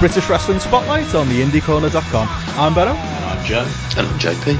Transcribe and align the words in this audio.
British 0.00 0.30
Wrestling 0.30 0.58
Spotlight 0.60 1.14
on 1.14 1.28
the 1.28 1.42
IndieCorner.com. 1.42 2.26
I'm 2.58 2.74
Benno. 2.74 2.92
I'm 2.92 3.44
Joe. 3.44 3.70
And 3.98 4.06
I'm 4.06 4.18
JP. 4.18 4.56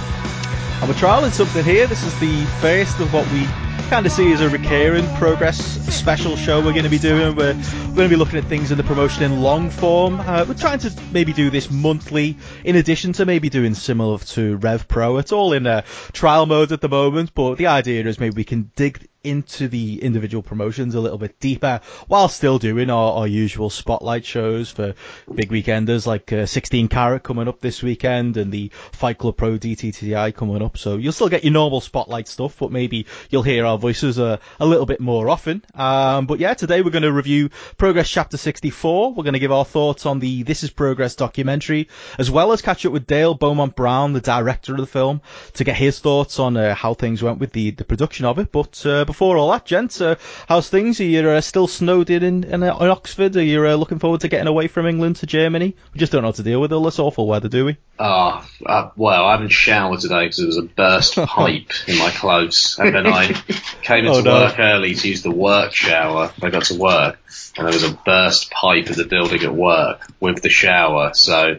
And 0.81 0.89
we're 0.89 0.95
trialing 0.95 1.33
something 1.33 1.65
here. 1.65 1.87
This 1.87 2.05
is 2.05 2.13
the 2.21 2.45
first 2.61 3.01
of 3.01 3.11
what 3.15 3.27
we 3.33 3.47
kind 3.89 4.05
of 4.05 4.13
see 4.13 4.31
as 4.33 4.43
a 4.43 4.51
recurring 4.51 5.07
progress 5.17 5.59
special 5.93 6.37
show 6.37 6.59
we're 6.59 6.73
going 6.73 6.85
to 6.85 6.91
be 6.91 6.99
doing. 6.99 7.35
We're, 7.35 7.55
we're 7.55 7.95
going 7.95 7.97
to 7.97 8.09
be 8.11 8.17
looking 8.17 8.39
at 8.39 8.45
things 8.45 8.71
in 8.71 8.77
the 8.77 8.85
promotion 8.85 9.23
in 9.23 9.41
long 9.41 9.71
form. 9.71 10.21
Uh, 10.21 10.45
we're 10.47 10.55
trying 10.55 10.79
to 10.81 10.95
maybe 11.11 11.33
do 11.33 11.49
this 11.49 11.71
monthly, 11.71 12.37
in 12.63 12.77
addition 12.77 13.15
to 13.15 13.25
maybe 13.25 13.49
doing 13.49 13.73
similar 13.73 14.19
to 14.19 14.59
Rev 14.59 14.87
Pro. 14.89 15.17
It's 15.17 15.33
all 15.33 15.55
in 15.55 15.67
a 15.67 15.85
trial 16.13 16.45
mode 16.45 16.71
at 16.71 16.83
the 16.83 16.89
moment, 16.91 17.33
but 17.35 17.57
the 17.57 17.69
idea 17.69 18.05
is 18.05 18.21
maybe 18.21 18.37
we 18.37 18.45
can 18.45 18.71
dig 18.77 19.09
into 19.23 19.69
the 19.69 20.03
individual 20.03 20.43
promotions 20.43 20.95
a 20.95 21.01
little 21.01 21.19
bit 21.19 21.39
deeper 21.41 21.81
while 22.07 22.29
still 22.29 22.59
doing 22.59 22.89
our, 22.89 23.13
our 23.13 23.27
usual 23.27 23.69
spotlight 23.69 24.25
shows 24.25 24.71
for 24.71 24.95
big 25.35 25.51
weekenders 25.51 26.07
like 26.07 26.33
uh, 26.33 26.47
16 26.47 26.89
Carat 26.89 27.23
coming 27.23 27.47
up 27.47 27.61
this 27.61 27.83
weekend 27.83 28.37
and 28.37 28.51
the 28.51 28.71
Fight 28.93 29.19
Club 29.19 29.37
Pro 29.37 29.59
DTTI 29.59 30.35
coming 30.35 30.63
up. 30.63 30.79
So 30.79 30.97
you'll 30.97 31.13
still 31.13 31.29
get 31.29 31.45
your 31.45 31.53
normal 31.53 31.81
spotlight 31.81 32.29
stuff, 32.29 32.57
but 32.59 32.73
maybe 32.73 33.07
you'll 33.29 33.43
hear 33.43 33.67
our 33.67 33.77
voices 33.77 34.19
a, 34.19 34.41
a 34.59 34.67
little 34.67 34.87
bit 34.87 35.01
more 35.01 35.29
often. 35.29 35.63
Um, 35.75 36.27
but 36.27 36.41
yeah, 36.41 36.55
today 36.55 36.81
we're 36.81 36.91
going 36.91 37.03
to 37.03 37.13
review 37.13 37.51
Progress 37.77 38.09
Chapter 38.09 38.39
64. 38.39 39.13
We're 39.13 39.25
going 39.25 39.35
to 39.35 39.39
give 39.39 39.53
our 39.53 39.65
thoughts 39.65 40.07
on 40.07 40.19
the 40.21 40.45
This 40.45 40.63
Is 40.63 40.71
Progress 40.71 41.15
documentary, 41.15 41.89
as 42.19 42.31
well 42.31 42.53
as 42.53 42.63
catch 42.63 42.87
up 42.87 42.93
with 42.93 43.07
Dale 43.07 43.35
Beaumont 43.35 43.77
Brown, 43.77 44.15
the 44.15 44.21
director 44.21 44.73
of 44.73 44.81
the 44.81 44.87
film, 44.87 45.21
to 45.55 45.65
get 45.65 45.77
his 45.77 45.99
thoughts 45.99 46.39
on 46.39 46.57
uh, 46.57 46.75
how 46.75 46.95
things 46.95 47.23
went 47.23 47.39
with 47.39 47.53
the, 47.53 47.73
the 47.73 47.85
production 47.85 48.25
of 48.25 48.39
it. 48.39 48.51
But 48.51 48.85
uh, 48.87 49.05
before 49.11 49.37
all 49.37 49.51
that, 49.51 49.65
gents, 49.67 50.01
uh, 50.01 50.15
how's 50.49 50.69
things? 50.71 51.01
Are 51.01 51.05
you 51.05 51.29
uh, 51.29 51.41
still 51.41 51.67
snowed 51.67 52.11
in 52.11 52.23
in, 52.23 52.45
in, 52.45 52.63
uh, 52.63 52.79
in 52.79 52.87
Oxford? 52.89 53.35
Are 53.37 53.43
you 53.43 53.67
uh, 53.67 53.75
looking 53.75 53.99
forward 53.99 54.21
to 54.21 54.29
getting 54.29 54.47
away 54.47 54.69
from 54.69 54.87
England 54.87 55.17
to 55.17 55.27
Germany? 55.27 55.75
We 55.93 55.99
just 55.99 56.13
don't 56.13 56.23
know 56.23 56.29
how 56.29 56.33
to 56.33 56.45
deal 56.45 56.61
with 56.61 56.73
all 56.73 56.85
this 56.85 57.01
awful 57.01 57.27
weather, 57.27 57.49
do 57.49 57.65
we? 57.65 57.77
Oh, 57.99 58.47
uh, 58.65 58.91
well, 58.95 59.25
I 59.27 59.33
haven't 59.33 59.49
showered 59.49 59.99
today 59.99 60.27
because 60.27 60.37
there 60.37 60.47
was 60.47 60.59
a 60.59 60.63
burst 60.63 61.17
pipe 61.17 61.73
in 61.89 61.99
my 61.99 62.11
clothes. 62.11 62.77
And 62.79 62.95
then 62.95 63.09
I 63.09 63.33
came 63.83 64.07
into 64.07 64.19
Oh, 64.19 64.23
no. 64.23 64.33
work 64.43 64.61
early 64.61 64.95
to 64.95 65.09
use 65.09 65.23
the 65.23 65.33
work 65.33 65.75
shower. 65.75 66.33
I 66.41 66.51
got 66.51 66.67
to 66.67 66.79
work 66.79 67.19
and 67.59 67.67
there 67.67 67.75
was 67.75 67.83
a 67.83 67.93
burst 68.07 68.53
pipe 68.53 68.87
in 68.87 68.93
the 68.97 69.07
building 69.07 69.43
at 69.43 69.53
work 69.53 70.07
with 70.21 70.41
the 70.41 70.51
shower. 70.51 71.15
So 71.15 71.59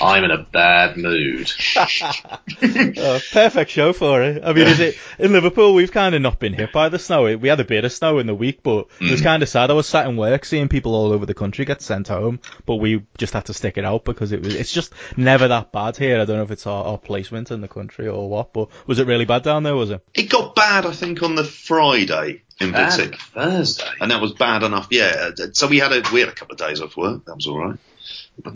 I'm 0.00 0.22
in 0.22 0.30
a 0.30 0.38
bad 0.38 0.96
mood. 0.96 1.50
Oh, 1.76 3.20
perfect 3.32 3.70
show 3.70 3.92
for 3.92 4.22
it. 4.22 4.42
I 4.44 4.52
mean, 4.52 4.68
is 4.68 4.78
it 4.78 4.96
in 5.18 5.32
Liverpool? 5.32 5.74
We've 5.74 5.90
kind 5.90 6.14
of 6.14 6.22
not 6.22 6.38
been 6.38 6.52
hit 6.52 6.72
by 6.72 6.88
the 6.88 6.98
snow. 6.98 7.36
We 7.36 7.48
had 7.48 7.58
a 7.58 7.64
bit 7.64 7.84
of 7.84 7.92
snow 7.92 8.18
in 8.18 8.26
the 8.26 8.34
week, 8.34 8.62
but 8.62 8.86
it 9.00 9.10
was 9.10 9.20
mm. 9.20 9.24
kind 9.24 9.42
of 9.42 9.48
sad. 9.48 9.70
I 9.70 9.74
was 9.74 9.88
sat 9.88 10.06
in 10.06 10.16
work 10.16 10.44
seeing 10.44 10.68
people 10.68 10.94
all 10.94 11.12
over 11.12 11.26
the 11.26 11.34
country 11.34 11.64
get 11.64 11.82
sent 11.82 12.08
home, 12.08 12.40
but 12.64 12.76
we 12.76 13.04
just 13.18 13.32
had 13.32 13.46
to 13.46 13.54
stick 13.54 13.76
it 13.76 13.84
out 13.84 14.04
because 14.04 14.30
it 14.30 14.42
was. 14.42 14.54
It's 14.54 14.72
just 14.72 14.92
never 15.16 15.48
that 15.48 15.72
bad 15.72 15.96
here. 15.96 16.20
I 16.20 16.24
don't 16.24 16.36
know 16.36 16.44
if 16.44 16.52
it's 16.52 16.66
our, 16.66 16.84
our 16.84 16.98
placement 16.98 17.50
in 17.50 17.60
the 17.60 17.68
country 17.68 18.06
or 18.06 18.28
what, 18.28 18.52
but 18.52 18.68
was 18.86 19.00
it 19.00 19.08
really 19.08 19.24
bad 19.24 19.42
down 19.42 19.64
there? 19.64 19.74
Was 19.74 19.90
it? 19.90 20.04
It 20.14 20.30
got 20.30 20.54
bad, 20.54 20.86
I 20.86 20.92
think, 20.92 21.22
on 21.22 21.34
the 21.34 21.44
Friday 21.44 22.42
in 22.60 22.70
Bad 22.70 22.92
Vitic. 22.92 23.16
Thursday. 23.16 23.88
And 24.00 24.10
that 24.12 24.20
was 24.20 24.32
bad 24.32 24.62
enough, 24.62 24.88
yeah. 24.90 25.30
So 25.52 25.66
we 25.66 25.78
had 25.78 25.92
a 25.92 26.02
we 26.12 26.20
had 26.20 26.28
a 26.28 26.34
couple 26.34 26.52
of 26.52 26.58
days 26.58 26.80
off 26.80 26.96
work. 26.96 27.24
That 27.24 27.34
was 27.34 27.46
all 27.46 27.58
right. 27.58 27.78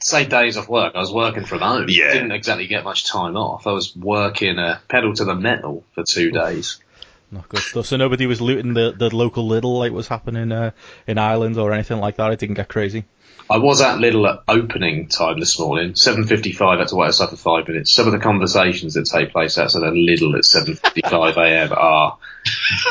Say 0.03 0.27
days 0.27 0.57
off 0.57 0.69
work, 0.69 0.95
I 0.95 1.01
was 1.01 1.13
working 1.13 1.45
from 1.45 1.61
home. 1.61 1.87
Yeah. 1.89 2.13
Didn't 2.13 2.33
exactly 2.33 2.67
get 2.67 2.85
much 2.85 3.07
time 3.07 3.37
off. 3.37 3.67
I 3.67 3.73
was 3.73 3.95
working 3.97 4.59
uh, 4.59 4.79
pedal 4.89 5.15
to 5.15 5.25
the 5.25 5.35
metal 5.35 5.85
for 5.95 6.05
two 6.05 6.31
days. 6.31 6.79
Not 7.31 7.49
good 7.49 7.61
stuff. 7.61 7.87
So 7.87 7.97
nobody 7.97 8.27
was 8.27 8.41
looting 8.41 8.75
the, 8.75 8.95
the 8.97 9.15
local 9.15 9.49
Lidl 9.49 9.79
like 9.79 9.93
was 9.93 10.09
happening 10.09 10.53
uh, 10.53 10.71
in 11.07 11.19
Ireland 11.19 11.59
or 11.59 11.73
anything 11.73 11.99
like 11.99 12.17
that. 12.17 12.33
It 12.33 12.39
didn't 12.39 12.55
get 12.55 12.69
crazy. 12.69 13.05
I 13.49 13.59
was 13.59 13.81
at 13.81 13.99
Lidl 13.99 14.29
at 14.29 14.43
opening 14.49 15.07
time 15.09 15.39
this 15.39 15.59
morning, 15.59 15.93
7.55, 15.93 16.79
had 16.79 16.89
to 16.89 16.97
wait 16.97 17.07
outside 17.09 17.31
for 17.31 17.37
five 17.37 17.69
minutes. 17.69 17.93
Some 17.93 18.07
of 18.07 18.13
the 18.13 18.19
conversations 18.19 18.95
that 18.95 19.05
take 19.05 19.31
place 19.31 19.57
outside 19.57 19.85
of 19.85 19.95
Lidl 19.95 20.35
at 20.37 20.43
7.55am 20.43 21.71
are 21.77 22.19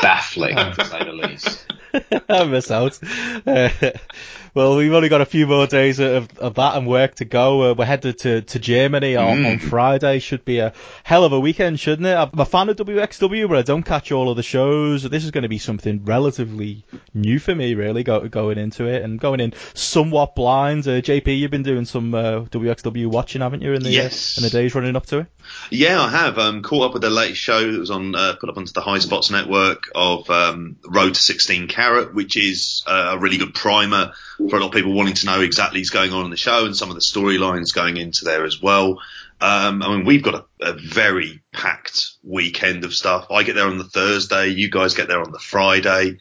baffling, 0.00 0.56
to 0.56 0.84
say 0.84 1.04
the 1.04 1.12
least. 1.12 1.66
I 2.28 2.44
miss 2.44 2.70
out. 2.70 2.98
Uh, 3.46 3.68
well, 4.56 4.74
we've 4.78 4.94
only 4.94 5.10
got 5.10 5.20
a 5.20 5.26
few 5.26 5.46
more 5.46 5.66
days 5.66 5.98
of, 5.98 6.38
of 6.38 6.54
that 6.54 6.76
and 6.76 6.86
work 6.86 7.16
to 7.16 7.26
go. 7.26 7.70
Uh, 7.70 7.74
we're 7.74 7.84
headed 7.84 8.16
to, 8.20 8.40
to 8.40 8.58
Germany 8.58 9.14
on, 9.14 9.44
on 9.44 9.58
Friday. 9.58 10.18
Should 10.18 10.46
be 10.46 10.60
a 10.60 10.72
hell 11.04 11.24
of 11.24 11.32
a 11.34 11.38
weekend, 11.38 11.78
shouldn't 11.78 12.06
it? 12.06 12.14
I'm 12.14 12.30
a 12.40 12.46
fan 12.46 12.70
of 12.70 12.76
WXW, 12.76 13.50
but 13.50 13.58
I 13.58 13.62
don't 13.62 13.82
catch 13.82 14.12
all 14.12 14.30
of 14.30 14.36
the 14.38 14.42
shows. 14.42 15.02
This 15.02 15.24
is 15.24 15.30
going 15.30 15.42
to 15.42 15.50
be 15.50 15.58
something 15.58 16.06
relatively 16.06 16.84
new 17.12 17.38
for 17.38 17.54
me, 17.54 17.74
really, 17.74 18.02
go, 18.02 18.26
going 18.28 18.56
into 18.56 18.86
it 18.86 19.02
and 19.02 19.20
going 19.20 19.40
in 19.40 19.52
somewhat 19.74 20.34
blind. 20.34 20.88
Uh, 20.88 21.02
JP, 21.02 21.38
you've 21.38 21.50
been 21.50 21.62
doing 21.62 21.84
some 21.84 22.14
uh, 22.14 22.40
WXW 22.44 23.08
watching, 23.08 23.42
haven't 23.42 23.60
you, 23.60 23.74
in 23.74 23.82
the, 23.82 23.90
uh, 23.90 24.04
Yes. 24.04 24.38
in 24.38 24.42
the 24.42 24.48
days 24.48 24.74
running 24.74 24.96
up 24.96 25.04
to 25.06 25.18
it? 25.18 25.26
Yeah, 25.70 26.00
I 26.00 26.10
have. 26.10 26.38
Um, 26.38 26.62
caught 26.62 26.86
up 26.86 26.92
with 26.94 27.02
the 27.02 27.10
latest 27.10 27.40
show 27.42 27.72
that 27.72 27.78
was 27.78 27.90
on 27.90 28.14
uh, 28.14 28.36
put 28.40 28.48
up 28.48 28.56
onto 28.56 28.72
the 28.72 28.80
High 28.80 29.00
Spots 29.00 29.30
network 29.30 29.90
of 29.94 30.28
um, 30.30 30.76
Road 30.86 31.14
to 31.14 31.20
16 31.20 31.68
Carat, 31.68 32.14
which 32.14 32.38
is 32.38 32.82
uh, 32.86 33.10
a 33.12 33.18
really 33.18 33.36
good 33.36 33.52
primer 33.54 34.12
for 34.48 34.56
a 34.56 34.60
lot 34.60 34.68
of 34.68 34.72
people 34.72 34.92
wanting 34.92 35.14
to 35.14 35.26
know 35.26 35.40
exactly 35.40 35.80
what's 35.80 35.90
going 35.90 36.12
on 36.12 36.24
in 36.24 36.30
the 36.30 36.36
show 36.36 36.66
and 36.66 36.76
some 36.76 36.88
of 36.90 36.94
the 36.94 37.00
storylines 37.00 37.74
going 37.74 37.96
into 37.96 38.24
there 38.24 38.44
as 38.44 38.60
well. 38.60 39.00
Um, 39.40 39.82
I 39.82 39.88
mean, 39.96 40.04
we've 40.06 40.22
got 40.22 40.34
a, 40.60 40.70
a 40.70 40.72
very 40.72 41.42
packed 41.52 42.12
weekend 42.22 42.84
of 42.84 42.94
stuff. 42.94 43.26
I 43.30 43.42
get 43.42 43.54
there 43.54 43.66
on 43.66 43.78
the 43.78 43.84
Thursday. 43.84 44.48
You 44.48 44.70
guys 44.70 44.94
get 44.94 45.08
there 45.08 45.20
on 45.20 45.30
the 45.32 45.38
Friday. 45.38 46.18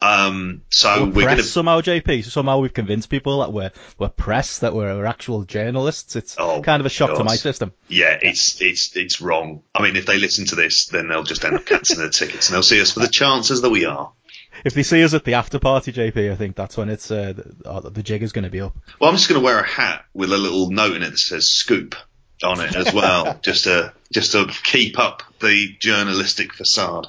Um, 0.00 0.62
so 0.70 1.04
we're, 1.04 1.10
we're 1.12 1.24
press 1.24 1.38
to 1.38 1.42
somehow, 1.44 1.80
JP. 1.80 2.24
Somehow 2.24 2.58
we've 2.58 2.74
convinced 2.74 3.08
people 3.08 3.40
that 3.40 3.52
we're 3.52 3.70
we're 3.98 4.08
press, 4.10 4.58
that 4.58 4.74
we're, 4.74 4.94
we're 4.96 5.06
actual 5.06 5.44
journalists. 5.44 6.14
It's 6.16 6.36
Oh, 6.38 6.60
kind 6.62 6.80
of 6.80 6.86
a 6.86 6.90
shock 6.90 7.16
to 7.16 7.24
my 7.24 7.36
system. 7.36 7.72
Yeah, 7.88 8.18
it's 8.20 8.60
it's 8.60 8.96
it's 8.96 9.20
wrong. 9.22 9.62
I 9.74 9.82
mean, 9.82 9.96
if 9.96 10.04
they 10.04 10.18
listen 10.18 10.44
to 10.46 10.56
this, 10.56 10.86
then 10.86 11.08
they'll 11.08 11.22
just 11.22 11.44
end 11.44 11.54
up 11.54 11.64
cancelling 11.64 12.00
their 12.00 12.10
tickets 12.10 12.48
and 12.48 12.54
they'll 12.54 12.62
see 12.62 12.80
us 12.82 12.90
for 12.92 13.00
the 13.00 13.08
chances 13.08 13.62
that 13.62 13.70
we 13.70 13.84
are. 13.86 14.12
If 14.64 14.74
they 14.74 14.82
see 14.82 15.04
us 15.04 15.12
at 15.12 15.24
the 15.24 15.34
after 15.34 15.58
party, 15.58 15.92
JP, 15.92 16.32
I 16.32 16.36
think 16.36 16.56
that's 16.56 16.76
when 16.76 16.88
it's 16.88 17.10
uh, 17.10 17.34
the, 17.34 17.68
uh, 17.68 17.80
the 17.80 18.02
jig 18.02 18.22
is 18.22 18.32
going 18.32 18.44
to 18.44 18.50
be 18.50 18.62
up. 18.62 18.74
Well, 18.98 19.10
I'm 19.10 19.16
just 19.16 19.28
going 19.28 19.40
to 19.40 19.44
wear 19.44 19.60
a 19.60 19.66
hat 19.66 20.06
with 20.14 20.32
a 20.32 20.38
little 20.38 20.70
note 20.70 20.96
in 20.96 21.02
it 21.02 21.10
that 21.10 21.18
says 21.18 21.48
"scoop" 21.48 21.94
on 22.42 22.60
it 22.60 22.74
as 22.74 22.92
well, 22.92 23.38
just 23.44 23.64
to 23.64 23.92
just 24.12 24.32
to 24.32 24.46
keep 24.62 24.98
up 24.98 25.22
the 25.40 25.76
journalistic 25.78 26.54
facade. 26.54 27.06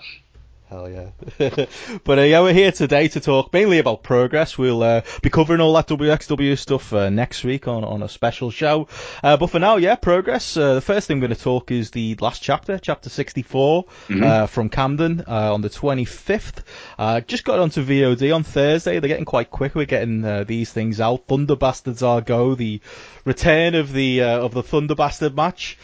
Hell 0.67 0.89
yeah. 0.89 1.11
but 2.03 2.17
uh, 2.17 2.23
yeah, 2.23 2.41
we're 2.41 2.51
here 2.51 2.71
today 2.71 3.07
to 3.09 3.19
talk 3.19 3.53
mainly 3.53 3.77
about 3.77 4.01
progress. 4.01 4.57
We'll 4.57 4.81
uh, 4.81 5.01
be 5.21 5.29
covering 5.29 5.61
all 5.61 5.73
that 5.73 5.87
WXW 5.87 6.57
stuff 6.57 6.91
uh, 6.91 7.11
next 7.11 7.43
week 7.43 7.67
on, 7.67 7.83
on 7.83 8.01
a 8.01 8.09
special 8.09 8.49
show. 8.49 8.87
Uh, 9.21 9.37
but 9.37 9.51
for 9.51 9.59
now, 9.59 9.75
yeah, 9.75 9.93
progress. 9.93 10.57
Uh, 10.57 10.73
the 10.73 10.81
first 10.81 11.07
thing 11.07 11.17
we're 11.17 11.27
going 11.27 11.37
to 11.37 11.43
talk 11.43 11.69
is 11.69 11.91
the 11.91 12.15
last 12.19 12.41
chapter, 12.41 12.79
chapter 12.79 13.11
64 13.11 13.85
uh, 14.09 14.47
from 14.47 14.69
Camden 14.69 15.23
uh, 15.27 15.53
on 15.53 15.61
the 15.61 15.69
25th. 15.69 16.63
Uh, 16.97 17.21
just 17.21 17.43
got 17.43 17.59
onto 17.59 17.85
VOD 17.85 18.33
on 18.33 18.41
Thursday. 18.41 18.99
They're 18.99 19.07
getting 19.07 19.25
quite 19.25 19.51
quick. 19.51 19.75
We're 19.75 19.85
getting 19.85 20.25
uh, 20.25 20.45
these 20.45 20.71
things 20.71 20.99
out. 20.99 21.27
Thunder 21.27 21.55
Bastards 21.55 22.01
are 22.01 22.21
go. 22.21 22.55
The 22.55 22.81
return 23.23 23.75
of 23.75 23.93
the 23.93 24.23
uh, 24.23 24.39
of 24.39 24.55
the 24.55 24.63
Thunder 24.63 24.95
Bastard 24.95 25.35
match 25.35 25.77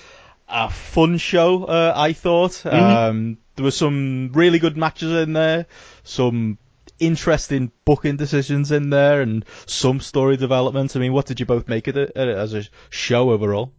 a 0.52 0.70
fun 0.70 1.18
show, 1.18 1.66
uh, 1.66 1.94
I 1.96 2.14
thought. 2.14 2.66
Um, 2.66 3.38
there 3.56 3.64
were 3.64 3.72
some 3.72 4.32
really 4.34 4.60
good 4.60 4.78
matches 4.78 5.12
in 5.12 5.34
there, 5.34 5.66
some 6.04 6.58
interesting 7.00 7.72
booking 7.86 8.18
decisions 8.18 8.72
in 8.72 8.90
there, 8.90 9.22
and 9.22 9.46
some 9.66 10.00
story 10.00 10.38
development. 10.38 10.96
I 10.96 11.00
mean, 11.00 11.14
what 11.14 11.26
did 11.26 11.40
you 11.40 11.46
both 11.46 11.68
make 11.68 11.88
of 11.88 11.98
it 11.98 12.14
uh, 12.16 12.22
as 12.22 12.54
a 12.54 12.64
show 12.90 13.32
overall? 13.32 13.74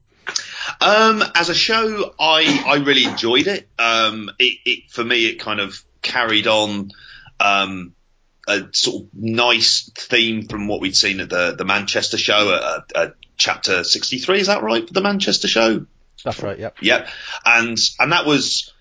Um, 0.80 1.22
as 1.34 1.48
a 1.48 1.54
show, 1.54 2.14
I 2.18 2.64
I 2.66 2.76
really 2.76 3.04
enjoyed 3.04 3.46
it. 3.46 3.68
Um, 3.78 4.30
it, 4.38 4.58
it 4.64 4.90
for 4.90 5.04
me, 5.04 5.26
it 5.26 5.40
kind 5.40 5.60
of 5.60 5.82
carried 6.00 6.46
on. 6.46 6.90
Um, 7.40 7.94
a 8.48 8.64
sort 8.72 9.04
of 9.04 9.08
nice 9.14 9.90
theme 9.96 10.48
from 10.48 10.66
what 10.66 10.80
we'd 10.80 10.96
seen 10.96 11.20
at 11.20 11.30
the, 11.30 11.54
the 11.56 11.64
Manchester 11.64 12.18
show, 12.18 12.52
at, 12.52 12.96
at 12.96 13.14
chapter 13.36 13.84
63, 13.84 14.40
is 14.40 14.46
that 14.48 14.62
right, 14.62 14.86
for 14.86 14.92
the 14.92 15.00
Manchester 15.00 15.46
show? 15.46 15.86
That's 16.24 16.42
right. 16.42 16.58
Yep. 16.58 16.76
Yep. 16.80 17.08
And 17.44 17.78
and 17.98 18.12
that 18.12 18.26
was 18.26 18.72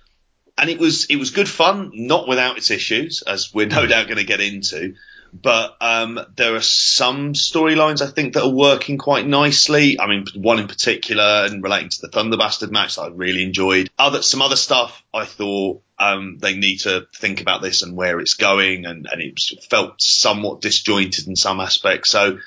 and 0.58 0.70
it 0.70 0.80
was 0.80 1.06
it 1.06 1.16
was 1.16 1.32
good 1.32 1.50
fun, 1.50 1.92
not 1.94 2.28
without 2.28 2.58
its 2.58 2.72
issues, 2.72 3.24
as 3.24 3.54
we're 3.54 3.68
no 3.68 3.88
doubt 3.88 4.08
going 4.08 4.18
to 4.18 4.24
get 4.24 4.42
into. 4.42 4.96
but 5.34 5.78
um, 5.80 6.20
there 6.36 6.56
are 6.56 6.62
some 6.62 7.34
storylines 7.34 8.02
I 8.02 8.08
think 8.12 8.34
that 8.34 8.44
are 8.44 8.50
working 8.50 8.98
quite 8.98 9.26
nicely. 9.26 10.00
I 10.00 10.08
mean, 10.08 10.26
one 10.36 10.60
in 10.60 10.68
particular, 10.68 11.46
and 11.46 11.64
relating 11.64 11.90
to 11.90 12.02
the 12.02 12.10
Thunder 12.10 12.38
Bastard 12.38 12.72
match 12.72 12.96
that 12.96 13.04
I 13.04 13.08
really 13.08 13.44
enjoyed. 13.44 13.90
Other 13.98 14.22
some 14.22 14.42
other 14.42 14.56
stuff 14.56 15.04
I 15.14 15.26
thought 15.26 15.82
um, 15.98 16.38
they 16.40 16.56
need 16.56 16.80
to 16.80 17.08
think 17.16 17.42
about 17.42 17.62
this 17.62 17.82
and 17.82 17.96
where 17.96 18.20
it's 18.20 18.34
going, 18.34 18.86
and, 18.86 19.08
and 19.10 19.22
it 19.22 19.40
felt 19.70 20.02
somewhat 20.02 20.62
disjointed 20.62 21.28
in 21.28 21.36
some 21.36 21.60
aspects. 21.60 22.10
So 22.12 22.40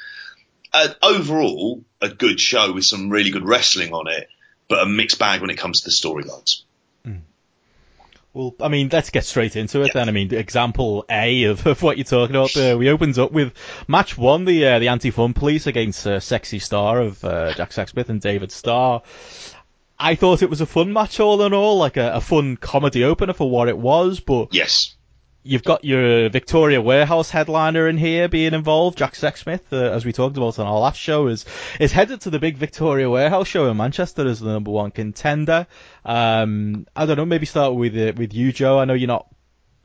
uh, 0.73 0.89
overall, 1.03 1.85
a 2.01 2.09
good 2.09 2.41
show 2.41 2.73
with 2.73 2.85
some 2.85 3.09
really 3.09 3.31
good 3.31 3.47
wrestling 3.47 3.93
on 3.93 4.09
it, 4.09 4.29
but 4.69 4.83
a 4.83 4.87
mixed 4.87 5.19
bag 5.19 5.41
when 5.41 5.51
it 5.51 5.59
comes 5.59 5.81
to 5.83 5.87
the 5.87 5.93
storylines. 5.93 6.63
Well, 8.35 8.53
I 8.61 8.67
mean, 8.67 8.89
let's 8.93 9.11
get 9.11 9.25
straight 9.25 9.55
into 9.55 9.83
it 9.83 9.93
then. 9.95 10.09
I 10.09 10.13
mean, 10.13 10.35
example 10.35 11.05
A 11.09 11.45
of, 11.45 11.65
of 11.69 11.83
what 11.85 11.97
you're 11.97 12.05
talking 12.05 12.35
about 12.35 12.53
there. 12.53 12.77
We 12.77 12.91
opened 12.91 13.17
up 13.17 13.31
with 13.31 13.53
match 13.87 14.19
one, 14.19 14.45
the 14.45 14.67
uh, 14.67 14.79
the 14.81 14.89
anti-fun 14.89 15.35
police 15.35 15.69
against 15.69 16.05
uh, 16.05 16.19
Sexy 16.19 16.59
Star 16.59 17.01
of 17.01 17.25
uh, 17.25 17.55
Jack 17.55 17.71
Sexsmith 17.71 18.09
and 18.09 18.21
David 18.21 18.51
Starr. 18.51 19.03
I 19.97 20.17
thought 20.17 20.43
it 20.43 20.51
was 20.51 20.61
a 20.61 20.67
fun 20.67 20.93
match 20.93 21.21
all 21.21 21.43
in 21.43 21.55
all, 21.55 21.79
like 21.79 21.97
a, 21.97 22.15
a 22.15 22.21
fun 22.21 22.57
comedy 22.57 23.05
opener 23.05 23.35
for 23.35 23.49
what 23.49 23.69
it 23.69 23.79
was, 23.79 24.19
but 24.19 24.53
Yes. 24.53 24.97
You've 25.45 25.63
got 25.63 25.85
your 25.85 26.29
Victoria 26.31 26.81
Warehouse 26.81 27.31
headliner 27.31 27.87
in 27.87 27.99
here 27.99 28.29
being 28.29 28.55
involved. 28.55 28.99
Jack 28.99 29.15
Sexsmith, 29.15 29.73
uh, 29.73 29.77
as 29.77 30.05
we 30.05 30.13
talked 30.13 30.37
about 30.37 30.59
on 30.59 30.67
our 30.67 30.81
last 30.81 30.99
show, 30.99 31.29
is 31.29 31.45
is 31.79 31.93
headed 31.93 32.23
to 32.23 32.31
the 32.31 32.39
big 32.39 32.57
Victoria 32.57 33.09
Warehouse 33.09 33.47
show 33.47 33.71
in 33.71 33.77
Manchester 33.77 34.27
as 34.27 34.41
the 34.41 34.53
number 34.53 34.71
one 34.71 34.91
contender. 34.91 35.67
Um, 36.05 36.87
I 36.97 37.07
don't 37.07 37.17
know, 37.17 37.27
maybe 37.27 37.47
start 37.47 37.75
with 37.75 37.97
uh, 37.97 38.15
with 38.17 38.35
you, 38.35 38.53
Joe. 38.53 38.79
I 38.79 38.87
know 38.87 38.95
you're 38.95 39.07
not 39.07 39.29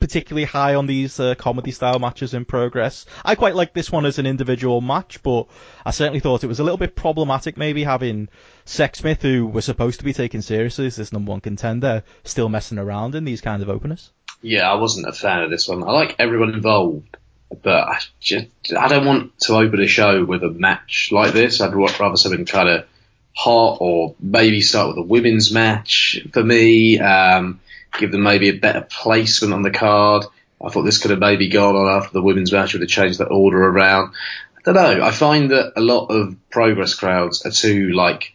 particularly 0.00 0.46
high 0.46 0.74
on 0.74 0.86
these 0.86 1.20
uh, 1.20 1.34
comedy 1.34 1.70
style 1.70 1.98
matches 1.98 2.32
in 2.32 2.46
progress. 2.46 3.04
I 3.22 3.34
quite 3.34 3.54
like 3.54 3.74
this 3.74 3.92
one 3.92 4.06
as 4.06 4.18
an 4.18 4.26
individual 4.26 4.80
match, 4.80 5.22
but 5.22 5.46
I 5.84 5.90
certainly 5.90 6.20
thought 6.20 6.42
it 6.42 6.46
was 6.46 6.58
a 6.58 6.64
little 6.64 6.78
bit 6.78 6.96
problematic 6.96 7.58
maybe 7.58 7.84
having 7.84 8.30
Sexsmith, 8.64 9.20
who 9.20 9.46
was 9.46 9.66
supposed 9.66 10.00
to 10.00 10.04
be 10.06 10.14
taken 10.14 10.40
seriously 10.40 10.86
as 10.86 10.96
this 10.96 11.12
number 11.12 11.30
one 11.30 11.42
contender, 11.42 12.02
still 12.24 12.48
messing 12.48 12.78
around 12.78 13.14
in 13.14 13.24
these 13.24 13.42
kind 13.42 13.62
of 13.62 13.68
openers. 13.68 14.10
Yeah, 14.42 14.70
I 14.70 14.74
wasn't 14.74 15.08
a 15.08 15.12
fan 15.12 15.42
of 15.42 15.50
this 15.50 15.68
one. 15.68 15.82
I 15.82 15.90
like 15.92 16.16
everyone 16.18 16.54
involved, 16.54 17.16
but 17.62 17.88
I 17.88 17.98
just 18.20 18.46
I 18.76 18.88
don't 18.88 19.06
want 19.06 19.38
to 19.40 19.54
open 19.54 19.80
a 19.80 19.86
show 19.86 20.24
with 20.24 20.42
a 20.42 20.50
match 20.50 21.10
like 21.12 21.32
this. 21.32 21.60
I'd 21.60 21.74
rather 21.74 22.16
something 22.16 22.46
kind 22.46 22.68
of 22.68 22.86
hot, 23.34 23.78
or 23.80 24.14
maybe 24.18 24.60
start 24.60 24.88
with 24.88 24.98
a 24.98 25.06
women's 25.06 25.52
match 25.52 26.20
for 26.32 26.42
me. 26.42 26.98
Um, 26.98 27.60
give 27.98 28.12
them 28.12 28.22
maybe 28.22 28.48
a 28.48 28.58
better 28.58 28.86
placement 28.88 29.52
on 29.52 29.62
the 29.62 29.70
card. 29.70 30.24
I 30.62 30.70
thought 30.70 30.82
this 30.82 30.98
could 30.98 31.10
have 31.10 31.20
maybe 31.20 31.48
gone 31.48 31.76
on 31.76 31.88
after 31.88 32.12
the 32.12 32.22
women's 32.22 32.52
match 32.52 32.72
would 32.72 32.82
have 32.82 32.90
changed 32.90 33.18
the 33.18 33.26
order 33.26 33.62
around. 33.62 34.14
I 34.58 34.72
don't 34.72 34.74
know. 34.74 35.04
I 35.04 35.10
find 35.10 35.50
that 35.50 35.72
a 35.76 35.80
lot 35.80 36.08
of 36.08 36.36
progress 36.50 36.94
crowds 36.94 37.44
are 37.46 37.50
too 37.50 37.90
like 37.90 38.32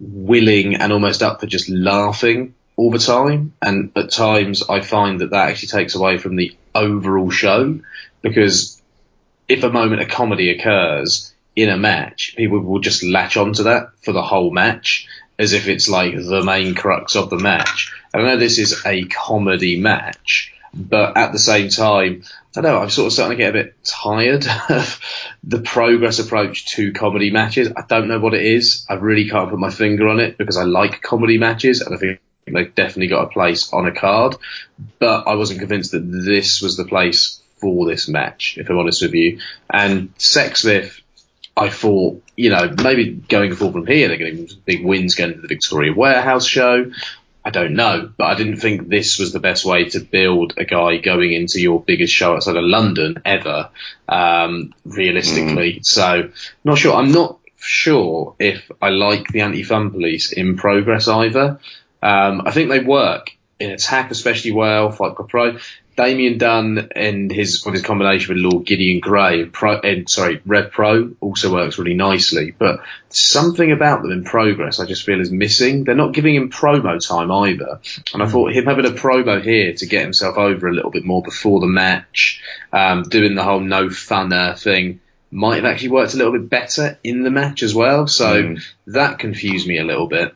willing 0.00 0.76
and 0.76 0.92
almost 0.92 1.22
up 1.22 1.40
for 1.40 1.46
just 1.46 1.68
laughing 1.68 2.54
all 2.76 2.90
the 2.90 2.98
time. 2.98 3.52
And 3.62 3.92
at 3.96 4.10
times 4.10 4.62
I 4.68 4.80
find 4.80 5.20
that 5.20 5.30
that 5.30 5.48
actually 5.48 5.68
takes 5.68 5.94
away 5.94 6.18
from 6.18 6.36
the 6.36 6.56
overall 6.74 7.30
show 7.30 7.80
because 8.22 8.80
if 9.48 9.62
a 9.62 9.70
moment 9.70 10.02
of 10.02 10.08
comedy 10.08 10.50
occurs 10.50 11.32
in 11.54 11.68
a 11.68 11.76
match, 11.76 12.34
people 12.36 12.60
will 12.60 12.80
just 12.80 13.04
latch 13.04 13.36
onto 13.36 13.64
that 13.64 13.90
for 14.02 14.12
the 14.12 14.22
whole 14.22 14.50
match 14.50 15.06
as 15.38 15.52
if 15.52 15.68
it's 15.68 15.88
like 15.88 16.14
the 16.14 16.42
main 16.42 16.74
crux 16.74 17.16
of 17.16 17.30
the 17.30 17.38
match. 17.38 17.92
And 18.12 18.22
I 18.22 18.30
know 18.30 18.36
this 18.36 18.58
is 18.58 18.84
a 18.86 19.04
comedy 19.04 19.78
match, 19.78 20.52
but 20.72 21.16
at 21.16 21.32
the 21.32 21.38
same 21.38 21.68
time, 21.68 22.22
I 22.56 22.60
don't 22.60 22.64
know, 22.64 22.80
I'm 22.80 22.90
sort 22.90 23.06
of 23.06 23.12
starting 23.12 23.36
to 23.36 23.42
get 23.42 23.50
a 23.50 23.64
bit 23.64 23.84
tired 23.84 24.46
of 24.68 25.00
the 25.42 25.60
progress 25.60 26.20
approach 26.20 26.66
to 26.76 26.92
comedy 26.92 27.30
matches. 27.30 27.72
I 27.76 27.82
don't 27.88 28.08
know 28.08 28.20
what 28.20 28.34
it 28.34 28.44
is. 28.44 28.86
I 28.88 28.94
really 28.94 29.28
can't 29.28 29.50
put 29.50 29.58
my 29.58 29.70
finger 29.70 30.08
on 30.08 30.20
it 30.20 30.38
because 30.38 30.56
I 30.56 30.64
like 30.64 31.02
comedy 31.02 31.38
matches 31.38 31.80
and 31.80 31.94
I 31.94 31.98
think 31.98 32.20
they've 32.46 32.74
definitely 32.74 33.08
got 33.08 33.24
a 33.24 33.28
place 33.28 33.72
on 33.72 33.86
a 33.86 33.92
card. 33.92 34.36
But 34.98 35.26
I 35.26 35.34
wasn't 35.34 35.60
convinced 35.60 35.92
that 35.92 36.00
this 36.00 36.60
was 36.60 36.76
the 36.76 36.84
place 36.84 37.40
for 37.56 37.86
this 37.86 38.08
match, 38.08 38.58
if 38.58 38.68
I'm 38.68 38.78
honest 38.78 39.02
with 39.02 39.14
you. 39.14 39.40
And 39.72 40.14
Sexsmith, 40.16 41.00
I 41.56 41.70
thought, 41.70 42.22
you 42.36 42.50
know, 42.50 42.74
maybe 42.82 43.12
going 43.12 43.54
forward 43.54 43.72
from 43.72 43.86
here, 43.86 44.08
they're 44.08 44.16
getting 44.16 44.48
big 44.64 44.84
wins 44.84 45.14
going 45.14 45.34
to 45.34 45.40
the 45.40 45.48
Victoria 45.48 45.92
Warehouse 45.92 46.46
show. 46.46 46.90
I 47.46 47.50
don't 47.50 47.74
know, 47.74 48.10
but 48.16 48.24
I 48.24 48.34
didn't 48.36 48.56
think 48.56 48.88
this 48.88 49.18
was 49.18 49.32
the 49.32 49.38
best 49.38 49.66
way 49.66 49.84
to 49.90 50.00
build 50.00 50.54
a 50.56 50.64
guy 50.64 50.96
going 50.96 51.32
into 51.32 51.60
your 51.60 51.80
biggest 51.80 52.12
show 52.12 52.34
outside 52.34 52.56
of 52.56 52.64
London 52.64 53.20
ever, 53.24 53.68
um, 54.08 54.74
realistically. 54.84 55.80
So, 55.82 56.30
not 56.64 56.78
sure. 56.78 56.94
I'm 56.94 57.12
not 57.12 57.38
sure 57.58 58.34
if 58.38 58.70
I 58.80 58.88
like 58.88 59.28
the 59.28 59.42
anti-fun 59.42 59.90
police 59.90 60.32
in 60.32 60.56
progress 60.56 61.06
either. 61.06 61.60
Um, 62.04 62.42
I 62.44 62.50
think 62.50 62.68
they 62.68 62.80
work 62.80 63.30
in 63.58 63.70
attack 63.70 64.10
especially 64.10 64.52
well, 64.52 64.90
Fight 64.90 65.14
Pro. 65.14 65.58
Damian 65.96 66.38
Dunne 66.38 66.88
and 66.96 67.30
his 67.30 67.64
with 67.64 67.74
his 67.74 67.84
combination 67.84 68.34
with 68.34 68.42
Lord 68.42 68.66
Gideon 68.66 68.98
Grey 68.98 69.42
and, 69.42 69.52
Pro, 69.52 69.78
and 69.78 70.10
sorry 70.10 70.42
Rev 70.44 70.72
Pro 70.72 71.12
also 71.20 71.52
works 71.52 71.78
really 71.78 71.94
nicely. 71.94 72.50
But 72.50 72.80
something 73.10 73.70
about 73.70 74.02
them 74.02 74.10
in 74.10 74.24
progress 74.24 74.80
I 74.80 74.86
just 74.86 75.04
feel 75.04 75.20
is 75.20 75.30
missing. 75.30 75.84
They're 75.84 75.94
not 75.94 76.12
giving 76.12 76.34
him 76.34 76.50
promo 76.50 77.06
time 77.06 77.30
either, 77.30 77.80
and 78.12 78.22
I 78.22 78.26
thought 78.26 78.52
him 78.52 78.66
having 78.66 78.86
a 78.86 78.90
promo 78.90 79.42
here 79.42 79.72
to 79.72 79.86
get 79.86 80.02
himself 80.02 80.36
over 80.36 80.68
a 80.68 80.74
little 80.74 80.90
bit 80.90 81.04
more 81.04 81.22
before 81.22 81.60
the 81.60 81.66
match, 81.66 82.42
um, 82.72 83.04
doing 83.04 83.34
the 83.34 83.44
whole 83.44 83.60
no 83.60 83.86
funner 83.86 84.58
thing. 84.58 85.00
Might 85.30 85.56
have 85.56 85.64
actually 85.64 85.90
worked 85.90 86.14
a 86.14 86.16
little 86.16 86.32
bit 86.32 86.48
better 86.48 86.98
in 87.02 87.22
the 87.22 87.30
match 87.30 87.62
as 87.62 87.74
well, 87.74 88.06
so 88.06 88.56
that 88.88 89.18
confused 89.18 89.66
me 89.66 89.78
a 89.78 89.84
little 89.84 90.06
bit. 90.06 90.34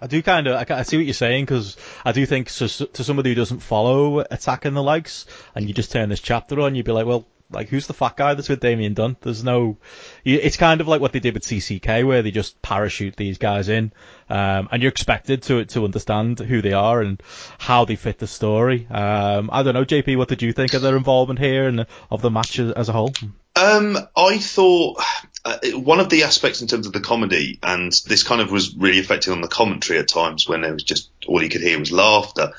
I 0.00 0.06
do 0.06 0.22
kind 0.22 0.46
of, 0.46 0.70
I, 0.70 0.82
see 0.82 0.96
what 0.96 1.06
you're 1.06 1.14
saying 1.14 1.44
because 1.44 1.76
I 2.04 2.12
do 2.12 2.24
think 2.26 2.50
so, 2.50 2.66
to 2.86 3.04
somebody 3.04 3.30
who 3.30 3.34
doesn't 3.34 3.60
follow 3.60 4.20
Attack 4.20 4.64
and 4.64 4.76
the 4.76 4.82
likes, 4.82 5.26
and 5.54 5.66
you 5.66 5.74
just 5.74 5.92
turn 5.92 6.08
this 6.08 6.20
chapter 6.20 6.60
on, 6.60 6.74
you'd 6.74 6.86
be 6.86 6.92
like, 6.92 7.06
well, 7.06 7.26
like 7.50 7.68
who's 7.68 7.86
the 7.86 7.94
fat 7.94 8.16
guy 8.16 8.34
that's 8.34 8.48
with 8.48 8.60
Damian 8.60 8.94
Dunne? 8.94 9.16
There's 9.20 9.42
no, 9.42 9.78
it's 10.24 10.56
kind 10.56 10.80
of 10.80 10.88
like 10.88 11.00
what 11.00 11.12
they 11.12 11.20
did 11.20 11.34
with 11.34 11.44
CCK 11.44 12.06
where 12.06 12.22
they 12.22 12.30
just 12.30 12.60
parachute 12.62 13.16
these 13.16 13.38
guys 13.38 13.68
in, 13.68 13.92
um, 14.28 14.68
and 14.70 14.82
you're 14.82 14.90
expected 14.90 15.42
to 15.44 15.64
to 15.66 15.84
understand 15.84 16.38
who 16.40 16.60
they 16.60 16.72
are 16.72 17.00
and 17.00 17.22
how 17.58 17.84
they 17.84 17.96
fit 17.96 18.18
the 18.18 18.26
story. 18.26 18.86
Um, 18.90 19.48
I 19.52 19.62
don't 19.62 19.74
know, 19.74 19.84
JP, 19.84 20.18
what 20.18 20.28
did 20.28 20.42
you 20.42 20.52
think 20.52 20.74
of 20.74 20.82
their 20.82 20.96
involvement 20.96 21.40
here 21.40 21.66
and 21.66 21.86
of 22.10 22.22
the 22.22 22.30
match 22.30 22.58
as, 22.58 22.72
as 22.72 22.88
a 22.88 22.92
whole? 22.92 23.12
Um, 23.56 23.98
I 24.16 24.38
thought 24.38 25.02
uh, 25.48 25.78
one 25.78 26.00
of 26.00 26.08
the 26.08 26.24
aspects 26.24 26.60
in 26.62 26.68
terms 26.68 26.86
of 26.86 26.92
the 26.92 27.00
comedy, 27.00 27.58
and 27.62 27.92
this 28.06 28.22
kind 28.22 28.40
of 28.40 28.50
was 28.50 28.74
really 28.74 28.98
affecting 28.98 29.32
on 29.32 29.40
the 29.40 29.48
commentary 29.48 29.98
at 29.98 30.08
times 30.08 30.48
when 30.48 30.64
it 30.64 30.72
was 30.72 30.82
just 30.84 31.10
all 31.26 31.42
you 31.42 31.48
could 31.48 31.60
hear 31.60 31.78
was 31.78 31.92
laughter. 31.92 32.52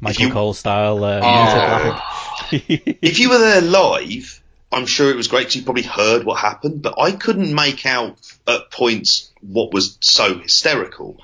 Michael 0.00 0.26
you- 0.26 0.32
Cole 0.32 0.54
style. 0.54 1.02
Uh, 1.04 1.20
Oh. 1.22 2.48
If 2.52 3.18
you 3.18 3.30
were 3.30 3.38
there 3.38 3.62
live, 3.62 4.42
I'm 4.70 4.86
sure 4.86 5.10
it 5.10 5.16
was 5.16 5.28
great 5.28 5.42
because 5.42 5.56
you 5.56 5.62
probably 5.62 5.82
heard 5.84 6.24
what 6.24 6.38
happened, 6.38 6.82
but 6.82 6.94
I 6.98 7.12
couldn't 7.12 7.54
make 7.54 7.86
out 7.86 8.18
at 8.46 8.70
points 8.70 9.30
what 9.40 9.72
was 9.72 9.96
so 10.00 10.38
hysterical. 10.38 11.18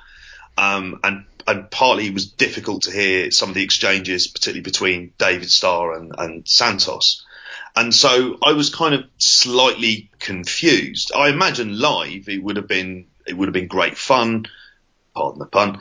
Um, 0.57 1.01
and, 1.05 1.25
and 1.47 1.71
partly 1.71 2.07
it 2.07 2.15
was 2.15 2.27
difficult 2.27 2.83
to 2.83 2.91
hear 2.93 3.31
some 3.31 3.49
of 3.51 3.55
the 3.55 3.63
exchanges, 3.63 4.27
particularly 4.27 4.63
between 4.63 5.13
David 5.19 5.51
Starr 5.51 5.95
and, 5.99 6.15
and 6.17 6.49
Santos. 6.49 7.25
And 7.79 7.95
so 7.95 8.39
I 8.45 8.53
was 8.55 8.75
kind 8.75 8.95
of 8.95 9.05
slightly 9.19 10.11
confused. 10.19 11.13
I 11.15 11.29
imagine 11.29 11.79
live 11.79 12.29
it 12.29 12.43
would 12.43 12.57
have 12.57 12.67
been 12.67 13.07
it 13.25 13.35
would 13.35 13.47
have 13.47 13.53
been 13.53 13.69
great 13.69 13.97
fun, 13.97 14.47
pardon 15.15 15.39
the 15.39 15.47
pun, 15.47 15.81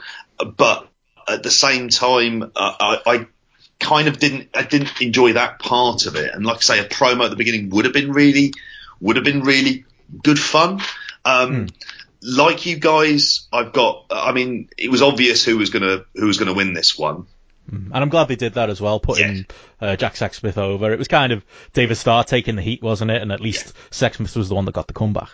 but 0.57 0.87
at 1.27 1.41
the 1.41 1.49
same 1.49 1.89
time 1.89 2.43
uh, 2.43 2.73
I, 2.79 3.01
I 3.05 3.27
kind 3.79 4.07
of 4.07 4.19
didn't 4.19 4.49
I 4.53 4.61
didn't 4.61 5.01
enjoy 5.01 5.33
that 5.33 5.57
part 5.57 6.05
of 6.05 6.15
it. 6.15 6.33
And 6.33 6.45
like 6.45 6.57
I 6.57 6.61
say, 6.61 6.79
a 6.79 6.87
promo 6.87 7.23
at 7.25 7.31
the 7.31 7.35
beginning 7.35 7.69
would 7.71 7.85
have 7.85 7.95
been 7.95 8.11
really 8.11 8.53
would 9.01 9.15
have 9.15 9.25
been 9.25 9.41
really 9.41 9.85
good 10.23 10.39
fun. 10.39 10.81
Um, 11.25 11.67
Like 12.21 12.65
you 12.65 12.77
guys, 12.77 13.47
I've 13.53 13.73
got. 13.73 14.05
I 14.09 14.31
mean, 14.33 14.69
it 14.77 14.89
was 14.89 15.01
obvious 15.01 15.45
who 15.45 15.57
was 15.57 15.69
gonna 15.69 16.05
who 16.15 16.27
was 16.27 16.37
gonna 16.37 16.53
win 16.53 16.73
this 16.73 16.97
one. 16.97 17.27
And 17.67 17.93
I'm 17.93 18.09
glad 18.09 18.27
they 18.27 18.35
did 18.35 18.53
that 18.53 18.69
as 18.69 18.79
well, 18.79 18.99
putting 18.99 19.45
uh, 19.81 19.95
Jack 19.95 20.15
Sexsmith 20.15 20.57
over. 20.57 20.91
It 20.91 20.99
was 20.99 21.07
kind 21.07 21.33
of 21.33 21.45
David 21.73 21.95
Starr 21.97 22.23
taking 22.23 22.55
the 22.55 22.61
heat, 22.61 22.81
wasn't 22.81 23.11
it? 23.11 23.21
And 23.21 23.31
at 23.31 23.41
least 23.41 23.73
Sexsmith 23.91 24.35
was 24.35 24.49
the 24.49 24.55
one 24.55 24.65
that 24.65 24.73
got 24.73 24.87
the 24.87 24.93
comeback. 24.93 25.29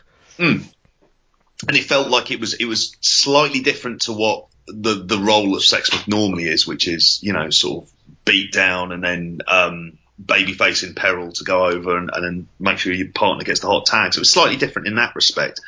and 1.67 1.77
it 1.77 1.83
felt 1.83 2.09
like 2.09 2.31
it 2.31 2.39
was 2.39 2.55
it 2.55 2.65
was 2.65 2.97
slightly 3.01 3.61
different 3.61 4.03
to 4.03 4.13
what 4.13 4.47
the 4.67 4.95
the 4.95 5.17
role 5.17 5.55
of 5.55 5.61
Sexsmith 5.61 6.07
normally 6.07 6.47
is, 6.47 6.67
which 6.67 6.87
is 6.87 7.19
you 7.21 7.33
know 7.33 7.49
sort 7.49 7.83
of 7.83 7.91
beat 8.25 8.51
down 8.51 8.91
and 8.91 9.03
then 9.03 9.39
um, 9.47 9.97
babyface 10.21 10.87
in 10.87 10.95
peril 10.95 11.31
to 11.31 11.43
go 11.43 11.65
over 11.65 11.97
and, 11.97 12.09
and 12.13 12.23
then 12.23 12.47
make 12.59 12.77
sure 12.77 12.93
your 12.93 13.09
partner 13.09 13.43
gets 13.43 13.59
the 13.59 13.67
hot 13.67 13.85
tag. 13.85 14.13
So 14.13 14.19
it 14.19 14.21
was 14.21 14.31
slightly 14.31 14.57
different 14.57 14.87
in 14.87 14.95
that 14.95 15.15
respect. 15.15 15.59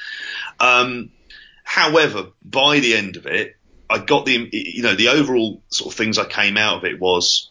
Um, 0.59 1.11
however, 1.63 2.27
by 2.43 2.79
the 2.79 2.95
end 2.95 3.17
of 3.17 3.25
it, 3.25 3.54
I 3.89 3.99
got 3.99 4.25
the 4.25 4.49
you 4.51 4.83
know 4.83 4.95
the 4.95 5.09
overall 5.09 5.61
sort 5.69 5.93
of 5.93 5.97
things 5.97 6.17
I 6.17 6.25
came 6.25 6.57
out 6.57 6.77
of 6.77 6.85
it 6.85 6.99
was 6.99 7.49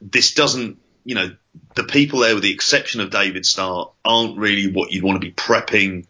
this 0.00 0.34
doesn't 0.34 0.78
you 1.06 1.14
know, 1.14 1.30
the 1.76 1.84
people 1.84 2.18
there, 2.18 2.34
with 2.34 2.42
the 2.42 2.52
exception 2.52 3.00
of 3.00 3.10
David 3.10 3.46
Starr, 3.46 3.90
aren't 4.04 4.36
really 4.36 4.72
what 4.72 4.90
you'd 4.90 5.04
want 5.04 5.22
to 5.22 5.24
be 5.24 5.32
prepping 5.32 6.04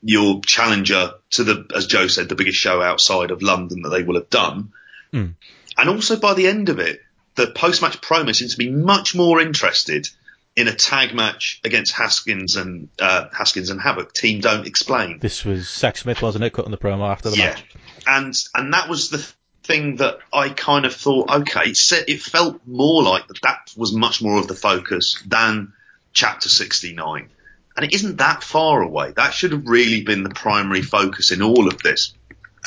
your 0.00 0.40
challenger 0.42 1.14
to 1.30 1.42
the, 1.42 1.66
as 1.74 1.88
Joe 1.88 2.06
said, 2.06 2.28
the 2.28 2.36
biggest 2.36 2.56
show 2.56 2.80
outside 2.80 3.32
of 3.32 3.42
London 3.42 3.82
that 3.82 3.88
they 3.88 4.04
will 4.04 4.14
have 4.14 4.30
done. 4.30 4.72
Mm. 5.12 5.34
And 5.76 5.88
also 5.88 6.20
by 6.20 6.34
the 6.34 6.46
end 6.46 6.68
of 6.68 6.78
it, 6.78 7.00
the 7.34 7.48
post-match 7.48 8.00
promo 8.00 8.34
seems 8.34 8.52
to 8.52 8.58
be 8.58 8.70
much 8.70 9.16
more 9.16 9.40
interested 9.40 10.08
in 10.54 10.68
a 10.68 10.74
tag 10.74 11.14
match 11.14 11.60
against 11.64 11.92
Haskins 11.92 12.54
and 12.54 12.88
uh, 13.00 13.28
Haskins 13.36 13.70
and 13.70 13.80
Havoc. 13.80 14.12
Team 14.12 14.40
don't 14.40 14.68
explain. 14.68 15.18
This 15.18 15.44
was 15.44 15.64
Sexsmith, 15.64 16.22
wasn't 16.22 16.44
it? 16.44 16.52
Cutting 16.52 16.70
the 16.70 16.78
promo 16.78 17.10
after 17.10 17.30
the 17.30 17.38
yeah, 17.38 17.46
match. 17.46 17.64
And 18.08 18.34
and 18.54 18.72
that 18.74 18.88
was 18.88 19.10
the 19.10 19.24
thing 19.62 19.96
that 19.96 20.18
I 20.32 20.48
kind 20.48 20.86
of 20.86 20.94
thought. 20.94 21.30
Okay, 21.30 21.72
it, 21.72 22.22
felt 22.22 22.60
more 22.66 23.02
like 23.02 23.28
that. 23.28 23.40
That 23.42 23.72
was 23.76 23.92
much 23.92 24.22
more 24.22 24.38
of 24.38 24.48
the 24.48 24.54
focus 24.54 25.22
than 25.26 25.74
Chapter 26.12 26.48
69, 26.48 27.28
and 27.76 27.84
it 27.84 27.94
isn't 27.94 28.16
that 28.16 28.42
far 28.42 28.82
away. 28.82 29.12
That 29.12 29.34
should 29.34 29.52
have 29.52 29.68
really 29.68 30.02
been 30.02 30.22
the 30.22 30.30
primary 30.30 30.82
focus 30.82 31.30
in 31.30 31.42
all 31.42 31.68
of 31.68 31.82
this, 31.82 32.14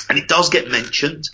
and 0.08 0.18
it 0.18 0.28
does 0.28 0.50
get 0.50 0.70
mentioned 0.70 1.30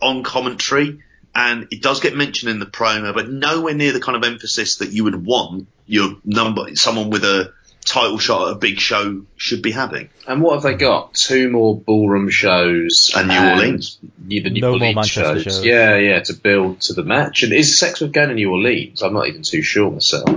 on 0.00 0.22
commentary 0.22 1.02
and 1.34 1.68
it 1.70 1.82
does 1.82 2.00
get 2.00 2.16
mentioned 2.16 2.50
in 2.50 2.58
the 2.58 2.66
promo, 2.66 3.12
but 3.12 3.28
nowhere 3.28 3.74
near 3.74 3.92
the 3.92 4.00
kind 4.00 4.16
of 4.16 4.24
emphasis 4.24 4.76
that 4.76 4.90
you 4.90 5.04
would 5.04 5.26
want 5.26 5.68
your 5.86 6.16
number 6.24 6.74
someone 6.76 7.10
with 7.10 7.24
a 7.24 7.52
title 7.86 8.18
shot 8.18 8.48
at 8.48 8.52
a 8.56 8.58
big 8.58 8.78
show 8.78 9.22
should 9.36 9.62
be 9.62 9.70
having. 9.70 10.10
And 10.26 10.42
what 10.42 10.54
have 10.54 10.62
they 10.64 10.74
got? 10.74 11.14
Two 11.14 11.48
more 11.50 11.78
ballroom 11.78 12.28
shows 12.28 13.12
And 13.16 13.28
New 13.28 13.38
Orleans. 13.38 13.98
Yeah, 14.26 14.42
the 14.42 14.50
New 14.50 14.60
No 14.60 14.68
more 14.72 14.74
Orleans 14.80 14.96
Manchester 14.96 15.34
shows. 15.34 15.42
shows. 15.44 15.64
Yeah, 15.64 15.96
yeah, 15.96 16.20
to 16.20 16.34
build 16.34 16.80
to 16.82 16.92
the 16.94 17.04
match. 17.04 17.42
And 17.44 17.52
is 17.52 17.80
Sexsmith 17.80 18.12
going 18.12 18.28
to 18.28 18.34
New 18.34 18.50
Orleans? 18.50 19.02
I'm 19.02 19.14
not 19.14 19.28
even 19.28 19.42
too 19.42 19.62
sure 19.62 19.90
myself. 19.90 20.28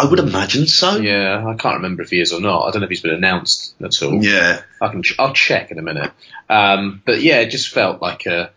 I 0.00 0.04
would 0.04 0.20
imagine 0.20 0.66
so. 0.66 0.98
Yeah, 0.98 1.44
I 1.44 1.54
can't 1.54 1.76
remember 1.76 2.02
if 2.02 2.10
he 2.10 2.20
is 2.20 2.32
or 2.32 2.40
not. 2.40 2.66
I 2.66 2.70
don't 2.70 2.82
know 2.82 2.84
if 2.84 2.90
he's 2.90 3.00
been 3.00 3.14
announced 3.14 3.74
at 3.82 4.00
all. 4.02 4.22
Yeah. 4.22 4.60
I 4.80 4.88
can. 4.88 5.02
Ch- 5.02 5.16
I'll 5.18 5.32
check 5.32 5.72
in 5.72 5.78
a 5.80 5.82
minute. 5.82 6.12
Um, 6.48 7.02
but 7.04 7.20
yeah, 7.20 7.40
it 7.40 7.50
just 7.50 7.70
felt 7.70 8.00
like 8.00 8.26
a 8.26 8.50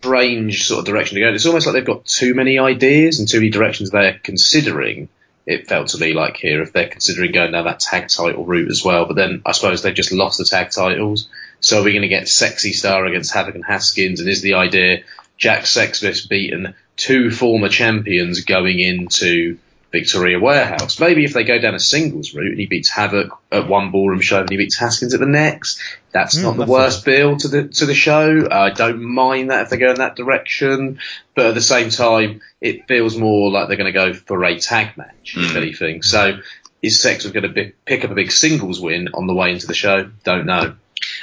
strange 0.00 0.64
sort 0.66 0.80
of 0.80 0.84
direction 0.86 1.16
to 1.16 1.20
go. 1.20 1.28
It's 1.32 1.46
almost 1.46 1.66
like 1.66 1.74
they've 1.74 1.84
got 1.84 2.04
too 2.06 2.34
many 2.34 2.58
ideas 2.58 3.18
and 3.20 3.28
too 3.28 3.38
many 3.38 3.50
directions 3.50 3.90
they're 3.90 4.18
considering. 4.22 5.08
It 5.46 5.68
felt 5.68 5.88
to 5.88 5.98
me 5.98 6.12
like 6.12 6.36
here, 6.36 6.60
if 6.60 6.72
they're 6.72 6.88
considering 6.88 7.32
going 7.32 7.52
down 7.52 7.66
that 7.66 7.80
tag 7.80 8.08
title 8.08 8.44
route 8.44 8.70
as 8.70 8.84
well, 8.84 9.06
but 9.06 9.14
then 9.14 9.42
I 9.46 9.52
suppose 9.52 9.80
they've 9.82 9.94
just 9.94 10.12
lost 10.12 10.38
the 10.38 10.44
tag 10.44 10.70
titles. 10.70 11.28
So 11.60 11.80
are 11.80 11.84
we 11.84 11.92
going 11.92 12.02
to 12.02 12.08
get 12.08 12.28
Sexy 12.28 12.72
Star 12.72 13.06
against 13.06 13.32
Havoc 13.32 13.54
and 13.54 13.64
Haskins? 13.64 14.20
And 14.20 14.28
is 14.28 14.42
the 14.42 14.54
idea 14.54 15.04
Jack 15.38 15.62
Sexsmith's 15.62 16.26
beaten 16.26 16.74
two 16.96 17.30
former 17.30 17.68
champions 17.68 18.44
going 18.44 18.80
into 18.80 19.58
Victoria 20.00 20.38
Warehouse. 20.38 21.00
Maybe 21.00 21.24
if 21.24 21.32
they 21.32 21.44
go 21.44 21.58
down 21.58 21.74
a 21.74 21.80
singles 21.80 22.34
route 22.34 22.50
and 22.52 22.58
he 22.60 22.66
beats 22.66 22.90
Havoc 22.90 23.28
at 23.50 23.68
one 23.68 23.90
ballroom 23.90 24.20
show 24.20 24.40
and 24.40 24.50
he 24.50 24.56
beats 24.56 24.76
Haskins 24.76 25.14
at 25.14 25.20
the 25.20 25.26
next, 25.26 25.80
that's 26.12 26.36
Mm, 26.38 26.42
not 26.42 26.52
the 26.52 26.58
that's 26.60 26.70
worst 26.70 27.04
bill 27.04 27.36
to 27.38 27.48
the 27.48 27.68
to 27.68 27.86
the 27.86 27.94
show. 27.94 28.48
I 28.50 28.70
don't 28.70 29.02
mind 29.02 29.50
that 29.50 29.62
if 29.62 29.70
they 29.70 29.76
go 29.78 29.90
in 29.90 29.98
that 29.98 30.16
direction, 30.16 30.98
but 31.34 31.46
at 31.46 31.54
the 31.54 31.60
same 31.62 31.90
time, 31.90 32.40
it 32.60 32.86
feels 32.88 33.16
more 33.16 33.50
like 33.50 33.68
they're 33.68 33.76
going 33.76 33.92
to 33.92 34.00
go 34.04 34.12
for 34.12 34.44
a 34.44 34.58
tag 34.58 34.96
match, 34.96 35.34
if 35.36 35.52
Mm. 35.52 35.56
anything. 35.56 36.02
So. 36.02 36.38
Is 36.82 37.00
Sex 37.02 37.26
going 37.26 37.42
to 37.42 37.48
be, 37.48 37.72
pick 37.84 38.04
up 38.04 38.10
a 38.10 38.14
big 38.14 38.30
singles 38.30 38.78
win 38.80 39.08
on 39.14 39.26
the 39.26 39.34
way 39.34 39.50
into 39.50 39.66
the 39.66 39.74
show? 39.74 40.08
Don't 40.24 40.46
know. 40.46 40.76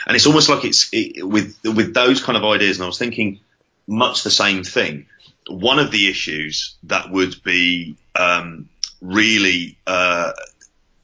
And 0.05 0.15
it's 0.15 0.25
almost 0.25 0.49
like 0.49 0.65
it's 0.65 0.89
it, 0.91 1.25
with 1.25 1.57
with 1.63 1.93
those 1.93 2.21
kind 2.21 2.37
of 2.37 2.43
ideas. 2.43 2.77
And 2.77 2.83
I 2.83 2.87
was 2.87 2.97
thinking 2.97 3.39
much 3.87 4.23
the 4.23 4.31
same 4.31 4.63
thing. 4.63 5.05
One 5.47 5.79
of 5.79 5.91
the 5.91 6.09
issues 6.09 6.75
that 6.83 7.11
would 7.11 7.43
be 7.43 7.95
um, 8.15 8.69
really, 9.01 9.77
uh, 9.85 10.31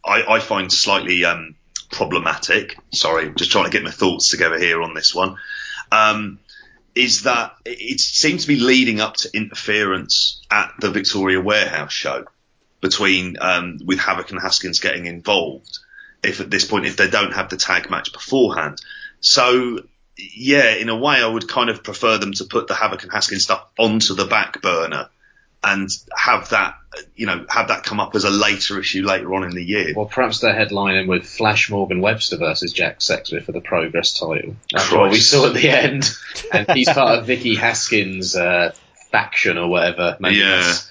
I, 0.06 0.24
I 0.36 0.40
find 0.40 0.72
slightly 0.72 1.26
um, 1.26 1.56
problematic. 1.92 2.78
Sorry, 2.94 3.34
just 3.36 3.52
trying 3.52 3.66
to 3.66 3.72
get 3.72 3.84
my 3.84 3.92
thoughts 3.92 4.30
together 4.30 4.58
here 4.58 4.82
on 4.82 4.94
this 4.94 5.14
one. 5.14 5.38
Um, 5.92 6.40
is 6.96 7.24
that 7.24 7.56
it 7.66 8.00
seems 8.00 8.42
to 8.44 8.48
be 8.48 8.60
leading 8.60 9.00
up 9.00 9.16
to 9.18 9.30
interference 9.34 10.42
at 10.52 10.74
the 10.80 10.92
Victoria 10.92 11.40
Warehouse 11.40 11.94
show 11.94 12.26
between 12.82 13.38
um, 13.40 13.80
with 13.86 14.00
Havoc 14.00 14.32
and 14.32 14.42
Haskins 14.42 14.80
getting 14.80 15.06
involved. 15.06 15.80
If 16.24 16.42
at 16.42 16.50
this 16.50 16.66
point, 16.66 16.86
if 16.86 16.98
they 16.98 17.10
don't 17.10 17.34
have 17.34 17.50
the 17.50 17.58
tag 17.58 17.90
match 17.90 18.12
beforehand, 18.12 18.82
so 19.22 19.80
yeah, 20.36 20.76
in 20.76 20.90
a 20.90 20.96
way, 20.98 21.16
I 21.18 21.28
would 21.28 21.48
kind 21.48 21.70
of 21.70 21.84
prefer 21.84 22.18
them 22.18 22.34
to 22.34 22.46
put 22.46 22.68
the 22.68 22.76
Havoc 22.76 23.04
and 23.04 23.12
Haskins 23.12 23.44
stuff 23.44 23.66
onto 23.78 24.16
the 24.16 24.26
back 24.26 24.62
burner 24.62 25.10
and 25.64 25.90
have 26.16 26.50
that, 26.52 26.76
you 27.16 27.26
know, 27.26 27.46
have 27.50 27.68
that 27.68 27.84
come 27.84 28.00
up 28.00 28.16
as 28.16 28.24
a 28.24 28.30
later 28.30 28.80
issue 28.80 29.06
later 29.06 29.34
on 29.36 29.44
in 29.44 29.52
the 29.52 29.64
year. 29.64 29.94
Well, 29.96 30.06
perhaps 30.06 30.40
they're 30.40 30.54
headlining 30.54 31.08
with 31.08 31.26
Flash 31.26 31.70
Morgan 31.70 32.00
Webster 32.02 32.38
versus 32.38 32.72
Jack 32.72 33.00
Sexsmith 33.00 33.44
for 33.44 33.52
the 33.52 33.60
Progress 33.62 34.18
title. 34.18 34.56
That's 34.72 34.92
what 34.92 35.12
we 35.12 35.18
saw 35.20 35.48
at 35.48 35.54
the 35.54 35.70
end. 35.70 36.10
And 36.52 36.72
he's 36.72 36.90
part 36.90 37.20
of 37.20 37.26
Vicky 37.28 37.56
Haskins' 37.56 38.36
uh, 38.36 38.74
faction 39.12 39.58
or 39.58 39.68
whatever. 39.68 40.18
Maybe 40.20 40.38
Yeah. 40.38 40.62
that's 40.62 40.89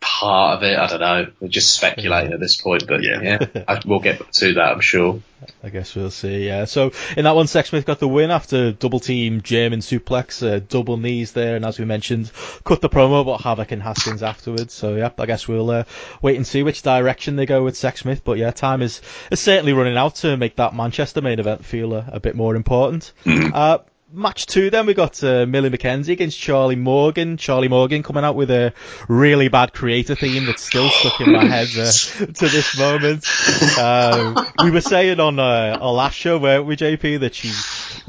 part 0.00 0.56
of 0.58 0.62
it. 0.62 0.78
I 0.78 0.86
don't 0.86 1.00
know. 1.00 1.26
We're 1.40 1.48
just 1.48 1.74
speculating 1.74 2.32
at 2.32 2.40
this 2.40 2.56
point, 2.56 2.86
but 2.86 3.02
Yeah. 3.02 3.20
yeah, 3.22 3.64
I, 3.68 3.80
we'll 3.84 4.00
get 4.00 4.32
to 4.34 4.54
that, 4.54 4.72
I'm 4.72 4.80
sure. 4.80 5.20
I 5.64 5.70
guess 5.70 5.94
we'll 5.94 6.10
see. 6.10 6.46
Yeah. 6.46 6.66
So 6.66 6.92
in 7.16 7.24
that 7.24 7.34
one, 7.34 7.46
Sexsmith 7.46 7.86
got 7.86 7.98
the 7.98 8.08
win 8.08 8.30
after 8.30 8.72
double 8.72 9.00
team 9.00 9.40
German 9.40 9.80
suplex, 9.80 10.46
uh, 10.46 10.60
double 10.68 10.98
knees 10.98 11.32
there, 11.32 11.56
and 11.56 11.64
as 11.64 11.78
we 11.78 11.86
mentioned, 11.86 12.30
cut 12.64 12.80
the 12.82 12.90
promo 12.90 13.22
about 13.22 13.40
Havoc 13.40 13.72
and 13.72 13.82
Haskins 13.82 14.22
afterwards. 14.22 14.74
So 14.74 14.96
yeah, 14.96 15.10
I 15.18 15.26
guess 15.26 15.48
we'll 15.48 15.70
uh, 15.70 15.84
wait 16.20 16.36
and 16.36 16.46
see 16.46 16.62
which 16.62 16.82
direction 16.82 17.36
they 17.36 17.46
go 17.46 17.64
with 17.64 17.74
Sexsmith. 17.74 18.20
But 18.22 18.36
yeah, 18.36 18.50
time 18.50 18.82
is, 18.82 19.00
is 19.30 19.40
certainly 19.40 19.72
running 19.72 19.96
out 19.96 20.16
to 20.16 20.36
make 20.36 20.56
that 20.56 20.74
Manchester 20.74 21.22
main 21.22 21.38
event 21.40 21.64
feel 21.64 21.94
a, 21.94 22.04
a 22.12 22.20
bit 22.20 22.34
more 22.36 22.54
important. 22.54 23.12
Uh, 23.26 23.78
Match 24.12 24.46
two, 24.46 24.70
then 24.70 24.86
we 24.86 24.94
got 24.94 25.22
uh, 25.22 25.46
Millie 25.46 25.70
McKenzie 25.70 26.08
against 26.12 26.36
Charlie 26.36 26.74
Morgan. 26.74 27.36
Charlie 27.36 27.68
Morgan 27.68 28.02
coming 28.02 28.24
out 28.24 28.34
with 28.34 28.50
a 28.50 28.72
really 29.08 29.46
bad 29.46 29.72
creator 29.72 30.16
theme 30.16 30.46
that's 30.46 30.64
still 30.64 30.90
stuck 30.90 31.20
in 31.20 31.32
my 31.32 31.44
head 31.44 31.68
uh, 31.76 31.92
to 32.26 32.48
this 32.48 32.76
moment. 32.76 33.24
Um, 33.78 34.36
we 34.64 34.72
were 34.72 34.80
saying 34.80 35.20
on 35.20 35.38
uh, 35.38 35.78
our 35.80 35.92
last 35.92 36.16
show, 36.16 36.38
weren't 36.38 36.66
we, 36.66 36.76
JP, 36.76 37.20
that 37.20 37.36
she 37.36 37.52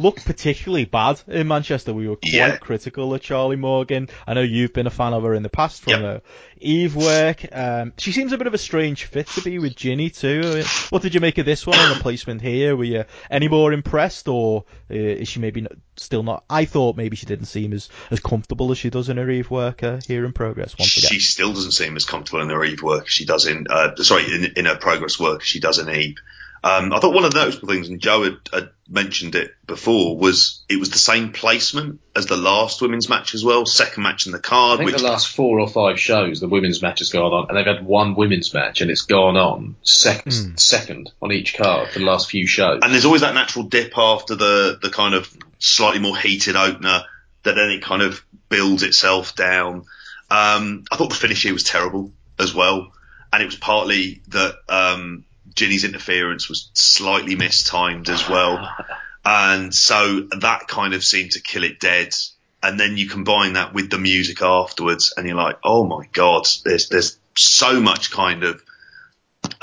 looked 0.01 0.25
particularly 0.25 0.85
bad 0.85 1.21
in 1.27 1.47
Manchester. 1.47 1.93
We 1.93 2.07
were 2.07 2.15
quite 2.15 2.33
Yeah. 2.33 2.57
critical 2.57 3.13
of 3.13 3.21
Charlie 3.21 3.55
Morgan. 3.57 4.09
I 4.25 4.33
know 4.33 4.41
you've 4.41 4.73
been 4.73 4.87
a 4.87 4.91
fan 4.91 5.13
of 5.13 5.21
her 5.21 5.35
in 5.35 5.43
the 5.43 5.49
past 5.49 5.83
from 5.83 6.01
Yep. 6.01 6.25
Eve 6.61 6.95
work. 6.95 7.45
Um, 7.51 7.93
she 7.97 8.11
seems 8.11 8.31
a 8.31 8.37
bit 8.37 8.47
of 8.47 8.53
a 8.53 8.57
strange 8.57 9.05
fit 9.05 9.27
to 9.27 9.41
be 9.41 9.59
with 9.59 9.75
Jinny 9.75 10.09
too. 10.09 10.63
What 10.89 11.01
did 11.01 11.13
you 11.13 11.19
make 11.19 11.37
of 11.37 11.45
this 11.45 11.65
one 11.65 11.77
on 11.77 11.89
the 11.95 12.01
placement 12.01 12.41
here? 12.41 12.75
Were 12.75 12.83
you 12.83 13.05
any 13.29 13.47
more 13.47 13.73
impressed, 13.73 14.27
or 14.27 14.65
uh, 14.89 14.93
is 14.93 15.27
she 15.27 15.39
maybe 15.39 15.61
not, 15.61 15.73
still 15.97 16.23
not? 16.23 16.43
I 16.49 16.65
thought 16.65 16.97
maybe 16.97 17.15
she 17.15 17.25
didn't 17.25 17.45
seem 17.45 17.73
as, 17.73 17.89
as 18.09 18.19
comfortable 18.19 18.71
as 18.71 18.77
she 18.77 18.89
does 18.89 19.09
in 19.09 19.17
her 19.17 19.29
Eve 19.29 19.49
work 19.49 19.83
uh, 19.83 19.99
here 20.07 20.25
in 20.25 20.33
progress. 20.33 20.77
Once 20.77 20.97
again, 20.97 21.09
She 21.11 21.19
still 21.19 21.53
doesn't 21.53 21.71
seem 21.71 21.95
as 21.95 22.05
comfortable 22.05 22.41
in 22.41 22.49
her 22.49 22.63
Eve 22.63 22.83
work 22.83 23.07
she 23.07 23.25
does 23.25 23.45
in, 23.47 23.65
uh, 23.69 23.95
sorry, 23.97 24.25
in, 24.25 24.53
in 24.55 24.65
her 24.65 24.77
progress 24.77 25.19
work 25.19 25.41
she 25.41 25.59
does 25.59 25.79
in 25.79 25.89
Eve. 25.89 26.17
Um, 26.63 26.93
I 26.93 26.99
thought 26.99 27.13
one 27.15 27.25
of 27.25 27.33
the 27.33 27.39
noticeable 27.39 27.69
things, 27.69 27.89
and 27.89 27.99
Joe 27.99 28.23
had, 28.23 28.37
had 28.53 28.69
mentioned 28.87 29.33
it 29.33 29.51
before, 29.65 30.15
was 30.15 30.63
it 30.69 30.79
was 30.79 30.91
the 30.91 30.99
same 30.99 31.31
placement 31.31 32.01
as 32.15 32.27
the 32.27 32.37
last 32.37 32.83
women's 32.83 33.09
match 33.09 33.33
as 33.33 33.43
well. 33.43 33.65
Second 33.65 34.03
match 34.03 34.27
in 34.27 34.31
the 34.31 34.37
card. 34.39 34.73
I 34.73 34.75
card, 34.75 34.77
think 34.79 34.91
which 34.91 35.01
the 35.01 35.07
last 35.09 35.27
four 35.35 35.59
or 35.59 35.67
five 35.67 35.99
shows, 35.99 36.39
the 36.39 36.47
women's 36.47 36.79
match 36.81 36.99
has 36.99 37.09
gone 37.09 37.31
on, 37.33 37.47
and 37.49 37.57
they've 37.57 37.65
had 37.65 37.83
one 37.83 38.13
women's 38.13 38.53
match, 38.53 38.81
and 38.81 38.91
it's 38.91 39.01
gone 39.01 39.37
on 39.37 39.75
sec- 39.81 40.23
Hmm. 40.25 40.55
second 40.55 41.11
on 41.19 41.31
each 41.31 41.55
card 41.57 41.89
for 41.89 41.97
the 41.99 42.05
last 42.05 42.29
few 42.29 42.45
shows. 42.45 42.81
and 42.83 42.93
there's 42.93 43.05
always 43.05 43.21
that 43.21 43.33
natural 43.33 43.65
dip 43.65 43.97
after 43.97 44.35
the 44.35 44.77
the 44.81 44.91
kind 44.91 45.15
of 45.15 45.27
slightly 45.57 45.99
more 45.99 46.15
heated 46.17 46.55
opener 46.55 47.03
that 47.43 47.55
then 47.55 47.71
it 47.71 47.81
kind 47.81 48.03
of 48.03 48.23
builds 48.49 48.83
itself 48.83 49.35
down. 49.35 49.85
Um, 50.29 50.83
I 50.91 50.95
thought 50.95 51.09
the 51.09 51.15
finish 51.15 51.41
here 51.41 51.53
was 51.53 51.63
terrible 51.63 52.11
as 52.37 52.53
well, 52.53 52.91
and 53.33 53.41
it 53.41 53.47
was 53.47 53.55
partly 53.55 54.21
that 54.27 54.55
um, 54.69 55.25
Jinny's 55.55 55.83
interference 55.83 56.49
was 56.49 56.69
slightly 56.73 57.35
mistimed 57.35 58.09
as 58.09 58.27
well, 58.27 58.69
and 59.25 59.73
so 59.73 60.27
that 60.39 60.67
kind 60.67 60.93
of 60.93 61.03
seemed 61.03 61.31
to 61.31 61.41
kill 61.41 61.63
it 61.63 61.79
dead. 61.79 62.13
And 62.63 62.79
then 62.79 62.95
you 62.95 63.09
combine 63.09 63.53
that 63.53 63.73
with 63.73 63.89
the 63.89 63.97
music 63.97 64.41
afterwards, 64.41 65.13
and 65.17 65.25
you're 65.25 65.35
like, 65.35 65.57
oh 65.63 65.83
my 65.85 66.07
god, 66.13 66.47
there's 66.63 66.89
there's 66.89 67.17
so 67.35 67.79
much 67.79 68.11
kind 68.11 68.43
of 68.43 68.61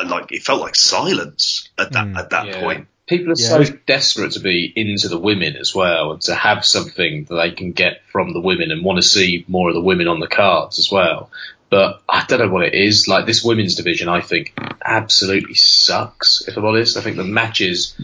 like 0.04 0.32
it 0.32 0.42
felt 0.42 0.60
like 0.60 0.74
silence 0.76 1.68
at 1.78 1.92
that 1.92 2.06
Mm. 2.06 2.18
at 2.18 2.30
that 2.30 2.46
Yeah. 2.46 2.60
point. 2.60 2.88
People 3.06 3.32
are 3.32 3.36
Yeah. 3.38 3.64
so 3.64 3.76
desperate 3.86 4.32
to 4.32 4.40
be 4.40 4.70
into 4.74 5.08
the 5.08 5.16
women 5.18 5.56
as 5.56 5.74
well, 5.74 6.12
and 6.12 6.20
to 6.22 6.34
have 6.34 6.64
something 6.64 7.24
that 7.24 7.34
they 7.36 7.50
can 7.52 7.72
get 7.72 8.02
from 8.12 8.32
the 8.32 8.40
women, 8.40 8.70
and 8.70 8.84
want 8.84 9.00
to 9.00 9.08
see 9.08 9.44
more 9.48 9.68
of 9.68 9.74
the 9.74 9.80
women 9.80 10.08
on 10.08 10.20
the 10.20 10.26
cards 10.26 10.78
as 10.78 10.90
well. 10.90 11.30
But 11.70 12.02
I 12.08 12.24
don't 12.26 12.38
know 12.40 12.48
what 12.48 12.64
it 12.64 12.74
is. 12.74 13.08
Like 13.08 13.26
this 13.26 13.44
women's 13.44 13.74
division, 13.74 14.08
I 14.08 14.20
think 14.20 14.54
absolutely 14.84 15.54
sucks. 15.54 16.42
If 16.48 16.56
I'm 16.56 16.64
honest, 16.64 16.96
I 16.96 17.02
think 17.02 17.16
the 17.16 17.24
matches. 17.24 17.94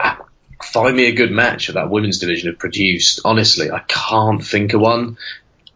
ah, 0.00 0.20
Find 0.62 0.96
me 0.96 1.04
a 1.06 1.12
good 1.14 1.30
match 1.30 1.66
that 1.68 1.74
that 1.74 1.90
women's 1.90 2.18
division 2.18 2.50
have 2.50 2.58
produced. 2.58 3.20
Honestly, 3.24 3.70
I 3.70 3.80
can't 3.86 4.44
think 4.44 4.72
of 4.74 4.80
one. 4.80 5.18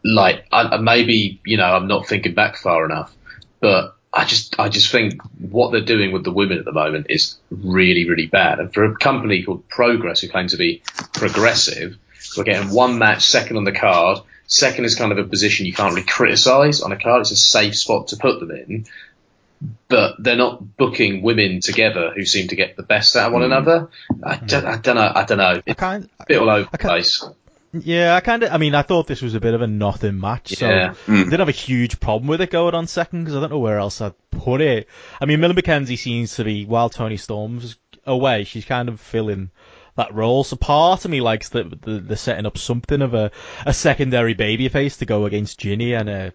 like 0.05 0.47
I, 0.51 0.79
maybe 0.79 1.41
you 1.45 1.57
know 1.59 1.65
I'm 1.77 1.87
not 1.87 2.09
thinking 2.09 2.35
back 2.35 2.57
far 2.57 2.85
enough, 2.87 3.15
but 3.61 3.95
I 4.13 4.25
just 4.25 4.59
I 4.59 4.69
just 4.69 4.91
think 4.91 5.21
what 5.39 5.71
they're 5.71 5.83
doing 5.83 6.11
with 6.13 6.25
the 6.25 6.33
women 6.33 6.59
at 6.59 6.65
the 6.65 6.73
moment 6.73 7.07
is 7.11 7.39
really 7.51 8.09
really 8.09 8.27
bad. 8.27 8.59
And 8.59 8.73
for 8.75 8.85
a 8.85 8.97
company 8.97 9.43
called 9.45 9.69
Progress 9.69 10.21
who 10.21 10.29
claim 10.29 10.49
to 10.49 10.57
be 10.57 10.83
progressive, 11.13 11.97
we're 12.37 12.45
getting 12.45 12.71
one 12.71 12.99
match 12.99 13.27
second 13.29 13.59
on 13.59 13.65
the 13.65 13.73
card. 13.73 14.19
Second 14.51 14.85
is 14.85 14.97
kind 14.97 15.13
of 15.13 15.19
a 15.19 15.25
position 15.25 15.65
you 15.65 15.73
can't 15.73 15.95
really 15.95 16.05
criticise 16.05 16.83
on 16.83 16.91
a 16.91 16.99
card. 16.99 17.21
It's 17.21 17.31
a 17.31 17.37
safe 17.37 17.77
spot 17.77 18.09
to 18.09 18.17
put 18.17 18.41
them 18.41 18.51
in. 18.51 18.85
But 19.87 20.17
they're 20.19 20.35
not 20.35 20.77
booking 20.77 21.23
women 21.23 21.61
together 21.61 22.13
who 22.13 22.25
seem 22.25 22.49
to 22.49 22.57
get 22.57 22.77
the 22.77 22.83
best 22.83 23.15
out 23.15 23.29
of 23.29 23.33
one 23.33 23.43
mm. 23.43 23.47
another. 23.47 23.91
I 24.25 24.37
don't, 24.37 24.67
I 24.67 24.79
don't 24.79 24.97
know. 24.97 25.13
I 25.15 25.25
don't 25.25 25.39
know. 25.39 25.63
It's 25.65 25.81
a 25.81 26.07
bit 26.27 26.39
all 26.39 26.51
over 26.51 26.69
the 26.69 26.79
place. 26.79 27.25
Yeah, 27.73 28.17
I 28.17 28.21
kind 28.21 28.43
of. 28.43 28.51
I 28.51 28.59
mean, 28.59 28.75
I 28.75 28.83
thought 28.83 29.07
this 29.07 29.23
was 29.23 29.37
a 29.37 29.41
bit 29.41 29.55
of 29.55 29.63
a 29.63 29.69
nothing 29.69 30.19
match, 30.19 30.57
so 30.57 30.69
yeah. 30.69 30.95
mm. 31.07 31.21
I 31.21 31.25
didn't 31.25 31.39
have 31.39 31.49
a 31.49 31.53
huge 31.53 32.01
problem 32.01 32.27
with 32.27 32.41
it 32.41 32.51
going 32.51 32.75
on 32.75 32.89
second 32.89 33.23
because 33.23 33.37
I 33.37 33.41
don't 33.41 33.51
know 33.51 33.61
where 33.61 33.79
else 33.79 34.01
I'd 34.01 34.15
put 34.33 34.61
it. 34.61 34.89
I 35.21 35.27
mean, 35.27 35.39
Millie 35.39 35.55
McKenzie 35.55 35.97
seems 35.97 36.35
to 36.37 36.45
be 36.45 36.65
while 36.65 36.91
Toni 36.91 37.19
Storm's 37.19 37.77
away, 38.05 38.45
she's 38.45 38.65
kind 38.65 38.89
of 38.89 39.01
filling 39.01 39.51
that 40.01 40.15
role. 40.15 40.45
So 40.45 40.57
part 40.57 41.05
of 41.05 41.11
me 41.11 41.21
likes 41.21 41.51
that 41.51 41.83
the, 41.83 42.01
the 42.01 42.17
setting 42.17 42.47
up 42.47 42.59
something 42.59 43.03
of 43.03 43.15
a, 43.15 43.31
a 43.67 43.73
secondary 43.73 44.35
babyface 44.35 44.99
to 44.99 45.07
go 45.07 45.27
against 45.27 45.61
Jinny 45.61 45.95
and 45.95 46.09
a 46.09 46.33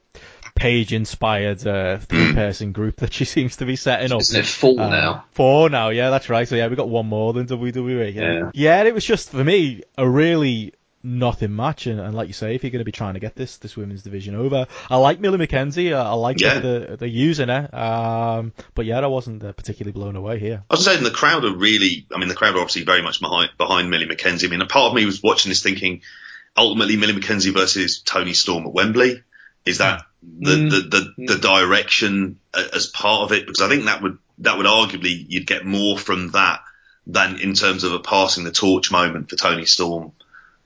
Paige 0.55 0.93
inspired 0.93 1.67
uh, 1.67 1.97
three 1.97 2.33
person 2.33 2.71
group 2.73 2.97
that 2.97 3.11
she 3.11 3.25
seems 3.25 3.57
to 3.57 3.65
be 3.65 3.75
setting 3.75 4.13
up. 4.13 4.21
Isn't 4.21 4.39
it 4.39 4.45
four 4.45 4.79
uh, 4.79 4.89
now? 4.89 5.25
Four 5.31 5.69
now, 5.69 5.89
yeah, 5.89 6.09
that's 6.11 6.29
right. 6.29 6.47
So 6.47 6.55
yeah, 6.55 6.67
we 6.67 6.77
got 6.77 6.87
one 6.87 7.07
more 7.07 7.33
than 7.33 7.45
WWE. 7.47 8.13
Yeah. 8.13 8.21
yeah, 8.21 8.51
yeah, 8.53 8.83
it 8.83 8.93
was 8.93 9.03
just 9.03 9.31
for 9.31 9.43
me 9.43 9.83
a 9.97 10.07
really 10.07 10.73
nothing 11.05 11.51
much. 11.51 11.87
And, 11.87 11.99
and, 11.99 12.13
like 12.13 12.27
you 12.27 12.33
say, 12.33 12.55
if 12.55 12.63
you're 12.63 12.71
going 12.71 12.79
to 12.79 12.85
be 12.85 12.91
trying 12.91 13.13
to 13.13 13.19
get 13.19 13.35
this 13.35 13.57
this 13.57 13.77
women's 13.77 14.03
division 14.03 14.35
over, 14.35 14.67
I 14.89 14.97
like 14.97 15.19
Millie 15.19 15.45
McKenzie. 15.45 15.95
I, 15.95 16.01
I 16.01 16.13
like 16.13 16.39
yeah. 16.41 16.59
the 16.59 16.97
the 16.99 17.07
using 17.07 17.49
her. 17.49 17.69
Um, 17.71 18.53
but 18.73 18.85
yeah, 18.85 18.99
I 18.99 19.07
wasn't 19.07 19.43
uh, 19.43 19.53
particularly 19.53 19.93
blown 19.93 20.15
away 20.15 20.39
here. 20.39 20.63
I 20.69 20.73
was 20.73 20.83
saying 20.83 21.03
the 21.03 21.11
crowd 21.11 21.45
are 21.45 21.55
really. 21.55 22.07
I 22.13 22.17
mean, 22.17 22.27
the 22.27 22.35
crowd 22.35 22.55
are 22.55 22.59
obviously 22.59 22.83
very 22.83 23.01
much 23.01 23.21
behind 23.21 23.51
behind 23.57 23.89
Millie 23.89 24.07
McKenzie. 24.07 24.45
I 24.45 24.49
mean, 24.49 24.61
a 24.61 24.65
part 24.65 24.89
of 24.89 24.95
me 24.95 25.05
was 25.05 25.21
watching 25.21 25.49
this 25.49 25.63
thinking, 25.63 26.01
ultimately 26.57 26.97
Millie 26.97 27.13
McKenzie 27.13 27.53
versus 27.53 27.99
Toni 28.01 28.33
Storm 28.33 28.65
at 28.65 28.73
Wembley. 28.73 29.23
Is 29.65 29.79
that 29.79 30.03
the, 30.21 30.51
mm. 30.51 30.69
the, 30.69 30.79
the, 31.17 31.33
the 31.33 31.39
direction 31.39 32.39
as 32.53 32.85
part 32.87 33.23
of 33.23 33.31
it? 33.31 33.47
Because 33.47 33.61
I 33.61 33.69
think 33.69 33.85
that 33.85 34.01
would 34.01 34.19
that 34.39 34.57
would 34.57 34.67
arguably 34.67 35.25
you'd 35.27 35.47
get 35.47 35.65
more 35.65 35.97
from 35.97 36.31
that 36.31 36.61
than 37.07 37.39
in 37.39 37.53
terms 37.53 37.83
of 37.83 37.93
a 37.93 37.99
passing 37.99 38.43
the 38.43 38.51
torch 38.51 38.91
moment 38.91 39.29
for 39.29 39.35
Toni 39.35 39.65
Storm 39.65 40.11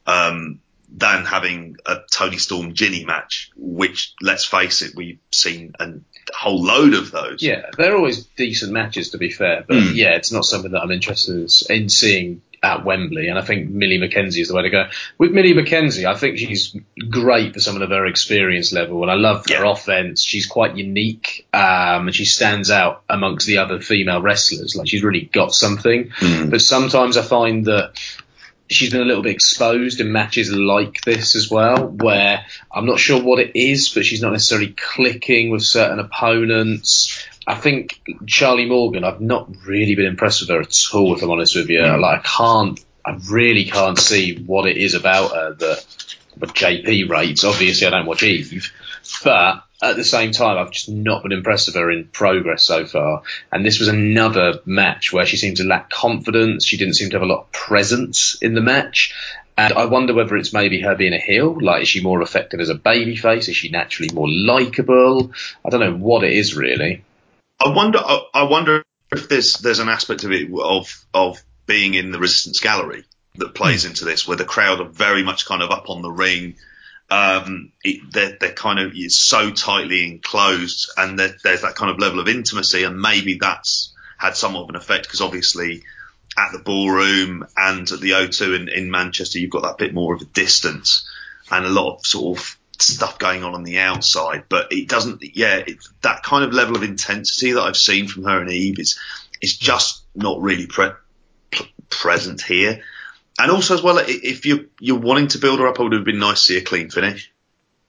um, 0.10 0.60
than 0.92 1.25
having 1.25 1.78
a 1.86 1.98
Toni 2.12 2.38
Storm 2.38 2.74
Jinny 2.74 3.06
match, 3.06 3.51
which 3.56 4.13
let's 4.22 4.46
face 4.46 4.82
it, 4.82 4.96
we've 4.96 5.20
seen 5.32 5.74
a 5.80 5.94
whole 6.34 6.63
load 6.63 6.96
of 6.96 7.12
those. 7.12 7.44
Yeah, 7.44 7.70
they're 7.78 7.96
always 7.96 8.25
decent 8.25 8.74
matches 8.74 9.12
to 9.12 9.18
be 9.18 9.30
fair, 9.30 9.63
but 9.68 9.78
mm. 9.78 9.96
yeah, 9.96 10.16
it's 10.16 10.32
not 10.32 10.46
something 10.46 10.72
that 10.72 10.82
I'm 10.82 10.92
interested 10.92 11.51
in 11.70 11.89
seeing 11.89 12.42
at 12.62 12.84
Wembley, 12.84 13.30
and 13.30 13.38
I 13.38 13.42
think 13.42 13.70
Millie 13.70 14.00
McKenzie 14.00 14.42
is 14.42 14.50
the 14.50 14.56
way 14.56 14.63
to 14.63 14.70
go. 14.70 14.89
With 15.18 15.32
Millie 15.32 15.54
McKenzie, 15.54 16.06
I 16.06 16.18
think 16.18 16.39
she's 16.39 16.75
great 17.10 17.54
for 17.54 17.60
someone 17.60 17.84
of 17.84 17.89
her 17.89 18.06
experience 18.06 18.74
level, 18.74 19.02
and 19.04 19.12
I 19.12 19.15
love 19.15 19.45
her 19.48 19.63
offense. 19.63 20.24
She's 20.24 20.45
quite 20.45 20.76
unique, 20.76 21.48
um, 21.54 22.08
and 22.08 22.15
she 22.15 22.26
stands 22.26 22.69
out 22.72 23.04
amongst 23.08 23.48
the 23.48 23.60
other 23.60 23.80
female 23.80 24.22
wrestlers. 24.22 24.76
Like 24.76 24.89
she's 24.89 25.04
really 25.04 25.22
got 25.22 25.54
something. 25.54 26.10
Mm. 26.10 26.50
But 26.50 26.62
sometimes 26.62 27.15
I 27.15 27.22
find 27.22 27.65
that 27.65 27.93
she's 28.69 28.91
been 28.91 29.01
a 29.01 29.05
little 29.05 29.23
bit 29.23 29.34
exposed 29.34 29.99
in 29.99 30.12
matches 30.12 30.51
like 30.51 31.01
this 31.01 31.36
as 31.36 31.49
well, 31.49 31.88
where 31.88 32.45
I'm 32.71 32.86
not 32.86 32.99
sure 32.99 33.21
what 33.21 33.39
it 33.39 33.55
is, 33.55 33.89
but 33.89 34.05
she's 34.05 34.21
not 34.21 34.32
necessarily 34.32 34.75
clicking 34.77 35.49
with 35.49 35.63
certain 35.63 35.99
opponents. 35.99 37.27
I 37.47 37.55
think 37.55 37.99
Charlie 38.27 38.69
Morgan, 38.69 39.03
I've 39.03 39.21
not 39.21 39.49
really 39.65 39.95
been 39.95 40.05
impressed 40.05 40.41
with 40.41 40.49
her 40.49 40.62
at 40.62 40.75
all, 40.93 41.15
if 41.15 41.23
I'm 41.23 41.32
honest 41.32 41.55
with 41.55 41.69
you. 41.69 41.82
Like, 41.82 42.19
I 42.19 42.21
can't, 42.23 42.79
I 43.03 43.17
really 43.29 43.65
can't 43.65 43.97
see 43.97 44.43
what 44.43 44.67
it 44.67 44.77
is 44.77 44.93
about 44.93 45.32
her 45.32 45.53
that, 45.55 46.15
but 46.38 46.53
JP 46.53 47.10
rates. 47.10 47.43
Obviously, 47.43 47.88
I 47.88 47.89
don't 47.89 48.05
watch 48.05 48.21
Eve, 48.21 48.71
but 49.24 49.63
at 49.82 49.95
the 49.95 50.04
same 50.04 50.32
time, 50.32 50.58
I've 50.58 50.72
just 50.72 50.89
not 50.89 51.24
been 51.24 51.32
impressed 51.32 51.67
with 51.67 51.76
her 51.76 51.89
in 51.89 52.08
progress 52.08 52.63
so 52.63 52.86
far. 52.86 53.24
And 53.52 53.65
this 53.65 53.80
was 53.80 53.88
another 53.88 54.60
match 54.65 55.13
where 55.13 55.26
she 55.26 55.38
seemed 55.38 55.58
to 55.58 55.63
lack 55.63 55.89
confidence. 55.89 56.65
She 56.65 56.78
didn't 56.78 56.95
seem 56.95 57.10
to 57.12 57.15
have 57.15 57.24
a 57.24 57.32
lot 57.32 57.41
of 57.41 57.52
presence 57.52 58.38
in 58.41 58.56
the 58.56 58.62
match. 58.62 59.13
And 59.58 59.74
I 59.74 59.86
wonder 59.86 60.13
whether 60.13 60.38
it's 60.38 60.54
maybe 60.54 60.82
her 60.82 60.95
being 60.95 61.13
a 61.13 61.19
heel. 61.19 61.58
Like, 61.62 61.82
is 61.82 61.89
she 61.89 62.02
more 62.02 62.22
effective 62.22 62.60
as 62.60 62.69
a 62.69 62.76
babyface? 62.76 63.50
Is 63.50 63.56
she 63.56 63.69
naturally 63.69 64.13
more 64.13 64.30
likable? 64.30 65.32
I 65.65 65.69
don't 65.69 65.82
know 65.82 65.95
what 65.95 66.24
it 66.24 66.34
is 66.34 66.56
really. 66.56 67.04
I 67.60 67.69
wonder. 67.69 68.00
I 68.00 68.43
wonder 68.43 68.86
if 69.12 69.28
there's 69.28 69.56
there's 69.56 69.80
an 69.80 69.89
aspect 69.89 70.24
of 70.24 70.32
it 70.32 70.50
of 70.54 71.06
of 71.13 71.43
being 71.65 71.93
in 71.93 72.12
the 72.12 72.19
resistance 72.19 72.62
gallery 72.62 73.04
that 73.36 73.54
plays 73.54 73.84
hmm. 73.84 73.89
into 73.89 74.06
this, 74.06 74.26
where 74.26 74.38
the 74.38 74.45
crowd 74.45 74.80
are 74.80 74.88
very 74.88 75.24
much 75.24 75.45
kind 75.45 75.62
of 75.62 75.72
up 75.72 75.89
on 75.89 76.02
the 76.02 76.12
ring 76.12 76.56
um, 77.10 77.72
it, 77.84 78.12
they're, 78.12 78.38
they're 78.39 78.52
kind 78.54 78.80
of 78.80 78.91
it's 78.95 79.15
so 79.15 79.52
tightly 79.52 80.06
enclosed, 80.06 80.91
and 80.98 81.17
there's 81.17 81.62
that 81.62 81.76
kind 81.76 81.91
of 81.91 82.00
level 82.00 82.19
of 82.19 82.28
intimacy, 82.28 82.84
and 82.84 83.00
maybe 83.00 83.38
that's 83.39 83.93
had 84.17 84.36
somewhat 84.36 84.63
of 84.63 84.69
an 84.69 84.76
effect 84.76 85.04
because 85.04 85.22
obviously 85.22 85.84
at 86.38 86.52
the 86.52 86.60
ballroom 86.60 87.45
and 87.58 87.89
at 87.91 88.00
the 88.00 88.12
O2 88.12 88.56
in, 88.56 88.69
in 88.69 88.91
Manchester, 88.91 89.39
you've 89.39 89.50
got 89.50 89.63
that 89.63 89.78
bit 89.78 89.93
more 89.93 90.13
of 90.13 90.22
a 90.22 90.26
distance 90.26 91.10
and 91.52 91.65
a 91.65 91.69
lot 91.69 91.95
of 91.95 92.06
sort 92.06 92.38
of 92.38 92.58
stuff 92.78 93.17
going 93.17 93.43
on 93.43 93.56
on 93.56 93.63
the 93.63 93.80
outside, 93.80 94.43
but 94.50 94.72
it 94.72 94.88
doesn't. 94.88 95.24
Yeah, 95.36 95.58
it, 95.58 95.78
that 96.02 96.24
kind 96.24 96.43
of 96.43 96.54
level 96.54 96.76
of 96.76 96.84
intensity 96.84 97.54
that 97.54 97.62
I've 97.62 97.78
seen 97.78 98.08
from 98.08 98.24
her 98.24 98.39
and 98.39 98.52
Eve 98.52 98.80
is 98.80 99.00
is 99.41 99.58
just 99.58 100.04
not 100.15 100.41
really 100.41 100.67
pre- 100.67 100.91
present 101.89 102.41
here. 102.41 102.82
And 103.39 103.52
also 103.52 103.73
as 103.73 103.82
well, 103.82 103.99
if 104.06 104.45
you're 104.45 104.65
you're 104.80 104.99
wanting 104.99 105.30
to 105.30 105.38
build 105.38 105.60
her 105.60 105.67
up, 105.67 105.80
it 105.80 105.84
would 105.84 105.93
have 105.93 106.04
been 106.04 106.19
nice 106.19 106.41
to 106.41 106.47
see 106.47 106.58
a 106.58 106.62
clean 106.62 106.89
finish. 106.89 107.32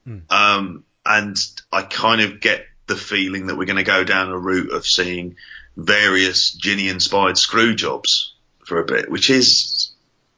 Mm. 0.07 0.31
Um, 0.31 0.85
and 1.05 1.37
I 1.73 1.83
kind 1.83 2.21
of 2.21 2.41
get 2.41 2.65
the 2.87 2.95
feeling 2.97 3.49
that 3.49 3.57
we're 3.57 3.67
going 3.67 3.77
to 3.77 3.83
go 3.83 4.05
down 4.05 4.31
a 4.31 4.39
route 4.39 4.73
of 4.73 4.87
seeing 4.87 5.37
various 5.77 6.53
Jinny 6.53 6.89
inspired 6.89 7.37
screw 7.37 7.75
jobs 7.75 8.35
for 8.65 8.81
a 8.81 8.85
bit, 8.85 9.11
which 9.11 9.29
is 9.29 9.93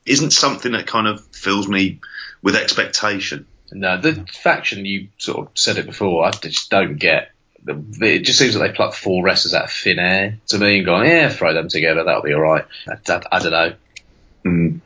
isn't 0.07 0.33
something 0.33 0.73
that 0.73 0.87
kind 0.87 1.07
of 1.07 1.25
fills 1.27 1.69
me 1.69 2.01
with 2.43 2.57
expectation. 2.57 3.47
No, 3.71 4.01
the 4.01 4.27
faction 4.33 4.85
you 4.85 5.09
sort 5.19 5.47
of 5.47 5.53
said 5.55 5.79
it 5.79 5.87
before, 5.87 6.25
I 6.25 6.31
just 6.31 6.71
don't 6.71 6.97
get. 6.97 7.31
It 7.67 8.21
just 8.21 8.39
seems 8.39 8.57
like 8.57 8.73
they 8.73 8.77
plucked 8.77 8.97
four 8.97 9.23
wrestlers 9.23 9.55
out 9.55 9.65
of 9.65 9.71
thin 9.71 9.99
air 9.99 10.39
to 10.49 10.59
me 10.59 10.79
and 10.79 10.87
gone, 10.87 11.07
yeah, 11.07 11.29
throw 11.29 11.55
them 11.55 11.69
together, 11.69 12.03
that'll 12.05 12.23
be 12.23 12.35
all 12.35 12.41
right. 12.41 12.65
I, 12.89 13.13
I, 13.13 13.23
I 13.31 13.39
don't 13.39 13.53
know. 13.53 13.75
Mm. 14.45 14.81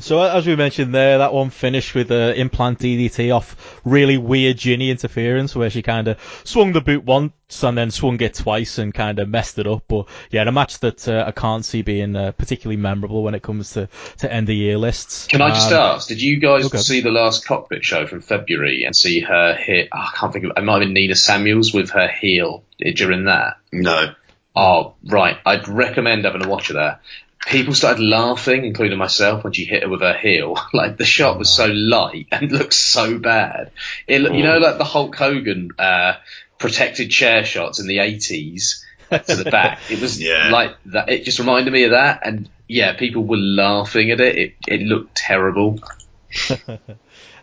So 0.00 0.22
as 0.22 0.46
we 0.46 0.56
mentioned 0.56 0.94
there, 0.94 1.18
that 1.18 1.34
one 1.34 1.50
finished 1.50 1.94
with 1.94 2.10
an 2.10 2.34
implant 2.34 2.78
DDT 2.78 3.34
off 3.34 3.80
really 3.84 4.16
weird 4.16 4.56
Jinny 4.56 4.90
interference 4.90 5.54
where 5.54 5.68
she 5.68 5.82
kind 5.82 6.08
of 6.08 6.42
swung 6.44 6.72
the 6.72 6.80
boot 6.80 7.04
once 7.04 7.62
and 7.62 7.76
then 7.76 7.90
swung 7.90 8.20
it 8.22 8.34
twice 8.34 8.78
and 8.78 8.94
kind 8.94 9.18
of 9.18 9.28
messed 9.28 9.58
it 9.58 9.66
up. 9.66 9.84
But 9.86 10.06
yeah, 10.30 10.48
a 10.48 10.52
match 10.52 10.78
that 10.80 11.06
uh, 11.06 11.24
I 11.26 11.32
can't 11.32 11.64
see 11.64 11.82
being 11.82 12.16
uh, 12.16 12.32
particularly 12.32 12.78
memorable 12.78 13.22
when 13.22 13.34
it 13.34 13.42
comes 13.42 13.74
to, 13.74 13.88
to 14.18 14.32
end 14.32 14.46
the 14.46 14.56
year 14.56 14.78
lists. 14.78 15.26
Can 15.26 15.42
I 15.42 15.50
just 15.50 15.70
um, 15.72 15.96
ask, 15.96 16.08
did 16.08 16.22
you 16.22 16.40
guys 16.40 16.64
okay. 16.66 16.78
see 16.78 17.02
the 17.02 17.10
last 17.10 17.46
cockpit 17.46 17.84
show 17.84 18.06
from 18.06 18.22
February 18.22 18.84
and 18.84 18.96
see 18.96 19.20
her 19.20 19.54
hit, 19.54 19.90
oh, 19.92 19.98
I 19.98 20.10
can't 20.16 20.32
think 20.32 20.46
of 20.46 20.52
it, 20.56 20.64
might 20.64 20.72
have 20.72 20.80
been 20.80 20.94
Nina 20.94 21.14
Samuels 21.14 21.74
with 21.74 21.90
her 21.90 22.08
heel 22.08 22.64
during 22.78 23.24
that? 23.24 23.58
No. 23.72 24.14
Oh, 24.58 24.94
right. 25.04 25.36
I'd 25.44 25.68
recommend 25.68 26.24
having 26.24 26.42
a 26.42 26.48
watch 26.48 26.70
of 26.70 26.76
that 26.76 27.02
people 27.44 27.74
started 27.74 28.02
laughing, 28.02 28.64
including 28.64 28.98
myself, 28.98 29.44
when 29.44 29.52
she 29.52 29.64
hit 29.64 29.82
her 29.82 29.88
with 29.88 30.00
her 30.00 30.16
heel. 30.16 30.56
Like 30.72 30.96
the 30.96 31.04
shot 31.04 31.38
was 31.38 31.48
so 31.48 31.66
light 31.66 32.28
and 32.32 32.52
looked 32.58 32.74
so 32.74 33.18
bad. 33.18 33.70
It, 34.06 34.22
you 34.22 34.42
know, 34.42 34.58
like 34.58 34.78
the 34.78 34.84
Hulk 34.84 35.14
Hogan 35.16 35.70
uh, 35.78 36.14
protected 36.58 37.10
chair 37.10 37.44
shots 37.44 37.80
in 37.80 37.86
the 37.86 38.00
eighties 38.00 38.84
to 39.10 39.36
the 39.36 39.50
back. 39.50 39.78
It 39.90 40.00
was 40.00 40.20
yeah. 40.20 40.50
like 40.50 40.76
that. 40.86 41.08
It 41.08 41.24
just 41.24 41.38
reminded 41.38 41.72
me 41.72 41.84
of 41.84 41.90
that, 41.90 42.26
and 42.26 42.48
yeah, 42.68 42.94
people 42.94 43.24
were 43.24 43.36
laughing 43.36 44.10
at 44.10 44.20
it. 44.20 44.36
It, 44.36 44.54
it 44.66 44.80
looked 44.82 45.14
terrible. 45.14 45.80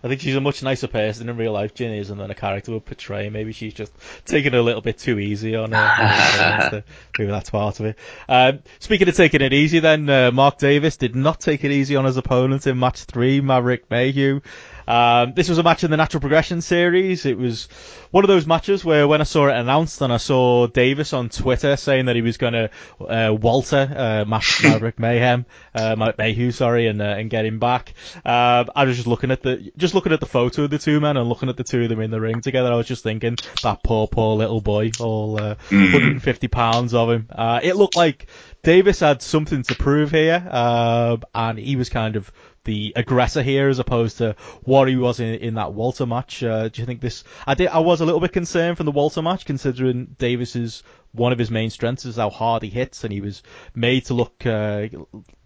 I 0.03 0.09
think 0.09 0.19
she's 0.19 0.35
a 0.35 0.41
much 0.41 0.61
nicer 0.61 0.87
person 0.87 1.29
in 1.29 1.37
real 1.37 1.53
life, 1.53 1.73
Jinny 1.73 1.97
is, 1.97 2.09
than 2.09 2.19
a 2.19 2.35
character 2.35 2.73
would 2.73 2.85
portray. 2.85 3.29
Maybe 3.29 3.53
she's 3.53 3.73
just 3.73 3.93
taking 4.25 4.53
it 4.53 4.57
a 4.57 4.61
little 4.61 4.81
bit 4.81 4.97
too 4.97 5.17
easy 5.17 5.55
on 5.55 5.71
her. 5.71 6.83
maybe 7.17 7.31
that's 7.31 7.49
part 7.49 7.79
of 7.79 7.85
it. 7.85 7.97
Um, 8.27 8.59
speaking 8.79 9.07
of 9.07 9.15
taking 9.15 9.41
it 9.41 9.53
easy, 9.53 9.79
then 9.79 10.09
uh, 10.09 10.31
Mark 10.31 10.57
Davis 10.57 10.97
did 10.97 11.15
not 11.15 11.39
take 11.39 11.63
it 11.63 11.71
easy 11.71 11.95
on 11.95 12.03
his 12.03 12.17
opponent 12.17 12.67
in 12.67 12.77
match 12.77 13.05
three, 13.05 13.39
Maverick 13.39 13.89
Mayhew. 13.89 14.41
Um, 14.87 15.33
this 15.33 15.49
was 15.49 15.57
a 15.57 15.63
match 15.63 15.83
in 15.83 15.91
the 15.91 15.97
Natural 15.97 16.21
Progression 16.21 16.61
series. 16.61 17.25
It 17.25 17.37
was 17.37 17.67
one 18.11 18.23
of 18.23 18.27
those 18.27 18.45
matches 18.45 18.83
where 18.85 19.07
when 19.07 19.21
I 19.21 19.23
saw 19.23 19.47
it 19.47 19.55
announced 19.55 20.01
and 20.01 20.11
I 20.13 20.17
saw 20.17 20.67
Davis 20.67 21.13
on 21.13 21.29
Twitter 21.29 21.75
saying 21.75 22.05
that 22.05 22.15
he 22.15 22.21
was 22.21 22.37
going 22.37 22.53
to 22.53 22.69
uh, 22.99 23.33
Walter 23.33 23.91
uh, 23.95 24.25
Maverick 24.63 24.99
Mayhem, 24.99 25.45
uh, 25.73 26.11
Mayhew, 26.17 26.51
sorry, 26.51 26.87
and 26.87 27.01
uh, 27.01 27.05
and 27.05 27.29
get 27.29 27.45
him 27.45 27.59
back. 27.59 27.93
Uh, 28.25 28.65
I 28.75 28.85
was 28.85 28.95
just 28.95 29.07
looking 29.07 29.31
at 29.31 29.41
the 29.41 29.71
just 29.77 29.95
looking 29.95 30.11
at 30.11 30.19
the 30.19 30.25
photo 30.25 30.63
of 30.63 30.69
the 30.69 30.77
two 30.79 30.99
men 30.99 31.17
and 31.17 31.27
looking 31.29 31.49
at 31.49 31.57
the 31.57 31.63
two 31.63 31.83
of 31.83 31.89
them 31.89 31.99
in 31.99 32.11
the 32.11 32.21
ring 32.21 32.41
together, 32.41 32.71
I 32.71 32.75
was 32.75 32.87
just 32.87 33.03
thinking 33.03 33.37
that 33.63 33.83
poor, 33.83 34.07
poor 34.07 34.35
little 34.35 34.61
boy, 34.61 34.91
all 34.99 35.39
uh, 35.41 35.55
Mm. 35.69 35.93
150 35.93 36.47
pounds 36.49 36.93
of 36.93 37.09
him. 37.09 37.27
Uh, 37.31 37.59
it 37.63 37.75
looked 37.75 37.95
like 37.95 38.27
Davis 38.63 38.99
had 38.99 39.21
something 39.21 39.63
to 39.63 39.75
prove 39.75 40.11
here, 40.11 40.45
uh, 40.49 41.17
and 41.33 41.57
he 41.57 41.75
was 41.75 41.89
kind 41.89 42.15
of 42.15 42.31
the 42.65 42.93
aggressor 42.95 43.43
here 43.43 43.69
as 43.69 43.79
opposed 43.79 44.17
to 44.19 44.35
what 44.63 44.87
he 44.87 44.95
was 44.95 45.19
in, 45.19 45.35
in 45.35 45.55
that 45.55 45.73
Walter 45.73 46.05
match. 46.05 46.43
Uh, 46.43 46.69
do 46.69 46.81
you 46.81 46.85
think 46.85 47.01
this? 47.01 47.23
I 47.45 47.53
did. 47.55 47.67
I 47.67 47.79
was 47.79 48.01
a 48.01 48.05
little 48.05 48.21
bit 48.21 48.31
concerned 48.31 48.77
from 48.77 48.85
the 48.85 48.91
Walter 48.91 49.21
match, 49.21 49.45
considering 49.45 50.15
Davis's 50.17 50.83
one 51.13 51.31
of 51.31 51.39
his 51.39 51.51
main 51.51 51.69
strengths 51.69 52.05
is 52.05 52.15
how 52.15 52.29
hard 52.29 52.63
he 52.63 52.69
hits, 52.69 53.03
and 53.03 53.13
he 53.13 53.21
was 53.21 53.43
made 53.75 54.05
to 54.05 54.13
look 54.13 54.45
uh, 54.45 54.87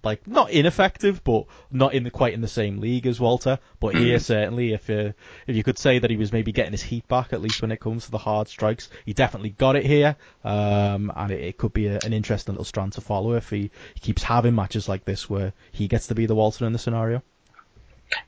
like 0.04 0.26
not 0.26 0.50
ineffective, 0.50 1.24
but 1.24 1.46
not 1.70 1.94
in 1.94 2.04
the, 2.04 2.12
quite 2.12 2.34
in 2.34 2.42
the 2.42 2.48
same 2.48 2.80
league 2.80 3.06
as 3.06 3.20
Walter. 3.20 3.60
But 3.80 3.96
here, 3.96 4.20
certainly, 4.20 4.74
if 4.74 4.90
uh, 4.90 5.12
if 5.46 5.56
you 5.56 5.64
could 5.64 5.78
say 5.78 6.00
that 6.00 6.10
he 6.10 6.18
was 6.18 6.32
maybe 6.32 6.52
getting 6.54 6.72
his 6.72 6.84
heat 6.84 7.08
back, 7.08 7.34
at 7.34 7.42
least 7.42 7.62
when 7.62 7.72
it 7.72 7.80
comes 7.80 8.06
to 8.06 8.12
the 8.12 8.18
hard 8.18 8.48
strikes, 8.48 8.90
he 9.06 9.14
definitely 9.14 9.50
got 9.50 9.76
it 9.76 9.86
here, 9.86 10.16
um, 10.44 11.12
and 11.16 11.32
it, 11.32 11.42
it 11.42 11.58
could 11.58 11.74
be 11.74 11.88
a, 11.88 12.00
an 12.04 12.14
interesting 12.14 12.54
little 12.54 12.66
strand 12.66 12.94
to 12.94 13.02
follow 13.02 13.34
if 13.34 13.50
he, 13.50 13.70
he 13.94 14.00
keeps 14.00 14.24
having 14.24 14.56
matches 14.56 14.88
like 14.88 15.04
this 15.04 15.30
where 15.30 15.54
he 15.72 15.88
gets 15.88 16.08
to 16.08 16.16
be 16.16 16.26
the 16.26 16.36
Walter 16.36 16.66
in 16.66 16.74
the 16.74 16.80
scenario. 16.80 17.22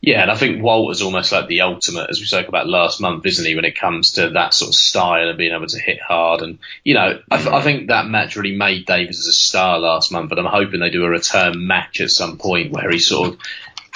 Yeah, 0.01 0.21
and 0.21 0.31
I 0.31 0.35
think 0.35 0.61
Walter's 0.61 1.01
almost 1.01 1.31
like 1.31 1.47
the 1.47 1.61
ultimate, 1.61 2.09
as 2.09 2.19
we 2.19 2.25
spoke 2.25 2.47
about 2.47 2.67
last 2.67 2.99
month, 2.99 3.25
isn't 3.25 3.45
he, 3.45 3.55
when 3.55 3.65
it 3.65 3.79
comes 3.79 4.13
to 4.13 4.29
that 4.31 4.53
sort 4.53 4.69
of 4.69 4.75
style 4.75 5.29
and 5.29 5.37
being 5.37 5.53
able 5.53 5.67
to 5.67 5.79
hit 5.79 6.01
hard. 6.01 6.41
And, 6.41 6.59
you 6.83 6.95
know, 6.95 7.19
I, 7.31 7.37
th- 7.37 7.49
I 7.49 7.61
think 7.61 7.87
that 7.87 8.07
match 8.07 8.35
really 8.35 8.55
made 8.55 8.85
Davis 8.85 9.19
as 9.19 9.27
a 9.27 9.33
star 9.33 9.79
last 9.79 10.11
month, 10.11 10.29
but 10.29 10.39
I'm 10.39 10.45
hoping 10.45 10.79
they 10.79 10.89
do 10.89 11.05
a 11.05 11.09
return 11.09 11.65
match 11.65 12.01
at 12.01 12.11
some 12.11 12.37
point 12.37 12.71
where 12.71 12.89
he 12.89 12.99
sort 12.99 13.29
of 13.29 13.39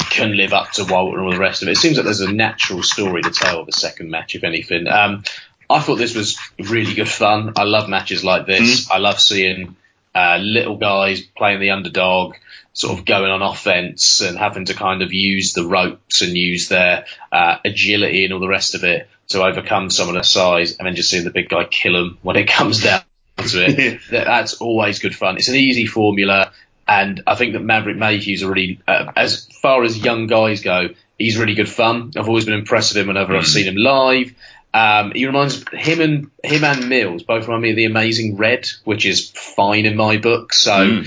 can 0.09 0.35
live 0.35 0.53
up 0.53 0.71
to 0.71 0.85
Walter 0.85 1.17
and 1.17 1.27
all 1.27 1.33
the 1.33 1.39
rest 1.39 1.61
of 1.61 1.67
it. 1.67 1.71
It 1.71 1.77
seems 1.77 1.97
like 1.97 2.05
there's 2.05 2.21
a 2.21 2.31
natural 2.31 2.83
story 2.83 3.21
to 3.21 3.31
tell 3.31 3.59
of 3.59 3.67
a 3.67 3.73
second 3.73 4.09
match, 4.09 4.35
if 4.35 4.43
anything. 4.43 4.87
Um, 4.87 5.23
I 5.69 5.79
thought 5.79 5.95
this 5.95 6.15
was 6.15 6.37
really 6.59 6.93
good 6.93 7.09
fun. 7.09 7.53
I 7.57 7.63
love 7.63 7.89
matches 7.89 8.23
like 8.23 8.45
this. 8.45 8.89
I 8.89 8.97
love 8.97 9.19
seeing 9.19 9.75
uh, 10.13 10.37
little 10.37 10.77
guys 10.77 11.21
playing 11.21 11.59
the 11.59 11.71
underdog, 11.71 12.35
sort 12.73 12.97
of 12.97 13.05
going 13.05 13.31
on 13.31 13.41
offense 13.41 14.21
and 14.21 14.37
having 14.37 14.65
to 14.65 14.73
kind 14.73 15.01
of 15.01 15.13
use 15.13 15.53
the 15.53 15.65
ropes 15.65 16.21
and 16.21 16.35
use 16.35 16.69
their 16.69 17.05
uh, 17.31 17.57
agility 17.63 18.25
and 18.25 18.33
all 18.33 18.39
the 18.39 18.47
rest 18.47 18.75
of 18.75 18.83
it 18.83 19.07
to 19.29 19.43
overcome 19.43 19.89
some 19.89 20.09
of 20.09 20.15
the 20.15 20.23
size, 20.23 20.77
and 20.77 20.85
then 20.85 20.95
just 20.95 21.09
seeing 21.09 21.23
the 21.23 21.31
big 21.31 21.49
guy 21.49 21.63
kill 21.63 21.93
them 21.93 22.17
when 22.21 22.35
it 22.35 22.47
comes 22.49 22.83
down 22.83 23.01
to 23.37 23.65
it. 23.65 24.01
that, 24.11 24.25
that's 24.25 24.55
always 24.55 24.99
good 24.99 25.15
fun. 25.15 25.37
It's 25.37 25.47
an 25.47 25.55
easy 25.55 25.85
formula, 25.85 26.51
and 26.87 27.21
I 27.25 27.35
think 27.35 27.53
that 27.53 27.61
Maverick 27.61 27.97
Mayhew's 27.97 28.41
a 28.41 28.49
really, 28.49 28.81
uh, 28.87 29.11
as 29.15 29.45
far 29.61 29.83
as 29.83 29.97
young 29.97 30.27
guys 30.27 30.61
go, 30.61 30.89
he's 31.17 31.37
really 31.37 31.55
good 31.55 31.69
fun. 31.69 32.11
I've 32.17 32.27
always 32.27 32.45
been 32.45 32.55
impressed 32.55 32.93
with 32.93 33.01
him 33.01 33.07
whenever 33.07 33.35
I've 33.35 33.47
seen 33.47 33.67
him 33.67 33.75
live. 33.75 34.33
Um, 34.73 35.11
he 35.13 35.27
reminds 35.27 35.63
him 35.71 36.01
and 36.01 36.31
him 36.43 36.63
and 36.63 36.89
Mills 36.89 37.21
both 37.21 37.45
remind 37.45 37.61
me 37.61 37.69
of 37.69 37.75
the 37.75 37.85
Amazing 37.85 38.37
Red, 38.37 38.67
which 38.83 39.05
is 39.05 39.29
fine 39.29 39.85
in 39.85 39.95
my 39.95 40.17
book. 40.17 40.51
So 40.51 41.03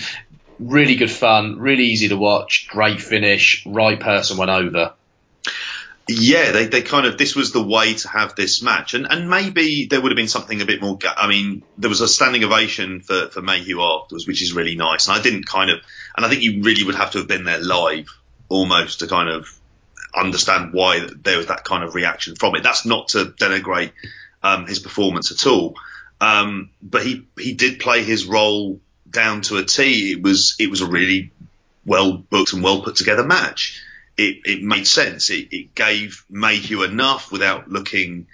really 0.59 0.97
good 0.97 1.11
fun, 1.11 1.59
really 1.59 1.85
easy 1.85 2.09
to 2.09 2.17
watch, 2.17 2.69
great 2.69 3.01
finish, 3.01 3.65
right 3.67 3.99
person 3.99 4.37
went 4.37 4.51
over. 4.51 4.95
Yeah, 6.09 6.53
they, 6.53 6.67
they 6.67 6.83
kind 6.83 7.05
of 7.05 7.19
this 7.19 7.35
was 7.35 7.51
the 7.51 7.63
way 7.63 7.95
to 7.95 8.09
have 8.09 8.37
this 8.37 8.63
match, 8.63 8.95
and 8.95 9.09
and 9.11 9.29
maybe 9.29 9.87
there 9.87 10.01
would 10.01 10.13
have 10.13 10.17
been 10.17 10.29
something 10.29 10.63
a 10.63 10.65
bit 10.65 10.81
more. 10.81 10.99
I 11.05 11.27
mean, 11.27 11.65
there 11.79 11.91
was 11.91 12.01
a 12.01 12.07
standing 12.07 12.45
ovation 12.45 13.01
for 13.01 13.29
for 13.29 13.43
Mayhew 13.43 13.81
afterwards, 13.81 14.25
which 14.27 14.41
is 14.41 14.53
really 14.53 14.77
nice. 14.77 15.09
And 15.09 15.19
I 15.19 15.23
didn't 15.23 15.47
kind 15.47 15.69
of, 15.69 15.81
and 16.17 16.25
I 16.25 16.29
think 16.29 16.43
you 16.43 16.63
really 16.63 16.85
would 16.85 16.95
have 16.95 17.11
to 17.13 17.19
have 17.19 17.27
been 17.27 17.43
there 17.43 17.59
live 17.59 18.09
almost 18.49 19.01
to 19.01 19.09
kind 19.09 19.29
of 19.29 19.49
understand 20.15 20.73
why 20.73 21.09
there 21.25 21.39
was 21.39 21.49
that 21.49 21.65
kind 21.65 21.83
of 21.83 21.97
reaction 21.97 22.37
from 22.37 22.55
it. 22.55 22.63
That's 22.63 22.87
not 22.87 23.09
to 23.09 23.25
denigrate 23.25 23.91
um, 24.45 24.67
his 24.67 24.79
performance 24.79 25.33
at 25.33 25.45
all, 25.51 25.75
um, 26.21 26.71
but 26.81 27.05
he 27.05 27.27
he 27.37 27.55
did 27.55 27.81
play 27.81 28.05
his 28.05 28.27
role 28.27 28.81
down 29.11 29.43
to 29.43 29.57
a 29.59 29.65
T. 29.65 30.13
It 30.13 30.23
was 30.23 30.57
it 30.59 30.71
was 30.71 30.81
a 30.81 30.87
really 30.87 31.33
well 31.85 32.17
booked 32.17 32.53
and 32.53 32.63
well 32.63 32.83
put 32.83 32.97
together 32.97 33.25
match. 33.25 33.83
It, 34.19 34.47
it 34.47 34.63
made 34.63 34.87
sense. 34.87 35.31
It, 35.31 35.53
it 35.53 35.75
gave 35.75 36.25
Mayhew 36.31 36.83
enough 36.83 37.31
without 37.31 37.69
looking 37.69 38.27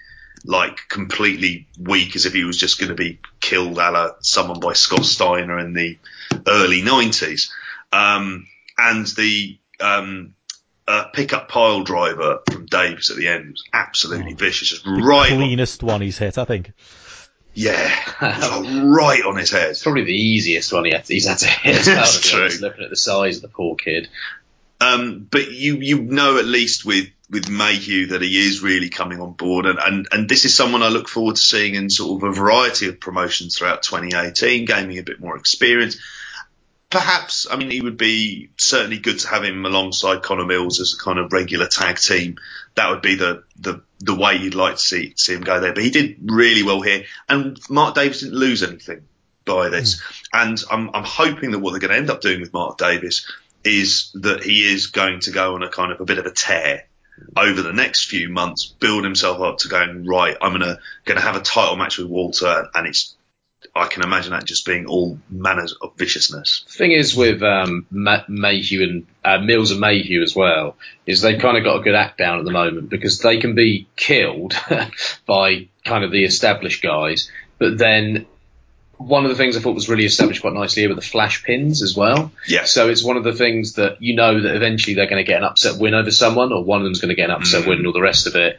like 0.44 0.88
completely 0.88 1.66
weak 1.78 2.16
as 2.16 2.26
if 2.26 2.32
he 2.32 2.44
was 2.44 2.56
just 2.56 2.78
going 2.78 2.88
to 2.88 2.94
be 2.94 3.20
killed 3.40 3.78
a 3.78 3.90
la 3.90 4.10
someone 4.20 4.60
by 4.60 4.72
Scott 4.72 5.04
Steiner 5.04 5.58
in 5.58 5.72
the 5.72 5.98
early 6.46 6.82
90s. 6.82 7.50
Um, 7.92 8.46
and 8.78 9.06
the 9.08 9.58
um, 9.80 10.34
uh, 10.88 11.04
pickup 11.12 11.48
pile 11.48 11.82
driver 11.82 12.40
from 12.50 12.66
Davis 12.66 13.10
at 13.10 13.16
the 13.16 13.28
end 13.28 13.50
was 13.50 13.64
absolutely 13.72 14.34
vicious. 14.34 14.68
Just 14.68 14.86
right, 14.86 15.32
on, 15.32 15.38
Cleanest 15.38 15.82
one 15.82 16.00
he's 16.00 16.18
hit, 16.18 16.38
I 16.38 16.44
think. 16.44 16.72
Yeah, 17.54 17.94
it 18.22 18.38
was 18.38 18.50
like 18.50 18.84
right 18.84 19.24
on 19.24 19.36
his 19.36 19.50
head. 19.50 19.76
Probably 19.82 20.04
the 20.04 20.12
easiest 20.12 20.72
one 20.72 20.84
he 20.84 20.92
had, 20.92 21.06
he's 21.06 21.26
had 21.26 21.38
to 21.38 21.46
hit 21.46 21.84
That's 21.84 22.20
to 22.22 22.28
true. 22.28 22.48
looking 22.60 22.84
at 22.84 22.90
the 22.90 22.96
size 22.96 23.36
of 23.36 23.42
the 23.42 23.48
poor 23.48 23.76
kid. 23.76 24.08
Um, 24.80 25.26
but 25.30 25.50
you 25.52 25.76
you 25.76 26.02
know 26.02 26.38
at 26.38 26.44
least 26.44 26.84
with 26.84 27.08
with 27.30 27.48
Mayhew 27.48 28.08
that 28.08 28.20
he 28.20 28.46
is 28.46 28.62
really 28.62 28.90
coming 28.90 29.20
on 29.20 29.32
board, 29.32 29.66
and, 29.66 29.78
and 29.78 30.08
and 30.12 30.28
this 30.28 30.44
is 30.44 30.54
someone 30.54 30.82
I 30.82 30.88
look 30.88 31.08
forward 31.08 31.36
to 31.36 31.42
seeing 31.42 31.74
in 31.74 31.88
sort 31.88 32.22
of 32.22 32.28
a 32.28 32.32
variety 32.32 32.88
of 32.88 33.00
promotions 33.00 33.56
throughout 33.56 33.82
2018, 33.82 34.64
gaining 34.64 34.98
a 34.98 35.02
bit 35.02 35.20
more 35.20 35.36
experience. 35.36 35.98
Perhaps, 36.92 37.46
I 37.50 37.56
mean, 37.56 37.70
he 37.70 37.80
would 37.80 37.96
be 37.96 38.50
certainly 38.58 38.98
good 38.98 39.18
to 39.20 39.28
have 39.28 39.42
him 39.42 39.64
alongside 39.64 40.22
Connor 40.22 40.44
Mills 40.44 40.78
as 40.78 40.94
a 40.94 41.02
kind 41.02 41.18
of 41.18 41.32
regular 41.32 41.66
tag 41.66 41.96
team. 41.96 42.36
That 42.74 42.90
would 42.90 43.00
be 43.00 43.14
the 43.14 43.44
the 43.58 43.80
the 44.00 44.14
way 44.14 44.36
you'd 44.36 44.54
like 44.54 44.74
to 44.74 44.80
see 44.80 45.14
see 45.16 45.32
him 45.32 45.40
go 45.40 45.58
there. 45.58 45.72
But 45.72 45.84
he 45.84 45.90
did 45.90 46.18
really 46.22 46.62
well 46.62 46.82
here, 46.82 47.04
and 47.30 47.58
Mark 47.70 47.94
Davis 47.94 48.20
didn't 48.20 48.38
lose 48.38 48.62
anything 48.62 49.06
by 49.46 49.70
this. 49.70 50.00
Hmm. 50.00 50.38
And 50.38 50.64
I'm 50.70 50.90
I'm 50.92 51.04
hoping 51.04 51.52
that 51.52 51.60
what 51.60 51.70
they're 51.70 51.80
going 51.80 51.92
to 51.92 51.96
end 51.96 52.10
up 52.10 52.20
doing 52.20 52.42
with 52.42 52.52
Mark 52.52 52.76
Davis 52.76 53.26
is 53.64 54.10
that 54.14 54.42
he 54.42 54.70
is 54.70 54.88
going 54.88 55.20
to 55.20 55.30
go 55.30 55.54
on 55.54 55.62
a 55.62 55.70
kind 55.70 55.92
of 55.92 56.00
a 56.02 56.04
bit 56.04 56.18
of 56.18 56.26
a 56.26 56.30
tear 56.30 56.84
over 57.36 57.62
the 57.62 57.72
next 57.72 58.04
few 58.04 58.28
months, 58.28 58.66
build 58.66 59.04
himself 59.04 59.40
up 59.40 59.58
to 59.58 59.68
going 59.68 60.04
right. 60.06 60.36
I'm 60.42 60.52
gonna 60.52 60.78
gonna 61.06 61.22
have 61.22 61.36
a 61.36 61.40
title 61.40 61.76
match 61.76 61.96
with 61.96 62.08
Walter, 62.08 62.68
and 62.74 62.86
it's 62.86 63.14
I 63.74 63.86
can 63.86 64.02
imagine 64.02 64.32
that 64.32 64.44
just 64.44 64.66
being 64.66 64.86
all 64.86 65.18
manners 65.30 65.72
of 65.80 65.96
viciousness. 65.96 66.64
The 66.66 66.72
thing 66.72 66.92
is 66.92 67.16
with 67.16 67.42
um, 67.42 67.86
Ma- 67.90 68.24
Mayhew 68.28 68.82
and 68.82 69.06
uh, 69.24 69.38
Mills 69.38 69.70
and 69.70 69.80
Mayhew 69.80 70.22
as 70.22 70.36
well 70.36 70.76
is 71.06 71.22
they've 71.22 71.40
kind 71.40 71.56
of 71.56 71.64
got 71.64 71.80
a 71.80 71.82
good 71.82 71.94
act 71.94 72.18
down 72.18 72.38
at 72.38 72.44
the 72.44 72.50
moment 72.50 72.90
because 72.90 73.20
they 73.20 73.38
can 73.38 73.54
be 73.54 73.88
killed 73.96 74.54
by 75.26 75.68
kind 75.86 76.04
of 76.04 76.10
the 76.10 76.24
established 76.24 76.82
guys, 76.82 77.30
but 77.58 77.78
then 77.78 78.26
one 79.08 79.24
of 79.24 79.30
the 79.30 79.36
things 79.36 79.56
I 79.56 79.60
thought 79.60 79.74
was 79.74 79.88
really 79.88 80.04
established 80.04 80.42
quite 80.42 80.54
nicely 80.54 80.82
here 80.82 80.88
were 80.88 80.94
the 80.94 81.00
flash 81.00 81.42
pins 81.42 81.82
as 81.82 81.96
well. 81.96 82.30
Yeah. 82.46 82.64
So 82.64 82.88
it's 82.88 83.02
one 83.02 83.16
of 83.16 83.24
the 83.24 83.32
things 83.32 83.74
that 83.74 84.00
you 84.00 84.14
know 84.14 84.40
that 84.40 84.54
eventually 84.54 84.94
they're 84.94 85.08
going 85.08 85.24
to 85.24 85.28
get 85.28 85.38
an 85.38 85.44
upset 85.44 85.80
win 85.80 85.94
over 85.94 86.10
someone, 86.10 86.52
or 86.52 86.62
one 86.62 86.80
of 86.80 86.84
them's 86.84 87.00
going 87.00 87.08
to 87.08 87.14
get 87.14 87.30
an 87.30 87.36
upset 87.36 87.66
win, 87.66 87.78
and 87.78 87.86
all 87.86 87.92
the 87.92 88.00
rest 88.00 88.26
of 88.26 88.36
it. 88.36 88.58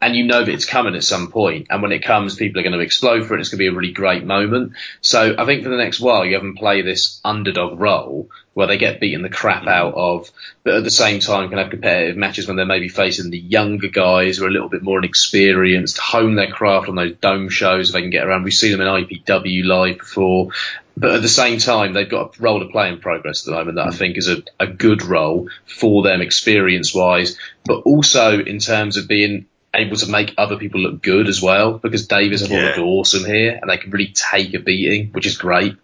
And 0.00 0.14
you 0.14 0.24
know 0.24 0.44
that 0.44 0.52
it's 0.52 0.66
coming 0.66 0.94
at 0.94 1.04
some 1.04 1.30
point, 1.30 1.68
and 1.70 1.80
when 1.80 1.92
it 1.92 2.04
comes, 2.04 2.34
people 2.34 2.60
are 2.60 2.62
going 2.62 2.74
to 2.74 2.80
explode 2.80 3.26
for 3.26 3.34
it. 3.34 3.40
It's 3.40 3.48
going 3.48 3.58
to 3.58 3.62
be 3.62 3.68
a 3.68 3.72
really 3.72 3.92
great 3.92 4.24
moment. 4.24 4.72
So 5.00 5.34
I 5.38 5.46
think 5.46 5.62
for 5.62 5.70
the 5.70 5.78
next 5.78 6.00
while, 6.00 6.24
you 6.24 6.34
have 6.34 6.42
them 6.42 6.54
play 6.54 6.82
this 6.82 7.18
underdog 7.24 7.80
role 7.80 8.28
where 8.52 8.66
they 8.66 8.78
get 8.78 9.00
beaten 9.00 9.22
the 9.22 9.28
crap 9.28 9.66
out 9.66 9.94
of, 9.94 10.30
but 10.64 10.76
at 10.76 10.84
the 10.84 10.90
same 10.90 11.20
time 11.20 11.48
can 11.48 11.58
have 11.58 11.70
competitive 11.70 12.16
matches 12.16 12.46
when 12.46 12.56
they're 12.56 12.64
maybe 12.64 12.88
facing 12.88 13.30
the 13.30 13.38
younger 13.38 13.88
guys 13.88 14.38
who 14.38 14.44
are 14.44 14.48
a 14.48 14.50
little 14.50 14.70
bit 14.70 14.82
more 14.82 14.98
inexperienced, 14.98 15.98
hone 15.98 16.36
their 16.36 16.50
craft 16.50 16.88
on 16.88 16.94
those 16.94 17.16
dome 17.16 17.50
shows 17.50 17.88
if 17.88 17.92
they 17.92 18.00
can 18.00 18.08
get 18.08 18.26
around. 18.26 18.44
We've 18.44 18.54
seen 18.54 18.72
them 18.72 18.80
in 18.80 18.86
IPW 18.86 19.64
live 19.64 19.98
before. 19.98 20.52
But 20.96 21.16
at 21.16 21.22
the 21.22 21.28
same 21.28 21.58
time, 21.58 21.92
they've 21.92 22.08
got 22.08 22.38
a 22.38 22.42
role 22.42 22.60
to 22.60 22.66
play 22.66 22.88
in 22.88 22.98
progress 22.98 23.46
at 23.46 23.50
the 23.50 23.58
moment 23.58 23.76
that 23.76 23.88
I 23.88 23.90
think 23.90 24.16
is 24.16 24.28
a, 24.28 24.42
a 24.58 24.66
good 24.66 25.02
role 25.02 25.50
for 25.66 26.02
them 26.02 26.22
experience 26.22 26.94
wise, 26.94 27.38
but 27.66 27.80
also 27.80 28.40
in 28.40 28.58
terms 28.58 28.96
of 28.96 29.06
being 29.06 29.46
able 29.76 29.96
to 29.96 30.10
make 30.10 30.34
other 30.38 30.56
people 30.56 30.80
look 30.80 31.02
good 31.02 31.28
as 31.28 31.40
well 31.42 31.78
because 31.78 32.06
Davis 32.06 32.42
I 32.42 32.46
thought 32.46 32.54
Yeah. 32.54 32.64
looked 32.66 32.78
awesome 32.78 33.24
here 33.24 33.58
and 33.60 33.70
they 33.70 33.76
can 33.76 33.90
really 33.90 34.12
take 34.14 34.54
a 34.54 34.58
beating, 34.58 35.08
which 35.12 35.26
is 35.26 35.36
great. 35.38 35.76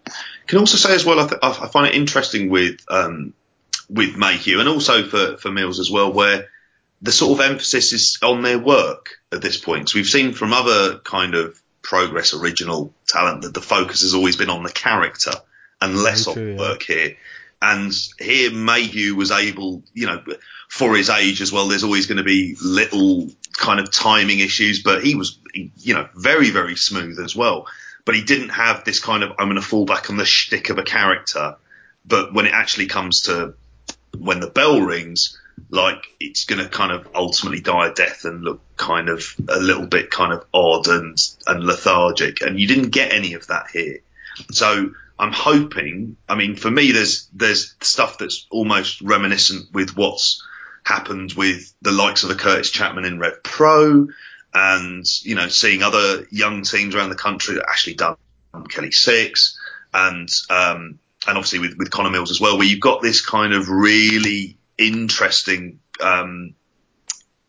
Can 0.47 0.59
also 0.59 0.77
say 0.77 0.93
as 0.93 1.05
well, 1.05 1.19
I, 1.19 1.27
th- 1.27 1.39
I 1.41 1.49
I 1.49 1.67
find 1.67 1.87
it 1.87 1.95
interesting 1.95 2.49
with 2.49 2.81
um, 2.89 3.33
with 3.89 4.15
Mayhew 4.17 4.59
and 4.59 4.69
also 4.69 5.07
for 5.07 5.37
for 5.37 5.51
Mills 5.51 5.79
as 5.79 5.89
well, 5.91 6.11
where 6.11 6.47
the 7.01 7.11
sort 7.11 7.39
of 7.39 7.45
emphasis 7.45 7.91
is 7.93 8.17
on 8.21 8.41
their 8.43 8.59
work 8.59 9.19
at 9.31 9.41
this 9.41 9.57
point. 9.57 9.89
So 9.89 9.99
we've 9.99 10.07
seen 10.07 10.33
from 10.33 10.53
other 10.53 10.99
kind 10.99 11.35
of 11.35 11.61
progress 11.81 12.33
original 12.33 12.93
talent 13.07 13.41
that 13.41 13.53
the 13.53 13.61
focus 13.61 14.01
has 14.03 14.13
always 14.13 14.37
been 14.37 14.49
on 14.49 14.63
the 14.63 14.71
character 14.71 15.31
and 15.81 15.97
less 15.97 16.25
Very 16.25 16.31
on 16.31 16.35
true, 16.35 16.53
yeah. 16.53 16.59
work 16.71 16.83
here. 16.83 17.17
And 17.61 17.93
here 18.19 18.51
Mayhew 18.51 19.15
was 19.15 19.31
able, 19.31 19.83
you 19.93 20.05
know, 20.07 20.21
for 20.73 20.95
his 20.95 21.11
age 21.11 21.39
as 21.39 21.51
well, 21.51 21.67
there's 21.67 21.83
always 21.83 22.07
going 22.07 22.17
to 22.17 22.23
be 22.23 22.57
little 22.59 23.29
kind 23.55 23.79
of 23.79 23.91
timing 23.91 24.39
issues, 24.39 24.81
but 24.81 25.03
he 25.03 25.13
was, 25.13 25.37
you 25.53 25.93
know, 25.93 26.09
very, 26.15 26.49
very 26.49 26.75
smooth 26.75 27.19
as 27.19 27.35
well. 27.35 27.67
But 28.05 28.15
he 28.15 28.23
didn't 28.23 28.49
have 28.49 28.83
this 28.83 28.99
kind 28.99 29.21
of, 29.21 29.33
I'm 29.37 29.49
going 29.49 29.61
to 29.61 29.61
fall 29.61 29.85
back 29.85 30.09
on 30.09 30.17
the 30.17 30.25
shtick 30.25 30.71
of 30.71 30.79
a 30.79 30.83
character. 30.83 31.57
But 32.07 32.33
when 32.33 32.47
it 32.47 32.53
actually 32.53 32.87
comes 32.87 33.21
to 33.21 33.53
when 34.17 34.39
the 34.39 34.49
bell 34.49 34.81
rings, 34.81 35.39
like 35.69 36.07
it's 36.19 36.45
going 36.45 36.63
to 36.63 36.67
kind 36.67 36.91
of 36.91 37.07
ultimately 37.13 37.61
die 37.61 37.89
a 37.89 37.93
death 37.93 38.25
and 38.25 38.41
look 38.41 38.59
kind 38.75 39.09
of 39.09 39.23
a 39.47 39.59
little 39.59 39.85
bit 39.85 40.09
kind 40.09 40.33
of 40.33 40.43
odd 40.51 40.87
and 40.87 41.15
and 41.45 41.63
lethargic. 41.63 42.41
And 42.41 42.59
you 42.59 42.67
didn't 42.67 42.89
get 42.89 43.13
any 43.13 43.35
of 43.35 43.45
that 43.45 43.67
here. 43.71 43.99
So 44.49 44.89
I'm 45.19 45.33
hoping. 45.33 46.17
I 46.27 46.33
mean, 46.33 46.55
for 46.55 46.71
me, 46.71 46.93
there's 46.93 47.29
there's 47.31 47.75
stuff 47.81 48.17
that's 48.17 48.47
almost 48.49 49.01
reminiscent 49.01 49.71
with 49.71 49.95
what's 49.95 50.41
happened 50.83 51.33
with 51.33 51.73
the 51.81 51.91
likes 51.91 52.23
of 52.23 52.29
a 52.29 52.35
Kurtis 52.35 52.71
Chapman 52.71 53.05
in 53.05 53.19
Rev 53.19 53.43
Pro, 53.43 54.07
and 54.53 55.05
you 55.23 55.35
know, 55.35 55.47
seeing 55.47 55.83
other 55.83 56.27
young 56.29 56.63
teams 56.63 56.95
around 56.95 57.09
the 57.09 57.15
country 57.15 57.55
that 57.55 57.65
actually 57.69 57.95
done 57.95 58.15
Kelly 58.69 58.89
Sixx, 58.89 59.55
and 59.93 60.29
um, 60.49 60.99
and 61.27 61.37
obviously 61.37 61.59
with 61.59 61.77
with 61.77 61.91
Connor 61.91 62.09
Mills 62.11 62.31
as 62.31 62.39
well, 62.39 62.57
where 62.57 62.67
you've 62.67 62.79
got 62.79 63.01
this 63.01 63.25
kind 63.25 63.53
of 63.53 63.69
really 63.69 64.57
interesting 64.77 65.79
um, 66.01 66.55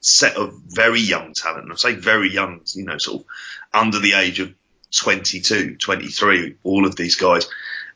set 0.01 0.37
of 0.37 0.55
very 0.67 1.01
young 1.01 1.33
talent. 1.33 1.65
And 1.65 1.73
I 1.73 1.77
say 1.77 1.95
very 1.95 2.31
young, 2.31 2.61
you 2.75 2.85
know, 2.85 2.99
sort 2.99 3.23
of 3.23 3.27
under 3.73 3.99
the 3.99 4.13
age 4.15 4.39
of 4.41 4.55
22, 4.95 5.77
23, 5.77 6.57
all 6.63 6.87
of 6.87 6.95
these 6.97 7.17
guys. 7.17 7.49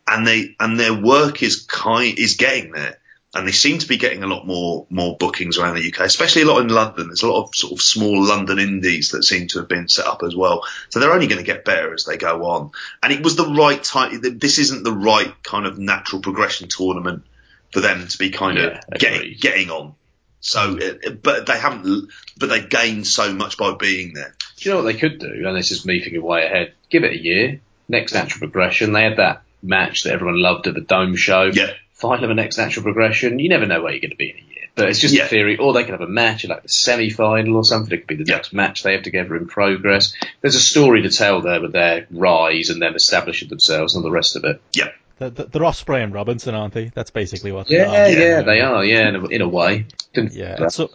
And 0.07 0.27
they, 0.27 0.57
and 0.59 0.81
their 0.81 0.95
work 0.95 1.43
is 1.43 1.67
kind, 1.67 2.19
is 2.19 2.37
getting 2.37 2.73
there. 2.73 2.99
And 3.35 3.47
they 3.47 3.53
seem 3.53 3.79
to 3.79 3.87
be 3.87 3.99
getting 3.99 4.23
a 4.23 4.27
lot 4.27 4.47
more, 4.47 4.87
more 4.89 5.17
bookings 5.19 5.59
around 5.59 5.75
the 5.75 5.93
UK, 5.93 6.01
especially 6.01 6.43
a 6.43 6.47
lot 6.47 6.63
in 6.63 6.69
London. 6.69 7.09
There's 7.09 7.23
a 7.23 7.29
lot 7.31 7.45
of 7.45 7.55
sort 7.55 7.75
of 7.75 7.83
small 7.83 8.25
London 8.25 8.59
indies 8.59 9.11
that 9.11 9.23
seem 9.23 9.49
to 9.49 9.59
have 9.59 9.69
been 9.69 9.87
set 9.87 10.07
up 10.07 10.23
as 10.23 10.35
well. 10.35 10.65
So 10.89 10.99
they're 10.99 11.13
only 11.13 11.27
going 11.27 11.39
to 11.39 11.45
get 11.45 11.65
better 11.65 11.93
as 11.93 12.05
they 12.05 12.17
go 12.17 12.47
on. 12.47 12.71
And 13.03 13.13
it 13.13 13.23
was 13.23 13.37
the 13.37 13.47
right 13.47 13.83
time. 13.85 14.23
This 14.23 14.59
isn't 14.59 14.83
the 14.83 14.95
right 14.95 15.31
kind 15.43 15.67
of 15.67 15.79
natural 15.79 16.23
progression 16.23 16.69
tournament 16.71 17.23
for 17.71 17.81
them 17.81 18.09
to 18.09 18.19
be 18.19 18.31
kind 18.31 18.57
Yeah, 18.57 18.81
of 18.91 18.99
getting, 18.99 19.37
getting 19.39 19.71
on. 19.71 19.95
So, 20.41 20.79
but 21.23 21.47
they 21.47 21.59
haven't, 21.59 22.11
but 22.39 22.49
they've 22.49 22.69
gained 22.69 23.07
so 23.07 23.35
much 23.35 23.59
by 23.59 23.75
being 23.75 24.15
there. 24.15 24.35
Do 24.57 24.69
you 24.69 24.75
know 24.75 24.83
what 24.83 24.93
they 24.93 24.99
could 24.99 25.19
do? 25.19 25.47
And 25.47 25.55
this 25.55 25.71
is 25.71 25.85
me 25.85 26.01
thinking 26.01 26.23
way 26.23 26.47
ahead. 26.47 26.73
Give 26.89 27.05
it 27.05 27.13
a 27.13 27.23
year. 27.23 27.61
Next 27.89 28.15
natural 28.15 28.41
progression. 28.41 28.93
They 28.93 29.03
had 29.03 29.19
that 29.19 29.43
match 29.63 30.05
that 30.05 30.13
everyone 30.13 30.41
loved 30.41 30.67
at 30.67 30.75
the 30.75 30.81
Dome 30.81 31.17
show. 31.17 31.51
Yeah. 31.53 31.73
Find 31.99 32.23
of 32.25 32.31
a 32.31 32.35
next 32.35 32.57
natural 32.59 32.85
progression. 32.85 33.39
You 33.39 33.49
never 33.49 33.67
know 33.67 33.83
where 33.83 33.93
you're 33.93 34.01
going 34.01 34.11
to 34.11 34.17
be 34.17 34.31
in 34.31 34.37
a 34.37 34.41
year. 34.41 34.55
But 34.75 34.89
it's 34.89 35.01
just 35.01 35.15
Yeah. 35.15 35.25
a 35.25 35.29
theory. 35.29 35.57
Or 35.57 35.73
they 35.73 35.83
could 35.83 35.91
have 35.93 36.01
a 36.01 36.07
match 36.07 36.45
like 36.47 36.63
the 36.63 36.69
semi-final 36.69 37.57
or 37.57 37.65
something. 37.65 37.93
It 37.93 38.07
could 38.07 38.19
be 38.19 38.23
the 38.23 38.29
Yeah. 38.31 38.37
next 38.37 38.53
match 38.53 38.83
they 38.85 38.93
have 38.93 39.03
together 39.03 39.35
in 39.37 39.47
progress. 39.47 40.15
There's 40.41 40.55
a 40.55 40.61
story 40.61 41.03
to 41.03 41.11
tell 41.11 41.41
there 41.41 41.61
with 41.61 41.73
their 41.73 42.07
rise 42.11 42.71
and 42.71 42.81
them 42.81 42.95
establishing 42.95 43.49
themselves 43.49 43.95
and 43.95 44.05
all 44.05 44.11
the 44.11 44.15
rest 44.15 44.37
of 44.37 44.45
it. 44.45 44.61
Yeah. 44.73 44.91
They're, 45.19 45.31
they're 45.31 45.63
Ospreay 45.63 46.05
and 46.05 46.15
Robinson, 46.15 46.55
aren't 46.55 46.75
they? 46.75 46.93
That's 46.95 47.11
basically 47.11 47.51
what 47.51 47.69
Yeah, 47.69 47.89
they 47.91 48.15
are. 48.15 48.19
yeah, 48.29 48.43
they 48.43 48.61
are. 48.61 48.85
Yeah, 48.85 49.09
in 49.09 49.17
a, 49.17 49.27
in 49.27 49.41
a 49.43 49.49
way. 49.49 49.87
Didn't- 50.15 50.35
Yeah, 50.35 50.57
at 50.63 50.73
so, 50.73 50.85
at 50.85 50.91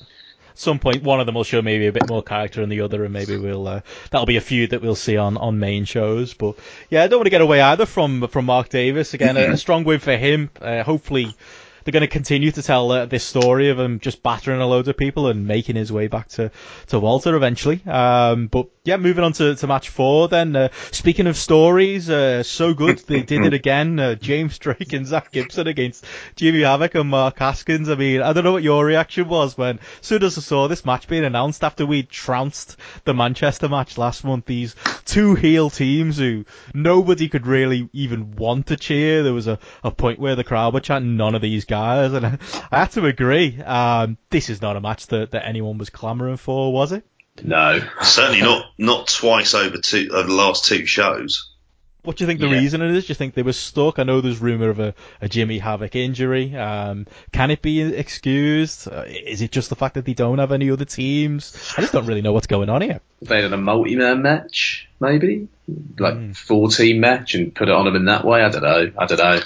some 0.55 0.79
point, 0.79 1.03
one 1.03 1.19
of 1.19 1.25
them 1.25 1.35
will 1.35 1.43
show 1.43 1.61
maybe 1.61 1.87
a 1.87 1.91
bit 1.91 2.07
more 2.09 2.23
character 2.23 2.61
than 2.61 2.69
the 2.69 2.81
other, 2.81 3.03
and 3.03 3.13
maybe 3.13 3.37
we'll 3.37 3.67
uh, 3.67 3.81
that'll 4.11 4.25
be 4.25 4.37
a 4.37 4.41
feud 4.41 4.71
that 4.71 4.81
we'll 4.81 4.95
see 4.95 5.17
on, 5.17 5.37
on 5.37 5.59
main 5.59 5.85
shows. 5.85 6.33
But 6.33 6.55
yeah, 6.89 7.03
I 7.03 7.07
don't 7.07 7.19
want 7.19 7.27
to 7.27 7.31
get 7.31 7.41
away 7.41 7.61
either 7.61 7.85
from 7.85 8.27
from 8.27 8.45
Mark 8.45 8.69
Davis. 8.69 9.13
Again, 9.13 9.37
a, 9.37 9.53
a 9.53 9.57
strong 9.57 9.83
win 9.83 9.99
for 9.99 10.15
him. 10.15 10.49
Uh, 10.61 10.83
hopefully, 10.83 11.35
they're 11.83 11.91
going 11.91 12.01
to 12.01 12.07
continue 12.07 12.51
to 12.51 12.61
tell 12.61 12.91
uh, 12.91 13.05
this 13.05 13.23
story 13.23 13.69
of 13.69 13.79
him 13.79 13.99
just 13.99 14.23
battering 14.23 14.61
a 14.61 14.67
load 14.67 14.87
of 14.87 14.97
people 14.97 15.27
and 15.27 15.47
making 15.47 15.75
his 15.75 15.91
way 15.91 16.07
back 16.07 16.29
to, 16.29 16.51
to 16.87 16.99
Walter 16.99 17.35
eventually. 17.35 17.81
Um, 17.85 18.47
but 18.47 18.69
yeah, 18.83 18.97
moving 18.97 19.23
on 19.23 19.33
to, 19.33 19.55
to 19.55 19.67
match 19.67 19.89
four 19.89 20.27
then. 20.27 20.55
Uh, 20.55 20.69
speaking 20.91 21.27
of 21.27 21.37
stories, 21.37 22.09
uh, 22.09 22.43
so 22.43 22.73
good. 22.73 22.99
They 22.99 23.21
did 23.21 23.45
it 23.45 23.53
again. 23.53 23.99
Uh, 23.99 24.15
James 24.15 24.57
Drake 24.57 24.93
and 24.93 25.05
Zach 25.05 25.31
Gibson 25.31 25.67
against 25.67 26.05
Jimmy 26.35 26.61
Havoc 26.61 26.95
and 26.95 27.09
Mark 27.09 27.39
Haskins. 27.39 27.89
I 27.89 27.95
mean, 27.95 28.21
I 28.21 28.33
don't 28.33 28.43
know 28.43 28.51
what 28.51 28.63
your 28.63 28.85
reaction 28.85 29.27
was 29.27 29.57
when, 29.57 29.79
as 29.79 30.07
soon 30.07 30.23
as 30.23 30.37
I 30.37 30.41
saw 30.41 30.67
this 30.67 30.85
match 30.85 31.07
being 31.07 31.25
announced 31.25 31.63
after 31.63 31.85
we 31.85 32.03
trounced 32.03 32.77
the 33.05 33.13
Manchester 33.13 33.69
match 33.69 33.97
last 33.97 34.23
month, 34.23 34.45
these 34.45 34.75
two 35.05 35.35
heel 35.35 35.69
teams 35.69 36.17
who 36.17 36.45
nobody 36.73 37.29
could 37.29 37.47
really 37.47 37.89
even 37.93 38.35
want 38.35 38.67
to 38.67 38.77
cheer. 38.77 39.23
There 39.23 39.33
was 39.33 39.47
a, 39.47 39.59
a 39.83 39.91
point 39.91 40.19
where 40.19 40.35
the 40.35 40.43
crowd 40.43 40.73
were 40.73 40.79
chanting 40.79 41.17
none 41.17 41.35
of 41.35 41.41
these 41.41 41.65
guys, 41.73 42.13
and 42.13 42.25
I, 42.25 42.37
I 42.71 42.79
had 42.79 42.91
to 42.91 43.05
agree. 43.05 43.61
Um, 43.61 44.17
this 44.29 44.49
is 44.49 44.61
not 44.61 44.75
a 44.77 44.81
match 44.81 45.07
that, 45.07 45.31
that 45.31 45.47
anyone 45.47 45.77
was 45.77 45.89
clamouring 45.89 46.37
for, 46.37 46.71
was 46.71 46.91
it? 46.91 47.03
No. 47.43 47.79
Certainly 48.01 48.41
not 48.41 48.65
not 48.77 49.07
twice 49.07 49.55
over 49.55 49.77
two 49.79 50.09
over 50.13 50.27
the 50.27 50.33
last 50.35 50.65
two 50.65 50.85
shows. 50.85 51.49
What 52.03 52.17
do 52.17 52.23
you 52.23 52.27
think 52.27 52.41
the 52.41 52.47
Yeah. 52.47 52.59
reason 52.59 52.81
it 52.81 52.91
is? 52.91 53.05
Do 53.07 53.11
you 53.11 53.15
think 53.15 53.33
they 53.33 53.43
were 53.43 53.53
stuck? 53.53 53.97
I 53.97 54.03
know 54.03 54.19
there's 54.19 54.39
rumour 54.39 54.69
of 54.69 54.79
a, 54.79 54.93
a 55.21 55.29
Jimmy 55.29 55.57
Havoc 55.57 55.95
injury. 55.95 56.53
Um, 56.55 57.07
can 57.31 57.49
it 57.49 57.61
be 57.61 57.81
excused? 57.81 58.89
Uh, 58.91 59.05
is 59.07 59.41
it 59.41 59.51
just 59.51 59.69
the 59.69 59.75
fact 59.77 59.95
that 59.95 60.03
they 60.05 60.13
don't 60.13 60.37
have 60.39 60.51
any 60.51 60.69
other 60.69 60.83
teams? 60.85 61.55
I 61.77 61.81
just 61.81 61.93
don't 61.93 62.05
really 62.05 62.21
know 62.21 62.33
what's 62.33 62.45
going 62.47 62.69
on 62.69 62.81
here. 62.81 62.99
they 63.21 63.41
had 63.41 63.53
a 63.53 63.57
multi-man 63.57 64.21
match, 64.21 64.89
maybe 64.99 65.47
like 65.97 66.13
Hmm. 66.15 66.31
four-team 66.33 66.99
match, 66.99 67.35
and 67.35 67.55
put 67.55 67.69
it 67.69 67.73
on 67.73 67.85
them 67.85 67.95
in 67.95 68.05
that 68.05 68.25
way. 68.25 68.43
I 68.43 68.49
don't 68.49 68.63
know. 68.63 68.91
I 68.99 69.05
don't 69.05 69.17
know. 69.19 69.39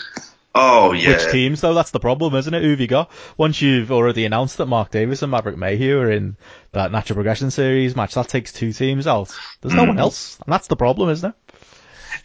Oh 0.59 0.91
yeah, 0.93 1.09
Which 1.11 1.31
teams 1.31 1.61
though? 1.61 1.73
That's 1.73 1.91
the 1.91 1.99
problem, 1.99 2.33
isn't 2.35 2.53
it? 2.53 2.63
Who 2.63 2.71
have 2.71 2.79
you 2.79 2.87
got? 2.87 3.11
Once 3.37 3.61
you've 3.61 3.91
already 3.91 4.25
announced 4.25 4.57
that 4.57 4.65
Mark 4.65 4.89
Davis 4.89 5.21
and 5.21 5.29
Maverick 5.29 5.55
Mayhew 5.55 5.99
are 5.99 6.11
in 6.11 6.35
that 6.71 6.91
natural 6.91 7.15
progression 7.15 7.51
series 7.51 7.95
match, 7.95 8.15
that 8.15 8.27
takes 8.27 8.51
two 8.51 8.73
teams 8.73 9.05
out. 9.05 9.35
There's 9.61 9.75
no 9.75 9.83
one 9.83 9.99
else, 9.99 10.39
and 10.43 10.51
that's 10.51 10.67
the 10.67 10.75
problem, 10.75 11.09
isn't 11.09 11.29
it? 11.29 11.35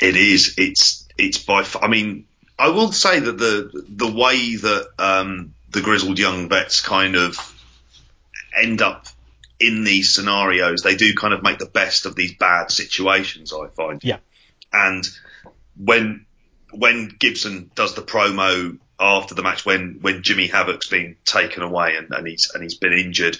it 0.00 0.16
is. 0.16 0.54
It's 0.56 1.06
it's 1.18 1.38
by. 1.38 1.66
I 1.80 1.88
mean, 1.88 2.26
I 2.58 2.68
will 2.68 2.92
say 2.92 3.20
that 3.20 3.38
the 3.38 3.84
the 3.88 4.10
way 4.10 4.56
that 4.56 4.88
um, 4.98 5.54
the 5.70 5.80
grizzled 5.80 6.18
young 6.18 6.48
vets 6.48 6.80
kind 6.80 7.16
of 7.16 7.36
end 8.58 8.82
up 8.82 9.06
in 9.60 9.84
these 9.84 10.14
scenarios, 10.14 10.82
they 10.82 10.96
do 10.96 11.14
kind 11.14 11.34
of 11.34 11.42
make 11.42 11.58
the 11.58 11.66
best 11.66 12.06
of 12.06 12.14
these 12.14 12.34
bad 12.34 12.70
situations. 12.70 13.52
I 13.52 13.68
find. 13.68 14.02
Yeah. 14.02 14.18
And 14.72 15.06
when 15.76 16.26
when 16.72 17.14
Gibson 17.18 17.70
does 17.74 17.94
the 17.94 18.02
promo 18.02 18.78
after 18.98 19.34
the 19.34 19.42
match, 19.42 19.64
when 19.64 19.98
when 20.00 20.22
Jimmy 20.22 20.46
Havoc's 20.46 20.88
been 20.88 21.16
taken 21.24 21.62
away 21.62 21.96
and, 21.96 22.08
and 22.10 22.26
he's 22.26 22.50
and 22.52 22.62
he's 22.62 22.76
been 22.76 22.92
injured, 22.92 23.38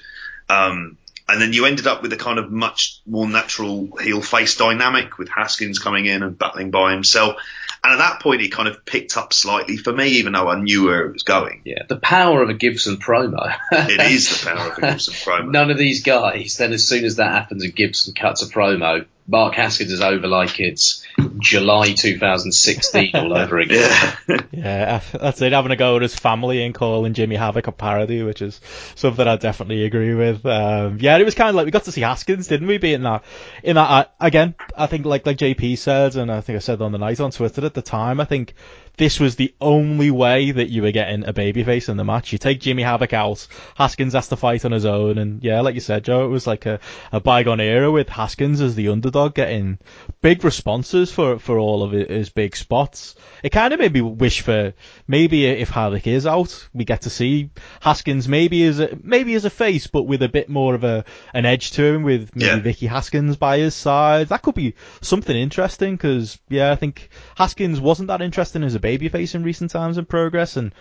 um, 0.49 0.99
and 1.29 1.41
then 1.41 1.53
you 1.53 1.67
ended 1.67 1.87
up 1.87 2.03
with 2.03 2.13
a 2.13 2.17
kind 2.17 2.39
of 2.39 2.51
much 2.51 3.01
more 3.07 3.29
natural 3.29 3.97
heel 3.97 4.21
face 4.21 4.57
dynamic 4.57 5.19
with 5.19 5.29
Haskins 5.29 5.79
coming 5.79 6.07
in 6.07 6.23
and 6.23 6.39
battling 6.39 6.71
by 6.71 6.93
himself. 6.93 7.37
And 7.85 7.93
at 7.95 7.99
that 7.99 8.21
point, 8.21 8.43
it 8.43 8.53
kind 8.53 8.69
of 8.69 8.85
picked 8.85 9.17
up 9.17 9.33
slightly 9.33 9.77
for 9.77 9.93
me, 9.93 10.07
even 10.19 10.35
though 10.35 10.49
I 10.49 10.61
knew 10.61 10.85
where 10.85 11.05
it 11.07 11.13
was 11.13 11.25
going. 11.25 11.63
Yeah, 11.65 11.83
the 11.89 11.97
power 11.97 12.41
of 12.41 12.49
a 12.49 12.55
Gibson 12.55 12.99
promo. 12.99 13.57
It 13.73 14.13
is 14.13 14.43
the 14.43 14.51
power 14.51 14.71
of 14.71 14.79
a 14.79 14.81
Gibson 14.93 15.15
promo. 15.15 15.51
None 15.51 15.71
of 15.71 15.79
these 15.79 16.05
guys. 16.05 16.57
Then 16.57 16.73
as 16.73 16.87
soon 16.87 17.05
as 17.05 17.17
that 17.17 17.33
happens 17.33 17.65
and 17.65 17.75
Gibson 17.75 18.15
cuts 18.15 18.43
a 18.43 18.47
promo, 18.47 19.07
Mark 19.27 19.55
Haskins 19.55 19.93
is 19.93 20.01
over 20.01 20.27
like 20.27 20.59
it's 20.59 21.07
July 21.39 21.93
2016 21.93 23.11
all 23.15 23.33
over 23.37 23.59
again. 23.59 23.89
Yeah. 24.29 24.39
Yeah, 24.51 25.01
that's 25.13 25.41
it. 25.43 25.53
Having 25.53 25.73
a 25.73 25.77
go 25.77 25.97
at 25.97 26.03
his 26.03 26.15
family 26.15 26.63
and 26.65 26.75
calling 26.75 27.15
Jimmy 27.15 27.37
Havoc 27.37 27.67
a 27.67 27.73
parody, 27.73 28.23
which 28.23 28.43
is 28.43 28.61
something 28.95 29.27
I 29.27 29.37
definitely 29.37 29.85
agree 29.85 30.15
with. 30.15 30.45
Um, 30.47 30.99
yeah, 31.01 31.17
it 31.19 31.25
was 31.25 31.35
kind 31.35 31.49
of 31.49 31.55
like 31.55 31.65
we 31.65 31.71
got 31.71 31.85
to 31.85 31.93
see 31.93 32.01
Haskins, 32.01 32.49
didn't 32.49 32.67
we? 32.67 32.79
Be 32.79 32.95
in 32.95 33.03
that, 33.03 33.25
in 33.63 33.77
that 33.77 33.91
uh, 33.91 34.05
again. 34.21 34.55
I 34.77 34.87
think 34.87 35.05
like 35.07 35.27
like 35.27 35.39
JP 35.39 35.79
said, 35.79 36.17
and 36.17 36.31
I 36.31 36.41
think 36.41 36.57
I 36.57 36.61
said 36.61 36.83
on 36.83 36.93
the 36.93 36.99
night 36.99 37.21
on 37.21 37.31
Twitter 37.31 37.65
at 37.65 37.75
the 37.75 37.83
time. 37.83 38.21
I 38.21 38.25
think 38.25 38.55
this 38.97 39.19
was 39.19 39.37
the 39.37 39.55
only 39.61 40.11
way 40.11 40.51
that 40.51 40.69
you 40.69 40.83
were 40.83 40.93
getting 40.93 41.25
a 41.25 41.33
babyface 41.33 41.89
in 41.89 41.97
the 41.97 42.05
match. 42.05 42.33
You 42.33 42.39
take 42.39 42.61
Jimmy 42.61 42.83
Havoc 42.83 43.13
out, 43.13 43.47
Haskins 43.75 44.13
has 44.13 44.29
to 44.29 44.37
fight 44.37 44.65
on 44.65 44.73
his 44.73 44.85
own, 44.85 45.19
and 45.19 45.43
yeah, 45.43 45.61
like 45.61 45.75
you 45.75 45.81
said, 45.81 46.05
Joe, 46.05 46.25
it 46.25 46.29
was 46.29 46.47
like 46.47 46.67
a, 46.67 46.79
a 47.11 47.21
bygone 47.21 47.61
era 47.61 47.91
with 47.91 48.09
Haskins 48.09 48.61
as 48.61 48.75
the 48.75 48.89
underdog 48.89 49.35
getting 49.35 49.79
big 50.23 50.45
responses 50.45 51.11
for 51.13 51.39
for 51.39 51.59
all 51.59 51.83
of 51.83 51.91
his 51.93 52.31
big 52.31 52.57
spots. 52.57 53.15
It 53.43 53.51
kind 53.51 53.75
of 53.75 53.81
made 53.81 53.93
me 53.93 54.01
wish 54.01 54.41
for 54.41 54.73
maybe 55.07 55.47
if 55.47 55.69
Havoc 55.69 56.07
is 56.07 56.27
out, 56.27 56.69
we 56.73 56.85
get 56.85 57.03
to 57.03 57.11
see 57.11 57.51
Haskins 57.81 58.29
maybe 58.29 58.65
as 58.65 58.79
a 58.81 58.97
maybe 59.03 59.35
as 59.35 59.45
a 59.45 59.51
face, 59.51 59.89
but 59.89 60.05
with 60.05 60.23
a 60.23 60.29
bit 60.29 60.49
more 60.49 60.75
of 60.75 60.85
a 60.85 61.05
an 61.35 61.45
edge 61.45 61.73
to 61.73 61.85
him, 61.85 62.03
with 62.05 62.35
maybe 62.35 62.47
Yeah. 62.47 62.59
Vicky 62.61 62.87
Haskins 62.87 63.37
by 63.37 63.59
his 63.59 63.75
side. 63.75 64.29
That 64.29 64.43
could 64.43 64.55
be 64.55 64.75
something 65.01 65.37
interesting 65.37 65.97
because 65.97 66.39
yeah, 66.49 66.71
I 66.73 66.77
think 66.77 67.09
Haskins 67.37 67.81
wasn't 67.81 68.09
that 68.09 68.23
interesting 68.23 68.63
as 68.63 68.75
a 68.75 68.81
babyface 68.81 69.35
in 69.35 69.43
recent 69.43 69.71
times 69.73 69.99
in 69.99 70.07
progress, 70.07 70.57
and 70.57 70.73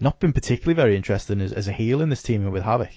not 0.00 0.20
been 0.20 0.32
particularly 0.32 0.74
very 0.74 0.96
interesting 0.96 1.40
as, 1.40 1.52
as 1.52 1.68
a 1.68 1.72
heel 1.72 2.00
in 2.00 2.08
this 2.08 2.22
team 2.22 2.50
with 2.50 2.62
Havoc. 2.62 2.90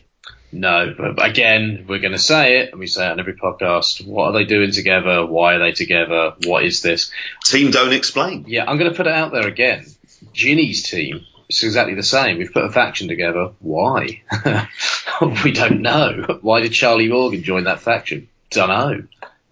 No, 0.52 0.94
but 0.98 1.24
again, 1.24 1.86
we're 1.90 2.00
going 2.00 2.13
to 2.13 2.20
say 2.20 2.60
it, 2.60 2.72
and 2.72 2.80
we 2.80 2.88
say 2.88 3.06
it 3.06 3.12
on 3.12 3.20
every 3.20 3.36
podcast. 3.36 4.06
What 4.08 4.28
are 4.28 4.34
they 4.34 4.46
doing 4.46 4.72
together? 4.72 5.26
Why 5.26 5.56
are 5.56 5.60
they 5.60 5.74
together? 5.74 6.36
What 6.46 6.63
is 6.63 6.82
this? 6.82 7.12
Team 7.44 7.72
don't 7.72 7.94
explain. 7.94 8.46
Yeah, 8.48 8.63
I'm 8.66 8.78
going 8.78 8.90
to 8.90 8.96
put 8.96 9.08
it 9.08 9.13
out 9.13 9.32
there 9.32 9.48
again. 9.48 9.86
Jinny's 10.34 10.84
team 10.84 11.26
is 11.50 11.63
exactly 11.63 11.96
the 11.96 12.04
same. 12.04 12.38
We've 12.38 12.54
put 12.54 12.63
a 12.63 12.72
faction 12.72 13.10
together. 13.10 13.52
Why? 13.60 14.24
we 15.44 15.52
don't 15.52 15.82
know. 15.82 16.40
Why 16.42 16.62
did 16.62 16.72
Charlie 16.72 17.10
Morgan 17.10 17.44
join 17.44 17.66
that 17.66 17.82
faction? 17.82 18.30
Don't 18.50 18.70
know. 18.70 19.04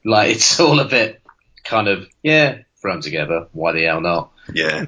Like, 0.05 0.31
it's 0.31 0.59
all 0.59 0.79
a 0.79 0.85
bit 0.85 1.21
kind 1.65 1.87
of, 1.89 2.07
yeah, 2.23 2.59
thrown 2.77 3.01
together. 3.01 3.47
Why 3.51 3.73
the 3.73 3.83
hell 3.83 4.01
not? 4.01 4.31
Yeah. 4.53 4.85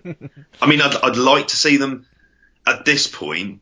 I 0.62 0.68
mean, 0.68 0.82
I'd, 0.82 0.96
I'd 0.96 1.18
like 1.18 1.50
to 1.50 1.58
see 1.58 1.78
them 1.78 2.06
at 2.66 2.86
this 2.86 3.08
point 3.08 3.62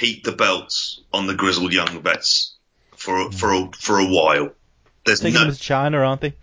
keep 0.00 0.24
the 0.24 0.32
belts 0.32 1.00
on 1.12 1.26
the 1.26 1.34
grizzled 1.34 1.72
young 1.72 2.02
vets 2.02 2.54
for 2.96 3.30
for 3.32 3.52
a, 3.52 3.70
for 3.78 3.98
a 3.98 4.06
while. 4.06 4.50
There's 5.04 5.20
Taking 5.20 5.34
no, 5.34 5.44
them 5.46 5.54
to 5.54 5.60
China, 5.60 5.98
aren't 5.98 6.20
they? 6.20 6.34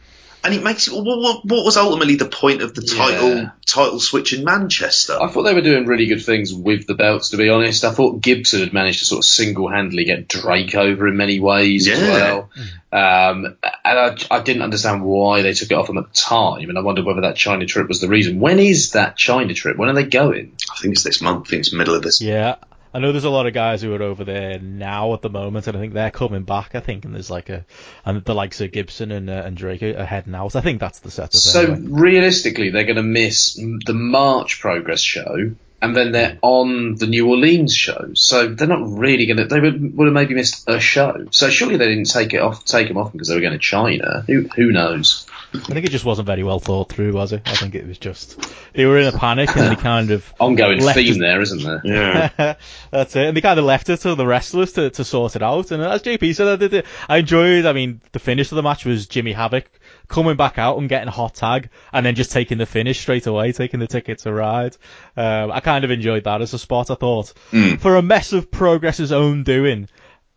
and 0.46 0.54
it 0.54 0.62
makes 0.62 0.88
it. 0.90 0.94
What, 0.94 1.06
what, 1.06 1.46
what 1.46 1.64
was 1.66 1.78
ultimately 1.78 2.16
the 2.16 2.28
point 2.28 2.62
of 2.62 2.74
the 2.74 2.82
title 2.82 3.36
Yeah. 3.36 3.50
title 3.66 4.00
switch 4.00 4.34
in 4.34 4.44
Manchester? 4.44 5.18
I 5.22 5.30
thought 5.30 5.44
they 5.44 5.54
were 5.54 5.62
doing 5.62 5.86
really 5.86 6.08
good 6.08 6.22
things 6.24 6.54
with 6.54 6.86
the 6.86 6.96
belts, 6.96 7.30
to 7.30 7.38
be 7.38 7.48
honest. 7.50 7.86
I 7.86 7.92
thought 7.92 8.20
Gibson 8.22 8.60
had 8.60 8.74
managed 8.74 9.00
to 9.00 9.06
sort 9.06 9.20
of 9.20 9.26
single 9.26 9.70
handedly 9.70 10.04
get 10.04 10.28
Drake 10.28 10.76
over 10.76 11.08
in 11.08 11.16
many 11.16 11.40
ways 11.40 11.88
as 11.88 11.98
well. 12.00 12.50
Um, 12.92 13.58
and 13.86 14.00
I, 14.00 14.18
I 14.32 14.42
didn't 14.42 14.64
understand 14.64 15.04
why 15.04 15.44
they 15.44 15.54
took 15.54 15.72
it 15.72 15.76
off 15.76 15.90
him 15.90 15.98
at 15.98 16.10
the 16.10 16.14
time, 16.14 16.68
and 16.70 16.78
I 16.78 16.82
wondered 16.82 17.06
whether 17.06 17.22
that 17.22 17.38
China 17.38 17.66
trip 17.66 17.88
was 17.88 18.02
the 18.02 18.10
reason. 18.10 18.42
When 18.42 18.60
is 18.60 18.92
that 18.92 19.16
China 19.16 19.54
trip? 19.54 19.78
When 19.78 19.88
are 19.90 19.94
they 19.96 20.04
going? 20.04 20.58
I 20.70 20.82
think 20.82 20.94
it's 20.94 21.04
this 21.04 21.22
month. 21.22 21.48
I 21.48 21.50
think 21.52 21.60
it's 21.62 21.74
middle 21.74 21.96
of 21.96 22.02
this. 22.04 22.20
Yeah. 22.22 22.56
I 22.94 23.00
know 23.00 23.12
there's 23.12 23.24
a 23.24 23.30
lot 23.30 23.48
of 23.48 23.54
guys 23.54 23.82
who 23.82 23.94
are 23.96 24.04
over 24.04 24.24
there 24.24 24.60
now 24.60 25.14
at 25.14 25.22
the 25.22 25.30
moment, 25.30 25.68
and 25.68 25.76
I 25.76 25.80
think 25.80 25.94
they're 25.94 26.12
coming 26.12 26.44
back. 26.44 26.76
I 26.76 26.80
think, 26.80 27.06
and 27.06 27.14
there's 27.14 27.32
like 27.32 27.50
a, 27.50 27.66
and 28.06 28.24
the 28.24 28.36
likes 28.36 28.62
of 28.62 28.72
Gibson 28.72 29.12
and 29.12 29.30
uh, 29.30 29.44
and 29.46 29.58
Drake 29.58 29.82
are 29.82 30.06
heading 30.06 30.36
out. 30.36 30.52
So 30.52 30.60
I 30.60 30.62
think 30.62 30.80
that's 30.80 31.00
the 31.00 31.10
setup. 31.10 31.34
So 31.34 31.74
anyway. 31.74 31.82
realistically, 31.90 32.70
they're 32.70 32.84
going 32.84 32.98
to 32.98 33.04
miss 33.04 33.56
the 33.56 33.94
March 33.94 34.60
progress 34.60 35.02
show, 35.02 35.56
and 35.82 35.96
then 35.96 36.12
they're 36.12 36.38
on 36.44 36.96
the 36.96 37.08
New 37.08 37.30
Orleans 37.30 37.76
show. 37.76 38.12
So 38.14 38.48
they're 38.50 38.68
not 38.68 38.88
really 38.88 39.26
going 39.26 39.38
to. 39.38 39.46
They 39.46 39.60
would, 39.60 39.98
would 39.98 40.06
have 40.06 40.14
maybe 40.14 40.36
missed 40.36 40.64
a 40.68 40.80
show. 40.80 41.28
So 41.32 41.50
surely 41.50 41.78
they 41.78 41.88
didn't 41.88 42.12
take 42.12 42.34
it 42.34 42.42
off, 42.42 42.64
take 42.64 42.90
them 42.90 42.98
off 42.98 43.12
because 43.12 43.28
they 43.28 43.36
were 43.36 43.42
going 43.42 43.54
to 43.54 43.60
China. 43.60 44.24
Who 44.28 44.48
who 44.56 44.72
knows? 44.72 45.26
I 45.56 45.60
think 45.60 45.86
it 45.86 45.92
just 45.92 46.06
wasn't 46.06 46.26
very 46.26 46.44
well 46.44 46.60
thought 46.60 46.92
through, 46.92 47.14
was 47.14 47.32
it? 47.32 47.42
I 47.46 47.54
think 47.56 47.76
it 47.76 47.88
was 47.88 47.98
just 48.00 48.42
they 48.74 48.86
were 48.86 48.98
in 48.98 49.06
a 49.08 49.12
panic 49.18 49.56
and 49.56 49.72
they 49.72 49.80
kind 49.80 50.10
of 50.12 50.34
Ongoing 50.40 50.80
theme 50.82 51.12
us- 51.14 51.20
there, 51.20 51.42
isn't 51.42 51.64
there? 51.64 51.82
Yeah. 51.84 52.56
That's 52.92 53.16
it. 53.16 53.28
And 53.28 53.38
they 53.38 53.42
kind 53.42 53.60
of 53.60 53.66
left 53.66 53.90
it 53.90 53.98
to 54.02 54.16
the 54.16 54.26
wrestlers 54.26 54.74
to, 54.74 54.90
to 54.90 55.04
sort 55.04 55.36
it 55.36 55.44
out. 55.44 55.72
And 55.72 55.84
as 55.84 56.02
JP 56.02 56.36
said, 56.36 56.48
I 56.48 56.56
did 56.56 56.74
it. 56.74 56.86
I 57.08 57.18
enjoyed. 57.18 57.66
I 57.66 57.74
mean, 57.74 58.02
the 58.14 58.20
finish 58.20 58.52
of 58.52 58.56
the 58.56 58.64
match 58.64 58.86
was 58.86 59.08
Jimmy 59.08 59.32
Havoc 59.34 59.70
coming 60.08 60.36
back 60.36 60.58
out 60.58 60.78
and 60.78 60.90
getting 60.90 61.08
a 61.08 61.12
hot 61.12 61.34
tag, 61.36 61.70
and 61.92 62.06
then 62.06 62.16
just 62.16 62.32
taking 62.32 62.58
the 62.58 62.66
finish 62.66 63.00
straight 63.00 63.26
away, 63.28 63.52
taking 63.52 63.80
the 63.80 63.88
ticket 63.88 64.20
to 64.20 64.34
ride. 64.34 64.76
Um, 65.16 65.52
I 65.52 65.60
kind 65.60 65.86
of 65.86 65.92
enjoyed 65.92 66.24
that 66.26 66.42
as 66.42 66.54
a 66.54 66.60
spot. 66.60 66.92
I 66.92 66.96
thought 66.96 67.34
for 67.80 67.96
a 67.96 68.02
mess 68.02 68.34
of 68.34 68.52
Progress's 68.52 69.12
own 69.12 69.44
doing. 69.44 69.88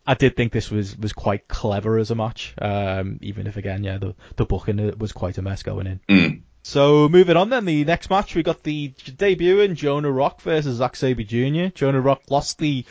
I 0.07 0.13
did 0.13 0.37
think 0.37 0.53
this 0.53 0.71
was, 0.71 0.97
was 0.97 1.11
quite 1.11 1.49
clever 1.49 1.97
as 1.97 2.11
a 2.11 2.15
match, 2.15 2.55
um, 2.61 3.19
even 3.21 3.45
if 3.45 3.57
again, 3.57 3.83
yeah, 3.83 3.97
the 3.97 4.15
the 4.37 4.45
booking 4.45 4.79
uh, 4.79 4.93
was 4.97 5.11
quite 5.11 5.37
a 5.37 5.41
mess 5.41 5.63
going 5.63 5.85
in. 5.85 5.99
Mm. 6.09 6.41
So 6.63 7.07
moving 7.07 7.37
on 7.37 7.49
then, 7.49 7.65
the 7.65 7.85
next 7.85 8.09
match 8.09 8.35
we 8.35 8.43
got 8.43 8.63
the 8.63 8.93
debut 9.17 9.61
in 9.61 9.75
Jonah 9.75 10.11
Rock 10.11 10.41
versus 10.41 10.77
Zack 10.77 10.95
Sabre 10.95 11.23
Jr. 11.23 11.67
Jonah 11.73 12.01
Rock 12.01 12.23
lost 12.29 12.57
the 12.57 12.85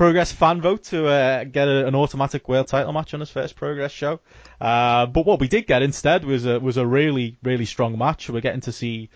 Progress 0.00 0.32
fan 0.32 0.62
vote 0.62 0.84
to 0.84 1.08
uh, 1.08 1.44
get 1.44 1.68
a, 1.68 1.86
an 1.86 1.94
automatic 1.94 2.48
world 2.48 2.68
title 2.68 2.90
match 2.90 3.12
on 3.12 3.20
his 3.20 3.28
first 3.28 3.54
Progress 3.54 3.92
show. 3.92 4.18
Uh, 4.58 5.04
but 5.04 5.26
what 5.26 5.38
we 5.40 5.46
did 5.46 5.66
get 5.66 5.82
instead 5.82 6.24
was 6.24 6.46
a 6.46 6.58
was 6.58 6.78
a 6.78 6.86
really 6.86 7.36
really 7.42 7.66
strong 7.66 7.98
match. 7.98 8.30
We're 8.30 8.40
getting 8.40 8.62
to 8.62 8.72
see 8.72 9.10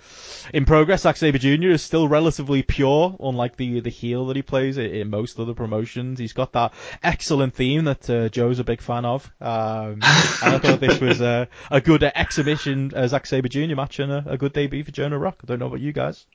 in 0.53 0.67
Progress 0.67 1.05
Zack 1.05 1.17
Sabre 1.17 1.39
Jr. 1.39 1.71
is 1.71 1.81
still 1.81 2.07
relatively 2.07 2.63
pure, 2.63 3.17
unlike 3.19 3.57
the 3.57 3.81
the 3.81 3.89
heel 3.89 4.27
that 4.27 4.37
he 4.37 4.43
plays 4.43 4.77
in, 4.77 4.91
in 4.91 5.09
most 5.09 5.41
other 5.41 5.55
promotions. 5.55 6.19
He's 6.19 6.35
got 6.35 6.53
that 6.53 6.75
excellent 7.03 7.55
theme 7.55 7.85
that 7.85 8.11
uh, 8.11 8.29
Joe's 8.29 8.59
a 8.59 8.65
big 8.65 8.83
fan 8.83 9.07
of. 9.07 9.33
Um, 9.41 10.01
and 10.03 10.03
I 10.03 10.59
thought 10.59 10.81
this 10.81 11.01
was 11.01 11.23
a, 11.23 11.49
a 11.71 11.81
good 11.81 12.03
exhibition 12.03 12.93
uh, 12.95 13.09
Zack 13.09 13.25
Sabre 13.25 13.49
Jr. 13.49 13.75
match 13.75 14.01
and 14.01 14.13
a, 14.13 14.23
a 14.27 14.37
good 14.37 14.53
debut 14.53 14.85
for 14.85 14.93
Jonah 14.93 15.19
Rock. 15.19 15.41
I 15.45 15.47
don't 15.47 15.61
know 15.61 15.69
about 15.69 15.81
you 15.81 15.95
guys. 15.95 16.27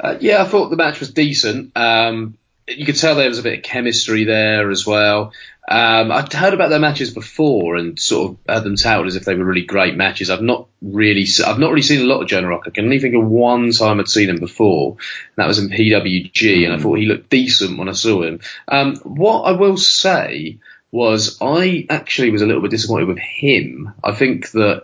Uh, 0.00 0.16
yeah, 0.18 0.42
I 0.42 0.48
thought 0.48 0.70
the 0.70 0.76
match 0.76 0.98
was 0.98 1.12
decent. 1.12 1.76
Um, 1.76 2.36
you 2.68 2.86
could 2.86 2.96
tell 2.96 3.14
there 3.14 3.28
was 3.28 3.38
a 3.38 3.42
bit 3.42 3.58
of 3.58 3.64
chemistry 3.64 4.24
there 4.24 4.70
as 4.70 4.86
well. 4.86 5.32
Um, 5.68 6.10
I'd 6.10 6.32
heard 6.32 6.54
about 6.54 6.70
their 6.70 6.78
matches 6.78 7.12
before 7.12 7.76
and 7.76 7.98
sort 7.98 8.32
of 8.32 8.38
had 8.48 8.64
them 8.64 8.76
touted 8.76 9.06
as 9.06 9.16
if 9.16 9.24
they 9.24 9.34
were 9.34 9.44
really 9.44 9.64
great 9.64 9.96
matches. 9.96 10.28
I've 10.28 10.42
not 10.42 10.68
really, 10.80 11.26
I've 11.44 11.58
not 11.58 11.70
really 11.70 11.82
seen 11.82 12.00
a 12.00 12.04
lot 12.04 12.20
of 12.20 12.28
Jonah 12.28 12.48
Rock. 12.48 12.64
I 12.66 12.70
can 12.70 12.84
only 12.84 12.98
think 12.98 13.14
of 13.14 13.24
one 13.24 13.70
time 13.70 14.00
I'd 14.00 14.08
seen 14.08 14.28
him 14.28 14.38
before. 14.38 14.90
And 14.92 15.36
that 15.36 15.46
was 15.46 15.58
in 15.58 15.70
PWG, 15.70 16.64
and 16.64 16.74
I 16.74 16.78
thought 16.78 16.98
he 16.98 17.06
looked 17.06 17.30
decent 17.30 17.78
when 17.78 17.88
I 17.88 17.92
saw 17.92 18.22
him. 18.22 18.40
Um, 18.66 18.96
what 18.96 19.42
I 19.42 19.52
will 19.52 19.76
say 19.76 20.58
was 20.90 21.38
I 21.40 21.86
actually 21.88 22.30
was 22.30 22.42
a 22.42 22.46
little 22.46 22.62
bit 22.62 22.70
disappointed 22.70 23.08
with 23.08 23.18
him. 23.18 23.94
I 24.02 24.12
think 24.12 24.50
that 24.50 24.82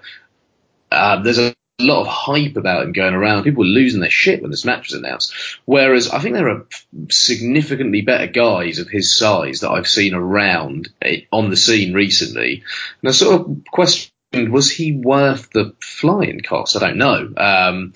uh, 0.90 1.22
there's 1.22 1.38
a 1.38 1.54
lot 1.84 2.00
of 2.00 2.06
hype 2.08 2.56
about 2.56 2.84
him 2.84 2.92
going 2.92 3.14
around. 3.14 3.44
People 3.44 3.62
were 3.62 3.68
losing 3.68 4.00
their 4.00 4.10
shit 4.10 4.42
when 4.42 4.50
this 4.50 4.64
match 4.64 4.88
was 4.90 4.98
announced. 4.98 5.32
Whereas 5.64 6.10
I 6.10 6.18
think 6.18 6.34
there 6.34 6.48
are 6.48 6.66
significantly 7.10 8.02
better 8.02 8.26
guys 8.26 8.78
of 8.78 8.88
his 8.88 9.14
size 9.14 9.60
that 9.60 9.70
I've 9.70 9.86
seen 9.86 10.14
around 10.14 10.88
eh, 11.00 11.22
on 11.30 11.50
the 11.50 11.56
scene 11.56 11.94
recently. 11.94 12.64
And 13.00 13.08
I 13.08 13.12
sort 13.12 13.40
of 13.40 13.64
questioned, 13.70 14.12
was 14.32 14.70
he 14.70 14.92
worth 14.92 15.50
the 15.50 15.74
flying 15.80 16.40
cost? 16.40 16.76
I 16.76 16.80
don't 16.80 16.98
know. 16.98 17.32
Um, 17.36 17.92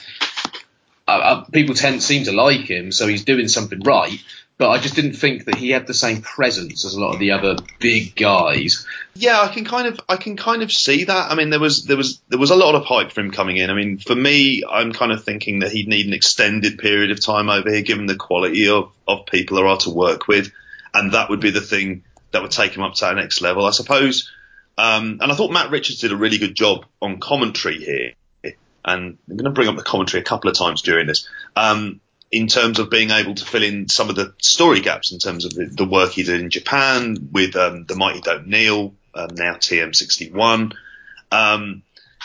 people 1.53 1.75
tend 1.75 2.03
seem 2.03 2.25
to 2.25 2.33
like 2.33 2.71
him, 2.71 2.93
so 2.93 3.07
he's 3.07 3.25
doing 3.25 3.49
something 3.49 3.81
right. 3.81 4.19
But 4.63 4.71
I 4.71 4.79
just 4.79 4.95
didn't 4.95 5.15
think 5.15 5.47
that 5.47 5.57
he 5.57 5.71
had 5.71 5.89
the 5.89 5.93
same 5.93 6.23
presence 6.23 6.85
as 6.85 6.95
a 6.95 7.01
lot 7.01 7.15
of 7.15 7.19
the 7.19 7.33
other 7.33 7.57
big 7.81 8.15
guys. 8.15 8.87
Yeah, 9.13 9.41
I 9.41 9.49
can 9.49 9.65
kind 9.65 9.89
of 9.89 9.99
I 10.09 10.15
can 10.15 10.37
kind 10.37 10.63
of 10.63 10.71
see 10.71 11.03
that. 11.03 11.33
I 11.33 11.35
mean, 11.35 11.51
there 11.51 11.59
was 11.59 11.85
there 11.85 11.97
was 11.97 12.23
there 12.29 12.39
was 12.39 12.53
a 12.53 12.55
lot 12.55 12.77
of 12.77 12.85
hype 12.85 13.11
for 13.11 13.23
him 13.23 13.33
coming 13.33 13.57
in. 13.57 13.71
I 13.71 13.75
mean, 13.75 13.99
for 13.99 14.15
me, 14.15 14.63
I'm 14.71 14.93
kind 14.93 15.11
of 15.11 15.25
thinking 15.25 15.59
that 15.59 15.73
he'd 15.73 15.89
need 15.89 16.07
an 16.07 16.13
extended 16.13 16.79
period 16.79 17.11
of 17.11 17.19
time 17.19 17.51
over 17.51 17.73
here, 17.73 17.83
given 17.83 18.07
the 18.07 18.15
quality 18.15 18.69
of 18.69 18.93
of 19.09 19.27
people 19.27 19.57
there 19.57 19.67
are 19.67 19.79
to 19.79 19.91
work 19.91 20.29
with, 20.29 20.53
and 20.95 21.11
that 21.11 21.29
would 21.29 21.41
be 21.41 21.51
the 21.51 21.61
thing 21.61 22.05
that 22.31 22.43
would 22.43 22.53
take 22.53 22.77
him 22.77 22.85
up 22.85 22.95
to 22.95 23.07
that 23.07 23.17
next 23.17 23.41
level, 23.41 23.67
I 23.67 23.73
suppose. 23.73 24.31
Um, 24.79 25.19
and 25.21 25.33
I 25.33 25.35
thought 25.35 25.51
Matt 25.51 25.73
Richards 25.73 25.99
did 25.99 26.13
a 26.13 26.17
really 26.17 26.39
good 26.39 26.55
job 26.55 26.87
on 27.01 27.19
commentary 27.19 27.79
here, 27.79 28.13
and 28.85 29.19
I'm 29.29 29.37
going 29.37 29.43
to 29.43 29.51
bring 29.51 29.67
up 29.67 29.75
the 29.75 29.83
commentary 29.83 30.21
a 30.21 30.25
couple 30.25 30.49
of 30.49 30.57
times 30.57 30.83
during 30.83 31.09
this. 31.09 31.29
Um, 31.57 32.01
in 32.33 32.47
terms 32.47 32.79
of 32.79 32.89
being 32.89 33.11
able 33.11 33.35
to 33.35 33.45
fill 33.45 33.63
in 33.63 33.89
some 33.91 34.09
of 34.09 34.17
the 34.17 34.35
story 34.41 34.81
gaps 34.81 35.13
in 35.13 35.19
terms 35.19 35.45
of 35.45 35.53
the, 35.53 35.67
the 35.67 35.85
work 35.85 36.13
he 36.13 36.23
did 36.23 36.41
in 36.41 36.49
Japan 36.49 37.29
with 37.31 37.55
um, 37.57 37.85
the 37.85 37.95
Mighty 37.95 38.23
Don't 38.23 38.47
Kneel, 38.47 38.95
um, 39.15 39.29
now 39.35 39.55
TM61. 39.55 40.73
Um, 41.31 41.83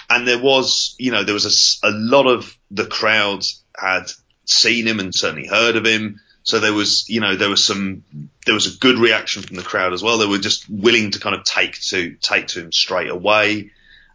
and 0.09 0.27
there 0.27 0.39
was, 0.39 0.95
you 0.97 1.11
know, 1.11 1.25
there 1.25 1.33
was 1.33 1.81
a 1.83 1.87
a, 1.89 1.91
lot 1.91 2.25
of 2.25 2.57
the 2.71 2.85
crowds 2.85 3.61
had 3.77 4.09
seen 4.45 4.87
him 4.87 5.01
and 5.01 5.13
certainly 5.13 5.47
heard 5.47 5.75
of 5.75 5.85
him. 5.85 6.21
So 6.43 6.61
there 6.61 6.73
was, 6.73 7.09
you 7.09 7.19
know, 7.19 7.35
there 7.35 7.49
was 7.49 7.65
some, 7.65 8.05
there 8.45 8.55
was 8.55 8.73
a 8.73 8.79
good 8.79 8.99
reaction 8.99 9.43
from 9.43 9.57
the 9.57 9.63
crowd 9.63 9.91
as 9.91 10.01
well. 10.01 10.17
They 10.17 10.25
were 10.25 10.37
just 10.37 10.69
willing 10.69 11.11
to 11.11 11.19
kind 11.19 11.35
of 11.35 11.43
take 11.43 11.81
to, 11.81 12.15
take 12.21 12.47
to 12.47 12.61
him 12.61 12.71
straight 12.71 13.09
away. 13.09 13.71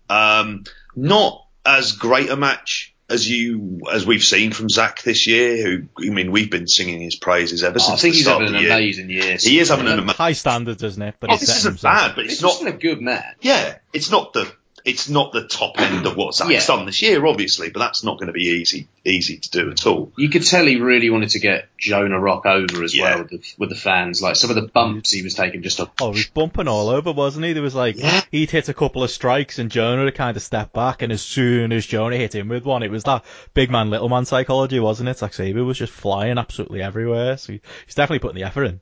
Um, 0.08 0.64
not 0.96 1.44
as 1.66 1.92
great 1.92 2.30
a 2.30 2.36
match 2.36 2.91
as 3.10 3.28
you, 3.28 3.80
as 3.92 4.06
we've 4.06 4.22
seen 4.22 4.52
from 4.52 4.68
Zack 4.70 5.02
this 5.02 5.26
year, 5.26 5.62
who, 5.64 5.82
I 6.06 6.10
mean, 6.10 6.32
we've 6.32 6.50
been 6.50 6.66
singing 6.66 7.00
his 7.00 7.14
praises 7.16 7.62
ever 7.62 7.78
oh, 7.78 7.82
I 7.82 7.86
since 7.96 8.02
think 8.02 8.12
the 8.14 8.16
he's 8.16 8.24
start 8.26 8.40
having 8.42 8.54
an 8.56 8.62
year. 8.62 8.72
amazing 8.72 9.10
year. 9.10 9.36
He 9.38 9.58
is 9.58 9.68
having 9.68 9.86
an 9.86 9.98
amazing. 9.98 10.16
High 10.16 10.32
standards, 10.32 10.82
isn't 10.82 11.02
it? 11.02 11.14
But 11.20 11.30
Oh, 11.30 11.36
this 11.36 11.48
isn't 11.56 11.72
himself- 11.72 11.94
bad, 11.94 12.14
but 12.14 12.24
It's 12.24 12.34
it's 12.34 12.42
not. 12.42 12.52
just 12.52 12.64
a 12.66 12.72
good 12.72 13.00
match. 13.02 13.36
Yeah, 13.42 13.76
it's 13.92 14.10
not 14.10 14.32
the 14.32 14.50
it's 14.84 15.08
not 15.08 15.32
the 15.32 15.46
top 15.46 15.78
end 15.80 16.06
of 16.06 16.16
what 16.16 16.34
Zack's 16.34 16.50
Yeah. 16.50 16.66
done 16.66 16.86
this 16.86 17.02
year, 17.02 17.24
obviously, 17.26 17.70
but 17.70 17.80
that's 17.80 18.02
not 18.04 18.18
going 18.18 18.26
to 18.28 18.32
be 18.32 18.44
easy 18.44 18.88
easy 19.04 19.38
to 19.38 19.50
do 19.50 19.70
at 19.72 19.84
all. 19.84 20.12
You 20.16 20.28
could 20.28 20.44
tell 20.46 20.64
he 20.64 20.76
really 20.76 21.10
wanted 21.10 21.30
to 21.30 21.40
get 21.40 21.68
Jonah 21.76 22.20
Rock 22.20 22.46
over 22.46 22.84
as 22.84 22.94
Yeah. 22.94 23.02
well 23.16 23.18
with 23.24 23.30
the, 23.30 23.40
with 23.58 23.68
the 23.70 23.74
fans. 23.74 24.22
Like 24.22 24.36
some 24.36 24.50
of 24.50 24.54
the 24.56 24.62
bumps 24.68 25.10
he 25.10 25.22
was 25.22 25.34
taking 25.34 25.62
just 25.62 25.80
off. 25.80 25.90
Oh, 26.00 26.12
he 26.12 26.18
was 26.20 26.26
bumping 26.28 26.68
all 26.68 26.88
over, 26.88 27.10
wasn't 27.10 27.44
he? 27.46 27.52
There 27.52 27.64
was 27.64 27.74
like 27.74 27.98
Yeah. 27.98 28.20
he'd 28.30 28.50
hit 28.52 28.68
a 28.68 28.74
couple 28.74 29.02
of 29.02 29.10
strikes 29.10 29.58
and 29.58 29.70
Jonah 29.72 30.04
had 30.04 30.14
kind 30.14 30.36
of 30.36 30.42
step 30.42 30.72
back, 30.72 31.02
and 31.02 31.12
as 31.12 31.20
soon 31.22 31.72
as 31.72 31.84
Jonah 31.84 32.16
hit 32.16 32.34
him 32.34 32.48
with 32.48 32.64
one, 32.64 32.84
it 32.84 32.92
was 32.92 33.02
that 33.04 33.24
big 33.54 33.70
man, 33.70 33.90
little 33.90 34.08
man 34.08 34.24
psychology, 34.24 34.78
wasn't 34.78 35.08
it? 35.08 35.20
Like 35.20 35.34
Sabre 35.34 35.64
was 35.64 35.78
just 35.78 35.92
flying 35.92 36.38
absolutely 36.38 36.80
everywhere, 36.80 37.36
so 37.38 37.52
he's 37.54 37.94
definitely 37.96 38.20
putting 38.20 38.40
the 38.40 38.46
effort 38.46 38.64
in. 38.64 38.80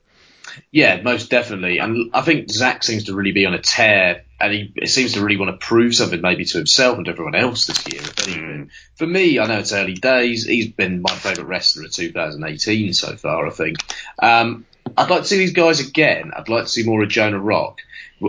Yeah, 0.71 1.01
most 1.01 1.29
definitely. 1.29 1.79
And 1.79 2.11
I 2.13 2.21
think 2.21 2.49
Zack 2.49 2.83
seems 2.83 3.05
to 3.05 3.15
really 3.15 3.31
be 3.31 3.45
on 3.45 3.53
a 3.53 3.61
tear, 3.61 4.23
and 4.39 4.53
he 4.53 4.85
seems 4.87 5.13
to 5.13 5.21
really 5.21 5.37
want 5.37 5.51
to 5.51 5.65
prove 5.65 5.95
something 5.95 6.21
maybe 6.21 6.45
to 6.45 6.57
himself 6.57 6.97
and 6.97 7.05
to 7.05 7.11
everyone 7.11 7.35
else 7.35 7.65
this 7.65 7.87
year. 7.87 8.01
Anything. 8.01 8.71
For 8.95 9.07
me, 9.07 9.39
I 9.39 9.47
know 9.47 9.59
it's 9.59 9.73
early 9.73 9.93
days. 9.93 10.45
He's 10.45 10.67
been 10.71 11.01
my 11.01 11.13
favourite 11.13 11.47
wrestler 11.47 11.85
of 11.85 11.91
2018 11.91 12.93
so 12.93 13.15
far. 13.15 13.47
I 13.47 13.51
think. 13.51 13.77
Um, 14.21 14.65
I'd 14.97 15.09
like 15.09 15.21
to 15.21 15.27
see 15.27 15.37
these 15.37 15.53
guys 15.53 15.79
again. 15.79 16.31
I'd 16.35 16.49
like 16.49 16.65
to 16.65 16.69
see 16.69 16.83
more 16.83 17.03
of 17.03 17.09
Jonah 17.09 17.39
Rock. 17.39 17.79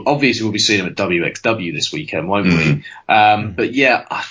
Obviously, 0.06 0.44
we'll 0.44 0.52
be 0.52 0.58
seeing 0.58 0.80
him 0.80 0.86
at 0.86 0.94
WXW 0.94 1.72
this 1.72 1.92
weekend, 1.92 2.28
won't 2.28 2.46
we? 2.46 2.84
Um, 3.08 3.52
but 3.52 3.74
yeah, 3.74 4.06
I, 4.10 4.24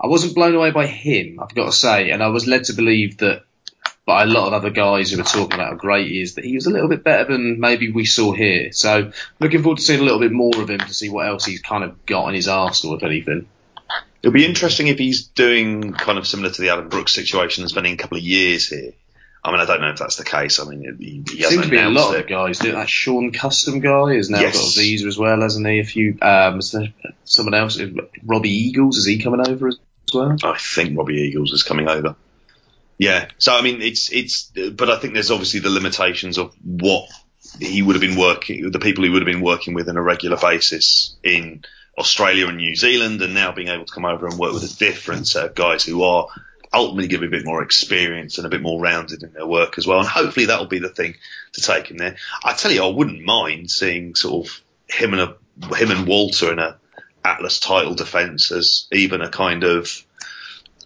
I 0.00 0.06
wasn't 0.06 0.34
blown 0.34 0.54
away 0.54 0.70
by 0.70 0.86
him. 0.86 1.38
I've 1.40 1.54
got 1.54 1.66
to 1.66 1.72
say, 1.72 2.10
and 2.10 2.22
I 2.22 2.28
was 2.28 2.46
led 2.46 2.64
to 2.64 2.72
believe 2.72 3.18
that 3.18 3.44
by 4.04 4.24
a 4.24 4.26
lot 4.26 4.48
of 4.48 4.52
other 4.52 4.70
guys 4.70 5.10
who 5.10 5.18
were 5.18 5.22
talking 5.22 5.54
about 5.54 5.70
how 5.70 5.74
great 5.76 6.08
he 6.08 6.20
is, 6.20 6.34
that 6.34 6.44
he 6.44 6.54
was 6.54 6.66
a 6.66 6.70
little 6.70 6.88
bit 6.88 7.04
better 7.04 7.32
than 7.32 7.60
maybe 7.60 7.90
we 7.92 8.04
saw 8.04 8.32
here. 8.32 8.72
So 8.72 9.12
looking 9.38 9.62
forward 9.62 9.78
to 9.78 9.82
seeing 9.84 10.00
a 10.00 10.02
little 10.02 10.18
bit 10.18 10.32
more 10.32 10.60
of 10.60 10.68
him 10.68 10.80
to 10.80 10.94
see 10.94 11.08
what 11.08 11.26
else 11.28 11.44
he's 11.44 11.62
kind 11.62 11.84
of 11.84 12.04
got 12.04 12.28
in 12.28 12.34
his 12.34 12.48
arsenal, 12.48 12.96
if 12.96 13.02
anything. 13.04 13.48
It'll 14.22 14.32
be 14.32 14.44
interesting 14.46 14.88
if 14.88 14.98
he's 14.98 15.26
doing 15.26 15.92
kind 15.92 16.18
of 16.18 16.26
similar 16.26 16.50
to 16.50 16.62
the 16.62 16.70
Adam 16.70 16.88
Brooks 16.88 17.12
situation 17.12 17.62
and 17.62 17.70
spending 17.70 17.94
a 17.94 17.96
couple 17.96 18.18
of 18.18 18.24
years 18.24 18.68
here. 18.68 18.92
I 19.44 19.50
mean, 19.50 19.58
I 19.60 19.64
don't 19.64 19.80
know 19.80 19.90
if 19.90 19.98
that's 19.98 20.14
the 20.16 20.24
case. 20.24 20.60
I 20.60 20.64
mean, 20.64 20.96
he, 21.00 21.24
he 21.36 21.42
Seems 21.42 21.64
to 21.64 21.68
be 21.68 21.76
a 21.78 21.88
lot 21.88 22.14
it. 22.14 22.20
of 22.20 22.28
guys 22.28 22.60
that. 22.60 22.88
Sean 22.88 23.32
Custom 23.32 23.80
guy 23.80 24.14
has 24.14 24.30
now 24.30 24.40
Yes. 24.40 24.54
got 24.56 24.76
a 24.76 24.80
visa 24.80 25.06
as 25.08 25.18
well, 25.18 25.40
hasn't 25.40 25.66
he? 25.66 25.80
A 25.80 25.84
few, 25.84 26.16
um, 26.22 26.60
someone 27.24 27.54
else, 27.54 27.80
Robbie 28.24 28.50
Eagles, 28.50 28.98
is 28.98 29.06
he 29.06 29.18
coming 29.18 29.40
over 29.46 29.66
as 29.68 29.78
well? 30.14 30.36
I 30.44 30.56
think 30.58 30.96
Robbie 30.96 31.16
Eagles 31.22 31.52
is 31.52 31.64
coming 31.64 31.88
over. 31.88 32.14
Yeah. 33.02 33.26
So 33.38 33.52
I 33.52 33.62
mean, 33.62 33.82
it's 33.82 34.12
it's, 34.12 34.52
but 34.74 34.88
I 34.88 34.96
think 34.96 35.14
there's 35.14 35.32
obviously 35.32 35.58
the 35.58 35.70
limitations 35.70 36.38
of 36.38 36.54
what 36.62 37.08
he 37.58 37.82
would 37.82 37.96
have 37.96 38.00
been 38.00 38.16
working, 38.16 38.70
the 38.70 38.78
people 38.78 39.02
he 39.02 39.10
would 39.10 39.22
have 39.22 39.32
been 39.32 39.42
working 39.42 39.74
with 39.74 39.88
on 39.88 39.96
a 39.96 40.02
regular 40.02 40.36
basis 40.36 41.16
in 41.24 41.64
Australia 41.98 42.46
and 42.46 42.58
New 42.58 42.76
Zealand, 42.76 43.20
and 43.20 43.34
now 43.34 43.50
being 43.50 43.66
able 43.66 43.86
to 43.86 43.92
come 43.92 44.04
over 44.04 44.28
and 44.28 44.38
work 44.38 44.52
with 44.52 44.62
a 44.62 44.78
different 44.78 45.26
set 45.26 45.46
of 45.46 45.56
guys 45.56 45.84
who 45.84 46.04
are 46.04 46.28
ultimately 46.72 47.08
give 47.08 47.24
a 47.24 47.28
bit 47.28 47.44
more 47.44 47.64
experience 47.64 48.38
and 48.38 48.46
a 48.46 48.50
bit 48.50 48.62
more 48.62 48.80
rounded 48.80 49.24
in 49.24 49.32
their 49.32 49.48
work 49.48 49.78
as 49.78 49.86
well. 49.86 49.98
And 49.98 50.08
hopefully 50.08 50.46
that'll 50.46 50.66
be 50.66 50.78
the 50.78 50.88
thing 50.88 51.16
to 51.54 51.60
take 51.60 51.90
him 51.90 51.96
there. 51.96 52.14
I 52.44 52.52
tell 52.52 52.70
you, 52.70 52.84
I 52.84 52.88
wouldn't 52.88 53.24
mind 53.24 53.68
seeing 53.68 54.14
sort 54.14 54.46
of 54.46 54.62
him 54.88 55.12
and 55.12 55.22
a 55.22 55.74
him 55.74 55.90
and 55.90 56.06
Walter 56.06 56.52
in 56.52 56.60
a 56.60 56.78
Atlas 57.24 57.58
title 57.58 57.96
defense 57.96 58.52
as 58.52 58.86
even 58.92 59.22
a 59.22 59.28
kind 59.28 59.64
of 59.64 59.90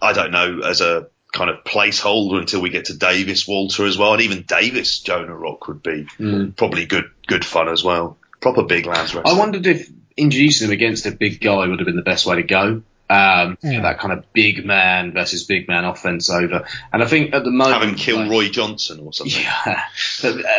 I 0.00 0.14
don't 0.14 0.30
know, 0.30 0.60
as 0.60 0.80
a 0.80 1.08
kind 1.36 1.50
of 1.50 1.62
placeholder 1.64 2.38
until 2.38 2.60
we 2.60 2.70
get 2.70 2.86
to 2.86 2.96
Davis 2.96 3.46
Walter 3.46 3.84
as 3.84 3.98
well. 3.98 4.14
And 4.14 4.22
even 4.22 4.42
Davis 4.42 5.00
Jonah 5.00 5.36
Rock 5.36 5.68
would 5.68 5.82
be 5.82 6.06
hmm. 6.16 6.50
probably 6.50 6.86
good 6.86 7.10
good 7.26 7.44
fun 7.44 7.68
as 7.68 7.84
well. 7.84 8.16
Proper 8.40 8.62
big 8.62 8.86
lads 8.86 9.14
wrestling. 9.14 9.36
I 9.36 9.38
wondered 9.38 9.66
if 9.66 9.88
introducing 10.16 10.68
him 10.68 10.72
against 10.72 11.06
a 11.06 11.12
big 11.12 11.40
guy 11.40 11.66
would 11.66 11.78
have 11.78 11.86
been 11.86 11.96
the 11.96 12.02
best 12.02 12.26
way 12.26 12.36
to 12.36 12.42
go. 12.42 12.82
Um, 13.08 13.56
for 13.58 13.68
that 13.82 14.00
kind 14.00 14.12
of 14.12 14.32
big 14.32 14.64
man 14.66 15.12
versus 15.12 15.44
big 15.44 15.68
man 15.68 15.84
offense 15.84 16.28
over. 16.28 16.66
And 16.92 17.02
I 17.04 17.06
think 17.06 17.34
at 17.34 17.44
the 17.44 17.52
moment. 17.52 17.80
have 17.80 17.88
him 17.90 17.94
kill 17.94 18.18
like- 18.18 18.30
Roy 18.30 18.48
Johnson 18.48 19.00
or 19.00 19.12
something. 19.12 19.40
Yeah, 19.46 19.84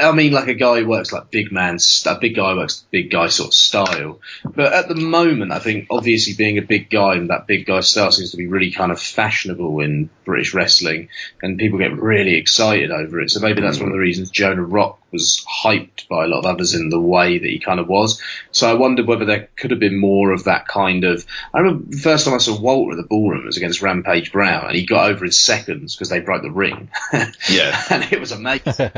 I 0.02 0.12
mean, 0.14 0.32
like 0.32 0.48
a 0.48 0.54
guy 0.54 0.80
who 0.80 0.88
works 0.88 1.12
like 1.12 1.30
big 1.30 1.52
man, 1.52 1.78
st- 1.80 2.16
a 2.16 2.20
big 2.20 2.36
guy 2.36 2.54
works 2.54 2.86
big 2.92 3.12
guy 3.12 3.28
sort 3.28 3.48
of 3.50 3.54
style. 3.54 4.20
But 4.46 4.72
at 4.72 4.88
the 4.88 4.96
moment, 4.96 5.52
I 5.52 5.60
think 5.60 5.88
obviously 5.90 6.36
being 6.36 6.58
a 6.58 6.62
big 6.62 6.90
guy 6.90 7.16
and 7.16 7.30
that 7.30 7.48
big 7.48 7.66
guy 7.66 7.82
style 7.82 8.12
seems 8.12 8.32
to 8.32 8.38
be 8.38 8.48
really 8.48 8.72
kind 8.72 8.92
of 8.92 9.02
fashionable 9.02 9.80
in 9.82 10.10
British 10.26 10.54
wrestling, 10.54 11.10
and 11.42 11.58
people 11.60 11.80
get 11.80 11.98
really 11.98 12.36
excited 12.36 12.92
over 12.92 13.20
it. 13.22 13.30
So 13.32 13.40
maybe 13.42 13.62
that's 13.62 13.80
one 13.80 13.88
of 13.88 13.94
the 13.94 14.00
reasons 14.00 14.30
Jonah 14.30 14.64
Rock 14.64 15.00
was 15.12 15.46
hyped 15.64 16.08
by 16.08 16.26
a 16.26 16.28
lot 16.28 16.40
of 16.40 16.46
others 16.46 16.74
in 16.76 16.90
the 16.90 17.00
way 17.00 17.38
that 17.38 17.48
he 17.48 17.60
kind 17.60 17.80
of 17.80 17.88
was. 17.88 18.22
So 18.52 18.70
I 18.70 18.74
wondered 18.74 19.08
whether 19.08 19.26
there 19.26 19.50
could 19.56 19.72
have 19.72 19.80
been 19.80 20.00
more 20.00 20.32
of 20.32 20.46
that 20.46 20.68
kind 20.68 21.04
of. 21.04 21.26
I 21.54 21.60
remember 21.60 21.86
the 21.90 21.98
first 21.98 22.26
time 22.26 22.34
I 22.34 22.40
saw 22.40 22.60
Walter 22.60 22.92
at 22.92 22.98
the 23.02 23.08
ballroom 23.08 23.46
was 23.46 23.58
against 23.58 23.82
Rampage 23.82 24.32
Brown, 24.32 24.66
and 24.68 24.76
he 24.76 24.86
got 24.86 25.10
over 25.10 25.26
in 25.26 25.32
seconds 25.32 25.96
because 25.96 26.10
they 26.10 26.20
broke 26.20 26.42
the 26.42 26.52
ring. 26.52 26.90
Yeah. 27.50 27.82
and 27.90 28.12
it 28.12 28.20
was 28.20 28.32
amazing. 28.32 28.92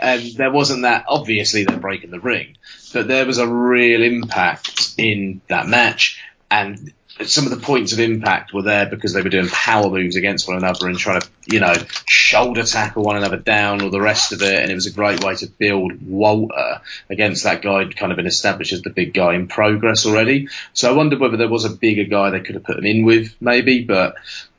and 0.00 0.22
there 0.36 0.52
wasn't 0.52 0.82
that. 0.82 1.04
Obviously, 1.08 1.64
they're 1.64 1.76
breaking 1.76 2.10
the 2.10 2.20
ring, 2.20 2.56
but 2.92 3.08
there 3.08 3.26
was 3.26 3.38
a 3.38 3.48
real 3.48 4.02
impact 4.02 4.94
in 4.96 5.40
that 5.48 5.66
match, 5.66 6.22
and 6.50 6.92
some 7.24 7.44
of 7.44 7.50
the 7.50 7.64
points 7.64 7.92
of 7.92 8.00
impact 8.00 8.52
were 8.52 8.62
there 8.62 8.86
because 8.86 9.12
they 9.12 9.22
were 9.22 9.28
doing 9.28 9.48
power 9.48 9.90
moves 9.90 10.16
against 10.16 10.46
one 10.46 10.56
another 10.56 10.86
and 10.86 10.98
trying 10.98 11.20
to, 11.20 11.28
you 11.46 11.60
know, 11.60 11.74
shoulder 12.08 12.62
tackle 12.62 13.02
one 13.02 13.16
another 13.16 13.36
down 13.36 13.82
or 13.82 13.90
the 13.90 14.00
rest 14.00 14.32
of 14.32 14.42
it. 14.42 14.62
And 14.62 14.70
it 14.70 14.74
was 14.74 14.86
a 14.86 14.92
great 14.92 15.22
way 15.22 15.34
to 15.36 15.46
build 15.46 16.00
Walter 16.06 16.80
against 17.10 17.44
that 17.44 17.62
guy 17.62 17.82
who'd 17.82 17.96
kind 17.96 18.12
of 18.12 18.16
been 18.16 18.26
established 18.26 18.72
as 18.72 18.82
the 18.82 18.90
big 18.90 19.14
guy 19.14 19.34
in 19.34 19.48
progress 19.48 20.06
already. 20.06 20.48
So 20.72 20.90
I 20.90 20.96
wondered 20.96 21.20
whether 21.20 21.36
there 21.36 21.48
was 21.48 21.64
a 21.64 21.70
bigger 21.70 22.04
guy 22.04 22.30
they 22.30 22.40
could 22.40 22.54
have 22.54 22.64
put 22.64 22.78
him 22.78 22.86
in 22.86 23.04
with, 23.04 23.34
maybe, 23.40 23.84
but 23.84 24.16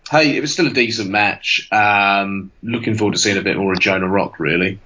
hey, 0.10 0.36
it 0.36 0.41
was 0.41 0.51
still 0.51 0.68
a 0.68 0.74
decent 0.74 1.10
match. 1.10 1.68
Um, 1.72 2.51
looking 2.64 2.95
forward 2.95 3.14
to 3.14 3.20
seeing 3.20 3.38
a 3.38 3.41
bit 3.41 3.57
more 3.57 3.74
of 3.74 3.80
Jonah 3.80 4.07
Rock, 4.07 4.39
really. 4.39 4.80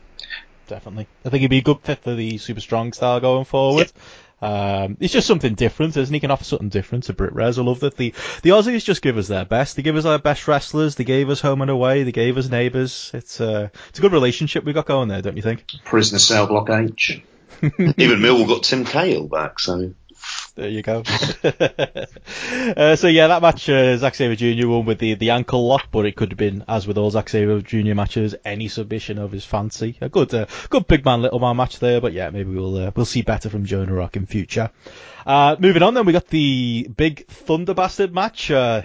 Definitely. 0.68 1.08
I 1.26 1.30
think 1.30 1.42
he'd 1.42 1.50
be 1.50 1.58
a 1.58 1.64
good 1.64 1.82
fit 1.82 2.00
for 2.00 2.14
the 2.14 2.38
super 2.38 2.62
strong 2.62 2.94
style 2.94 3.20
going 3.20 3.46
forward. 3.46 3.92
Um, 4.44 4.98
it's 5.00 5.14
just 5.14 5.26
something 5.26 5.54
different, 5.56 5.96
isn't 5.96 6.14
he? 6.14 6.20
Can 6.20 6.30
offer 6.30 6.44
something 6.44 6.68
different 6.68 7.06
to 7.06 7.14
Brit 7.14 7.34
Res. 7.34 7.58
I 7.58 7.62
love 7.62 7.80
that 7.80 7.96
the 7.96 8.14
the 8.42 8.50
Aussies 8.50 8.84
just 8.84 9.02
give 9.02 9.18
us 9.18 9.30
their 9.30 9.46
best. 9.46 9.78
They 9.78 9.84
give 9.84 9.96
us 9.96 10.04
our 10.04 10.20
best 10.20 10.50
wrestlers. 10.50 10.96
They 10.96 11.06
gave 11.06 11.30
us 11.30 11.40
home 11.40 11.62
and 11.62 11.72
away. 11.72 12.04
They 12.04 12.12
gave 12.12 12.38
us 12.38 12.50
neighbours. 12.50 13.10
It's 13.14 13.40
uh, 13.40 13.70
it's 13.88 14.00
a 14.00 14.02
good 14.02 14.12
relationship 14.12 14.66
we 14.66 14.74
got 14.74 14.86
going 14.86 15.08
there, 15.08 15.22
don't 15.22 15.38
you 15.38 15.44
think? 15.44 15.66
Prisoner 15.86 16.20
Cell 16.20 16.48
Block 16.48 16.70
H. 16.70 17.24
Even 17.64 18.20
Millwall 18.20 18.46
got 18.46 18.64
Tim 18.64 18.84
Cahill 18.84 19.30
back, 19.30 19.62
so 19.62 19.94
There 20.56 20.70
you 20.70 20.84
go. 20.84 21.00
uh, 21.44 22.96
so 22.96 23.08
yeah, 23.08 23.28
that 23.28 23.42
match, 23.42 23.68
uh, 23.70 23.98
Zack 23.98 24.14
Sabre 24.14 24.36
Jr. 24.36 24.68
won 24.68 24.86
with 24.86 25.00
the, 25.00 25.16
the 25.16 25.32
ankle 25.32 25.66
lock, 25.66 25.88
but 25.92 26.06
it 26.06 26.16
could 26.16 26.30
have 26.30 26.38
been, 26.38 26.64
as 26.68 26.86
with 26.86 27.00
all 27.00 27.10
Zack 27.10 27.30
Sabre 27.30 27.60
Jr. 27.62 27.96
matches, 27.96 28.36
any 28.46 28.68
submission 28.68 29.18
of 29.18 29.32
his 29.32 29.46
fancy. 29.46 29.98
A 30.00 30.10
good, 30.10 30.32
uh, 30.32 30.46
good 30.70 30.86
big 30.86 31.06
man, 31.06 31.24
little 31.24 31.40
man 31.40 31.58
match 31.58 31.80
there, 31.80 32.00
but 32.00 32.14
yeah, 32.14 32.30
maybe 32.30 32.54
we'll, 32.54 32.78
uh, 32.78 32.92
we'll 32.96 33.08
see 33.08 33.24
better 33.24 33.50
from 33.50 33.66
Jonah 33.66 33.94
Rock 33.94 34.16
in 34.16 34.28
future. 34.28 34.70
Uh, 35.26 35.56
moving 35.58 35.82
on 35.82 35.96
then, 35.96 36.06
we 36.06 36.14
got 36.14 36.28
the 36.28 36.88
big 36.96 37.26
Thunder 37.26 37.74
Bastard 37.74 38.14
match. 38.14 38.52
Uh, 38.52 38.84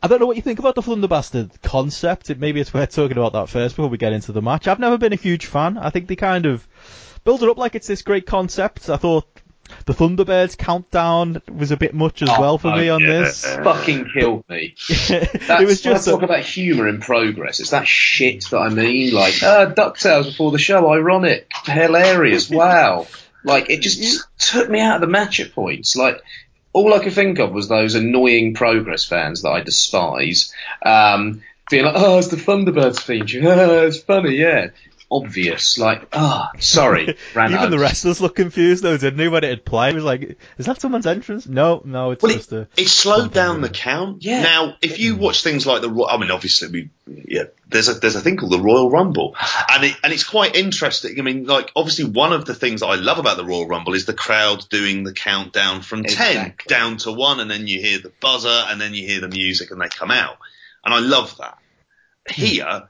I 0.00 0.06
don't 0.06 0.20
know 0.20 0.26
what 0.26 0.36
you 0.36 0.42
think 0.42 0.60
about 0.60 0.76
the 0.76 0.82
Thunder 0.82 1.08
Bastard 1.08 1.50
concept. 1.62 2.30
It, 2.30 2.38
maybe 2.38 2.60
it's 2.60 2.72
worth 2.72 2.94
talking 2.94 3.16
about 3.16 3.32
that 3.32 3.48
first 3.48 3.74
before 3.74 3.88
we 3.88 3.98
get 3.98 4.12
into 4.12 4.30
the 4.30 4.42
match. 4.42 4.68
I've 4.68 4.78
never 4.78 4.98
been 4.98 5.12
a 5.12 5.16
huge 5.16 5.46
fan. 5.46 5.76
I 5.76 5.90
think 5.90 6.06
they 6.06 6.14
kind 6.14 6.46
of 6.46 6.68
build 7.24 7.42
it 7.42 7.48
up 7.48 7.56
like 7.56 7.74
it's 7.74 7.86
this 7.86 8.02
great 8.02 8.26
concept. 8.26 8.88
I 8.90 8.96
thought 8.96 9.26
the 9.86 9.92
Thunderbirds 9.92 10.56
countdown 10.56 11.42
was 11.52 11.70
a 11.70 11.76
bit 11.76 11.94
much 11.94 12.22
as 12.22 12.28
well 12.28 12.58
for 12.58 12.74
me 12.74 12.88
on 12.88 13.00
yeah. 13.00 13.06
this. 13.06 13.44
Fucking 13.44 14.08
killed 14.14 14.44
me. 14.48 14.74
That's, 14.88 15.10
it 15.12 15.66
was 15.66 15.82
just 15.82 16.06
when 16.06 16.14
I 16.14 16.16
a, 16.16 16.18
talk 16.18 16.22
about 16.22 16.44
humour 16.44 16.88
in 16.88 17.00
progress. 17.00 17.60
It's 17.60 17.70
that 17.70 17.86
shit 17.86 18.46
that 18.50 18.58
I 18.58 18.70
mean. 18.70 19.12
Like, 19.12 19.42
uh, 19.42 19.72
DuckTales 19.72 20.24
before 20.24 20.52
the 20.52 20.58
show, 20.58 20.90
ironic, 20.90 21.50
hilarious, 21.64 22.48
wow. 22.48 23.06
Like, 23.44 23.68
it 23.68 23.82
just 23.82 24.26
took 24.38 24.70
me 24.70 24.80
out 24.80 24.96
of 24.96 25.00
the 25.02 25.06
match 25.06 25.40
at 25.40 25.52
points. 25.52 25.96
Like, 25.96 26.22
all 26.72 26.94
I 26.94 26.98
could 26.98 27.12
think 27.12 27.38
of 27.38 27.52
was 27.52 27.68
those 27.68 27.94
annoying 27.94 28.54
progress 28.54 29.04
fans 29.04 29.42
that 29.42 29.50
I 29.50 29.60
despise, 29.60 30.52
um, 30.84 31.42
being 31.70 31.84
like, 31.84 31.94
oh, 31.96 32.18
it's 32.18 32.28
the 32.28 32.36
Thunderbirds 32.36 33.00
feature. 33.00 33.40
it's 33.86 33.98
funny, 33.98 34.36
yeah. 34.36 34.68
Obvious. 35.10 35.78
Like, 35.78 36.08
ah, 36.12 36.50
sorry. 36.58 37.16
ran 37.34 37.50
even 37.52 37.64
out. 37.64 37.70
the 37.70 37.78
wrestlers 37.78 38.20
looked 38.20 38.36
confused 38.36 38.82
though, 38.82 38.96
didn't 38.96 39.16
they, 39.18 39.28
when 39.28 39.44
it 39.44 39.50
had 39.50 39.64
played? 39.64 39.92
It 39.92 39.96
was 39.96 40.04
like, 40.04 40.38
is 40.58 40.66
that 40.66 40.80
someone's 40.80 41.06
entrance? 41.06 41.46
No, 41.46 41.82
no, 41.84 42.10
it's 42.12 42.22
Well, 42.22 42.32
just 42.32 42.52
a. 42.52 42.60
it, 42.62 42.68
it 42.78 42.88
slowed 42.88 43.32
down 43.32 43.60
the 43.60 43.68
count. 43.68 44.24
Yeah. 44.24 44.42
Now, 44.42 44.76
if 44.82 44.98
you 44.98 45.16
watch 45.16 45.42
things 45.42 45.66
like 45.66 45.82
the, 45.82 46.06
I 46.10 46.18
mean, 46.18 46.30
obviously, 46.30 46.68
we, 46.68 46.90
yeah, 47.28 47.44
there's 47.68 47.88
a 47.88 47.94
there's 47.94 48.16
a 48.16 48.20
thing 48.20 48.36
called 48.36 48.52
the 48.52 48.60
Royal 48.60 48.90
Rumble, 48.90 49.36
and 49.70 49.84
it 49.84 49.96
and 50.02 50.12
it's 50.12 50.24
quite 50.24 50.56
interesting. 50.56 51.18
I 51.18 51.22
mean, 51.22 51.44
like, 51.44 51.70
obviously, 51.76 52.06
one 52.06 52.32
of 52.32 52.44
the 52.46 52.54
things 52.54 52.80
that 52.80 52.86
I 52.86 52.94
love 52.96 53.18
about 53.18 53.36
the 53.36 53.44
Royal 53.44 53.66
Rumble 53.68 53.94
is 53.94 54.06
the 54.06 54.14
crowd 54.14 54.64
doing 54.70 55.04
the 55.04 55.12
countdown 55.12 55.82
from 55.82 56.02
ten 56.04 56.54
down 56.66 56.96
to 56.98 57.12
one, 57.12 57.40
and 57.40 57.50
then 57.50 57.66
you 57.66 57.80
hear 57.80 57.98
the 57.98 58.12
buzzer, 58.20 58.48
and 58.68 58.80
then 58.80 58.94
you 58.94 59.06
hear 59.06 59.20
the 59.20 59.28
music, 59.28 59.70
and 59.70 59.80
they 59.80 59.88
come 59.88 60.10
out, 60.10 60.38
and 60.84 60.94
I 60.94 60.98
love 61.00 61.36
that. 61.38 61.58
Here, 62.30 62.88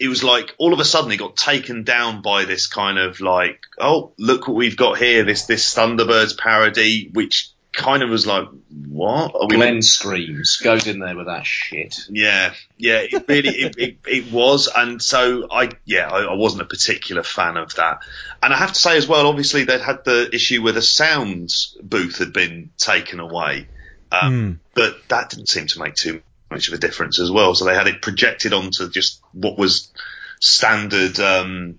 it 0.00 0.08
was 0.08 0.24
like 0.24 0.54
all 0.56 0.72
of 0.72 0.80
a 0.80 0.84
sudden 0.84 1.12
it 1.12 1.18
got 1.18 1.36
taken 1.36 1.84
down 1.84 2.22
by 2.22 2.46
this 2.46 2.66
kind 2.66 2.98
of 2.98 3.20
like, 3.20 3.60
oh, 3.78 4.12
look 4.18 4.48
what 4.48 4.56
we've 4.56 4.76
got 4.76 4.98
here, 4.98 5.24
this 5.24 5.44
this 5.44 5.74
Thunderbirds 5.74 6.38
parody, 6.38 7.10
which 7.12 7.50
kind 7.72 8.02
of 8.02 8.08
was 8.08 8.26
like, 8.26 8.48
what? 8.88 9.34
Are 9.34 9.46
we 9.46 9.56
Glenn 9.56 9.82
screams, 9.82 10.56
goes 10.56 10.86
in 10.86 11.00
there 11.00 11.14
with 11.14 11.26
that 11.26 11.44
shit. 11.44 11.98
yeah, 12.08 12.54
yeah, 12.78 13.00
it 13.00 13.24
really, 13.28 13.50
it, 13.50 13.78
it, 13.78 13.98
it 14.06 14.32
was, 14.32 14.68
and 14.74 15.02
so 15.02 15.46
I, 15.50 15.70
yeah, 15.84 16.08
I, 16.08 16.22
I 16.22 16.34
wasn't 16.34 16.62
a 16.62 16.66
particular 16.66 17.22
fan 17.22 17.58
of 17.58 17.74
that. 17.74 18.00
And 18.42 18.54
I 18.54 18.56
have 18.56 18.72
to 18.72 18.80
say 18.80 18.96
as 18.96 19.06
well, 19.06 19.26
obviously 19.26 19.64
they'd 19.64 19.82
had 19.82 20.04
the 20.04 20.34
issue 20.34 20.62
where 20.62 20.72
the 20.72 20.82
sound 20.82 21.50
booth 21.82 22.18
had 22.18 22.32
been 22.32 22.70
taken 22.78 23.20
away, 23.20 23.68
um, 24.10 24.60
but 24.74 24.96
that 25.08 25.28
didn't 25.28 25.50
seem 25.50 25.66
to 25.68 25.78
make 25.78 25.94
too 25.94 26.22
much 26.50 26.68
of 26.68 26.74
a 26.74 26.78
difference 26.78 27.20
as 27.20 27.30
well. 27.30 27.54
So 27.54 27.64
they 27.64 27.74
had 27.74 27.86
it 27.86 28.02
projected 28.02 28.52
onto 28.52 28.90
just 28.90 29.20
what 29.32 29.56
was 29.58 29.90
standard 30.40 31.18
um, 31.20 31.78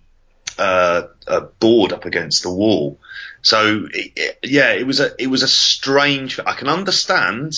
uh, 0.57 1.03
a 1.28 1.41
board 1.41 1.93
up 1.93 2.05
against 2.05 2.43
the 2.43 2.51
wall. 2.51 2.99
So 3.41 3.88
it, 3.91 4.11
it- 4.15 4.39
yeah, 4.43 4.74
it 4.74 4.86
was 4.88 4.99
a 4.99 5.11
it 5.19 5.28
was 5.28 5.43
a 5.43 5.47
strange. 5.47 6.39
I 6.39 6.53
can 6.53 6.67
understand 6.69 7.53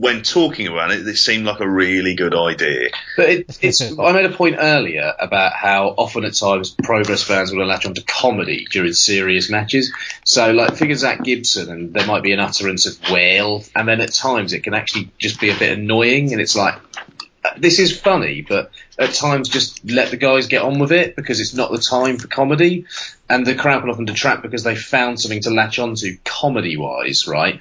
when 0.00 0.22
talking 0.22 0.66
about 0.66 0.90
it, 0.92 1.06
it 1.06 1.16
seemed 1.16 1.44
like 1.44 1.60
a 1.60 1.68
really 1.68 2.14
good 2.14 2.34
idea. 2.34 2.88
But 3.18 3.28
it, 3.28 3.58
it's. 3.60 3.82
I 3.98 4.12
made 4.12 4.24
a 4.24 4.30
point 4.34 4.56
earlier 4.58 5.12
about 5.18 5.52
how 5.52 5.88
often 5.88 6.24
at 6.24 6.34
times 6.34 6.70
progress 6.70 7.22
fans 7.22 7.52
will 7.52 7.66
latch 7.66 7.84
onto 7.84 8.02
comedy 8.06 8.66
during 8.70 8.94
serious 8.94 9.50
matches. 9.50 9.92
So, 10.24 10.52
like, 10.52 10.76
figure 10.76 10.94
Zack 10.96 11.22
Gibson, 11.22 11.70
and 11.70 11.92
there 11.92 12.06
might 12.06 12.22
be 12.22 12.32
an 12.32 12.40
utterance 12.40 12.86
of 12.86 12.98
"well," 13.10 13.62
and 13.76 13.86
then 13.86 14.00
at 14.00 14.12
times 14.12 14.54
it 14.54 14.64
can 14.64 14.72
actually 14.72 15.10
just 15.18 15.38
be 15.38 15.50
a 15.50 15.58
bit 15.58 15.78
annoying, 15.78 16.32
and 16.32 16.40
it's 16.40 16.56
like. 16.56 16.76
uh, 17.44 17.50
this 17.56 17.78
is 17.78 17.98
funny, 17.98 18.42
but 18.42 18.70
at 18.98 19.14
times 19.14 19.48
just 19.48 19.84
let 19.84 20.10
the 20.10 20.16
guys 20.16 20.46
get 20.46 20.62
on 20.62 20.78
with 20.78 20.92
it 20.92 21.16
because 21.16 21.40
it's 21.40 21.54
not 21.54 21.72
the 21.72 21.78
time 21.78 22.18
for 22.18 22.28
comedy, 22.28 22.84
and 23.28 23.46
the 23.46 23.54
crowd 23.54 23.82
will 23.82 23.92
often 23.92 24.04
detract 24.04 24.42
because 24.42 24.62
they 24.62 24.76
found 24.76 25.20
something 25.20 25.40
to 25.40 25.50
latch 25.50 25.78
onto 25.78 26.16
comedy 26.24 26.76
wise, 26.76 27.26
right? 27.26 27.60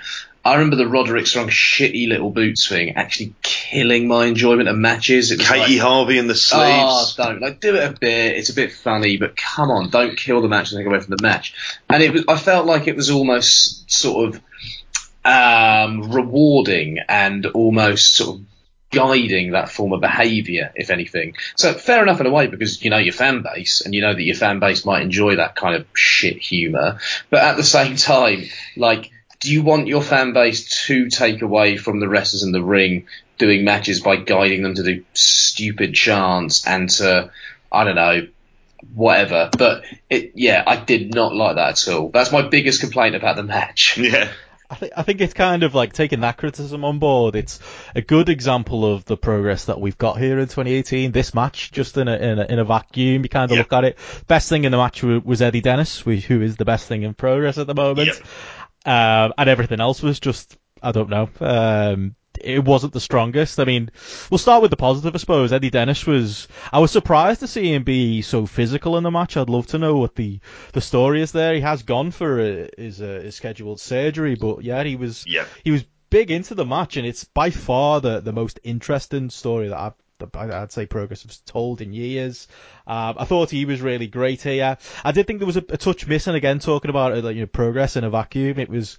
I 0.50 0.56
remember 0.56 0.78
the 0.78 0.88
Roderick 0.88 1.28
Strong 1.28 1.50
shitty 1.50 2.08
little 2.10 2.32
boots 2.32 2.68
thing 2.68 2.96
actually 2.96 3.36
killing 3.44 4.08
my 4.08 4.26
enjoyment 4.26 4.68
of 4.68 4.76
matches. 4.78 5.32
It 5.32 5.38
was 5.38 5.48
Katie 5.48 5.74
like, 5.78 5.88
Harvey 5.88 6.18
in 6.18 6.26
the 6.28 6.34
Oh, 6.34 7.06
sleeves. 7.06 7.16
don't 7.16 7.40
like 7.40 7.60
do 7.62 7.76
it 7.76 7.84
a 7.88 7.92
bit. 8.00 8.36
It's 8.38 8.50
a 8.50 8.56
bit 8.56 8.74
funny, 8.74 9.18
but 9.18 9.36
come 9.36 9.70
on, 9.70 9.90
don't 9.92 10.18
kill 10.18 10.42
the 10.42 10.48
match 10.48 10.72
and 10.72 10.80
take 10.80 10.88
away 10.88 11.00
from 11.00 11.16
the 11.16 11.22
match. 11.22 11.54
And 11.90 12.02
it 12.02 12.12
was, 12.14 12.24
I 12.28 12.36
felt 12.38 12.66
like 12.66 12.88
it 12.88 12.96
was 12.96 13.10
almost 13.12 13.92
sort 13.92 14.30
of 14.36 14.42
um, 15.24 16.12
rewarding 16.12 16.98
and 17.08 17.46
almost 17.46 18.16
sort 18.16 18.38
of 18.40 18.46
guiding 18.92 19.52
that 19.52 19.70
form 19.70 19.94
of 19.94 20.02
behaviour, 20.02 20.72
if 20.76 20.90
anything. 20.90 21.36
So 21.56 21.74
fair 21.74 22.02
enough 22.02 22.20
in 22.22 22.26
a 22.26 22.32
way 22.32 22.48
because 22.48 22.84
you 22.84 22.90
know 22.90 22.98
your 22.98 23.14
fan 23.14 23.44
base 23.44 23.82
and 23.82 23.94
you 23.94 24.02
know 24.02 24.14
that 24.16 24.24
your 24.24 24.36
fan 24.36 24.60
base 24.60 24.84
might 24.86 25.04
enjoy 25.04 25.36
that 25.36 25.56
kind 25.56 25.76
of 25.76 25.86
shit 25.94 26.38
humour. 26.38 27.00
But 27.30 27.44
at 27.44 27.58
the 27.58 27.64
same 27.64 27.96
time, 27.98 28.46
like, 28.76 29.12
do 29.40 29.52
you 29.52 29.64
want 29.64 29.88
your 29.88 30.02
fan 30.02 30.34
base 30.34 30.86
to 30.88 31.10
take 31.10 31.42
away 31.42 31.78
from 31.78 32.00
the 32.00 32.10
wrestlers 32.10 32.44
in 32.44 32.52
the 32.52 32.64
ring 32.64 33.08
doing 33.38 33.64
matches 33.64 34.02
by 34.02 34.18
guiding 34.18 34.64
them 34.64 34.76
to 34.76 34.84
do 34.84 35.04
stupid 35.14 35.94
chants 35.94 36.68
and 36.68 36.90
to, 36.90 37.32
I 37.72 37.84
don't 37.86 37.96
know, 37.96 38.28
whatever. 38.94 39.50
But 39.58 39.84
it, 40.10 40.34
yeah, 40.36 40.64
I 40.66 40.76
did 40.78 41.14
not 41.14 41.34
like 41.36 41.56
that 41.56 41.70
at 41.88 41.94
all. 41.94 42.10
That's 42.10 42.32
my 42.32 42.42
biggest 42.48 42.82
complaint 42.82 43.16
about 43.16 43.36
the 43.36 43.44
match. 43.44 43.98
Yeah. 44.10 44.30
I 44.72 44.76
think 44.76 44.94
I 44.96 45.02
think 45.02 45.20
it's 45.20 45.34
kind 45.34 45.64
of 45.64 45.74
like 45.74 45.94
taking 45.94 46.20
that 46.20 46.38
criticism 46.38 46.86
on 46.86 47.00
board. 47.00 47.36
It's 47.36 47.60
a 47.96 48.04
good 48.04 48.30
example 48.30 48.86
of 48.94 49.04
the 49.04 49.18
progress 49.18 49.66
that 49.66 49.82
we've 49.82 49.98
got 49.98 50.20
here 50.20 50.38
in 50.38 50.46
2018. 50.46 51.12
This 51.12 51.34
match, 51.34 51.72
just 51.72 51.98
in 51.98 52.08
a 52.08 52.16
in 52.16 52.38
a, 52.38 52.46
in 52.46 52.60
a 52.60 52.64
vacuum, 52.66 53.24
you 53.24 53.30
kind 53.30 53.50
of 53.50 53.56
Yeah. 53.58 53.62
look 53.64 53.74
at 53.74 53.84
it. 53.84 53.98
Best 54.28 54.48
thing 54.48 54.66
in 54.66 54.72
the 54.72 54.78
match 54.78 55.02
wa- 55.02 55.22
was 55.26 55.42
Eddie 55.42 55.62
Dennis, 55.62 56.02
who 56.02 56.12
who 56.18 56.44
is 56.44 56.56
the 56.58 56.66
best 56.66 56.88
thing 56.88 57.02
in 57.02 57.16
progress 57.16 57.58
at 57.58 57.66
the 57.66 57.74
moment, 57.74 58.10
Yep. 58.10 58.18
Um, 58.90 59.34
and 59.38 59.50
everything 59.50 59.80
else 59.80 60.02
was 60.02 60.20
just 60.20 60.58
I 60.82 60.92
don't 60.92 61.10
know. 61.10 61.30
Um, 61.42 62.16
it 62.42 62.64
wasn't 62.64 62.94
the 62.94 63.02
strongest. 63.02 63.60
I 63.60 63.66
mean, 63.66 63.92
we'll 64.30 64.38
start 64.38 64.62
with 64.62 64.72
the 64.72 64.78
positive, 64.78 65.14
I 65.14 65.18
suppose. 65.18 65.52
Eddie 65.52 65.70
Dennis 65.70 66.06
was. 66.08 66.48
I 66.72 66.80
was 66.80 66.90
surprised 66.92 67.42
to 67.42 67.48
see 67.48 67.74
him 67.74 67.84
be 67.84 68.22
so 68.22 68.46
physical 68.46 68.96
in 68.98 69.04
the 69.04 69.12
match. 69.12 69.36
I'd 69.36 69.50
love 69.50 69.68
to 69.68 69.78
know 69.78 69.98
what 69.98 70.16
the 70.16 70.40
the 70.74 70.80
story 70.82 71.22
is 71.22 71.32
there. 71.34 71.54
He 71.54 71.62
has 71.62 71.84
gone 71.84 72.12
for 72.12 72.40
uh 72.40 72.68
his 72.78 73.02
uh, 73.02 73.22
his 73.24 73.36
scheduled 73.36 73.82
surgery, 73.82 74.36
but 74.36 74.64
yeah, 74.64 74.84
he 74.84 74.96
was 74.96 75.26
Yeah. 75.28 75.46
he 75.64 75.72
was 75.72 75.84
big 76.10 76.32
into 76.32 76.56
the 76.56 76.66
match, 76.66 76.98
and 76.98 77.06
it's 77.06 77.26
by 77.26 77.50
far 77.50 78.00
the 78.00 78.22
the 78.22 78.34
most 78.34 78.60
interesting 78.64 79.30
story 79.30 79.68
that 79.68 79.78
I've. 79.80 79.94
I'd 80.36 80.72
say 80.72 80.86
Progress 80.86 81.24
has 81.24 81.38
told 81.40 81.82
in 81.82 81.94
years. 81.94 82.48
Um, 82.88 83.16
I 83.18 83.26
thought 83.26 83.50
he 83.50 83.66
was 83.66 83.82
really 83.82 84.08
great 84.08 84.42
here. 84.42 84.78
I 85.04 85.12
did 85.12 85.28
think 85.28 85.40
there 85.40 85.48
was 85.48 85.58
a, 85.58 85.66
a 85.70 85.78
touch 85.78 86.08
missing 86.08 86.36
again, 86.36 86.60
talking 86.60 86.90
about 86.90 87.14
uh, 87.14 87.30
you 87.30 87.42
know, 87.42 87.48
progress 87.48 87.96
in 87.96 88.04
a 88.04 88.10
vacuum. 88.10 88.60
It 88.60 88.70
was 88.70 88.98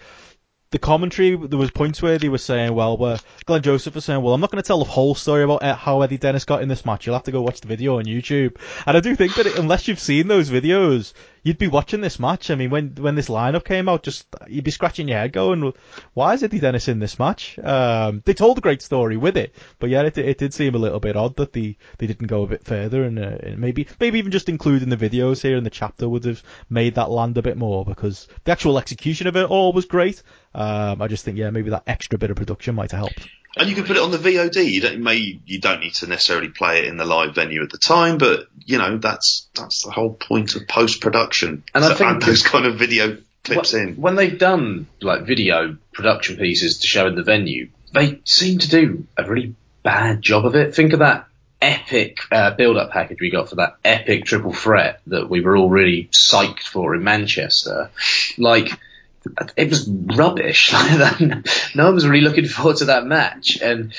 the 0.71 0.79
commentary, 0.79 1.35
there 1.35 1.59
was 1.59 1.73
points 1.73 2.01
where 2.01 2.17
they 2.17 2.29
were 2.29 2.39
saying, 2.39 2.73
well, 2.75 2.97
where 2.97 3.19
Glenn 3.45 3.63
Joseph 3.63 3.97
was 3.97 4.05
saying, 4.05 4.23
well, 4.23 4.35
I'm 4.35 4.41
not 4.41 4.53
going 4.53 4.63
to 4.63 4.67
tell 4.67 4.79
the 4.79 4.85
whole 4.85 5.17
story 5.17 5.43
about 5.43 5.63
how 5.63 6.03
Eddie 6.03 6.17
Dennis 6.17 6.45
got 6.45 6.63
in 6.63 6.69
this 6.69 6.85
match. 6.85 7.07
You'll 7.07 7.17
have 7.17 7.25
to 7.25 7.33
go 7.33 7.43
watch 7.43 7.61
the 7.61 7.67
video 7.67 7.99
on 7.99 8.05
YouTube. 8.05 8.57
And 8.87 8.97
I 8.97 9.01
do 9.01 9.17
think 9.17 9.35
that 9.35 9.47
it, 9.47 9.59
unless 9.59 9.89
you've 9.89 9.99
seen 9.99 10.29
those 10.29 10.49
videos, 10.49 11.13
you'd 11.43 11.59
be 11.59 11.67
watching 11.67 12.01
this 12.01 12.21
match. 12.21 12.51
I 12.51 12.55
mean, 12.55 12.71
when 12.71 12.95
when 12.97 13.15
this 13.15 13.29
lineup 13.29 13.65
came 13.65 13.89
out, 13.89 14.03
just 14.03 14.27
you'd 14.47 14.65
be 14.65 14.71
scratching 14.71 15.09
your 15.09 15.19
head 15.19 15.33
going, 15.33 15.73
why 16.15 16.35
is 16.35 16.43
Eddie 16.43 16.61
Dennis 16.61 16.89
in 16.89 16.99
this 16.99 17.19
match? 17.19 17.59
Um, 17.59 18.23
they 18.25 18.35
told 18.35 18.59
a 18.59 18.61
great 18.61 18.83
story 18.83 19.17
with 19.17 19.37
it, 19.37 19.55
but 19.79 19.91
yeah, 19.91 20.03
it, 20.03 20.19
it 20.19 20.39
did 20.39 20.55
seem 20.55 20.75
a 20.75 20.79
little 20.79 21.01
bit 21.01 21.17
odd 21.17 21.37
that 21.37 21.53
they, 21.53 21.77
they 21.99 22.07
didn't 22.07 22.29
go 22.29 22.43
a 22.43 22.47
bit 22.47 22.65
further 22.65 23.05
and, 23.05 23.19
uh, 23.19 23.39
and 23.43 23.59
maybe 23.59 23.89
maybe 23.99 24.19
even 24.19 24.31
just 24.31 24.49
including 24.49 24.89
the 24.89 24.97
videos 24.97 25.43
here 25.43 25.57
in 25.57 25.65
the 25.65 25.71
chapter 25.71 26.09
would 26.09 26.25
have 26.25 26.43
made 26.69 26.95
that 26.95 27.11
land 27.11 27.37
a 27.39 27.43
bit 27.43 27.57
more 27.57 27.85
because 27.85 28.29
the 28.45 28.53
actual 28.53 28.79
execution 28.79 29.27
of 29.27 29.37
it 29.37 29.51
all 29.51 29.73
was 29.73 29.87
great. 29.87 30.23
Um, 30.55 31.01
I 31.01 31.09
just 31.09 31.25
think 31.25 31.39
yeah, 31.39 31.51
maybe 31.51 31.71
that 31.71 31.85
extra 31.87 32.19
bit 32.19 32.31
of 32.31 32.37
production 32.37 32.75
might 32.75 32.91
have 32.91 32.99
helped. 32.99 33.29
And 33.57 33.69
you 33.69 33.75
can 33.75 33.85
put 33.85 33.97
it 33.97 34.03
on 34.03 34.11
the 34.11 34.19
VOD. 34.19 34.71
You 34.71 34.81
don't 34.81 35.01
may 35.01 35.41
you 35.45 35.61
don't 35.61 35.81
need 35.81 35.95
to 35.95 36.07
necessarily 36.07 36.49
play 36.49 36.81
it 36.81 36.85
in 36.85 36.97
the 36.97 37.05
live 37.05 37.35
venue 37.35 37.63
at 37.63 37.71
the 37.71 37.79
time, 37.79 38.19
but 38.19 38.47
you 38.65 38.79
know 38.79 38.99
that's 38.99 39.49
that's 39.55 39.85
the 39.85 39.91
whole 39.91 40.13
point 40.13 40.55
of 40.55 40.69
post 40.69 41.01
production. 41.01 41.65
And 41.75 41.85
I 41.85 41.95
think- 41.95 42.25
those 42.25 42.43
kind 42.43 42.67
of 42.67 42.77
video 42.77 43.19
clips 43.45 43.73
Wh- 43.73 43.77
in. 43.77 43.97
When 43.97 44.15
they've 44.15 44.39
done 44.39 44.87
like 45.01 45.23
video 45.23 45.77
production 45.93 46.37
pieces 46.37 46.79
to 46.81 46.87
show 46.87 47.07
in 47.07 47.15
the 47.15 47.23
venue, 47.23 47.69
they 47.93 48.21
seem 48.25 48.59
to 48.59 48.69
do 48.69 49.07
a 49.17 49.25
really 49.25 49.55
bad 49.83 50.23
job 50.23 50.47
of 50.47 50.55
it. 50.55 50.75
Think 50.75 50.93
of 50.93 51.01
that 51.01 51.27
epic 51.63 52.21
uh, 52.33 52.53
build-up 52.53 52.91
package 52.91 53.19
we 53.21 53.31
got 53.31 53.49
for 53.49 53.57
that 53.57 53.77
epic 53.85 54.25
triple 54.25 54.53
threat 54.53 55.01
that 55.09 55.29
we 55.29 55.41
were 55.41 55.57
all 55.57 55.69
really 55.69 56.05
psyched 56.13 56.63
for 56.63 56.95
in 56.95 57.05
Manchester. 57.05 57.91
Like, 58.39 58.71
it 59.57 59.69
was 59.69 59.89
rubbish. 59.89 60.73
no 61.75 61.85
one 61.85 61.95
was 61.95 62.07
really 62.07 62.25
looking 62.25 62.47
forward 62.47 62.77
to 62.79 62.87
that 62.87 63.05
match, 63.05 63.61
and 63.61 63.93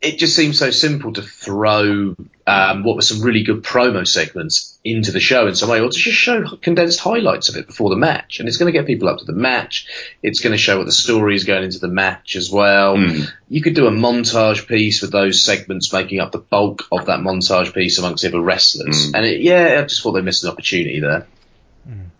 it 0.00 0.18
just 0.18 0.34
seemed 0.34 0.56
so 0.56 0.70
simple 0.70 1.12
to 1.12 1.22
throw 1.22 2.16
um, 2.44 2.82
what 2.82 2.96
were 2.96 3.02
some 3.02 3.22
really 3.22 3.44
good 3.44 3.62
promo 3.62 4.06
segments 4.06 4.80
into 4.84 5.12
the 5.12 5.20
show 5.20 5.46
in 5.46 5.54
some 5.54 5.70
way, 5.70 5.80
or 5.80 5.88
to 5.88 5.96
just 5.96 6.18
show 6.18 6.56
condensed 6.56 6.98
highlights 6.98 7.48
of 7.48 7.56
it 7.56 7.68
before 7.68 7.88
the 7.90 7.96
match. 7.96 8.40
And 8.40 8.48
it's 8.48 8.56
going 8.56 8.72
to 8.72 8.76
get 8.76 8.86
people 8.86 9.08
up 9.08 9.18
to 9.18 9.24
the 9.24 9.32
match. 9.32 9.86
It's 10.20 10.40
going 10.40 10.50
to 10.50 10.58
show 10.58 10.76
what 10.76 10.86
the 10.86 10.92
story 10.92 11.36
is 11.36 11.44
going 11.44 11.62
into 11.62 11.78
the 11.78 11.88
match 11.88 12.34
as 12.34 12.50
well. 12.50 12.96
Mm. 12.96 13.30
You 13.48 13.62
could 13.62 13.74
do 13.74 13.86
a 13.86 13.92
montage 13.92 14.66
piece 14.66 15.02
with 15.02 15.12
those 15.12 15.44
segments 15.44 15.92
making 15.92 16.18
up 16.18 16.32
the 16.32 16.38
bulk 16.38 16.88
of 16.90 17.06
that 17.06 17.20
montage 17.20 17.72
piece 17.72 17.98
amongst 17.98 18.22
the 18.22 18.28
other 18.28 18.40
wrestlers. 18.40 19.12
Mm. 19.12 19.14
And 19.14 19.26
it, 19.26 19.40
yeah, 19.40 19.78
I 19.78 19.82
just 19.82 20.02
thought 20.02 20.12
they 20.12 20.20
missed 20.20 20.42
an 20.42 20.50
opportunity 20.50 20.98
there. 20.98 21.28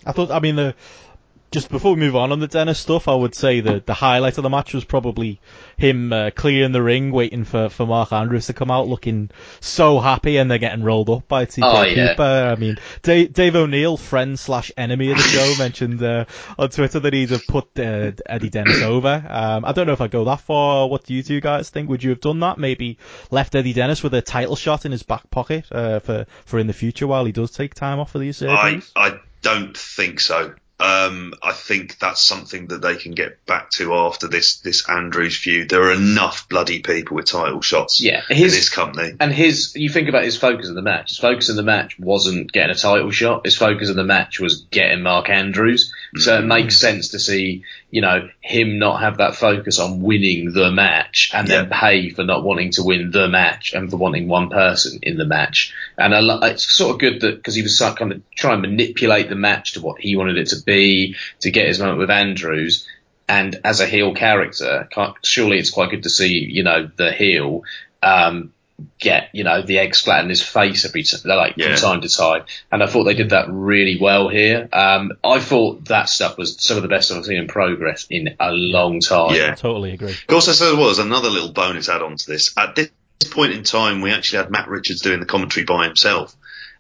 I 0.05 0.13
thought, 0.13 0.31
I 0.31 0.41
mean, 0.41 0.57
the 0.57 0.75
just 1.53 1.71
before 1.71 1.95
we 1.95 2.01
move 2.01 2.17
on 2.17 2.33
on 2.33 2.41
the 2.41 2.49
Dennis 2.49 2.79
stuff, 2.79 3.07
I 3.09 3.15
would 3.15 3.35
say 3.35 3.61
the 3.61 3.83
the 3.85 3.95
highlight 3.95 4.39
of 4.39 4.43
the 4.43 4.51
match 4.51 4.75
was 4.75 4.85
probably 4.85 5.41
him 5.77 6.13
uh, 6.13 6.31
clearing 6.35 6.73
the 6.73 6.83
ring, 6.83 7.13
waiting 7.13 7.45
for, 7.45 7.69
for 7.69 7.87
Mark 7.87 8.13
Andrews 8.13 8.47
to 8.47 8.53
come 8.53 8.71
out, 8.71 8.89
looking 8.89 9.31
so 9.61 10.01
happy, 10.01 10.37
and 10.39 10.51
they're 10.51 10.59
getting 10.59 10.83
rolled 10.83 11.11
up 11.11 11.29
by 11.29 11.45
TK 11.45 11.63
Oh, 11.63 11.83
yeah. 11.83 12.09
Cooper. 12.09 12.23
I 12.23 12.57
mean, 12.57 12.77
Dave, 13.03 13.33
Dave 13.33 13.55
O'Neill, 13.57 13.97
friend 13.97 14.39
slash 14.39 14.73
enemy 14.77 15.11
of 15.11 15.17
the 15.19 15.23
show, 15.23 15.55
mentioned 15.59 16.03
uh, 16.03 16.25
on 16.59 16.71
Twitter 16.71 17.01
that 17.01 17.13
he'd 17.13 17.31
have 17.31 17.47
put 17.47 17.79
uh, 17.79 18.13
Eddie 18.27 18.51
Dennis 18.51 18.83
over. 18.83 19.25
Um, 19.29 19.65
I 19.65 19.73
don't 19.73 19.87
know 19.87 19.93
if 19.93 20.01
I 20.01 20.09
go 20.09 20.25
that 20.25 20.41
far. 20.41 20.89
What 20.89 21.05
do 21.05 21.15
you 21.15 21.23
two 21.23 21.41
guys 21.41 21.71
think? 21.71 21.89
Would 21.91 22.03
you 22.03 22.11
have 22.11 22.21
done 22.21 22.41
that? 22.41 22.59
Maybe 22.59 22.99
left 23.31 23.55
Eddie 23.55 23.73
Dennis 23.73 24.03
with 24.03 24.15
a 24.15 24.23
title 24.23 24.57
shot 24.57 24.85
in 24.85 24.93
his 24.93 25.03
back 25.03 25.31
pocket 25.31 25.67
uh, 25.71 26.01
for 26.01 26.27
for 26.45 26.59
in 26.59 26.67
the 26.67 26.73
future 26.73 27.07
while 27.07 27.25
he 27.25 27.33
does 27.33 27.51
take 27.51 27.75
time 27.75 27.99
off 28.01 28.15
of 28.15 28.21
these 28.21 28.43
I? 28.43 28.81
I 28.97 29.19
don't 29.43 29.77
think 29.77 30.21
so. 30.21 30.55
Um, 30.83 31.35
I 31.41 31.53
think 31.53 32.01
that's 32.01 32.21
something 32.21 32.67
that 32.67 32.83
they 32.83 32.97
can 32.97 33.13
get 33.13 33.47
back 33.47 33.71
to 33.73 33.95
after 33.95 34.27
this 34.27 34.57
this 34.59 34.89
Andrews 34.89 35.39
feud. 35.39 35.69
There 35.69 35.85
are 35.85 35.93
enough 35.93 36.49
bloody 36.49 36.81
people 36.81 37.15
with 37.15 37.27
title 37.27 37.61
shots 37.61 38.03
Yeah, 38.03 38.23
in 38.29 38.37
this 38.37 38.69
company. 38.69 39.13
And 39.21 39.33
his, 39.33 39.77
you 39.77 39.89
think 39.89 40.09
about 40.09 40.25
his 40.25 40.37
focus 40.37 40.69
in 40.69 40.75
the 40.75 40.83
match. 40.83 41.11
His 41.11 41.19
focus 41.19 41.49
in 41.51 41.57
the 41.57 41.63
match 41.63 42.01
wasn't 42.01 42.51
getting 42.51 42.73
a 42.73 42.75
title 42.75 43.13
shot. 43.13 43.45
His 43.45 43.57
focus 43.57 43.91
in 43.91 43.97
the 43.97 44.03
match 44.03 44.41
was 44.41 44.63
getting 44.73 45.03
Mark 45.03 45.29
Andrews. 45.29 45.93
So 46.17 46.41
it 46.41 46.45
makes 46.45 46.81
sense 46.81 47.11
to 47.11 47.21
see, 47.21 47.63
you 47.93 48.01
know, 48.01 48.31
him 48.41 48.79
not 48.79 49.01
have 49.01 49.19
that 49.19 49.37
focus 49.37 49.79
on 49.79 50.01
winning 50.01 50.51
the 50.55 50.71
match 50.71 51.31
and 51.35 51.47
then 51.47 51.69
pay 51.69 52.09
for 52.09 52.25
not 52.25 52.43
wanting 52.43 52.71
to 52.71 52.83
win 52.83 53.11
the 53.11 53.29
match 53.29 53.75
and 53.75 53.91
for 53.91 53.99
wanting 53.99 54.29
one 54.29 54.49
person 54.49 54.99
in 55.03 55.19
the 55.19 55.27
match. 55.27 55.75
And 55.99 56.15
I, 56.15 56.21
lo- 56.21 56.41
it's 56.41 56.73
sort 56.73 56.95
of 56.95 57.01
good 57.01 57.21
that 57.21 57.37
because 57.37 57.55
he 57.55 57.61
was 57.61 57.79
kind 57.79 58.13
of 58.13 58.23
trying 58.35 58.63
to 58.63 58.69
manipulate 58.69 59.29
the 59.29 59.35
match 59.35 59.75
to 59.75 59.83
what 59.83 60.01
he 60.01 60.17
wanted 60.17 60.39
it 60.39 60.49
to 60.49 60.63
be 60.63 61.17
to 61.41 61.51
get 61.51 61.69
his 61.69 61.81
moment 61.81 61.99
with 61.99 62.11
Andrews. 62.11 62.89
And 63.29 63.61
as 63.63 63.81
a 63.81 63.87
heel 63.87 64.15
character, 64.15 64.89
surely 65.23 65.59
it's 65.59 65.71
quite 65.71 65.91
good 65.91 66.05
to 66.05 66.11
see, 66.11 66.39
you 66.39 66.63
know, 66.63 66.91
the 66.97 67.13
heel 67.13 67.65
um, 68.03 68.55
get, 68.99 69.29
you 69.33 69.45
know, 69.45 69.63
the 69.63 69.79
egg 69.79 69.95
splat 69.95 70.23
in 70.23 70.29
his 70.31 70.43
face 70.43 70.85
every 70.85 71.03
t- 71.03 71.17
like 71.25 71.55
Yeah. 71.57 71.77
from 71.77 71.77
time 71.77 72.01
to 72.03 72.09
time. 72.09 72.45
And 72.71 72.83
I 72.83 72.87
thought 72.87 73.05
they 73.05 73.15
did 73.15 73.31
that 73.31 73.47
really 73.51 73.99
well 74.01 74.29
here. 74.29 74.69
Um, 74.73 75.13
I 75.25 75.39
thought 75.41 75.87
that 75.87 76.09
stuff 76.09 76.39
was 76.39 76.61
some 76.63 76.77
of 76.77 76.83
the 76.83 76.89
best 76.89 77.11
I've 77.13 77.25
seen 77.25 77.39
in 77.39 77.47
progress 77.49 78.07
in 78.11 78.37
a 78.41 78.51
long 78.51 79.01
time. 79.01 79.35
Yeah. 79.35 79.55
Totally 79.55 79.93
agree. 79.93 80.11
Of 80.13 80.27
course, 80.27 80.59
there 80.59 80.77
was 80.77 80.99
another 80.99 81.31
little 81.31 81.53
bonus 81.53 81.89
add 81.89 82.03
on 82.03 82.17
to 82.17 82.27
this. 82.27 82.53
At 82.57 82.75
this 82.77 82.91
point 83.31 83.53
in 83.53 83.63
time, 83.65 84.01
we 84.01 84.11
actually 84.11 84.39
had 84.39 84.51
Matt 84.51 84.69
Richards 84.69 85.01
doing 85.01 85.21
the 85.21 85.27
commentary 85.27 85.65
by 85.65 85.85
himself. 85.87 86.35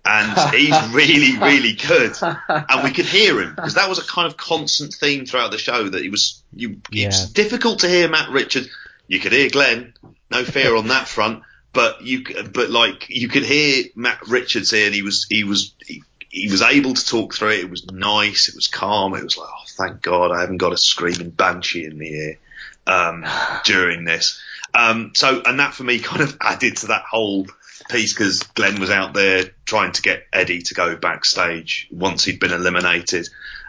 And 0.04 0.54
he's 0.54 0.88
really, 0.92 1.38
really 1.38 1.74
good. 1.74 2.12
And 2.48 2.82
we 2.82 2.90
could 2.90 3.06
hear 3.06 3.40
him 3.40 3.54
because 3.54 3.74
that 3.74 3.88
was 3.88 3.98
a 4.00 4.04
kind 4.04 4.26
of 4.26 4.36
constant 4.36 4.94
theme 4.94 5.26
throughout 5.26 5.52
the 5.52 5.58
show 5.58 5.88
that 5.88 6.02
he 6.02 6.08
was, 6.08 6.42
you, 6.54 6.80
it's 6.90 7.20
Yeah. 7.20 7.26
difficult 7.32 7.80
to 7.80 7.88
hear 7.88 8.08
Matt 8.08 8.30
Richards. 8.30 8.68
You 9.06 9.20
could 9.20 9.32
hear 9.32 9.48
Glenn, 9.50 9.94
no 10.30 10.44
fear 10.44 10.74
on 10.74 10.88
that 10.88 11.06
front, 11.06 11.42
but 11.72 12.02
you, 12.02 12.24
but 12.52 12.70
like, 12.70 13.08
you 13.08 13.28
could 13.28 13.44
hear 13.44 13.84
Matt 13.94 14.26
Richards 14.28 14.70
here 14.70 14.86
and 14.86 14.94
he 14.94 15.02
was, 15.02 15.26
he 15.28 15.44
was, 15.44 15.74
he, 15.86 16.02
he 16.28 16.48
was 16.50 16.62
able 16.62 16.94
to 16.94 17.06
talk 17.06 17.34
through 17.34 17.50
it. 17.50 17.60
It 17.60 17.70
was 17.70 17.90
nice. 17.90 18.48
It 18.48 18.54
was 18.54 18.68
calm. 18.68 19.14
It 19.14 19.22
was 19.22 19.36
like, 19.36 19.48
oh, 19.50 19.64
thank 19.76 20.02
God 20.02 20.32
I 20.32 20.40
haven't 20.40 20.58
got 20.58 20.72
a 20.72 20.78
screaming 20.78 21.30
banshee 21.30 21.84
in 21.84 21.98
the 21.98 22.08
ear 22.08 22.38
um, 22.86 23.24
during 23.64 24.04
this. 24.04 24.40
Um, 24.74 25.12
so, 25.14 25.42
and 25.44 25.60
that 25.60 25.74
for 25.74 25.84
me 25.84 25.98
kind 26.00 26.22
of 26.22 26.36
added 26.40 26.78
to 26.78 26.86
that 26.88 27.04
whole 27.10 27.46
piece 27.90 28.12
because 28.12 28.42
Glenn 28.42 28.80
was 28.80 28.90
out 28.90 29.14
there 29.14 29.50
trying 29.64 29.92
to 29.92 30.02
get 30.02 30.26
Eddie 30.32 30.62
to 30.62 30.74
go 30.74 30.96
backstage 30.96 31.88
once 31.90 32.24
he'd 32.24 32.40
been 32.40 32.52
eliminated. 32.52 33.28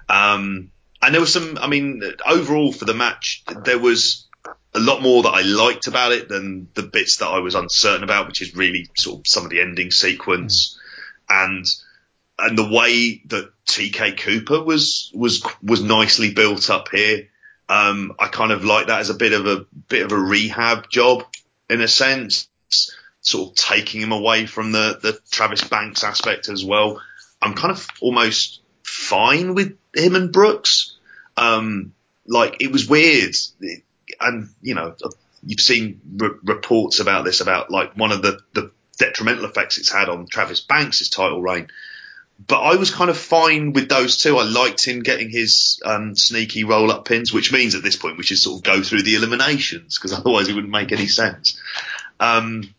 Um, 0.10 0.72
and 1.01 1.14
there 1.14 1.22
was 1.22 1.34
some, 1.34 1.58
I 1.60 1.68
mean, 1.68 2.01
overall 2.26 2.72
for 2.72 2.86
the 2.86 2.93
match, 2.93 3.43
there 3.66 3.80
was 3.80 4.22
a 4.76 4.80
lot 4.80 5.01
more 5.01 5.24
that 5.24 5.30
I 5.30 5.41
liked 5.41 5.88
about 5.88 6.11
it 6.11 6.30
than 6.30 6.67
the 6.74 6.84
bits 6.84 7.17
that 7.17 7.28
I 7.28 7.39
was 7.39 7.55
uncertain 7.55 8.03
about, 8.03 8.28
which 8.28 8.41
is 8.41 8.55
really 8.55 8.89
sort 8.97 9.19
of 9.19 9.28
some 9.28 9.43
of 9.43 9.49
the 9.49 9.61
ending 9.61 9.91
sequence 9.91 10.80
mm. 11.30 11.45
and 11.45 11.65
and 12.39 12.57
the 12.57 12.67
way 12.67 13.21
that 13.28 13.51
TK 13.67 14.19
Cooper 14.19 14.61
was 14.61 15.11
was 15.13 15.43
was 15.61 15.82
nicely 15.82 16.34
built 16.34 16.69
up 16.69 16.89
here. 16.91 17.30
Um, 17.69 18.13
I 18.19 18.28
kind 18.28 18.51
of 18.51 18.65
like 18.65 18.88
that 18.88 18.99
as 18.99 19.09
a 19.09 19.15
bit 19.15 19.34
of 19.34 19.45
a 19.45 19.65
bit 19.88 20.03
of 20.03 20.11
a 20.11 20.17
rehab 20.17 20.89
job 20.89 21.24
in 21.69 21.82
a 21.82 21.88
sense, 21.88 22.47
sort 23.21 23.49
of 23.49 23.55
taking 23.55 24.01
him 24.01 24.11
away 24.11 24.45
from 24.47 24.71
the 24.71 24.99
the 25.01 25.19
Travis 25.32 25.63
Banks 25.63 26.03
aspect 26.03 26.49
as 26.49 26.65
well. 26.65 27.01
I'm 27.41 27.53
kind 27.53 27.71
of 27.71 27.88
almost 28.01 28.61
fine 28.84 29.53
with 29.53 29.78
him 29.95 30.15
and 30.15 30.32
Brooks. 30.32 30.97
Um, 31.38 31.93
like 32.26 32.57
it 32.61 32.71
was 32.71 32.88
weird, 32.88 33.36
and 34.24 34.49
you 34.61 34.76
know 34.76 34.95
you've 35.45 35.61
seen 35.61 36.01
re- 36.17 36.38
reports 36.43 36.99
about 36.99 37.26
this 37.26 37.41
about 37.41 37.69
like 37.71 37.95
one 37.97 38.11
of 38.11 38.21
the 38.21 38.39
the 38.53 38.71
detrimental 38.97 39.45
effects 39.45 39.78
it's 39.78 39.91
had 39.91 40.09
on 40.09 40.28
Travis 40.28 40.61
Banks' 40.61 41.09
title 41.09 41.41
reign 41.41 41.67
but 42.45 42.61
I 42.61 42.76
was 42.76 42.91
kind 42.91 43.09
of 43.09 43.17
fine 43.17 43.74
with 43.74 43.89
those 43.89 44.17
two. 44.17 44.38
I 44.38 44.43
liked 44.43 44.86
him 44.86 45.01
getting 45.01 45.30
his 45.30 45.80
um, 45.86 46.15
sneaky 46.15 46.63
roll 46.63 46.91
up 46.91 47.05
pins, 47.05 47.32
which 47.32 47.53
means 47.53 47.76
at 47.76 47.84
this 47.84 47.95
point 47.95 48.17
we 48.17 48.24
should 48.24 48.39
sort 48.39 48.57
of 48.57 48.63
go 48.63 48.82
through 48.82 49.03
the 49.03 49.15
eliminations 49.15 49.97
because 49.97 50.13
otherwise 50.17 50.49
it 50.49 50.53
wouldn't 50.53 50.74
make 50.74 50.91
any 50.91 51.07
sense. 51.07 51.59
Um, 52.19 52.74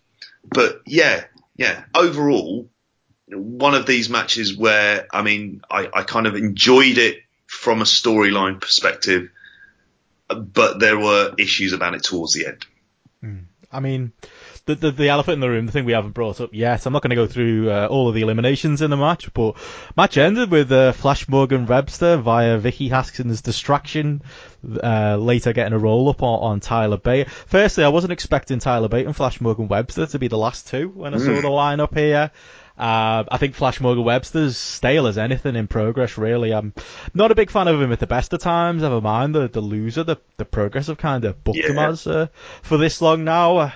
but 0.44 0.82
yeah, 0.86 1.24
yeah, 1.56 1.84
overall, 1.94 2.68
one 3.28 3.74
of 3.74 3.86
these 3.86 4.10
matches 4.10 4.56
where, 4.56 5.06
I 5.12 5.22
mean, 5.22 5.62
I, 5.70 5.88
I 5.92 6.02
kind 6.02 6.26
of 6.26 6.34
enjoyed 6.34 6.98
it 6.98 7.18
from 7.46 7.80
a 7.80 7.84
storyline 7.84 8.60
perspective, 8.60 9.30
but 10.28 10.78
there 10.80 10.98
were 10.98 11.34
issues 11.38 11.72
about 11.72 11.94
it 11.94 12.02
towards 12.02 12.34
the 12.34 12.46
end. 12.46 12.66
Hmm. 13.20 13.38
I 13.70 13.80
mean, 13.80 14.12
the, 14.66 14.76
the, 14.76 14.90
the 14.92 15.08
elephant 15.08 15.34
in 15.34 15.40
the 15.40 15.50
room, 15.50 15.66
the 15.66 15.72
thing 15.72 15.84
we 15.84 15.92
haven't 15.92 16.12
brought 16.12 16.40
up 16.40 16.50
yet. 16.52 16.86
I'm 16.86 16.92
not 16.92 17.02
going 17.02 17.10
to 17.10 17.16
go 17.16 17.26
through 17.26 17.70
uh, 17.70 17.88
all 17.90 18.08
of 18.08 18.14
the 18.14 18.22
eliminations 18.22 18.82
in 18.82 18.90
the 18.90 18.96
match, 18.96 19.32
but 19.34 19.56
match 19.96 20.16
ended 20.16 20.50
with 20.50 20.70
uh, 20.70 20.92
Flash 20.92 21.28
Morgan 21.28 21.66
Webster 21.66 22.16
via 22.16 22.56
Vicky 22.58 22.88
Haskins' 22.88 23.42
distraction, 23.42 24.22
uh, 24.82 25.16
later 25.16 25.52
getting 25.52 25.72
a 25.72 25.78
roll 25.78 26.08
up 26.08 26.22
on, 26.22 26.52
on, 26.52 26.60
Tyler 26.60 26.98
Bate. 26.98 27.28
Firstly, 27.28 27.82
I 27.82 27.88
wasn't 27.88 28.12
expecting 28.12 28.60
Tyler 28.60 28.88
Bate 28.88 29.06
and 29.06 29.16
Flash 29.16 29.40
Morgan 29.40 29.66
Webster 29.66 30.06
to 30.06 30.18
be 30.20 30.28
the 30.28 30.38
last 30.38 30.68
two 30.68 30.88
when 30.88 31.14
I 31.14 31.18
mm. 31.18 31.24
saw 31.24 31.40
the 31.40 31.48
lineup 31.48 31.98
here. 31.98 32.30
Uh, 32.76 33.22
I 33.30 33.38
think 33.38 33.54
Flash 33.54 33.80
Morgan 33.80 34.02
Webster's 34.02 34.56
stale 34.56 35.06
as 35.06 35.16
anything 35.16 35.54
in 35.54 35.68
progress, 35.68 36.18
really. 36.18 36.52
I'm 36.52 36.74
not 37.14 37.30
a 37.30 37.36
big 37.36 37.50
fan 37.50 37.68
of 37.68 37.80
him 37.80 37.92
at 37.92 38.00
the 38.00 38.08
best 38.08 38.32
of 38.32 38.40
times, 38.40 38.82
never 38.82 39.00
mind 39.00 39.32
the, 39.32 39.46
the 39.46 39.60
loser, 39.60 40.02
the, 40.02 40.16
the 40.38 40.44
progress 40.44 40.88
have 40.88 40.98
kind 40.98 41.24
of 41.24 41.44
booked 41.44 41.58
yeah. 41.58 41.68
him 41.68 41.78
as 41.78 42.04
uh, 42.08 42.26
for 42.62 42.76
this 42.76 43.00
long 43.00 43.22
now. 43.22 43.58
Uh, 43.58 43.70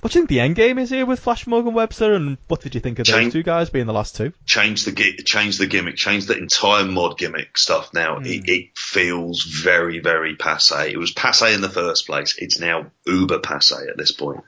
what 0.00 0.10
do 0.10 0.18
you 0.18 0.22
think 0.22 0.30
the 0.30 0.40
end 0.40 0.56
game 0.56 0.78
is 0.78 0.90
here 0.90 1.06
with 1.06 1.20
Flash 1.20 1.46
Morgan 1.46 1.74
Webster, 1.74 2.14
and 2.14 2.38
what 2.48 2.60
did 2.60 2.74
you 2.74 2.80
think 2.80 2.98
of 2.98 3.06
change, 3.06 3.26
those 3.26 3.32
two 3.34 3.42
guys 3.44 3.70
being 3.70 3.86
the 3.86 3.92
last 3.92 4.16
two? 4.16 4.32
Change 4.46 4.84
the 4.84 4.92
change 5.24 5.58
the 5.58 5.68
gimmick, 5.68 5.94
change 5.94 6.26
the 6.26 6.36
entire 6.36 6.84
mod 6.84 7.18
gimmick 7.18 7.56
stuff. 7.56 7.94
Now 7.94 8.18
mm. 8.18 8.26
it, 8.26 8.48
it, 8.48 8.66
feels 8.76 9.44
very 9.44 10.00
very 10.00 10.34
passe. 10.34 10.90
It 10.90 10.98
was 10.98 11.12
passe 11.12 11.54
in 11.54 11.60
the 11.60 11.68
first 11.68 12.06
place. 12.06 12.34
It's 12.38 12.58
now 12.58 12.90
uber 13.06 13.38
passe 13.38 13.76
at 13.88 13.96
this 13.96 14.10
point. 14.10 14.42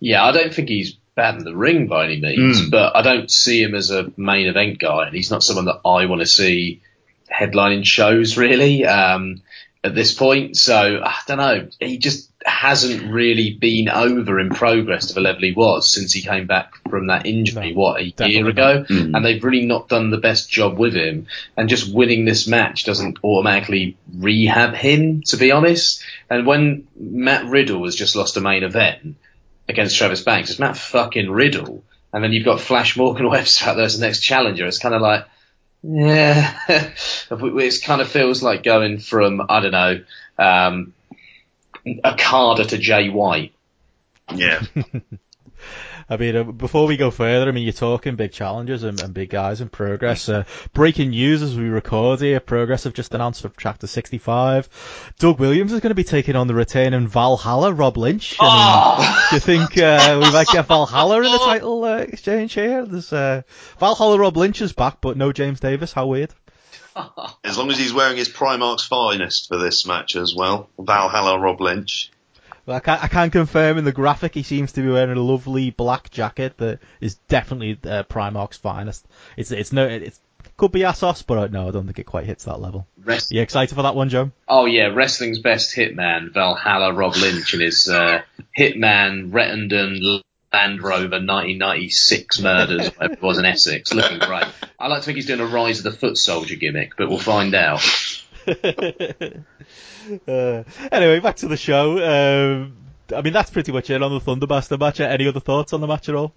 Yeah, 0.00 0.24
I 0.24 0.32
don't 0.32 0.54
think 0.54 0.70
he's 0.70 0.96
bad 1.18 1.34
in 1.34 1.44
the 1.44 1.54
ring 1.54 1.88
by 1.88 2.04
any 2.04 2.20
means, 2.20 2.62
mm. 2.62 2.70
but 2.70 2.94
I 2.94 3.02
don't 3.02 3.28
see 3.28 3.60
him 3.60 3.74
as 3.74 3.90
a 3.90 4.12
main 4.16 4.46
event 4.46 4.78
guy, 4.78 5.06
and 5.06 5.16
he's 5.16 5.32
not 5.32 5.42
someone 5.42 5.64
that 5.64 5.80
I 5.84 6.06
want 6.06 6.20
to 6.20 6.26
see 6.26 6.80
headlining 7.28 7.84
shows 7.84 8.36
really 8.36 8.86
um, 8.86 9.42
at 9.82 9.96
this 9.96 10.14
point. 10.14 10.56
So 10.56 11.02
I 11.04 11.16
don't 11.26 11.38
know. 11.38 11.68
He 11.80 11.98
just 11.98 12.30
hasn't 12.46 13.12
really 13.12 13.52
been 13.52 13.88
over 13.88 14.38
in 14.38 14.50
progress 14.50 15.06
to 15.06 15.14
the 15.14 15.20
level 15.20 15.42
he 15.42 15.52
was 15.52 15.92
since 15.92 16.12
he 16.12 16.22
came 16.22 16.46
back 16.46 16.72
from 16.88 17.08
that 17.08 17.26
injury. 17.26 17.72
No, 17.72 17.80
what 17.80 18.00
a 18.00 18.28
year 18.28 18.48
ago, 18.48 18.84
mm. 18.88 19.12
and 19.12 19.24
they've 19.24 19.42
really 19.42 19.66
not 19.66 19.88
done 19.88 20.10
the 20.10 20.18
best 20.18 20.48
job 20.48 20.78
with 20.78 20.94
him. 20.94 21.26
And 21.56 21.68
just 21.68 21.92
winning 21.92 22.26
this 22.26 22.46
match 22.46 22.84
doesn't 22.84 23.18
automatically 23.24 23.96
rehab 24.16 24.74
him, 24.74 25.22
to 25.22 25.36
be 25.36 25.50
honest. 25.50 26.00
And 26.30 26.46
when 26.46 26.86
Matt 26.96 27.46
Riddle 27.46 27.86
has 27.86 27.96
just 27.96 28.14
lost 28.14 28.36
a 28.36 28.40
main 28.40 28.62
event 28.62 29.16
against 29.68 29.96
Travis 29.96 30.22
Banks. 30.22 30.50
It's 30.50 30.58
Matt 30.58 30.76
fucking 30.76 31.30
Riddle. 31.30 31.84
And 32.12 32.24
then 32.24 32.32
you've 32.32 32.44
got 32.44 32.60
Flash 32.60 32.96
Morgan 32.96 33.28
Webster 33.30 33.68
out 33.68 33.76
there 33.76 33.84
as 33.84 33.98
the 33.98 34.06
next 34.06 34.20
challenger. 34.20 34.66
It's 34.66 34.78
kind 34.78 34.94
of 34.94 35.02
like, 35.02 35.26
yeah, 35.82 36.58
it 37.30 37.82
kind 37.82 38.00
of 38.00 38.08
feels 38.08 38.42
like 38.42 38.62
going 38.62 38.98
from, 38.98 39.42
I 39.48 39.60
don't 39.60 39.72
know, 39.72 40.04
um, 40.38 40.94
Okada 42.04 42.64
to 42.64 42.78
Jay 42.78 43.08
White. 43.08 43.52
Yeah. 44.34 44.62
I 46.10 46.16
mean, 46.16 46.36
uh, 46.36 46.44
before 46.44 46.86
we 46.86 46.96
go 46.96 47.10
further, 47.10 47.48
I 47.48 47.52
mean, 47.52 47.64
you're 47.64 47.72
talking 47.72 48.16
big 48.16 48.32
challenges 48.32 48.82
and, 48.82 49.00
and 49.00 49.12
big 49.12 49.28
guys 49.28 49.60
in 49.60 49.68
progress. 49.68 50.28
Uh, 50.28 50.44
breaking 50.72 51.10
news 51.10 51.42
as 51.42 51.56
we 51.56 51.68
record 51.68 52.20
here, 52.20 52.40
Progress 52.40 52.84
have 52.84 52.94
just 52.94 53.14
announced 53.14 53.42
for 53.42 53.50
Chapter 53.58 53.86
65. 53.86 55.14
Doug 55.18 55.38
Williams 55.38 55.72
is 55.72 55.80
going 55.80 55.90
to 55.90 55.94
be 55.94 56.04
taking 56.04 56.34
on 56.34 56.46
the 56.46 56.54
returning 56.54 57.08
Valhalla, 57.08 57.72
Rob 57.72 57.98
Lynch. 57.98 58.36
oh. 58.40 59.26
Do 59.30 59.36
you 59.36 59.40
think 59.40 59.76
uh, 59.76 60.20
we 60.22 60.30
might 60.32 60.48
get 60.48 60.66
Valhalla 60.66 61.18
in 61.18 61.30
the 61.30 61.38
title 61.38 61.84
uh, 61.84 61.98
exchange 61.98 62.54
here? 62.54 62.86
There's 62.86 63.12
uh, 63.12 63.42
Valhalla 63.78 64.18
Rob 64.18 64.36
Lynch 64.36 64.62
is 64.62 64.72
back, 64.72 65.02
but 65.02 65.16
no 65.18 65.32
James 65.32 65.60
Davis. 65.60 65.92
How 65.92 66.06
weird. 66.06 66.32
As 67.44 67.58
long 67.58 67.70
as 67.70 67.78
he's 67.78 67.92
wearing 67.92 68.16
his 68.16 68.28
Primark's 68.28 68.84
finest 68.84 69.48
for 69.48 69.58
this 69.58 69.86
match 69.86 70.16
as 70.16 70.34
well, 70.34 70.70
Valhalla 70.78 71.38
Rob 71.38 71.60
Lynch. 71.60 72.10
But 72.68 72.74
I 72.74 72.80
can, 72.80 72.98
I 73.00 73.08
can 73.08 73.30
confirm 73.30 73.78
in 73.78 73.86
the 73.86 73.92
graphic 73.92 74.34
he 74.34 74.42
seems 74.42 74.72
to 74.72 74.82
be 74.82 74.90
wearing 74.90 75.16
a 75.16 75.22
lovely 75.22 75.70
black 75.70 76.10
jacket 76.10 76.58
that 76.58 76.80
is 77.00 77.14
definitely 77.26 77.78
uh, 77.82 78.02
Primark's 78.02 78.58
finest. 78.58 79.06
It's 79.38 79.50
it's 79.50 79.72
no 79.72 79.86
it's 79.86 80.20
could 80.58 80.72
be 80.72 80.80
ASOS, 80.80 81.24
but 81.26 81.50
no, 81.50 81.68
I 81.68 81.70
don't 81.70 81.86
think 81.86 81.98
it 81.98 82.04
quite 82.04 82.26
hits 82.26 82.44
that 82.44 82.60
level. 82.60 82.86
Rest- 83.02 83.32
you 83.32 83.40
excited 83.40 83.74
for 83.74 83.84
that 83.84 83.94
one, 83.94 84.10
Joe? 84.10 84.32
Oh 84.46 84.66
yeah, 84.66 84.88
wrestling's 84.88 85.38
best 85.38 85.74
hitman, 85.74 86.30
Valhalla 86.34 86.92
Rob 86.92 87.16
Lynch 87.16 87.54
and 87.54 87.62
his 87.62 87.88
uh, 87.88 88.20
Hitman 88.58 89.30
Rettendon 89.30 90.20
Land 90.52 90.82
Rover 90.82 91.22
1996 91.22 92.40
murders, 92.40 92.88
whatever 92.88 93.14
it 93.14 93.22
was 93.22 93.38
in 93.38 93.46
Essex, 93.46 93.94
looking 93.94 94.18
great. 94.18 94.44
I 94.78 94.88
like 94.88 95.00
to 95.00 95.06
think 95.06 95.16
he's 95.16 95.24
doing 95.24 95.40
a 95.40 95.46
Rise 95.46 95.78
of 95.78 95.84
the 95.84 95.98
Foot 95.98 96.18
Soldier 96.18 96.56
gimmick, 96.56 96.98
but 96.98 97.08
we'll 97.08 97.18
find 97.18 97.54
out. 97.54 97.80
Uh, 100.26 100.62
anyway, 100.92 101.20
back 101.20 101.36
to 101.36 101.48
the 101.48 101.56
show. 101.56 101.98
Um, 101.98 102.76
I 103.14 103.22
mean, 103.22 103.32
that's 103.32 103.50
pretty 103.50 103.72
much 103.72 103.90
it 103.90 104.02
on 104.02 104.12
the 104.12 104.20
Thunder 104.20 104.46
Bastard 104.46 104.80
match. 104.80 105.00
Any 105.00 105.28
other 105.28 105.40
thoughts 105.40 105.72
on 105.72 105.80
the 105.80 105.86
match 105.86 106.08
at 106.08 106.14
all? 106.14 106.34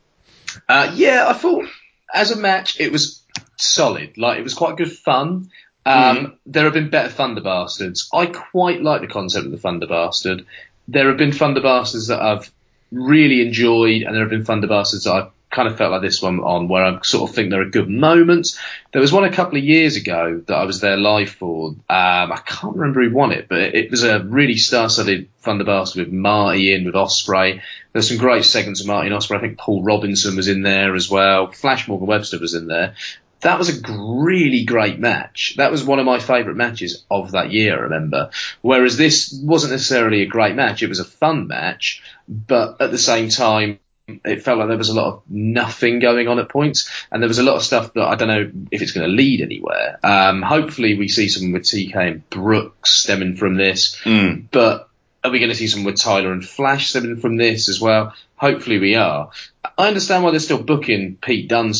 Uh, 0.68 0.92
yeah, 0.96 1.26
I 1.28 1.34
thought 1.34 1.66
as 2.14 2.32
a 2.32 2.36
match 2.36 2.80
it 2.80 2.92
was 2.92 3.24
solid. 3.58 4.18
Like 4.18 4.40
it 4.40 4.44
was 4.44 4.54
quite 4.54 4.78
good 4.78 4.92
fun. 4.92 5.52
Um, 5.86 6.18
mm. 6.18 6.36
There 6.46 6.66
have 6.66 6.74
been 6.74 6.90
better 6.90 7.10
Thunder 7.10 7.42
Bastards. 7.42 8.10
I 8.14 8.28
quite 8.28 8.82
like 8.82 9.02
the 9.02 9.08
concept 9.08 9.46
of 9.46 9.52
the 9.52 9.58
Thunder 9.58 9.88
Bastard. 9.88 10.46
There 10.88 11.08
have 11.08 11.18
been 11.18 11.32
Thunder 11.32 11.62
Bastards 11.62 12.08
that 12.08 12.22
I've 12.22 12.52
really 12.92 13.42
enjoyed, 13.42 14.04
and 14.04 14.14
there 14.14 14.22
have 14.22 14.30
been 14.30 14.46
Thunder 14.46 14.68
Bastards 14.68 15.06
that 15.06 15.14
I've 15.14 15.32
kind 15.52 15.68
of 15.68 15.78
felt 15.78 15.92
like 15.92 16.02
this 16.02 16.22
one 16.22 16.40
on 16.40 16.68
where 16.68 16.84
I 16.84 17.00
sort 17.02 17.30
of 17.30 17.36
think 17.36 17.50
there 17.50 17.62
are 17.62 17.70
good 17.70 17.90
moments. 17.90 18.58
There 18.94 19.02
was 19.02 19.12
one 19.12 19.26
a 19.26 19.32
couple 19.32 19.58
of 19.58 19.64
years 19.64 19.98
ago 19.98 20.42
that 20.48 20.56
I 20.56 20.64
was 20.64 20.80
there 20.80 20.98
live 20.98 21.30
for. 21.30 21.70
Um, 21.70 21.78
I 21.90 22.42
can't 22.46 22.76
remember 22.76 23.04
who 23.04 23.14
won 23.14 23.34
it, 23.34 23.48
but 23.50 23.60
it, 23.60 23.92
was 23.92 24.04
a 24.04 24.20
really 24.24 24.56
star-studded 24.56 25.28
Thunder 25.40 25.66
Bastard 25.66 26.06
with 26.06 26.14
Marty 26.14 26.74
in, 26.74 26.86
with 26.86 26.96
Ospreay. 26.96 27.62
There's 27.92 28.08
some 28.08 28.18
great 28.18 28.46
segments 28.46 28.82
of 28.82 28.88
Marty 28.88 29.10
and 29.10 29.16
Ospreay. 29.16 29.38
I 29.38 29.42
think 29.42 29.58
Paul 29.58 29.84
Robinson 29.84 30.38
was 30.38 30.48
in 30.48 30.64
there 30.64 30.96
as 30.96 31.10
well. 31.10 31.52
Flash 31.52 31.88
Morgan 31.88 32.08
Webster 32.08 32.40
was 32.40 32.54
in 32.54 32.68
there. 32.68 32.96
That 33.42 33.58
was 33.58 33.70
a 33.70 33.92
really 33.92 34.66
great 34.66 35.00
match. 35.00 35.56
That 35.58 35.72
was 35.72 35.84
one 35.84 36.00
of 36.00 36.06
my 36.06 36.20
favourite 36.20 36.58
matches 36.58 37.04
of 37.10 37.32
that 37.32 37.52
year, 37.52 37.76
I 37.76 37.82
remember. 37.82 38.30
Whereas 38.62 38.98
this 38.98 39.34
wasn't 39.34 39.74
necessarily 39.74 40.22
a 40.22 40.28
great 40.28 40.56
match. 40.56 40.84
It 40.84 40.90
was 40.90 41.00
a 41.00 41.06
fun 41.06 41.48
match, 41.48 42.04
but 42.30 42.80
at 42.80 42.92
the 42.92 43.00
same 43.00 43.30
time, 43.30 43.80
it 44.26 44.44
felt 44.44 44.60
like 44.60 44.68
there 44.68 44.78
was 44.78 44.90
a 44.90 44.94
lot 44.94 45.14
of 45.14 45.24
nothing 45.30 46.00
going 46.00 46.28
on 46.28 46.40
at 46.40 46.50
points, 46.50 46.90
and 47.12 47.22
there 47.22 47.28
was 47.28 47.40
a 47.40 47.44
lot 47.44 47.56
of 47.56 47.64
stuff 47.64 47.94
that 47.94 48.04
I 48.04 48.16
don't 48.16 48.28
know 48.28 48.52
if 48.72 48.82
it's 48.82 48.92
going 48.92 49.08
to 49.08 49.16
lead 49.16 49.42
anywhere. 49.42 50.00
Um, 50.04 50.42
hopefully, 50.42 50.98
we 50.98 51.08
see 51.08 51.30
some 51.30 51.52
with 51.52 51.64
TK 51.64 51.96
and 51.96 52.30
Brooks 52.30 52.92
stemming 52.92 53.36
from 53.36 53.56
this, 53.56 54.00
mm. 54.04 54.46
but 54.52 54.90
are 55.24 55.32
we 55.32 55.40
going 55.40 55.52
to 55.52 55.56
see 55.56 55.68
some 55.68 55.84
with 55.84 56.00
Tyler 56.00 56.32
and 56.32 56.46
Flash 56.46 56.90
stemming 56.90 57.18
from 57.18 57.38
this 57.38 57.70
as 57.70 57.80
well? 57.80 58.14
Hopefully, 58.36 58.80
we 58.80 58.96
are. 58.96 59.30
I 59.78 59.88
understand 59.88 60.24
why 60.24 60.32
they're 60.32 60.40
still 60.40 60.64
booking 60.64 61.18
Pete 61.22 61.48
Dunne, 61.48 61.74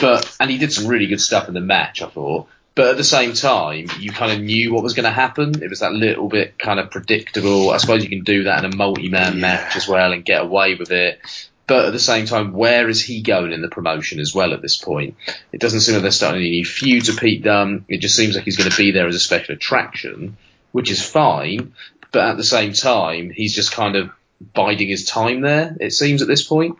but 0.00 0.36
and 0.38 0.50
he 0.50 0.58
did 0.58 0.72
some 0.72 0.86
really 0.86 1.06
good 1.06 1.20
stuff 1.20 1.48
in 1.48 1.54
the 1.54 1.60
match, 1.60 2.02
I 2.02 2.06
thought. 2.06 2.48
But 2.74 2.88
at 2.88 2.96
the 2.96 3.04
same 3.04 3.34
time, 3.34 3.88
you 3.98 4.10
kind 4.12 4.32
of 4.32 4.40
knew 4.40 4.72
what 4.72 4.82
was 4.82 4.94
going 4.94 5.04
to 5.04 5.10
happen. 5.10 5.62
It 5.62 5.68
was 5.68 5.80
that 5.80 5.92
little 5.92 6.28
bit 6.28 6.58
kind 6.58 6.80
of 6.80 6.90
predictable. 6.90 7.70
I 7.70 7.76
suppose 7.76 8.02
you 8.02 8.08
can 8.08 8.24
do 8.24 8.44
that 8.44 8.64
in 8.64 8.72
a 8.72 8.76
multi-man 8.76 9.34
Yeah. 9.34 9.40
match 9.40 9.76
as 9.76 9.86
well 9.86 10.12
and 10.12 10.24
get 10.24 10.40
away 10.42 10.74
with 10.74 10.90
it. 10.90 11.20
But 11.66 11.86
at 11.86 11.92
the 11.92 11.98
same 12.00 12.26
time, 12.26 12.52
where 12.52 12.88
is 12.88 13.02
he 13.02 13.22
going 13.22 13.52
in 13.52 13.62
the 13.62 13.68
promotion 13.68 14.20
as 14.20 14.34
well 14.34 14.52
at 14.52 14.62
this 14.62 14.76
point? 14.76 15.16
It 15.52 15.60
doesn't 15.60 15.80
seem 15.80 15.94
like 15.94 16.02
they're 16.02 16.10
starting 16.10 16.40
any 16.40 16.50
new 16.50 16.64
feuds 16.64 17.08
with 17.08 17.20
Pete 17.20 17.42
Dunne. 17.42 17.84
It 17.88 17.98
just 17.98 18.16
seems 18.16 18.34
like 18.34 18.44
he's 18.44 18.56
going 18.56 18.70
to 18.70 18.76
be 18.76 18.90
there 18.90 19.06
as 19.06 19.14
a 19.14 19.20
special 19.20 19.54
attraction, 19.54 20.36
which 20.72 20.90
is 20.90 21.02
fine. 21.04 21.74
But 22.10 22.28
at 22.30 22.36
the 22.36 22.44
same 22.44 22.72
time, 22.72 23.30
he's 23.30 23.54
just 23.54 23.72
kind 23.72 23.96
of 23.96 24.10
biding 24.54 24.88
his 24.88 25.04
time 25.04 25.40
there, 25.40 25.76
it 25.78 25.92
seems 25.92 26.20
at 26.20 26.28
this 26.28 26.42
point. 26.42 26.76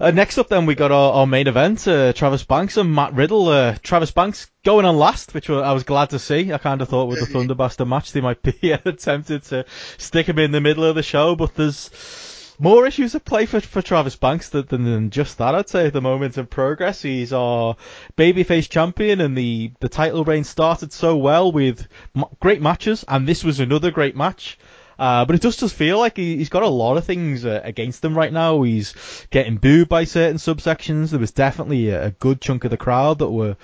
Uh, 0.00 0.10
next 0.10 0.38
up, 0.38 0.48
then 0.48 0.66
we 0.66 0.74
got 0.74 0.90
our, 0.90 1.12
our 1.12 1.26
main 1.26 1.46
event: 1.46 1.86
uh, 1.86 2.12
Travis 2.12 2.44
Banks 2.44 2.76
and 2.76 2.92
Matt 2.94 3.14
Riddle. 3.14 3.48
Uh, 3.48 3.76
Travis 3.82 4.10
Banks 4.10 4.50
going 4.64 4.84
on 4.84 4.96
last, 4.96 5.34
which 5.34 5.48
I 5.48 5.72
was 5.72 5.84
glad 5.84 6.10
to 6.10 6.18
see. 6.18 6.52
I 6.52 6.58
kind 6.58 6.82
of 6.82 6.88
thought 6.88 7.06
with 7.08 7.20
the 7.20 7.26
Thunder 7.32 7.54
Bastard 7.54 7.88
match 7.88 8.12
they 8.12 8.20
might 8.20 8.42
be 8.42 8.72
attempted 8.84 9.44
to 9.44 9.64
stick 9.98 10.28
him 10.28 10.38
in 10.38 10.50
the 10.50 10.60
middle 10.60 10.84
of 10.84 10.96
the 10.96 11.02
show, 11.02 11.36
but 11.36 11.54
there's 11.54 11.90
more 12.58 12.86
issues 12.86 13.14
at 13.14 13.24
play 13.24 13.46
for, 13.46 13.60
for 13.60 13.82
Travis 13.82 14.16
Banks 14.16 14.48
than, 14.48 14.66
than, 14.66 14.84
than 14.84 15.10
just 15.10 15.38
that. 15.38 15.54
I'd 15.54 15.68
say 15.68 15.86
at 15.86 15.92
the 15.92 16.00
moment 16.00 16.38
in 16.38 16.46
progress, 16.46 17.02
he's 17.02 17.32
our 17.32 17.76
babyface 18.16 18.68
champion, 18.68 19.20
and 19.20 19.36
the 19.36 19.72
the 19.80 19.88
title 19.88 20.24
reign 20.24 20.44
started 20.44 20.92
so 20.92 21.16
well 21.16 21.52
with 21.52 21.86
m- 22.16 22.24
great 22.40 22.60
matches, 22.60 23.04
and 23.06 23.28
this 23.28 23.44
was 23.44 23.60
another 23.60 23.90
great 23.90 24.16
match. 24.16 24.58
Uh, 24.98 25.24
but 25.24 25.34
it 25.36 25.42
just 25.42 25.60
does 25.60 25.70
just 25.70 25.78
feel 25.78 25.98
like 25.98 26.16
he, 26.16 26.36
he's 26.36 26.48
got 26.48 26.62
a 26.62 26.68
lot 26.68 26.96
of 26.96 27.04
things 27.04 27.44
uh, 27.44 27.60
against 27.64 28.04
him 28.04 28.16
right 28.16 28.32
now. 28.32 28.62
He's 28.62 28.94
getting 29.30 29.56
booed 29.56 29.88
by 29.88 30.04
certain 30.04 30.36
subsections. 30.36 31.10
There 31.10 31.18
was 31.20 31.32
definitely 31.32 31.88
a, 31.90 32.06
a 32.06 32.10
good 32.10 32.40
chunk 32.40 32.64
of 32.64 32.70
the 32.70 32.76
crowd 32.76 33.18
that 33.20 33.30
were 33.30 33.56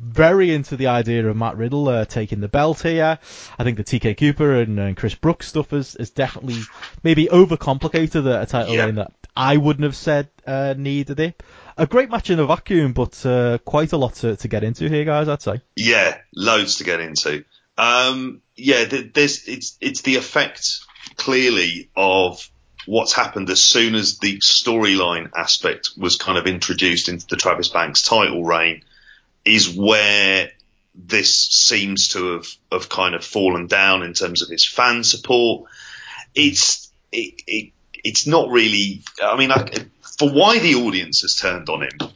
very 0.00 0.52
into 0.52 0.76
the 0.76 0.88
idea 0.88 1.26
of 1.28 1.36
Matt 1.36 1.56
Riddle 1.56 1.88
uh, 1.88 2.04
taking 2.04 2.40
the 2.40 2.48
belt 2.48 2.82
here. 2.82 3.18
I 3.58 3.64
think 3.64 3.76
the 3.76 3.84
TK 3.84 4.18
Cooper 4.18 4.60
and, 4.60 4.78
and 4.78 4.96
Chris 4.96 5.14
Brooks 5.14 5.48
stuff 5.48 5.72
is, 5.72 5.94
is 5.96 6.10
definitely 6.10 6.60
maybe 7.02 7.26
overcomplicated 7.26 8.26
a, 8.26 8.42
a 8.42 8.46
title 8.46 8.74
Yeah. 8.74 8.90
that 8.90 9.12
I 9.36 9.56
wouldn't 9.56 9.84
have 9.84 9.96
said 9.96 10.28
uh, 10.46 10.74
needed 10.76 11.20
it. 11.20 11.42
A 11.76 11.86
great 11.86 12.10
match 12.10 12.30
in 12.30 12.38
a 12.38 12.46
vacuum, 12.46 12.92
but 12.92 13.24
uh, 13.26 13.58
quite 13.58 13.92
a 13.92 13.96
lot 13.96 14.14
to, 14.16 14.36
to 14.36 14.48
get 14.48 14.62
into 14.62 14.88
here, 14.88 15.04
guys. 15.04 15.28
I'd 15.28 15.42
say. 15.42 15.60
Yeah, 15.76 16.18
loads 16.34 16.76
to 16.76 16.84
get 16.84 17.00
into. 17.00 17.44
Um, 17.76 18.40
yeah, 18.56 18.84
there's 18.84 19.48
it's 19.48 19.76
it's 19.80 20.02
the 20.02 20.16
effect 20.16 20.80
clearly 21.16 21.90
of 21.96 22.48
what's 22.86 23.12
happened 23.12 23.50
as 23.50 23.62
soon 23.62 23.94
as 23.94 24.18
the 24.18 24.38
storyline 24.38 25.30
aspect 25.34 25.90
was 25.96 26.16
kind 26.16 26.38
of 26.38 26.46
introduced 26.46 27.08
into 27.08 27.26
the 27.26 27.36
Travis 27.36 27.68
Banks 27.68 28.02
title 28.02 28.44
reign, 28.44 28.82
is 29.44 29.74
where 29.74 30.50
this 30.94 31.34
seems 31.34 32.08
to 32.08 32.34
have 32.34 32.46
have 32.70 32.88
kind 32.88 33.14
of 33.14 33.24
fallen 33.24 33.66
down 33.66 34.02
in 34.02 34.12
terms 34.12 34.42
of 34.42 34.48
his 34.48 34.64
fan 34.66 35.02
support. 35.02 35.68
It's 36.34 36.90
it, 37.10 37.42
it 37.46 37.72
it's 38.04 38.26
not 38.26 38.50
really. 38.50 39.02
I 39.20 39.36
mean, 39.36 39.50
I, 39.50 39.68
for 40.18 40.30
why 40.30 40.58
the 40.58 40.76
audience 40.76 41.22
has 41.22 41.34
turned 41.34 41.68
on 41.68 41.82
him. 41.82 42.10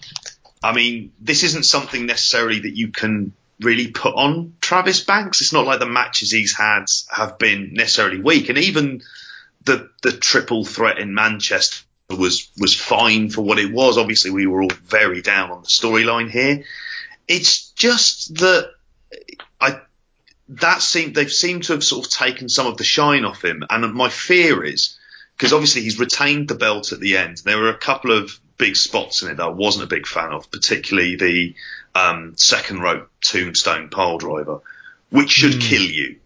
I 0.62 0.72
mean, 0.72 1.12
this 1.20 1.44
isn't 1.44 1.64
something 1.64 2.06
necessarily 2.06 2.60
that 2.60 2.76
you 2.76 2.88
can 2.88 3.32
really 3.60 3.88
put 3.88 4.14
on 4.14 4.54
Travis 4.60 5.04
Banks. 5.04 5.40
It's 5.40 5.52
not 5.52 5.66
like 5.66 5.80
the 5.80 5.86
matches 5.86 6.30
he's 6.30 6.56
had 6.56 6.84
have 7.10 7.38
been 7.38 7.74
necessarily 7.74 8.20
weak, 8.20 8.48
and 8.48 8.58
even 8.58 9.02
the 9.64 9.90
the 10.02 10.12
triple 10.12 10.64
threat 10.64 10.98
in 10.98 11.14
Manchester 11.14 11.84
was 12.10 12.50
was 12.58 12.74
fine 12.74 13.30
for 13.30 13.42
what 13.42 13.58
it 13.58 13.72
was. 13.72 13.98
Obviously, 13.98 14.30
we 14.30 14.46
were 14.46 14.62
all 14.62 14.70
very 14.84 15.22
down 15.22 15.50
on 15.50 15.62
the 15.62 15.68
storyline 15.68 16.30
here. 16.30 16.64
It's 17.26 17.70
just 17.72 18.34
that 18.36 18.70
I 19.60 19.80
that 20.48 20.80
seemed 20.80 21.14
they've 21.14 21.30
seemed 21.30 21.64
to 21.64 21.72
have 21.72 21.84
sort 21.84 22.06
of 22.06 22.12
taken 22.12 22.48
some 22.48 22.66
of 22.66 22.76
the 22.76 22.84
shine 22.84 23.24
off 23.24 23.44
him, 23.44 23.64
and 23.68 23.92
my 23.94 24.08
fear 24.08 24.64
is 24.64 24.96
because 25.36 25.52
obviously 25.52 25.82
he's 25.82 26.00
retained 26.00 26.48
the 26.48 26.54
belt 26.54 26.92
at 26.92 27.00
the 27.00 27.16
end. 27.16 27.38
There 27.44 27.58
were 27.58 27.68
a 27.68 27.78
couple 27.78 28.16
of 28.16 28.38
big 28.56 28.74
spots 28.76 29.22
in 29.22 29.30
it 29.30 29.36
that 29.36 29.46
I 29.46 29.50
wasn't 29.50 29.84
a 29.84 29.94
big 29.94 30.06
fan 30.06 30.32
of, 30.32 30.50
particularly 30.50 31.16
the 31.16 31.54
um, 31.98 32.34
second 32.36 32.80
rope 32.80 33.10
tombstone 33.20 33.88
pile 33.88 34.18
driver, 34.18 34.60
which 35.10 35.30
should 35.30 35.60
kill 35.60 35.82
you. 35.82 36.16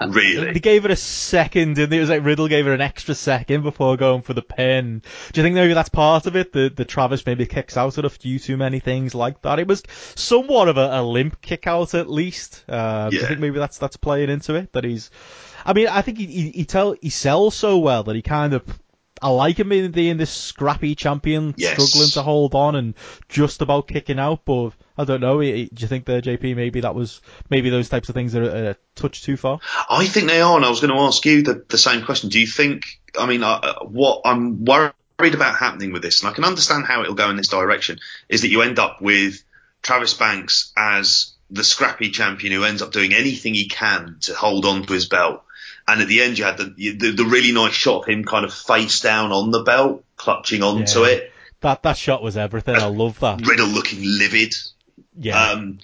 They 0.00 0.06
Really, 0.06 0.60
gave 0.60 0.86
it 0.86 0.90
a 0.90 0.96
second, 0.96 1.76
and 1.78 1.92
it 1.92 2.00
was 2.00 2.08
like 2.08 2.24
Riddle 2.24 2.48
gave 2.48 2.66
it 2.66 2.72
an 2.72 2.80
extra 2.80 3.14
second 3.14 3.62
before 3.62 3.96
going 3.98 4.22
for 4.22 4.32
the 4.32 4.40
pin. 4.40 5.02
Do 5.32 5.40
you 5.40 5.44
think 5.44 5.54
maybe 5.54 5.74
that's 5.74 5.90
part 5.90 6.24
of 6.26 6.34
it? 6.34 6.52
The 6.52 6.72
the 6.74 6.86
Travis 6.86 7.26
maybe 7.26 7.44
kicks 7.44 7.76
out 7.76 7.98
at 7.98 8.06
a 8.06 8.08
few 8.10 8.38
too 8.38 8.56
many 8.56 8.80
things 8.80 9.14
like 9.14 9.42
that. 9.42 9.58
It 9.58 9.66
was 9.66 9.82
somewhat 10.14 10.68
of 10.68 10.78
a, 10.78 11.00
a 11.00 11.02
limp 11.02 11.42
kick 11.42 11.66
out 11.66 11.92
at 11.94 12.08
least. 12.08 12.64
Uh, 12.68 13.10
Do 13.10 13.16
you 13.16 13.26
think 13.26 13.40
maybe 13.40 13.58
that's 13.58 13.76
that's 13.76 13.98
playing 13.98 14.30
into 14.30 14.54
it? 14.54 14.72
That 14.72 14.84
he's, 14.84 15.10
I 15.66 15.74
mean, 15.74 15.88
I 15.88 16.00
think 16.00 16.16
he 16.18 16.26
he, 16.26 16.50
he 16.50 16.64
tell 16.64 16.96
he 17.02 17.10
sells 17.10 17.54
so 17.54 17.76
well 17.78 18.02
that 18.04 18.16
he 18.16 18.22
kind 18.22 18.54
of. 18.54 18.62
I 19.24 19.30
like 19.30 19.58
him 19.58 19.72
in 19.72 19.90
being 19.90 20.18
this 20.18 20.30
scrappy 20.30 20.94
champion, 20.94 21.54
Yes. 21.56 21.72
struggling 21.72 22.10
to 22.10 22.22
hold 22.22 22.54
on 22.54 22.76
and 22.76 22.92
just 23.30 23.62
about 23.62 23.88
kicking 23.88 24.18
out. 24.18 24.44
But 24.44 24.72
I 24.98 25.04
don't 25.04 25.22
know. 25.22 25.40
Do 25.40 25.46
you 25.46 25.86
think 25.86 26.04
there, 26.04 26.20
JP? 26.20 26.54
Maybe 26.54 26.80
that 26.82 26.94
was 26.94 27.22
maybe 27.48 27.70
those 27.70 27.88
types 27.88 28.10
of 28.10 28.14
things 28.14 28.36
are 28.36 28.42
a, 28.42 28.76
touch 28.94 29.22
too 29.22 29.38
far. 29.38 29.60
I 29.88 30.04
think 30.04 30.28
they 30.28 30.42
are, 30.42 30.54
and 30.56 30.64
I 30.64 30.68
was 30.68 30.80
going 30.80 30.92
to 30.92 31.00
ask 31.00 31.24
you 31.24 31.42
the, 31.42 31.64
the 31.66 31.78
same 31.78 32.04
question. 32.04 32.28
Do 32.28 32.38
you 32.38 32.46
think? 32.46 32.82
I 33.18 33.24
mean, 33.24 33.42
uh, 33.42 33.78
what 33.84 34.20
I'm 34.26 34.62
worried 34.62 34.92
about 35.18 35.56
happening 35.56 35.92
with 35.94 36.02
this, 36.02 36.20
and 36.22 36.30
I 36.30 36.34
can 36.34 36.44
understand 36.44 36.84
how 36.84 37.00
it'll 37.00 37.14
go 37.14 37.30
in 37.30 37.36
this 37.36 37.48
direction, 37.48 38.00
is 38.28 38.42
that 38.42 38.48
you 38.48 38.60
end 38.60 38.78
up 38.78 39.00
with 39.00 39.42
Travis 39.82 40.12
Banks 40.12 40.70
as 40.76 41.32
the 41.50 41.64
scrappy 41.64 42.10
champion 42.10 42.52
who 42.52 42.64
ends 42.64 42.82
up 42.82 42.92
doing 42.92 43.14
anything 43.14 43.54
he 43.54 43.68
can 43.68 44.18
to 44.22 44.34
hold 44.34 44.66
on 44.66 44.84
to 44.84 44.92
his 44.92 45.08
belt. 45.08 45.42
And 45.86 46.00
at 46.00 46.08
the 46.08 46.22
end, 46.22 46.38
you 46.38 46.44
had 46.44 46.56
the, 46.56 46.64
the 46.96 47.10
the 47.12 47.24
really 47.24 47.52
nice 47.52 47.74
shot 47.74 48.02
of 48.02 48.08
him 48.08 48.24
kind 48.24 48.44
of 48.44 48.54
face 48.54 49.00
down 49.00 49.32
on 49.32 49.50
the 49.50 49.62
belt, 49.62 50.04
clutching 50.16 50.62
onto 50.62 51.00
Yeah. 51.00 51.06
it. 51.08 51.32
That 51.60 51.82
that 51.82 51.96
shot 51.96 52.22
was 52.22 52.36
everything. 52.36 52.76
I 52.76 52.86
love 52.86 53.20
that. 53.20 53.40
Riddle 53.46 53.68
looking 53.68 54.00
livid. 54.02 54.54
Yeah. 55.16 55.50
Um, 55.50 55.78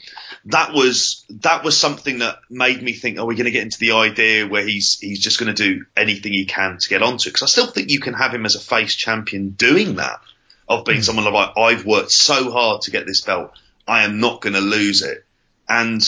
that 0.47 0.73
was 0.73 1.25
that 1.29 1.63
was 1.65 1.77
something 1.77 2.19
that 2.21 2.39
made 2.49 2.83
me 2.83 2.93
think, 2.95 3.19
are 3.19 3.27
we 3.27 3.35
going 3.37 3.45
to 3.45 3.51
get 3.51 3.63
into 3.63 3.79
the 3.79 3.93
idea 3.93 4.47
where 4.47 4.65
he's 4.67 4.99
he's 4.99 5.21
just 5.21 5.39
going 5.39 5.55
to 5.55 5.63
do 5.63 5.85
anything 5.97 6.33
he 6.33 6.47
can 6.47 6.79
to 6.79 6.89
get 6.89 7.03
onto 7.03 7.29
it? 7.29 7.33
Because 7.35 7.43
I 7.43 7.47
still 7.47 7.67
think 7.71 7.91
you 7.91 8.01
can 8.01 8.15
have 8.15 8.35
him 8.35 8.45
as 8.47 8.57
a 8.57 8.61
face 8.61 8.95
champion 8.95 9.51
doing 9.51 9.97
that, 9.97 10.21
of 10.69 10.85
being 10.85 11.03
someone 11.03 11.31
like 11.33 11.57
I've 11.57 11.85
worked 11.87 12.11
so 12.11 12.51
hard 12.51 12.83
to 12.83 12.91
get 12.91 13.07
this 13.07 13.21
belt, 13.21 13.53
I 13.87 14.05
am 14.05 14.19
not 14.19 14.41
going 14.41 14.55
to 14.55 14.61
lose 14.61 15.03
it. 15.03 15.25
And 15.69 16.03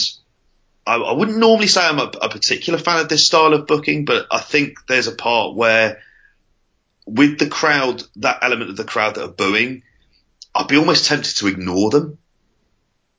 I, 0.85 0.95
I 0.97 1.13
wouldn't 1.13 1.37
normally 1.37 1.67
say 1.67 1.81
I'm 1.85 1.99
a, 1.99 2.11
a 2.21 2.29
particular 2.29 2.77
fan 2.79 2.99
of 2.99 3.09
this 3.09 3.25
style 3.25 3.53
of 3.53 3.67
booking, 3.67 4.05
but 4.05 4.27
I 4.31 4.39
think 4.39 4.79
there's 4.87 5.07
a 5.07 5.15
part 5.15 5.55
where 5.55 6.01
with 7.05 7.39
the 7.39 7.47
crowd, 7.47 8.03
that 8.17 8.39
element 8.41 8.69
of 8.69 8.77
the 8.77 8.83
crowd 8.83 9.15
that 9.15 9.23
are 9.23 9.27
booing, 9.31 9.83
I'd 10.55 10.67
be 10.67 10.77
almost 10.77 11.05
tempted 11.05 11.35
to 11.37 11.47
ignore 11.47 11.89
them 11.89 12.17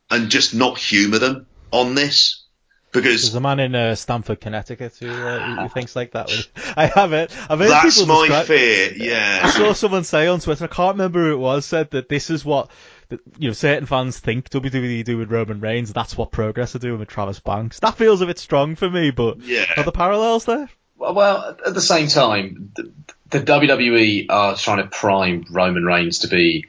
and 0.09 0.29
just 0.29 0.53
not 0.53 0.77
humour 0.77 1.19
them 1.19 1.47
on 1.71 1.95
this 1.95 2.43
because 2.91 3.23
There's 3.23 3.35
a 3.35 3.41
man 3.41 3.59
in 3.59 3.75
uh, 3.75 3.93
Stamford, 3.95 4.39
Connecticut, 4.39 4.95
who, 4.99 5.09
uh, 5.09 5.63
who- 5.63 5.69
thinks 5.69 5.95
like 5.97 6.11
that. 6.11 6.29
I 6.77 6.85
have 6.85 7.11
it. 7.11 7.29
I've 7.49 7.59
heard 7.59 7.69
that's 7.69 7.99
people 7.99 8.15
my 8.15 8.27
describe- 8.27 8.45
fear. 8.45 9.39
I 9.43 9.49
saw 9.49 9.73
someone 9.73 10.03
say 10.05 10.27
on 10.27 10.39
Twitter, 10.39 10.63
I 10.63 10.67
can't 10.67 10.93
remember 10.95 11.19
who 11.25 11.33
it 11.33 11.39
was, 11.39 11.65
said 11.65 11.91
that 11.91 12.07
this 12.07 12.29
is 12.29 12.45
what 12.45 12.69
that, 13.09 13.19
you 13.37 13.47
know 13.49 13.53
certain 13.53 13.85
fans 13.85 14.19
think 14.19 14.49
WWE 14.49 15.03
do 15.03 15.17
with 15.17 15.31
Roman 15.31 15.59
Reigns. 15.59 15.93
That's 15.93 16.17
what 16.17 16.31
Progress 16.31 16.75
are 16.75 16.79
doing 16.79 16.99
with 16.99 17.07
Travis 17.09 17.39
Banks. 17.39 17.79
That 17.79 17.95
feels 17.95 18.21
a 18.21 18.25
bit 18.25 18.39
strong 18.39 18.75
for 18.75 18.89
me, 18.89 19.11
but 19.11 19.39
Yeah. 19.41 19.65
are 19.77 19.83
the 19.83 19.91
parallels 19.91 20.45
there? 20.45 20.69
Well, 20.97 21.57
at 21.65 21.73
the 21.73 21.81
same 21.81 22.07
time, 22.07 22.71
the, 22.75 22.91
the 23.29 23.39
WWE 23.41 24.27
are 24.29 24.55
trying 24.55 24.77
to 24.77 24.87
prime 24.87 25.45
Roman 25.49 25.83
Reigns 25.85 26.19
to 26.19 26.27
be 26.29 26.65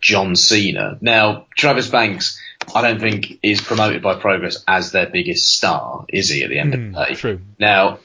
John 0.00 0.36
Cena. 0.36 0.98
Now, 1.00 1.46
Travis 1.56 1.88
Banks, 1.88 2.40
I 2.74 2.82
don't 2.82 3.00
think 3.00 3.38
is 3.42 3.60
promoted 3.60 4.02
by 4.02 4.14
Progress 4.14 4.62
as 4.68 4.92
their 4.92 5.06
biggest 5.06 5.48
star, 5.56 6.04
is 6.08 6.28
he? 6.28 6.42
At 6.44 6.50
the 6.50 6.58
end 6.58 6.74
Hmm, 6.74 6.86
of 6.88 6.94
the 6.94 7.04
day, 7.06 7.14
true. 7.14 7.40
Now, 7.58 7.98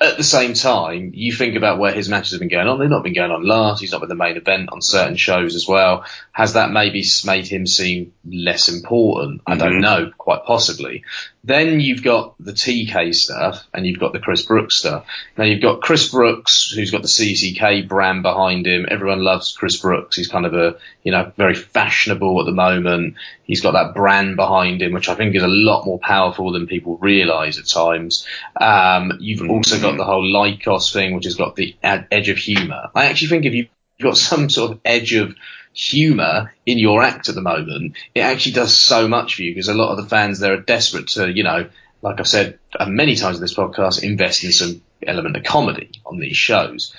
at 0.00 0.16
the 0.16 0.22
same 0.22 0.54
time, 0.54 1.10
you 1.14 1.32
think 1.32 1.56
about 1.56 1.80
where 1.80 1.92
his 1.92 2.08
matches 2.08 2.30
have 2.30 2.38
been 2.38 2.48
going 2.48 2.68
on. 2.68 2.78
They've 2.78 2.88
not 2.88 3.02
been 3.02 3.14
going 3.14 3.32
on 3.32 3.42
last. 3.44 3.80
He's 3.80 3.90
not 3.90 4.00
been 4.00 4.08
the 4.08 4.14
main 4.14 4.36
event 4.36 4.68
on 4.70 4.80
certain 4.80 5.16
shows 5.16 5.56
as 5.56 5.66
well. 5.66 6.04
Has 6.30 6.52
that 6.52 6.70
maybe 6.70 7.04
made 7.24 7.48
him 7.48 7.66
seem 7.66 8.12
less 8.24 8.68
important? 8.68 9.40
I 9.44 9.56
don't 9.56 9.78
Mhm. 9.78 9.80
know, 9.80 10.12
quite 10.16 10.44
possibly. 10.44 11.02
Then 11.42 11.80
you've 11.80 12.04
got 12.04 12.34
the 12.38 12.52
TK 12.52 13.12
stuff 13.12 13.66
and 13.74 13.86
you've 13.86 13.98
got 13.98 14.12
the 14.12 14.20
Chris 14.20 14.42
Brooks 14.42 14.76
stuff. 14.76 15.04
Now 15.36 15.44
you've 15.44 15.62
got 15.62 15.80
Chris 15.80 16.08
Brooks, 16.08 16.70
who's 16.72 16.92
got 16.92 17.02
the 17.02 17.08
CCK 17.08 17.82
brand 17.82 18.22
behind 18.22 18.66
him. 18.68 18.86
Everyone 18.88 19.24
loves 19.24 19.50
Chris 19.56 19.78
Brooks. 19.78 20.16
He's 20.16 20.28
kind 20.28 20.46
of 20.46 20.54
a, 20.54 20.76
you 21.02 21.10
know, 21.10 21.32
very 21.36 21.54
fashionable 21.54 22.38
at 22.38 22.46
the 22.46 22.52
moment. 22.52 23.14
He's 23.48 23.62
got 23.62 23.72
that 23.72 23.94
brand 23.94 24.36
behind 24.36 24.82
him, 24.82 24.92
which 24.92 25.08
I 25.08 25.14
think 25.14 25.34
is 25.34 25.42
a 25.42 25.48
lot 25.48 25.86
more 25.86 25.98
powerful 25.98 26.52
than 26.52 26.66
people 26.66 26.98
realise 26.98 27.58
at 27.58 27.66
times. 27.66 28.26
Um, 28.60 29.14
you've 29.20 29.48
also 29.50 29.80
got 29.80 29.96
the 29.96 30.04
whole 30.04 30.22
Lykos 30.22 30.92
thing, 30.92 31.14
which 31.14 31.24
has 31.24 31.34
got 31.34 31.56
the 31.56 31.74
ad- 31.82 32.06
edge 32.10 32.28
of 32.28 32.36
humour. 32.36 32.90
I 32.94 33.06
actually 33.06 33.28
think 33.28 33.46
if 33.46 33.54
you've 33.54 33.68
got 34.02 34.18
some 34.18 34.50
sort 34.50 34.72
of 34.72 34.80
edge 34.84 35.14
of 35.14 35.34
humour 35.72 36.52
in 36.66 36.76
your 36.76 37.02
act 37.02 37.30
at 37.30 37.34
the 37.34 37.40
moment, 37.40 37.96
it 38.14 38.20
actually 38.20 38.52
does 38.52 38.76
so 38.76 39.08
much 39.08 39.36
for 39.36 39.42
you 39.42 39.54
because 39.54 39.68
a 39.68 39.74
lot 39.74 39.92
of 39.92 39.96
the 39.96 40.10
fans 40.10 40.40
there 40.40 40.52
are 40.52 40.60
desperate 40.60 41.08
to, 41.08 41.32
you 41.32 41.42
know, 41.42 41.70
like 42.02 42.20
I've 42.20 42.28
said 42.28 42.58
uh, 42.78 42.84
many 42.84 43.16
times 43.16 43.38
in 43.38 43.40
this 43.40 43.54
podcast, 43.54 44.02
invest 44.02 44.44
in 44.44 44.52
some 44.52 44.82
element 45.06 45.36
of 45.36 45.44
comedy 45.44 45.90
on 46.04 46.18
these 46.18 46.36
shows. 46.36 46.94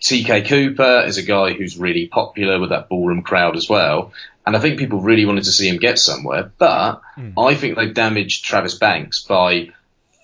TK 0.00 0.46
Cooper 0.46 1.04
is 1.06 1.16
a 1.16 1.22
guy 1.22 1.54
who's 1.54 1.78
really 1.78 2.06
popular 2.08 2.60
with 2.60 2.70
that 2.70 2.90
ballroom 2.90 3.22
crowd 3.22 3.56
as 3.56 3.70
well. 3.70 4.12
And 4.46 4.56
I 4.56 4.60
think 4.60 4.78
people 4.78 5.00
really 5.00 5.24
wanted 5.24 5.44
to 5.44 5.52
see 5.52 5.68
him 5.68 5.78
get 5.78 5.98
somewhere, 5.98 6.52
but 6.58 7.00
mm. 7.16 7.32
I 7.38 7.54
think 7.54 7.76
they've 7.76 7.94
damaged 7.94 8.44
Travis 8.44 8.74
Banks 8.74 9.22
by 9.22 9.70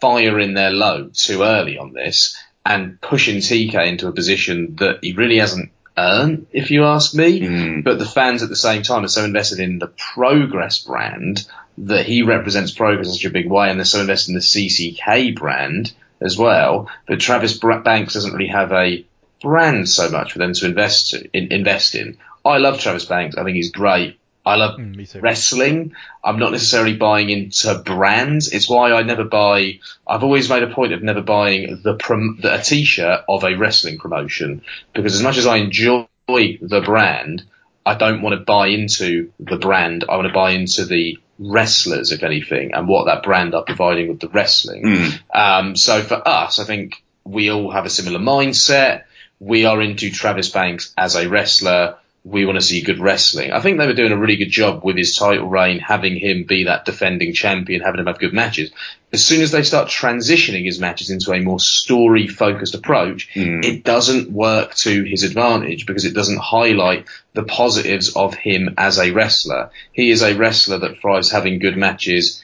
firing 0.00 0.54
their 0.54 0.70
load 0.70 1.14
too 1.14 1.42
early 1.42 1.78
on 1.78 1.92
this 1.92 2.36
and 2.64 3.00
pushing 3.00 3.38
TK 3.38 3.86
into 3.86 4.08
a 4.08 4.12
position 4.12 4.76
that 4.76 4.98
he 5.02 5.14
really 5.14 5.38
hasn't 5.38 5.70
earned, 5.96 6.46
if 6.52 6.70
you 6.70 6.84
ask 6.84 7.14
me. 7.14 7.40
Mm. 7.40 7.84
But 7.84 7.98
the 7.98 8.06
fans 8.06 8.42
at 8.42 8.48
the 8.48 8.56
same 8.56 8.82
time 8.82 9.04
are 9.04 9.08
so 9.08 9.24
invested 9.24 9.60
in 9.60 9.78
the 9.78 9.88
Progress 10.14 10.78
brand 10.78 11.46
that 11.78 12.04
he 12.04 12.22
represents 12.22 12.72
Progress 12.72 13.06
in 13.06 13.14
such 13.14 13.24
a 13.24 13.30
big 13.30 13.48
way, 13.48 13.70
and 13.70 13.78
they're 13.78 13.84
so 13.86 14.00
invested 14.00 14.30
in 14.30 14.34
the 14.34 14.40
CCK 14.40 15.34
brand 15.34 15.92
as 16.20 16.36
well 16.36 16.90
But 17.06 17.20
Travis 17.20 17.58
Banks 17.58 18.14
doesn't 18.14 18.32
really 18.32 18.48
have 18.48 18.72
a 18.72 19.04
brand 19.40 19.88
so 19.88 20.10
much 20.10 20.32
for 20.32 20.38
them 20.38 20.52
to 20.52 20.66
invest 20.66 21.14
in, 21.14 21.52
invest 21.52 21.94
in. 21.94 22.18
I 22.44 22.58
love 22.58 22.80
Travis 22.80 23.04
Banks. 23.04 23.36
I 23.36 23.44
think 23.44 23.56
he's 23.56 23.70
great. 23.70 24.18
I 24.44 24.56
love 24.56 24.78
mm, 24.78 25.22
wrestling. 25.22 25.94
I'm 26.24 26.38
not 26.38 26.52
necessarily 26.52 26.96
buying 26.96 27.28
into 27.28 27.82
brands. 27.84 28.52
It's 28.52 28.68
why 28.68 28.92
I 28.92 29.02
never 29.02 29.24
buy. 29.24 29.80
I've 30.06 30.24
always 30.24 30.48
made 30.48 30.62
a 30.62 30.74
point 30.74 30.92
of 30.92 31.02
never 31.02 31.20
buying 31.20 31.82
the, 31.82 31.94
prom, 31.94 32.38
the 32.40 32.54
a 32.58 32.62
t-shirt 32.62 33.24
of 33.28 33.44
a 33.44 33.54
wrestling 33.56 33.98
promotion 33.98 34.62
because 34.94 35.14
as 35.14 35.22
much 35.22 35.36
as 35.36 35.46
I 35.46 35.58
enjoy 35.58 36.06
the 36.26 36.82
brand, 36.84 37.44
I 37.84 37.94
don't 37.94 38.22
want 38.22 38.38
to 38.38 38.44
buy 38.44 38.68
into 38.68 39.32
the 39.38 39.56
brand. 39.56 40.04
I 40.08 40.16
want 40.16 40.28
to 40.28 40.34
buy 40.34 40.52
into 40.52 40.86
the 40.86 41.18
wrestlers, 41.38 42.12
if 42.12 42.22
anything, 42.22 42.72
and 42.72 42.88
what 42.88 43.06
that 43.06 43.22
brand 43.22 43.54
are 43.54 43.64
providing 43.64 44.08
with 44.08 44.20
the 44.20 44.28
wrestling. 44.28 44.84
Mm. 44.84 45.20
Um, 45.34 45.76
so 45.76 46.02
for 46.02 46.26
us, 46.26 46.58
I 46.58 46.64
think 46.64 47.02
we 47.24 47.50
all 47.50 47.70
have 47.70 47.86
a 47.86 47.90
similar 47.90 48.18
mindset. 48.18 49.04
We 49.38 49.64
are 49.64 49.80
into 49.80 50.10
Travis 50.10 50.50
Banks 50.50 50.92
as 50.96 51.14
a 51.14 51.28
wrestler 51.28 51.96
we 52.22 52.44
want 52.44 52.56
to 52.56 52.64
see 52.64 52.82
good 52.82 52.98
wrestling. 52.98 53.50
I 53.50 53.60
think 53.60 53.78
they 53.78 53.86
were 53.86 53.94
doing 53.94 54.12
a 54.12 54.18
really 54.18 54.36
good 54.36 54.50
job 54.50 54.84
with 54.84 54.96
his 54.96 55.16
title 55.16 55.48
reign, 55.48 55.78
having 55.78 56.16
him 56.16 56.44
be 56.44 56.64
that 56.64 56.84
defending 56.84 57.32
champion, 57.32 57.80
having 57.80 58.00
him 58.00 58.06
have 58.06 58.18
good 58.18 58.34
matches. 58.34 58.70
As 59.12 59.24
soon 59.24 59.40
as 59.40 59.50
they 59.50 59.62
start 59.62 59.88
transitioning 59.88 60.64
his 60.64 60.78
matches 60.78 61.10
into 61.10 61.32
a 61.32 61.40
more 61.40 61.58
story 61.58 62.28
focused 62.28 62.74
approach, 62.74 63.30
mm. 63.34 63.64
it 63.64 63.84
doesn't 63.84 64.30
work 64.30 64.74
to 64.76 65.02
his 65.02 65.22
advantage 65.22 65.86
because 65.86 66.04
it 66.04 66.14
doesn't 66.14 66.38
highlight 66.38 67.06
the 67.32 67.42
positives 67.42 68.14
of 68.14 68.34
him 68.34 68.74
as 68.76 68.98
a 68.98 69.12
wrestler. 69.12 69.70
He 69.92 70.10
is 70.10 70.22
a 70.22 70.36
wrestler 70.36 70.78
that 70.78 71.00
thrives 71.00 71.30
having 71.30 71.58
good 71.58 71.76
matches 71.76 72.42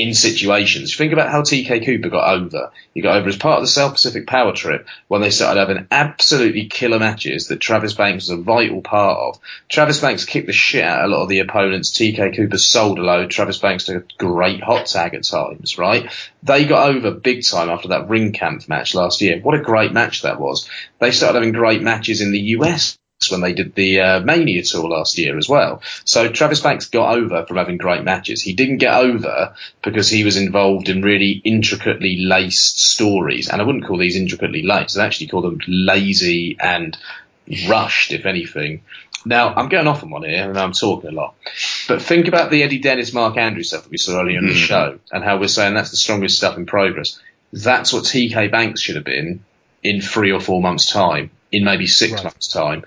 in 0.00 0.14
situations. 0.14 0.96
Think 0.96 1.12
about 1.12 1.30
how 1.30 1.42
TK 1.42 1.84
Cooper 1.84 2.08
got 2.08 2.34
over. 2.34 2.72
He 2.94 3.02
got 3.02 3.16
over 3.16 3.28
as 3.28 3.36
part 3.36 3.58
of 3.58 3.64
the 3.64 3.70
South 3.70 3.92
Pacific 3.92 4.26
Power 4.26 4.52
Trip 4.52 4.86
when 5.08 5.20
they 5.20 5.30
started 5.30 5.60
having 5.60 5.86
absolutely 5.90 6.66
killer 6.66 6.98
matches 6.98 7.48
that 7.48 7.60
Travis 7.60 7.92
Banks 7.92 8.28
was 8.28 8.38
a 8.38 8.42
vital 8.42 8.80
part 8.80 9.18
of. 9.18 9.38
Travis 9.68 10.00
Banks 10.00 10.24
kicked 10.24 10.46
the 10.46 10.52
shit 10.52 10.84
out 10.84 11.00
of 11.04 11.10
a 11.10 11.14
lot 11.14 11.22
of 11.24 11.28
the 11.28 11.40
opponents. 11.40 11.90
TK 11.90 12.34
Cooper 12.34 12.58
sold 12.58 12.98
a 12.98 13.02
load. 13.02 13.30
Travis 13.30 13.58
Banks 13.58 13.84
took 13.84 14.04
a 14.04 14.16
great 14.16 14.62
hot 14.62 14.86
tag 14.86 15.14
at 15.14 15.24
times, 15.24 15.76
right? 15.76 16.10
They 16.42 16.64
got 16.64 16.88
over 16.88 17.10
big 17.10 17.44
time 17.44 17.68
after 17.68 17.88
that 17.88 18.08
ring 18.08 18.32
camp 18.32 18.68
match 18.68 18.94
last 18.94 19.20
year. 19.20 19.40
What 19.40 19.54
a 19.54 19.62
great 19.62 19.92
match 19.92 20.22
that 20.22 20.40
was. 20.40 20.68
They 20.98 21.10
started 21.10 21.38
having 21.38 21.52
great 21.52 21.82
matches 21.82 22.22
in 22.22 22.32
the 22.32 22.40
US 22.56 22.96
when 23.28 23.42
they 23.42 23.52
did 23.52 23.74
the 23.74 24.00
uh, 24.00 24.20
Mania 24.20 24.62
tour 24.62 24.88
last 24.88 25.18
year 25.18 25.36
as 25.36 25.48
well. 25.48 25.82
So 26.04 26.28
Travis 26.28 26.60
Banks 26.60 26.88
got 26.88 27.16
over 27.16 27.44
from 27.44 27.58
having 27.58 27.76
great 27.76 28.02
matches. 28.02 28.40
He 28.40 28.54
didn't 28.54 28.78
get 28.78 28.94
over 28.94 29.54
because 29.82 30.08
he 30.08 30.24
was 30.24 30.38
involved 30.38 30.88
in 30.88 31.02
really 31.02 31.32
intricately 31.44 32.16
laced 32.16 32.80
stories. 32.80 33.50
And 33.50 33.60
I 33.60 33.64
wouldn't 33.64 33.84
call 33.84 33.98
these 33.98 34.16
intricately 34.16 34.62
laced. 34.62 34.96
I'd 34.96 35.04
actually 35.04 35.26
call 35.26 35.42
them 35.42 35.60
lazy 35.68 36.56
and 36.58 36.96
rushed, 37.68 38.12
if 38.12 38.24
anything. 38.24 38.82
Now, 39.26 39.52
I'm 39.54 39.68
going 39.68 39.86
off 39.86 40.02
on 40.02 40.08
one 40.08 40.22
here 40.22 40.48
and 40.48 40.58
I'm 40.58 40.72
talking 40.72 41.10
a 41.10 41.12
lot. 41.12 41.34
But 41.88 42.00
think 42.00 42.26
about 42.26 42.50
the 42.50 42.62
Eddie 42.62 42.78
Dennis, 42.78 43.12
Mark 43.12 43.36
Andrews 43.36 43.68
stuff 43.68 43.82
that 43.82 43.90
we 43.90 43.98
saw 43.98 44.18
earlier 44.18 44.38
in 44.38 44.46
the 44.46 44.54
mm. 44.54 44.66
show 44.66 44.98
and 45.12 45.22
how 45.22 45.38
we're 45.38 45.48
saying 45.48 45.74
that's 45.74 45.90
the 45.90 45.98
strongest 45.98 46.38
stuff 46.38 46.56
in 46.56 46.64
progress. 46.64 47.20
That's 47.52 47.92
what 47.92 48.04
TK 48.04 48.50
Banks 48.50 48.80
should 48.80 48.96
have 48.96 49.04
been 49.04 49.44
in 49.82 50.00
three 50.00 50.32
or 50.32 50.40
four 50.40 50.62
months' 50.62 50.90
time, 50.90 51.30
in 51.52 51.64
maybe 51.64 51.86
six 51.86 52.12
right. 52.14 52.24
months' 52.24 52.48
time 52.48 52.84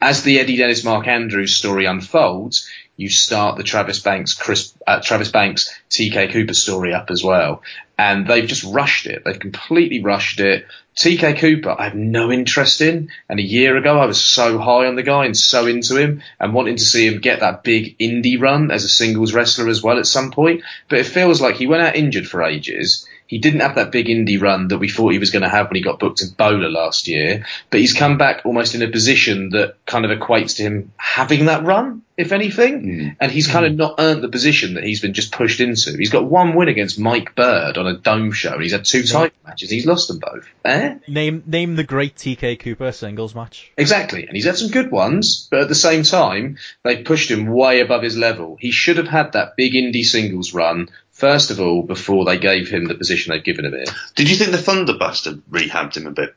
as 0.00 0.22
the 0.22 0.38
Eddie 0.38 0.56
Dennis 0.56 0.84
Mark 0.84 1.06
Andrews 1.06 1.56
story 1.56 1.86
unfolds, 1.86 2.68
you 2.96 3.08
start 3.08 3.56
the 3.56 3.64
Travis 3.64 4.00
Banks 4.00 4.34
Chris 4.34 4.72
uh, 4.86 5.00
Travis 5.00 5.30
Banks 5.30 5.74
TK 5.90 6.30
Cooper 6.32 6.54
story 6.54 6.94
up 6.94 7.10
as 7.10 7.24
well, 7.24 7.62
and 7.98 8.26
they've 8.26 8.46
just 8.46 8.64
rushed 8.64 9.06
it. 9.06 9.22
They've 9.24 9.38
completely 9.38 10.02
rushed 10.02 10.40
it. 10.40 10.66
TK 10.96 11.38
Cooper, 11.38 11.74
I 11.76 11.84
have 11.84 11.96
no 11.96 12.30
interest 12.30 12.80
in, 12.80 13.10
and 13.28 13.40
a 13.40 13.42
year 13.42 13.76
ago 13.76 13.98
I 13.98 14.06
was 14.06 14.22
so 14.22 14.58
high 14.58 14.86
on 14.86 14.94
the 14.94 15.02
guy 15.02 15.26
and 15.26 15.36
so 15.36 15.66
into 15.66 15.96
him 15.96 16.22
and 16.38 16.54
wanting 16.54 16.76
to 16.76 16.84
see 16.84 17.06
him 17.08 17.20
get 17.20 17.40
that 17.40 17.64
big 17.64 17.98
indie 17.98 18.40
run 18.40 18.70
as 18.70 18.84
a 18.84 18.88
singles 18.88 19.34
wrestler 19.34 19.68
as 19.68 19.82
well 19.82 19.98
at 19.98 20.06
some 20.06 20.30
point. 20.30 20.62
But 20.88 21.00
it 21.00 21.06
feels 21.06 21.40
like 21.40 21.56
he 21.56 21.66
went 21.66 21.82
out 21.82 21.96
injured 21.96 22.28
for 22.28 22.44
ages. 22.44 23.08
He 23.34 23.40
didn't 23.40 23.62
have 23.62 23.74
that 23.74 23.90
big 23.90 24.06
indie 24.06 24.40
run 24.40 24.68
that 24.68 24.78
we 24.78 24.88
thought 24.88 25.08
he 25.08 25.18
was 25.18 25.32
going 25.32 25.42
to 25.42 25.48
have 25.48 25.66
when 25.66 25.74
he 25.74 25.82
got 25.82 25.98
booked 25.98 26.22
in 26.22 26.28
BOLA 26.28 26.68
last 26.68 27.08
year, 27.08 27.44
but 27.68 27.80
he's 27.80 27.92
come 27.92 28.16
back 28.16 28.42
almost 28.44 28.76
in 28.76 28.82
a 28.82 28.88
position 28.88 29.48
that 29.48 29.74
kind 29.86 30.04
of 30.04 30.16
equates 30.16 30.58
to 30.58 30.62
him 30.62 30.92
having 30.96 31.46
that 31.46 31.64
run, 31.64 32.02
if 32.16 32.30
anything. 32.30 32.82
Mm. 32.82 33.16
And 33.18 33.32
he's 33.32 33.48
kind 33.48 33.66
of 33.66 33.74
not 33.74 33.96
earned 33.98 34.22
the 34.22 34.28
position 34.28 34.74
that 34.74 34.84
he's 34.84 35.00
been 35.00 35.14
just 35.14 35.32
pushed 35.32 35.58
into. 35.58 35.96
He's 35.98 36.10
got 36.10 36.26
one 36.26 36.54
win 36.54 36.68
against 36.68 36.96
Mike 36.96 37.34
Bird 37.34 37.76
on 37.76 37.88
a 37.88 37.96
dome 37.96 38.30
show, 38.30 38.52
and 38.52 38.62
he's 38.62 38.70
had 38.70 38.84
two 38.84 39.02
title 39.02 39.36
matches. 39.44 39.68
He's 39.68 39.84
lost 39.84 40.06
them 40.06 40.20
both. 40.20 40.46
Eh? 40.64 40.98
Name 41.08 41.42
name 41.44 41.74
the 41.74 41.82
great 41.82 42.14
TK 42.14 42.60
Cooper 42.60 42.92
singles 42.92 43.34
match. 43.34 43.72
Exactly, 43.76 44.28
and 44.28 44.36
he's 44.36 44.46
had 44.46 44.58
some 44.58 44.70
good 44.70 44.92
ones, 44.92 45.48
but 45.50 45.62
at 45.62 45.68
the 45.68 45.74
same 45.74 46.04
time, 46.04 46.58
they 46.84 47.02
pushed 47.02 47.32
him 47.32 47.46
way 47.46 47.80
above 47.80 48.04
his 48.04 48.16
level. 48.16 48.58
He 48.60 48.70
should 48.70 48.98
have 48.98 49.08
had 49.08 49.32
that 49.32 49.56
big 49.56 49.72
indie 49.72 50.04
singles 50.04 50.54
run 50.54 50.88
First 51.14 51.50
of 51.52 51.60
all, 51.60 51.82
before 51.82 52.24
they 52.24 52.38
gave 52.38 52.68
him 52.68 52.86
the 52.86 52.94
position 52.94 53.32
they've 53.32 53.42
given 53.42 53.64
him 53.64 53.72
here. 53.72 53.84
Did 54.16 54.28
you 54.28 54.36
think 54.36 54.50
the 54.50 54.58
Thunder 54.58 54.98
Bastard 54.98 55.42
rehabbed 55.48 55.96
him 55.96 56.08
a 56.08 56.10
bit? 56.10 56.34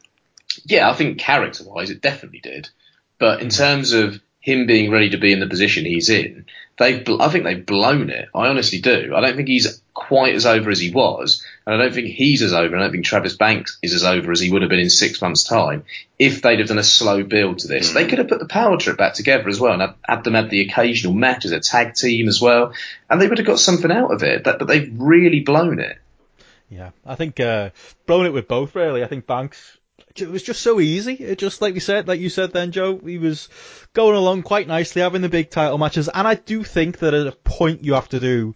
Yeah, 0.65 0.89
I 0.89 0.93
think 0.93 1.17
character 1.17 1.63
wise 1.63 1.89
it 1.89 2.01
definitely 2.01 2.39
did. 2.39 2.69
But 3.17 3.41
in 3.41 3.49
terms 3.49 3.93
of 3.93 4.21
him 4.39 4.67
being 4.67 4.91
ready 4.91 5.09
to 5.09 5.17
be 5.17 5.33
in 5.33 5.39
the 5.39 5.47
position 5.47 5.83
he's 5.83 6.09
in, 6.09 6.45
they've 6.77 7.03
I 7.19 7.29
think 7.29 7.43
they've 7.43 7.65
blown 7.65 8.09
it. 8.09 8.29
I 8.33 8.47
honestly 8.47 8.79
do. 8.79 9.13
I 9.15 9.21
don't 9.21 9.35
think 9.35 9.47
he's 9.47 9.81
quite 9.93 10.35
as 10.35 10.45
over 10.45 10.69
as 10.69 10.79
he 10.79 10.91
was, 10.91 11.43
and 11.65 11.75
I 11.75 11.77
don't 11.77 11.93
think 11.93 12.07
he's 12.07 12.41
as 12.41 12.53
over. 12.53 12.73
And 12.73 12.77
I 12.77 12.85
don't 12.85 12.91
think 12.91 13.05
Travis 13.05 13.35
Banks 13.35 13.77
is 13.81 13.93
as 13.93 14.03
over 14.03 14.31
as 14.31 14.39
he 14.39 14.51
would 14.51 14.61
have 14.61 14.69
been 14.69 14.79
in 14.79 14.89
six 14.89 15.21
months' 15.21 15.43
time 15.43 15.83
if 16.19 16.41
they'd 16.41 16.59
have 16.59 16.67
done 16.67 16.77
a 16.77 16.83
slow 16.83 17.23
build 17.23 17.59
to 17.59 17.67
this. 17.67 17.91
Mm. 17.91 17.93
They 17.95 18.07
could 18.07 18.19
have 18.19 18.27
put 18.27 18.39
the 18.39 18.47
power 18.47 18.77
trip 18.77 18.97
back 18.97 19.15
together 19.15 19.49
as 19.49 19.59
well 19.59 19.73
and 19.79 19.93
had, 20.07 20.23
them 20.23 20.35
have 20.35 20.49
the 20.49 20.61
occasional 20.61 21.13
match 21.13 21.45
as 21.45 21.51
a 21.51 21.59
tag 21.59 21.95
team 21.95 22.27
as 22.27 22.41
well, 22.41 22.73
and 23.09 23.21
they 23.21 23.27
would 23.27 23.39
have 23.39 23.47
got 23.47 23.59
something 23.59 23.91
out 23.91 24.11
of 24.11 24.23
it. 24.23 24.43
But, 24.43 24.59
but 24.59 24.67
they've 24.67 24.91
really 24.97 25.41
blown 25.41 25.79
it. 25.79 25.97
Yeah, 26.69 26.91
I 27.05 27.15
think 27.15 27.39
uh, 27.39 27.69
blown 28.05 28.25
it 28.25 28.33
with 28.33 28.47
both 28.47 28.75
really. 28.75 29.03
I 29.03 29.07
think 29.07 29.25
Banks 29.25 29.76
it 30.21 30.29
was 30.29 30.43
just 30.43 30.61
so 30.61 30.79
easy. 30.79 31.13
It 31.13 31.37
just 31.37 31.61
like 31.61 31.73
we 31.73 31.79
said, 31.79 32.07
like 32.07 32.19
you 32.19 32.29
said 32.29 32.53
then, 32.53 32.71
Joe, 32.71 32.97
he 32.97 33.17
was 33.17 33.49
going 33.93 34.15
along 34.15 34.43
quite 34.43 34.67
nicely, 34.67 35.01
having 35.01 35.21
the 35.21 35.29
big 35.29 35.49
title 35.49 35.77
matches, 35.77 36.09
and 36.09 36.27
I 36.27 36.35
do 36.35 36.63
think 36.63 36.99
that 36.99 37.13
at 37.13 37.27
a 37.27 37.31
point 37.31 37.83
you 37.83 37.93
have 37.93 38.09
to 38.09 38.19
do 38.19 38.55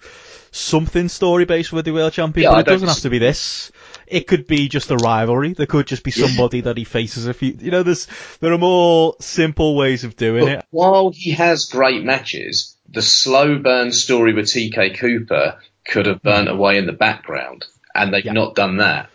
something 0.51 1.07
story 1.07 1.45
based 1.45 1.71
with 1.71 1.85
the 1.85 1.91
world 1.91 2.13
champion, 2.13 2.51
yeah, 2.51 2.57
but 2.57 2.67
it 2.67 2.71
doesn't 2.71 2.87
have 2.87 2.99
to 2.99 3.09
be 3.09 3.19
this. 3.19 3.71
It 4.07 4.27
could 4.27 4.45
be 4.45 4.67
just 4.67 4.91
a 4.91 4.97
rivalry. 4.97 5.53
There 5.53 5.65
could 5.65 5.87
just 5.87 6.03
be 6.03 6.11
somebody 6.11 6.61
that 6.61 6.77
he 6.77 6.83
faces 6.83 7.27
a 7.27 7.33
few. 7.33 7.57
You 7.59 7.71
know, 7.71 7.83
there's 7.83 8.07
there 8.39 8.51
are 8.51 8.57
more 8.57 9.15
simple 9.19 9.75
ways 9.75 10.03
of 10.03 10.15
doing 10.15 10.45
but 10.45 10.51
it. 10.51 10.65
While 10.69 11.11
he 11.15 11.31
has 11.31 11.65
great 11.65 12.03
matches, 12.03 12.75
the 12.89 13.01
slow 13.01 13.57
burn 13.59 13.91
story 13.91 14.33
with 14.33 14.45
TK 14.45 14.97
Cooper 14.97 15.59
could 15.85 16.05
have 16.05 16.21
burnt 16.21 16.49
mm. 16.49 16.53
away 16.53 16.77
in 16.77 16.85
the 16.85 16.93
background, 16.93 17.65
and 17.95 18.13
they've 18.13 18.25
yeah. 18.25 18.33
not 18.33 18.55
done 18.55 18.77
that. 18.77 19.09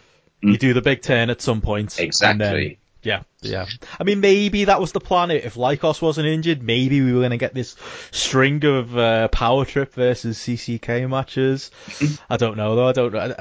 You 0.47 0.59
do 0.59 0.75
the 0.75 0.83
big 0.83 1.03
turn 1.03 1.31
at 1.31 1.41
some 1.41 1.61
point. 1.61 1.99
Exactly. 1.99 2.79
yeah, 3.03 3.23
yeah. 3.41 3.67
I 3.99 4.05
mean, 4.05 4.21
maybe 4.21 4.65
that 4.65 4.81
was 4.81 4.93
the 4.93 5.01
plan. 5.01 5.31
If 5.31 5.55
Lykos 5.55 6.03
wasn't 6.03 6.27
injured, 6.27 6.63
maybe 6.63 7.01
we 7.01 7.13
were 7.13 7.21
going 7.21 7.31
to 7.31 7.37
get 7.37 7.55
this 7.55 7.77
string 8.11 8.65
of 8.65 8.97
uh, 8.97 9.29
Power 9.29 9.65
Trip 9.65 9.93
versus 9.95 10.39
CCK 10.39 11.09
matches. 11.09 11.71
Mm-hmm. 11.87 12.33
I 12.33 12.37
don't 12.37 12.57
know 12.57 12.77
though. 12.77 12.89
I 12.89 12.93
don't 12.93 13.13
know 13.13 13.35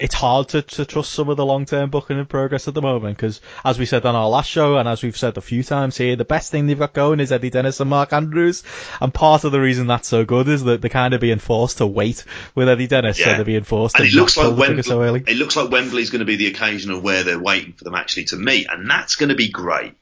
it's 0.00 0.14
hard 0.14 0.48
to, 0.50 0.62
to 0.62 0.84
trust 0.84 1.12
some 1.12 1.28
of 1.28 1.36
the 1.36 1.46
long 1.46 1.64
term 1.64 1.90
booking 1.90 2.18
in 2.18 2.26
progress 2.26 2.68
at 2.68 2.74
the 2.74 2.82
moment 2.82 3.16
because, 3.16 3.40
as 3.64 3.78
we 3.78 3.86
said 3.86 4.04
on 4.04 4.14
our 4.14 4.28
last 4.28 4.50
show 4.50 4.76
and 4.76 4.88
as 4.88 5.02
we've 5.02 5.16
said 5.16 5.36
a 5.36 5.40
few 5.40 5.62
times 5.62 5.96
here, 5.96 6.16
the 6.16 6.24
best 6.24 6.50
thing 6.50 6.66
they've 6.66 6.78
got 6.78 6.92
going 6.92 7.20
is 7.20 7.32
Eddie 7.32 7.50
Dennis 7.50 7.80
and 7.80 7.88
Mark 7.88 8.12
Andrews. 8.12 8.64
And 9.00 9.12
part 9.12 9.44
of 9.44 9.52
the 9.52 9.60
reason 9.60 9.86
that's 9.86 10.08
so 10.08 10.24
good 10.24 10.48
is 10.48 10.64
that 10.64 10.80
they're 10.80 10.90
kind 10.90 11.14
of 11.14 11.20
being 11.20 11.38
forced 11.38 11.78
to 11.78 11.86
wait 11.86 12.24
with 12.54 12.68
Eddie 12.68 12.86
Dennis, 12.86 13.18
yeah. 13.18 13.26
so 13.26 13.32
they're 13.32 13.44
being 13.44 13.64
forced 13.64 13.96
and 13.96 14.04
to 14.04 14.10
it 14.10 14.18
looks 14.18 14.36
like 14.36 14.56
Wembley, 14.56 14.82
so 14.82 15.02
early. 15.02 15.24
It 15.26 15.36
looks 15.36 15.56
like 15.56 15.70
Wembley's 15.70 16.10
going 16.10 16.20
to 16.20 16.26
be 16.26 16.36
the 16.36 16.48
occasion 16.48 16.90
of 16.90 17.02
where 17.02 17.22
they're 17.24 17.38
waiting 17.38 17.72
for 17.72 17.84
them 17.84 17.94
actually 17.94 18.24
to 18.26 18.36
meet, 18.36 18.66
and 18.70 18.90
that's 18.90 19.16
going 19.16 19.30
to 19.30 19.36
be 19.36 19.48
great. 19.50 19.94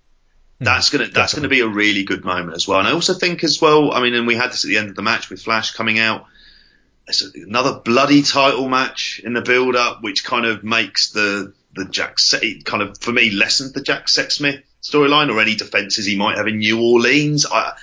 Hmm. 0.59 0.65
That's 0.65 0.89
gonna 0.89 1.09
that's 1.09 1.35
gonna 1.35 1.49
be 1.49 1.61
a 1.61 1.69
really 1.69 2.05
good 2.05 2.25
moment 2.25 2.57
as 2.57 2.67
well. 2.67 2.79
And 2.79 2.89
I 2.89 2.93
also 2.93 3.13
think 3.13 3.45
as 3.45 3.61
well. 3.61 3.93
I 3.93 4.01
mean, 4.01 4.15
and 4.15 4.27
we 4.27 4.37
had 4.37 4.53
this 4.53 4.65
at 4.65 4.69
the 4.69 4.79
end 4.79 4.89
of 4.89 4.97
the 4.97 5.03
match 5.03 5.29
with 5.29 5.43
Flash 5.43 5.73
coming 5.73 5.99
out. 5.99 6.25
It's 7.09 7.23
another 7.35 7.81
bloody 7.85 8.23
title 8.23 8.69
match 8.69 9.21
in 9.25 9.33
the 9.33 9.41
build 9.43 9.77
up, 9.77 10.03
which 10.03 10.25
kind 10.25 10.45
of 10.47 10.65
makes 10.65 11.11
the 11.11 11.53
the 11.75 11.85
Jack 11.85 12.19
Se- 12.19 12.63
kind 12.65 12.83
of 12.83 12.99
for 12.99 13.13
me 13.13 13.31
lessens 13.31 13.73
the 13.73 13.83
Jack 13.83 14.07
Sexsmith 14.07 14.63
storyline 14.83 15.33
or 15.33 15.41
any 15.41 15.55
defenses 15.57 16.07
he 16.07 16.17
might 16.17 16.37
have 16.37 16.47
in 16.47 16.59
New 16.59 16.81
Orleans. 16.81 17.47
I, 17.47 17.75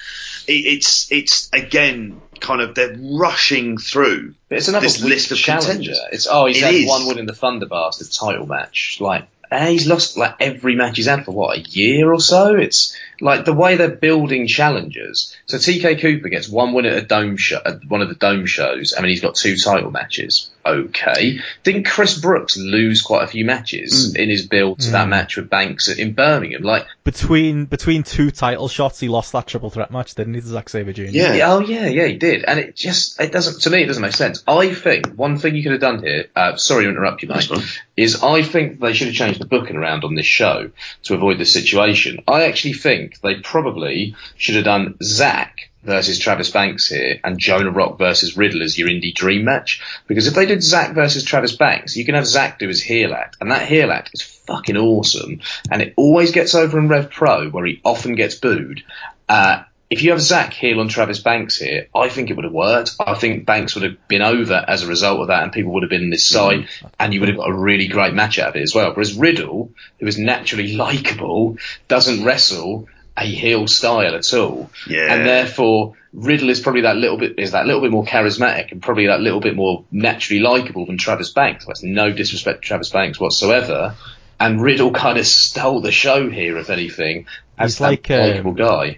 it, 0.47 0.51
it's 0.51 1.11
it's 1.11 1.49
again 1.53 2.21
kind 2.39 2.59
of 2.61 2.75
they're 2.75 2.95
rushing 2.99 3.77
through 3.77 4.33
But 4.49 4.57
it's 4.57 4.67
another 4.67 4.87
list 4.87 5.31
of 5.31 5.37
challenger. 5.37 5.69
contenders. 5.71 5.99
It's 6.11 6.27
oh, 6.29 6.47
he's 6.47 6.57
It 6.57 6.63
had 6.63 6.73
is. 6.73 6.87
one 6.87 7.07
win 7.07 7.19
in 7.19 7.25
the 7.25 7.33
Thunder 7.35 7.65
the 7.67 8.09
title 8.11 8.45
match. 8.45 8.97
Like 8.99 9.27
he's 9.51 9.87
lost 9.87 10.17
like 10.17 10.35
every 10.39 10.75
match 10.75 10.97
he's 10.97 11.05
had 11.05 11.23
for 11.25 11.31
what 11.31 11.57
a 11.57 11.61
year 11.61 12.11
or 12.11 12.19
so. 12.19 12.55
It's 12.55 12.97
like 13.23 13.45
the 13.45 13.53
way 13.53 13.77
they're 13.77 13.89
building 13.89 14.47
challengers. 14.47 15.35
So 15.45 15.57
TK 15.57 16.01
Cooper 16.01 16.29
gets 16.29 16.49
one 16.49 16.73
win 16.73 16.85
at 16.85 16.97
a 16.97 17.01
dome 17.01 17.37
show, 17.37 17.61
at 17.65 17.85
one 17.87 18.01
of 18.01 18.09
the 18.09 18.15
dome 18.15 18.45
shows. 18.45 18.93
I 18.95 19.01
mean, 19.01 19.09
he's 19.11 19.21
got 19.21 19.35
two 19.35 19.55
title 19.55 19.91
matches. 19.91 20.49
Okay, 20.65 21.39
didn't 21.63 21.83
Chris 21.85 22.17
Brooks 22.17 22.55
lose 22.55 23.01
quite 23.01 23.23
a 23.23 23.27
few 23.27 23.43
matches 23.43 24.15
in 24.15 24.29
his 24.29 24.47
build 24.47 24.79
to 24.79 24.91
that 24.91 25.09
match 25.09 25.35
with 25.35 25.49
Banks 25.49 25.89
in 25.89 26.13
Birmingham? 26.13 26.63
Like, 26.63 26.85
Between 27.03 27.65
between 27.65 28.03
two 28.03 28.31
title 28.31 28.69
shots, 28.69 29.01
he 29.01 29.09
lost 29.09 29.33
that 29.33 29.45
triple 29.45 29.69
threat 29.69 29.91
match, 29.91 30.15
didn't 30.15 30.35
he, 30.35 30.39
to 30.39 30.47
Zack 30.47 30.69
Sabre 30.69 30.93
Jr.? 30.93 31.03
Yeah. 31.03 31.33
Yeah, 31.33 31.53
oh 31.53 31.59
yeah, 31.59 31.87
yeah, 31.87 32.05
he 32.05 32.15
did, 32.15 32.45
and 32.45 32.59
it 32.59 32.77
just 32.77 33.19
it 33.19 33.33
doesn't 33.33 33.61
to 33.63 33.69
me 33.69 33.83
it 33.83 33.87
doesn't 33.87 34.01
make 34.01 34.13
sense. 34.13 34.41
I 34.47 34.73
think 34.73 35.07
one 35.15 35.37
thing 35.37 35.55
you 35.55 35.63
could 35.63 35.73
have 35.73 35.81
done 35.81 36.01
here. 36.01 36.27
Uh, 36.33 36.55
sorry 36.55 36.85
to 36.85 36.89
interrupt 36.89 37.23
you, 37.23 37.27
mate. 37.27 37.47
That's. 37.49 37.79
Is 37.95 38.23
I 38.23 38.41
think 38.41 38.79
they 38.79 38.93
should 38.93 39.07
have 39.07 39.15
changed 39.15 39.39
the 39.39 39.45
booking 39.45 39.75
around 39.75 40.03
on 40.03 40.15
this 40.15 40.25
show 40.25 40.71
to 41.03 41.13
avoid 41.13 41.37
this 41.37 41.53
situation. 41.53 42.23
I 42.27 42.45
actually 42.45 42.73
think 42.73 43.12
they 43.21 43.35
probably 43.35 44.15
should 44.37 44.55
have 44.55 44.65
done 44.65 44.95
Zack 45.01 45.69
versus 45.83 46.17
Travis 46.17 46.49
Banks 46.49 46.87
here 46.87 47.19
and 47.23 47.37
Jonah 47.37 47.71
Rock 47.71 47.97
versus 47.97 48.37
Riddle 48.37 48.63
as 48.63 48.77
your 48.77 48.87
indie 48.87 49.13
dream 49.13 49.45
match. 49.45 49.81
Because 50.07 50.27
if 50.27 50.33
they 50.33 50.45
did 50.45 50.63
Zack 50.63 50.95
versus 50.95 51.23
Travis 51.23 51.55
Banks, 51.55 51.95
you 51.95 52.05
can 52.05 52.15
have 52.15 52.25
Zack 52.25 52.59
do 52.59 52.67
his 52.67 52.81
heel 52.81 53.13
act, 53.13 53.37
and 53.41 53.51
that 53.51 53.67
heel 53.67 53.91
act 53.91 54.11
is 54.13 54.21
fucking 54.21 54.77
awesome, 54.77 55.41
and 55.69 55.81
it 55.81 55.93
always 55.95 56.31
gets 56.31 56.55
over 56.55 56.77
in 56.77 56.87
Rev 56.87 57.09
Pro 57.09 57.49
where 57.49 57.65
he 57.65 57.81
often 57.83 58.15
gets 58.15 58.35
booed. 58.35 58.83
Uh, 59.27 59.63
if 59.89 60.01
you 60.01 60.09
have 60.09 60.21
Zack 60.21 60.53
heel 60.53 60.79
on 60.79 60.87
Travis 60.87 61.19
Banks 61.19 61.57
here, 61.57 61.87
I 61.93 62.09
think 62.09 62.31
it 62.31 62.35
would 62.35 62.45
have 62.45 62.53
worked. 62.53 62.95
I 62.99 63.13
think 63.13 63.45
Banks 63.45 63.75
would 63.75 63.83
have 63.83 64.07
been 64.07 64.23
over 64.23 64.65
as 64.67 64.81
a 64.81 64.87
result 64.87 65.21
of 65.21 65.27
that, 65.27 65.43
and 65.43 65.51
people 65.51 65.71
would 65.73 65.83
have 65.83 65.89
been 65.91 66.05
on 66.05 66.11
his 66.11 66.25
side, 66.25 66.67
and 66.99 67.13
you 67.13 67.19
would 67.19 67.29
have 67.29 67.37
got 67.37 67.49
a 67.49 67.53
really 67.53 67.87
great 67.87 68.15
match 68.15 68.39
out 68.39 68.49
of 68.49 68.55
it 68.55 68.63
as 68.63 68.73
well. 68.73 68.89
Whereas 68.89 69.13
Riddle, 69.13 69.71
who 69.99 70.07
is 70.07 70.17
naturally 70.17 70.75
likable, 70.75 71.57
doesn't 71.87 72.25
wrestle 72.25 72.87
a 73.15 73.25
heel 73.25 73.67
style 73.67 74.15
at 74.15 74.33
all, 74.33 74.69
Yeah. 74.87 75.13
and 75.13 75.25
therefore 75.25 75.93
Riddle 76.13 76.49
is 76.49 76.59
probably 76.59 76.81
that 76.81 76.95
little 76.95 77.17
bit 77.17 77.39
is 77.39 77.51
that 77.51 77.65
little 77.65 77.81
bit 77.81 77.91
more 77.91 78.05
charismatic 78.05 78.71
and 78.71 78.81
probably 78.81 79.07
that 79.07 79.19
little 79.21 79.39
bit 79.39 79.55
more 79.55 79.83
naturally 79.91 80.39
likable 80.41 80.85
than 80.85 80.97
Travis 80.97 81.31
Banks. 81.31 81.65
That's 81.65 81.83
no 81.83 82.11
disrespect 82.11 82.61
to 82.61 82.67
Travis 82.67 82.89
Banks 82.89 83.19
whatsoever. 83.19 83.95
And 84.39 84.61
Riddle 84.61 84.91
kind 84.91 85.17
of 85.17 85.25
stole 85.25 85.81
the 85.81 85.91
show 85.91 86.29
here, 86.29 86.57
if 86.57 86.69
anything, 86.69 87.27
as 87.57 87.75
He's 87.75 87.81
like, 87.81 88.09
a 88.09 88.17
likable 88.31 88.53
guy. 88.53 88.97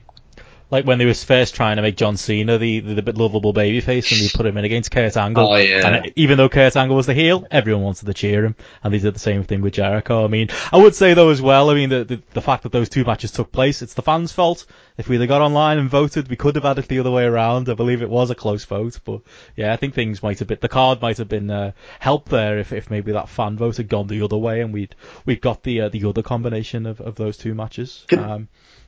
Like 0.72 0.86
when 0.86 0.97
they 0.97 1.05
was 1.05 1.24
first 1.24 1.53
trying 1.55 1.76
to 1.76 1.82
make 1.84 1.95
John 1.95 2.18
Cena 2.18 2.57
the, 2.57 2.80
the, 2.80 2.95
the 2.95 3.01
bit 3.03 3.18
lovable 3.18 3.53
babyface 3.53 4.11
and 4.11 4.20
they 4.22 4.30
put 4.36 4.45
him 4.47 4.57
in 4.57 4.66
against 4.66 4.89
Kurt 4.91 5.16
Angle. 5.16 5.47
Oh, 5.47 5.55
yeah. 5.55 5.88
And 5.88 6.11
even 6.16 6.38
though 6.38 6.49
Kurt 6.49 6.76
Angle 6.76 6.95
was 6.95 7.05
the 7.05 7.13
heel, 7.13 7.45
everyone 7.51 7.84
wanted 7.84 8.07
to 8.07 8.13
cheer 8.13 8.43
him. 8.43 8.55
And 8.84 8.93
they 8.93 8.97
did 8.97 9.13
the 9.13 9.20
same 9.20 9.43
thing 9.43 9.61
with 9.61 9.74
Jericho. 9.74 10.26
I 10.26 10.28
mean, 10.28 10.49
I 10.72 10.78
would 10.78 10.95
say 10.95 11.13
though 11.13 11.30
as 11.30 11.41
well, 11.41 11.70
I 11.70 11.76
mean, 11.76 11.89
the, 11.89 12.03
the, 12.03 12.22
the 12.34 12.41
fact 12.41 12.63
that 12.63 12.72
those 12.72 12.89
two 12.89 13.03
matches 13.05 13.32
took 13.32 13.51
place, 13.51 13.82
it's 13.84 13.93
the 13.93 14.01
fans' 14.01 14.32
fault. 14.32 14.66
If 14.97 15.07
we'd 15.07 15.20
have 15.20 15.30
got 15.30 15.41
online 15.41 15.78
and 15.78 15.89
voted, 15.89 16.30
we 16.30 16.36
could 16.36 16.55
have 16.55 16.63
had 16.63 16.80
it 16.80 16.88
the 16.88 16.99
other 16.99 17.11
way 17.11 17.26
around. 17.26 17.70
I 17.70 17.74
believe 17.76 18.01
it 18.01 18.09
was 18.09 18.32
a 18.32 18.36
close 18.36 18.66
vote, 18.66 18.99
but 19.05 19.22
yeah, 19.55 19.72
I 19.72 19.78
think 19.78 19.93
things 19.93 20.24
might 20.24 20.39
have 20.39 20.47
been, 20.47 20.57
the 20.61 20.70
card 20.70 21.01
might 21.01 21.18
have 21.20 21.30
been, 21.30 21.51
uh, 21.51 21.74
helped 21.99 22.30
there 22.30 22.57
if, 22.57 22.74
if 22.74 22.89
maybe 22.89 23.11
that 23.11 23.30
fan 23.30 23.55
vote 23.57 23.78
had 23.78 23.88
gone 23.89 24.07
the 24.07 24.22
other 24.24 24.38
way 24.38 24.61
and 24.61 24.74
we'd, 24.74 24.95
we'd 25.26 25.41
got 25.41 25.63
the, 25.63 25.82
uh, 25.82 25.89
the 25.89 26.05
other 26.05 26.24
combination 26.24 26.86
of, 26.86 27.01
of 27.01 27.16
those 27.16 27.38
two 27.38 27.53
matches. 27.53 28.03
Can- 28.07 28.20
Um, 28.26 28.47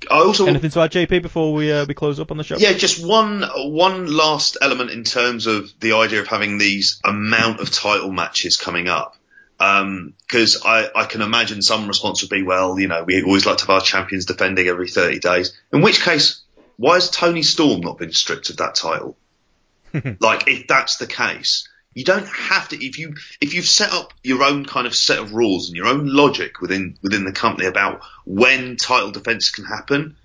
I 0.09 0.17
also 0.17 0.45
anything 0.45 0.69
to 0.71 0.79
add, 0.81 0.91
JP, 0.91 1.21
before 1.21 1.53
we, 1.53 1.71
uh, 1.71 1.85
we 1.85 1.93
close 1.93 2.19
up 2.19 2.31
on 2.31 2.37
the 2.37 2.43
show? 2.43 2.57
Yeah, 2.57 2.73
just 2.73 3.05
one 3.05 3.43
one 3.55 4.07
last 4.07 4.57
element 4.61 4.91
in 4.91 5.03
terms 5.03 5.47
of 5.47 5.71
the 5.79 5.93
idea 5.93 6.21
of 6.21 6.27
having 6.27 6.57
these 6.57 6.99
amount 7.03 7.59
of 7.59 7.71
title 7.71 8.11
matches 8.11 8.57
coming 8.57 8.87
up. 8.87 9.15
Because 9.57 10.61
I, 10.63 10.89
I 10.95 11.05
can 11.05 11.21
imagine 11.21 11.61
some 11.61 11.87
response 11.87 12.21
would 12.21 12.29
be, 12.29 12.43
well, 12.43 12.79
you 12.79 12.87
know, 12.87 13.03
we 13.03 13.23
always 13.23 13.45
like 13.45 13.57
to 13.57 13.63
have 13.63 13.69
our 13.71 13.81
champions 13.81 14.25
defending 14.25 14.67
every 14.67 14.87
30 14.87 15.19
days. 15.19 15.57
In 15.73 15.81
which 15.81 16.03
case, 16.03 16.43
why 16.77 16.93
has 16.95 17.09
Toni 17.09 17.41
Storm 17.41 17.81
not 17.81 17.97
been 17.97 18.13
stripped 18.13 18.51
of 18.51 18.57
that 18.57 18.75
title? 18.75 19.17
like, 20.19 20.47
if 20.47 20.67
that's 20.67 20.97
the 20.97 21.07
case, 21.07 21.67
you 21.97 22.03
don't 22.03 22.27
have 22.27 22.69
to. 22.69 22.85
If 22.85 22.99
you 22.99 23.15
if 23.41 23.55
you've 23.55 23.65
set 23.65 23.91
up 23.91 24.13
your 24.23 24.43
own 24.43 24.65
kind 24.65 24.85
of 24.85 24.95
set 24.95 25.17
of 25.17 25.33
rules 25.33 25.67
and 25.67 25.75
your 25.75 25.87
own 25.87 26.05
logic 26.05 26.61
within 26.61 26.95
within 27.01 27.23
the 27.23 27.31
company 27.31 27.67
about 27.67 28.01
when 28.23 28.75
title 28.75 29.09
defense 29.09 29.49
can 29.49 29.65
happen, 29.65 30.15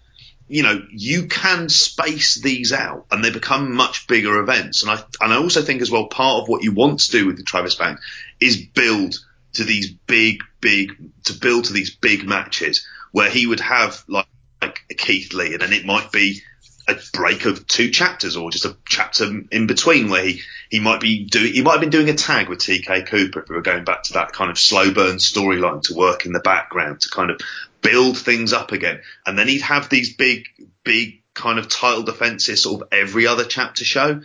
you 0.49 0.63
know, 0.63 0.83
you 0.91 1.29
can 1.29 1.71
space 1.71 2.35
these 2.35 2.75
out 2.75 3.07
and 3.11 3.25
they 3.25 3.31
become 3.31 3.75
much 3.75 4.07
bigger 4.07 4.39
events. 4.39 4.83
And 4.83 4.91
I, 4.91 5.03
and 5.23 5.33
I 5.33 5.37
also 5.39 5.63
think 5.63 5.81
as 5.81 5.91
well, 5.91 6.09
part 6.09 6.43
of 6.43 6.49
what 6.51 6.63
you 6.63 6.73
want 6.73 7.01
to 7.01 7.11
do 7.11 7.27
with 7.27 7.39
the 7.39 7.43
Travis 7.43 7.75
Banks 7.75 8.03
is 8.39 8.59
build 8.59 9.19
to 9.55 9.65
these 9.65 9.91
big, 9.91 10.43
big, 10.61 10.93
to 11.25 11.33
build 11.33 11.65
to 11.65 11.73
these 11.73 11.95
big 11.95 12.27
matches 12.27 12.87
where 13.13 13.31
he 13.31 13.47
would 13.47 13.61
have 13.61 14.05
like, 14.09 14.27
like 14.61 14.81
a 14.91 14.95
Keith 14.95 15.33
Lee 15.33 15.55
and 15.55 15.63
then 15.63 15.73
it 15.73 15.87
might 15.87 16.13
be 16.13 16.43
a 16.89 16.97
break 17.15 17.47
of 17.47 17.67
two 17.67 17.91
chapters 17.91 18.37
or 18.37 18.51
just 18.51 18.65
a 18.65 18.77
chapter 18.87 19.31
in 19.51 19.67
between 19.67 20.11
where 20.11 20.25
he, 20.25 20.43
he 20.73 20.81
might 20.81 21.01
be 21.01 21.25
doing, 21.25 21.53
he 21.53 21.61
might 21.61 21.73
have 21.73 21.81
been 21.83 21.91
doing 21.91 22.09
a 22.09 22.15
tag 22.15 22.49
with 22.49 22.61
TK 22.61 23.07
Cooper 23.07 23.41
if 23.41 23.49
we 23.51 23.57
were 23.57 23.61
going 23.61 23.85
back 23.85 24.05
to 24.05 24.15
that 24.15 24.33
kind 24.33 24.51
of 24.51 24.59
slow 24.59 24.91
burn 24.91 25.17
storyline 25.17 25.83
to 25.83 25.95
work 25.95 26.25
in 26.25 26.33
the 26.33 26.41
background 26.41 27.03
to 27.03 27.11
kind 27.11 27.31
of 27.31 27.43
build 27.83 28.17
things 28.17 28.55
up 28.55 28.73
again. 28.73 29.03
And 29.27 29.39
then 29.39 29.49
he'd 29.49 29.61
have 29.61 29.91
these 29.91 30.17
big, 30.17 30.47
big 30.83 31.21
kind 31.35 31.59
of 31.59 31.69
title 31.69 32.05
defenses 32.05 32.63
sort 32.63 32.81
of 32.81 32.89
every 32.91 33.27
other 33.27 33.45
chapter 33.45 33.85
show. 33.85 34.23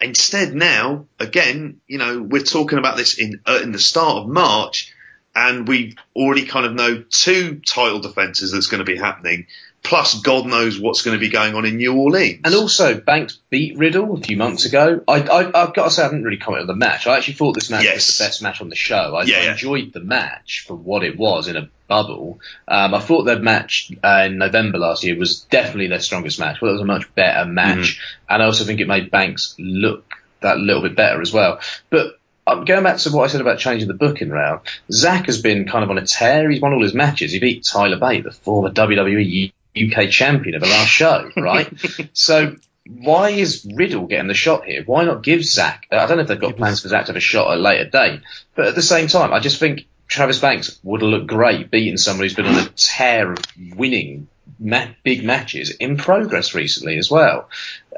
Instead 0.00 0.52
now, 0.52 1.06
again, 1.20 1.80
you 1.86 1.98
know, 1.98 2.20
we're 2.20 2.42
talking 2.42 2.78
about 2.78 2.96
this 2.96 3.16
in, 3.16 3.40
uh, 3.46 3.60
in 3.62 3.70
the 3.70 3.78
start 3.78 4.24
of 4.24 4.28
March 4.28 4.92
and 5.32 5.68
we 5.68 5.94
already 6.16 6.44
kind 6.44 6.66
of 6.66 6.74
know 6.74 7.04
two 7.08 7.60
title 7.64 8.00
defenses 8.00 8.50
that's 8.50 8.66
going 8.66 8.84
to 8.84 8.92
be 8.92 8.98
happening. 8.98 9.46
Plus, 9.84 10.20
God 10.22 10.46
knows 10.46 10.80
what's 10.80 11.02
going 11.02 11.14
to 11.14 11.20
be 11.20 11.28
going 11.28 11.54
on 11.54 11.66
in 11.66 11.76
New 11.76 11.94
Orleans. 11.94 12.40
And 12.42 12.54
also, 12.54 12.98
Banks 12.98 13.38
beat 13.50 13.76
Riddle 13.76 14.14
a 14.14 14.20
few 14.20 14.36
months 14.36 14.64
ago. 14.64 15.04
I, 15.06 15.20
I, 15.20 15.46
I've 15.62 15.74
got 15.74 15.84
to 15.84 15.90
say, 15.90 16.00
I 16.02 16.06
haven't 16.06 16.24
really 16.24 16.38
commented 16.38 16.70
on 16.70 16.78
the 16.78 16.86
match. 16.86 17.06
I 17.06 17.18
actually 17.18 17.34
thought 17.34 17.52
this 17.52 17.68
match 17.68 17.84
Yes. 17.84 17.96
was 18.08 18.16
the 18.18 18.24
best 18.24 18.42
match 18.42 18.60
on 18.62 18.70
the 18.70 18.76
show. 18.76 19.14
I, 19.14 19.24
Yeah, 19.24 19.36
I 19.36 19.42
yeah. 19.42 19.52
enjoyed 19.52 19.92
the 19.92 20.00
match 20.00 20.64
for 20.66 20.74
what 20.74 21.04
it 21.04 21.18
was 21.18 21.48
in 21.48 21.56
a 21.56 21.68
bubble. 21.86 22.40
Um, 22.66 22.94
I 22.94 23.00
thought 23.00 23.24
their 23.24 23.38
match 23.38 23.92
uh, 24.02 24.22
in 24.24 24.38
November 24.38 24.78
last 24.78 25.04
year 25.04 25.18
was 25.18 25.40
definitely 25.42 25.88
their 25.88 26.00
strongest 26.00 26.40
match. 26.40 26.62
Well, 26.62 26.70
it 26.70 26.74
was 26.74 26.82
a 26.82 26.86
much 26.86 27.14
better 27.14 27.44
match, 27.44 28.00
and 28.28 28.42
I 28.42 28.46
also 28.46 28.64
think 28.64 28.80
it 28.80 28.88
made 28.88 29.10
Banks 29.10 29.54
look 29.58 30.14
that 30.40 30.56
little 30.56 30.82
bit 30.82 30.96
better 30.96 31.20
as 31.20 31.30
well. 31.30 31.60
But 31.90 32.18
um, 32.46 32.64
going 32.64 32.84
back 32.84 32.96
to 32.98 33.10
what 33.10 33.24
I 33.24 33.26
said 33.26 33.42
about 33.42 33.58
changing 33.58 33.88
the 33.88 33.94
booking 33.94 34.30
round, 34.30 34.60
Zack 34.90 35.26
has 35.26 35.42
been 35.42 35.68
kind 35.68 35.84
of 35.84 35.90
on 35.90 35.98
a 35.98 36.06
tear. 36.06 36.48
He's 36.50 36.62
won 36.62 36.72
all 36.72 36.82
his 36.82 36.94
matches. 36.94 37.32
He 37.32 37.38
beat 37.38 37.64
Tyler 37.70 37.98
Bate, 37.98 38.24
the 38.24 38.32
former 38.32 38.70
WWE 38.70 39.52
UK 39.76 40.10
champion 40.10 40.54
of 40.54 40.62
the 40.62 40.68
last 40.68 40.88
show, 40.88 41.30
right? 41.36 41.72
so 42.12 42.56
why 42.86 43.30
is 43.30 43.66
Riddle 43.74 44.06
getting 44.06 44.28
the 44.28 44.34
shot 44.34 44.64
here? 44.64 44.82
Why 44.84 45.04
not 45.04 45.22
give 45.22 45.44
Zack? 45.44 45.86
I 45.90 46.06
don't 46.06 46.16
know 46.16 46.22
if 46.22 46.28
they've 46.28 46.40
got 46.40 46.56
plans 46.56 46.82
for 46.82 46.88
Zack 46.88 47.06
to 47.06 47.12
have 47.12 47.16
a 47.16 47.20
shot 47.20 47.50
at 47.50 47.58
a 47.58 47.60
later 47.60 47.88
date, 47.88 48.20
but 48.54 48.66
at 48.66 48.74
the 48.74 48.82
same 48.82 49.08
time, 49.08 49.32
I 49.32 49.40
just 49.40 49.58
think 49.58 49.86
Travis 50.06 50.38
Banks 50.38 50.78
would 50.82 51.02
look 51.02 51.26
great 51.26 51.70
beating 51.70 51.96
somebody 51.96 52.28
who's 52.28 52.36
been 52.36 52.46
on 52.46 52.66
a 52.66 52.68
tear 52.68 53.32
of 53.32 53.38
winning 53.76 54.28
ma- 54.58 54.88
big 55.02 55.24
matches 55.24 55.70
in 55.70 55.96
progress 55.96 56.54
recently 56.54 56.98
as 56.98 57.10
well. 57.10 57.48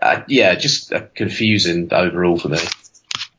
Uh, 0.01 0.23
yeah, 0.29 0.55
just 0.55 0.93
uh, 0.93 1.03
confusing 1.15 1.89
overall 1.93 2.39
for 2.39 2.49
me. 2.49 2.59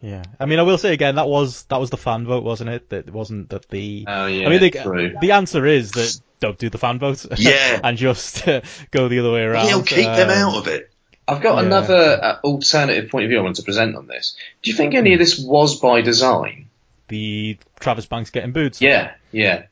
Yeah, 0.02 0.24
I 0.40 0.46
mean, 0.46 0.60
I 0.60 0.62
will 0.62 0.78
say 0.78 0.94
again 0.94 1.16
that 1.16 1.28
was 1.28 1.64
that 1.64 1.80
was 1.80 1.90
the 1.90 1.98
fan 1.98 2.26
vote, 2.26 2.44
wasn't 2.44 2.70
it? 2.70 2.90
That 2.90 3.10
wasn't 3.10 3.50
that 3.50 3.68
the. 3.70 4.06
Oh, 4.08 4.28
yeah, 4.28 4.46
I 4.46 4.50
mean, 4.50 4.60
the, 4.60 4.70
true. 4.70 5.16
the 5.20 5.32
answer 5.32 5.66
is 5.66 5.92
that 5.92 6.20
don't 6.40 6.58
do 6.58 6.70
the 6.70 6.78
fan 6.78 7.00
vote. 7.00 7.26
Yeah. 7.40 7.80
and 7.84 7.98
just 7.98 8.48
uh, 8.48 8.62
go 8.92 9.08
the 9.08 9.20
other 9.20 9.32
way 9.32 9.42
around. 9.42 9.68
He'll 9.68 9.82
keep 9.82 10.06
them 10.06 10.30
Um, 10.30 10.36
out 10.54 10.58
of 10.58 10.68
it. 10.68 10.92
I've 11.28 11.42
got 11.42 11.58
Yeah. 11.58 11.66
another 11.66 12.20
uh, 12.24 12.40
alternative 12.44 13.10
point 13.10 13.26
of 13.26 13.30
view 13.30 13.40
I 13.40 13.42
want 13.42 13.56
to 13.56 13.64
present 13.64 13.96
on 13.96 14.06
this. 14.08 14.36
Do 14.62 14.70
you 14.70 14.78
think 14.78 14.94
any 14.94 15.14
of 15.14 15.20
this 15.20 15.40
was 15.40 15.80
by 15.80 16.02
design? 16.02 16.70
The 17.08 17.58
Travis 17.80 18.06
Banks 18.06 18.30
getting 18.30 18.52
booed. 18.52 18.80
Yeah, 18.80 19.14
yeah. 19.32 19.64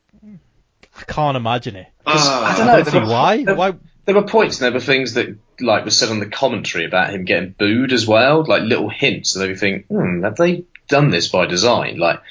I 0.97 1.03
can't 1.03 1.38
imagine 1.38 1.76
it. 1.76 1.88
Ah, 2.07 2.53
I 2.53 2.57
don't 2.57 2.67
I 2.69 2.78
know. 2.78 2.84
don't 2.84 2.91
see 3.05 3.11
why. 3.11 3.43
Why? 3.43 3.73
There 4.06 4.16
were 4.16 4.24
points 4.24 4.58
and 4.58 4.66
there 4.66 4.74
were 4.74 4.86
things 4.86 5.14
that 5.14 5.38
like 5.60 5.86
were 5.86 5.91
said 5.91 6.10
on 6.10 6.20
the 6.20 6.28
commentary 6.28 6.86
about 6.86 7.12
him 7.12 7.26
getting 7.26 7.56
booed 7.58 7.91
as 7.91 8.08
well, 8.08 8.43
like 8.43 8.64
little 8.64 8.89
hints. 8.89 9.36
And 9.36 9.49
you 9.49 9.56
think, 9.56 9.88
hmm, 9.88 10.24
have 10.24 10.36
they 10.36 10.66
done 10.88 11.10
this 11.10 11.28
by 11.28 11.45
design? 11.45 11.97
Like, 11.97 12.22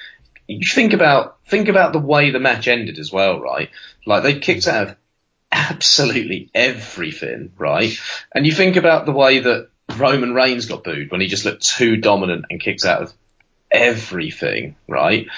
you 0.47 0.67
think 0.67 0.93
about 0.93 1.39
think 1.47 1.69
about 1.69 1.93
the 1.93 1.99
way 1.99 2.31
the 2.31 2.41
match 2.41 2.69
ended 2.69 2.99
as 2.99 3.13
well, 3.13 3.41
right? 3.41 3.71
Like 4.07 4.23
they 4.23 4.39
kicked 4.39 4.69
out 4.69 4.89
of 4.89 4.97
absolutely 5.51 6.51
everything, 6.55 7.53
right? 7.57 7.97
And 8.35 8.47
you 8.47 8.53
think 8.53 8.77
about 8.77 9.07
the 9.07 9.13
way 9.13 9.41
that 9.41 9.69
Roman 9.97 10.35
Reigns 10.35 10.67
got 10.67 10.85
booed 10.85 11.11
when 11.11 11.21
he 11.21 11.27
just 11.29 11.45
looked 11.45 11.67
too 11.67 11.97
dominant 11.97 12.47
and 12.51 12.61
kicked 12.61 12.85
out 12.85 13.03
of 13.03 13.13
everything, 13.71 14.77
right? 14.89 15.29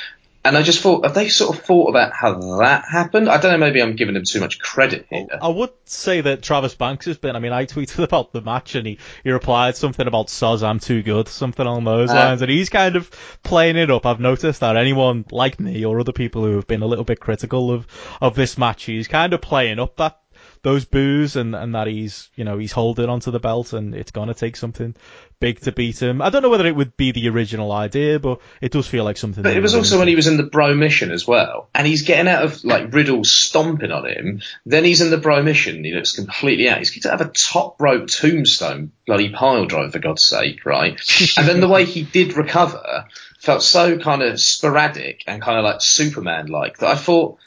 And 0.46 0.56
I 0.56 0.62
just 0.62 0.80
thought, 0.80 1.04
have 1.04 1.14
they 1.14 1.28
sort 1.28 1.56
of 1.56 1.64
thought 1.64 1.88
about 1.88 2.12
how 2.12 2.58
that 2.58 2.84
happened? 2.90 3.28
I 3.28 3.38
don't 3.40 3.52
know, 3.52 3.58
maybe 3.58 3.82
I'm 3.82 3.96
giving 3.96 4.14
them 4.14 4.24
too 4.24 4.40
much 4.40 4.58
credit 4.58 5.06
here. 5.10 5.26
I 5.42 5.48
would 5.48 5.70
say 5.84 6.20
that 6.20 6.42
Travis 6.42 6.74
Banks 6.74 7.06
has 7.06 7.18
been. 7.18 7.36
I 7.36 7.38
mean, 7.38 7.52
I 7.52 7.66
tweeted 7.66 8.02
about 8.04 8.32
the 8.32 8.40
match 8.40 8.74
and 8.74 8.86
he, 8.86 8.98
he 9.24 9.30
replied 9.30 9.76
something 9.76 10.06
about 10.06 10.28
Soz, 10.28 10.62
I'm 10.62 10.80
too 10.80 11.02
good, 11.02 11.28
something 11.28 11.66
along 11.66 11.84
those 11.84 12.10
Uh, 12.10 12.14
lines. 12.14 12.42
And 12.42 12.50
he's 12.50 12.70
kind 12.70 12.96
of 12.96 13.10
playing 13.42 13.76
it 13.76 13.90
up. 13.90 14.06
I've 14.06 14.20
noticed 14.20 14.60
that 14.60 14.76
anyone 14.76 15.24
like 15.30 15.58
me 15.60 15.84
or 15.84 16.00
other 16.00 16.12
people 16.12 16.44
who 16.44 16.56
have 16.56 16.66
been 16.66 16.82
a 16.82 16.86
little 16.86 17.04
bit 17.04 17.20
critical 17.20 17.70
of, 17.70 17.86
of 18.20 18.34
this 18.34 18.56
match, 18.56 18.84
he's 18.84 19.08
kind 19.08 19.32
of 19.32 19.40
playing 19.40 19.78
up 19.78 19.96
that 19.96 20.18
those 20.62 20.84
boos 20.84 21.36
and, 21.36 21.54
and 21.54 21.74
that 21.74 21.86
he's, 21.86 22.28
you 22.34 22.44
know, 22.44 22.58
he's 22.58 22.72
holding 22.72 23.08
onto 23.08 23.30
the 23.30 23.38
belt 23.38 23.72
and 23.72 23.94
it's 23.94 24.10
going 24.10 24.28
to 24.28 24.34
take 24.34 24.56
something 24.56 24.94
big 25.40 25.60
to 25.60 25.72
beat 25.72 26.00
him. 26.00 26.22
I 26.22 26.30
don't 26.30 26.42
know 26.42 26.48
whether 26.48 26.66
it 26.66 26.76
would 26.76 26.96
be 26.96 27.12
the 27.12 27.28
original 27.28 27.72
idea, 27.72 28.18
but 28.18 28.40
it 28.60 28.72
does 28.72 28.86
feel 28.86 29.04
like 29.04 29.16
something. 29.16 29.42
But 29.42 29.56
it 29.56 29.62
was 29.62 29.74
also 29.74 29.98
when 29.98 30.08
he 30.08 30.16
was 30.16 30.26
in 30.26 30.36
the 30.36 30.42
Bromission 30.42 31.10
as 31.10 31.26
well, 31.26 31.68
and 31.74 31.86
he's 31.86 32.02
getting 32.02 32.28
out 32.28 32.44
of 32.44 32.64
like 32.64 32.92
Riddle 32.92 33.24
stomping 33.24 33.92
on 33.92 34.06
him. 34.06 34.42
Then 34.64 34.84
he's 34.84 35.00
in 35.00 35.10
the 35.10 35.18
Bromission. 35.18 35.84
He 35.84 35.92
looks 35.92 36.12
completely 36.12 36.68
out. 36.68 36.78
He's 36.78 36.90
kicked 36.90 37.04
to 37.04 37.10
have 37.10 37.20
a 37.20 37.28
top 37.28 37.80
rope 37.80 38.08
tombstone 38.08 38.92
bloody 39.06 39.30
pile 39.30 39.66
drive 39.66 39.92
for 39.92 39.98
God's 39.98 40.24
sake, 40.24 40.64
right? 40.64 40.98
and 41.36 41.46
then 41.46 41.60
the 41.60 41.68
way 41.68 41.84
he 41.84 42.02
did 42.02 42.36
recover 42.36 43.06
felt 43.40 43.62
so 43.62 43.98
kind 43.98 44.22
of 44.22 44.40
sporadic 44.40 45.22
and 45.26 45.42
kind 45.42 45.58
of 45.58 45.64
like 45.64 45.80
Superman 45.80 46.46
like 46.46 46.78
that. 46.78 46.90
I 46.90 46.96
thought, 46.96 47.38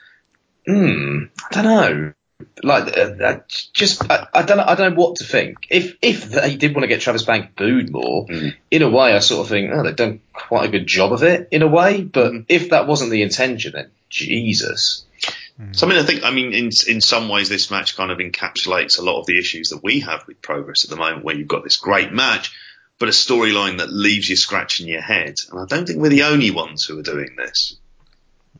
hmm, 0.66 1.24
I 1.52 1.54
don't 1.54 1.64
know. 1.64 2.14
Like, 2.64 2.98
uh, 2.98 3.24
uh, 3.24 3.40
just 3.74 4.10
I, 4.10 4.28
I 4.34 4.44
don't 4.44 4.58
know. 4.58 4.64
I 4.66 4.76
don't 4.76 4.94
know 4.94 5.02
what 5.02 5.18
to 5.18 5.26
think. 5.26 5.68
If 5.70 5.98
if 6.02 6.26
they 6.30 6.56
did 6.56 6.74
want 6.74 6.84
to 6.84 6.88
get 6.88 7.02
Travis 7.02 7.24
Bank 7.24 7.56
booed 7.56 7.92
more, 7.92 8.28
in 8.72 8.82
a 8.82 8.90
way, 8.90 9.14
I 9.14 9.20
sort 9.20 9.42
of 9.42 9.50
think, 9.50 9.72
oh, 9.74 9.84
they've 9.84 9.96
done 9.96 10.22
quite 10.34 10.66
a 10.66 10.72
good 10.72 10.88
job 10.88 11.12
of 11.12 11.24
it 11.24 11.50
in 11.52 11.62
a 11.62 11.68
way. 11.68 12.02
But 12.02 12.34
if 12.48 12.70
that 12.70 12.88
wasn't 12.88 13.12
the 13.12 13.24
intention, 13.24 13.74
then 13.74 13.92
Jesus. 14.10 15.06
So 15.74 15.86
I 15.86 15.90
mean, 15.90 16.00
I 16.00 16.04
think, 16.04 16.24
I 16.24 16.32
mean, 16.32 16.54
in 16.54 16.70
in 16.88 17.02
some 17.02 17.28
ways, 17.28 17.50
this 17.50 17.70
match 17.70 17.98
kind 17.98 18.12
of 18.12 18.20
encapsulates 18.20 18.98
a 18.98 19.02
lot 19.02 19.20
of 19.20 19.26
the 19.26 19.38
issues 19.38 19.70
that 19.70 19.84
we 19.84 20.00
have 20.00 20.26
with 20.26 20.42
progress 20.42 20.86
at 20.86 20.90
the 20.90 20.96
moment, 20.96 21.26
where 21.26 21.36
you've 21.36 21.50
got 21.50 21.66
this 21.66 21.76
great 21.76 22.14
match, 22.14 22.54
but 22.98 23.10
a 23.10 23.12
storyline 23.12 23.80
that 23.80 23.92
leaves 23.92 24.30
you 24.30 24.38
scratching 24.38 24.88
your 24.88 25.02
head. 25.02 25.36
And 25.52 25.60
I 25.60 25.66
don't 25.66 25.86
think 25.86 26.00
we're 26.00 26.10
the 26.10 26.24
only 26.24 26.52
ones 26.52 26.86
who 26.86 26.98
are 27.00 27.04
doing 27.04 27.36
this. 27.38 27.76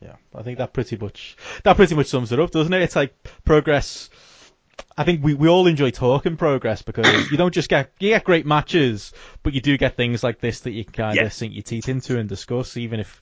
Yeah, 0.02 0.16
I 0.34 0.44
think 0.44 0.58
that 0.60 0.72
pretty 0.74 0.98
much 0.98 1.36
that 1.64 1.76
pretty 1.76 1.96
much 1.96 2.08
sums 2.08 2.32
it 2.32 2.40
up, 2.40 2.52
doesn't 2.52 2.72
it? 2.74 2.82
It's 2.82 2.96
like 2.96 3.14
progress. 3.44 4.10
I 4.98 5.04
think 5.04 5.22
we, 5.24 5.34
we 5.34 5.50
all 5.50 5.68
enjoy 5.68 5.92
talking 5.92 6.38
progress 6.38 6.82
because 6.82 7.30
you 7.32 7.38
don't 7.38 7.54
just 7.54 7.68
get 7.70 7.92
you 8.00 8.10
get 8.10 8.24
great 8.24 8.46
matches, 8.46 9.12
but 9.44 9.54
you 9.54 9.60
do 9.60 9.78
get 9.78 9.98
things 9.98 10.24
like 10.24 10.40
this 10.40 10.62
that 10.62 10.72
you 10.72 10.86
can 10.86 10.94
kind 10.94 11.16
Yeah. 11.18 11.24
of 11.24 11.34
sink 11.34 11.54
your 11.54 11.64
teeth 11.64 11.90
into 11.90 12.18
and 12.18 12.30
discuss. 12.30 12.78
Even 12.78 13.02
if 13.02 13.22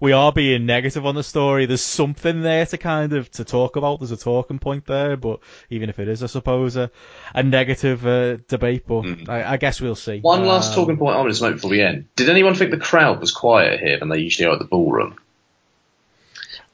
we 0.00 0.12
are 0.12 0.32
being 0.32 0.66
negative 0.66 1.06
on 1.06 1.14
the 1.14 1.22
story, 1.22 1.64
there's 1.64 1.80
something 1.80 2.42
there 2.42 2.66
to 2.66 2.76
kind 2.76 3.14
of 3.14 3.30
to 3.32 3.44
talk 3.44 3.76
about. 3.76 4.00
There's 4.00 4.10
a 4.10 4.18
talking 4.18 4.58
point 4.58 4.84
there, 4.84 5.16
but 5.16 5.40
even 5.70 5.88
if 5.88 5.98
it 5.98 6.08
is, 6.08 6.22
I 6.22 6.26
suppose, 6.26 6.76
a, 6.76 6.90
a 7.34 7.42
negative 7.42 8.06
uh, 8.06 8.36
debate, 8.46 8.86
but 8.86 9.30
I, 9.30 9.52
I 9.54 9.56
guess 9.56 9.80
we'll 9.80 9.94
see. 9.96 10.20
One 10.20 10.44
last 10.44 10.70
Um, 10.70 10.74
talking 10.74 10.98
point 10.98 11.16
I 11.16 11.20
want 11.20 11.34
to 11.34 11.42
make 11.42 11.54
before 11.54 11.70
we 11.70 11.80
end. 11.80 12.04
Did 12.16 12.28
anyone 12.28 12.54
think 12.54 12.70
the 12.70 12.76
crowd 12.76 13.18
was 13.20 13.32
quieter 13.32 13.78
here 13.78 13.98
than 13.98 14.10
they 14.10 14.18
usually 14.18 14.46
are 14.46 14.52
at 14.52 14.58
the 14.58 14.66
ballroom? 14.66 15.16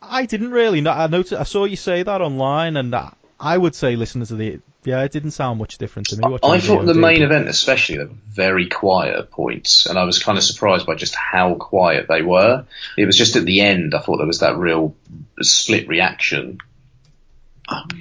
I 0.08 0.26
didn't 0.26 0.50
really. 0.50 0.80
know. 0.80 0.90
I 0.90 1.06
noticed. 1.06 1.32
I 1.32 1.44
saw 1.44 1.64
you 1.64 1.76
say 1.76 2.02
that 2.02 2.20
online, 2.20 2.76
and 2.76 2.94
I, 2.94 3.12
I 3.38 3.56
would 3.56 3.74
say 3.74 3.96
listeners 3.96 4.28
to 4.28 4.36
the. 4.36 4.60
Yeah, 4.84 5.02
it 5.02 5.12
didn't 5.12 5.30
sound 5.30 5.58
much 5.58 5.78
different 5.78 6.08
to 6.08 6.16
me. 6.16 6.28
watching 6.28 6.50
I 6.50 6.60
thought 6.60 6.84
the 6.84 6.92
main 6.92 7.22
event, 7.22 7.48
especially, 7.48 7.96
they 7.96 8.04
were 8.04 8.10
very 8.28 8.68
quiet 8.68 9.30
points, 9.30 9.86
and 9.86 9.98
I 9.98 10.04
was 10.04 10.22
kind 10.22 10.36
of 10.36 10.44
surprised 10.44 10.84
by 10.86 10.94
just 10.94 11.14
how 11.14 11.54
quiet 11.54 12.06
they 12.06 12.20
were. 12.20 12.66
It 12.98 13.06
was 13.06 13.16
just 13.16 13.36
at 13.36 13.46
the 13.46 13.62
end, 13.62 13.94
I 13.94 14.00
thought 14.00 14.18
there 14.18 14.26
was 14.26 14.40
that 14.40 14.58
real 14.58 14.94
split 15.40 15.88
reaction. 15.88 16.58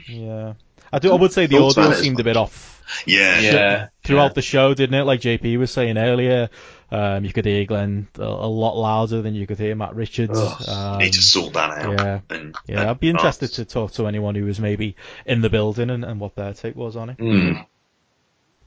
Yeah, 0.10 0.54
I 0.92 1.00
do. 1.00 1.14
I 1.14 1.16
would 1.16 1.32
say 1.32 1.46
the 1.46 1.64
audio 1.64 1.94
seemed 1.94 2.20
a 2.20 2.24
bit 2.26 2.36
off 2.36 2.74
Yeah. 3.06 3.40
Yeah. 3.40 3.88
throughout 4.04 4.36
the 4.36 4.42
show, 4.42 4.74
didn't 4.74 4.96
it? 4.96 5.04
Like 5.04 5.22
JP 5.22 5.58
was 5.58 5.72
saying 5.72 5.98
earlier, 5.98 6.50
um, 6.94 7.26
you 7.26 7.34
could 7.34 7.46
hear 7.46 7.66
Glenn 7.66 8.08
a, 8.18 8.22
a 8.24 8.48
lot 8.48 8.76
louder 8.78 9.22
than 9.22 9.34
you 9.34 9.48
could 9.48 9.58
hear 9.58 9.76
Matt 9.76 9.96
Richards. 9.96 10.38
Ugh, 10.38 10.70
Um, 10.70 10.98
Need 11.00 11.14
to 11.14 11.22
sort 11.22 11.54
that 11.54 11.72
out. 11.72 12.00
yeah. 12.00 12.20
And, 12.30 12.56
yeah, 12.68 12.82
and- 12.82 12.90
I'd 12.92 13.00
be 13.00 13.10
interested 13.10 13.48
to 13.54 13.66
talk 13.66 13.94
to 13.94 14.08
anyone 14.08 14.36
who 14.36 14.46
was 14.46 14.60
maybe 14.60 14.96
in 15.26 15.42
the 15.42 15.50
building 15.50 15.90
and, 15.90 16.06
and 16.06 16.20
what 16.20 16.36
their 16.36 16.54
take 16.54 16.76
was 16.76 16.96
on 16.96 17.10
it. 17.10 17.18
Mm. 17.18 17.66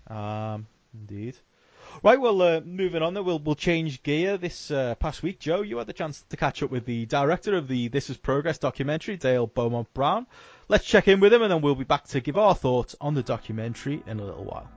Um, 0.08 0.66
indeed. 0.94 1.36
Right, 2.02 2.20
well, 2.20 2.40
uh, 2.42 2.60
moving 2.60 3.02
on, 3.02 3.14
then 3.14 3.24
we'll 3.24 3.38
we'll 3.38 3.54
change 3.54 4.02
gear. 4.02 4.36
This 4.36 4.70
uh, 4.70 4.94
past 4.96 5.22
week, 5.22 5.38
Joe, 5.38 5.62
you 5.62 5.78
had 5.78 5.86
the 5.86 5.94
chance 5.94 6.22
to 6.28 6.36
catch 6.36 6.62
up 6.62 6.70
with 6.70 6.84
the 6.84 7.06
director 7.06 7.56
of 7.56 7.68
the 7.68 7.88
This 7.88 8.10
Is 8.10 8.18
Progress 8.18 8.58
documentary, 8.58 9.16
Dale 9.16 9.46
Beaumont 9.46 9.92
Brown. 9.94 10.26
Let's 10.68 10.84
check 10.84 11.08
in 11.08 11.20
with 11.20 11.32
him, 11.32 11.40
and 11.42 11.50
then 11.50 11.62
we'll 11.62 11.74
be 11.74 11.84
back 11.84 12.04
to 12.08 12.20
give 12.20 12.36
our 12.36 12.54
thoughts 12.54 12.96
on 13.00 13.14
the 13.14 13.22
documentary 13.22 14.02
in 14.06 14.20
a 14.20 14.24
little 14.24 14.44
while. 14.44 14.68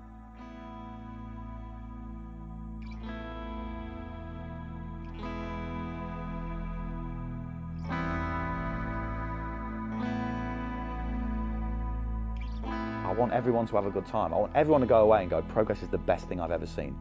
Want 13.19 13.33
everyone 13.33 13.67
to 13.67 13.75
have 13.75 13.85
a 13.85 13.91
good 13.91 14.07
time. 14.07 14.33
I 14.33 14.37
want 14.37 14.51
everyone 14.55 14.81
to 14.81 14.87
go 14.87 15.01
away 15.01 15.21
and 15.21 15.29
go, 15.29 15.41
Progress 15.41 15.83
is 15.83 15.89
the 15.89 15.97
best 15.97 16.27
thing 16.27 16.39
I've 16.39 16.51
ever 16.51 16.65
seen. 16.65 16.97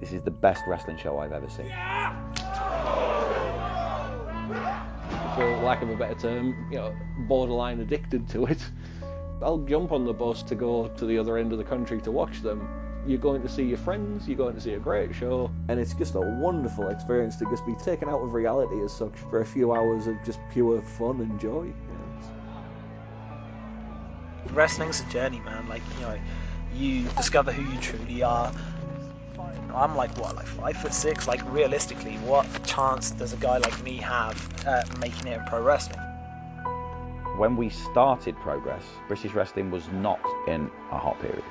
This 0.00 0.12
is 0.12 0.20
the 0.22 0.30
best 0.30 0.62
wrestling 0.66 0.98
show 0.98 1.18
I've 1.18 1.32
ever 1.32 1.48
seen. 1.48 1.72
for 5.36 5.56
lack 5.58 5.82
of 5.82 5.90
a 5.90 5.96
better 5.96 6.14
term, 6.14 6.68
you 6.70 6.78
know, 6.78 6.94
borderline 7.28 7.80
addicted 7.80 8.28
to 8.30 8.46
it. 8.46 8.64
I'll 9.42 9.58
jump 9.58 9.92
on 9.92 10.04
the 10.06 10.12
bus 10.12 10.42
to 10.44 10.54
go 10.54 10.88
to 10.88 11.04
the 11.04 11.18
other 11.18 11.36
end 11.36 11.52
of 11.52 11.58
the 11.58 11.64
country 11.64 12.00
to 12.02 12.10
watch 12.10 12.42
them. 12.42 12.66
You're 13.06 13.18
going 13.18 13.42
to 13.42 13.48
see 13.48 13.62
your 13.62 13.78
friends, 13.78 14.26
you're 14.26 14.36
going 14.36 14.54
to 14.54 14.60
see 14.60 14.72
a 14.72 14.78
great 14.78 15.14
show. 15.14 15.50
and 15.68 15.78
it's 15.78 15.94
just 15.94 16.14
a 16.14 16.20
wonderful 16.20 16.88
experience 16.88 17.36
to 17.36 17.44
just 17.50 17.64
be 17.66 17.74
taken 17.74 18.08
out 18.08 18.20
of 18.20 18.32
reality 18.32 18.82
as 18.82 18.92
such 18.92 19.14
for 19.30 19.42
a 19.42 19.46
few 19.46 19.72
hours 19.72 20.06
of 20.06 20.16
just 20.24 20.40
pure 20.50 20.82
fun 20.82 21.20
and 21.20 21.38
joy. 21.38 21.70
Wrestling's 24.52 25.00
a 25.00 25.04
journey, 25.04 25.40
man. 25.40 25.68
Like 25.68 25.82
you 25.96 26.02
know, 26.02 26.18
you 26.74 27.08
discover 27.16 27.52
who 27.52 27.62
you 27.72 27.80
truly 27.80 28.22
are. 28.22 28.52
I'm 29.74 29.94
like 29.94 30.16
what, 30.18 30.34
like 30.36 30.46
five 30.46 30.76
foot 30.76 30.94
six. 30.94 31.28
Like 31.28 31.40
realistically, 31.52 32.14
what 32.16 32.46
chance 32.64 33.10
does 33.10 33.32
a 33.32 33.36
guy 33.36 33.58
like 33.58 33.82
me 33.82 33.96
have 33.96 34.66
at 34.66 34.98
making 34.98 35.26
it 35.26 35.38
in 35.38 35.44
pro 35.44 35.62
wrestling? 35.62 36.00
When 37.36 37.56
we 37.56 37.68
started 37.68 38.34
Progress, 38.36 38.82
British 39.08 39.34
wrestling 39.34 39.70
was 39.70 39.86
not 39.88 40.20
in 40.48 40.70
a 40.90 40.98
hot 40.98 41.20
period. 41.20 41.44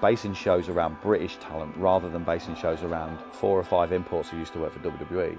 Basing 0.00 0.32
shows 0.32 0.70
around 0.70 0.96
British 1.02 1.36
talent 1.36 1.76
rather 1.76 2.08
than 2.08 2.24
basing 2.24 2.54
shows 2.54 2.82
around 2.82 3.18
four 3.32 3.58
or 3.58 3.64
five 3.64 3.92
imports 3.92 4.30
who 4.30 4.38
used 4.38 4.54
to 4.54 4.60
work 4.60 4.72
for 4.72 4.78
WWE, 4.78 5.36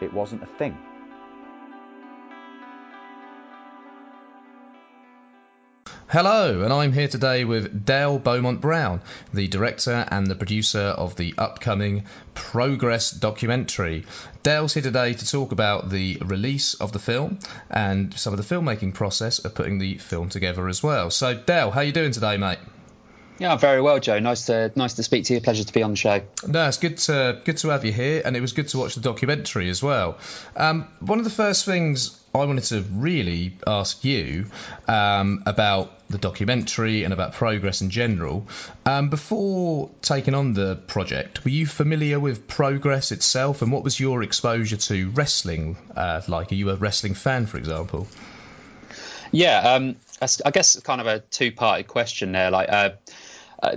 it 0.00 0.12
wasn't 0.12 0.44
a 0.44 0.46
thing. 0.46 0.78
Hello, 6.08 6.62
and 6.62 6.72
I'm 6.72 6.92
here 6.92 7.08
today 7.08 7.44
with 7.44 7.86
Dale 7.86 8.18
Beaumont 8.18 8.60
Brown, 8.60 9.00
the 9.32 9.48
director 9.48 10.06
and 10.10 10.26
the 10.26 10.34
producer 10.34 10.80
of 10.80 11.16
the 11.16 11.34
upcoming 11.38 12.04
Progress 12.34 13.10
documentary. 13.10 14.04
Dale's 14.42 14.74
here 14.74 14.82
today 14.82 15.14
to 15.14 15.26
talk 15.26 15.52
about 15.52 15.88
the 15.88 16.18
release 16.20 16.74
of 16.74 16.92
the 16.92 16.98
film 16.98 17.38
and 17.70 18.12
some 18.14 18.34
of 18.34 18.46
the 18.46 18.54
filmmaking 18.54 18.92
process 18.92 19.38
of 19.38 19.54
putting 19.54 19.78
the 19.78 19.96
film 19.96 20.28
together 20.28 20.68
as 20.68 20.82
well. 20.82 21.10
So, 21.10 21.34
Dale, 21.34 21.70
how 21.70 21.80
are 21.80 21.84
you 21.84 21.92
doing 21.92 22.12
today, 22.12 22.36
mate? 22.36 22.58
Yeah, 23.42 23.56
very 23.56 23.82
well, 23.82 23.98
Joe. 23.98 24.20
Nice 24.20 24.46
to 24.46 24.70
nice 24.76 24.94
to 24.94 25.02
speak 25.02 25.24
to 25.24 25.34
you. 25.34 25.40
Pleasure 25.40 25.64
to 25.64 25.72
be 25.72 25.82
on 25.82 25.90
the 25.90 25.96
show. 25.96 26.20
No, 26.46 26.68
it's 26.68 26.76
good 26.76 26.98
to 26.98 27.40
good 27.44 27.56
to 27.56 27.70
have 27.70 27.84
you 27.84 27.92
here, 27.92 28.22
and 28.24 28.36
it 28.36 28.40
was 28.40 28.52
good 28.52 28.68
to 28.68 28.78
watch 28.78 28.94
the 28.94 29.00
documentary 29.00 29.68
as 29.68 29.82
well. 29.82 30.18
Um, 30.54 30.86
one 31.00 31.18
of 31.18 31.24
the 31.24 31.30
first 31.30 31.64
things 31.64 32.16
I 32.32 32.44
wanted 32.44 32.62
to 32.66 32.82
really 32.82 33.56
ask 33.66 34.04
you 34.04 34.46
um, 34.86 35.42
about 35.44 36.06
the 36.08 36.18
documentary 36.18 37.02
and 37.02 37.12
about 37.12 37.32
progress 37.32 37.80
in 37.80 37.90
general. 37.90 38.46
Um, 38.86 39.10
before 39.10 39.90
taking 40.02 40.34
on 40.34 40.52
the 40.54 40.76
project, 40.76 41.44
were 41.44 41.50
you 41.50 41.66
familiar 41.66 42.20
with 42.20 42.46
progress 42.46 43.10
itself, 43.10 43.60
and 43.60 43.72
what 43.72 43.82
was 43.82 43.98
your 43.98 44.22
exposure 44.22 44.76
to 44.76 45.10
wrestling 45.10 45.76
uh, 45.96 46.22
like? 46.28 46.52
Are 46.52 46.54
you 46.54 46.70
a 46.70 46.76
wrestling 46.76 47.14
fan, 47.14 47.46
for 47.46 47.58
example? 47.58 48.06
Yeah, 49.32 49.74
um, 49.74 49.96
I 50.44 50.50
guess 50.52 50.78
kind 50.80 51.00
of 51.00 51.08
a 51.08 51.18
two-parted 51.18 51.88
question 51.88 52.30
there. 52.30 52.50
Like, 52.50 52.68
uh, 52.68 52.72
uh, 52.72 52.90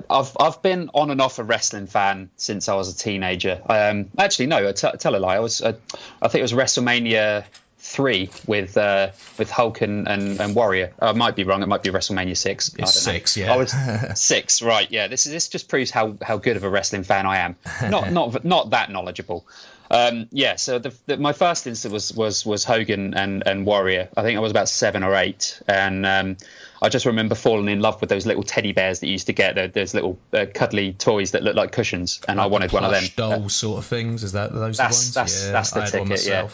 I've 0.10 0.36
I've 0.40 0.62
been 0.62 0.90
on 0.94 1.12
and 1.12 1.22
off 1.22 1.38
a 1.40 1.44
wrestling 1.44 1.88
fan 1.88 2.30
since 2.38 2.68
I 2.70 2.76
was 2.76 2.94
a 2.94 2.98
teenager. 2.98 3.62
Um, 3.70 4.10
actually, 4.18 4.48
no, 4.48 4.68
I 4.70 4.72
t- 4.72 4.88
tell 4.99 5.16
a 5.16 5.18
lie. 5.20 5.36
I 5.36 5.40
was, 5.40 5.62
uh, 5.62 5.74
I 6.22 6.28
think 6.28 6.40
it 6.40 6.41
was 6.41 6.53
WrestleMania 6.53 7.45
three 7.78 8.32
with 8.48 8.78
uh, 8.78 9.12
with 9.38 9.52
Hulk 9.52 9.82
and, 9.82 10.07
and, 10.07 10.40
and 10.41 10.56
Warrior. 10.56 10.91
I 10.99 11.12
might 11.12 11.36
be 11.36 11.44
wrong. 11.44 11.62
It 11.62 11.68
might 11.68 11.84
be 11.84 11.91
WrestleMania 11.91 12.36
six. 12.36 12.72
I 12.80 12.82
It's 12.82 13.06
don't 13.06 13.14
know. 13.14 13.18
six, 13.20 13.38
yeah. 13.38 13.53
I 13.53 13.57
was 13.57 13.74
six, 14.20 14.62
right? 14.64 14.90
Yeah. 14.90 15.07
This 15.07 15.28
is 15.28 15.32
this 15.32 15.49
just 15.49 15.70
proves 15.70 15.91
how, 15.91 16.18
how 16.22 16.38
good 16.38 16.57
of 16.57 16.64
a 16.64 16.70
wrestling 16.70 17.03
fan 17.03 17.28
I 17.28 17.38
am. 17.38 17.56
Not 17.90 18.12
not 18.12 18.44
not 18.44 18.70
that 18.72 18.90
knowledgeable. 18.91 19.45
Um, 19.91 20.28
yeah. 20.32 20.56
So 20.56 20.80
the, 20.80 20.95
the, 21.06 21.18
my 21.18 21.32
first 21.34 21.68
instant 21.68 21.94
was 21.94 22.12
was 22.12 22.44
was 22.44 22.64
Hogan 22.64 23.14
and 23.14 23.44
and 23.45 23.68
Warrior. 23.68 24.10
I 24.18 24.24
think 24.24 24.36
I 24.36 24.41
was 24.41 24.49
about 24.52 24.68
seven 24.68 25.03
or 25.03 25.16
eight, 25.16 25.62
and 25.68 26.06
um, 26.07 26.38
I 26.81 26.89
just 26.89 27.06
remember 27.06 27.35
falling 27.35 27.69
in 27.69 27.80
love 27.80 28.02
with 28.02 28.10
those 28.10 28.26
little 28.26 28.43
teddy 28.43 28.72
bears 28.73 28.99
that 28.99 29.07
you 29.07 29.14
used 29.14 29.27
to 29.27 29.34
get. 29.34 29.56
Those- 29.56 29.72
Those 29.72 29.93
little 29.93 30.19
uh, 30.34 30.45
cuddly 30.53 30.93
toys 30.93 31.31
that 31.31 31.43
look 31.43 31.56
like 31.56 31.72
cushions, 31.72 32.22
and 32.27 32.39
I 32.39 32.45
wanted 32.47 32.72
one 32.72 32.84
of 32.84 32.91
them. 32.91 33.03
Doll 33.15 33.49
sort 33.49 33.80
of 33.80 33.85
things. 33.85 34.23
Is 34.23 34.34
that 34.34 34.53
those 34.53 34.77
That's- 34.77 35.14
the 35.14 35.19
ones? 35.19 35.31
that's- 35.31 35.45
yeah, 35.45 35.52
that's 35.52 35.72
the 35.72 35.80
I 35.81 35.85
had 35.85 35.93
one 35.99 36.07
ticket, 36.10 36.26
yeah. 36.26 36.49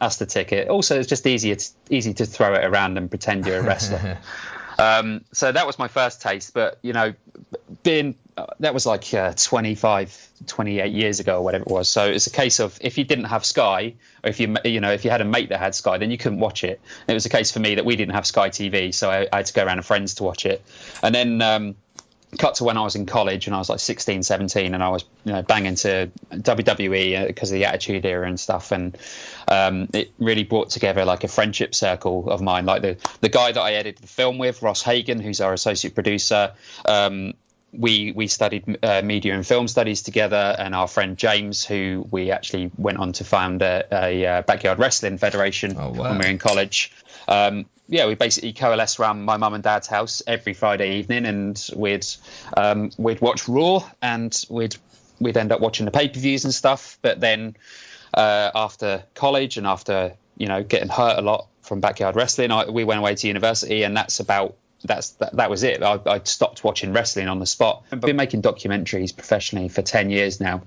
That's 0.00 0.16
the 0.16 0.26
ticket. 0.26 0.68
Also, 0.68 0.98
it's 0.98 1.08
just 1.08 1.26
easier 1.26 1.54
to, 1.54 1.70
easy 1.88 2.12
to 2.14 2.26
throw 2.26 2.54
it 2.54 2.64
around 2.64 2.98
and 2.98 3.08
pretend 3.08 3.46
you're 3.46 3.60
a 3.60 3.62
wrestler. 3.62 4.18
um, 4.78 5.24
so 5.32 5.50
that 5.50 5.66
was 5.66 5.78
my 5.78 5.88
first 5.88 6.20
taste. 6.20 6.52
But 6.52 6.78
you 6.82 6.92
know, 6.92 7.14
being 7.82 8.10
uh, 8.10 8.12
that 8.60 8.74
was 8.74 8.86
like 8.86 9.12
uh, 9.14 9.32
25, 9.36 10.28
28 10.46 10.92
years 10.92 11.20
ago 11.20 11.38
or 11.38 11.44
whatever 11.44 11.62
it 11.62 11.70
was. 11.70 11.88
So 11.88 12.06
it's 12.06 12.26
a 12.26 12.30
case 12.30 12.58
of 12.58 12.76
if 12.80 12.98
you 12.98 13.04
didn't 13.04 13.26
have 13.26 13.44
Sky, 13.44 13.94
or 14.22 14.30
if 14.30 14.40
you 14.40 14.56
you 14.64 14.80
know 14.80 14.92
if 14.92 15.04
you 15.04 15.10
had 15.10 15.20
a 15.20 15.24
mate 15.24 15.50
that 15.50 15.58
had 15.58 15.74
Sky, 15.74 15.98
then 15.98 16.10
you 16.10 16.18
couldn't 16.18 16.40
watch 16.40 16.64
it. 16.64 16.80
And 17.02 17.10
it 17.10 17.14
was 17.14 17.26
a 17.26 17.30
case 17.30 17.50
for 17.52 17.60
me 17.60 17.76
that 17.76 17.84
we 17.84 17.96
didn't 17.96 18.14
have 18.14 18.26
Sky 18.26 18.50
TV, 18.50 18.92
so 18.92 19.10
I, 19.10 19.28
I 19.32 19.36
had 19.36 19.46
to 19.46 19.52
go 19.52 19.64
around 19.64 19.76
to 19.76 19.82
friends 19.82 20.14
to 20.16 20.24
watch 20.24 20.46
it. 20.46 20.62
And 21.02 21.14
then. 21.14 21.42
Um, 21.42 21.76
cut 22.36 22.56
to 22.56 22.64
when 22.64 22.76
I 22.76 22.82
was 22.82 22.96
in 22.96 23.06
college 23.06 23.46
and 23.46 23.54
I 23.54 23.60
was 23.60 23.68
like 23.68 23.78
16, 23.78 24.24
17, 24.24 24.74
and 24.74 24.82
I 24.82 24.88
was 24.88 25.04
you 25.24 25.32
know 25.32 25.42
banging 25.42 25.76
to 25.76 26.10
WWE 26.32 27.28
because 27.28 27.52
of 27.52 27.54
the 27.54 27.66
Attitude 27.66 28.04
Era 28.04 28.26
and 28.26 28.38
stuff, 28.38 28.72
and 28.72 28.98
um, 29.46 29.88
it 29.92 30.12
really 30.18 30.42
brought 30.42 30.70
together 30.70 31.04
like 31.04 31.22
a 31.22 31.28
friendship 31.28 31.76
circle 31.76 32.28
of 32.28 32.40
mine. 32.40 32.66
Like 32.66 32.82
the 32.82 32.96
the 33.20 33.28
guy 33.28 33.52
that 33.52 33.60
I 33.60 33.74
edited 33.74 34.02
the 34.02 34.08
film 34.08 34.38
with, 34.38 34.62
Ross 34.62 34.82
Hagen, 34.82 35.20
who's 35.20 35.40
our 35.40 35.52
associate 35.52 35.94
producer. 35.94 36.52
Um, 36.84 37.34
we 37.76 38.12
we 38.12 38.26
studied 38.26 38.78
uh, 38.82 39.02
media 39.02 39.34
and 39.34 39.46
film 39.46 39.68
studies 39.68 40.02
together, 40.02 40.54
and 40.58 40.74
our 40.74 40.88
friend 40.88 41.16
James, 41.16 41.64
who 41.64 42.06
we 42.10 42.30
actually 42.30 42.70
went 42.76 42.98
on 42.98 43.12
to 43.14 43.24
found 43.24 43.62
a, 43.62 43.84
a 43.92 44.26
uh, 44.26 44.42
backyard 44.42 44.78
wrestling 44.78 45.18
federation 45.18 45.76
Oh, 45.78 45.90
wow. 45.90 46.02
when 46.10 46.18
we 46.18 46.24
were 46.24 46.30
in 46.30 46.38
college. 46.38 46.92
Um, 47.28 47.66
yeah, 47.88 48.06
we 48.06 48.14
basically 48.14 48.52
coalesced 48.52 48.98
around 48.98 49.24
my 49.24 49.36
mum 49.36 49.54
and 49.54 49.62
dad's 49.62 49.86
house 49.86 50.22
every 50.26 50.54
Friday 50.54 50.96
evening, 50.98 51.26
and 51.26 51.70
we'd 51.76 52.06
um, 52.56 52.90
we'd 52.96 53.20
watch 53.20 53.48
Raw, 53.48 53.82
and 54.00 54.44
we'd 54.48 54.76
we'd 55.20 55.36
end 55.36 55.52
up 55.52 55.60
watching 55.60 55.84
the 55.84 55.92
pay 55.92 56.08
per 56.08 56.18
views 56.18 56.44
and 56.44 56.54
stuff. 56.54 56.98
But 57.02 57.20
then 57.20 57.56
uh, 58.14 58.50
after 58.54 59.04
college 59.14 59.56
and 59.58 59.66
after 59.66 60.14
you 60.36 60.46
know 60.46 60.62
getting 60.62 60.88
hurt 60.88 61.18
a 61.18 61.22
lot 61.22 61.48
from 61.62 61.80
backyard 61.80 62.16
wrestling, 62.16 62.50
I, 62.50 62.70
we 62.70 62.84
went 62.84 63.00
away 63.00 63.14
to 63.16 63.26
university, 63.26 63.82
and 63.82 63.96
that's 63.96 64.20
about 64.20 64.56
that's 64.84 65.10
that, 65.10 65.36
that 65.36 65.50
was 65.50 65.62
it. 65.62 65.82
I, 65.82 65.98
I 66.06 66.20
stopped 66.24 66.64
watching 66.64 66.92
wrestling 66.92 67.28
on 67.28 67.38
the 67.38 67.46
spot. 67.46 67.84
I've 67.90 68.00
been 68.00 68.16
making 68.16 68.42
documentaries 68.42 69.14
professionally 69.14 69.68
for 69.68 69.82
ten 69.82 70.10
years 70.10 70.40
now, 70.40 70.62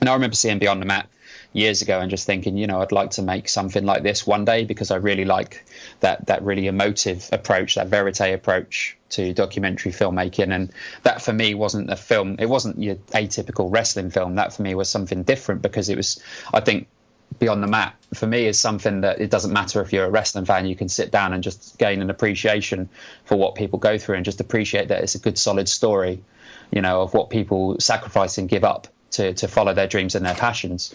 and 0.00 0.08
I 0.08 0.14
remember 0.14 0.36
seeing 0.36 0.58
Beyond 0.58 0.82
the 0.82 0.86
Mat 0.86 1.08
years 1.52 1.82
ago 1.82 2.00
and 2.00 2.10
just 2.10 2.26
thinking, 2.26 2.56
you 2.56 2.66
know, 2.66 2.80
I'd 2.80 2.92
like 2.92 3.10
to 3.12 3.22
make 3.22 3.48
something 3.48 3.84
like 3.84 4.02
this 4.02 4.26
one 4.26 4.44
day 4.44 4.64
because 4.64 4.90
I 4.90 4.96
really 4.96 5.24
like 5.24 5.64
that 6.00 6.26
that 6.26 6.42
really 6.42 6.66
emotive 6.66 7.28
approach, 7.32 7.74
that 7.74 7.88
verite 7.88 8.20
approach 8.20 8.96
to 9.10 9.34
documentary 9.34 9.92
filmmaking. 9.92 10.54
And 10.54 10.72
that 11.02 11.22
for 11.22 11.32
me 11.32 11.54
wasn't 11.54 11.90
a 11.90 11.96
film. 11.96 12.36
It 12.38 12.46
wasn't 12.46 12.78
your 12.78 12.96
atypical 12.96 13.70
wrestling 13.70 14.10
film. 14.10 14.36
That 14.36 14.54
for 14.54 14.62
me 14.62 14.74
was 14.74 14.88
something 14.88 15.22
different 15.22 15.62
because 15.62 15.88
it 15.88 15.96
was, 15.96 16.22
I 16.52 16.60
think. 16.60 16.88
Beyond 17.38 17.62
the 17.62 17.66
Mat 17.66 17.94
for 18.14 18.26
me 18.26 18.46
is 18.46 18.58
something 18.58 19.02
that 19.02 19.20
it 19.20 19.30
doesn't 19.30 19.52
matter 19.52 19.80
if 19.80 19.92
you're 19.92 20.04
a 20.04 20.10
wrestling 20.10 20.44
fan, 20.44 20.66
you 20.66 20.76
can 20.76 20.88
sit 20.88 21.10
down 21.10 21.32
and 21.32 21.42
just 21.42 21.78
gain 21.78 22.02
an 22.02 22.10
appreciation 22.10 22.88
for 23.24 23.36
what 23.36 23.54
people 23.54 23.78
go 23.78 23.98
through 23.98 24.16
and 24.16 24.24
just 24.24 24.40
appreciate 24.40 24.88
that 24.88 25.02
it's 25.02 25.14
a 25.14 25.18
good 25.18 25.38
solid 25.38 25.68
story, 25.68 26.22
you 26.70 26.82
know, 26.82 27.02
of 27.02 27.14
what 27.14 27.30
people 27.30 27.78
sacrifice 27.80 28.38
and 28.38 28.48
give 28.48 28.64
up 28.64 28.88
to, 29.12 29.34
to 29.34 29.48
follow 29.48 29.74
their 29.74 29.86
dreams 29.86 30.14
and 30.14 30.24
their 30.24 30.34
passions 30.34 30.94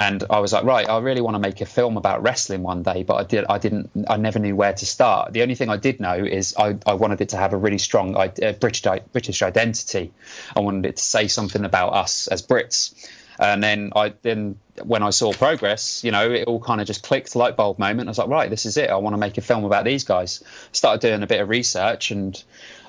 and 0.00 0.24
I 0.30 0.40
was 0.40 0.54
like, 0.54 0.64
right, 0.64 0.88
I 0.88 0.98
really 0.98 1.20
want 1.20 1.34
to 1.34 1.38
make 1.38 1.60
a 1.60 1.66
film 1.66 1.98
about 1.98 2.22
wrestling 2.22 2.62
one 2.62 2.82
day, 2.82 3.02
but 3.02 3.16
I 3.16 3.24
did, 3.24 3.44
I 3.50 3.58
didn't, 3.58 3.90
I 4.08 4.16
never 4.16 4.38
knew 4.38 4.56
where 4.56 4.72
to 4.72 4.86
start. 4.86 5.34
The 5.34 5.42
only 5.42 5.54
thing 5.54 5.68
I 5.68 5.76
did 5.76 6.00
know 6.00 6.14
is 6.14 6.54
I, 6.56 6.78
I 6.86 6.94
wanted 6.94 7.20
it 7.20 7.28
to 7.30 7.36
have 7.36 7.52
a 7.52 7.58
really 7.58 7.76
strong 7.76 8.16
uh, 8.16 8.28
British 8.58 8.82
British 9.12 9.42
identity. 9.42 10.10
I 10.56 10.60
wanted 10.60 10.86
it 10.86 10.96
to 10.96 11.04
say 11.04 11.28
something 11.28 11.66
about 11.66 11.90
us 11.90 12.28
as 12.28 12.40
Brits. 12.40 12.94
And 13.40 13.62
then 13.62 13.92
I 13.96 14.12
then 14.20 14.58
when 14.82 15.02
I 15.02 15.10
saw 15.10 15.32
progress, 15.32 16.04
you 16.04 16.10
know, 16.10 16.30
it 16.30 16.46
all 16.46 16.60
kind 16.60 16.80
of 16.80 16.86
just 16.86 17.02
clicked, 17.02 17.34
light 17.34 17.56
bulb 17.56 17.78
moment. 17.78 18.06
I 18.06 18.10
was 18.10 18.18
like, 18.18 18.28
right, 18.28 18.50
this 18.50 18.66
is 18.66 18.76
it. 18.76 18.90
I 18.90 18.96
want 18.96 19.14
to 19.14 19.18
make 19.18 19.38
a 19.38 19.40
film 19.40 19.64
about 19.64 19.84
these 19.84 20.04
guys. 20.04 20.44
Started 20.72 21.00
doing 21.00 21.22
a 21.22 21.26
bit 21.26 21.40
of 21.40 21.48
research 21.48 22.10
and 22.10 22.42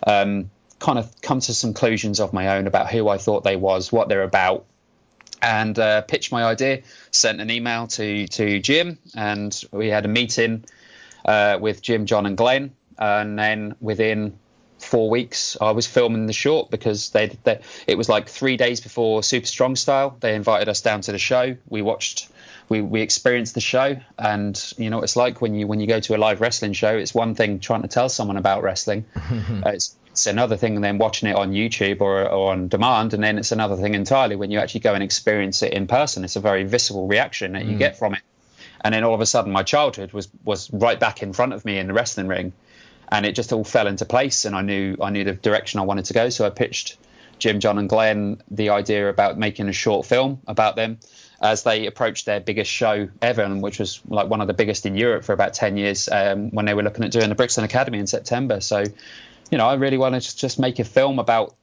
um, 0.06 0.52
kind 0.80 1.00
of 1.00 1.22
come 1.22 1.40
to 1.40 1.54
some 1.54 1.74
conclusions 1.74 2.20
of 2.20 2.34
my 2.34 2.58
own 2.58 2.68
about 2.68 2.92
who 2.92 3.08
I 3.08 3.18
thought 3.18 3.46
they 3.46 3.56
was, 3.56 3.94
what 3.94 4.10
they're 4.10 4.24
about, 4.24 4.66
and 5.42 5.80
uh, 5.80 6.02
pitched 6.02 6.34
my 6.34 6.44
idea. 6.44 6.82
Sent 7.12 7.40
an 7.40 7.50
email 7.50 7.88
to 7.88 8.28
to 8.28 8.60
Jim, 8.60 8.98
and 9.16 9.64
we 9.72 9.88
had 9.88 10.04
a 10.04 10.10
meeting 10.10 10.66
uh, 11.24 11.60
with 11.62 11.82
Jim, 11.82 12.06
John, 12.06 12.26
and 12.26 12.36
Glenn. 12.36 12.76
And 12.98 13.40
then 13.40 13.76
within 13.80 14.38
four 14.82 15.10
weeks, 15.10 15.58
I 15.62 15.72
was 15.72 15.88
filming 15.88 16.26
the 16.26 16.34
short 16.34 16.72
because 16.72 17.12
they, 17.12 17.28
they 17.44 17.62
it 17.88 17.98
was 17.98 18.10
like 18.10 18.28
three 18.28 18.58
days 18.58 18.82
before 18.82 19.24
Super 19.24 19.46
Strong 19.46 19.76
Style. 19.76 20.18
They 20.20 20.36
invited 20.36 20.68
us 20.70 20.82
down 20.82 21.02
to 21.02 21.12
the 21.12 21.20
show. 21.20 21.56
We 21.70 21.82
watched. 21.82 22.30
We, 22.70 22.82
we 22.82 23.02
experienced 23.02 23.54
the 23.54 23.60
show, 23.62 23.98
and 24.18 24.74
you 24.78 24.90
know 24.90 24.98
what 24.98 25.04
it's 25.04 25.18
like 25.18 25.42
when 25.42 25.56
you 25.56 25.68
when 25.68 25.82
you 25.82 25.88
go 25.88 26.00
to 26.00 26.16
a 26.16 26.18
live 26.18 26.40
wrestling 26.40 26.72
show. 26.72 26.96
It's 26.96 27.14
one 27.14 27.36
thing 27.36 27.60
trying 27.60 27.82
to 27.82 27.90
tell 27.90 28.08
someone 28.08 28.38
about 28.38 28.64
wrestling. 28.64 29.06
uh, 29.16 29.62
it's 29.66 29.96
it's 30.12 30.26
another 30.26 30.58
thing 30.58 30.80
then 30.82 30.98
watching 30.98 31.30
it 31.30 31.36
on 31.36 31.52
YouTube 31.52 32.02
or, 32.02 32.28
or 32.30 32.52
on 32.52 32.70
demand, 32.70 33.14
and 33.14 33.24
then 33.24 33.38
it's 33.38 33.52
another 33.52 33.76
thing 33.76 33.94
entirely 33.94 34.36
when 34.36 34.52
you 34.52 34.60
actually 34.60 34.82
go 34.82 34.94
and 34.94 35.04
experience 35.04 35.62
it 35.64 35.74
in 35.74 35.88
person. 35.88 36.24
It's 36.24 36.38
a 36.38 36.42
very 36.42 36.64
visceral 36.64 37.08
reaction 37.08 37.54
that 37.54 37.66
you 37.66 37.78
get 37.78 37.98
from 37.98 38.16
it, 38.16 38.22
and 38.82 38.94
then 38.94 39.04
all 39.04 39.14
of 39.14 39.22
a 39.22 39.26
sudden, 39.26 39.52
my 39.52 39.64
childhood 39.64 40.14
was 40.14 40.30
was 40.44 40.72
right 40.72 41.00
back 41.00 41.24
in 41.24 41.34
front 41.34 41.54
of 41.54 41.66
me 41.66 41.78
in 41.78 41.88
the 41.88 41.94
wrestling 41.94 42.28
ring, 42.28 42.54
and 43.12 43.26
it 43.26 43.36
just 43.36 43.52
all 43.54 43.64
fell 43.64 43.88
into 43.88 44.06
place, 44.06 44.46
and 44.46 44.56
I 44.56 44.62
knew 44.62 44.98
I 45.02 45.10
knew 45.10 45.24
the 45.24 45.34
direction 45.34 45.80
I 45.80 45.84
wanted 45.84 46.06
to 46.06 46.14
go. 46.14 46.30
So 46.30 46.46
I 46.46 46.50
pitched 46.50 46.98
Jim, 47.40 47.60
John, 47.60 47.78
and 47.78 47.90
Glenn 47.90 48.42
the 48.50 48.70
idea 48.70 49.10
about 49.10 49.38
making 49.38 49.70
a 49.70 49.74
short 49.74 50.06
film 50.06 50.42
about 50.48 50.76
them 50.76 51.00
as 51.42 51.64
they 51.64 51.88
approached 51.88 52.26
their 52.26 52.40
biggest 52.40 52.72
show 52.72 53.10
ever, 53.22 53.42
and 53.42 53.62
which 53.62 53.80
was 53.80 54.00
like 54.08 54.30
one 54.30 54.42
of 54.42 54.48
the 54.48 54.54
biggest 54.54 54.86
in 54.86 54.96
Europe 54.96 55.24
for 55.24 55.34
about 55.34 55.54
ten 55.54 55.78
years 55.78 56.08
um, 56.10 56.52
when 56.52 56.66
they 56.66 56.74
were 56.74 56.84
looking 56.84 57.04
at 57.04 57.12
doing 57.12 57.30
the 57.30 57.36
Brixton 57.36 57.64
Academy 57.64 58.00
in 58.00 58.08
September. 58.08 58.62
So 58.62 58.84
you 59.52 59.58
know, 59.58 59.68
I 59.68 59.74
really 59.76 59.98
wanted 59.98 60.22
to 60.22 60.38
just 60.38 60.60
make 60.60 60.80
a 60.80 60.86
film 60.86 61.20
about 61.20 61.56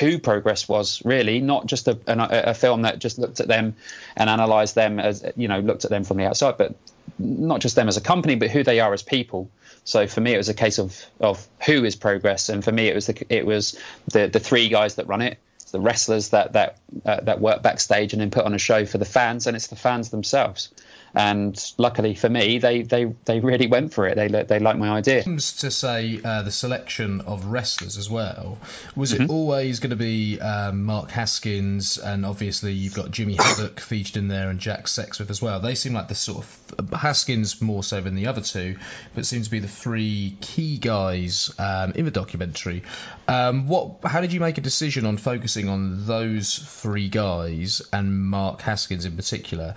who 0.00 0.18
Progress 0.18 0.68
was, 0.68 1.02
really, 1.04 1.40
not 1.40 1.66
just 1.66 1.86
a, 1.86 1.98
a, 2.06 2.50
a 2.50 2.54
film 2.54 2.82
that 2.82 2.98
just 2.98 3.18
looked 3.18 3.40
at 3.40 3.46
them 3.46 3.76
and 4.16 4.28
analysed 4.28 4.74
them 4.74 4.98
as, 4.98 5.24
you 5.36 5.46
know, 5.46 5.60
looked 5.60 5.84
at 5.84 5.90
them 5.90 6.02
from 6.02 6.16
the 6.16 6.24
outside, 6.24 6.56
but 6.56 6.74
not 7.18 7.60
just 7.60 7.76
them 7.76 7.86
as 7.86 7.96
a 7.96 8.00
company, 8.00 8.34
but 8.34 8.50
who 8.50 8.64
they 8.64 8.80
are 8.80 8.92
as 8.92 9.02
people. 9.02 9.48
So 9.86 10.08
for 10.08 10.20
me, 10.20 10.34
it 10.34 10.36
was 10.36 10.48
a 10.48 10.54
case 10.54 10.78
of 10.78 11.00
of 11.20 11.46
who 11.64 11.84
is 11.84 11.94
Progress, 11.94 12.48
and 12.48 12.62
for 12.62 12.72
me, 12.72 12.88
it 12.88 12.94
was 12.94 13.06
the 13.06 13.26
it 13.34 13.46
was 13.46 13.78
the 14.12 14.26
the 14.26 14.40
three 14.40 14.68
guys 14.68 14.96
that 14.96 15.06
run 15.06 15.22
it, 15.22 15.38
it's 15.54 15.70
the 15.70 15.80
wrestlers 15.80 16.30
that 16.30 16.52
that 16.54 16.78
uh, 17.04 17.20
that 17.22 17.40
work 17.40 17.62
backstage 17.62 18.12
and 18.12 18.20
then 18.20 18.30
put 18.30 18.44
on 18.44 18.52
a 18.52 18.58
show 18.58 18.84
for 18.84 18.98
the 18.98 19.04
fans, 19.04 19.46
and 19.46 19.56
it's 19.56 19.68
the 19.68 19.76
fans 19.76 20.10
themselves. 20.10 20.70
And 21.16 21.58
luckily 21.78 22.14
for 22.14 22.28
me, 22.28 22.58
they 22.58 22.82
they 22.82 23.06
they 23.24 23.40
really 23.40 23.68
went 23.68 23.94
for 23.94 24.06
it. 24.06 24.16
They 24.16 24.28
they 24.28 24.58
liked 24.58 24.78
my 24.78 24.90
idea. 24.90 25.24
comes 25.24 25.56
to 25.56 25.70
say 25.70 26.20
uh, 26.22 26.42
the 26.42 26.50
selection 26.50 27.22
of 27.22 27.46
wrestlers 27.46 27.96
as 27.96 28.10
well, 28.10 28.58
was 28.94 29.14
it 29.14 29.30
always 29.30 29.80
going 29.80 29.90
to 29.90 29.96
be 29.96 30.38
um, 30.38 30.84
Mark 30.84 31.10
Haskins 31.10 31.96
and 31.96 32.26
obviously 32.26 32.74
you've 32.74 32.94
got 32.94 33.10
Jimmy 33.10 33.36
Havoc 33.36 33.80
featured 33.80 34.18
in 34.18 34.28
there 34.28 34.50
and 34.50 34.60
Jack 34.60 34.84
Sexsmith 34.84 35.30
as 35.30 35.40
well? 35.40 35.58
They 35.60 35.74
seem 35.74 35.94
like 35.94 36.08
the 36.08 36.14
sort 36.14 36.44
of 36.78 36.90
Haskins 36.90 37.62
more 37.62 37.82
so 37.82 38.02
than 38.02 38.14
the 38.14 38.26
other 38.26 38.42
two, 38.42 38.76
but 39.14 39.24
seem 39.24 39.42
to 39.42 39.50
be 39.50 39.60
the 39.60 39.68
three 39.68 40.36
key 40.42 40.76
guys 40.76 41.50
um, 41.58 41.92
in 41.92 42.04
the 42.04 42.10
documentary. 42.10 42.82
Um, 43.26 43.68
what? 43.68 44.00
How 44.04 44.20
did 44.20 44.34
you 44.34 44.40
make 44.40 44.58
a 44.58 44.60
decision 44.60 45.06
on 45.06 45.16
focusing 45.16 45.70
on 45.70 46.04
those 46.06 46.58
three 46.58 47.08
guys 47.08 47.80
and 47.90 48.26
Mark 48.26 48.60
Haskins 48.60 49.06
in 49.06 49.16
particular? 49.16 49.76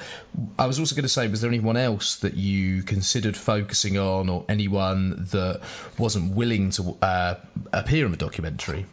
I 0.58 0.68
was 0.68 0.80
also 0.80 0.96
going 0.96 1.04
to 1.04 1.10
say, 1.10 1.29
was 1.30 1.42
there 1.42 1.50
anyone 1.50 1.78
else 1.78 2.18
that 2.18 2.36
you 2.36 2.84
considered 2.84 3.38
focusing 3.38 3.98
on, 3.98 4.30
or 4.30 4.46
anyone 4.50 5.28
that 5.32 5.62
wasn't 5.98 6.36
willing 6.36 6.72
to 6.72 6.98
uh, 7.02 7.36
appear 7.72 8.06
in 8.06 8.12
the 8.12 8.18
documentary? 8.18 8.86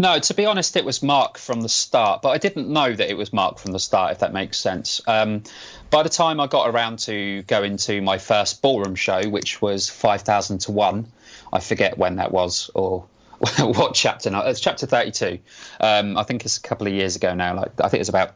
No, 0.00 0.16
to 0.16 0.34
be 0.34 0.46
honest, 0.46 0.76
it 0.76 0.84
was 0.84 1.02
Mark 1.02 1.38
from 1.38 1.60
the 1.60 1.68
start, 1.68 2.22
but 2.22 2.28
I 2.28 2.38
didn't 2.38 2.68
know 2.68 2.92
that 2.92 3.10
it 3.10 3.16
was 3.16 3.32
Mark 3.32 3.58
from 3.58 3.72
the 3.72 3.80
start, 3.80 4.12
if 4.12 4.20
that 4.20 4.32
makes 4.32 4.56
sense. 4.56 5.00
Um, 5.08 5.42
by 5.90 6.04
the 6.04 6.08
time 6.08 6.38
I 6.38 6.46
got 6.46 6.70
around 6.70 7.00
to 7.00 7.42
going 7.42 7.78
to 7.78 8.00
my 8.00 8.18
first 8.18 8.62
ballroom 8.62 8.94
show, 8.94 9.28
which 9.28 9.60
was 9.60 9.88
5,000 9.88 10.58
to 10.58 10.72
1, 10.72 11.06
I 11.52 11.58
forget 11.58 11.98
when 11.98 12.16
that 12.16 12.30
was 12.30 12.70
or 12.74 13.06
what 13.58 13.94
chapter 13.94 14.30
now. 14.30 14.46
It's 14.46 14.60
chapter 14.60 14.86
32. 14.86 15.40
Um, 15.80 16.16
I 16.16 16.22
think 16.22 16.44
it's 16.44 16.58
a 16.58 16.60
couple 16.60 16.86
of 16.86 16.92
years 16.92 17.16
ago 17.16 17.34
now. 17.34 17.56
Like 17.56 17.80
I 17.80 17.88
think 17.88 18.00
it's 18.00 18.08
about 18.08 18.34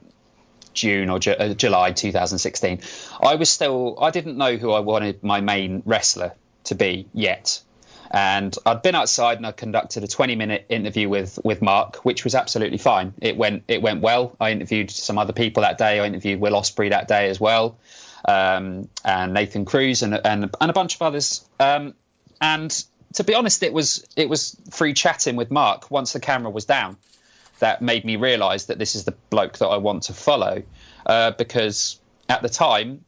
June 0.74 1.10
or 1.10 1.18
Ju- 1.18 1.32
uh, 1.32 1.54
July 1.54 1.92
2016, 1.92 2.80
I 3.22 3.34
was 3.36 3.50
still 3.50 3.98
I 4.00 4.10
didn't 4.10 4.36
know 4.36 4.56
who 4.56 4.72
I 4.72 4.80
wanted 4.80 5.22
my 5.22 5.40
main 5.40 5.82
wrestler 5.84 6.32
to 6.64 6.74
be 6.74 7.06
yet. 7.12 7.60
And 8.10 8.54
I'd 8.66 8.82
been 8.82 8.94
outside 8.94 9.38
and 9.38 9.46
I 9.46 9.52
conducted 9.52 10.04
a 10.04 10.06
20 10.06 10.36
minute 10.36 10.66
interview 10.68 11.08
with 11.08 11.38
with 11.42 11.62
Mark, 11.62 12.04
which 12.04 12.24
was 12.24 12.34
absolutely 12.34 12.78
fine. 12.78 13.14
It 13.20 13.36
went 13.36 13.64
it 13.68 13.80
went 13.80 14.02
well. 14.02 14.36
I 14.38 14.50
interviewed 14.50 14.90
some 14.90 15.18
other 15.18 15.32
people 15.32 15.62
that 15.62 15.78
day. 15.78 15.98
I 15.98 16.06
interviewed 16.06 16.38
Will 16.38 16.52
Ospreay 16.52 16.90
that 16.90 17.08
day 17.08 17.30
as 17.30 17.40
well, 17.40 17.78
um, 18.26 18.88
and 19.04 19.32
Nathan 19.32 19.64
Cruz 19.64 20.02
and, 20.02 20.14
and 20.14 20.54
and 20.60 20.70
a 20.70 20.74
bunch 20.74 20.96
of 20.96 21.02
others. 21.02 21.42
Um, 21.58 21.94
and 22.38 22.84
to 23.14 23.24
be 23.24 23.34
honest, 23.34 23.62
it 23.62 23.72
was 23.72 24.06
it 24.14 24.28
was 24.28 24.58
free 24.70 24.92
chatting 24.92 25.36
with 25.36 25.50
Mark 25.50 25.90
once 25.90 26.12
the 26.12 26.20
camera 26.20 26.50
was 26.50 26.66
down 26.66 26.98
that 27.62 27.80
made 27.80 28.04
me 28.04 28.16
realise 28.16 28.64
that 28.64 28.78
this 28.80 28.96
is 28.96 29.04
the 29.04 29.14
bloke 29.30 29.58
that 29.58 29.68
I 29.68 29.76
want 29.76 30.04
to 30.04 30.12
follow. 30.12 30.64
Uh, 31.06 31.30
because 31.30 32.00
at 32.28 32.42
the 32.42 32.48
time, 32.48 33.04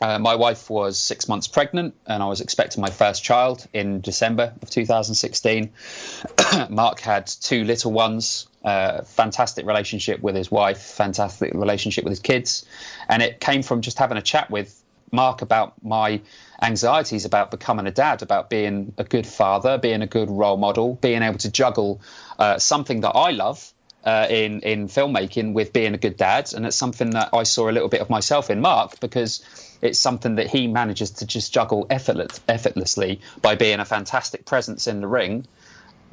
uh, 0.00 0.20
my 0.20 0.36
wife 0.36 0.70
was 0.70 0.96
six 0.96 1.28
months 1.28 1.48
pregnant, 1.48 1.96
and 2.06 2.22
I 2.22 2.26
was 2.26 2.40
expecting 2.40 2.80
my 2.80 2.90
first 2.90 3.24
child 3.24 3.66
in 3.72 4.00
December 4.00 4.54
of 4.62 4.70
2016. 4.70 5.72
Mark 6.70 7.00
had 7.00 7.26
two 7.26 7.64
little 7.64 7.90
ones, 7.90 8.46
uh, 8.64 9.02
fantastic 9.02 9.66
relationship 9.66 10.20
with 10.20 10.36
his 10.36 10.48
wife, 10.48 10.80
fantastic 10.80 11.52
relationship 11.54 12.04
with 12.04 12.12
his 12.12 12.20
kids, 12.20 12.64
and 13.08 13.20
it 13.20 13.40
came 13.40 13.64
from 13.64 13.80
just 13.80 13.98
having 13.98 14.16
a 14.16 14.22
chat 14.22 14.48
with 14.48 14.80
Mark 15.10 15.42
about 15.42 15.74
my 15.82 16.20
anxieties 16.62 17.24
about 17.24 17.50
becoming 17.50 17.88
a 17.88 17.90
dad, 17.90 18.22
about 18.22 18.48
being 18.48 18.92
a 18.96 19.02
good 19.02 19.26
father, 19.26 19.76
being 19.76 20.02
a 20.02 20.06
good 20.06 20.30
role 20.30 20.56
model, 20.56 20.94
being 20.94 21.22
able 21.22 21.38
to 21.38 21.50
juggle 21.50 22.00
uh, 22.38 22.60
something 22.60 23.00
that 23.00 23.16
I 23.16 23.32
love 23.32 23.72
uh, 24.04 24.26
in 24.30 24.60
in 24.60 24.88
filmmaking 24.88 25.52
with 25.52 25.72
being 25.72 25.94
a 25.94 25.98
good 25.98 26.16
dad, 26.16 26.52
and 26.54 26.66
it's 26.66 26.76
something 26.76 27.10
that 27.10 27.30
I 27.32 27.42
saw 27.42 27.68
a 27.68 27.72
little 27.72 27.88
bit 27.88 28.00
of 28.00 28.10
myself 28.10 28.50
in 28.50 28.60
Mark 28.60 29.00
because 29.00 29.44
it's 29.82 29.98
something 29.98 30.36
that 30.36 30.48
he 30.48 30.66
manages 30.66 31.10
to 31.10 31.26
just 31.26 31.52
juggle 31.52 31.86
effortless, 31.90 32.40
effortlessly 32.48 33.20
by 33.42 33.54
being 33.54 33.80
a 33.80 33.84
fantastic 33.84 34.44
presence 34.44 34.86
in 34.86 35.00
the 35.00 35.08
ring. 35.08 35.46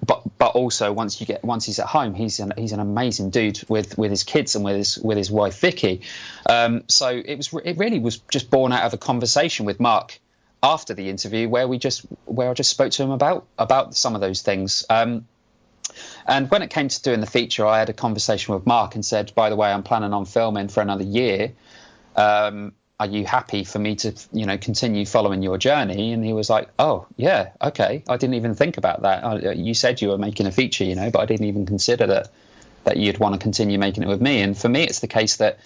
But 0.05 0.23
but 0.37 0.55
also 0.55 0.91
once 0.91 1.21
you 1.21 1.27
get 1.27 1.43
once 1.43 1.65
he's 1.65 1.79
at 1.79 1.87
home, 1.87 2.13
he's 2.13 2.39
an 2.39 2.53
he's 2.57 2.73
an 2.73 2.79
amazing 2.79 3.29
dude 3.29 3.61
with 3.69 3.97
with 3.97 4.11
his 4.11 4.23
kids 4.23 4.55
and 4.55 4.65
with 4.65 4.75
his 4.75 4.97
with 4.97 5.17
his 5.17 5.31
wife 5.31 5.59
Vicky. 5.59 6.01
Um, 6.49 6.83
so 6.87 7.09
it 7.09 7.35
was 7.35 7.53
it 7.63 7.77
really 7.77 7.99
was 7.99 8.17
just 8.29 8.49
born 8.49 8.73
out 8.73 8.83
of 8.83 8.93
a 8.93 8.97
conversation 8.97 9.65
with 9.65 9.79
Mark 9.79 10.19
after 10.61 10.93
the 10.93 11.09
interview 11.09 11.47
where 11.47 11.67
we 11.67 11.77
just 11.77 12.01
where 12.25 12.49
I 12.49 12.53
just 12.53 12.71
spoke 12.71 12.91
to 12.93 13.03
him 13.03 13.11
about 13.11 13.45
about 13.57 13.95
some 13.95 14.15
of 14.15 14.21
those 14.21 14.41
things. 14.41 14.83
Um, 14.89 15.27
and 16.25 16.49
when 16.49 16.61
it 16.61 16.69
came 16.69 16.87
to 16.87 17.01
doing 17.01 17.21
the 17.21 17.27
feature, 17.27 17.65
I 17.65 17.79
had 17.79 17.89
a 17.89 17.93
conversation 17.93 18.53
with 18.53 18.65
Mark 18.65 18.95
and 18.95 19.05
said, 19.05 19.33
"By 19.35 19.49
the 19.49 19.55
way, 19.55 19.71
I'm 19.71 19.83
planning 19.83 20.13
on 20.13 20.25
filming 20.25 20.67
for 20.67 20.81
another 20.81 21.03
year. 21.03 21.53
Um, 22.15 22.73
are 22.99 23.07
you 23.07 23.25
happy 23.25 23.65
for 23.65 23.77
me 23.77 23.95
to, 23.97 24.13
you 24.31 24.45
know, 24.45 24.57
continue 24.57 25.05
following 25.05 25.43
your 25.43 25.57
journey?" 25.57 26.13
And 26.13 26.25
he 26.25 26.33
was 26.33 26.49
like, 26.49 26.69
"Oh, 26.79 27.05
yeah, 27.17 27.49
okay. 27.61 28.03
I 28.07 28.17
didn't 28.17 28.35
even 28.35 28.55
think 28.55 28.77
about 28.77 29.03
that. 29.03 29.23
I, 29.23 29.51
you 29.51 29.73
said 29.73 30.01
you 30.01 30.09
were 30.09 30.17
making 30.17 30.47
a 30.47 30.51
feature, 30.51 30.83
you 30.83 30.95
know, 30.95 31.11
but 31.11 31.19
I 31.19 31.25
didn't 31.25 31.47
even 31.47 31.65
consider 31.65 32.07
that 32.07 32.29
that 32.85 32.97
you'd 32.97 33.17
want 33.17 33.33
to 33.33 33.39
continue 33.39 33.77
making 33.77 34.03
it 34.03 34.07
with 34.07 34.21
me." 34.21 34.41
And 34.41 34.57
for 34.57 34.69
me, 34.69 34.83
it's 34.83 34.99
the 34.99 35.07
case 35.07 35.37
that 35.37 35.59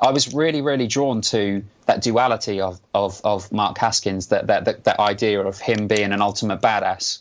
I 0.00 0.12
was 0.12 0.32
really, 0.32 0.62
really 0.62 0.86
drawn 0.86 1.20
to 1.20 1.62
that 1.86 2.02
duality 2.02 2.60
of 2.60 2.80
of, 2.94 3.20
of 3.22 3.52
Mark 3.52 3.78
Haskins, 3.78 4.28
that, 4.28 4.46
that 4.46 4.64
that 4.64 4.84
that 4.84 4.98
idea 4.98 5.40
of 5.40 5.60
him 5.60 5.86
being 5.86 6.12
an 6.12 6.22
ultimate 6.22 6.60
badass, 6.60 7.18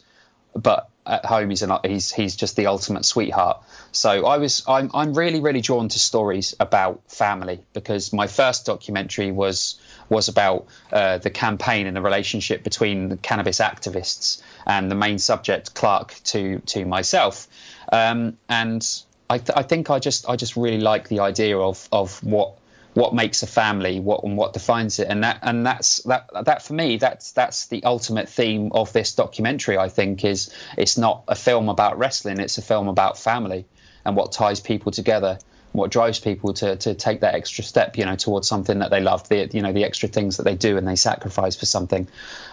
but 0.53 0.90
at 1.10 1.26
home 1.26 1.49
he's 1.49 1.64
an, 1.64 1.72
he's 1.84 2.11
he's 2.11 2.36
just 2.36 2.56
the 2.56 2.68
ultimate 2.68 3.03
sweetheart. 3.03 3.61
So 3.91 4.26
I 4.26 4.38
was 4.38 4.64
I'm 4.68 4.91
I'm 4.94 5.14
really 5.14 5.41
really 5.41 5.61
drawn 5.61 5.90
to 5.90 5.99
stories 5.99 6.56
about 6.60 7.02
family 7.07 7.60
because 7.73 8.14
my 8.14 8.27
first 8.27 8.65
documentary 8.65 9.31
was 9.31 9.80
was 10.07 10.27
about 10.27 10.68
uh, 10.91 11.18
the 11.18 11.30
campaign 11.30 11.88
and 11.88 11.95
the 11.95 12.02
relationship 12.02 12.64
between 12.64 13.10
the 13.10 13.18
cannabis 13.18 13.60
activists 13.60 14.41
and 14.65 14.90
the 14.90 14.95
main 14.95 15.19
subject 15.19 15.73
Clark 15.73 16.15
to 16.26 16.60
to 16.68 16.86
myself, 16.86 17.48
um, 17.91 18.38
and 18.48 18.88
I, 19.30 19.38
th- 19.38 19.52
I 19.56 19.64
think 19.64 19.90
I 19.90 19.99
just 19.99 20.30
I 20.30 20.36
just 20.36 20.56
really 20.56 20.80
like 20.80 21.07
the 21.10 21.19
idea 21.19 21.57
of 21.57 21.88
of 21.91 22.23
what 22.23 22.53
what 22.94 23.14
makes 23.14 23.44
a 23.44 23.48
family, 23.48 23.99
what 23.99 24.24
and 24.24 24.36
what 24.36 24.53
defines 24.53 24.99
it, 24.99 25.07
and 25.10 25.24
that 25.24 25.40
and 25.41 25.66
that's 25.66 26.02
that 26.03 26.30
that 26.45 26.61
for 26.61 26.74
me 26.74 26.98
that's 26.98 27.32
that's 27.32 27.68
the 27.68 27.84
ultimate 27.84 28.30
theme 28.30 28.72
of 28.74 28.91
this 28.94 29.14
documentary. 29.16 29.78
I 29.78 29.90
think 29.90 30.26
is 30.26 30.53
it's 30.78 30.98
not 30.98 31.24
a 31.28 31.36
film 31.36 31.70
about 31.70 31.98
wrestling, 31.98 32.40
it's 32.40 32.57
a 32.57 32.61
film 32.61 32.88
about 32.88 33.18
family 33.18 33.66
and 34.06 34.16
what 34.16 34.32
ties 34.32 34.60
people 34.60 34.91
together, 34.91 35.38
what 35.72 35.91
drives 35.91 36.20
people 36.20 36.53
to 36.56 36.76
to 36.78 36.95
take 36.95 37.22
that 37.22 37.36
extra 37.36 37.64
step, 37.64 37.98
you 37.98 38.06
know, 38.06 38.16
towards 38.16 38.48
something 38.48 38.80
that 38.80 38.90
they 38.90 39.02
love, 39.02 39.30
the 39.30 39.48
you 39.53 39.61
know 39.61 39.72
the 39.72 39.84
extra 39.84 40.10
things 40.10 40.38
that 40.38 40.44
they 40.44 40.56
do 40.56 40.78
and 40.78 40.88
they 40.88 40.95
sacrifice 40.95 41.56
for 41.56 41.68
something. 41.68 42.07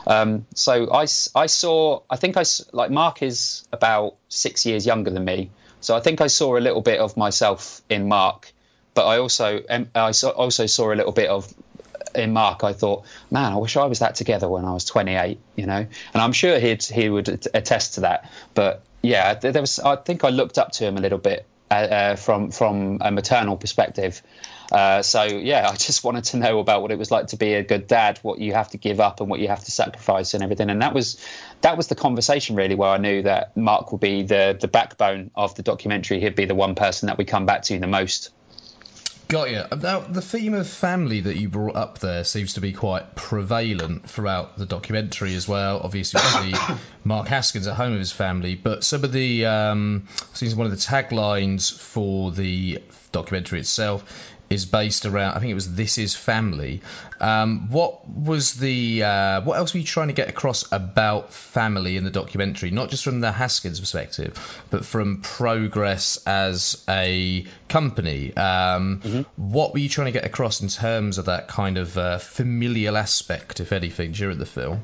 Um, 0.06 0.46
so 0.54 0.92
I 0.92 1.06
I 1.34 1.46
saw 1.46 2.02
I 2.10 2.16
think 2.16 2.36
I 2.36 2.44
like 2.72 2.90
Mark 2.90 3.22
is 3.22 3.66
about 3.72 4.16
six 4.28 4.66
years 4.66 4.84
younger 4.84 5.10
than 5.10 5.24
me, 5.24 5.50
so 5.80 5.96
I 5.96 6.00
think 6.00 6.20
I 6.20 6.26
saw 6.26 6.58
a 6.58 6.60
little 6.60 6.82
bit 6.82 7.00
of 7.00 7.16
myself 7.16 7.80
in 7.88 8.06
Mark 8.06 8.52
but 8.96 9.06
I 9.06 9.18
also 9.18 9.62
I 9.94 10.12
also 10.34 10.66
saw 10.66 10.92
a 10.92 10.96
little 10.96 11.12
bit 11.12 11.28
of 11.28 11.52
in 12.14 12.32
Mark. 12.32 12.64
I 12.64 12.72
thought, 12.72 13.04
man, 13.30 13.52
I 13.52 13.56
wish 13.56 13.76
I 13.76 13.84
was 13.84 14.00
that 14.00 14.14
together 14.14 14.48
when 14.48 14.64
I 14.64 14.72
was 14.72 14.86
28, 14.86 15.38
you 15.54 15.66
know. 15.66 15.86
And 16.14 16.22
I'm 16.22 16.32
sure 16.32 16.58
he'd 16.58 16.82
he 16.82 17.08
would 17.08 17.46
attest 17.54 17.94
to 17.94 18.00
that. 18.00 18.30
But 18.54 18.82
yeah, 19.02 19.34
there 19.34 19.60
was 19.60 19.78
I 19.78 19.96
think 19.96 20.24
I 20.24 20.30
looked 20.30 20.58
up 20.58 20.72
to 20.72 20.84
him 20.84 20.96
a 20.96 21.00
little 21.00 21.18
bit 21.18 21.46
uh, 21.70 21.74
uh, 21.74 22.16
from 22.16 22.50
from 22.50 22.98
a 23.02 23.10
maternal 23.10 23.56
perspective. 23.56 24.22
Uh, 24.72 25.02
so 25.02 25.24
yeah, 25.24 25.68
I 25.72 25.76
just 25.76 26.02
wanted 26.04 26.24
to 26.24 26.38
know 26.38 26.58
about 26.58 26.80
what 26.82 26.90
it 26.90 26.98
was 26.98 27.10
like 27.10 27.28
to 27.28 27.36
be 27.36 27.54
a 27.54 27.62
good 27.62 27.86
dad, 27.86 28.18
what 28.22 28.38
you 28.38 28.54
have 28.54 28.70
to 28.70 28.78
give 28.78 28.98
up 28.98 29.20
and 29.20 29.28
what 29.28 29.40
you 29.40 29.48
have 29.48 29.62
to 29.64 29.70
sacrifice 29.70 30.32
and 30.32 30.42
everything. 30.42 30.70
And 30.70 30.80
that 30.80 30.94
was 30.94 31.20
that 31.60 31.76
was 31.76 31.88
the 31.88 31.94
conversation 31.94 32.56
really 32.56 32.74
where 32.74 32.90
I 32.90 32.98
knew 32.98 33.22
that 33.22 33.56
Mark 33.56 33.92
would 33.92 34.00
be 34.00 34.22
the 34.22 34.56
the 34.58 34.68
backbone 34.68 35.30
of 35.34 35.54
the 35.54 35.62
documentary. 35.62 36.20
He'd 36.20 36.34
be 36.34 36.46
the 36.46 36.54
one 36.54 36.74
person 36.74 37.08
that 37.08 37.18
we 37.18 37.24
come 37.24 37.46
back 37.46 37.62
to 37.64 37.78
the 37.78 37.86
most. 37.86 38.30
Got 39.28 39.50
you. 39.50 39.64
Now, 39.82 40.00
the 40.00 40.22
theme 40.22 40.54
of 40.54 40.68
family 40.68 41.22
that 41.22 41.36
you 41.36 41.48
brought 41.48 41.74
up 41.74 41.98
there 41.98 42.22
seems 42.22 42.54
to 42.54 42.60
be 42.60 42.72
quite 42.72 43.16
prevalent 43.16 44.08
throughout 44.08 44.56
the 44.56 44.66
documentary 44.66 45.34
as 45.34 45.48
well. 45.48 45.80
Obviously, 45.82 46.54
Mark 47.04 47.26
Haskins 47.26 47.66
at 47.66 47.74
home 47.74 47.90
with 47.90 47.98
his 47.98 48.12
family, 48.12 48.54
but 48.54 48.84
some 48.84 49.02
of 49.02 49.10
the 49.10 49.46
um, 49.46 50.06
seems 50.32 50.54
one 50.54 50.66
of 50.66 50.70
the 50.70 50.78
taglines 50.78 51.76
for 51.76 52.30
the 52.30 52.80
documentary 53.10 53.58
itself 53.60 54.04
is 54.48 54.64
based 54.64 55.06
around. 55.06 55.34
I 55.34 55.40
think 55.40 55.50
it 55.50 55.54
was 55.54 55.74
"This 55.74 55.98
Is 55.98 56.14
Family." 56.14 56.82
Um, 57.20 57.70
what 57.70 58.08
was 58.08 58.54
the? 58.54 59.02
Uh, 59.02 59.40
what 59.42 59.58
else 59.58 59.74
were 59.74 59.80
you 59.80 59.86
trying 59.86 60.08
to 60.08 60.14
get 60.14 60.28
across 60.28 60.70
about 60.72 61.32
family 61.32 61.96
in 61.96 62.04
the 62.04 62.10
documentary? 62.10 62.70
Not 62.70 62.90
just 62.90 63.04
from 63.04 63.20
the 63.20 63.32
Haskins 63.32 63.80
perspective, 63.80 64.62
but 64.70 64.84
from 64.84 65.20
Progress 65.22 66.18
as 66.26 66.82
a 66.88 67.46
company. 67.68 68.36
Um, 68.36 69.00
mm-hmm. 69.00 69.52
What 69.52 69.72
were 69.72 69.80
you 69.80 69.88
trying 69.88 70.06
to 70.06 70.12
get 70.12 70.24
across 70.24 70.60
in 70.60 70.68
terms 70.68 71.18
of 71.18 71.26
that 71.26 71.48
kind 71.48 71.78
of 71.78 71.96
uh, 71.98 72.18
familial 72.18 72.96
aspect, 72.96 73.60
if 73.60 73.72
anything, 73.72 74.12
during 74.12 74.38
the 74.38 74.46
film? 74.46 74.82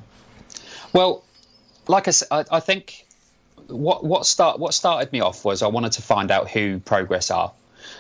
Well, 0.92 1.24
like 1.86 2.08
I 2.08 2.10
said, 2.10 2.28
I, 2.30 2.44
I 2.50 2.60
think 2.60 3.06
what 3.68 4.04
what 4.04 4.26
start 4.26 4.58
what 4.58 4.74
started 4.74 5.12
me 5.12 5.20
off 5.20 5.44
was 5.44 5.62
I 5.62 5.68
wanted 5.68 5.92
to 5.92 6.02
find 6.02 6.30
out 6.30 6.50
who 6.50 6.78
Progress 6.80 7.30
are 7.30 7.52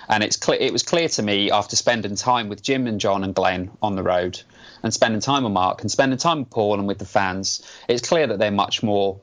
and 0.08 0.22
it's 0.22 0.38
it 0.48 0.72
was 0.72 0.82
clear 0.82 1.08
to 1.08 1.22
me 1.22 1.50
after 1.50 1.76
spending 1.76 2.16
time 2.16 2.48
with 2.48 2.62
Jim 2.62 2.86
and 2.86 3.00
John 3.00 3.24
and 3.24 3.34
Glenn 3.34 3.70
on 3.80 3.96
the 3.96 4.02
road, 4.02 4.40
and 4.82 4.92
spending 4.92 5.20
time 5.20 5.44
with 5.44 5.52
Mark 5.52 5.80
and 5.82 5.90
spending 5.90 6.18
time 6.18 6.40
with 6.40 6.50
Paul 6.50 6.78
and 6.78 6.86
with 6.86 6.98
the 6.98 7.04
fans, 7.04 7.62
it's 7.88 8.06
clear 8.06 8.26
that 8.26 8.38
they're 8.38 8.50
much 8.50 8.82
more 8.82 9.20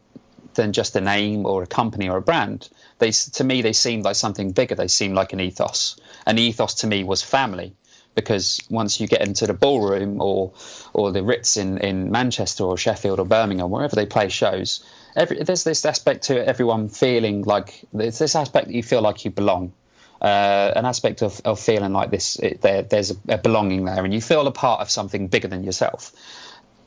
than 0.56 0.74
just 0.74 0.96
a 0.96 1.02
name 1.02 1.46
or 1.46 1.64
a 1.64 1.68
company 1.68 2.10
or 2.10 2.18
a 2.18 2.22
brand. 2.22 2.70
They 2.98 3.12
to 3.12 3.44
me 3.44 3.62
they 3.62 3.74
seemed 3.74 4.04
like 4.04 4.16
something 4.16 4.52
bigger. 4.52 4.76
They 4.76 4.88
seemed 4.88 5.16
like 5.16 5.34
an 5.34 5.40
ethos. 5.40 6.00
An 6.26 6.38
ethos 6.38 6.76
to 6.76 6.88
me 6.88 7.04
was 7.04 7.22
family 7.22 7.76
because 8.16 8.60
once 8.70 9.00
you 9.00 9.08
get 9.08 9.22
into 9.22 9.48
the 9.48 9.54
ballroom 9.54 10.22
or 10.22 10.54
or 10.94 11.12
the 11.12 11.24
Ritz 11.24 11.58
in, 11.58 11.78
in 11.78 12.12
Manchester 12.12 12.64
or 12.64 12.78
Sheffield 12.78 13.20
or 13.20 13.26
Birmingham, 13.26 13.70
wherever 13.70 13.96
they 13.96 14.06
play 14.06 14.30
shows, 14.30 14.84
every, 15.16 15.44
there's 15.44 15.64
this 15.64 15.86
aspect 15.86 16.24
to 16.26 16.46
everyone 16.46 16.90
feeling 16.90 17.44
like 17.44 17.86
there's 17.94 18.20
this 18.20 18.36
aspect 18.36 18.68
that 18.68 18.74
you 18.74 18.84
feel 18.84 19.02
like 19.02 19.26
you 19.26 19.32
belong 19.32 19.74
uh, 20.22 20.74
an 20.76 20.86
aspect 20.86 21.22
of, 21.22 21.40
of 21.46 21.60
feeling 21.60 21.94
like 21.94 22.12
this 22.12 22.38
it, 22.38 22.62
there, 22.62 22.82
there's 22.84 23.12
a, 23.12 23.16
a, 23.30 23.38
belonging 23.38 23.86
there 23.86 24.04
and 24.04 24.14
you 24.14 24.22
feel 24.22 24.46
a 24.48 24.52
part 24.52 24.82
of 24.82 24.90
something 24.90 25.28
bigger 25.28 25.48
than 25.48 25.64
yourself. 25.64 26.12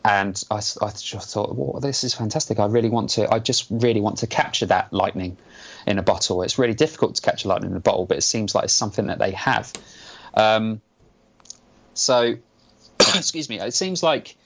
And 0.04 0.42
I, 0.50 0.56
I 0.56 0.90
just 0.90 1.32
thought 1.32 1.54
well, 1.54 1.80
this 1.80 2.02
is 2.04 2.12
fantastic. 2.12 2.58
I 2.58 2.66
really 2.66 2.90
want 2.90 3.10
to 3.10 3.32
I 3.32 3.38
just 3.38 3.66
really 3.70 4.00
want 4.00 4.18
to 4.18 4.26
capture 4.26 4.66
that 4.66 4.92
lightning 4.92 5.38
in 5.86 5.98
a 5.98 6.02
bottle. 6.02 6.42
It's 6.42 6.58
really 6.58 6.74
difficult 6.74 7.14
to 7.16 7.22
capture 7.22 7.48
lightning 7.48 7.70
in 7.70 7.76
a 7.76 7.80
bottle 7.80 8.06
but 8.06 8.18
it 8.18 8.22
seems 8.22 8.54
like 8.54 8.64
it's 8.64 8.74
something 8.74 9.06
that 9.06 9.18
they 9.18 9.30
have. 9.32 9.72
Um, 10.34 10.82
so 11.94 12.36
excuse 13.00 13.48
me 13.48 13.60
it 13.60 13.74
seems 13.74 14.02
like 14.02 14.36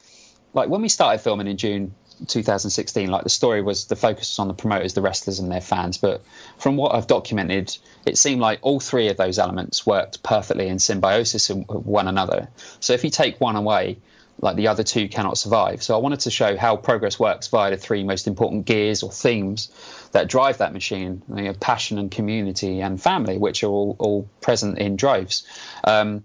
like 0.52 0.68
when 0.68 0.82
we 0.82 0.88
started 0.88 1.20
filming 1.20 1.48
in 1.48 1.56
June 1.56 1.94
2016, 2.26 3.10
like 3.10 3.24
the 3.24 3.28
story 3.28 3.62
was 3.62 3.86
the 3.86 3.96
focus 3.96 4.30
was 4.30 4.38
on 4.38 4.48
the 4.48 4.54
promoters, 4.54 4.94
the 4.94 5.02
wrestlers, 5.02 5.38
and 5.38 5.50
their 5.50 5.60
fans. 5.60 5.98
But 5.98 6.22
from 6.58 6.76
what 6.76 6.94
I've 6.94 7.06
documented, 7.06 7.76
it 8.06 8.16
seemed 8.16 8.40
like 8.40 8.60
all 8.62 8.80
three 8.80 9.08
of 9.08 9.16
those 9.16 9.38
elements 9.38 9.86
worked 9.86 10.22
perfectly 10.22 10.68
in 10.68 10.78
symbiosis 10.78 11.48
with 11.48 11.68
one 11.68 12.08
another. 12.08 12.48
So 12.80 12.92
if 12.92 13.04
you 13.04 13.10
take 13.10 13.40
one 13.40 13.56
away, 13.56 13.98
like 14.40 14.56
the 14.56 14.68
other 14.68 14.82
two 14.82 15.08
cannot 15.08 15.38
survive. 15.38 15.82
So 15.82 15.94
I 15.94 15.98
wanted 15.98 16.20
to 16.20 16.30
show 16.30 16.56
how 16.56 16.76
progress 16.76 17.18
works 17.18 17.48
via 17.48 17.70
the 17.70 17.76
three 17.76 18.04
most 18.04 18.26
important 18.26 18.66
gears 18.66 19.02
or 19.02 19.10
themes 19.10 19.70
that 20.12 20.28
drive 20.28 20.58
that 20.58 20.72
machine: 20.72 21.22
you 21.34 21.42
know, 21.42 21.52
passion 21.54 21.98
and 21.98 22.10
community 22.10 22.80
and 22.80 23.00
family, 23.00 23.38
which 23.38 23.64
are 23.64 23.68
all, 23.68 23.96
all 23.98 24.28
present 24.40 24.78
in 24.78 24.96
droves. 24.96 25.46
Um, 25.84 26.24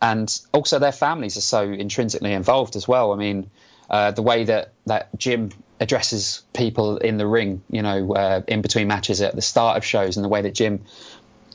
and 0.00 0.40
also 0.52 0.78
their 0.78 0.92
families 0.92 1.36
are 1.36 1.42
so 1.42 1.62
intrinsically 1.62 2.32
involved 2.32 2.76
as 2.76 2.86
well. 2.86 3.12
I 3.12 3.16
mean, 3.16 3.50
uh, 3.90 4.10
the 4.10 4.22
way 4.22 4.44
that 4.44 4.72
that 4.86 5.08
Jim 5.16 5.50
addresses 5.80 6.42
people 6.52 6.96
in 6.98 7.18
the 7.18 7.26
ring, 7.26 7.62
you 7.70 7.82
know, 7.82 8.12
uh, 8.12 8.42
in 8.48 8.62
between 8.62 8.88
matches 8.88 9.20
at 9.20 9.34
the 9.34 9.42
start 9.42 9.76
of 9.76 9.84
shows, 9.84 10.16
and 10.16 10.24
the 10.24 10.28
way 10.28 10.42
that 10.42 10.54
Jim 10.54 10.84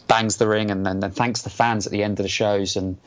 bangs 0.08 0.38
the 0.38 0.48
ring 0.48 0.72
and 0.72 0.86
then, 0.86 1.00
then 1.00 1.12
thanks 1.12 1.42
the 1.42 1.50
fans 1.50 1.86
at 1.86 1.92
the 1.92 2.04
end 2.04 2.20
of 2.20 2.24
the 2.24 2.30
shows 2.30 2.76
and 2.76 2.98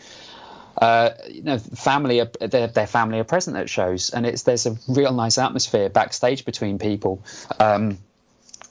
uh, 0.79 1.11
you 1.31 1.43
know, 1.43 1.59
family 1.59 2.21
are, 2.21 2.31
their, 2.41 2.67
their, 2.67 2.87
family 2.87 3.19
are 3.19 3.25
present 3.25 3.57
at 3.57 3.71
shows, 3.71 4.11
and 4.11 4.27
it's 4.27 4.43
there's 4.43 4.67
a 4.67 4.77
real 4.89 5.13
nice 5.13 5.39
atmosphere 5.39 5.89
backstage 5.89 6.45
between 6.45 6.79
people. 6.79 7.23
Um, 7.59 7.99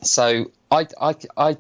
so 0.04 0.52
I, 0.70 0.88
I, 1.02 1.16
I 1.36 1.58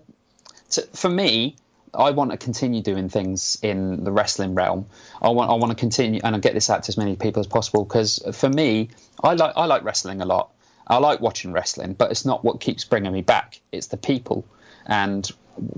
for 0.94 1.10
me, 1.10 1.56
I 1.98 2.12
want 2.12 2.32
to 2.32 2.38
continue 2.38 2.82
doing 2.82 3.10
things 3.10 3.58
in 3.62 4.04
the 4.04 4.12
wrestling 4.12 4.56
realm. 4.56 4.88
I 5.22 5.30
want, 5.30 5.50
I 5.50 5.56
want 5.56 5.72
to 5.72 5.76
continue 5.76 6.22
and 6.24 6.36
I 6.36 6.40
get 6.40 6.54
this 6.54 6.70
out 6.70 6.84
to 6.84 6.90
as 6.90 6.98
many 6.98 7.16
people 7.16 7.40
as 7.40 7.48
possible 7.48 7.84
because 7.84 8.24
for 8.34 8.50
me, 8.50 8.90
I 9.24 9.34
like, 9.34 9.54
I 9.56 9.66
like 9.66 9.84
wrestling 9.84 10.22
a 10.22 10.26
lot. 10.26 10.52
I 10.88 10.98
like 10.98 11.20
watching 11.20 11.52
wrestling, 11.52 11.94
but 11.94 12.12
it's 12.12 12.26
not 12.26 12.44
what 12.44 12.60
keeps 12.60 12.86
bringing 12.86 13.12
me 13.12 13.22
back. 13.22 13.60
It's 13.72 13.88
the 13.88 13.98
people, 13.98 14.46
and 14.86 15.26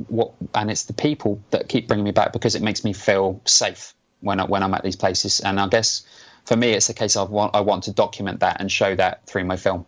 what, 0.07 0.33
and 0.53 0.69
it's 0.69 0.83
the 0.83 0.93
people 0.93 1.41
that 1.51 1.69
keep 1.69 1.87
bringing 1.87 2.03
me 2.03 2.11
back 2.11 2.33
because 2.33 2.55
it 2.55 2.61
makes 2.61 2.83
me 2.83 2.93
feel 2.93 3.41
safe 3.45 3.93
when 4.19 4.39
I, 4.39 4.45
when 4.45 4.63
I'm 4.63 4.73
at 4.73 4.83
these 4.83 4.97
places. 4.97 5.39
And 5.39 5.59
I 5.59 5.67
guess 5.67 6.05
for 6.45 6.57
me, 6.57 6.71
it's 6.71 6.89
a 6.89 6.93
case 6.93 7.15
of 7.15 7.29
want, 7.29 7.55
I 7.55 7.61
want 7.61 7.85
to 7.85 7.93
document 7.93 8.41
that 8.41 8.59
and 8.59 8.71
show 8.71 8.95
that 8.95 9.25
through 9.27 9.45
my 9.45 9.55
film. 9.55 9.85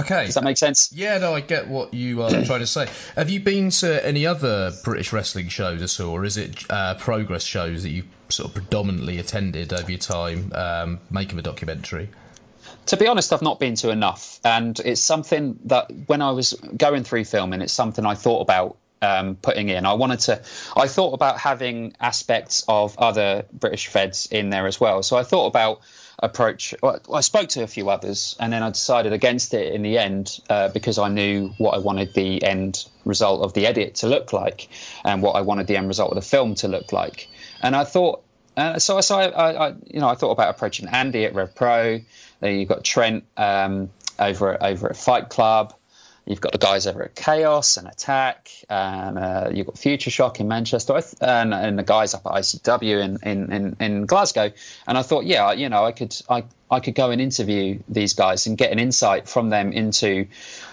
Okay. 0.00 0.26
Does 0.26 0.34
that 0.34 0.44
make 0.44 0.56
sense? 0.56 0.92
Yeah, 0.92 1.18
no, 1.18 1.34
I 1.34 1.40
get 1.40 1.68
what 1.68 1.94
you 1.94 2.22
are 2.22 2.30
trying 2.44 2.60
to 2.60 2.66
say. 2.66 2.88
Have 3.16 3.30
you 3.30 3.40
been 3.40 3.70
to 3.70 4.04
any 4.04 4.26
other 4.26 4.72
British 4.82 5.12
wrestling 5.12 5.48
shows 5.48 5.82
at 5.82 6.04
all, 6.04 6.12
or 6.12 6.24
is 6.24 6.36
it 6.36 6.64
uh, 6.68 6.94
progress 6.94 7.44
shows 7.44 7.84
that 7.84 7.90
you 7.90 8.04
sort 8.28 8.48
of 8.48 8.54
predominantly 8.54 9.18
attended 9.18 9.72
over 9.72 9.90
your 9.90 9.98
time 9.98 10.52
um, 10.54 11.00
making 11.10 11.36
the 11.36 11.42
documentary? 11.42 12.08
To 12.86 12.96
be 12.96 13.06
honest, 13.06 13.32
I've 13.32 13.42
not 13.42 13.60
been 13.60 13.76
to 13.76 13.90
enough, 13.90 14.40
and 14.44 14.78
it's 14.80 15.00
something 15.00 15.58
that 15.66 15.90
when 16.06 16.22
I 16.22 16.32
was 16.32 16.54
going 16.76 17.04
through 17.04 17.24
filming, 17.24 17.62
it's 17.62 17.72
something 17.72 18.04
I 18.04 18.14
thought 18.14 18.40
about 18.40 18.76
um, 19.00 19.36
putting 19.36 19.68
in. 19.68 19.86
I 19.86 19.94
wanted 19.94 20.20
to, 20.20 20.42
I 20.76 20.88
thought 20.88 21.12
about 21.12 21.38
having 21.38 21.94
aspects 22.00 22.64
of 22.68 22.98
other 22.98 23.44
British 23.52 23.86
feds 23.86 24.26
in 24.30 24.50
there 24.50 24.66
as 24.66 24.80
well. 24.80 25.02
So 25.02 25.16
I 25.16 25.22
thought 25.22 25.46
about 25.46 25.82
approach. 26.18 26.74
Well, 26.82 27.00
I 27.12 27.20
spoke 27.20 27.48
to 27.50 27.62
a 27.62 27.66
few 27.66 27.90
others, 27.90 28.36
and 28.38 28.52
then 28.52 28.62
I 28.62 28.70
decided 28.70 29.12
against 29.12 29.54
it 29.54 29.72
in 29.72 29.82
the 29.82 29.98
end 29.98 30.40
uh, 30.48 30.68
because 30.68 30.98
I 30.98 31.08
knew 31.08 31.48
what 31.58 31.74
I 31.74 31.78
wanted 31.78 32.14
the 32.14 32.42
end 32.42 32.84
result 33.04 33.42
of 33.42 33.52
the 33.52 33.66
edit 33.66 33.96
to 33.96 34.08
look 34.08 34.32
like, 34.32 34.68
and 35.04 35.22
what 35.22 35.32
I 35.32 35.42
wanted 35.42 35.66
the 35.66 35.76
end 35.76 35.88
result 35.88 36.10
of 36.10 36.16
the 36.16 36.28
film 36.28 36.54
to 36.56 36.68
look 36.68 36.92
like. 36.92 37.28
And 37.62 37.74
I 37.74 37.84
thought, 37.84 38.22
uh, 38.56 38.78
so, 38.78 39.00
so 39.00 39.16
I, 39.16 39.68
I, 39.68 39.74
you 39.86 40.00
know, 40.00 40.08
I 40.08 40.14
thought 40.14 40.30
about 40.30 40.54
approaching 40.54 40.88
Andy 40.88 41.24
at 41.24 41.34
Rev 41.34 41.54
Pro. 41.54 42.00
Then 42.40 42.58
you've 42.58 42.68
got 42.68 42.84
Trent 42.84 43.24
um, 43.36 43.90
over 44.18 44.62
over 44.62 44.90
at 44.90 44.96
Fight 44.96 45.28
Club. 45.28 45.74
You've 46.26 46.40
got 46.40 46.52
the 46.52 46.58
guys 46.58 46.86
over 46.86 47.04
at 47.04 47.14
Chaos 47.14 47.76
and 47.76 47.86
Attack, 47.86 48.50
and 48.70 49.18
uh, 49.18 49.50
you've 49.52 49.66
got 49.66 49.76
Future 49.76 50.10
Shock 50.10 50.40
in 50.40 50.48
Manchester, 50.48 50.98
and, 51.20 51.52
and, 51.52 51.78
the 51.78 51.82
guys 51.82 52.14
up 52.14 52.24
at 52.24 52.32
ICW 52.32 53.04
in, 53.04 53.18
in, 53.22 53.52
in, 53.52 53.76
in, 53.78 54.06
Glasgow. 54.06 54.50
And 54.86 54.96
I 54.96 55.02
thought, 55.02 55.26
yeah, 55.26 55.52
you 55.52 55.68
know, 55.68 55.84
I 55.84 55.92
could 55.92 56.16
I, 56.30 56.44
I 56.70 56.80
could 56.80 56.94
go 56.94 57.10
and 57.10 57.20
interview 57.20 57.80
these 57.88 58.14
guys 58.14 58.46
and 58.46 58.56
get 58.56 58.72
an 58.72 58.78
insight 58.78 59.28
from 59.28 59.50
them 59.50 59.72
into, 59.72 60.26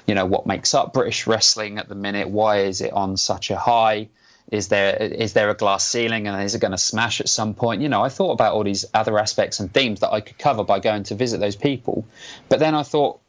you 0.08 0.16
know, 0.16 0.26
what 0.26 0.46
makes 0.46 0.74
up 0.74 0.94
British 0.94 1.28
wrestling 1.28 1.80
at 1.80 1.90
the 1.90 1.96
minute. 1.96 2.30
Why 2.30 2.60
is 2.60 2.80
it 2.80 2.94
on 2.94 3.18
such 3.18 3.52
a 3.52 3.58
high? 3.58 4.08
Is 4.52 4.68
there 4.68 4.96
is 4.96 5.34
there 5.34 5.50
a 5.50 5.54
glass 5.54 5.86
ceiling 5.86 6.28
and 6.28 6.42
is 6.44 6.56
it 6.56 6.60
going 6.60 6.72
to 6.72 6.78
smash 6.78 7.22
at 7.22 7.30
some 7.30 7.54
point? 7.54 7.82
You 7.82 7.90
know, 7.90 8.02
I 8.02 8.10
thought 8.10 8.32
about 8.32 8.54
all 8.54 8.64
these 8.64 8.86
other 8.94 9.18
aspects 9.18 9.60
and 9.60 9.74
themes 9.74 10.02
that 10.02 10.12
I 10.12 10.22
could 10.22 10.38
cover 10.38 10.64
by 10.64 10.80
going 10.80 11.04
to 11.04 11.16
visit 11.16 11.40
those 11.40 11.56
people. 11.56 12.06
But 12.50 12.60
then 12.60 12.76
I 12.76 12.84
thought, 12.84 13.21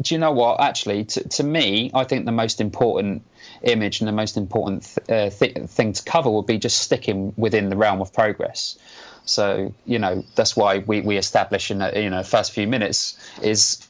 do 0.00 0.14
you 0.14 0.18
know 0.18 0.32
what? 0.32 0.60
Actually, 0.60 1.04
to, 1.04 1.28
to 1.28 1.42
me, 1.42 1.90
I 1.92 2.04
think 2.04 2.24
the 2.24 2.32
most 2.32 2.60
important 2.60 3.22
image 3.62 4.00
and 4.00 4.08
the 4.08 4.12
most 4.12 4.36
important 4.36 4.84
th- 5.06 5.10
uh, 5.10 5.36
th- 5.36 5.68
thing 5.68 5.92
to 5.92 6.02
cover 6.04 6.30
would 6.30 6.46
be 6.46 6.58
just 6.58 6.80
sticking 6.80 7.32
within 7.36 7.68
the 7.68 7.76
realm 7.76 8.00
of 8.00 8.12
progress. 8.12 8.78
So, 9.24 9.74
you 9.84 9.98
know, 9.98 10.24
that's 10.36 10.56
why 10.56 10.78
we, 10.78 11.00
we 11.00 11.16
establish 11.16 11.70
in 11.70 11.78
the 11.78 12.00
you 12.00 12.10
know 12.10 12.22
first 12.22 12.52
few 12.52 12.66
minutes 12.66 13.18
is 13.42 13.86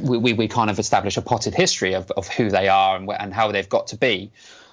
we, 0.00 0.18
we, 0.18 0.32
we 0.32 0.48
kind 0.48 0.70
of 0.70 0.78
establish 0.78 1.16
a 1.16 1.22
potted 1.22 1.54
history 1.54 1.94
of, 1.94 2.10
of 2.10 2.28
who 2.28 2.50
they 2.50 2.68
are 2.68 2.96
and, 2.96 3.08
and 3.18 3.32
how 3.32 3.52
they've 3.52 3.68
got 3.68 3.88
to 3.88 3.96
be, 3.96 4.30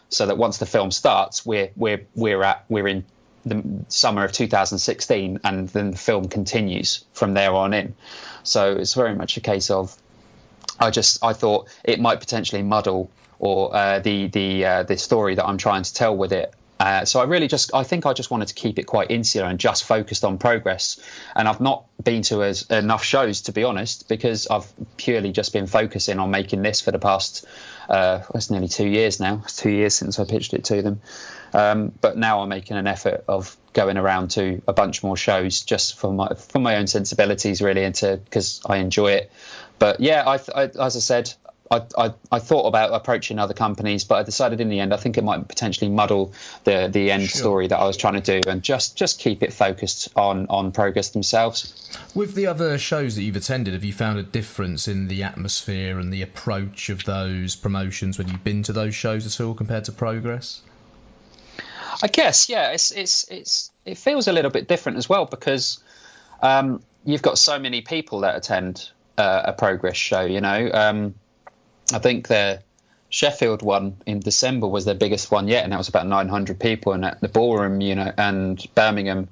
so 0.09 0.25
that 0.25 0.37
once 0.37 0.57
the 0.57 0.65
film 0.65 0.91
starts, 0.91 1.45
we're 1.45 1.69
we're 1.75 2.05
we're 2.15 2.43
at 2.43 2.65
we're 2.67 2.87
in 2.87 3.05
the 3.45 3.63
summer 3.87 4.25
of 4.25 4.31
2016, 4.31 5.39
and 5.43 5.69
then 5.69 5.91
the 5.91 5.97
film 5.97 6.27
continues 6.27 7.05
from 7.13 7.33
there 7.33 7.53
on 7.53 7.73
in. 7.73 7.95
So 8.43 8.73
it's 8.73 8.95
very 8.95 9.15
much 9.15 9.37
a 9.37 9.41
case 9.41 9.69
of 9.69 9.95
I 10.79 10.89
just 10.91 11.23
I 11.23 11.33
thought 11.33 11.67
it 11.83 11.99
might 11.99 12.19
potentially 12.19 12.61
muddle 12.61 13.09
or 13.39 13.75
uh, 13.75 13.99
the 13.99 14.27
the 14.27 14.65
uh, 14.65 14.83
the 14.83 14.97
story 14.97 15.35
that 15.35 15.45
I'm 15.45 15.57
trying 15.57 15.83
to 15.83 15.93
tell 15.93 16.15
with 16.15 16.33
it. 16.33 16.53
Uh, 16.79 17.03
so 17.03 17.19
I 17.19 17.25
really 17.25 17.49
just 17.49 17.73
I 17.73 17.83
think 17.83 18.05
I 18.05 18.13
just 18.13 18.31
wanted 18.31 18.47
to 18.49 18.53
keep 18.53 18.79
it 18.79 18.83
quite 18.83 19.11
insular 19.11 19.47
and 19.47 19.59
just 19.59 19.83
focused 19.83 20.23
on 20.23 20.37
progress. 20.37 20.99
And 21.35 21.47
I've 21.47 21.59
not 21.59 21.85
been 22.01 22.21
to 22.23 22.43
as, 22.43 22.63
enough 22.69 23.03
shows 23.03 23.41
to 23.41 23.51
be 23.51 23.65
honest 23.65 24.07
because 24.07 24.47
I've 24.47 24.71
purely 24.95 25.31
just 25.33 25.51
been 25.51 25.67
focusing 25.67 26.19
on 26.19 26.31
making 26.31 26.61
this 26.61 26.79
for 26.79 26.91
the 26.91 26.99
past 26.99 27.45
uh, 27.89 28.21
it's 28.35 28.51
nearly 28.51 28.67
two 28.67 28.87
years 28.87 29.19
now. 29.19 29.41
It's 29.43 29.55
two 29.57 29.71
years 29.71 29.95
since 29.95 30.19
I 30.19 30.25
pitched 30.25 30.53
it 30.53 30.63
to 30.65 30.81
them. 30.81 31.01
Um, 31.53 31.91
but 31.99 32.15
now 32.15 32.41
I'm 32.41 32.49
making 32.49 32.77
an 32.77 32.85
effort 32.85 33.23
of 33.27 33.57
going 33.73 33.97
around 33.97 34.31
to 34.31 34.61
a 34.67 34.73
bunch 34.73 35.03
more 35.03 35.17
shows 35.17 35.61
just 35.61 35.97
for 35.97 36.13
my 36.13 36.29
for 36.35 36.59
my 36.59 36.77
own 36.77 36.85
sensibilities 36.85 37.61
really, 37.61 37.83
and 37.83 37.95
to 37.95 38.17
because 38.23 38.61
I 38.65 38.77
enjoy 38.77 39.13
it. 39.13 39.31
But 39.79 39.99
yeah, 40.01 40.23
I, 40.27 40.39
I, 40.53 40.63
as 40.63 40.95
I 40.95 40.99
said, 40.99 41.33
I, 41.71 41.83
I, 41.97 42.13
I, 42.31 42.39
thought 42.39 42.67
about 42.67 42.93
approaching 42.93 43.37
other 43.37 43.53
companies, 43.53 44.03
but 44.03 44.15
I 44.15 44.23
decided 44.23 44.59
in 44.59 44.69
the 44.69 44.79
end 44.79 44.93
I 44.93 44.97
think 44.97 45.17
it 45.17 45.23
might 45.23 45.47
potentially 45.47 45.89
muddle 45.89 46.33
the 46.63 46.89
the 46.91 47.11
end 47.11 47.29
sure. 47.29 47.39
story 47.39 47.67
that 47.67 47.77
I 47.77 47.85
was 47.85 47.95
trying 47.95 48.19
to 48.21 48.41
do, 48.41 48.49
and 48.49 48.63
just 48.63 48.97
just 48.97 49.19
keep 49.19 49.43
it 49.43 49.53
focused 49.53 50.09
on 50.15 50.47
on 50.49 50.71
progress 50.71 51.09
themselves. 51.09 51.95
With 52.15 52.33
the 52.33 52.47
other 52.47 52.77
shows 52.79 53.15
that 53.15 53.23
you've 53.23 53.35
attended, 53.35 53.75
have 53.75 53.83
you 53.83 53.93
found 53.93 54.17
a 54.17 54.23
difference 54.23 54.87
in 54.87 55.07
the 55.07 55.23
atmosphere 55.23 55.99
and 55.99 56.11
the 56.11 56.23
approach 56.23 56.89
of 56.89 57.03
those 57.03 57.55
promotions 57.55 58.17
when 58.17 58.27
you've 58.29 58.43
been 58.43 58.63
to 58.63 58.73
those 58.73 58.95
shows 58.95 59.27
at 59.27 59.43
all 59.43 59.53
compared 59.53 59.85
to 59.85 59.91
progress? 59.91 60.61
I 62.01 62.07
guess 62.07 62.49
yeah, 62.49 62.71
it's 62.71 62.91
it's 62.91 63.29
it's 63.29 63.71
it 63.85 63.97
feels 63.97 64.27
a 64.27 64.33
little 64.33 64.51
bit 64.51 64.67
different 64.67 64.97
as 64.97 65.07
well 65.07 65.25
because 65.25 65.83
um, 66.41 66.81
you've 67.05 67.21
got 67.21 67.37
so 67.37 67.59
many 67.59 67.81
people 67.81 68.21
that 68.21 68.35
attend 68.35 68.89
uh, 69.19 69.43
a 69.45 69.53
progress 69.53 69.97
show. 69.97 70.21
You 70.21 70.41
know, 70.41 70.71
um, 70.73 71.15
I 71.93 71.99
think 71.99 72.27
the 72.29 72.61
Sheffield 73.09 73.61
one 73.61 73.97
in 74.05 74.19
December 74.19 74.67
was 74.67 74.85
their 74.85 74.95
biggest 74.95 75.29
one 75.29 75.47
yet, 75.47 75.63
and 75.63 75.73
that 75.73 75.77
was 75.77 75.89
about 75.89 76.07
900 76.07 76.59
people. 76.59 76.93
And 76.93 77.03
at 77.03 77.19
the 77.19 77.27
ballroom, 77.27 77.81
you 77.81 77.95
know, 77.95 78.11
and 78.17 78.65
Birmingham 78.75 79.27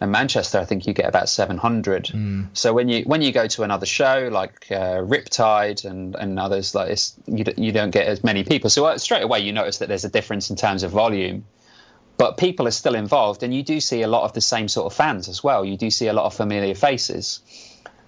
and 0.00 0.10
Manchester, 0.10 0.58
I 0.58 0.64
think 0.64 0.86
you 0.86 0.94
get 0.94 1.06
about 1.06 1.28
700. 1.28 2.06
Mm. 2.06 2.48
So 2.54 2.72
when 2.72 2.88
you 2.88 3.02
when 3.02 3.22
you 3.22 3.32
go 3.32 3.46
to 3.46 3.62
another 3.62 3.86
show 3.86 4.28
like 4.32 4.66
uh, 4.70 5.02
Riptide 5.02 5.84
and, 5.84 6.16
and 6.16 6.38
others 6.38 6.74
like 6.74 6.88
this, 6.88 7.14
you, 7.26 7.44
you 7.56 7.72
don't 7.72 7.90
get 7.90 8.06
as 8.06 8.24
many 8.24 8.42
people. 8.42 8.68
So 8.70 8.86
uh, 8.86 8.98
straight 8.98 9.22
away 9.22 9.40
you 9.40 9.52
notice 9.52 9.78
that 9.78 9.88
there's 9.88 10.04
a 10.04 10.10
difference 10.10 10.50
in 10.50 10.56
terms 10.56 10.82
of 10.82 10.90
volume. 10.90 11.44
But 12.16 12.36
people 12.36 12.68
are 12.68 12.72
still 12.72 12.94
involved, 12.94 13.42
and 13.42 13.54
you 13.54 13.62
do 13.62 13.80
see 13.80 14.02
a 14.02 14.06
lot 14.06 14.24
of 14.24 14.34
the 14.34 14.42
same 14.42 14.68
sort 14.68 14.84
of 14.84 14.94
fans 14.94 15.26
as 15.30 15.42
well. 15.42 15.64
You 15.64 15.78
do 15.78 15.90
see 15.90 16.06
a 16.06 16.12
lot 16.12 16.26
of 16.26 16.34
familiar 16.34 16.74
faces. 16.74 17.40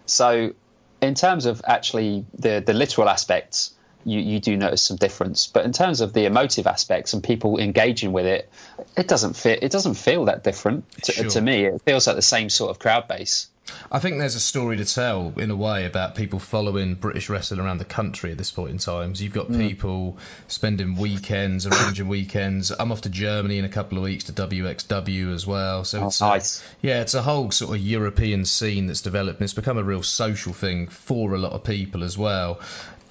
So 0.04 0.52
in 1.02 1.14
terms 1.14 1.46
of 1.46 1.60
actually 1.66 2.24
the 2.38 2.62
the 2.64 2.72
literal 2.72 3.08
aspects, 3.08 3.74
you, 4.04 4.20
you 4.20 4.40
do 4.40 4.56
notice 4.56 4.82
some 4.82 4.96
difference. 4.96 5.46
But 5.46 5.64
in 5.64 5.72
terms 5.72 6.00
of 6.00 6.12
the 6.12 6.24
emotive 6.24 6.66
aspects 6.66 7.12
and 7.12 7.22
people 7.22 7.58
engaging 7.58 8.12
with 8.12 8.26
it, 8.26 8.48
it 8.96 9.08
doesn't 9.08 9.34
fit. 9.34 9.62
It 9.62 9.72
doesn't 9.72 9.94
feel 9.94 10.26
that 10.26 10.44
different 10.44 10.90
to, 11.02 11.12
sure. 11.12 11.30
to 11.30 11.40
me. 11.40 11.66
It 11.66 11.82
feels 11.82 12.06
like 12.06 12.16
the 12.16 12.22
same 12.22 12.48
sort 12.48 12.70
of 12.70 12.78
crowd 12.78 13.08
base. 13.08 13.48
I 13.90 14.00
think 14.00 14.18
there's 14.18 14.34
a 14.34 14.40
story 14.40 14.78
to 14.78 14.84
tell 14.84 15.32
in 15.36 15.50
a 15.50 15.56
way 15.56 15.86
about 15.86 16.14
people 16.14 16.38
following 16.38 16.94
British 16.94 17.28
wrestling 17.28 17.60
around 17.60 17.78
the 17.78 17.84
country 17.84 18.32
at 18.32 18.38
this 18.38 18.50
point 18.50 18.70
in 18.70 18.78
time. 18.78 19.14
So 19.14 19.22
you've 19.22 19.32
got 19.32 19.48
mm. 19.48 19.58
people 19.58 20.18
spending 20.48 20.96
weekends, 20.96 21.66
arranging 21.66 22.08
weekends. 22.08 22.70
I'm 22.70 22.90
off 22.90 23.02
to 23.02 23.08
Germany 23.08 23.58
in 23.58 23.64
a 23.64 23.68
couple 23.68 23.98
of 23.98 24.04
weeks 24.04 24.24
to 24.24 24.32
WXW 24.32 25.32
as 25.32 25.46
well. 25.46 25.84
So 25.84 26.00
Oh, 26.00 26.06
it's 26.08 26.20
nice. 26.20 26.64
yeah, 26.80 27.02
it's 27.02 27.14
a 27.14 27.22
whole 27.22 27.50
sort 27.50 27.76
of 27.76 27.82
European 27.82 28.44
scene 28.44 28.86
that's 28.88 29.02
developed, 29.02 29.38
and 29.38 29.44
it's 29.44 29.54
become 29.54 29.78
a 29.78 29.84
real 29.84 30.02
social 30.02 30.52
thing 30.52 30.88
for 30.88 31.34
a 31.34 31.38
lot 31.38 31.52
of 31.52 31.62
people 31.62 32.02
as 32.02 32.18
well. 32.18 32.60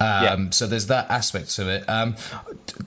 Um, 0.02 0.44
Yeah. 0.44 0.50
So 0.50 0.66
there's 0.66 0.88
that 0.88 1.10
aspect 1.10 1.54
to 1.56 1.68
it. 1.68 1.88
Um, 1.88 2.16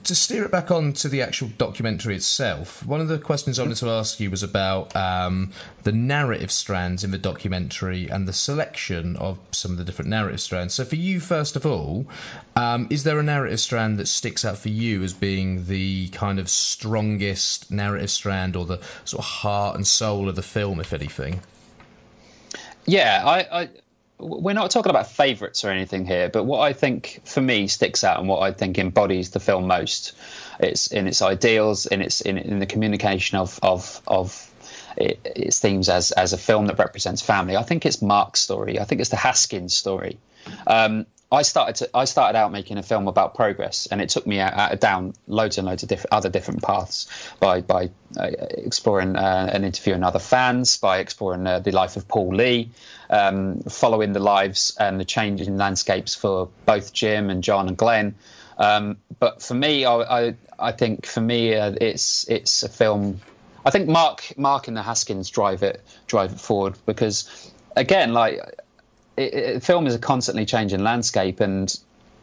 to 0.04 0.14
steer 0.14 0.44
it 0.44 0.50
back 0.50 0.70
on 0.70 0.92
to 0.94 1.08
the 1.08 1.22
actual 1.22 1.48
documentary 1.48 2.16
itself, 2.16 2.84
one 2.84 3.00
of 3.00 3.08
the 3.08 3.18
questions 3.18 3.58
I 3.58 3.62
wanted 3.62 3.78
to 3.78 3.90
ask 3.90 4.20
you 4.20 4.30
was 4.30 4.42
about 4.42 4.94
um, 4.94 5.52
the 5.82 5.92
narrative 5.92 6.50
strands 6.52 7.04
in 7.04 7.10
the 7.10 7.18
documentary 7.18 8.08
and 8.08 8.28
the 8.28 8.32
selection 8.32 9.16
of 9.16 9.38
some 9.52 9.72
of 9.72 9.78
the 9.78 9.84
different 9.84 10.10
narrative 10.10 10.40
strands. 10.40 10.74
So 10.74 10.84
for 10.84 10.96
you, 10.96 11.20
first 11.20 11.56
of 11.56 11.64
all, 11.64 12.06
um, 12.54 12.88
is 12.90 13.02
there 13.04 13.18
a 13.18 13.22
narrative 13.22 13.60
strand 13.60 13.98
that 13.98 14.08
sticks 14.08 14.44
out 14.44 14.58
for 14.58 14.68
you 14.68 15.02
as 15.02 15.14
being 15.14 15.64
the 15.66 16.08
kind 16.08 16.38
of 16.38 16.48
strongest 16.48 17.70
narrative 17.70 18.10
strand 18.10 18.56
or 18.56 18.66
the 18.66 18.80
sort 19.04 19.20
of 19.20 19.24
heart 19.24 19.76
and 19.76 19.86
soul 19.86 20.28
of 20.28 20.36
the 20.36 20.42
film, 20.42 20.80
if 20.80 20.92
anything? 20.92 21.40
Yeah, 22.86 23.22
I, 23.24 23.62
I 23.62 23.68
we're 24.18 24.54
not 24.54 24.70
talking 24.70 24.90
about 24.90 25.10
favourites 25.10 25.64
or 25.64 25.70
anything 25.70 26.06
here, 26.06 26.28
but 26.28 26.44
what 26.44 26.60
I 26.60 26.72
think 26.72 27.20
for 27.24 27.40
me 27.40 27.66
sticks 27.68 28.02
out 28.02 28.18
and 28.18 28.28
what 28.28 28.40
I 28.40 28.52
think 28.52 28.78
embodies 28.78 29.30
the 29.30 29.40
film 29.40 29.66
most, 29.66 30.12
it's 30.58 30.86
in 30.88 31.06
its 31.06 31.20
ideals, 31.22 31.86
in 31.86 32.00
its 32.00 32.20
in, 32.22 32.38
in 32.38 32.58
the 32.58 32.66
communication 32.66 33.38
of 33.38 33.58
of 33.62 34.00
of 34.06 34.50
it, 34.96 35.20
its 35.24 35.58
themes 35.60 35.88
as 35.88 36.12
as 36.12 36.32
a 36.32 36.38
film 36.38 36.66
that 36.66 36.78
represents 36.78 37.20
family. 37.20 37.56
I 37.56 37.62
think 37.62 37.84
it's 37.84 38.00
Mark's 38.00 38.40
story. 38.40 38.80
I 38.80 38.84
think 38.84 39.00
it's 39.00 39.10
the 39.10 39.16
Haskins 39.16 39.74
story. 39.74 40.18
Um, 40.66 41.06
I 41.30 41.42
started 41.42 41.76
to, 41.76 41.90
I 41.92 42.04
started 42.04 42.38
out 42.38 42.52
making 42.52 42.78
a 42.78 42.84
film 42.84 43.08
about 43.08 43.34
progress, 43.34 43.88
and 43.90 44.00
it 44.00 44.10
took 44.10 44.26
me 44.26 44.38
out, 44.38 44.52
out, 44.52 44.80
down 44.80 45.14
loads 45.26 45.58
and 45.58 45.66
loads 45.66 45.82
of 45.82 45.88
different 45.88 46.12
other 46.12 46.28
different 46.28 46.62
paths 46.62 47.08
by 47.40 47.62
by 47.62 47.90
uh, 48.16 48.30
exploring 48.50 49.16
uh, 49.16 49.50
and 49.52 49.64
interviewing 49.64 50.04
other 50.04 50.20
fans, 50.20 50.76
by 50.76 50.98
exploring 50.98 51.44
uh, 51.46 51.58
the 51.58 51.72
life 51.72 51.96
of 51.96 52.06
Paul 52.06 52.36
Lee, 52.36 52.70
um, 53.10 53.60
following 53.62 54.12
the 54.12 54.20
lives 54.20 54.76
and 54.78 55.00
the 55.00 55.04
changing 55.04 55.56
landscapes 55.56 56.14
for 56.14 56.48
both 56.64 56.92
Jim 56.92 57.28
and 57.28 57.42
John 57.42 57.66
and 57.66 57.76
Glenn. 57.76 58.14
Um, 58.56 58.98
but 59.18 59.42
for 59.42 59.54
me, 59.54 59.84
I, 59.84 59.96
I, 59.96 60.34
I 60.58 60.72
think 60.72 61.06
for 61.06 61.20
me, 61.20 61.56
uh, 61.56 61.74
it's 61.80 62.28
it's 62.30 62.62
a 62.62 62.68
film. 62.68 63.20
I 63.64 63.70
think 63.70 63.88
Mark 63.88 64.32
Mark 64.36 64.68
and 64.68 64.76
the 64.76 64.82
Haskins 64.82 65.30
drive 65.30 65.64
it 65.64 65.82
drive 66.06 66.34
it 66.34 66.40
forward 66.40 66.76
because 66.86 67.50
again, 67.74 68.12
like 68.12 68.40
it, 69.16 69.34
it, 69.34 69.62
film 69.62 69.86
is 69.86 69.94
a 69.94 69.98
constantly 69.98 70.44
changing 70.44 70.82
landscape, 70.82 71.40
and 71.40 71.68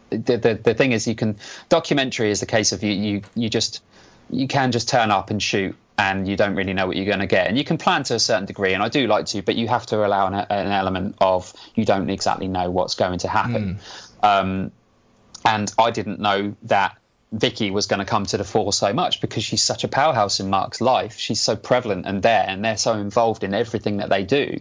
the, 0.09 0.37
the 0.37 0.59
the 0.61 0.73
thing 0.73 0.91
is, 0.91 1.07
you 1.07 1.15
can 1.15 1.37
documentary 1.69 2.31
is 2.31 2.39
the 2.39 2.45
case 2.45 2.71
of 2.71 2.83
you 2.83 2.91
you 2.91 3.21
you 3.35 3.49
just 3.49 3.81
you 4.29 4.47
can 4.47 4.71
just 4.71 4.89
turn 4.89 5.11
up 5.11 5.29
and 5.29 5.41
shoot 5.41 5.75
and 5.97 6.27
you 6.27 6.35
don't 6.35 6.55
really 6.55 6.73
know 6.73 6.87
what 6.87 6.95
you're 6.95 7.05
going 7.05 7.19
to 7.19 7.27
get 7.27 7.47
and 7.47 7.57
you 7.57 7.63
can 7.63 7.77
plan 7.77 8.03
to 8.03 8.15
a 8.15 8.19
certain 8.19 8.45
degree 8.45 8.73
and 8.73 8.81
i 8.81 8.89
do 8.89 9.05
like 9.05 9.27
to 9.27 9.41
but 9.43 9.55
you 9.55 9.67
have 9.67 9.85
to 9.85 10.05
allow 10.05 10.25
an, 10.25 10.33
an 10.33 10.71
element 10.71 11.15
of 11.19 11.53
you 11.75 11.85
don't 11.85 12.09
exactly 12.09 12.47
know 12.47 12.71
what's 12.71 12.95
going 12.95 13.19
to 13.19 13.27
happen 13.27 13.79
mm. 14.23 14.27
um, 14.27 14.71
and 15.45 15.71
i 15.77 15.91
didn't 15.91 16.19
know 16.19 16.55
that 16.63 16.97
Vicky 17.33 17.71
was 17.71 17.87
going 17.87 17.99
to 17.99 18.05
come 18.05 18.27
to 18.27 18.37
the 18.37 18.43
fore 18.43 18.71
so 18.71 18.93
much 18.93 19.19
because 19.19 19.43
she's 19.43 19.63
such 19.63 19.83
a 19.83 19.87
powerhouse 19.87 20.39
in 20.39 20.51
Mark's 20.51 20.79
life. 20.81 21.17
She's 21.17 21.41
so 21.41 21.55
prevalent 21.55 22.05
and 22.05 22.21
there, 22.21 22.45
and 22.47 22.63
they're 22.63 22.77
so 22.77 22.93
involved 22.93 23.43
in 23.43 23.55
everything 23.55 23.97
that 23.97 24.09
they 24.09 24.23
do. 24.23 24.59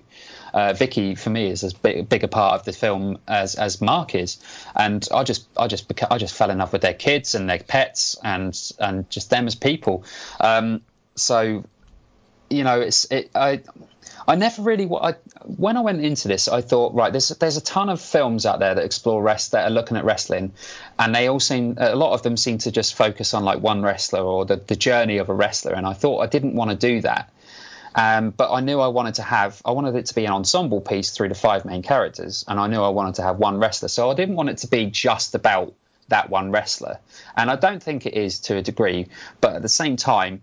Uh, 0.52 0.72
Vicky, 0.74 1.14
for 1.14 1.30
me, 1.30 1.46
is 1.46 1.64
as 1.64 1.72
big, 1.72 2.08
big 2.08 2.24
a 2.24 2.28
part 2.28 2.54
of 2.60 2.64
the 2.64 2.72
film 2.72 3.18
as 3.26 3.54
as 3.54 3.80
Mark 3.80 4.14
is, 4.14 4.38
and 4.76 5.06
I 5.12 5.24
just 5.24 5.46
I 5.56 5.66
just 5.66 5.88
beca- 5.88 6.08
I 6.10 6.18
just 6.18 6.34
fell 6.34 6.50
in 6.50 6.58
love 6.58 6.72
with 6.72 6.82
their 6.82 6.94
kids 6.94 7.34
and 7.34 7.48
their 7.48 7.58
pets 7.58 8.16
and 8.22 8.58
and 8.78 9.08
just 9.08 9.30
them 9.30 9.46
as 9.46 9.54
people. 9.54 10.04
Um, 10.40 10.82
so, 11.14 11.64
you 12.50 12.64
know, 12.64 12.80
it's 12.80 13.06
it 13.10 13.30
I. 13.34 13.62
I 14.28 14.36
never 14.36 14.62
really 14.62 14.88
I, 14.88 15.14
when 15.44 15.76
I 15.76 15.80
went 15.80 16.04
into 16.04 16.28
this, 16.28 16.46
I 16.46 16.60
thought 16.60 16.94
right, 16.94 17.10
there's 17.10 17.30
there's 17.30 17.56
a 17.56 17.60
ton 17.60 17.88
of 17.88 18.00
films 18.00 18.46
out 18.46 18.60
there 18.60 18.74
that 18.74 18.84
explore 18.84 19.20
rest 19.20 19.50
that 19.50 19.64
are 19.66 19.70
looking 19.70 19.96
at 19.96 20.04
wrestling, 20.04 20.52
and 20.96 21.12
they 21.12 21.28
all 21.28 21.40
seem 21.40 21.76
a 21.78 21.96
lot 21.96 22.12
of 22.12 22.22
them 22.22 22.36
seem 22.36 22.58
to 22.58 22.70
just 22.70 22.94
focus 22.94 23.34
on 23.34 23.44
like 23.44 23.60
one 23.60 23.82
wrestler 23.82 24.20
or 24.20 24.44
the, 24.44 24.56
the 24.56 24.76
journey 24.76 25.18
of 25.18 25.28
a 25.28 25.34
wrestler, 25.34 25.72
and 25.72 25.86
I 25.86 25.94
thought 25.94 26.20
I 26.20 26.26
didn't 26.26 26.54
want 26.54 26.70
to 26.70 26.76
do 26.76 27.00
that. 27.00 27.32
Um, 27.94 28.30
but 28.30 28.52
I 28.52 28.60
knew 28.60 28.80
I 28.80 28.88
wanted 28.88 29.14
to 29.14 29.22
have, 29.22 29.60
I 29.64 29.72
wanted 29.72 29.94
it 29.96 30.06
to 30.06 30.14
be 30.14 30.24
an 30.24 30.32
ensemble 30.32 30.80
piece 30.80 31.10
through 31.10 31.28
the 31.28 31.34
five 31.34 31.64
main 31.64 31.82
characters, 31.82 32.44
and 32.48 32.58
I 32.58 32.66
knew 32.66 32.80
I 32.80 32.88
wanted 32.88 33.16
to 33.16 33.22
have 33.22 33.38
one 33.38 33.58
wrestler. 33.58 33.88
So 33.88 34.10
I 34.10 34.14
didn't 34.14 34.36
want 34.36 34.48
it 34.48 34.58
to 34.58 34.68
be 34.68 34.86
just 34.86 35.34
about 35.34 35.74
that 36.08 36.30
one 36.30 36.50
wrestler. 36.50 36.98
And 37.36 37.50
I 37.50 37.56
don't 37.56 37.82
think 37.82 38.06
it 38.06 38.14
is 38.14 38.40
to 38.40 38.56
a 38.56 38.62
degree, 38.62 39.08
but 39.40 39.54
at 39.56 39.62
the 39.62 39.68
same 39.68 39.96
time, 39.96 40.42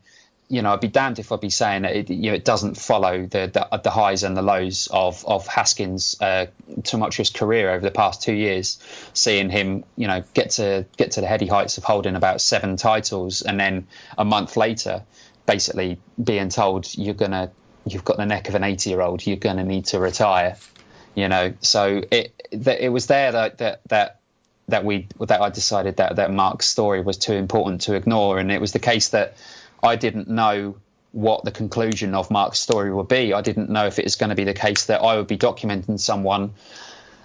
you 0.51 0.63
know, 0.63 0.73
I'd 0.73 0.79
be 0.79 0.87
damned 0.87 1.19
if 1.19 1.31
I'd 1.31 1.41
be 1.41 1.51
saying 1.51 1.83
that 1.83 1.95
it, 1.95 2.09
you 2.09 2.31
know, 2.31 2.35
it 2.35 2.43
doesn't 2.43 2.75
follow 2.75 3.27
the, 3.27 3.51
the, 3.53 3.77
the 3.83 3.91
highs 3.91 4.23
and 4.23 4.35
the 4.35 4.41
lows 4.41 4.87
of 4.91 5.23
of 5.25 5.45
Haskins' 5.45 6.19
uh, 6.19 6.47
tumultuous 6.83 7.29
career 7.29 7.69
over 7.69 7.81
the 7.81 7.91
past 7.91 8.23
two 8.23 8.33
years. 8.33 8.79
Seeing 9.13 9.51
him, 9.51 9.85
you 9.95 10.07
know, 10.07 10.23
get 10.33 10.51
to 10.51 10.87
get 10.97 11.11
to 11.11 11.21
the 11.21 11.27
heady 11.27 11.45
heights 11.45 11.77
of 11.77 11.83
holding 11.83 12.15
about 12.15 12.41
seven 12.41 12.77
titles, 12.77 13.43
and 13.43 13.59
then 13.59 13.87
a 14.17 14.25
month 14.25 14.57
later, 14.57 15.03
basically 15.49 15.99
being 16.23 16.49
told 16.49 16.95
you're 16.95 17.15
gonna 17.15 17.51
you've 17.85 18.05
got 18.05 18.17
the 18.17 18.25
neck 18.25 18.49
of 18.49 18.55
an 18.55 18.63
80 18.63 18.89
year 18.89 19.01
old, 19.01 19.25
you're 19.25 19.37
gonna 19.37 19.63
need 19.63 19.85
to 19.85 19.99
retire. 19.99 20.55
You 21.15 21.27
know, 21.27 21.53
so 21.61 22.03
it 22.11 22.51
it 22.51 22.91
was 22.91 23.07
there 23.07 23.31
that 23.31 23.57
that 23.57 23.81
that 23.87 24.19
that 24.67 24.85
we 24.85 25.07
that 25.19 25.41
I 25.41 25.49
decided 25.49 25.97
that 25.97 26.17
that 26.17 26.31
Mark's 26.31 26.67
story 26.67 27.01
was 27.01 27.17
too 27.17 27.33
important 27.33 27.81
to 27.81 27.95
ignore, 27.95 28.37
and 28.37 28.51
it 28.51 28.61
was 28.61 28.73
the 28.73 28.79
case 28.79 29.09
that 29.09 29.37
I 29.81 29.95
didn't 29.95 30.27
know 30.27 30.75
what 31.11 31.43
the 31.43 31.51
conclusion 31.51 32.13
of 32.13 32.29
Mark's 32.29 32.59
story 32.59 32.93
would 32.93 33.07
be. 33.07 33.33
I 33.33 33.41
didn't 33.41 33.71
know 33.71 33.87
if 33.87 33.97
it 33.97 34.05
was 34.05 34.15
going 34.15 34.29
to 34.29 34.35
be 34.35 34.43
the 34.43 34.53
case 34.53 34.85
that 34.85 35.01
I 35.01 35.17
would 35.17 35.25
be 35.25 35.37
documenting 35.37 35.99
someone 35.99 36.53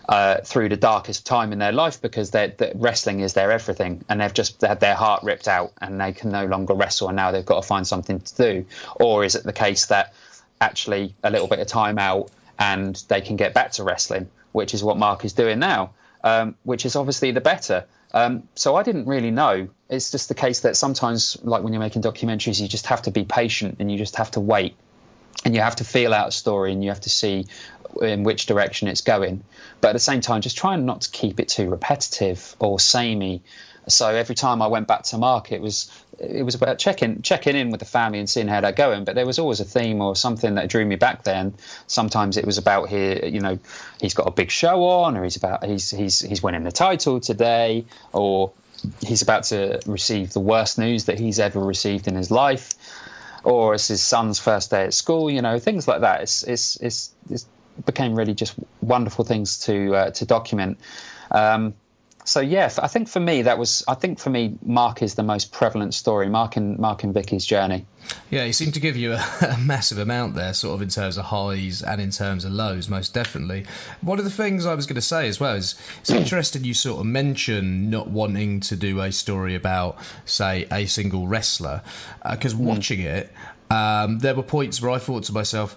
uh, 0.09 0.39
through 0.43 0.68
the 0.68 0.76
darkest 0.76 1.26
time 1.26 1.52
in 1.52 1.59
their 1.59 1.72
life 1.72 2.01
because 2.01 2.31
that 2.32 2.72
wrestling 2.74 3.20
is 3.20 3.32
their 3.32 3.51
everything, 3.51 4.05
and 4.09 4.20
they've 4.20 4.35
just 4.35 4.60
had 4.60 4.81
their 4.81 4.94
heart 4.94 5.22
ripped 5.22 5.48
out 5.48 5.72
and 5.81 6.01
they 6.01 6.12
can 6.12 6.31
no 6.31 6.44
longer 6.47 6.74
wrestle, 6.74 7.09
and 7.09 7.16
now 7.16 7.31
they've 7.31 7.47
got 7.47 7.62
to 7.62 7.66
find 7.66 7.86
something 7.86 8.20
to 8.20 8.36
do. 8.36 8.66
Or 9.01 9.24
is 9.24 9.35
it 9.35 9.44
the 9.44 9.52
case 9.52 9.86
that 9.86 10.14
actually 10.60 11.14
a 11.22 11.31
little 11.31 11.48
bit 11.48 11.59
of 11.59 11.66
time 11.66 11.98
out 11.98 12.31
and 12.59 13.02
they 13.09 13.20
can 13.20 13.36
get 13.36 13.55
back 13.55 13.72
to 13.72 13.85
wrestling, 13.85 14.28
which 14.52 14.74
is 14.74 14.82
what 14.82 14.97
Mark 14.97 15.24
is 15.24 15.32
doing 15.32 15.59
now, 15.59 15.90
um, 16.22 16.55
which 16.62 16.86
is 16.86 16.97
obviously 16.97 17.32
the 17.32 17.40
better. 17.40 17.85
Um, 18.12 18.48
so 18.55 18.76
I 18.76 18.82
didn't 18.85 19.06
really 19.06 19.32
know. 19.32 19.68
It's 19.90 20.10
just 20.10 20.28
the 20.28 20.35
case 20.35 20.60
that 20.60 20.76
sometimes, 20.76 21.36
like 21.43 21.62
when 21.62 21.72
you're 21.72 21.81
making 21.81 22.02
documentaries, 22.02 22.60
you 22.60 22.68
just 22.68 22.86
have 22.86 23.02
to 23.02 23.10
be 23.10 23.24
patient 23.24 23.76
and 23.81 23.90
you 23.90 23.98
just 23.98 24.16
have 24.16 24.31
to 24.32 24.40
wait 24.40 24.76
and 25.44 25.55
you 25.55 25.61
have 25.61 25.77
to 25.77 25.85
feel 25.85 26.15
out 26.15 26.28
a 26.28 26.32
story 26.32 26.73
and 26.73 26.82
you 26.82 26.90
have 26.90 27.01
to 27.01 27.11
see 27.11 27.47
in 28.01 28.24
which 28.24 28.47
direction 28.47 28.89
it's 28.89 29.02
going. 29.02 29.44
But 29.81 29.89
at 29.89 29.93
the 29.93 30.01
same 30.01 30.20
time, 30.20 30.40
just 30.40 30.56
trying 30.56 30.86
not 30.86 31.02
to 31.02 31.11
keep 31.11 31.40
it 31.40 31.48
too 31.48 31.69
repetitive 31.69 32.56
or 32.59 32.81
samey. 32.81 33.43
So 33.86 34.09
every 34.09 34.35
time 34.35 34.62
I 34.62 34.66
went 34.69 34.89
back 34.89 35.02
to 35.05 35.19
Mark, 35.19 35.52
it 35.52 35.61
was 35.61 35.90
it 36.19 36.43
was 36.43 36.55
about 36.55 36.78
checking 36.78 37.23
checking 37.23 37.56
in 37.56 37.70
with 37.70 37.81
the 37.81 37.86
family 37.86 38.19
and 38.19 38.31
seeing 38.31 38.48
how 38.48 38.61
they're 38.61 38.73
going. 38.73 39.05
But 39.05 39.15
there 39.15 39.27
was 39.27 39.39
always 39.39 39.61
a 39.61 39.65
theme 39.65 40.01
or 40.01 40.16
something 40.16 40.55
that 40.55 40.69
drew 40.69 40.85
me 40.85 40.97
back. 40.97 41.24
Then 41.24 41.55
sometimes 41.86 42.36
it 42.36 42.47
was 42.47 42.56
about 42.56 42.89
here, 42.89 43.27
you 43.27 43.40
know, 43.40 43.59
he's 44.01 44.15
got 44.15 44.27
a 44.27 44.31
big 44.31 44.51
show 44.51 44.85
on, 44.85 45.16
or 45.16 45.24
he's 45.24 45.36
about 45.36 45.65
he's 45.65 45.90
he's 45.90 46.20
he's 46.20 46.43
winning 46.43 46.65
the 46.65 46.73
title 46.73 47.20
today, 47.20 47.85
or 48.12 48.52
he's 49.01 49.23
about 49.23 49.44
to 49.44 49.81
receive 49.86 50.32
the 50.32 50.40
worst 50.40 50.78
news 50.78 51.05
that 51.05 51.19
he's 51.19 51.39
ever 51.39 51.61
received 51.61 52.06
in 52.06 52.15
his 52.15 52.31
life, 52.31 52.74
or 53.45 53.75
it's 53.75 53.89
his 53.89 54.03
son's 54.03 54.39
first 54.39 54.71
day 54.71 54.85
at 54.85 54.95
school. 54.95 55.31
You 55.31 55.43
know, 55.43 55.59
things 55.59 55.87
like 55.87 56.01
that. 56.01 56.23
It's 56.23 56.43
it's 56.43 56.77
it's, 56.77 57.15
it's 57.31 57.47
became 57.85 58.15
really 58.15 58.35
just 58.35 58.55
wonderful 58.81 59.25
things 59.25 59.61
to 59.61 59.95
uh, 59.95 60.11
to 60.11 60.27
document. 60.27 60.79
Um, 61.31 61.75
so 62.25 62.41
yeah, 62.41 62.71
I 62.79 62.89
think 62.89 63.09
for 63.09 63.21
me 63.21 63.43
that 63.43 63.59
was. 63.59 63.85
I 63.87 63.95
think 63.95 64.19
for 64.19 64.31
me, 64.31 64.59
Mark 64.63 65.03
is 65.03 65.15
the 65.15 65.23
most 65.23 65.53
prevalent 65.53 65.93
story. 65.93 66.29
Mark 66.29 66.57
and 66.57 66.79
Mark 66.79 67.05
and 67.05 67.13
Vicky's 67.13 67.45
journey. 67.45 67.87
Yeah, 68.31 68.45
he 68.45 68.53
seemed 68.53 68.75
to 68.75 68.81
give 68.81 68.97
you 68.97 69.13
a, 69.13 69.17
a, 69.41 69.59
massive 69.59 69.99
amount 69.99 70.35
there, 70.35 70.55
sort 70.55 70.75
of 70.75 70.83
in 70.83 70.89
terms 70.89 71.19
of 71.19 71.25
highs 71.27 71.83
and 71.83 72.01
in 72.01 72.11
terms 72.11 72.45
of 72.45 72.53
lows, 72.53 72.89
most 72.89 73.13
definitely. 73.13 73.67
One 74.01 74.19
of 74.19 74.25
the 74.25 74.31
things 74.31 74.65
I 74.65 74.75
was 74.75 74.87
going 74.87 74.97
to 74.97 75.03
say 75.03 75.29
as 75.29 75.39
well 75.39 75.55
is 75.55 75.75
it's 76.01 76.11
interesting 76.23 76.65
you 76.65 76.75
sort 76.75 77.01
of 77.01 77.07
mention 77.07 77.91
not 77.91 78.09
wanting 78.09 78.61
to 78.61 78.77
do 78.77 79.01
a 79.01 79.13
story 79.13 79.55
about, 79.55 79.99
say, 80.25 80.67
a 80.71 80.87
single 80.87 81.27
wrestler, 81.27 81.83
because 82.29 82.55
uh, 82.55 82.59
mm. 82.59 82.61
watching 82.61 83.01
it, 83.01 83.31
um, 83.71 84.19
there 84.19 84.35
were 84.35 84.43
points 84.43 84.81
where 84.81 84.91
I 84.91 84.99
thought 84.99 85.25
to 85.25 85.33
myself 85.33 85.77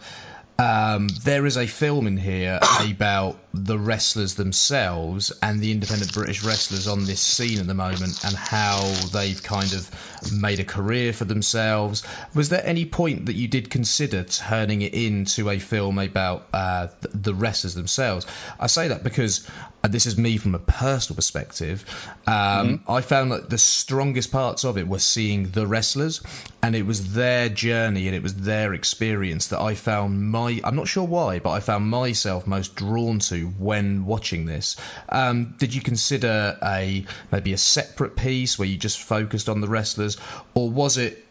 um, 0.60 1.08
there 1.24 1.46
is 1.46 1.58
a 1.58 1.68
film 1.68 2.08
in 2.08 2.18
here 2.18 2.60
about 2.80 3.38
the 3.66 3.78
wrestlers 3.78 4.36
themselves 4.36 5.32
and 5.42 5.60
the 5.60 5.72
independent 5.72 6.14
British 6.14 6.44
wrestlers 6.44 6.88
on 6.88 7.06
this 7.06 7.22
scene 7.22 7.60
at 7.60 7.68
the 7.68 7.74
moment 7.74 8.24
and 8.24 8.36
how 8.36 8.82
they've 9.12 9.42
kind 9.42 9.74
of 9.74 9.90
made 10.32 10.60
a 10.60 10.64
career 10.64 11.14
for 11.14 11.26
themselves. 11.26 12.04
Was 12.34 12.50
there 12.50 12.66
any 12.66 12.86
point 12.86 13.28
that 13.28 13.36
you 13.36 13.48
did 13.48 13.70
consider 13.70 14.24
turning 14.24 14.82
it 14.82 14.94
into 14.94 15.50
a 15.50 15.60
film 15.60 16.00
about 16.00 16.48
uh, 16.54 16.88
the 17.14 17.34
wrestlers 17.34 17.74
themselves? 17.74 18.26
I 18.60 18.68
say 18.68 18.90
that 18.90 19.04
because 19.04 19.48
uh, 19.84 19.88
this 19.88 20.06
is 20.06 20.18
me 20.18 20.38
from 20.38 20.56
a 20.56 20.60
personal 20.60 21.16
perspective. 21.16 21.86
Um, 22.26 22.34
mm-hmm. 22.34 22.92
I 22.92 23.02
found 23.02 23.32
that 23.32 23.50
the 23.50 23.58
strongest 23.58 24.32
parts 24.32 24.66
of 24.66 24.78
it 24.78 24.88
were 24.88 25.00
seeing 25.00 25.50
the 25.52 25.68
wrestlers, 25.68 26.22
and 26.62 26.76
it 26.76 26.86
was 26.86 27.14
their 27.14 27.50
journey 27.50 28.08
and 28.08 28.16
it 28.16 28.24
was 28.24 28.34
their 28.36 28.74
experience 28.74 29.48
that 29.48 29.62
I 29.62 29.76
found 29.76 30.32
my 30.32 30.60
I'm 30.64 30.76
not 30.76 30.88
sure 30.88 31.06
why, 31.06 31.40
but 31.40 31.52
I 31.52 31.60
found 31.60 31.90
myself 31.90 32.48
most 32.48 32.76
drawn 32.76 33.20
to 33.20 33.47
when 33.60 34.06
watching 34.06 34.46
this. 34.46 34.78
Um, 35.10 35.56
did 35.58 35.74
you 35.74 35.82
consider 35.82 36.58
a 36.64 37.06
maybe 37.32 37.54
a 37.54 37.58
separate 37.58 38.16
piece 38.16 38.58
where 38.58 38.68
you 38.68 38.78
just 38.78 39.00
focused 39.00 39.50
on 39.50 39.62
the 39.62 39.68
wrestlers, 39.68 40.18
or 40.54 40.70
was 40.70 40.98
it 40.98 41.24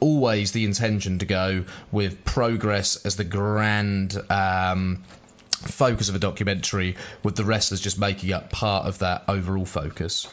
always 0.00 0.52
the 0.52 0.64
intention 0.64 1.18
to 1.18 1.26
go 1.26 1.64
with 1.90 2.24
progress 2.24 3.04
as 3.04 3.16
the 3.16 3.24
grand 3.24 4.16
um, 4.30 5.02
focus 5.50 6.08
of 6.08 6.14
a 6.14 6.18
documentary, 6.18 6.96
with 7.22 7.36
the 7.36 7.44
wrestlers 7.44 7.80
just 7.80 7.98
making 7.98 8.32
up 8.32 8.50
part 8.50 8.86
of 8.86 8.98
that 8.98 9.24
overall 9.28 9.64
focus? 9.64 10.28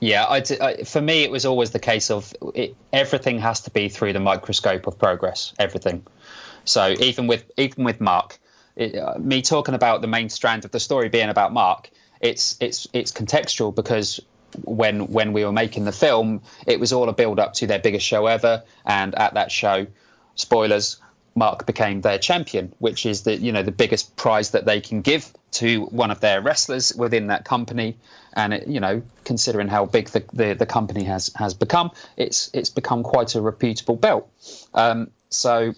Yeah, 0.00 0.26
I, 0.28 0.82
for 0.84 1.00
me, 1.00 1.22
it 1.22 1.30
was 1.30 1.44
always 1.44 1.70
the 1.70 1.78
case 1.78 2.10
of 2.10 2.34
it, 2.54 2.76
everything 2.92 3.38
has 3.40 3.62
to 3.62 3.70
be 3.70 3.88
through 3.88 4.12
the 4.12 4.20
microscope 4.20 4.86
of 4.86 4.98
progress. 4.98 5.52
Everything. 5.58 6.04
So 6.64 6.94
even 6.98 7.26
with 7.26 7.50
even 7.56 7.84
with 7.84 8.00
Mark, 8.00 8.38
it, 8.78 8.96
uh, 8.96 9.18
me 9.18 9.42
talking 9.42 9.74
about 9.74 10.00
the 10.00 10.06
main 10.06 10.28
strand 10.28 10.64
of 10.64 10.70
the 10.70 10.80
story 10.80 11.08
being 11.08 11.28
about 11.28 11.52
Mark, 11.52 11.90
it's 12.20 12.56
it's 12.60 12.88
it's 12.92 13.12
contextual 13.12 13.74
because 13.74 14.20
when 14.64 15.08
when 15.08 15.32
we 15.32 15.44
were 15.44 15.52
making 15.52 15.84
the 15.84 15.92
film, 15.92 16.42
it 16.66 16.80
was 16.80 16.92
all 16.92 17.08
a 17.08 17.12
build 17.12 17.38
up 17.38 17.54
to 17.54 17.66
their 17.66 17.80
biggest 17.80 18.06
show 18.06 18.26
ever, 18.26 18.62
and 18.86 19.14
at 19.14 19.34
that 19.34 19.50
show, 19.50 19.86
spoilers, 20.36 20.98
Mark 21.34 21.66
became 21.66 22.00
their 22.00 22.18
champion, 22.18 22.72
which 22.78 23.04
is 23.04 23.22
the 23.22 23.36
you 23.36 23.52
know 23.52 23.62
the 23.62 23.72
biggest 23.72 24.16
prize 24.16 24.52
that 24.52 24.64
they 24.64 24.80
can 24.80 25.02
give 25.02 25.32
to 25.50 25.84
one 25.86 26.10
of 26.10 26.20
their 26.20 26.40
wrestlers 26.40 26.92
within 26.94 27.28
that 27.28 27.44
company. 27.44 27.96
And 28.34 28.54
it, 28.54 28.68
you 28.68 28.80
know, 28.80 29.02
considering 29.24 29.66
how 29.66 29.86
big 29.86 30.10
the, 30.10 30.22
the, 30.32 30.54
the, 30.54 30.66
company 30.66 31.04
has 31.04 31.32
has 31.34 31.54
become, 31.54 31.90
it's 32.16 32.50
it's 32.52 32.70
become 32.70 33.02
quite 33.02 33.34
a 33.34 33.40
reputable 33.40 33.96
belt. 33.96 34.30
Um, 34.74 35.10
so 35.30 35.74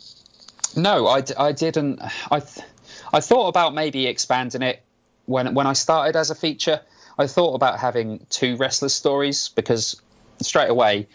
no, 0.77 1.07
I, 1.07 1.23
I 1.39 1.53
didn't. 1.53 2.01
I 2.31 2.41
th- 2.41 2.67
I 3.13 3.21
thought 3.21 3.49
about 3.49 3.75
maybe 3.75 4.07
expanding 4.07 4.63
it 4.63 4.83
when 5.27 5.55
when 5.55 5.67
I 5.67 5.73
started 5.73 6.17
as 6.17 6.31
a 6.31 6.35
feature. 6.35 6.81
I 7.19 7.27
thought 7.27 7.55
about 7.55 7.79
having 7.79 8.27
two 8.31 8.57
wrestlers 8.57 8.95
stories 8.95 9.51
because 9.51 10.01
straight 10.41 10.71
away, 10.71 11.09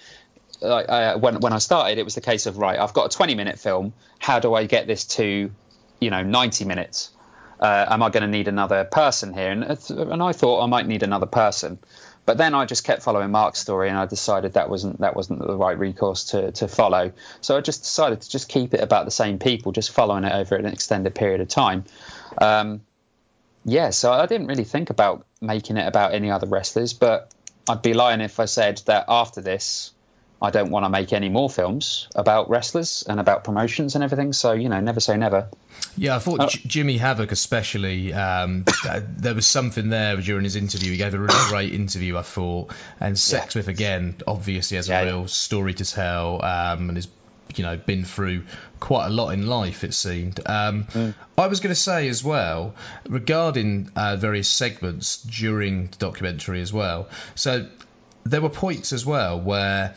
uh, 0.62 1.18
when 1.18 1.40
when 1.40 1.54
I 1.54 1.60
started, 1.60 1.98
it 1.98 2.04
was 2.04 2.16
the 2.16 2.22
case 2.22 2.46
of 2.46 2.58
right, 2.58 2.80
I've 2.80 2.94
got 2.94 3.14
a 3.14 3.18
20 3.18 3.36
minute 3.36 3.60
film. 3.60 3.94
How 4.20 4.40
do 4.40 4.54
I 4.54 4.66
get 4.66 4.88
this 4.88 5.06
to, 5.18 5.52
you 6.00 6.10
know, 6.10 6.24
90 6.24 6.66
minutes? 6.66 7.12
Uh, 7.60 7.86
am 7.90 8.04
I 8.04 8.10
going 8.10 8.22
to 8.22 8.28
need 8.28 8.48
another 8.48 8.84
person 8.84 9.34
here? 9.34 9.52
And, 9.52 9.64
and 9.90 10.22
I 10.22 10.34
thought 10.34 10.62
I 10.62 10.68
might 10.68 10.88
need 10.88 11.04
another 11.04 11.26
person. 11.26 11.80
But 12.26 12.38
then 12.38 12.56
I 12.56 12.66
just 12.66 12.84
kept 12.84 13.04
following 13.04 13.32
Mark's 13.32 13.60
story, 13.60 13.90
and 13.90 13.98
I 13.98 14.06
decided 14.06 14.54
that 14.54 14.70
wasn't 14.70 15.00
that 15.02 15.16
wasn't 15.16 15.40
the 15.40 15.56
right 15.56 15.78
recourse 15.78 16.26
to 16.26 16.52
to 16.54 16.68
follow. 16.68 17.12
So 17.42 17.56
I 17.56 17.62
just 17.62 17.84
decided 17.84 18.22
to 18.22 18.30
just 18.30 18.50
keep 18.50 18.74
it 18.74 18.82
about 18.82 19.06
the 19.06 19.12
same 19.12 19.38
people, 19.38 19.72
just 19.72 19.92
following 19.92 20.24
it 20.24 20.34
over 20.34 20.56
an 20.56 20.66
extended 20.66 21.14
period 21.14 21.42
of 21.42 21.48
time. 21.48 21.86
Um, 22.40 22.82
yeah, 23.64 23.90
so 23.90 24.12
I 24.12 24.26
didn't 24.26 24.48
really 24.48 24.64
think 24.64 24.90
about 24.90 25.26
making 25.42 25.78
it 25.78 25.88
about 25.88 26.14
any 26.14 26.30
other 26.30 26.48
wrestlers, 26.48 26.94
but 26.94 27.32
I'd 27.68 27.82
be 27.82 27.94
lying 27.94 28.22
if 28.22 28.40
I 28.40 28.46
said 28.46 28.82
that 28.86 29.06
after 29.08 29.42
this, 29.42 29.92
I 30.42 30.52
don't 30.52 30.70
want 30.70 30.86
to 30.86 30.90
make 30.90 31.14
any 31.14 31.30
more 31.30 31.50
films 31.50 32.08
about 32.16 32.50
wrestlers 32.50 33.04
and 33.08 33.20
about 33.20 33.44
promotions 33.44 33.96
and 33.96 34.04
everything. 34.04 34.34
So 34.34 34.52
you 34.52 34.70
know, 34.70 34.80
never 34.80 35.00
say 35.00 35.18
never. 35.18 35.50
Yeah, 35.98 36.16
I 36.16 36.20
thought 36.20 36.40
uh, 36.42 36.48
Jimmy 36.48 36.98
Havoc 36.98 37.32
especially. 37.32 38.14
Um, 38.14 38.66
there 39.18 39.34
was 39.34 39.48
something 39.48 39.90
there 39.90 40.18
during 40.18 40.44
his 40.44 40.56
interview. 40.56 40.92
He 40.92 40.98
gave 40.98 41.14
a 41.14 41.20
really 41.20 41.34
great 41.50 41.74
interview, 41.74 42.18
I 42.18 42.22
thought. 42.22 42.74
And 43.00 43.16
Sexsmith 43.16 43.66
yeah. 43.66 43.72
again, 43.72 44.16
obviously 44.28 44.78
has 44.78 44.90
yeah, 44.90 45.02
a 45.02 45.06
real 45.06 45.22
yeah. 45.22 45.28
story 45.28 45.74
to 45.74 45.86
tell 45.86 46.44
um, 46.44 46.90
and 46.90 46.98
has 46.98 47.08
you 47.56 47.64
know 47.64 47.78
been 47.78 48.04
through 48.04 48.44
quite 48.80 49.08
a 49.08 49.10
lot 49.10 49.30
in 49.30 49.48
life 49.48 49.84
it 49.84 49.94
seemed 49.94 50.40
um, 50.46 50.86
mm. 50.86 51.14
i 51.38 51.48
was 51.48 51.60
going 51.60 51.74
to 51.74 51.80
say 51.80 52.10
as 52.10 52.24
well 52.24 52.74
regarding 53.08 53.90
uh, 53.96 54.16
various 54.16 54.50
segments 54.50 55.22
during 55.24 55.88
the 55.88 55.98
documentary 55.98 56.60
as 56.62 56.74
well 56.74 57.08
so 57.36 57.68
there 58.26 58.42
were 58.42 58.50
points 58.50 58.92
as 58.92 59.06
well 59.06 59.40
where 59.40 59.96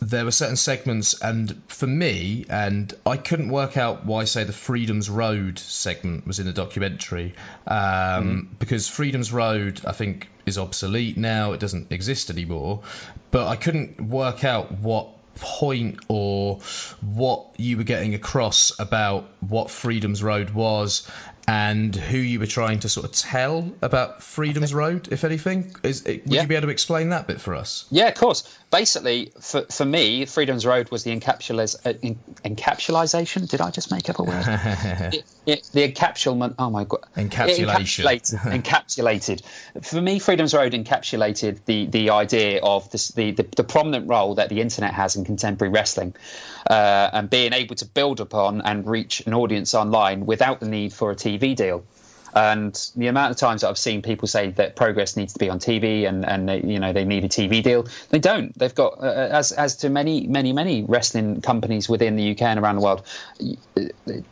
there 0.00 0.24
were 0.24 0.30
certain 0.30 0.56
segments, 0.56 1.20
and 1.20 1.62
for 1.68 1.86
me, 1.86 2.46
and 2.48 2.92
I 3.04 3.16
couldn't 3.16 3.50
work 3.50 3.76
out 3.76 4.06
why, 4.06 4.24
say, 4.24 4.44
the 4.44 4.52
Freedom's 4.52 5.10
Road 5.10 5.58
segment 5.58 6.26
was 6.26 6.38
in 6.38 6.46
the 6.46 6.52
documentary, 6.52 7.34
um, 7.66 7.76
mm 7.76 8.58
because 8.58 8.88
Freedom's 8.88 9.32
Road, 9.32 9.80
I 9.86 9.92
think, 9.92 10.28
is 10.46 10.58
obsolete 10.58 11.16
now; 11.16 11.52
it 11.52 11.60
doesn't 11.60 11.92
exist 11.92 12.30
anymore. 12.30 12.82
But 13.30 13.46
I 13.46 13.56
couldn't 13.56 14.00
work 14.00 14.44
out 14.44 14.72
what 14.72 15.08
point 15.36 16.00
or 16.08 16.60
what 17.00 17.48
you 17.56 17.76
were 17.76 17.84
getting 17.84 18.14
across 18.14 18.78
about 18.78 19.28
what 19.40 19.70
Freedom's 19.70 20.22
Road 20.22 20.50
was 20.50 21.08
and 21.50 21.96
who 21.96 22.16
you 22.16 22.38
were 22.38 22.46
trying 22.46 22.78
to 22.78 22.88
sort 22.88 23.04
of 23.04 23.10
tell 23.10 23.72
about 23.82 24.22
Freedom's 24.22 24.72
Road, 24.72 25.08
if 25.10 25.24
anything. 25.24 25.74
Is, 25.82 26.04
would 26.04 26.22
yeah. 26.26 26.42
you 26.42 26.46
be 26.46 26.54
able 26.54 26.68
to 26.68 26.72
explain 26.72 27.08
that 27.08 27.26
bit 27.26 27.40
for 27.40 27.56
us? 27.56 27.86
Yeah, 27.90 28.06
of 28.06 28.14
course. 28.14 28.56
Basically, 28.70 29.32
for, 29.40 29.62
for 29.62 29.84
me, 29.84 30.26
Freedom's 30.26 30.64
Road 30.64 30.92
was 30.92 31.02
the 31.02 31.10
encapsuliz- 31.10 31.74
uh, 31.84 32.14
encapsulization. 32.48 33.48
Did 33.48 33.60
I 33.60 33.72
just 33.72 33.90
make 33.90 34.08
up 34.08 34.20
a 34.20 34.22
word? 34.22 34.44
it, 35.12 35.24
it, 35.44 35.70
the 35.72 35.92
encapsulation. 35.92 36.54
Oh 36.56 36.70
my 36.70 36.84
god. 36.84 37.00
Encapsulation. 37.16 38.04
Encapsulated, 38.04 38.38
encapsulated. 38.62 39.84
For 39.84 40.00
me, 40.00 40.20
Freedom's 40.20 40.54
Road 40.54 40.72
encapsulated 40.72 41.64
the 41.64 41.86
the 41.86 42.10
idea 42.10 42.60
of 42.62 42.88
this, 42.92 43.08
the, 43.08 43.32
the 43.32 43.42
the 43.56 43.64
prominent 43.64 44.08
role 44.08 44.36
that 44.36 44.50
the 44.50 44.60
internet 44.60 44.94
has 44.94 45.16
in 45.16 45.24
contemporary 45.24 45.72
wrestling, 45.72 46.14
uh, 46.68 47.10
and 47.12 47.28
being 47.28 47.52
able 47.52 47.74
to 47.74 47.86
build 47.86 48.20
upon 48.20 48.60
and 48.60 48.86
reach 48.86 49.26
an 49.26 49.34
audience 49.34 49.74
online 49.74 50.26
without 50.26 50.60
the 50.60 50.68
need 50.68 50.92
for 50.92 51.10
a 51.10 51.16
TV 51.16 51.39
TV 51.40 51.56
deal. 51.56 51.84
And 52.32 52.90
the 52.94 53.08
amount 53.08 53.32
of 53.32 53.38
times 53.38 53.62
that 53.62 53.68
I've 53.68 53.78
seen 53.78 54.02
people 54.02 54.28
say 54.28 54.50
that 54.52 54.76
Progress 54.76 55.16
needs 55.16 55.32
to 55.32 55.38
be 55.40 55.48
on 55.48 55.58
TV 55.58 56.08
and, 56.08 56.24
and 56.24 56.48
they, 56.48 56.60
you 56.60 56.78
know 56.78 56.92
they 56.92 57.04
need 57.04 57.24
a 57.24 57.28
TV 57.28 57.60
deal, 57.60 57.88
they 58.10 58.20
don't. 58.20 58.56
They've 58.56 58.74
got 58.74 58.98
uh, 58.98 59.06
uh 59.06 59.28
as 59.32 59.50
as 59.50 59.76
to 59.78 59.90
many 59.90 60.28
many 60.28 60.52
many 60.52 60.84
wrestling 60.84 61.40
companies 61.40 61.88
within 61.88 62.14
the 62.14 62.30
UK 62.30 62.42
and 62.42 62.60
around 62.60 62.76
the 62.76 62.82
world, 62.82 63.04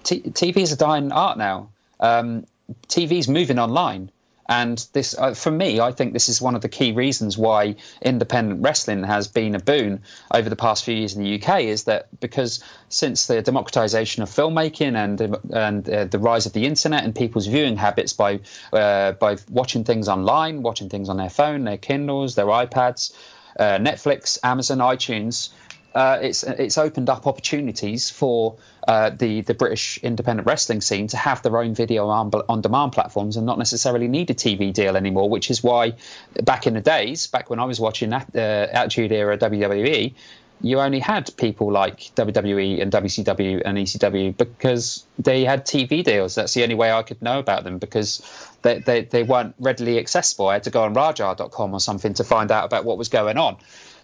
t- 0.05 0.23
TV 0.23 0.59
is 0.59 0.71
a 0.71 0.77
dying 0.77 1.11
art 1.11 1.39
now. 1.39 1.71
Um, 1.99 2.47
TV 2.87 3.19
is 3.19 3.29
moving 3.29 3.59
online. 3.59 4.13
And 4.49 4.83
this, 4.95 5.15
uh, 5.17 5.35
for 5.35 5.51
me, 5.51 5.79
I 5.79 5.93
think 5.93 6.15
this 6.15 6.31
is 6.31 6.41
one 6.41 6.55
of 6.55 6.63
the 6.63 6.71
key 6.71 6.93
reasons 6.93 7.37
why 7.37 7.77
independent 8.01 8.63
wrestling 8.63 9.05
has 9.05 9.29
been 9.29 9.55
a 9.55 9.59
boon 9.59 10.03
over 10.33 10.49
the 10.49 10.57
past 10.57 10.85
few 10.85 10.95
years 10.95 11.15
in 11.15 11.23
the 11.23 11.43
UK. 11.43 11.63
Is 11.63 11.85
that 11.85 12.09
because 12.19 12.65
since 12.89 13.27
the 13.27 13.43
democratization 13.43 14.23
of 14.23 14.31
filmmaking 14.31 14.97
and 14.97 15.37
and 15.53 15.89
uh, 15.91 16.05
the 16.07 16.19
rise 16.19 16.47
of 16.47 16.55
the 16.55 16.65
internet 16.65 17.05
and 17.05 17.15
people's 17.15 17.47
viewing 17.47 17.77
habits 17.77 18.15
by 18.15 18.41
uh, 18.73 19.13
by 19.13 19.37
watching 19.51 19.85
things 19.85 20.09
online, 20.09 20.63
watching 20.63 20.89
things 20.89 21.11
on 21.11 21.19
their 21.19 21.31
phone, 21.31 21.65
their 21.65 21.77
Kindles, 21.77 22.35
their 22.35 22.47
iPads, 22.47 23.13
uh, 23.59 23.79
Netflix, 23.79 24.39
Amazon, 24.43 24.79
iTunes 24.79 25.51
uh, 25.95 26.19
it's 26.21 26.43
it's 26.43 26.79
opened 26.79 27.09
up 27.09 27.27
opportunities 27.27 28.11
for 28.11 28.57
uh, 28.87 29.11
the 29.11 29.41
the 29.41 29.55
British 29.55 29.99
independent 29.99 30.47
wrestling 30.47 30.81
scene 30.81 31.09
to 31.09 31.17
have 31.17 31.43
their 31.43 31.57
own 31.59 31.75
video 31.75 32.09
on, 32.09 32.31
on 32.49 32.61
demand 32.61 32.93
platforms 32.93 33.37
and 33.37 33.47
not 33.47 33.59
necessarily 33.59 34.09
need 34.09 34.31
a 34.31 34.35
TV 34.35 34.73
deal 34.73 34.97
anymore. 34.97 35.29
Which 35.29 35.51
is 35.51 35.63
why 35.63 35.95
back 36.43 36.67
in 36.67 36.75
the 36.75 36.81
days, 36.81 37.27
back 37.27 37.51
when 37.51 37.59
I 37.59 37.65
was 37.65 37.81
watching 37.81 38.11
that 38.11 38.29
uh, 38.35 38.39
Attitude 38.71 39.13
Era 39.13 39.39
WWE, 39.39 40.15
you 40.61 40.81
only 40.81 40.99
had 40.99 41.35
people 41.37 41.71
like 41.71 41.99
WWE 42.17 42.83
and 42.83 42.93
WCW 42.93 43.63
and 43.65 43.79
ECW 43.79 44.37
because 44.37 45.07
they 45.19 45.45
had 45.45 45.65
TV 45.65 46.03
deals. 46.03 46.35
That's 46.35 46.55
the 46.55 46.65
only 46.65 46.75
way 46.75 46.93
I 46.93 47.03
could 47.03 47.23
know 47.23 47.39
about 47.39 47.65
them 47.65 47.79
because 47.79 48.23
they, 48.63 48.81
they, 48.81 49.03
they 49.03 49.23
weren't 49.23 49.55
readily 49.59 49.99
accessible. 49.99 50.49
I 50.49 50.55
had 50.55 50.65
to 50.65 50.71
go 50.71 50.83
on 50.83 50.95
Rajar.com 50.95 51.75
or 51.75 51.81
something 51.81 52.15
to 52.15 52.25
find 52.25 52.51
out 52.51 52.65
about 52.65 52.85
what 52.85 52.99
was 52.99 53.09
going 53.09 53.39
on. 53.39 53.57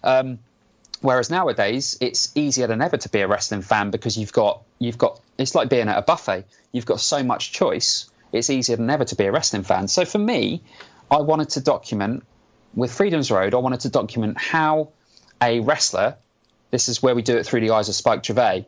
Um, 0.03 0.39
Whereas 1.05 1.29
nowadays, 1.29 1.99
it's 2.01 2.31
easier 2.33 2.65
than 2.65 2.81
ever 2.81 2.97
to 2.97 3.09
be 3.09 3.21
a 3.21 3.27
wrestling 3.27 3.61
fan 3.61 3.91
because 3.91 4.17
you've 4.17 4.33
got 4.33 4.63
you've 4.79 4.97
got 4.97 5.21
it's 5.37 5.53
like 5.53 5.69
being 5.69 5.87
at 5.87 5.99
a 5.99 6.01
buffet. 6.01 6.45
You've 6.71 6.87
got 6.87 6.99
so 6.99 7.21
much 7.21 7.51
choice. 7.51 8.09
It's 8.31 8.49
easier 8.49 8.75
than 8.75 8.89
ever 8.89 9.05
to 9.05 9.15
be 9.15 9.25
a 9.25 9.31
wrestling 9.31 9.61
fan. 9.61 9.87
So 9.87 10.03
for 10.03 10.17
me, 10.17 10.63
I 11.11 11.17
wanted 11.17 11.49
to 11.49 11.61
document 11.61 12.23
with 12.73 12.91
Freedom's 12.91 13.29
Road. 13.29 13.53
I 13.53 13.57
wanted 13.57 13.81
to 13.81 13.89
document 13.89 14.39
how 14.39 14.89
a 15.39 15.59
wrestler. 15.59 16.15
This 16.71 16.89
is 16.89 17.03
where 17.03 17.13
we 17.13 17.21
do 17.21 17.37
it 17.37 17.45
through 17.45 17.59
the 17.59 17.69
eyes 17.69 17.87
of 17.87 17.93
Spike 17.93 18.23
Trivet. 18.23 18.65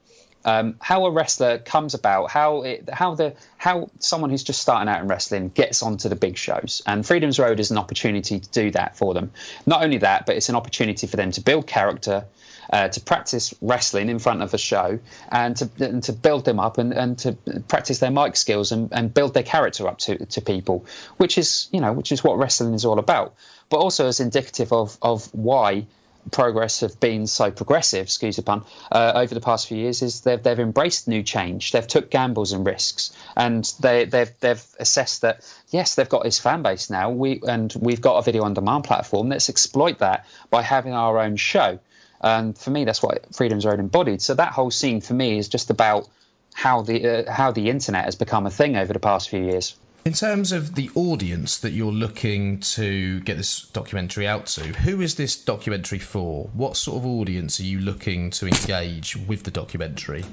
Um, 0.47 0.77
how 0.79 1.05
a 1.05 1.11
wrestler 1.11 1.57
comes 1.57 1.93
about, 1.93 2.31
how 2.31 2.61
it, 2.61 2.89
how 2.89 3.15
the 3.15 3.35
how 3.57 3.89
someone 3.99 4.29
who's 4.29 4.45
just 4.45 4.61
starting 4.61 4.87
out 4.87 5.01
in 5.01 5.07
wrestling 5.09 5.49
gets 5.49 5.83
onto 5.83 6.07
the 6.07 6.15
big 6.15 6.37
shows. 6.37 6.81
And 6.85 7.05
Freedom's 7.05 7.37
Road 7.37 7.59
is 7.59 7.69
an 7.69 7.77
opportunity 7.77 8.39
to 8.39 8.49
do 8.49 8.71
that 8.71 8.95
for 8.95 9.13
them. 9.13 9.31
Not 9.65 9.83
only 9.83 9.97
that, 9.97 10.25
but 10.25 10.37
it's 10.37 10.47
an 10.47 10.55
opportunity 10.55 11.05
for 11.05 11.17
them 11.17 11.31
to 11.31 11.41
build 11.41 11.67
character, 11.67 12.23
uh, 12.71 12.87
to 12.87 13.01
practice 13.01 13.53
wrestling 13.61 14.07
in 14.07 14.19
front 14.19 14.41
of 14.41 14.53
a 14.53 14.57
show 14.57 14.99
and 15.29 15.57
to, 15.57 15.69
and 15.79 16.01
to 16.03 16.13
build 16.13 16.45
them 16.45 16.61
up 16.61 16.77
and, 16.77 16.93
and 16.93 17.19
to 17.19 17.33
practice 17.67 17.99
their 17.99 18.11
mic 18.11 18.37
skills 18.37 18.71
and, 18.71 18.93
and 18.93 19.13
build 19.13 19.33
their 19.33 19.43
character 19.43 19.85
up 19.85 19.97
to, 19.97 20.25
to 20.27 20.39
people, 20.39 20.85
which 21.17 21.37
is 21.37 21.67
you 21.73 21.81
know 21.81 21.91
which 21.91 22.13
is 22.13 22.23
what 22.23 22.37
wrestling 22.37 22.73
is 22.73 22.85
all 22.85 22.99
about. 22.99 23.35
But 23.67 23.79
also 23.79 24.07
as 24.07 24.21
indicative 24.21 24.71
of 24.71 24.97
of 25.01 25.25
why 25.33 25.87
progress 26.31 26.81
have 26.81 26.99
been 26.99 27.27
so 27.27 27.51
progressive, 27.51 28.03
excuse 28.03 28.35
the 28.35 28.43
pun, 28.43 28.63
uh, 28.91 29.13
over 29.15 29.33
the 29.33 29.41
past 29.41 29.67
few 29.67 29.77
years 29.77 30.01
is 30.01 30.21
they've 30.21 30.41
they've 30.41 30.59
embraced 30.59 31.07
new 31.07 31.23
change. 31.23 31.71
They've 31.71 31.87
took 31.87 32.09
gambles 32.09 32.51
and 32.51 32.65
risks, 32.65 33.15
and 33.35 33.63
they 33.79 34.05
they've 34.05 34.31
they've 34.39 34.63
assessed 34.79 35.21
that 35.21 35.41
yes, 35.69 35.95
they've 35.95 36.09
got 36.09 36.23
this 36.23 36.39
fan 36.39 36.61
base 36.63 36.89
now. 36.89 37.09
We 37.09 37.41
and 37.47 37.73
we've 37.79 38.01
got 38.01 38.17
a 38.17 38.21
video 38.21 38.43
on 38.43 38.53
demand 38.53 38.83
platform. 38.83 39.29
Let's 39.29 39.49
exploit 39.49 39.99
that 39.99 40.25
by 40.49 40.61
having 40.61 40.93
our 40.93 41.19
own 41.19 41.35
show. 41.35 41.79
And 42.19 42.57
for 42.57 42.71
me, 42.71 42.85
that's 42.85 43.03
what 43.03 43.35
Freedom's 43.35 43.65
Road 43.65 43.79
embodied. 43.79 44.21
So 44.21 44.33
that 44.33 44.51
whole 44.51 44.71
scene 44.71 45.01
for 45.01 45.13
me 45.13 45.37
is 45.37 45.47
just 45.49 45.69
about 45.69 46.09
how 46.53 46.81
the 46.81 47.27
uh, 47.27 47.31
how 47.31 47.51
the 47.51 47.69
internet 47.69 48.05
has 48.05 48.15
become 48.15 48.47
a 48.47 48.49
thing 48.49 48.75
over 48.75 48.91
the 48.91 48.99
past 48.99 49.29
few 49.29 49.43
years. 49.43 49.75
In 50.07 50.13
terms 50.13 50.53
of 50.53 50.73
the 50.73 50.89
audience 50.95 51.57
that 51.57 51.71
you're 51.71 51.91
looking 51.91 52.61
to 52.61 53.19
get 53.19 53.35
this 53.35 53.63
documentary 53.73 54.25
out 54.25 54.45
to, 54.45 54.61
who 54.61 55.01
is 55.01 55.15
this 55.15 55.35
documentary 55.35 55.99
for? 55.99 56.45
What 56.53 56.77
sort 56.77 56.99
of 56.99 57.05
audience 57.05 57.59
are 57.59 57.63
you 57.63 57.79
looking 57.79 58.29
to 58.29 58.47
engage 58.47 59.17
with 59.17 59.43
the 59.43 59.51
documentary? 59.51 60.23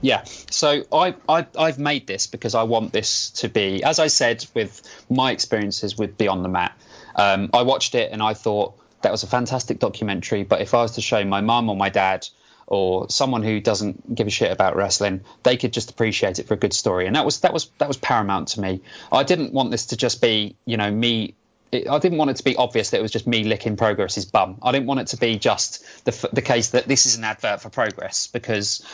Yeah, 0.00 0.24
so 0.50 0.82
I, 0.90 1.14
I 1.28 1.46
I've 1.58 1.78
made 1.78 2.06
this 2.06 2.26
because 2.26 2.54
I 2.54 2.62
want 2.62 2.90
this 2.90 3.32
to 3.32 3.50
be, 3.50 3.84
as 3.84 3.98
I 3.98 4.06
said, 4.06 4.46
with 4.54 4.80
my 5.10 5.32
experiences 5.32 5.98
with 5.98 6.16
Beyond 6.16 6.42
the 6.42 6.48
Mat. 6.48 6.72
Um, 7.16 7.50
I 7.52 7.64
watched 7.64 7.94
it 7.94 8.12
and 8.12 8.22
I 8.22 8.32
thought 8.32 8.72
that 9.02 9.12
was 9.12 9.24
a 9.24 9.26
fantastic 9.26 9.78
documentary. 9.78 10.42
But 10.42 10.62
if 10.62 10.72
I 10.72 10.80
was 10.80 10.92
to 10.92 11.02
show 11.02 11.22
my 11.22 11.42
mum 11.42 11.68
or 11.68 11.76
my 11.76 11.90
dad 11.90 12.26
or 12.66 13.08
someone 13.10 13.42
who 13.42 13.60
doesn't 13.60 14.14
give 14.14 14.26
a 14.26 14.30
shit 14.30 14.50
about 14.50 14.76
wrestling, 14.76 15.22
they 15.42 15.56
could 15.56 15.72
just 15.72 15.90
appreciate 15.90 16.38
it 16.38 16.46
for 16.46 16.54
a 16.54 16.56
good 16.56 16.72
story. 16.72 17.06
And 17.06 17.16
that 17.16 17.24
was 17.24 17.40
that 17.40 17.52
was 17.52 17.70
that 17.78 17.88
was 17.88 17.96
paramount 17.96 18.48
to 18.48 18.60
me. 18.60 18.80
I 19.12 19.22
didn't 19.22 19.52
want 19.52 19.70
this 19.70 19.86
to 19.86 19.96
just 19.96 20.20
be, 20.20 20.56
you 20.64 20.76
know, 20.76 20.90
me. 20.90 21.34
I 21.72 21.98
didn't 21.98 22.18
want 22.18 22.30
it 22.30 22.36
to 22.36 22.44
be 22.44 22.54
obvious 22.54 22.90
that 22.90 22.98
it 22.98 23.02
was 23.02 23.10
just 23.10 23.26
me 23.26 23.42
licking 23.42 23.76
Progress's 23.76 24.24
bum. 24.24 24.58
I 24.62 24.70
didn't 24.70 24.86
want 24.86 25.00
it 25.00 25.06
to 25.08 25.16
be 25.16 25.38
just 25.38 25.84
the 26.04 26.28
the 26.32 26.42
case 26.42 26.70
that 26.70 26.86
this 26.86 27.06
is 27.06 27.16
an 27.16 27.24
advert 27.24 27.60
for 27.60 27.68
Progress 27.68 28.28
because 28.28 28.84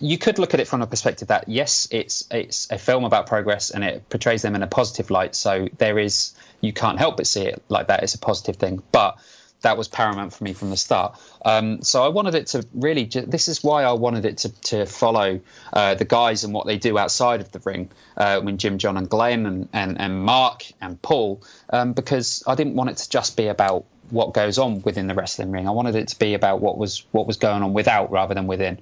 you 0.00 0.16
could 0.16 0.38
look 0.38 0.54
at 0.54 0.60
it 0.60 0.66
from 0.66 0.80
a 0.80 0.86
perspective 0.86 1.28
that 1.28 1.48
yes, 1.48 1.86
it's 1.90 2.26
it's 2.30 2.70
a 2.70 2.78
film 2.78 3.04
about 3.04 3.26
progress 3.26 3.70
and 3.70 3.84
it 3.84 4.08
portrays 4.08 4.42
them 4.42 4.54
in 4.54 4.62
a 4.62 4.66
positive 4.66 5.10
light. 5.10 5.34
So 5.34 5.68
there 5.76 5.98
is 5.98 6.32
you 6.60 6.72
can't 6.72 6.98
help 6.98 7.18
but 7.18 7.26
see 7.26 7.42
it 7.42 7.62
like 7.68 7.88
that. 7.88 8.02
It's 8.02 8.14
a 8.14 8.18
positive 8.18 8.56
thing, 8.56 8.82
but 8.90 9.18
that 9.62 9.76
was 9.76 9.88
paramount 9.88 10.32
for 10.32 10.44
me 10.44 10.52
from 10.52 10.70
the 10.70 10.76
start. 10.76 11.18
Um, 11.44 11.82
so 11.82 12.02
I 12.02 12.08
wanted 12.08 12.34
it 12.34 12.48
to 12.48 12.66
really. 12.74 13.04
This 13.04 13.48
is 13.48 13.62
why 13.62 13.84
I 13.84 13.92
wanted 13.92 14.24
it 14.24 14.38
to, 14.38 14.48
to 14.62 14.86
follow 14.86 15.40
uh, 15.72 15.94
the 15.94 16.04
guys 16.04 16.44
and 16.44 16.52
what 16.52 16.66
they 16.66 16.78
do 16.78 16.98
outside 16.98 17.40
of 17.40 17.52
the 17.52 17.60
ring. 17.60 17.90
Uh, 18.16 18.40
mean, 18.42 18.58
Jim, 18.58 18.78
John, 18.78 18.96
and 18.96 19.08
Glenn, 19.08 19.46
and 19.46 19.68
and, 19.72 20.00
and 20.00 20.24
Mark 20.24 20.64
and 20.80 21.00
Paul, 21.00 21.42
um, 21.70 21.92
because 21.92 22.42
I 22.46 22.54
didn't 22.54 22.74
want 22.74 22.90
it 22.90 22.96
to 22.98 23.10
just 23.10 23.36
be 23.36 23.48
about 23.48 23.84
what 24.10 24.34
goes 24.34 24.58
on 24.58 24.82
within 24.82 25.06
the 25.06 25.14
wrestling 25.14 25.50
ring. 25.52 25.68
I 25.68 25.70
wanted 25.70 25.94
it 25.94 26.08
to 26.08 26.18
be 26.18 26.34
about 26.34 26.60
what 26.60 26.76
was 26.76 27.04
what 27.12 27.26
was 27.26 27.36
going 27.36 27.62
on 27.62 27.72
without 27.72 28.10
rather 28.10 28.34
than 28.34 28.46
within. 28.46 28.78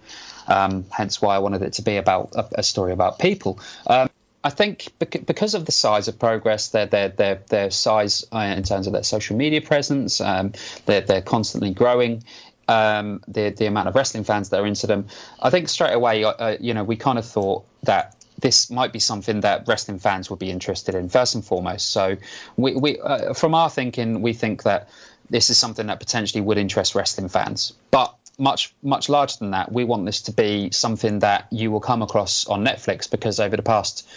Um, 0.46 0.86
hence 0.90 1.20
why 1.20 1.36
I 1.36 1.38
wanted 1.38 1.62
it 1.62 1.74
to 1.74 1.82
be 1.82 1.96
about 1.96 2.34
a, 2.34 2.60
a 2.60 2.62
story 2.62 2.92
about 2.92 3.18
people. 3.18 3.60
Um, 3.86 4.08
I 4.44 4.50
think 4.50 4.92
because 4.98 5.54
of 5.54 5.66
the 5.66 5.72
size 5.72 6.06
of 6.08 6.18
progress, 6.18 6.68
their 6.68 6.86
their 6.86 7.08
their, 7.08 7.42
their 7.48 7.70
size 7.70 8.24
uh, 8.32 8.38
in 8.38 8.62
terms 8.62 8.86
of 8.86 8.92
their 8.92 9.02
social 9.02 9.36
media 9.36 9.60
presence, 9.60 10.20
um, 10.20 10.52
they're 10.86 11.00
they're 11.00 11.22
constantly 11.22 11.72
growing. 11.72 12.22
Um, 12.68 13.22
the 13.26 13.50
the 13.50 13.66
amount 13.66 13.88
of 13.88 13.94
wrestling 13.94 14.24
fans 14.24 14.50
that 14.50 14.60
are 14.60 14.66
into 14.66 14.86
them, 14.86 15.06
I 15.40 15.50
think 15.50 15.68
straight 15.68 15.94
away, 15.94 16.22
uh, 16.22 16.30
uh, 16.30 16.56
you 16.60 16.74
know, 16.74 16.84
we 16.84 16.96
kind 16.96 17.18
of 17.18 17.26
thought 17.26 17.64
that 17.84 18.14
this 18.38 18.70
might 18.70 18.92
be 18.92 19.00
something 19.00 19.40
that 19.40 19.66
wrestling 19.66 19.98
fans 19.98 20.30
would 20.30 20.38
be 20.38 20.50
interested 20.50 20.94
in 20.94 21.08
first 21.08 21.34
and 21.34 21.44
foremost. 21.44 21.90
So 21.90 22.16
we, 22.56 22.74
we 22.74 23.00
uh, 23.00 23.32
from 23.34 23.54
our 23.54 23.70
thinking, 23.70 24.22
we 24.22 24.34
think 24.34 24.62
that 24.64 24.88
this 25.30 25.50
is 25.50 25.58
something 25.58 25.86
that 25.86 25.98
potentially 25.98 26.40
would 26.40 26.58
interest 26.58 26.94
wrestling 26.94 27.28
fans, 27.28 27.72
but 27.90 28.14
much 28.38 28.72
much 28.82 29.08
larger 29.08 29.36
than 29.40 29.50
that. 29.50 29.70
We 29.70 29.84
want 29.84 30.06
this 30.06 30.22
to 30.22 30.32
be 30.32 30.70
something 30.70 31.18
that 31.20 31.48
you 31.50 31.70
will 31.70 31.80
come 31.80 32.02
across 32.02 32.46
on 32.46 32.64
Netflix 32.64 33.10
because 33.10 33.40
over 33.40 33.56
the 33.56 33.62
past 33.62 34.08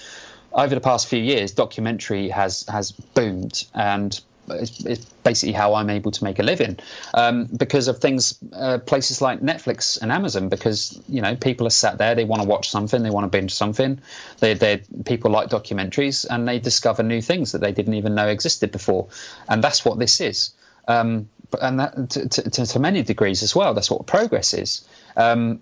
over 0.54 0.76
the 0.76 0.82
past 0.82 1.08
few 1.08 1.20
years, 1.20 1.52
documentary 1.52 2.30
has 2.30 2.66
has 2.68 2.92
boomed 2.92 3.66
and. 3.74 4.20
It's, 4.50 4.84
it's 4.84 5.06
basically 5.24 5.54
how 5.54 5.76
I'm 5.76 5.90
able 5.90 6.12
to 6.12 6.24
make 6.26 6.40
a 6.40 6.44
living 6.44 6.78
um, 7.14 7.46
because 7.46 7.88
of 7.88 8.00
things, 8.00 8.38
uh, 8.52 8.80
places 8.80 9.22
like 9.22 9.40
Netflix 9.40 10.02
and 10.02 10.12
Amazon. 10.12 10.50
Because 10.50 11.00
you 11.08 11.22
know, 11.22 11.38
people 11.38 11.68
are 11.68 11.70
sat 11.70 12.00
there, 12.00 12.16
they 12.16 12.26
want 12.26 12.42
to 12.42 12.48
watch 12.48 12.70
something, 12.70 13.02
they 13.02 13.12
want 13.12 13.24
to 13.24 13.30
binge 13.30 13.54
something. 13.54 14.02
They, 14.40 14.56
they 14.56 14.82
people 15.06 15.32
like 15.32 15.50
documentaries, 15.50 16.26
and 16.30 16.46
they 16.46 16.60
discover 16.60 17.02
new 17.02 17.22
things 17.22 17.54
that 17.54 17.62
they 17.62 17.72
didn't 17.72 17.94
even 17.94 18.14
know 18.14 18.28
existed 18.28 18.74
before. 18.74 19.08
And 19.48 19.64
that's 19.64 19.86
what 19.86 20.00
this 20.00 20.20
is. 20.20 20.52
Um, 20.86 21.30
and 21.60 21.80
that 21.80 22.10
to, 22.12 22.30
to, 22.30 22.66
to, 22.66 22.80
many 22.80 23.04
degrees 23.04 23.44
as 23.44 23.56
well. 23.56 23.74
That's 23.74 23.90
what 23.90 24.06
progress 24.06 24.54
is. 24.54 24.88
Um, 25.16 25.62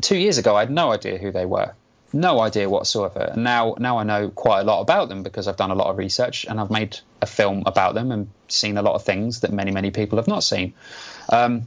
two 0.00 0.16
years 0.16 0.38
ago, 0.38 0.56
I 0.56 0.60
had 0.60 0.70
no 0.70 0.92
idea 0.92 1.18
who 1.18 1.30
they 1.30 1.46
were, 1.46 1.74
no 2.12 2.40
idea 2.40 2.68
whatsoever. 2.68 3.30
And 3.32 3.44
now, 3.44 3.74
now 3.78 3.98
I 3.98 4.04
know 4.04 4.30
quite 4.30 4.60
a 4.60 4.64
lot 4.64 4.80
about 4.80 5.08
them 5.08 5.22
because 5.22 5.48
I've 5.48 5.56
done 5.56 5.70
a 5.70 5.74
lot 5.74 5.88
of 5.88 5.98
research 5.98 6.46
and 6.48 6.60
I've 6.60 6.70
made 6.70 6.98
a 7.20 7.26
film 7.26 7.62
about 7.66 7.94
them 7.94 8.12
and 8.12 8.28
seen 8.48 8.78
a 8.78 8.82
lot 8.82 8.94
of 8.94 9.04
things 9.04 9.40
that 9.40 9.52
many, 9.52 9.70
many 9.70 9.90
people 9.90 10.18
have 10.18 10.28
not 10.28 10.42
seen. 10.42 10.74
Um, 11.28 11.66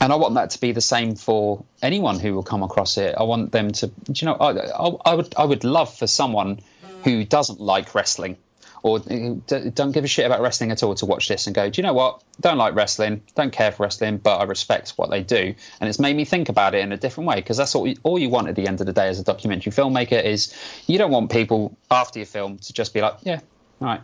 and 0.00 0.12
I 0.12 0.16
want 0.16 0.34
that 0.34 0.50
to 0.50 0.60
be 0.60 0.72
the 0.72 0.80
same 0.80 1.14
for 1.14 1.64
anyone 1.80 2.18
who 2.18 2.34
will 2.34 2.42
come 2.42 2.62
across 2.62 2.98
it. 2.98 3.14
I 3.16 3.22
want 3.22 3.52
them 3.52 3.70
to, 3.72 3.90
you 4.12 4.26
know, 4.26 4.34
I, 4.34 4.50
I, 4.50 5.12
I 5.12 5.14
would, 5.14 5.34
I 5.36 5.44
would 5.44 5.64
love 5.64 5.96
for 5.96 6.06
someone 6.06 6.60
who 7.04 7.24
doesn't 7.24 7.60
like 7.60 7.94
wrestling 7.94 8.36
or 8.84 9.00
eh, 9.08 9.34
don't 9.74 9.92
give 9.92 10.04
a 10.04 10.06
shit 10.06 10.26
about 10.26 10.42
wrestling 10.42 10.70
at 10.70 10.82
all 10.82 10.94
to 10.94 11.06
watch 11.06 11.26
this 11.26 11.46
and 11.46 11.56
go, 11.56 11.70
do 11.70 11.80
you 11.80 11.86
know 11.86 11.94
what? 11.94 12.22
Don't 12.40 12.58
like 12.58 12.74
wrestling, 12.74 13.22
don't 13.34 13.50
care 13.50 13.72
for 13.72 13.82
wrestling, 13.82 14.18
but 14.18 14.36
I 14.36 14.44
respect 14.44 14.90
what 14.96 15.08
they 15.08 15.22
do. 15.22 15.54
And 15.80 15.88
it's 15.88 15.98
made 15.98 16.14
me 16.14 16.26
think 16.26 16.50
about 16.50 16.74
it 16.74 16.82
in 16.82 16.92
a 16.92 16.98
different 16.98 17.26
way 17.26 17.36
because 17.36 17.56
that's 17.56 17.74
all 17.74 17.86
you, 17.86 17.96
all 18.02 18.18
you 18.18 18.28
want 18.28 18.48
at 18.48 18.56
the 18.56 18.68
end 18.68 18.80
of 18.82 18.86
the 18.86 18.92
day 18.92 19.08
as 19.08 19.18
a 19.18 19.24
documentary 19.24 19.72
filmmaker 19.72 20.22
is 20.22 20.54
you 20.86 20.98
don't 20.98 21.10
want 21.10 21.32
people 21.32 21.74
after 21.90 22.18
your 22.18 22.26
film 22.26 22.58
to 22.58 22.74
just 22.74 22.92
be 22.92 23.00
like, 23.00 23.16
yeah, 23.22 23.40
all 23.80 23.88
right. 23.88 24.00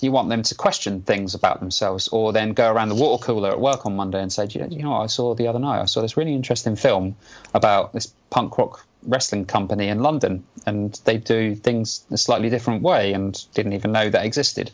You 0.00 0.10
want 0.10 0.30
them 0.30 0.42
to 0.42 0.54
question 0.54 1.02
things 1.02 1.34
about 1.34 1.60
themselves, 1.60 2.08
or 2.08 2.32
then 2.32 2.52
go 2.52 2.70
around 2.70 2.88
the 2.88 2.94
water 2.94 3.22
cooler 3.24 3.50
at 3.50 3.60
work 3.60 3.86
on 3.86 3.94
Monday 3.94 4.20
and 4.20 4.32
say, 4.32 4.46
do 4.46 4.58
you 4.58 4.82
know 4.82 4.90
what 4.90 5.00
I 5.00 5.06
saw 5.06 5.34
the 5.34 5.46
other 5.46 5.58
night? 5.58 5.80
I 5.80 5.84
saw 5.84 6.02
this 6.02 6.16
really 6.16 6.34
interesting 6.34 6.76
film 6.76 7.16
about 7.54 7.92
this 7.92 8.12
punk 8.28 8.58
rock 8.58 8.84
wrestling 9.06 9.46
company 9.46 9.88
in 9.88 10.00
London, 10.00 10.44
and 10.66 10.98
they 11.04 11.16
do 11.18 11.54
things 11.54 12.04
a 12.10 12.16
slightly 12.16 12.50
different 12.50 12.82
way, 12.82 13.12
and 13.12 13.40
didn't 13.54 13.74
even 13.74 13.92
know 13.92 14.08
that 14.08 14.24
existed. 14.24 14.70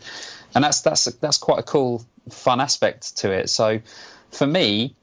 And 0.54 0.64
that's 0.64 0.80
that's 0.80 1.04
that's 1.04 1.38
quite 1.38 1.58
a 1.58 1.62
cool, 1.62 2.04
fun 2.30 2.60
aspect 2.60 3.18
to 3.18 3.32
it. 3.32 3.50
So, 3.50 3.80
for 4.30 4.46
me, 4.46 4.94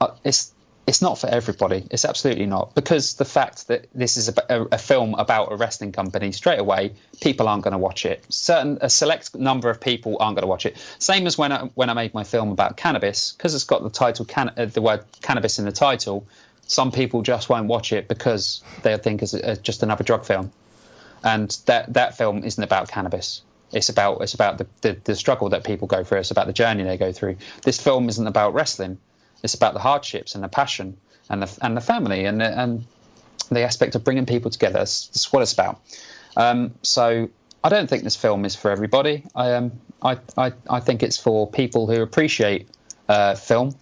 uh, 0.00 0.14
it's 0.24 0.52
it's 0.90 1.02
not 1.02 1.18
for 1.18 1.28
everybody. 1.28 1.86
It's 1.90 2.04
absolutely 2.04 2.46
not 2.46 2.74
because 2.74 3.14
the 3.14 3.24
fact 3.24 3.68
that 3.68 3.86
this 3.94 4.16
is 4.16 4.28
a, 4.28 4.66
a 4.72 4.78
film 4.78 5.14
about 5.14 5.52
a 5.52 5.56
wrestling 5.56 5.92
company, 5.92 6.32
straight 6.32 6.58
away 6.58 6.94
people 7.20 7.48
aren't 7.48 7.62
going 7.62 7.72
to 7.72 7.78
watch 7.78 8.04
it. 8.04 8.24
Certain 8.28 8.78
a 8.80 8.90
select 8.90 9.36
number 9.36 9.70
of 9.70 9.80
people 9.80 10.16
aren't 10.18 10.36
going 10.36 10.42
to 10.42 10.48
watch 10.48 10.66
it. 10.66 10.76
Same 10.98 11.28
as 11.28 11.38
when 11.38 11.52
I, 11.52 11.70
when 11.74 11.90
I 11.90 11.94
made 11.94 12.12
my 12.12 12.24
film 12.24 12.50
about 12.50 12.76
cannabis 12.76 13.32
because 13.32 13.54
it's 13.54 13.64
got 13.64 13.84
the 13.84 13.90
title 13.90 14.24
can, 14.24 14.52
uh, 14.56 14.64
the 14.64 14.82
word 14.82 15.04
cannabis 15.22 15.60
in 15.60 15.64
the 15.64 15.72
title 15.72 16.26
some 16.70 16.92
people 16.92 17.22
just 17.22 17.48
won't 17.48 17.66
watch 17.66 17.92
it 17.92 18.06
because 18.06 18.62
they 18.82 18.96
think 18.96 19.22
it's 19.22 19.32
just 19.58 19.82
another 19.82 20.04
drug 20.04 20.24
film, 20.24 20.52
and 21.24 21.50
that 21.66 21.92
that 21.94 22.16
film 22.16 22.44
isn't 22.44 22.62
about 22.62 22.88
cannabis. 22.88 23.42
It's 23.72 23.88
about 23.88 24.20
it's 24.20 24.34
about 24.34 24.58
the, 24.58 24.66
the, 24.80 24.96
the 25.02 25.16
struggle 25.16 25.48
that 25.48 25.64
people 25.64 25.88
go 25.88 26.04
through. 26.04 26.18
It's 26.18 26.30
about 26.30 26.46
the 26.46 26.52
journey 26.52 26.84
they 26.84 26.96
go 26.96 27.12
through. 27.12 27.36
This 27.62 27.80
film 27.80 28.08
isn't 28.08 28.26
about 28.26 28.54
wrestling. 28.54 28.98
It's 29.42 29.54
about 29.54 29.74
the 29.74 29.80
hardships 29.80 30.36
and 30.36 30.44
the 30.44 30.48
passion 30.48 30.96
and 31.28 31.42
the 31.42 31.58
and 31.60 31.76
the 31.76 31.80
family 31.80 32.24
and 32.24 32.40
the, 32.40 32.60
and 32.60 32.84
the 33.50 33.62
aspect 33.62 33.96
of 33.96 34.04
bringing 34.04 34.26
people 34.26 34.52
together. 34.52 34.78
That's, 34.78 35.08
that's 35.08 35.32
what 35.32 35.42
it's 35.42 35.52
about. 35.52 35.80
Um, 36.36 36.74
so 36.82 37.30
I 37.64 37.68
don't 37.68 37.90
think 37.90 38.04
this 38.04 38.16
film 38.16 38.44
is 38.44 38.54
for 38.54 38.70
everybody. 38.70 39.24
I 39.34 39.54
um 39.54 39.72
I 40.00 40.18
I, 40.36 40.52
I 40.68 40.78
think 40.78 41.02
it's 41.02 41.18
for 41.18 41.50
people 41.50 41.88
who 41.88 42.00
appreciate 42.00 42.68
uh, 43.08 43.34
film 43.34 43.74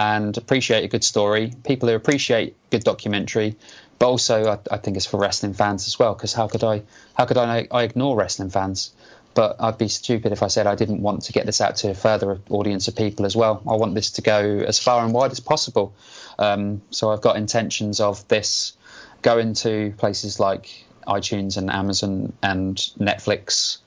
and 0.00 0.38
appreciate 0.38 0.82
a 0.82 0.88
good 0.88 1.04
story, 1.04 1.52
people 1.62 1.90
who 1.90 1.94
appreciate 1.94 2.56
good 2.70 2.82
documentary, 2.84 3.56
but 3.98 4.08
also 4.08 4.50
I, 4.52 4.58
I 4.74 4.78
think 4.78 4.96
it's 4.96 5.04
for 5.04 5.20
wrestling 5.20 5.52
fans 5.52 5.86
as 5.86 5.98
well. 5.98 6.14
Because 6.14 6.32
how 6.32 6.48
could 6.48 6.64
I 6.64 6.82
how 7.12 7.26
could 7.26 7.36
I, 7.36 7.68
I 7.70 7.82
ignore 7.82 8.16
wrestling 8.16 8.48
fans? 8.48 8.92
But 9.34 9.56
I'd 9.60 9.76
be 9.76 9.88
stupid 9.88 10.32
if 10.32 10.42
I 10.42 10.48
said 10.48 10.66
I 10.66 10.74
didn't 10.74 11.02
want 11.02 11.24
to 11.24 11.32
get 11.32 11.44
this 11.44 11.60
out 11.60 11.76
to 11.76 11.90
a 11.90 11.94
further 11.94 12.40
audience 12.48 12.88
of 12.88 12.96
people 12.96 13.26
as 13.26 13.36
well. 13.36 13.62
I 13.68 13.76
want 13.76 13.94
this 13.94 14.12
to 14.12 14.22
go 14.22 14.40
as 14.66 14.78
far 14.78 15.04
and 15.04 15.12
wide 15.12 15.32
as 15.32 15.40
possible. 15.40 15.94
Um, 16.38 16.80
so 16.90 17.10
I've 17.10 17.20
got 17.20 17.36
intentions 17.36 18.00
of 18.00 18.26
this 18.28 18.72
going 19.20 19.52
to 19.52 19.92
places 19.98 20.40
like 20.40 20.86
iTunes 21.06 21.58
and 21.58 21.70
Amazon 21.70 22.32
and 22.42 22.76
Netflix 22.98 23.78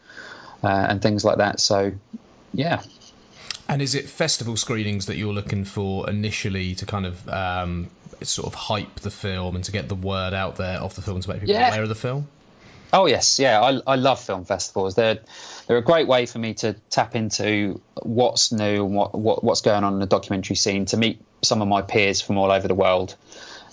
uh, 0.63 0.85
and 0.89 1.01
things 1.01 1.25
like 1.25 1.39
that. 1.39 1.59
So, 1.59 1.91
yeah. 2.53 2.83
And 3.69 3.81
is 3.81 3.95
it 3.95 4.09
festival 4.09 4.57
screenings 4.57 5.07
that 5.07 5.15
you're 5.15 5.33
looking 5.33 5.65
for 5.65 6.09
initially 6.09 6.75
to 6.75 6.85
kind 6.85 7.05
of 7.05 7.29
um, 7.29 7.89
sort 8.21 8.47
of 8.47 8.53
hype 8.53 8.99
the 8.99 9.09
film 9.09 9.55
and 9.55 9.63
to 9.65 9.71
get 9.71 9.87
the 9.89 9.95
word 9.95 10.33
out 10.33 10.57
there 10.57 10.77
of 10.77 10.95
the 10.95 11.01
film 11.01 11.21
to 11.21 11.29
make 11.29 11.39
people 11.41 11.55
Yeah. 11.55 11.69
aware 11.69 11.83
of 11.83 11.89
the 11.89 11.95
film? 11.95 12.27
Oh 12.91 13.07
yes, 13.07 13.39
yeah, 13.39 13.59
I, 13.59 13.81
I 13.87 13.95
love 13.95 14.19
film 14.23 14.45
festivals. 14.45 14.93
They're 14.93 15.19
they're 15.65 15.77
a 15.77 15.81
great 15.81 16.07
way 16.07 16.27
for 16.27 16.37
me 16.37 16.53
to 16.55 16.73
tap 16.91 17.15
into 17.15 17.81
what's 18.03 18.51
new 18.51 18.85
and 18.85 18.93
what, 18.95 19.15
what 19.15 19.43
what's 19.43 19.61
going 19.61 19.83
on 19.83 19.93
in 19.93 19.99
the 19.99 20.05
documentary 20.05 20.55
scene, 20.55 20.85
to 20.85 20.97
meet 20.97 21.19
some 21.41 21.63
of 21.63 21.67
my 21.67 21.81
peers 21.81 22.21
from 22.21 22.37
all 22.37 22.51
over 22.51 22.67
the 22.67 22.75
world, 22.75 23.15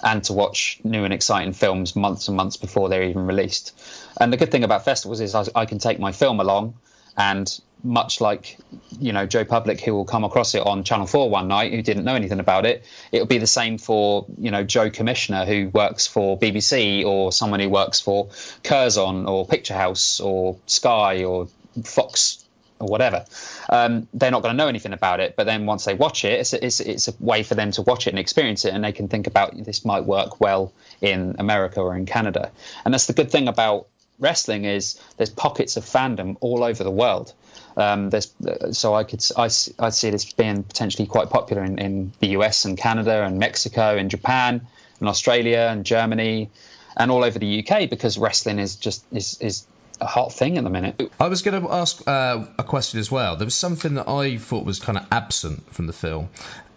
and 0.02 0.24
to 0.24 0.32
watch 0.32 0.80
new 0.84 1.04
and 1.04 1.12
exciting 1.12 1.52
films 1.52 1.94
months 1.94 2.28
and 2.28 2.36
months 2.38 2.56
before 2.56 2.88
they're 2.88 3.02
even 3.02 3.26
released. 3.26 3.78
And 4.18 4.32
the 4.32 4.38
good 4.38 4.50
thing 4.50 4.64
about 4.64 4.86
festivals 4.86 5.20
is 5.20 5.34
I, 5.34 5.44
I 5.54 5.66
can 5.66 5.78
take 5.78 5.98
my 5.98 6.12
film 6.12 6.40
along, 6.40 6.76
and 7.16 7.60
much 7.82 8.20
like 8.20 8.58
you 8.98 9.12
know 9.12 9.26
Joe 9.26 9.44
Public, 9.44 9.80
who 9.80 9.94
will 9.94 10.04
come 10.04 10.24
across 10.24 10.54
it 10.54 10.64
on 10.64 10.84
Channel 10.84 11.06
Four 11.06 11.30
one 11.30 11.48
night, 11.48 11.72
who 11.72 11.82
didn't 11.82 12.04
know 12.04 12.14
anything 12.14 12.40
about 12.40 12.66
it, 12.66 12.84
it'll 13.12 13.26
be 13.26 13.38
the 13.38 13.46
same 13.46 13.78
for 13.78 14.26
you 14.38 14.50
know 14.50 14.64
Joe 14.64 14.90
Commissioner, 14.90 15.44
who 15.44 15.68
works 15.68 16.06
for 16.06 16.38
BBC, 16.38 17.04
or 17.04 17.32
someone 17.32 17.60
who 17.60 17.68
works 17.68 18.00
for 18.00 18.28
Curzon 18.62 19.26
or 19.26 19.46
Picture 19.46 19.74
House 19.74 20.20
or 20.20 20.58
Sky 20.66 21.24
or 21.24 21.48
Fox 21.84 22.44
or 22.78 22.88
whatever. 22.88 23.26
Um, 23.68 24.08
they're 24.14 24.30
not 24.30 24.42
going 24.42 24.54
to 24.54 24.56
know 24.56 24.68
anything 24.68 24.92
about 24.92 25.20
it, 25.20 25.34
but 25.36 25.44
then 25.44 25.66
once 25.66 25.84
they 25.84 25.94
watch 25.94 26.24
it, 26.24 26.40
it's 26.40 26.52
it's, 26.52 26.80
it's 26.80 27.08
a 27.08 27.14
way 27.20 27.42
for 27.42 27.54
them 27.54 27.70
to 27.72 27.82
watch 27.82 28.06
it 28.06 28.10
and 28.10 28.18
experience 28.18 28.64
it, 28.64 28.74
and 28.74 28.82
they 28.82 28.92
can 28.92 29.08
think 29.08 29.26
about 29.26 29.56
this 29.64 29.84
might 29.84 30.04
work 30.04 30.40
well 30.40 30.72
in 31.00 31.36
America 31.38 31.80
or 31.80 31.96
in 31.96 32.06
Canada. 32.06 32.50
And 32.84 32.92
that's 32.92 33.06
the 33.06 33.12
good 33.12 33.30
thing 33.30 33.48
about 33.48 33.86
wrestling 34.20 34.64
is 34.64 35.00
there's 35.16 35.30
pockets 35.30 35.76
of 35.76 35.84
fandom 35.84 36.36
all 36.40 36.62
over 36.62 36.84
the 36.84 36.90
world. 36.90 37.32
Um, 37.76 38.10
there's 38.10 38.32
so 38.72 38.94
I 38.94 39.04
could 39.04 39.24
I, 39.36 39.44
I 39.78 39.90
see 39.90 40.10
this 40.10 40.32
being 40.32 40.62
potentially 40.62 41.06
quite 41.06 41.30
popular 41.30 41.64
in, 41.64 41.78
in 41.78 42.12
the 42.20 42.28
US 42.28 42.64
and 42.64 42.76
Canada 42.76 43.24
and 43.24 43.38
Mexico 43.38 43.96
and 43.96 44.10
Japan 44.10 44.66
and 44.98 45.08
Australia 45.08 45.68
and 45.70 45.84
Germany 45.84 46.50
and 46.96 47.10
all 47.10 47.24
over 47.24 47.38
the 47.38 47.64
UK 47.64 47.88
because 47.88 48.18
wrestling 48.18 48.58
is 48.58 48.76
just 48.76 49.04
is 49.12 49.38
is 49.40 49.66
a 50.00 50.06
hot 50.06 50.32
thing 50.32 50.56
at 50.58 50.64
the 50.64 50.70
minute. 50.70 51.12
I 51.20 51.28
was 51.28 51.42
going 51.42 51.62
to 51.62 51.70
ask 51.70 52.06
uh, 52.08 52.46
a 52.58 52.64
question 52.64 53.00
as 53.00 53.10
well. 53.10 53.36
There 53.36 53.44
was 53.44 53.54
something 53.54 53.94
that 53.94 54.08
I 54.08 54.38
thought 54.38 54.64
was 54.64 54.78
kind 54.78 54.96
of 54.96 55.06
absent 55.12 55.74
from 55.74 55.86
the 55.86 55.92
film, 55.92 56.30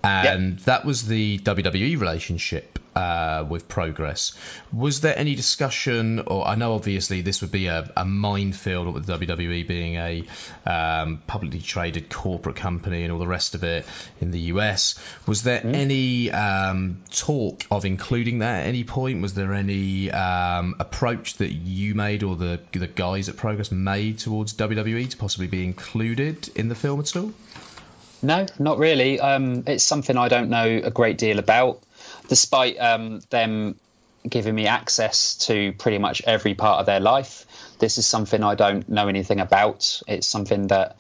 and 0.04 0.60
that 0.60 0.86
was 0.86 1.08
the 1.08 1.40
WWE 1.40 2.00
relationship 2.00 2.80
uh, 2.96 3.46
with 3.48 3.68
Progress. 3.68 4.34
Was 4.72 5.02
there 5.02 5.18
any 5.18 5.36
discussion, 5.36 6.20
or 6.20 6.48
I 6.48 6.56
know 6.56 6.74
obviously 6.74 7.22
this 7.22 7.42
would 7.42 7.52
be 7.52 7.68
a, 7.68 7.92
a 7.96 8.06
minefield 8.06 8.94
with 8.94 9.08
WWE 9.08 9.68
being 9.68 9.96
a 9.96 10.24
um, 10.70 11.22
publicly 11.26 11.60
traded 11.60 12.10
corporate 12.10 12.56
company 12.56 13.04
and 13.04 13.12
all 13.12 13.20
the 13.20 13.28
rest 13.28 13.56
of 13.56 13.64
it 13.64 13.86
in 14.20 14.32
the 14.32 14.40
US. 14.40 15.00
Was 15.26 15.44
there 15.44 15.62
any 15.64 16.32
um, 16.32 17.02
talk 17.12 17.66
of 17.72 17.86
including 17.86 18.40
that 18.40 18.64
at 18.64 18.68
any 18.68 18.84
point? 18.84 19.22
Was 19.22 19.34
there 19.34 19.54
any 19.54 20.12
um, 20.12 20.76
approach 20.80 21.36
that 21.36 21.52
you 21.52 21.96
made 21.96 22.24
or 22.24 22.36
the 22.36 22.60
the 22.74 22.88
guys 22.88 23.30
at 23.30 23.38
Progress 23.38 23.72
made 23.72 24.20
towards 24.20 24.54
WWE 24.54 25.10
to 25.10 25.18
possibly 25.18 25.48
be 25.48 25.64
included 25.64 26.50
in 26.56 26.68
the 26.68 26.76
film 26.76 27.00
at 27.00 27.16
all? 27.16 27.34
No, 28.24 28.46
not 28.58 28.78
really. 28.78 29.20
Um, 29.20 29.66
it's 29.68 29.84
something 29.84 30.18
I 30.18 30.30
don't 30.30 30.50
know 30.50 30.82
a 30.82 30.90
great 30.90 31.18
deal 31.18 31.40
about, 31.40 31.84
despite 32.30 32.80
um, 32.80 33.20
them 33.30 33.76
giving 34.28 34.56
me 34.56 34.66
access 34.66 35.36
to 35.48 35.74
pretty 35.74 35.98
much 35.98 36.22
every 36.26 36.54
part 36.54 36.80
of 36.80 36.86
their 36.86 37.02
life. 37.02 37.46
This 37.80 37.98
is 37.98 38.06
something 38.06 38.42
I 38.42 38.56
don't 38.56 38.88
know 38.88 39.10
anything 39.10 39.42
about. 39.42 40.02
It's 40.08 40.26
something 40.26 40.68
that 40.68 40.96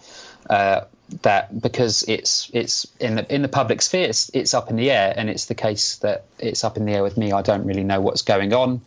uh, 0.49 0.81
that 1.21 1.61
because 1.61 2.03
it's 2.09 2.49
it's 2.53 2.87
in 2.99 3.15
the 3.15 3.33
in 3.33 3.41
the 3.41 3.47
public 3.47 3.81
sphere, 3.81 4.09
it's, 4.09 4.29
it's 4.33 4.53
up 4.53 4.69
in 4.69 4.75
the 4.75 4.91
air, 4.91 5.13
and 5.15 5.29
it's 5.29 5.45
the 5.45 5.55
case 5.55 5.95
that 5.97 6.25
it's 6.39 6.65
up 6.65 6.75
in 6.75 6.85
the 6.85 6.91
air 6.91 7.03
with 7.03 7.15
me. 7.15 7.31
I 7.31 7.41
don't 7.41 7.65
really 7.65 7.85
know 7.85 8.01
what's 8.01 8.23
going 8.23 8.51
on, 8.51 8.81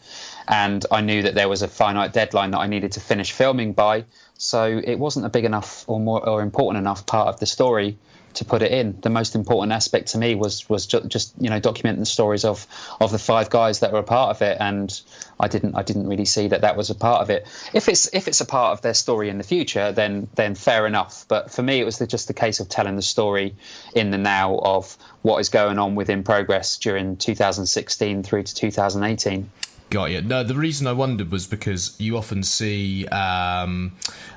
and 0.47 0.85
I 0.91 1.01
knew 1.01 1.23
that 1.23 1.35
there 1.35 1.49
was 1.49 1.63
a 1.63 1.69
finite 1.69 2.13
deadline 2.13 2.51
that 2.51 2.59
I 2.59 2.67
needed 2.67 2.93
to 2.93 3.01
finish 3.01 3.33
filming 3.33 3.73
by, 3.73 4.05
so 4.37 4.65
it 4.85 4.97
wasn't 4.99 5.25
a 5.25 5.31
big 5.31 5.47
enough 5.47 5.85
or 5.87 5.99
more 5.99 6.29
or 6.29 6.43
important 6.43 6.83
enough 6.83 7.07
part 7.07 7.29
of 7.29 7.41
the 7.41 7.47
story 7.47 7.97
to 8.37 8.45
put 8.45 8.63
it 8.63 8.73
in. 8.73 8.99
The 9.01 9.11
most 9.11 9.35
important 9.35 9.73
aspect 9.73 10.09
to 10.09 10.19
me 10.19 10.35
was 10.35 10.69
was 10.69 10.87
ju- 10.87 11.03
just 11.07 11.35
you 11.41 11.51
know 11.51 11.61
documenting 11.61 11.99
the 11.99 12.07
stories 12.07 12.45
of 12.45 12.67
of 13.01 13.11
the 13.11 13.19
five 13.19 13.51
guys 13.51 13.81
that 13.81 13.93
were 13.93 13.99
a 13.99 14.05
part 14.05 14.37
of 14.37 14.43
it, 14.43 14.57
and 14.61 15.01
I 15.39 15.49
didn't 15.49 15.75
I 15.75 15.83
didn't 15.83 16.07
really 16.09 16.25
see 16.25 16.49
that 16.49 16.63
that 16.63 16.77
was 16.77 16.91
a 16.91 16.95
part 16.95 17.23
of 17.23 17.31
it. 17.31 17.47
If 17.73 17.89
it's 17.89 18.13
if 18.15 18.29
it's 18.29 18.41
a 18.41 18.47
part 18.47 18.73
of 18.73 18.83
their 18.83 18.95
story 18.95 19.29
in 19.29 19.39
the 19.39 19.45
future, 19.45 19.93
then 19.93 20.29
then 20.35 20.55
fair 20.55 20.87
enough. 20.87 21.25
But 21.29 21.51
for 21.51 21.63
me, 21.63 21.81
it 21.81 21.85
was 21.85 21.99
the, 21.99 22.07
just 22.07 22.31
a 22.31 22.35
case 22.35 22.61
of 22.61 22.69
telling 22.69 22.97
the 22.97 23.03
story 23.03 23.55
in 23.95 24.11
the 24.11 24.19
now 24.19 24.59
of 24.59 24.97
what 25.23 25.39
is 25.39 25.49
going 25.49 25.79
on 25.79 25.95
within 25.95 26.23
progress 26.23 26.79
during 26.79 27.17
2016 27.17 28.23
through 28.23 28.43
to 28.43 28.55
2018. 28.55 29.51
Got 29.89 30.11
you. 30.11 30.21
No, 30.21 30.43
the 30.43 30.57
reason 30.57 30.89
I 30.89 30.93
wondered 30.93 31.31
was 31.31 31.47
because 31.47 31.95
you 32.01 32.17
often 32.17 32.43
see, 32.43 33.07
um, 33.07 33.93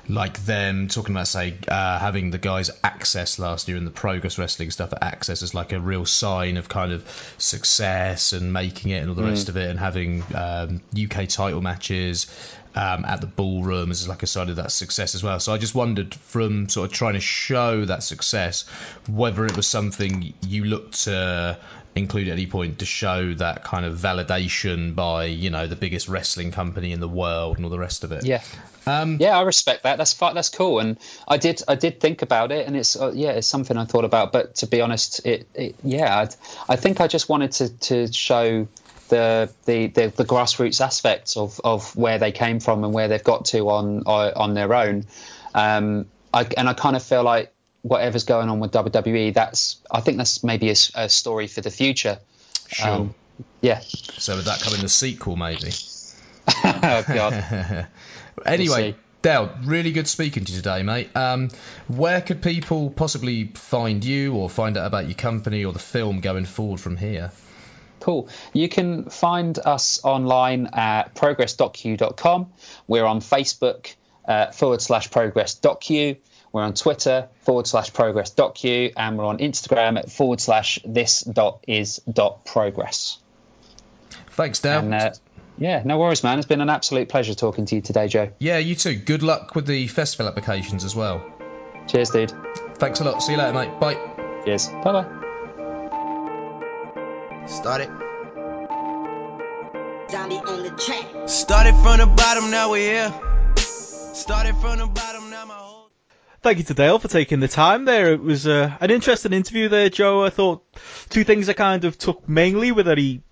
like 0.08 0.38
them 0.44 0.86
talking 0.86 1.12
about, 1.12 1.26
say, 1.26 1.58
uh, 1.66 1.98
having 1.98 2.30
the 2.30 2.38
guys 2.38 2.70
access 2.84 3.36
last 3.40 3.66
year 3.66 3.76
in 3.76 3.84
the 3.84 3.90
progress 3.90 4.38
wrestling 4.38 4.70
stuff 4.70 4.92
at 4.92 5.02
access 5.02 5.42
is 5.42 5.52
like 5.52 5.72
a 5.72 5.80
real 5.80 6.06
sign 6.06 6.56
of 6.56 6.68
kind 6.68 6.92
of 6.92 7.34
success 7.38 8.32
and 8.32 8.52
making 8.52 8.92
it 8.92 8.98
and 8.98 9.08
all 9.08 9.16
the 9.16 9.24
rest 9.24 9.48
of 9.48 9.56
it, 9.56 9.68
and 9.68 9.78
having 9.80 10.22
um, 10.36 10.80
UK 10.96 11.26
title 11.28 11.60
matches 11.60 12.26
um, 12.74 13.04
at 13.04 13.20
the 13.20 13.26
ballroom 13.26 13.90
as 13.90 14.08
like 14.08 14.22
a 14.22 14.26
sign 14.26 14.48
of 14.48 14.56
that 14.56 14.72
success 14.72 15.14
as 15.14 15.22
well. 15.22 15.40
So 15.40 15.52
I 15.52 15.58
just 15.58 15.74
wondered 15.74 16.14
from 16.14 16.68
sort 16.68 16.90
of 16.90 16.96
trying 16.96 17.14
to 17.14 17.20
show 17.20 17.84
that 17.84 18.02
success, 18.02 18.66
whether 19.08 19.44
it 19.46 19.56
was 19.56 19.66
something 19.66 20.34
you 20.46 20.64
looked 20.64 21.04
to 21.04 21.58
include 21.96 22.28
at 22.28 22.32
any 22.32 22.46
point 22.46 22.78
to 22.78 22.86
show 22.86 23.34
that 23.34 23.64
kind 23.64 23.84
of 23.84 23.98
validation 23.98 24.94
by 24.94 25.24
you 25.24 25.50
know 25.50 25.66
the 25.66 25.74
biggest 25.76 26.08
wrestling 26.08 26.52
company 26.52 26.92
in 26.92 27.00
the 27.00 27.08
world 27.08 27.56
and 27.56 27.64
all 27.64 27.70
the 27.70 27.78
rest 27.78 28.04
of 28.04 28.12
it. 28.12 28.24
Yeah. 28.24 28.42
Um, 28.86 29.18
yeah, 29.20 29.38
I 29.38 29.42
respect 29.42 29.82
that. 29.82 29.98
That's 29.98 30.14
that's 30.14 30.48
cool, 30.48 30.78
and 30.78 30.98
I 31.28 31.36
did 31.36 31.62
I 31.68 31.74
did 31.74 32.00
think 32.00 32.22
about 32.22 32.50
it, 32.50 32.66
and 32.66 32.76
it's 32.76 32.96
uh, 32.96 33.12
yeah, 33.14 33.32
it's 33.32 33.46
something 33.46 33.76
I 33.76 33.84
thought 33.84 34.04
about. 34.04 34.32
But 34.32 34.56
to 34.56 34.66
be 34.66 34.80
honest, 34.80 35.26
it, 35.26 35.48
it 35.54 35.74
yeah, 35.84 36.18
I'd, 36.20 36.34
I 36.68 36.76
think 36.76 37.00
I 37.00 37.06
just 37.06 37.28
wanted 37.28 37.52
to 37.52 37.68
to 37.68 38.12
show 38.12 38.68
the 39.10 39.50
the 39.66 39.88
the, 39.88 40.06
the 40.08 40.24
grassroots 40.24 40.80
aspects 40.80 41.36
of, 41.36 41.60
of 41.62 41.94
where 41.94 42.18
they 42.18 42.32
came 42.32 42.60
from 42.60 42.82
and 42.84 42.94
where 42.94 43.08
they've 43.08 43.22
got 43.22 43.44
to 43.46 43.68
on 43.68 44.04
on 44.06 44.32
on 44.32 44.54
their 44.54 44.72
own. 44.72 45.04
Um, 45.54 46.06
I, 46.32 46.46
and 46.56 46.68
I 46.68 46.72
kind 46.72 46.96
of 46.96 47.02
feel 47.02 47.22
like 47.22 47.52
whatever's 47.82 48.24
going 48.24 48.48
on 48.48 48.60
with 48.60 48.72
WWE, 48.72 49.34
that's 49.34 49.80
I 49.90 50.00
think 50.00 50.16
that's 50.16 50.42
maybe 50.42 50.70
a 50.70 51.08
story 51.08 51.46
for 51.46 51.60
the 51.60 51.70
future. 51.70 52.18
Sure. 52.68 52.88
Um, 52.88 53.14
yeah. 53.60 53.80
So 53.80 54.36
would 54.36 54.46
that 54.46 54.60
come 54.60 54.74
in 54.74 54.80
the 54.80 54.88
sequel, 54.88 55.36
maybe? 55.36 55.70
oh 56.64 57.04
God. 57.06 57.86
Anyway, 58.46 58.92
see. 58.92 58.98
Dale, 59.20 59.50
really 59.64 59.92
good 59.92 60.08
speaking 60.08 60.46
to 60.46 60.52
you 60.52 60.58
today, 60.58 60.82
mate. 60.82 61.14
Um, 61.14 61.50
where 61.88 62.22
could 62.22 62.40
people 62.40 62.88
possibly 62.88 63.48
find 63.54 64.02
you 64.02 64.34
or 64.34 64.48
find 64.48 64.78
out 64.78 64.86
about 64.86 65.08
your 65.08 65.14
company 65.14 65.66
or 65.66 65.74
the 65.74 65.78
film 65.78 66.20
going 66.20 66.46
forward 66.46 66.80
from 66.80 66.96
here? 66.96 67.30
Cool. 68.00 68.28
You 68.52 68.68
can 68.68 69.10
find 69.10 69.58
us 69.58 70.00
online 70.04 70.68
at 70.72 71.14
progress.q.com. 71.14 72.52
We're 72.86 73.04
on 73.04 73.20
Facebook 73.20 73.94
uh, 74.26 74.50
forward 74.52 74.80
slash 74.82 75.10
progress.q. 75.10 76.16
We're 76.52 76.62
on 76.62 76.74
Twitter 76.74 77.28
forward 77.42 77.66
slash 77.66 77.92
progress.q. 77.92 78.92
And 78.96 79.18
we're 79.18 79.24
on 79.26 79.38
Instagram 79.38 79.98
at 79.98 80.10
forward 80.10 80.40
slash 80.40 80.80
this 80.84 81.22
dot 81.22 81.64
is 81.68 81.98
dot 82.10 82.44
progress. 82.44 83.18
Thanks, 84.30 84.60
Dale. 84.60 84.80
And 84.80 84.94
uh, 84.94 85.12
yeah, 85.58 85.82
no 85.84 85.98
worries, 85.98 86.22
man. 86.24 86.38
It's 86.38 86.48
been 86.48 86.60
an 86.62 86.70
absolute 86.70 87.08
pleasure 87.08 87.34
talking 87.34 87.66
to 87.66 87.76
you 87.76 87.82
today, 87.82 88.08
Joe. 88.08 88.30
yeah, 88.38 88.58
you 88.58 88.74
too. 88.74 88.94
Good 88.96 89.22
luck 89.22 89.54
with 89.54 89.66
the 89.66 89.86
festival 89.88 90.26
applications 90.28 90.84
as 90.84 90.96
well. 90.96 91.22
Cheers, 91.86 92.10
dude. 92.10 92.32
Thanks 92.76 93.00
a 93.00 93.04
lot. 93.04 93.22
See 93.22 93.32
you 93.32 93.38
later, 93.38 93.52
mate. 93.52 93.78
Bye. 93.78 94.42
Cheers. 94.44 94.68
Bye 94.68 95.02
bye. 95.02 95.19
Started. 97.50 97.88
Zombie 100.08 100.36
on 100.36 100.62
the 100.62 100.74
track. 100.78 101.28
Started 101.28 101.74
from 101.82 101.98
the 101.98 102.06
bottom, 102.06 102.50
now 102.52 102.70
we're 102.70 102.92
here. 102.92 103.14
Started 103.56 104.54
from 104.56 104.78
the 104.78 104.86
bottom, 104.86 105.30
now 105.30 105.44
my 105.46 105.54
whole. 105.54 105.90
Thank 106.42 106.58
you 106.58 106.64
to 106.64 106.74
Dale 106.74 107.00
for 107.00 107.08
taking 107.08 107.40
the 107.40 107.48
time 107.48 107.84
there. 107.84 108.12
It 108.12 108.22
was 108.22 108.46
uh, 108.46 108.76
an 108.80 108.92
interesting 108.92 109.32
interview 109.32 109.68
there, 109.68 109.90
Joe. 109.90 110.24
I 110.24 110.30
thought 110.30 110.64
two 111.08 111.24
things 111.24 111.48
I 111.48 111.54
kind 111.54 111.84
of 111.84 111.98
took 111.98 112.28
mainly 112.28 112.70
were 112.70 112.84
that 112.84 112.98
he 112.98 113.22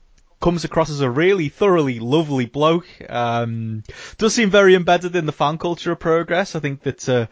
comes 0.41 0.65
across 0.65 0.91
as 0.91 1.01
a 1.01 1.11
really 1.11 1.49
thoroughly 1.49 2.01
lovely 2.01 2.47
bloke. 2.47 2.87
Um, 3.09 3.85
does 4.19 4.35
seem 4.35 4.51
very 4.51 4.75
embedded 4.75 5.15
in 5.17 5.27
the 5.27 5.33
fan 5.33 5.59
culture 5.59 5.93
of 5.93 6.01
Progress. 6.01 6.55
I 6.57 6.61
think 6.61 6.83
that 6.83 7.09
a 7.09 7.29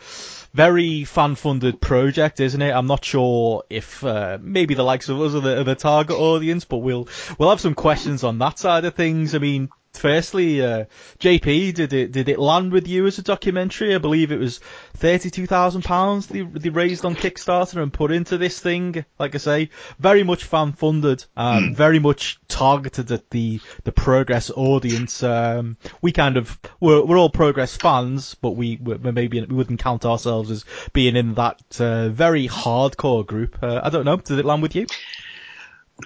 very 0.56 1.04
fan-funded 1.04 1.82
project, 1.82 2.40
isn't 2.40 2.62
it? 2.62 2.70
I'm 2.72 2.86
not 2.86 3.04
sure 3.04 3.64
if 3.68 4.02
uh, 4.02 4.38
maybe 4.40 4.72
the 4.72 4.82
likes 4.82 5.10
of 5.10 5.20
us 5.20 5.34
are 5.34 5.40
the, 5.40 5.60
are 5.60 5.64
the 5.64 5.74
target 5.74 6.16
audience, 6.16 6.64
but 6.64 6.78
we'll 6.78 7.08
we'll 7.38 7.50
have 7.50 7.60
some 7.60 7.74
questions 7.74 8.24
on 8.24 8.38
that 8.38 8.58
side 8.58 8.86
of 8.86 8.94
things. 8.94 9.34
I 9.34 9.38
mean, 9.38 9.68
firstly, 9.98 10.62
uh, 10.62 10.84
JP, 11.18 11.74
did 11.74 11.92
it 11.92 12.12
did 12.12 12.28
it 12.28 12.38
land 12.38 12.72
with 12.72 12.88
you 12.88 13.06
as 13.06 13.18
a 13.18 13.22
documentary? 13.22 13.94
I 13.94 13.98
believe 13.98 14.32
it 14.32 14.38
was 14.38 14.60
thirty 14.94 15.30
two 15.30 15.46
thousand 15.46 15.82
pounds 15.82 16.26
they 16.26 16.42
they 16.42 16.68
raised 16.68 17.04
on 17.04 17.16
Kickstarter 17.16 17.82
and 17.82 17.92
put 17.92 18.10
into 18.12 18.38
this 18.38 18.58
thing. 18.60 19.04
Like 19.18 19.34
I 19.34 19.38
say, 19.38 19.70
very 19.98 20.22
much 20.22 20.44
fan 20.44 20.72
funded, 20.72 21.24
um, 21.36 21.74
very 21.74 21.98
much 21.98 22.38
targeted 22.48 23.10
at 23.12 23.30
the 23.30 23.60
the 23.84 23.92
progress 23.92 24.50
audience. 24.50 25.22
Um, 25.22 25.76
we 26.02 26.12
kind 26.12 26.36
of 26.36 26.58
we're, 26.80 27.04
we're 27.04 27.18
all 27.18 27.30
progress 27.30 27.76
fans, 27.76 28.34
but 28.34 28.52
we 28.52 28.78
we 28.82 28.98
maybe 28.98 29.40
we 29.40 29.54
wouldn't 29.54 29.80
count 29.80 30.04
ourselves 30.04 30.50
as 30.50 30.64
being 30.92 31.16
in 31.16 31.34
that 31.34 31.60
uh, 31.80 32.08
very 32.08 32.48
hardcore 32.48 33.26
group. 33.26 33.58
Uh, 33.62 33.80
I 33.82 33.90
don't 33.90 34.04
know. 34.04 34.16
Did 34.16 34.38
it 34.38 34.44
land 34.44 34.62
with 34.62 34.74
you? 34.74 34.86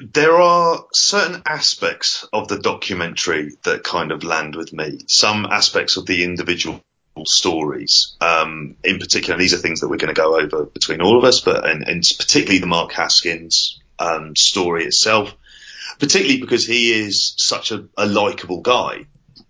There 0.00 0.36
are 0.36 0.84
certain 0.92 1.42
aspects 1.46 2.26
of 2.32 2.48
the 2.48 2.58
documentary 2.58 3.56
that 3.64 3.82
kind 3.82 4.12
of 4.12 4.24
land 4.24 4.54
with 4.54 4.72
me. 4.72 5.00
Some 5.06 5.46
aspects 5.46 5.96
of 5.96 6.06
the 6.06 6.22
individual 6.22 6.80
stories, 7.24 8.16
um, 8.20 8.76
in 8.84 8.98
particular, 8.98 9.38
these 9.38 9.52
are 9.52 9.58
things 9.58 9.80
that 9.80 9.88
we're 9.88 9.96
going 9.96 10.14
to 10.14 10.20
go 10.20 10.38
over 10.38 10.64
between 10.64 11.02
all 11.02 11.18
of 11.18 11.24
us, 11.24 11.40
but 11.40 11.68
and, 11.68 11.86
and 11.88 12.02
particularly 12.18 12.60
the 12.60 12.66
Mark 12.66 12.92
Haskins 12.92 13.80
um, 13.98 14.36
story 14.36 14.84
itself, 14.84 15.34
particularly 15.98 16.40
because 16.40 16.66
he 16.66 16.92
is 16.92 17.34
such 17.36 17.72
a, 17.72 17.86
a 17.96 18.06
likable 18.06 18.60
guy. 18.60 19.06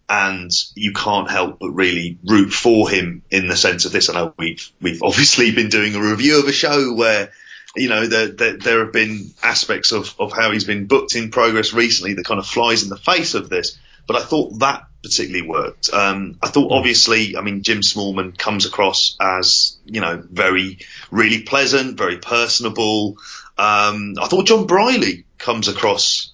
And 0.08 0.50
you 0.74 0.92
can't 0.92 1.30
help 1.30 1.60
but 1.60 1.70
really 1.70 2.18
root 2.24 2.52
for 2.52 2.90
him 2.90 3.22
in 3.30 3.46
the 3.46 3.56
sense 3.56 3.84
of 3.84 3.92
this. 3.92 4.08
I 4.08 4.14
know 4.14 4.34
we've 4.36 4.72
we've 4.80 5.04
obviously 5.04 5.52
been 5.52 5.68
doing 5.68 5.94
a 5.94 6.00
review 6.00 6.40
of 6.40 6.48
a 6.48 6.52
show 6.52 6.92
where 6.94 7.30
you 7.76 7.88
know, 7.88 8.06
there, 8.06 8.28
there, 8.28 8.56
there, 8.56 8.84
have 8.84 8.92
been 8.92 9.30
aspects 9.42 9.92
of, 9.92 10.14
of 10.18 10.32
how 10.32 10.50
he's 10.50 10.64
been 10.64 10.86
booked 10.86 11.14
in 11.14 11.30
progress 11.30 11.72
recently 11.72 12.14
that 12.14 12.24
kind 12.24 12.40
of 12.40 12.46
flies 12.46 12.82
in 12.82 12.88
the 12.88 12.96
face 12.96 13.34
of 13.34 13.48
this. 13.48 13.78
But 14.06 14.16
I 14.16 14.24
thought 14.24 14.58
that 14.58 14.86
particularly 15.02 15.46
worked. 15.46 15.92
Um, 15.92 16.38
I 16.42 16.48
thought 16.48 16.72
obviously, 16.72 17.36
I 17.36 17.42
mean, 17.42 17.62
Jim 17.62 17.80
Smallman 17.80 18.36
comes 18.36 18.66
across 18.66 19.16
as, 19.20 19.78
you 19.84 20.00
know, 20.00 20.22
very, 20.28 20.78
really 21.10 21.42
pleasant, 21.42 21.96
very 21.96 22.18
personable. 22.18 23.18
Um, 23.56 24.14
I 24.20 24.26
thought 24.26 24.46
John 24.46 24.66
Briley 24.66 25.24
comes 25.38 25.68
across 25.68 26.32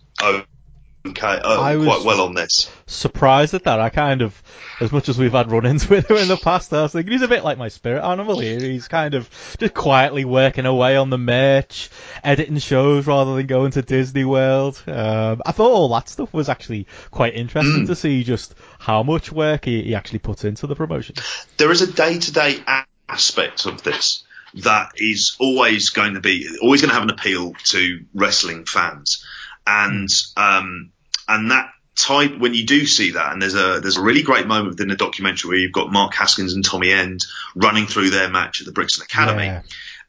okay, 1.11 1.41
uh, 1.43 1.83
quite 1.83 2.05
well 2.05 2.23
on 2.23 2.35
this. 2.35 2.71
Surprised 2.87 3.55
at 3.55 3.65
that. 3.65 3.81
I 3.81 3.91
kind 3.91 4.23
of, 4.23 4.43
as 4.81 4.93
much 4.93 5.09
as 5.09 5.19
we've 5.19 5.33
had 5.33 5.51
run-ins 5.51 5.89
with 5.91 6.11
him 6.11 6.17
in 6.17 6.29
the 6.29 6.37
past, 6.37 6.73
I 6.73 6.83
was 6.83 6.93
thinking 6.93 7.13
he's 7.13 7.23
a 7.23 7.29
bit 7.29 7.45
like 7.45 7.59
my 7.59 7.69
spirit 7.69 8.05
animal 8.05 8.39
here. 8.39 8.61
He's 8.61 8.89
kind 8.89 9.15
of 9.15 9.29
just 9.59 9.75
quietly 9.75 10.25
working 10.25 10.67
away 10.67 10.97
on 10.97 11.11
the 11.11 11.19
merch, 11.19 11.91
editing 12.23 12.59
shows 12.59 13.07
rather 13.07 13.35
than 13.35 13.47
going 13.47 13.73
to 13.73 13.83
Disney 13.83 14.25
World. 14.25 14.83
Um, 14.87 15.43
I 15.45 15.53
thought 15.53 15.71
all 15.71 15.89
that 15.91 16.09
stuff 16.09 16.33
was 16.33 16.49
actually 16.49 16.87
quite 17.11 17.35
interesting 17.35 17.85
mm. 17.85 17.87
to 17.87 17.97
see 17.97 18.25
just 18.25 18.55
how 18.79 19.03
much 19.03 19.33
work 19.33 19.65
he, 19.65 19.83
he 19.83 19.95
actually 19.95 20.21
puts 20.21 20.45
into 20.45 20.67
the 20.67 20.77
promotion. 20.77 21.17
There 21.57 21.71
is 21.71 21.83
a 21.83 21.93
day-to-day 21.93 22.61
aspect 23.09 23.67
of 23.67 23.83
this 23.83 24.25
that 24.55 24.93
is 24.97 25.37
always 25.39 25.91
going 25.91 26.15
to 26.15 26.21
be 26.21 26.49
always 26.63 26.81
going 26.81 26.89
to 26.89 26.95
have 26.95 27.03
an 27.03 27.11
appeal 27.11 27.53
to 27.65 28.05
wrestling 28.15 28.65
fans 28.65 29.25
and 29.67 30.09
um, 30.37 30.93
and 31.29 31.51
that 31.51 31.71
type 31.97 32.37
when 32.39 32.53
you 32.53 32.67
do 32.67 32.85
see 32.85 33.13
that 33.13 33.33
and 33.33 33.41
there's 33.41 33.55
a 33.55 33.81
there's 33.81 33.97
a 33.97 34.03
really 34.03 34.23
great 34.23 34.47
moment 34.47 34.69
within 34.69 34.89
the 34.89 34.97
documentary 34.97 35.49
where 35.49 35.59
you've 35.59 35.73
got 35.73 35.91
Mark 35.91 36.15
Haskins 36.15 36.53
and 36.53 36.65
Tommy 36.65 36.93
End 36.93 37.25
running 37.55 37.87
through 37.87 38.11
their 38.11 38.29
match 38.29 38.61
at 38.61 38.67
the 38.67 38.73
Brixton 38.73 39.05
Academy. 39.05 39.47
Yeah. 39.47 39.63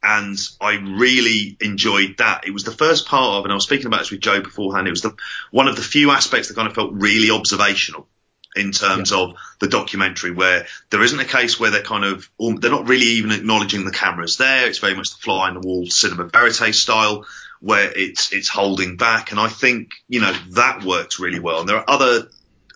And 0.04 0.38
I 0.62 0.74
really 0.76 1.58
enjoyed 1.60 2.18
that. 2.20 2.46
It 2.46 2.52
was 2.52 2.64
the 2.64 2.72
first 2.72 3.08
part 3.08 3.40
of, 3.40 3.46
and 3.46 3.52
I 3.52 3.56
was 3.56 3.64
speaking 3.64 3.88
about 3.88 4.00
this 4.00 4.12
with 4.12 4.20
Joe 4.20 4.42
beforehand. 4.42 4.88
It 4.88 4.92
was 4.92 5.02
the 5.02 5.16
one 5.50 5.68
of 5.68 5.76
the 5.76 5.82
few 5.82 6.12
aspects 6.12 6.50
that 6.50 6.54
kind 6.54 6.68
of 6.68 6.76
felt 6.76 6.92
really 6.94 7.32
observational 7.32 8.08
in 8.56 8.72
terms 8.72 9.12
yeah. 9.12 9.20
of 9.20 9.36
the 9.60 9.68
documentary, 9.68 10.32
where 10.32 10.68
there 10.92 11.02
isn't 11.02 11.20
a 11.20 11.26
case 11.26 11.60
where 11.60 11.72
they're 11.72 11.82
kind 11.82 12.04
of 12.04 12.30
they're 12.40 12.72
not 12.72 12.88
really 12.88 13.06
even 13.06 13.32
acknowledging 13.32 13.86
the 13.86 13.92
cameras 13.92 14.38
there. 14.38 14.68
It's 14.68 14.80
very 14.80 14.94
much 14.94 15.12
the 15.12 15.18
fly 15.20 15.50
on 15.50 15.56
the 15.56 15.68
wall 15.68 15.88
cinema 15.88 16.26
verite 16.26 16.76
style 16.76 17.26
where 17.68 17.92
it's 17.94 18.32
it's 18.32 18.48
holding 18.48 18.96
back, 18.96 19.32
and 19.32 19.40
I 19.42 19.50
think 19.50 19.90
you 20.08 20.22
know 20.22 20.32
that 20.52 20.86
works 20.86 21.20
really 21.20 21.40
well. 21.40 21.60
And 21.60 21.68
there 21.68 21.76
are 21.76 21.86
other 21.86 22.30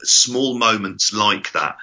small 0.03 0.53
moments 0.57 1.13
like 1.13 1.53
that. 1.53 1.77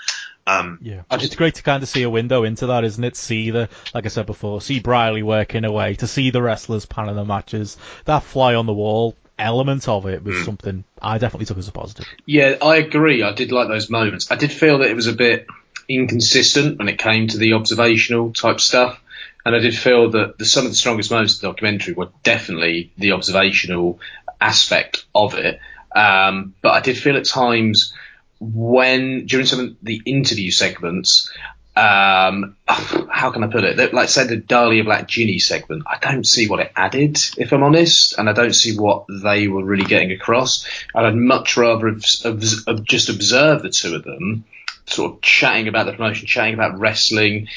Um, 0.47 0.79
yeah, 0.83 1.03
it's 1.11 1.35
great 1.35 1.55
to 1.55 1.63
kind 1.63 1.83
of 1.83 1.89
see 1.89 2.03
a 2.03 2.11
window 2.11 2.45
into 2.45 2.67
that, 2.67 2.85
isn't 2.85 3.03
it? 3.03 3.17
See 3.17 3.51
the, 3.51 3.71
like 3.95 4.05
I 4.05 4.09
said 4.09 4.27
before, 4.27 4.61
see 4.61 4.81
Briley 4.81 5.23
working 5.23 5.65
away, 5.65 5.95
to 5.95 6.07
see 6.07 6.29
the 6.31 6.43
wrestlers 6.43 6.85
planning 6.85 7.17
the 7.17 7.25
matches, 7.25 7.79
that 8.05 8.25
fly 8.25 8.55
on 8.55 8.67
the 8.67 8.75
wall 8.75 9.17
element 9.39 9.89
of 9.89 10.05
it 10.07 10.23
was 10.23 10.37
mm. 10.37 10.45
something 10.45 10.85
I 11.01 11.17
definitely 11.17 11.47
took 11.47 11.59
as 11.59 11.69
a 11.69 11.73
positive. 11.73 12.07
Yeah, 12.27 12.57
I 12.61 12.77
agree. 12.77 13.23
I 13.23 13.33
did 13.33 13.53
like 13.53 13.69
those 13.69 13.89
moments. 13.89 14.31
I 14.31 14.37
did 14.37 14.53
feel 14.53 14.79
that 14.79 14.91
it 14.91 14.97
was 14.97 15.07
a 15.07 15.15
bit 15.15 15.47
inconsistent 15.89 16.79
when 16.79 16.89
it 16.89 16.99
came 16.99 17.29
to 17.29 17.39
the 17.39 17.55
observational 17.55 18.35
type 18.35 18.61
stuff. 18.61 19.01
And 19.45 19.55
I 19.55 19.61
did 19.61 19.77
feel 19.77 20.11
that 20.11 20.39
the, 20.39 20.45
some 20.45 20.67
of 20.67 20.73
the 20.73 20.77
strongest 20.77 21.11
moments 21.11 21.35
of 21.35 21.41
the 21.41 21.49
documentary 21.49 21.95
were 21.95 22.11
definitely 22.23 22.93
the 22.99 23.13
observational 23.13 24.01
aspect 24.41 25.05
of 25.15 25.35
it. 25.35 25.61
Um, 25.95 26.55
but 26.61 26.71
I 26.71 26.81
did 26.81 26.99
feel 26.99 27.17
at 27.17 27.25
times 27.25 27.93
when 28.41 29.27
during 29.27 29.47
some 29.47 29.61
of 29.61 29.77
the 29.83 30.03
interview 30.05 30.51
segments, 30.51 31.31
um, 31.77 32.57
how 32.67 33.31
can 33.31 33.45
I 33.45 33.47
put 33.47 33.65
it? 33.65 33.95
Like 33.95 34.09
say 34.09 34.27
the 34.27 34.37
Dahlia 34.37 34.85
Black 34.85 35.09
Jinny 35.09 35.39
segment, 35.39 35.85
I 35.87 35.99
don't 35.99 36.27
see 36.27 36.49
what 36.49 36.61
it 36.61 36.73
added, 36.77 37.19
if 37.37 37.53
I'm 37.53 37.63
honest, 37.63 38.19
and 38.19 38.29
I 38.29 38.33
don't 38.33 38.55
see 38.55 38.77
what 38.77 39.07
they 39.09 39.49
were 39.49 39.65
really 39.65 39.87
getting 39.87 40.13
across. 40.13 40.67
And 40.95 41.07
I'd 41.07 41.17
much 41.17 41.57
rather 41.57 41.89
have, 41.89 42.05
have, 42.25 42.85
just 42.85 43.09
observed 43.09 43.65
the 43.65 43.71
two 43.71 43.95
of 43.95 44.05
them 44.05 44.45
sort 44.87 45.13
of 45.13 45.21
chatting 45.21 45.69
about 45.69 45.87
the 45.87 45.93
promotion, 45.93 46.27
chatting 46.27 46.55
about 46.55 46.79
wrestling, 46.79 47.49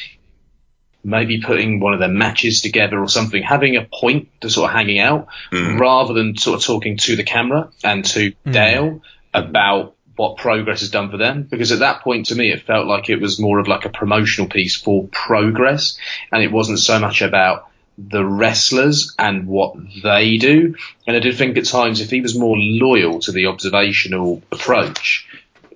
maybe 1.04 1.42
putting 1.42 1.80
one 1.80 1.94
of 1.94 2.00
their 2.00 2.10
matches 2.10 2.62
together 2.62 3.00
or 3.00 3.08
something, 3.08 3.42
having 3.42 3.76
a 3.76 3.86
point 3.86 4.30
to 4.42 4.50
sort 4.50 4.70
of 4.70 4.76
hanging 4.76 5.00
out 5.00 5.28
mm. 5.52 5.80
rather 5.80 6.14
than 6.14 6.38
sort 6.38 6.60
of 6.60 6.66
talking 6.66 6.98
to 6.98 7.16
the 7.16 7.24
camera 7.24 7.70
and 7.84 8.06
to 8.06 8.32
mm. 8.32 8.54
Dale 8.54 9.02
about 9.34 9.96
what 10.16 10.38
progress 10.38 10.82
has 10.82 10.92
done 10.92 11.10
for 11.10 11.18
them. 11.18 11.44
Because 11.44 11.72
at 11.72 11.80
that 11.80 12.02
point, 12.02 12.28
to 12.28 12.36
me, 12.36 12.52
it 12.52 12.64
felt 12.64 12.86
like 12.86 13.10
it 13.10 13.20
was 13.20 13.40
more 13.40 13.60
of 13.60 13.68
like 13.68 13.86
a 13.86 13.90
promotional 13.90 14.50
piece 14.50 14.76
for 14.76 15.08
progress 15.08 15.98
and 16.32 16.44
it 16.44 16.52
wasn't 16.52 16.80
so 16.80 17.00
much 17.00 17.22
about 17.22 17.68
the 17.98 18.24
wrestlers 18.24 19.14
and 19.18 19.48
what 19.48 19.76
they 20.04 20.38
do. 20.38 20.76
And 21.08 21.16
I 21.16 21.20
did 21.20 21.38
think 21.38 21.58
at 21.58 21.66
times 21.66 22.02
if 22.02 22.10
he 22.10 22.22
was 22.22 22.38
more 22.38 22.56
loyal 22.58 23.20
to 23.22 23.32
the 23.32 23.48
observational 23.48 24.42
approach, 24.52 25.28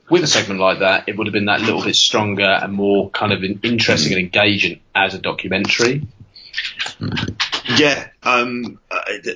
with 0.09 0.23
a 0.23 0.27
segment 0.27 0.59
like 0.59 0.79
that, 0.79 1.07
it 1.07 1.17
would 1.17 1.27
have 1.27 1.33
been 1.33 1.45
that 1.45 1.61
little 1.61 1.83
bit 1.83 1.95
stronger 1.95 2.43
and 2.43 2.73
more 2.73 3.09
kind 3.09 3.33
of 3.33 3.43
interesting 3.43 4.13
and 4.13 4.21
engaging 4.21 4.81
as 4.93 5.13
a 5.13 5.19
documentary. 5.19 6.07
Yeah, 7.77 8.07
um, 8.21 8.79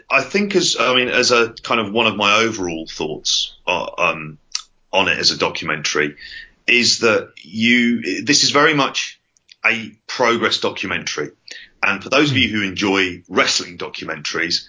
I 0.10 0.22
think 0.22 0.56
as 0.56 0.78
I 0.80 0.96
mean 0.96 1.08
as 1.08 1.32
a 1.32 1.54
kind 1.64 1.80
of 1.82 1.92
one 1.92 2.08
of 2.08 2.16
my 2.16 2.38
overall 2.42 2.86
thoughts 2.88 3.56
uh, 3.68 3.90
um, 3.98 4.38
on 4.94 5.08
it 5.08 5.18
as 5.18 5.32
a 5.32 5.38
documentary 5.38 6.16
is 6.68 7.00
that 7.00 7.34
you 7.42 8.24
this 8.24 8.44
is 8.44 8.52
very 8.52 8.76
much 8.76 9.20
a 9.66 9.92
progress 10.08 10.60
documentary, 10.60 11.32
and 11.82 12.04
for 12.04 12.10
those 12.10 12.32
of 12.32 12.38
you 12.38 12.50
who 12.50 12.62
enjoy 12.62 13.24
wrestling 13.28 13.78
documentaries, 13.78 14.68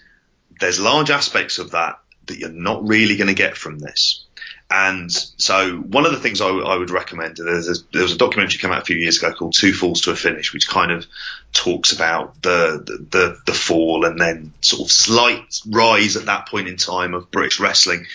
there's 0.59 0.81
large 0.81 1.11
aspects 1.11 1.59
of 1.59 1.73
that 1.73 2.01
that 2.27 2.39
you're 2.39 2.51
not 2.51 2.87
really 2.87 3.17
going 3.17 3.29
to 3.29 3.35
get 3.35 3.57
from 3.57 3.79
this. 3.79 4.25
And 4.73 5.11
so 5.11 5.79
one 5.79 6.07
of 6.07 6.13
the 6.13 6.21
things 6.21 6.41
I 6.41 6.77
would 6.77 6.91
recommend, 6.91 7.41
a, 7.41 7.43
there 7.45 8.03
was 8.03 8.13
a 8.13 8.17
documentary 8.17 8.59
came 8.59 8.71
out 8.71 8.83
a 8.83 8.85
few 8.85 8.97
years 8.97 9.19
ago 9.19 9.33
called 9.33 9.53
Two 9.53 9.73
Falls 9.73 10.03
to 10.03 10.13
a 10.13 10.17
Finish, 10.17 10.55
which 10.55 10.69
kind 10.69 10.93
of 10.93 11.07
talks 11.53 11.93
about 11.93 12.41
the, 12.41 12.81
the, 12.87 13.19
the, 13.19 13.39
the 13.47 13.53
fall 13.53 14.05
and 14.05 14.21
then 14.21 14.53
sort 14.61 14.83
of 14.83 14.93
slight 14.93 15.61
rise 15.69 16.17
at 16.17 16.27
that 16.27 16.47
point 16.47 16.69
in 16.69 16.77
time 16.77 17.15
of 17.15 17.33
British 17.33 17.59
wrestling. 17.59 18.07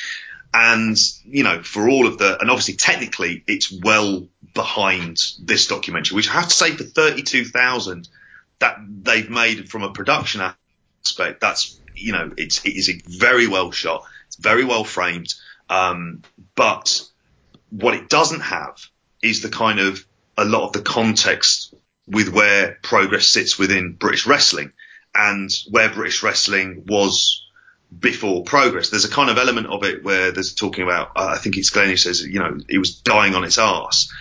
And, 0.54 0.98
you 1.26 1.44
know, 1.44 1.62
for 1.62 1.90
all 1.90 2.08
of 2.08 2.18
the, 2.20 2.40
and 2.40 2.50
obviously 2.50 2.76
technically 2.76 3.44
it's 3.46 3.70
well 3.70 4.26
behind 4.54 5.18
this 5.42 5.68
documentary, 5.68 6.16
which 6.16 6.30
I 6.30 6.34
have 6.34 6.48
to 6.48 6.54
say 6.54 6.72
for 6.72 6.86
32,000 6.86 8.08
that 8.60 8.78
they've 9.04 9.30
made 9.30 9.70
from 9.70 9.84
a 9.84 9.92
production 9.92 10.40
aspect, 11.04 11.42
that's, 11.42 11.78
you 11.96 12.14
know, 12.14 12.32
it's, 12.38 12.66
it 12.66 12.78
is 12.78 12.90
very 13.06 13.48
well 13.48 13.72
shot. 13.72 14.06
It's 14.28 14.38
very 14.38 14.64
well 14.64 14.86
framed 14.86 15.34
um, 15.70 16.22
but 16.56 17.02
what 17.70 17.96
it 17.96 18.10
doesn't 18.10 18.42
have 18.42 18.78
is 19.22 19.42
the 19.42 19.50
kind 19.50 19.80
of 19.80 20.06
a 20.38 20.46
lot 20.46 20.68
of 20.68 20.74
the 20.74 20.82
context 20.82 21.74
with 22.08 22.30
where 22.30 22.78
progress 22.82 23.28
sits 23.28 23.58
within 23.58 23.94
British 23.94 24.28
wrestling 24.28 24.72
and 25.14 25.50
where 25.70 25.90
British 25.90 26.22
wrestling 26.24 26.84
was 26.88 27.46
before 27.98 28.44
progress. 28.44 28.90
There's 28.90 29.06
a 29.06 29.10
kind 29.10 29.30
of 29.30 29.38
element 29.38 29.68
of 29.68 29.84
it 29.84 30.04
where 30.04 30.32
there's 30.32 30.54
talking 30.54 30.84
about, 30.84 31.12
uh, 31.16 31.34
I 31.36 31.38
think 31.38 31.58
it's 31.58 31.70
Glenn 31.70 31.90
who 31.90 31.98
says, 31.98 32.22
you 32.22 32.40
know, 32.40 32.58
it 32.68 32.78
was 32.78 33.00
dying 33.00 33.34
on 33.34 33.44
its 33.44 33.58
arse. 33.58 34.12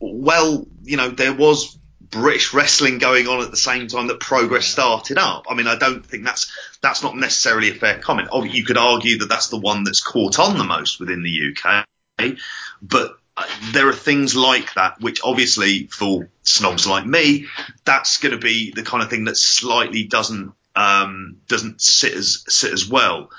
Well, 0.00 0.66
you 0.82 0.96
know, 0.96 1.08
there 1.10 1.32
was 1.32 1.78
British 2.10 2.52
wrestling 2.52 2.98
going 2.98 3.28
on 3.28 3.42
at 3.42 3.50
the 3.50 3.56
same 3.56 3.88
time 3.88 4.08
that 4.08 4.20
progress 4.20 4.66
started 4.66 5.18
up. 5.18 5.46
I 5.48 5.54
mean, 5.54 5.66
I 5.66 5.76
don't 5.76 6.04
think 6.04 6.24
that's 6.24 6.52
that's 6.80 7.02
not 7.02 7.16
necessarily 7.16 7.70
a 7.70 7.74
fair 7.74 7.98
comment. 7.98 8.28
Oh, 8.32 8.44
you 8.44 8.64
could 8.64 8.76
argue 8.76 9.18
that 9.18 9.28
that's 9.28 9.48
the 9.48 9.58
one 9.58 9.84
that's 9.84 10.00
caught 10.00 10.38
on 10.38 10.58
the 10.58 10.64
most 10.64 11.00
within 11.00 11.22
the 11.22 11.54
UK. 11.56 12.36
but 12.82 13.16
uh, 13.36 13.46
there 13.72 13.88
are 13.88 13.94
things 13.94 14.36
like 14.36 14.74
that 14.74 15.00
which 15.00 15.20
obviously 15.24 15.88
for 15.88 16.28
snobs 16.44 16.86
like 16.86 17.04
me 17.04 17.46
that's 17.84 18.18
going 18.18 18.30
to 18.30 18.38
be 18.38 18.70
the 18.70 18.84
kind 18.84 19.02
of 19.02 19.10
thing 19.10 19.24
that 19.24 19.36
slightly 19.36 20.04
doesn't 20.04 20.52
um, 20.76 21.38
doesn't 21.48 21.80
sit 21.80 22.14
as 22.14 22.44
sit 22.48 22.72
as 22.72 22.88
well 22.88 23.30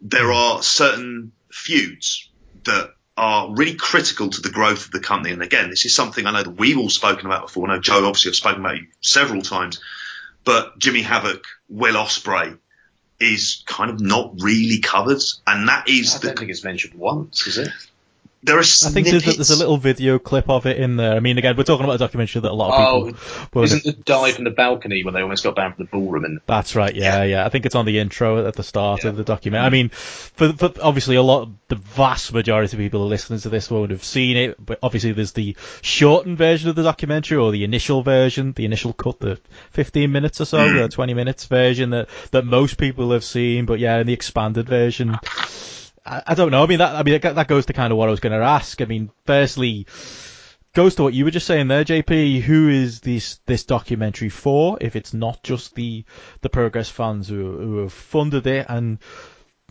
there 0.00 0.30
are 0.30 0.62
certain 0.62 1.32
feuds 1.50 2.30
that 2.64 2.94
are 3.20 3.54
really 3.54 3.74
critical 3.74 4.30
to 4.30 4.40
the 4.40 4.50
growth 4.50 4.86
of 4.86 4.92
the 4.92 5.00
company. 5.00 5.32
And 5.32 5.42
again 5.42 5.68
this 5.68 5.84
is 5.84 5.94
something 5.94 6.26
I 6.26 6.32
know 6.32 6.42
that 6.42 6.58
we've 6.58 6.78
all 6.78 6.88
spoken 6.88 7.26
about 7.26 7.42
before. 7.42 7.68
I 7.68 7.74
know 7.74 7.80
Joe 7.80 8.06
obviously 8.06 8.30
I've 8.30 8.36
spoken 8.36 8.60
about 8.60 8.78
you 8.78 8.86
several 9.00 9.42
times. 9.42 9.80
But 10.42 10.78
Jimmy 10.78 11.02
Havoc 11.02 11.44
Will 11.68 11.94
Ospreay 11.94 12.58
is 13.20 13.62
kind 13.66 13.90
of 13.90 14.00
not 14.00 14.32
really 14.38 14.78
covered. 14.78 15.20
And 15.46 15.68
that 15.68 15.88
is 15.88 16.14
I 16.14 16.18
the 16.18 16.26
don't 16.28 16.38
think 16.38 16.50
it's 16.50 16.64
mentioned 16.64 16.94
once, 16.94 17.46
is 17.46 17.58
it? 17.58 17.68
There 18.42 18.56
are 18.56 18.60
I 18.60 18.62
think 18.62 19.06
there's 19.06 19.26
a, 19.26 19.32
there's 19.32 19.50
a 19.50 19.58
little 19.58 19.76
video 19.76 20.18
clip 20.18 20.48
of 20.48 20.64
it 20.64 20.78
in 20.78 20.96
there. 20.96 21.14
I 21.14 21.20
mean, 21.20 21.36
again, 21.36 21.56
we're 21.56 21.64
talking 21.64 21.84
about 21.84 21.96
a 21.96 21.98
documentary 21.98 22.40
that 22.40 22.50
a 22.50 22.54
lot 22.54 22.72
of 22.72 22.80
Oh, 22.80 23.06
people. 23.12 23.64
isn't 23.64 23.84
the 23.84 23.92
dive 23.92 24.36
from 24.36 24.44
the 24.44 24.50
balcony 24.50 25.04
when 25.04 25.12
they 25.12 25.20
almost 25.20 25.44
got 25.44 25.56
banned 25.56 25.76
from 25.76 25.84
the 25.84 25.90
ballroom? 25.90 26.24
And 26.24 26.40
That's 26.46 26.74
right. 26.74 26.94
Yeah, 26.94 27.22
yeah, 27.24 27.44
I 27.44 27.50
think 27.50 27.66
it's 27.66 27.74
on 27.74 27.84
the 27.84 27.98
intro 27.98 28.46
at 28.46 28.54
the 28.54 28.62
start 28.62 29.04
of 29.04 29.16
the 29.16 29.24
document. 29.24 29.62
I 29.62 29.68
mean, 29.68 29.90
for, 29.90 30.54
for 30.54 30.72
obviously 30.80 31.16
a 31.16 31.22
lot, 31.22 31.50
the 31.68 31.76
vast 31.76 32.32
majority 32.32 32.76
of 32.76 32.80
people 32.80 33.06
listening 33.06 33.40
to 33.40 33.50
this 33.50 33.70
won't 33.70 33.90
have 33.90 34.04
seen 34.04 34.38
it, 34.38 34.64
but 34.64 34.78
obviously 34.82 35.12
there's 35.12 35.32
the 35.32 35.54
shortened 35.82 36.38
version 36.38 36.70
of 36.70 36.76
the 36.76 36.82
documentary 36.82 37.36
or 37.36 37.52
the 37.52 37.64
initial 37.64 38.02
version, 38.02 38.52
the 38.52 38.64
initial 38.64 38.94
cut, 38.94 39.18
the 39.20 39.38
15 39.72 40.10
minutes 40.10 40.40
or 40.40 40.46
so, 40.46 40.66
hmm. 40.66 40.76
the 40.76 40.88
20 40.88 41.12
minutes 41.12 41.44
version 41.44 41.90
that 41.90 42.08
that 42.30 42.46
most 42.46 42.78
people 42.78 43.12
have 43.12 43.24
seen. 43.24 43.66
But 43.66 43.80
yeah, 43.80 43.98
in 43.98 44.06
the 44.06 44.14
expanded 44.14 44.66
version. 44.66 45.18
I, 46.04 46.22
I 46.28 46.34
don't 46.34 46.50
know. 46.50 46.62
I 46.62 46.66
mean, 46.66 46.78
that 46.78 46.94
I 46.94 47.02
mean 47.02 47.20
that 47.20 47.48
goes 47.48 47.66
to 47.66 47.72
kind 47.72 47.92
of 47.92 47.98
what 47.98 48.08
I 48.08 48.10
was 48.10 48.20
going 48.20 48.38
to 48.38 48.44
ask. 48.44 48.80
I 48.80 48.84
mean, 48.84 49.10
firstly, 49.26 49.86
goes 50.74 50.94
to 50.96 51.02
what 51.02 51.14
you 51.14 51.24
were 51.24 51.30
just 51.30 51.46
saying 51.46 51.68
there, 51.68 51.84
JP. 51.84 52.42
Who 52.42 52.68
is 52.68 53.00
this 53.00 53.40
this 53.46 53.64
documentary 53.64 54.28
for? 54.28 54.78
If 54.80 54.96
it's 54.96 55.14
not 55.14 55.42
just 55.42 55.74
the 55.74 56.04
the 56.40 56.48
Progress 56.48 56.88
fans 56.88 57.28
who 57.28 57.58
who 57.58 57.78
have 57.78 57.92
funded 57.92 58.46
it, 58.46 58.66
and 58.68 58.98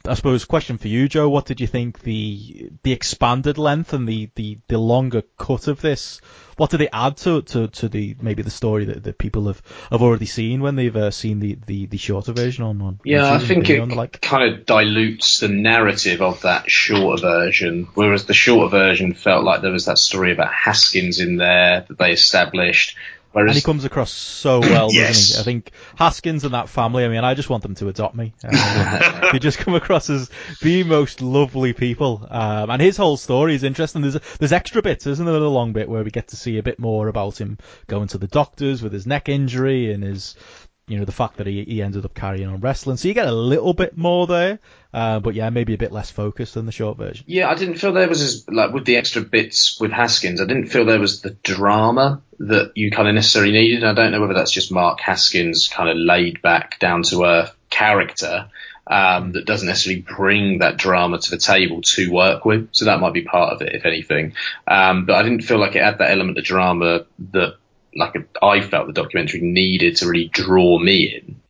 I 0.06 0.14
suppose 0.14 0.46
question 0.46 0.78
for 0.78 0.88
you, 0.88 1.08
Joe. 1.08 1.30
What 1.30 1.46
did 1.46 1.62
you 1.62 1.68
think 1.68 2.00
the 2.02 2.72
the 2.84 2.92
expanded 2.92 3.58
length 3.58 3.94
and 3.94 4.08
the 4.08 4.30
the, 4.36 4.60
the 4.68 4.78
longer 4.78 5.24
cut 5.38 5.68
of 5.68 5.82
this? 5.82 6.22
What 6.58 6.72
did 6.72 6.82
it 6.82 6.90
add 6.92 7.16
to, 7.18 7.42
to, 7.42 7.68
to 7.70 7.88
the 7.88 8.18
maybe 8.22 8.44
the 8.44 8.50
story 8.50 8.84
that, 8.86 9.04
that 9.04 9.18
people 9.18 9.48
have, 9.48 9.62
have 9.92 10.02
already 10.02 10.26
seen 10.26 10.62
when 10.62 10.76
they've 10.76 10.96
uh, 10.96 11.10
seen 11.10 11.40
the, 11.40 11.58
the, 11.66 11.86
the 11.86 11.98
shorter 11.98 12.34
version 12.34 12.66
on 12.66 12.82
on 12.82 13.00
Yeah, 13.06 13.34
I 13.34 13.40
think 13.40 13.70
it 13.70 13.88
like? 13.88 14.20
kind 14.20 14.54
of 14.54 14.66
dilutes 14.66 15.40
the 15.40 15.48
narrative 15.48 16.22
of 16.22 16.42
that 16.42 16.70
shorter 16.70 17.22
version, 17.22 17.88
whereas 17.94 18.26
the 18.26 18.34
shorter 18.34 18.70
version 18.70 19.14
felt 19.14 19.46
like 19.46 19.62
there 19.62 19.72
was 19.72 19.86
that 19.86 20.00
story 20.00 20.34
about 20.34 20.52
Haskins 20.52 21.22
in 21.22 21.38
there 21.38 21.86
that 21.88 21.98
they 21.98 22.12
established. 22.12 22.98
Whereas 23.32 23.52
And 23.52 23.56
he 23.56 23.62
comes 23.62 23.86
across 23.86 24.12
so 24.12 24.60
well, 24.60 24.90
doesn't 24.90 25.36
he? 25.36 25.40
I 25.40 25.44
think 25.44 25.72
Haskins 25.96 26.46
and 26.46 26.56
that 26.56 26.68
family. 26.68 27.06
I 27.06 27.10
mean, 27.10 27.24
I 27.24 27.36
just 27.36 27.50
want 27.50 27.62
them 27.62 27.76
to 27.76 27.88
adopt 27.88 28.16
me. 28.16 28.34
Um, 28.44 28.52
they 29.32 29.40
just 29.40 29.60
come 29.60 29.76
across 29.76 30.10
as 30.10 30.32
the 30.62 30.84
most 30.84 31.22
lovely 31.22 31.74
people. 31.74 32.26
Um, 32.28 32.72
and 32.72 32.82
his 32.82 32.98
whole 32.98 33.18
story 33.18 33.54
is 33.54 33.64
interesting. 33.64 34.02
There's 34.02 34.18
there's 34.40 34.54
extra 34.54 34.82
bits, 34.82 35.06
isn't 35.06 35.26
there? 35.26 35.36
A 35.36 35.40
long 35.48 35.74
bit 35.74 35.90
where 35.90 36.04
we 36.04 36.10
get 36.10 36.30
to 36.30 36.36
see 36.36 36.58
a 36.58 36.64
bit 36.64 36.80
more 36.80 37.08
about 37.08 37.40
him 37.40 37.60
going 37.88 38.08
to 38.10 38.18
the 38.18 38.28
doctors 38.28 38.82
with 38.82 38.94
his 38.94 39.06
neck 39.06 39.30
injury 39.30 39.94
and 39.94 40.04
his, 40.04 40.36
you 40.88 40.98
know, 40.98 41.06
the 41.06 41.12
fact 41.12 41.38
that 41.38 41.46
he 41.46 41.64
he 41.64 41.84
ended 41.84 42.06
up 42.06 42.16
carrying 42.16 42.50
on 42.50 42.62
wrestling. 42.62 42.98
So 42.98 43.08
you 43.08 43.14
get 43.14 43.28
a 43.28 43.32
little 43.32 43.74
bit 43.74 43.96
more 43.96 44.26
there. 44.26 44.58
Uh, 44.92 45.20
but 45.20 45.36
yeah, 45.36 45.52
maybe 45.52 45.76
a 45.76 45.78
bit 45.78 45.92
less 45.92 46.10
focused 46.10 46.56
than 46.56 46.66
the 46.66 46.72
short 46.72 46.98
version. 46.98 47.26
Yeah, 47.28 47.48
I 47.48 47.54
didn't 47.54 47.76
feel 47.76 47.94
there 47.94 48.10
was 48.10 48.24
as 48.24 48.50
like 48.50 48.74
with 48.74 48.86
the 48.86 48.98
extra 48.98 49.22
bits 49.22 49.80
with 49.80 49.92
Haskins. 49.92 50.42
I 50.42 50.46
didn't 50.46 50.70
feel 50.70 50.86
there 50.86 51.00
was 51.00 51.22
the 51.22 51.30
drama 51.30 52.24
that 52.40 52.72
you 52.76 52.92
kind 52.92 53.08
of 53.08 53.16
necessarily 53.16 53.52
needed. 53.52 53.84
I 53.84 53.94
don't 53.94 54.12
know 54.12 54.22
whether 54.22 54.34
that's 54.34 54.52
just 54.52 54.72
Mark 54.72 55.00
Haskins' 55.02 55.68
kind 55.68 55.90
of 55.90 55.98
laid 55.98 56.42
back, 56.42 56.80
down 56.80 57.04
to 57.04 57.26
earth 57.26 57.56
character 57.70 58.50
um, 58.88 59.34
that 59.34 59.46
doesn't 59.46 59.68
necessarily 59.68 60.02
bring 60.02 60.60
that 60.60 60.78
drama 60.78 61.20
to 61.20 61.32
the 61.32 61.38
table 61.38 61.82
to 61.82 62.12
work 62.12 62.46
with. 62.46 62.70
So 62.72 62.86
that 62.86 63.00
might 63.00 63.14
be 63.14 63.22
part 63.22 63.54
of 63.54 63.62
it, 63.62 63.76
if 63.76 63.86
anything. 63.86 64.34
Um, 64.68 65.06
but 65.06 65.16
I 65.16 65.24
didn't 65.24 65.44
feel 65.44 65.60
like 65.60 65.76
it 65.76 65.84
had 65.84 66.00
that 66.00 66.12
element 66.12 66.38
of 66.38 66.44
drama 66.44 67.06
that 67.32 67.58
like 67.96 68.16
I 68.42 68.62
felt 68.62 68.88
the 68.88 68.94
documentary 68.94 69.42
needed 69.42 69.98
to 69.98 70.08
really 70.08 70.28
draw 70.28 70.80
me 70.80 71.16
in. 71.16 71.42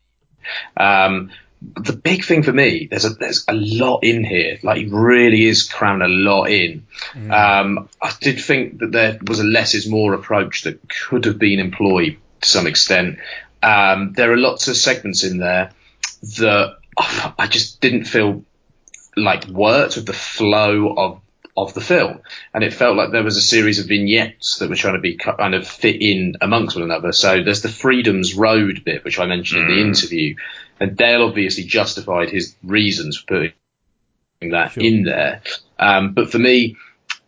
Um, 0.75 1.31
the 1.61 1.93
big 1.93 2.23
thing 2.23 2.43
for 2.43 2.53
me, 2.53 2.87
there's 2.89 3.05
a 3.05 3.09
there's 3.09 3.43
a 3.47 3.53
lot 3.53 4.03
in 4.03 4.23
here. 4.23 4.59
Like 4.63 4.81
it 4.81 4.91
really 4.91 5.45
is 5.45 5.63
cramming 5.63 6.05
a 6.05 6.07
lot 6.07 6.45
in. 6.45 6.85
Um, 7.31 7.89
I 8.01 8.13
did 8.21 8.39
think 8.39 8.79
that 8.79 8.91
there 8.91 9.19
was 9.25 9.39
a 9.39 9.43
less 9.43 9.75
is 9.75 9.87
more 9.89 10.13
approach 10.13 10.63
that 10.63 10.79
could 10.89 11.25
have 11.25 11.37
been 11.37 11.59
employed 11.59 12.17
to 12.41 12.47
some 12.49 12.67
extent. 12.67 13.19
Um, 13.61 14.13
there 14.13 14.31
are 14.31 14.37
lots 14.37 14.69
of 14.69 14.77
segments 14.77 15.23
in 15.23 15.37
there 15.37 15.71
that 16.37 16.77
I 17.37 17.47
just 17.47 17.81
didn't 17.81 18.05
feel 18.05 18.45
like 19.17 19.47
worked 19.47 19.97
with 19.97 20.05
the 20.05 20.13
flow 20.13 20.93
of 20.95 21.21
of 21.57 21.73
the 21.73 21.81
film, 21.81 22.21
and 22.53 22.63
it 22.63 22.73
felt 22.73 22.95
like 22.95 23.11
there 23.11 23.23
was 23.23 23.35
a 23.35 23.41
series 23.41 23.79
of 23.79 23.87
vignettes 23.87 24.59
that 24.59 24.69
were 24.69 24.77
trying 24.77 24.93
to 24.93 25.01
be 25.01 25.17
kind 25.17 25.53
of 25.53 25.67
fit 25.67 26.01
in 26.01 26.35
amongst 26.39 26.77
one 26.77 26.85
another. 26.85 27.11
So 27.11 27.43
there's 27.43 27.61
the 27.61 27.69
Freedom's 27.69 28.33
Road 28.33 28.83
bit, 28.85 29.03
which 29.03 29.19
I 29.19 29.25
mentioned 29.25 29.63
in 29.63 29.67
the 29.67 29.81
interview, 29.81 30.35
and 30.79 30.95
Dale 30.95 31.23
obviously 31.23 31.63
justified 31.63 32.29
his 32.29 32.55
reasons 32.63 33.17
for 33.17 33.49
putting 34.39 34.51
that 34.51 34.77
in 34.77 35.03
there. 35.03 35.41
Um, 35.77 36.13
but 36.13 36.31
for 36.31 36.39
me, 36.39 36.77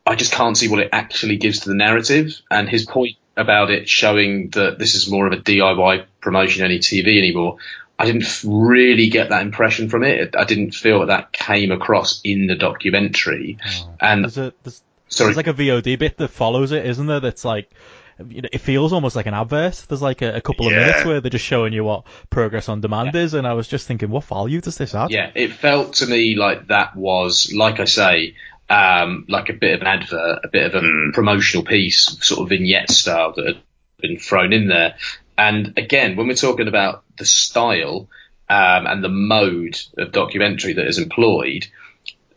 I 0.06 0.16
just 0.16 0.34
can't 0.34 0.58
see 0.58 0.68
what 0.68 0.80
it 0.80 0.90
actually 0.92 1.38
gives 1.38 1.62
to 1.62 1.70
the 1.70 1.76
narrative, 1.76 2.42
and 2.50 2.68
his 2.68 2.86
point 2.86 3.18
about 3.38 3.72
it 3.72 3.88
showing 3.88 4.50
that 4.50 4.78
this 4.78 4.96
is 4.96 5.10
more 5.10 5.26
of 5.26 5.34
a 5.34 5.38
DIY 5.38 6.06
promotion 6.20 6.66
any 6.66 6.80
TV 6.80 7.18
anymore. 7.18 7.58
I 7.98 8.06
didn't 8.06 8.26
really 8.44 9.10
get 9.10 9.30
that 9.30 9.44
impression 9.44 9.90
from 9.90 10.04
it. 10.04 10.36
I 10.36 10.44
didn't 10.44 10.72
feel 10.72 11.02
that 11.02 11.06
that 11.08 11.32
came 11.32 11.72
across 11.72 12.20
in 12.24 12.48
the 12.48 12.56
documentary. 12.56 13.60
And 14.00 14.24
There's 14.24 14.38
a 14.40 14.54
there's, 14.64 14.82
Sorry. 15.08 15.28
there's 15.28 15.38
like 15.38 15.48
a 15.48 15.54
VOD 15.54 16.00
bit 16.00 16.18
that 16.18 16.30
follows 16.30 16.72
it, 16.72 16.86
isn't 16.86 17.06
there? 17.06 17.20
That's 17.20 17.46
like 17.46 17.70
it 18.30 18.60
feels 18.62 18.94
almost 18.94 19.16
like 19.16 19.26
an 19.26 19.34
advert. 19.34 19.86
There's 19.88 20.02
like 20.02 20.22
a, 20.22 20.36
a 20.36 20.42
couple 20.42 20.68
of 20.68 20.74
Yeah. 20.74 20.80
minutes 20.80 21.06
where 21.06 21.22
they're 21.22 21.30
just 21.30 21.46
showing 21.46 21.74
you 21.74 21.84
what 21.84 22.06
progress 22.30 22.70
on 22.70 22.82
demand 22.82 23.16
is, 23.16 23.34
and 23.34 23.48
I 23.48 23.54
was 23.54 23.68
just 23.68 23.88
thinking, 23.88 24.10
what 24.10 24.24
value 24.26 24.62
does 24.62 24.78
this 24.78 24.94
add? 24.96 25.12
Yeah, 25.12 25.32
it 25.36 25.54
felt 25.54 25.96
to 25.96 26.08
me 26.08 26.36
like 26.36 26.68
that 26.68 26.96
was, 26.96 27.52
like 27.56 27.80
I 27.80 27.86
say, 27.86 28.36
um, 28.70 29.26
like 29.28 29.50
a 29.50 29.54
bit 29.54 29.76
of 29.76 29.82
an 29.82 29.88
advert, 29.88 30.40
a 30.44 30.48
bit 30.48 30.74
of 30.74 30.84
a 30.84 31.12
promotional 31.14 31.66
piece, 31.66 32.18
sort 32.22 32.42
of 32.42 32.50
vignette 32.50 32.90
style 32.90 33.34
that 33.36 33.46
had 33.46 33.58
been 34.00 34.18
thrown 34.18 34.54
in 34.54 34.68
there. 34.68 34.96
And 35.38 35.78
again, 35.78 36.16
when 36.16 36.28
we're 36.28 36.36
talking 36.36 36.68
about 36.68 37.04
the 37.18 37.26
style 37.26 38.08
um, 38.50 38.88
and 38.88 39.04
the 39.04 39.10
mode 39.10 39.80
of 39.98 40.12
documentary 40.12 40.74
that 40.74 40.88
is 40.88 40.98
employed, 40.98 41.68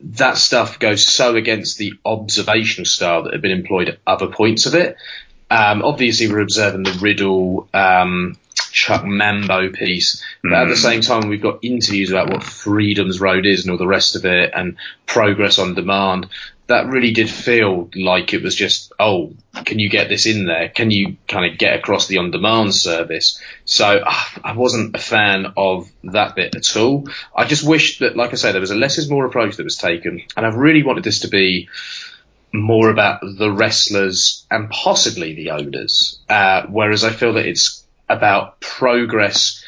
that 0.00 0.36
stuff 0.36 0.78
goes 0.78 1.04
so 1.04 1.36
against 1.36 1.78
the 1.78 1.94
observational 2.04 2.84
style 2.84 3.22
that 3.24 3.32
had 3.32 3.42
been 3.42 3.50
employed 3.50 3.88
at 3.88 3.98
other 4.06 4.26
points 4.28 4.66
of 4.66 4.74
it. 4.74 4.96
Um, 5.54 5.82
obviously, 5.82 6.26
we're 6.28 6.40
observing 6.40 6.82
the 6.82 6.98
Riddle, 7.00 7.68
um, 7.72 8.36
Chuck 8.72 9.04
Mambo 9.04 9.70
piece, 9.70 10.20
but 10.42 10.52
at 10.52 10.68
the 10.68 10.76
same 10.76 11.00
time, 11.00 11.28
we've 11.28 11.40
got 11.40 11.60
interviews 11.62 12.10
about 12.10 12.28
what 12.28 12.42
Freedom's 12.42 13.20
Road 13.20 13.46
is 13.46 13.62
and 13.62 13.70
all 13.70 13.78
the 13.78 13.86
rest 13.86 14.16
of 14.16 14.24
it, 14.24 14.50
and 14.52 14.76
progress 15.06 15.60
on 15.60 15.74
demand. 15.74 16.26
That 16.66 16.86
really 16.86 17.12
did 17.12 17.30
feel 17.30 17.90
like 17.94 18.34
it 18.34 18.42
was 18.42 18.56
just, 18.56 18.92
oh, 18.98 19.34
can 19.64 19.78
you 19.78 19.90
get 19.90 20.08
this 20.08 20.26
in 20.26 20.46
there? 20.46 20.70
Can 20.70 20.90
you 20.90 21.18
kind 21.28 21.52
of 21.52 21.58
get 21.58 21.78
across 21.78 22.08
the 22.08 22.16
on-demand 22.18 22.74
service? 22.74 23.38
So 23.64 24.02
ah, 24.04 24.40
I 24.42 24.56
wasn't 24.56 24.96
a 24.96 24.98
fan 24.98 25.52
of 25.56 25.88
that 26.04 26.34
bit 26.34 26.56
at 26.56 26.76
all. 26.76 27.06
I 27.36 27.44
just 27.44 27.64
wish 27.64 27.98
that, 27.98 28.16
like 28.16 28.32
I 28.32 28.36
say, 28.36 28.50
there 28.50 28.62
was 28.62 28.70
a 28.72 28.76
less 28.76 28.98
is 28.98 29.10
more 29.10 29.26
approach 29.26 29.56
that 29.56 29.64
was 29.64 29.76
taken, 29.76 30.22
and 30.36 30.46
I've 30.46 30.56
really 30.56 30.82
wanted 30.82 31.04
this 31.04 31.20
to 31.20 31.28
be 31.28 31.68
more 32.54 32.88
about 32.88 33.20
the 33.20 33.50
wrestlers 33.50 34.46
and 34.50 34.70
possibly 34.70 35.34
the 35.34 35.50
owners, 35.50 36.20
uh, 36.28 36.62
whereas 36.68 37.04
I 37.04 37.10
feel 37.10 37.34
that 37.34 37.46
it's 37.46 37.84
about 38.08 38.60
progress 38.60 39.64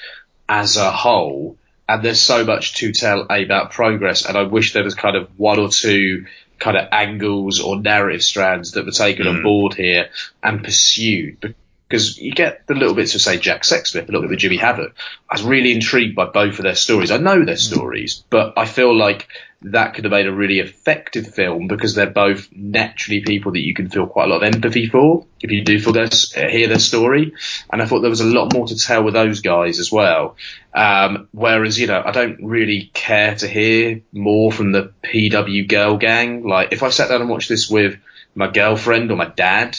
as 0.49 0.77
a 0.77 0.91
whole. 0.91 1.59
And 1.89 2.03
there's 2.03 2.21
so 2.21 2.45
much 2.45 2.75
to 2.77 2.93
tell 2.93 3.27
about 3.29 3.71
progress, 3.71 4.25
and 4.25 4.37
I 4.37 4.43
wish 4.45 4.73
there 4.73 4.85
was 4.85 4.95
kind 4.95 5.17
of 5.17 5.29
one 5.37 5.59
or 5.59 5.69
two 5.69 6.27
kind 6.59 6.77
of 6.77 6.89
angles 6.91 7.61
or 7.61 7.81
narrative 7.81 8.23
strands 8.23 8.73
that 8.73 8.85
were 8.87 8.93
taken 8.93 9.27
on 9.27 9.43
board 9.43 9.75
here 9.75 10.09
and 10.43 10.65
pursued. 10.65 11.55
because 11.89 12.19
you 12.19 12.33
get 12.33 12.67
the 12.67 12.75
little 12.75 12.95
bits 12.95 13.15
of 13.15 13.21
say 13.21 13.39
Jack 13.39 13.63
Sexsmith, 13.63 14.05
a 14.05 14.07
little 14.07 14.23
bit 14.23 14.31
with 14.31 14.39
Jimmy 14.41 14.57
Havoc. 14.57 14.95
I 15.31 15.35
was 15.35 15.45
really 15.45 15.73
intrigued 15.73 16.17
by 16.17 16.27
both 16.27 16.59
of 16.59 16.65
their 16.65 16.75
stories. 16.75 17.11
I 17.11 17.19
know 17.19 17.45
their 17.45 17.57
stories, 17.57 18.25
but 18.31 18.55
I 18.57 18.67
feel 18.67 18.97
like 18.97 19.29
that 19.63 19.95
could 19.95 20.05
have 20.05 20.11
made 20.11 20.27
a 20.27 20.33
really 20.33 20.59
effective 20.59 21.35
film 21.35 21.67
because 21.67 21.95
they're 21.95 22.11
both 22.11 22.49
naturally 22.53 23.23
people 23.23 23.53
that 23.53 23.65
you 23.65 23.75
can 23.75 23.89
feel 23.89 24.07
quite 24.07 24.27
a 24.27 24.29
lot 24.29 24.43
of 24.43 24.55
empathy 24.55 24.87
for 24.87 25.27
if 25.41 25.51
you 25.51 25.65
do 25.65 25.81
feel 25.81 25.93
their, 25.93 26.09
hear 26.49 26.69
their 26.69 26.79
story. 26.79 27.33
And 27.73 27.81
I 27.81 27.87
thought 27.87 28.01
there 28.01 28.11
was 28.11 28.21
a 28.21 28.27
lot 28.27 28.53
more 28.53 28.67
to 28.67 28.77
tell 28.77 29.03
with 29.03 29.15
those 29.15 29.41
guys 29.41 29.79
as 29.79 29.91
well. 29.91 30.37
Um, 30.75 31.29
whereas, 31.33 31.79
you 31.79 31.87
know, 31.87 32.03
I 32.05 32.13
don't 32.13 32.45
really 32.45 32.91
care 32.93 33.35
to 33.37 33.49
hear 33.49 34.03
more 34.13 34.53
from 34.53 34.73
the 34.73 34.93
PW 35.03 35.69
girl 35.69 35.97
gang. 35.97 36.47
Like 36.47 36.73
if 36.73 36.83
I 36.83 36.91
sat 36.91 37.09
down 37.09 37.23
and 37.23 37.31
watched 37.31 37.49
this 37.49 37.69
with 37.71 37.99
my 38.35 38.51
girlfriend 38.51 39.11
or 39.11 39.17
my 39.17 39.29
dad, 39.29 39.77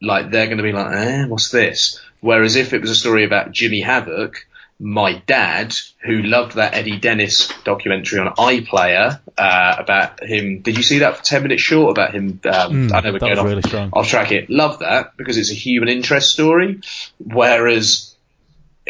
like 0.00 0.30
they're 0.30 0.46
going 0.46 0.58
to 0.58 0.62
be 0.62 0.72
like, 0.72 0.94
eh, 0.94 1.26
what's 1.26 1.50
this? 1.50 2.00
Whereas 2.20 2.56
if 2.56 2.72
it 2.72 2.80
was 2.80 2.90
a 2.90 2.96
story 2.96 3.24
about 3.24 3.50
Jimmy 3.50 3.80
Havoc, 3.80 4.46
my 4.80 5.22
dad, 5.26 5.74
who 5.98 6.22
loved 6.22 6.54
that 6.56 6.74
Eddie 6.74 6.96
Dennis 6.98 7.52
documentary 7.64 8.18
on 8.18 8.34
iPlayer 8.34 9.20
uh, 9.36 9.76
about 9.78 10.22
him. 10.24 10.62
Did 10.62 10.76
you 10.78 10.82
see 10.82 11.00
that 11.00 11.18
for 11.18 11.22
10 11.22 11.42
minutes 11.42 11.60
short 11.62 11.90
about 11.90 12.14
him? 12.14 12.40
Um, 12.44 12.88
Mm, 12.88 12.92
I 12.92 13.00
know 13.00 13.12
we're 13.12 13.18
going 13.18 13.38
off, 13.38 13.44
really 13.44 13.62
strong. 13.62 13.90
off 13.92 14.08
track 14.08 14.28
here. 14.28 14.46
Love 14.48 14.78
that 14.78 15.16
because 15.18 15.36
it's 15.36 15.50
a 15.50 15.54
human 15.54 15.88
interest 15.90 16.32
story. 16.32 16.80
Whereas 17.18 18.14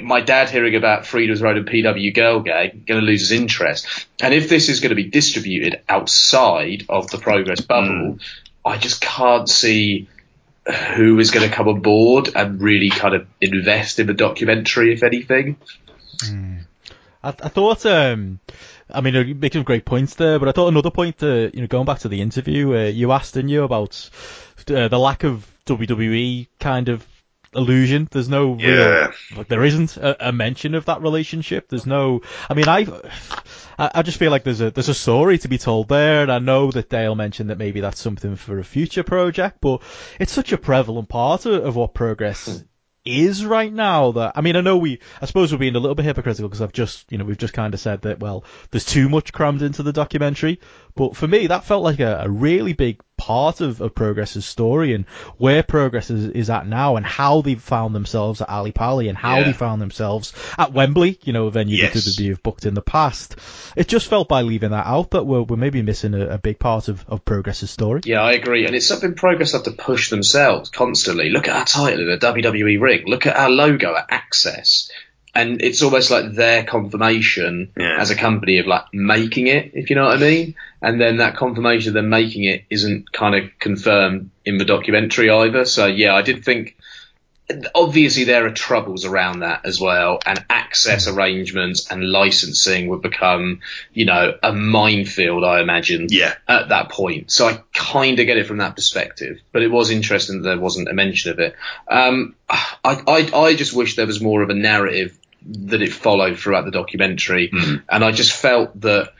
my 0.00 0.20
dad 0.20 0.48
hearing 0.48 0.76
about 0.76 1.06
Freedom's 1.06 1.42
Road 1.42 1.56
and 1.56 1.66
PW 1.66 2.14
Girl 2.14 2.40
Gang 2.40 2.84
going 2.86 3.00
to 3.00 3.06
lose 3.06 3.20
his 3.20 3.32
interest. 3.32 3.86
And 4.22 4.32
if 4.32 4.48
this 4.48 4.68
is 4.68 4.80
going 4.80 4.90
to 4.90 4.96
be 4.96 5.10
distributed 5.10 5.82
outside 5.88 6.84
of 6.88 7.10
the 7.10 7.18
Progress 7.18 7.60
bubble, 7.60 8.18
I 8.64 8.78
just 8.78 9.00
can't 9.00 9.48
see 9.48 10.08
who 10.96 11.18
is 11.18 11.30
going 11.30 11.48
to 11.48 11.54
come 11.54 11.68
on 11.68 11.80
board 11.80 12.30
and 12.34 12.60
really 12.60 12.90
kind 12.90 13.14
of 13.14 13.26
invest 13.40 13.98
in 13.98 14.06
the 14.06 14.14
documentary, 14.14 14.92
if 14.92 15.02
anything. 15.02 15.56
I, 17.22 17.28
I 17.28 17.32
thought, 17.32 17.84
um, 17.86 18.40
I 18.92 19.00
mean, 19.00 19.14
you're 19.14 19.24
making 19.34 19.60
some 19.60 19.64
great 19.64 19.84
points 19.84 20.14
there, 20.14 20.38
but 20.38 20.48
I 20.48 20.52
thought 20.52 20.68
another 20.68 20.90
point, 20.90 21.22
uh, 21.22 21.50
you 21.52 21.60
know, 21.60 21.66
going 21.66 21.86
back 21.86 22.00
to 22.00 22.08
the 22.08 22.20
interview, 22.20 22.74
uh, 22.74 22.84
you 22.84 23.12
asked, 23.12 23.34
didn't 23.34 23.50
you, 23.50 23.62
about 23.64 24.08
uh, 24.68 24.88
the 24.88 24.98
lack 24.98 25.24
of 25.24 25.46
WWE 25.66 26.48
kind 26.58 26.88
of 26.88 27.06
illusion. 27.54 28.08
There's 28.10 28.28
no 28.28 28.56
Yeah. 28.58 28.66
real, 29.06 29.10
like, 29.36 29.48
there 29.48 29.64
isn't 29.64 29.96
a, 29.96 30.28
a 30.28 30.32
mention 30.32 30.74
of 30.74 30.84
that 30.86 31.02
relationship. 31.02 31.68
There's 31.68 31.86
no, 31.86 32.22
I 32.48 32.54
mean, 32.54 32.68
I, 32.68 32.86
I 33.80 33.90
I 33.94 34.02
just 34.02 34.18
feel 34.18 34.30
like 34.30 34.44
there's 34.44 34.60
a 34.60 34.70
there's 34.70 34.90
a 34.90 34.94
story 34.94 35.38
to 35.38 35.48
be 35.48 35.58
told 35.58 35.88
there, 35.88 36.22
and 36.22 36.30
I 36.30 36.38
know 36.38 36.70
that 36.70 36.90
Dale 36.90 37.14
mentioned 37.14 37.50
that 37.50 37.58
maybe 37.58 37.80
that's 37.80 38.00
something 38.00 38.36
for 38.36 38.58
a 38.58 38.64
future 38.64 39.02
project, 39.02 39.58
but 39.60 39.82
it's 40.20 40.32
such 40.32 40.52
a 40.52 40.58
prevalent 40.58 41.08
part 41.08 41.46
of, 41.46 41.64
of 41.64 41.76
what 41.76 41.94
progress 41.94 42.62
is 43.02 43.46
right 43.46 43.72
now 43.72 44.12
that 44.12 44.32
I 44.36 44.42
mean 44.42 44.56
I 44.56 44.60
know 44.60 44.76
we 44.76 45.00
I 45.22 45.26
suppose 45.26 45.50
we're 45.52 45.58
being 45.58 45.74
a 45.74 45.78
little 45.78 45.94
bit 45.94 46.04
hypocritical 46.04 46.48
because 46.48 46.60
I've 46.60 46.72
just 46.72 47.10
you 47.10 47.16
know 47.16 47.24
we've 47.24 47.38
just 47.38 47.54
kind 47.54 47.72
of 47.72 47.80
said 47.80 48.02
that 48.02 48.20
well 48.20 48.44
there's 48.70 48.84
too 48.84 49.08
much 49.08 49.32
crammed 49.32 49.62
into 49.62 49.82
the 49.82 49.92
documentary 49.92 50.60
but 50.94 51.16
for 51.16 51.26
me 51.28 51.46
that 51.46 51.64
felt 51.64 51.82
like 51.84 52.00
a, 52.00 52.22
a 52.24 52.28
really 52.30 52.72
big 52.72 53.00
part 53.16 53.60
of, 53.60 53.82
of 53.82 53.94
Progress's 53.94 54.46
story 54.46 54.94
and 54.94 55.04
where 55.36 55.62
Progress 55.62 56.08
is, 56.08 56.28
is 56.28 56.48
at 56.48 56.66
now 56.66 56.96
and 56.96 57.04
how 57.04 57.42
they 57.42 57.54
found 57.54 57.94
themselves 57.94 58.40
at 58.40 58.48
Ally 58.48 58.70
Pally 58.70 59.08
and 59.08 59.18
how 59.18 59.38
Yeah. 59.38 59.44
they 59.44 59.52
found 59.52 59.82
themselves 59.82 60.32
at 60.56 60.72
Wembley 60.72 61.18
you 61.24 61.34
know 61.34 61.46
a 61.46 61.50
venue 61.50 61.76
Yes. 61.76 61.92
that 61.92 62.00
WWE 62.00 62.28
have 62.30 62.42
booked 62.42 62.64
in 62.64 62.72
the 62.72 62.80
past 62.80 63.36
it 63.76 63.88
just 63.88 64.06
felt 64.08 64.26
by 64.28 64.40
leaving 64.40 64.70
that 64.70 64.86
out 64.86 65.10
that 65.10 65.26
we're, 65.26 65.42
we're 65.42 65.56
maybe 65.56 65.82
missing 65.82 66.14
a, 66.14 66.28
a 66.28 66.38
big 66.38 66.58
part 66.58 66.88
of, 66.88 67.04
of 67.08 67.22
Progress's 67.26 67.70
story 67.70 68.00
Yeah, 68.06 68.22
I 68.22 68.32
agree. 68.32 68.64
And 68.64 68.74
it's 68.74 68.86
something 68.86 69.14
Progress 69.14 69.52
have 69.52 69.64
to 69.64 69.72
push 69.72 70.08
themselves 70.08 70.70
constantly. 70.70 71.28
Look 71.28 71.46
at 71.48 71.56
our 71.56 71.64
title 71.66 72.00
in 72.00 72.08
the 72.08 72.16
WWE 72.26 72.80
ring. 72.80 73.02
Look 73.06 73.26
at 73.26 73.36
our 73.36 73.50
logo 73.50 73.94
at 73.96 74.06
Access. 74.08 74.90
And 75.34 75.62
it's 75.62 75.82
almost 75.82 76.10
like 76.10 76.32
their 76.32 76.64
confirmation 76.64 77.70
Yeah. 77.76 77.96
as 78.00 78.10
a 78.10 78.16
company 78.16 78.58
of 78.58 78.66
like 78.66 78.84
making 78.92 79.46
it, 79.46 79.72
if 79.74 79.88
you 79.90 79.96
know 79.96 80.06
what 80.06 80.16
I 80.16 80.20
mean. 80.20 80.54
And 80.82 81.00
then 81.00 81.18
that 81.18 81.36
confirmation 81.36 81.90
of 81.90 81.94
them 81.94 82.08
making 82.08 82.44
it 82.44 82.64
isn't 82.70 83.12
kind 83.12 83.34
of 83.34 83.50
confirmed 83.58 84.30
in 84.44 84.58
the 84.58 84.64
documentary 84.64 85.30
either. 85.30 85.64
So 85.64 85.86
yeah, 85.86 86.14
I 86.14 86.22
did 86.22 86.44
think 86.44 86.76
obviously 87.74 88.22
there 88.24 88.46
are 88.46 88.50
troubles 88.52 89.04
around 89.04 89.40
that 89.40 89.62
as 89.66 89.80
well 89.80 90.20
and 90.24 90.44
access 90.48 91.08
arrangements 91.08 91.90
and 91.90 92.08
licensing 92.08 92.86
would 92.86 93.02
become 93.02 93.58
you 93.92 94.04
know 94.04 94.38
a 94.40 94.52
minefield 94.52 95.42
i 95.42 95.60
imagine 95.60 96.06
Yeah. 96.10 96.34
at 96.46 96.68
that 96.68 96.90
point 96.90 97.32
so 97.32 97.48
i 97.48 97.60
kind 97.74 98.20
of 98.20 98.26
get 98.26 98.36
it 98.36 98.46
from 98.46 98.58
that 98.58 98.76
perspective 98.76 99.40
but 99.50 99.62
it 99.62 99.68
was 99.68 99.90
interesting 99.90 100.42
that 100.42 100.48
there 100.48 100.60
wasn't 100.60 100.88
a 100.90 100.94
mention 100.94 101.32
of 101.32 101.40
it 101.40 101.56
um, 101.88 102.36
I, 102.48 102.64
I, 102.84 103.30
I 103.36 103.54
just 103.56 103.72
wish 103.72 103.96
there 103.96 104.06
was 104.06 104.20
more 104.20 104.42
of 104.42 104.50
a 104.50 104.54
narrative 104.54 105.18
that 105.42 105.82
it 105.82 105.92
followed 105.92 106.38
throughout 106.38 106.64
the 106.64 106.70
documentary 106.70 107.50
and 107.88 108.04
i 108.04 108.10
just 108.10 108.32
felt 108.32 108.78
that 108.80 109.12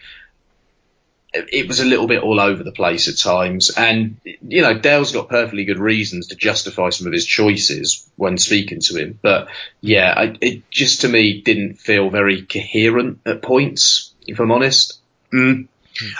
it 1.32 1.68
was 1.68 1.80
a 1.80 1.84
little 1.84 2.06
bit 2.06 2.22
all 2.22 2.40
over 2.40 2.62
the 2.62 2.72
place 2.72 3.08
at 3.08 3.16
times. 3.16 3.70
And, 3.70 4.20
you 4.24 4.62
know, 4.62 4.74
Dale's 4.74 5.12
got 5.12 5.28
perfectly 5.28 5.64
good 5.64 5.78
reasons 5.78 6.28
to 6.28 6.36
justify 6.36 6.90
some 6.90 7.06
of 7.06 7.12
his 7.12 7.24
choices 7.24 8.08
when 8.16 8.36
speaking 8.36 8.80
to 8.80 8.96
him. 8.96 9.18
But 9.22 9.48
yeah, 9.80 10.12
I, 10.16 10.36
it 10.40 10.68
just 10.70 11.02
to 11.02 11.08
me 11.08 11.40
didn't 11.42 11.74
feel 11.74 12.10
very 12.10 12.42
coherent 12.42 13.20
at 13.26 13.42
points, 13.42 14.12
if 14.26 14.40
I'm 14.40 14.50
honest. 14.50 14.98
Mm. 15.32 15.68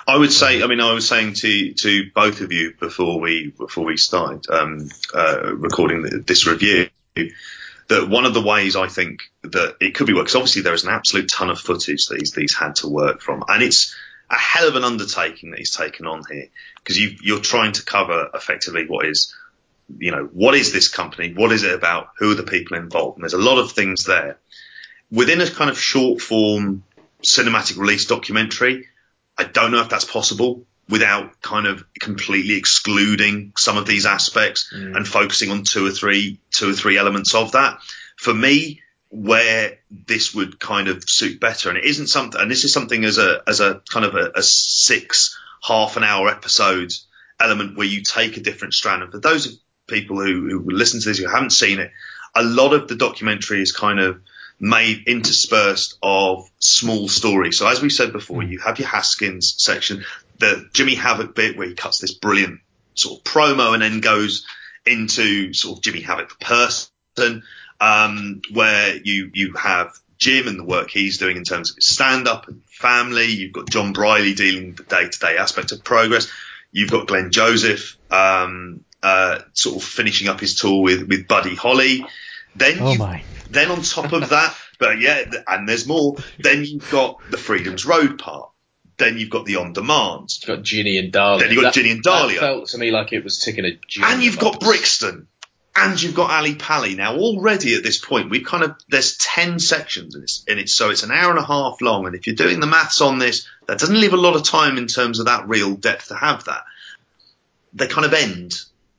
I 0.07 0.17
would 0.17 0.33
say, 0.33 0.63
I 0.63 0.67
mean, 0.67 0.81
I 0.81 0.93
was 0.93 1.09
saying 1.09 1.35
to, 1.35 1.73
to 1.73 2.11
both 2.15 2.41
of 2.41 2.53
you 2.53 2.75
before 2.79 3.19
we, 3.19 3.53
before 3.57 3.85
we 3.85 3.97
started, 3.97 4.49
um, 4.51 4.91
uh, 5.13 5.55
recording 5.55 6.23
this 6.27 6.47
review, 6.47 6.89
that 7.91 8.09
one 8.09 8.25
of 8.25 8.35
the 8.35 8.41
ways 8.41 8.77
I 8.77 8.87
think 8.87 9.33
that 9.43 9.77
it 9.81 9.97
could 9.97 10.07
be 10.07 10.15
worked, 10.15 10.27
because 10.27 10.37
obviously 10.37 10.63
there 10.63 10.75
is 10.75 10.85
an 10.85 10.91
absolute 10.91 11.29
ton 11.29 11.51
of 11.51 11.59
footage 11.59 12.07
that 12.07 12.21
he's, 12.21 12.31
these 12.31 12.55
had 12.55 12.77
to 12.77 12.89
work 12.89 13.21
from. 13.21 13.43
And 13.49 13.65
it's 13.65 13.97
a 14.31 14.37
hell 14.37 14.69
of 14.69 14.77
an 14.77 14.85
undertaking 14.85 15.51
that 15.51 15.59
he's 15.59 15.75
taken 15.75 16.07
on 16.07 16.23
here, 16.31 16.47
because 16.77 16.97
you, 16.97 17.17
you're 17.21 17.41
trying 17.41 17.73
to 17.73 17.85
cover 17.85 18.31
effectively 18.33 18.87
what 18.87 19.07
is, 19.07 19.35
you 19.99 20.13
know, 20.13 20.29
what 20.33 20.55
is 20.55 20.73
this 20.73 20.87
company? 20.87 21.35
What 21.35 21.51
is 21.51 21.65
it 21.65 21.75
about? 21.75 22.11
Who 22.19 22.31
are 22.31 22.37
the 22.37 22.45
people 22.45 22.77
involved? 22.77 23.17
And 23.17 23.25
there's 23.25 23.33
a 23.33 23.39
lot 23.39 23.59
of 23.59 23.73
things 23.73 24.05
there. 24.05 24.39
Within 25.11 25.41
a 25.41 25.51
kind 25.51 25.69
of 25.69 25.77
short 25.77 26.21
form 26.21 26.85
cinematic 27.25 27.77
release 27.77 28.07
documentary, 28.07 28.87
I 29.37 29.45
don't 29.45 29.73
know 29.73 29.81
if 29.81 29.89
that's 29.89 30.05
possible 30.05 30.65
without 30.91 31.41
kind 31.41 31.67
of 31.67 31.85
completely 31.99 32.57
excluding 32.57 33.53
some 33.57 33.77
of 33.77 33.87
these 33.87 34.07
aspects 34.07 34.73
mm. 34.75 34.97
and 34.97 35.07
focusing 35.07 35.51
on 35.51 35.63
two 35.63 35.87
or 35.87 35.91
three, 35.91 36.41
two 36.51 36.71
or 36.71 36.73
three 36.73 36.99
elements 36.99 37.35
of 37.35 37.53
that. 37.53 37.79
For 38.17 38.35
me, 38.35 38.81
where 39.09 39.79
this 39.91 40.35
would 40.35 40.61
kind 40.61 40.89
of 40.89 41.09
suit 41.09 41.41
better, 41.41 41.69
and 41.69 41.79
it 41.79 41.85
isn't 41.85 42.09
something, 42.09 42.41
and 42.41 42.51
this 42.51 42.65
is 42.65 42.73
something 42.73 43.05
as 43.05 43.19
a, 43.19 43.43
as 43.47 43.61
a 43.61 43.83
kind 43.89 44.05
of 44.05 44.15
a, 44.15 44.33
a 44.37 44.43
six 44.43 45.39
half 45.63 45.97
an 45.97 46.05
hour 46.05 46.29
episode 46.29 46.93
element 47.41 47.77
where 47.77 47.87
you 47.87 48.03
take 48.03 48.37
a 48.37 48.41
different 48.41 48.75
strand. 48.75 49.03
And 49.03 49.13
for 49.13 49.19
those 49.19 49.61
people 49.89 50.21
who, 50.21 50.49
who 50.49 50.71
listen 50.71 51.01
to 51.01 51.09
this, 51.09 51.19
who 51.19 51.29
haven't 51.29 51.51
seen 51.51 51.81
it, 51.81 51.91
a 52.35 52.43
lot 52.43 52.73
of 52.73 52.89
the 52.89 52.95
documentary 52.95 53.61
is 53.61 53.73
kind 53.73 53.99
of 53.99 54.21
made 54.61 55.09
interspersed 55.09 55.99
of 56.03 56.49
small 56.59 57.09
stories. 57.09 57.59
So 57.59 57.67
as 57.67 57.81
we 57.83 57.91
said 57.91 58.13
before, 58.13 58.43
mm. 58.43 58.51
you 58.51 58.59
have 58.61 58.79
your 58.79 58.89
Haskins 58.89 59.55
section, 59.59 60.05
the 60.41 60.69
Jimmy 60.73 60.95
Havoc 60.95 61.35
bit 61.35 61.57
where 61.57 61.69
he 61.69 61.75
cuts 61.75 61.99
this 61.99 62.15
brilliant 62.15 62.61
sort 62.95 63.19
of 63.19 63.25
promo 63.25 63.75
and 63.75 63.83
then 63.83 64.01
goes 64.01 64.47
into 64.85 65.53
sort 65.53 65.79
of 65.79 65.85
Jimmy 65.85 66.01
Havoc 66.01 66.31
the 66.39 66.45
person, 66.45 67.43
um, 67.81 68.41
where 68.53 68.97
you, 68.97 69.31
you 69.33 69.53
have 69.53 69.93
Jim 70.19 70.49
and 70.49 70.59
the 70.59 70.65
work 70.65 70.91
he's 70.91 71.19
doing 71.19 71.37
in 71.37 71.45
terms 71.45 71.71
of 71.71 71.77
his 71.77 71.87
stand 71.87 72.27
up 72.27 72.49
and 72.49 72.63
family. 72.65 73.27
You've 73.27 73.53
got 73.53 73.71
John 73.71 73.93
Briley 73.93 74.35
dealing 74.35 74.69
with 74.69 74.77
the 74.77 74.83
day 74.85 75.09
to 75.09 75.19
day 75.19 75.37
aspect 75.37 75.73
of 75.73 75.85
progress. 75.85 76.31
You've 76.73 76.91
got 76.91 77.07
Glenn 77.07 77.31
Joseph, 77.31 77.97
um, 78.11 78.85
uh, 79.03 79.41
sort 79.53 79.77
of 79.77 79.85
finishing 79.85 80.29
up 80.29 80.41
his 80.41 80.55
tour 80.55 80.83
with, 80.83 81.09
with 81.09 81.29
Buddy 81.29 81.55
Holly. 81.55 82.07
Then 82.57 82.79
oh 82.81 82.93
you 82.93 83.21
then 83.51 83.71
on 83.71 83.83
top 83.83 84.13
of 84.13 84.31
that, 84.31 84.57
but 84.79 85.01
yeah, 85.01 85.25
and 85.49 85.69
there's 85.69 85.87
more. 85.87 86.17
Then 86.39 86.65
you've 86.65 86.91
got 86.91 87.21
the 87.31 87.37
Freedom's 87.37 87.85
Road 87.85 88.19
part. 88.19 88.50
Then 89.01 89.19
you've 89.19 89.31
got 89.31 89.47
the 89.47 89.57
on 89.57 89.73
demand. 89.73 90.31
You've 90.41 90.57
got 90.57 90.63
Jinny 90.65 90.99
and 90.99 91.11
Dahlia. 91.11 91.41
Then 91.41 91.53
you've 91.53 91.63
got 91.63 91.69
That- 91.69 91.75
Jinny 91.75 91.91
and 91.91 92.03
Dahlia. 92.03 92.41
That 92.41 92.47
felt 92.47 92.69
to 92.69 92.79
me 92.79 92.91
like 92.93 93.13
it 93.13 93.25
was 93.25 93.39
ticking 93.39 93.65
a 93.65 93.79
Jinny 93.89 94.07
And 94.07 94.23
you've 94.23 94.39
got. 94.39 94.61
Brixton. 94.61 95.27
And 95.75 96.01
you've 96.03 96.15
got 96.15 96.31
Ally 96.31 96.55
Pally. 96.59 96.95
Now 96.97 97.17
already 97.17 97.75
at 97.75 97.83
this 97.83 97.99
point, 97.99 98.29
we've 98.29 98.45
kind 98.45 98.65
of, 98.65 98.77
there's 98.89 99.17
10 99.17 99.59
sections 99.61 100.15
in 100.15 100.23
it, 100.25 100.33
in 100.49 100.59
it, 100.59 100.69
so 100.69 100.91
it's 100.91 101.05
an 101.05 101.11
hour 101.13 101.31
and 101.31 101.39
a 101.39 101.45
half 101.45 101.81
long. 101.81 102.07
And 102.07 102.15
if 102.15 102.27
you're 102.27 102.37
doing 102.37 102.61
the 102.61 102.67
maths 102.67 103.01
on 103.01 103.19
this, 103.19 103.47
that 103.67 103.79
doesn't 103.79 103.99
leave 103.99 104.13
a 104.13 104.19
lot 104.19 104.37
of 104.37 104.43
time 104.43 104.77
in 104.79 104.89
terms 104.89 105.21
of 105.21 105.27
that 105.27 105.49
real 105.49 105.75
depth 105.75 106.09
to 106.09 106.17
have 106.17 106.45
that. 106.45 106.65
They 107.73 107.87
kind 107.87 108.05
of 108.05 108.13
end 108.13 108.55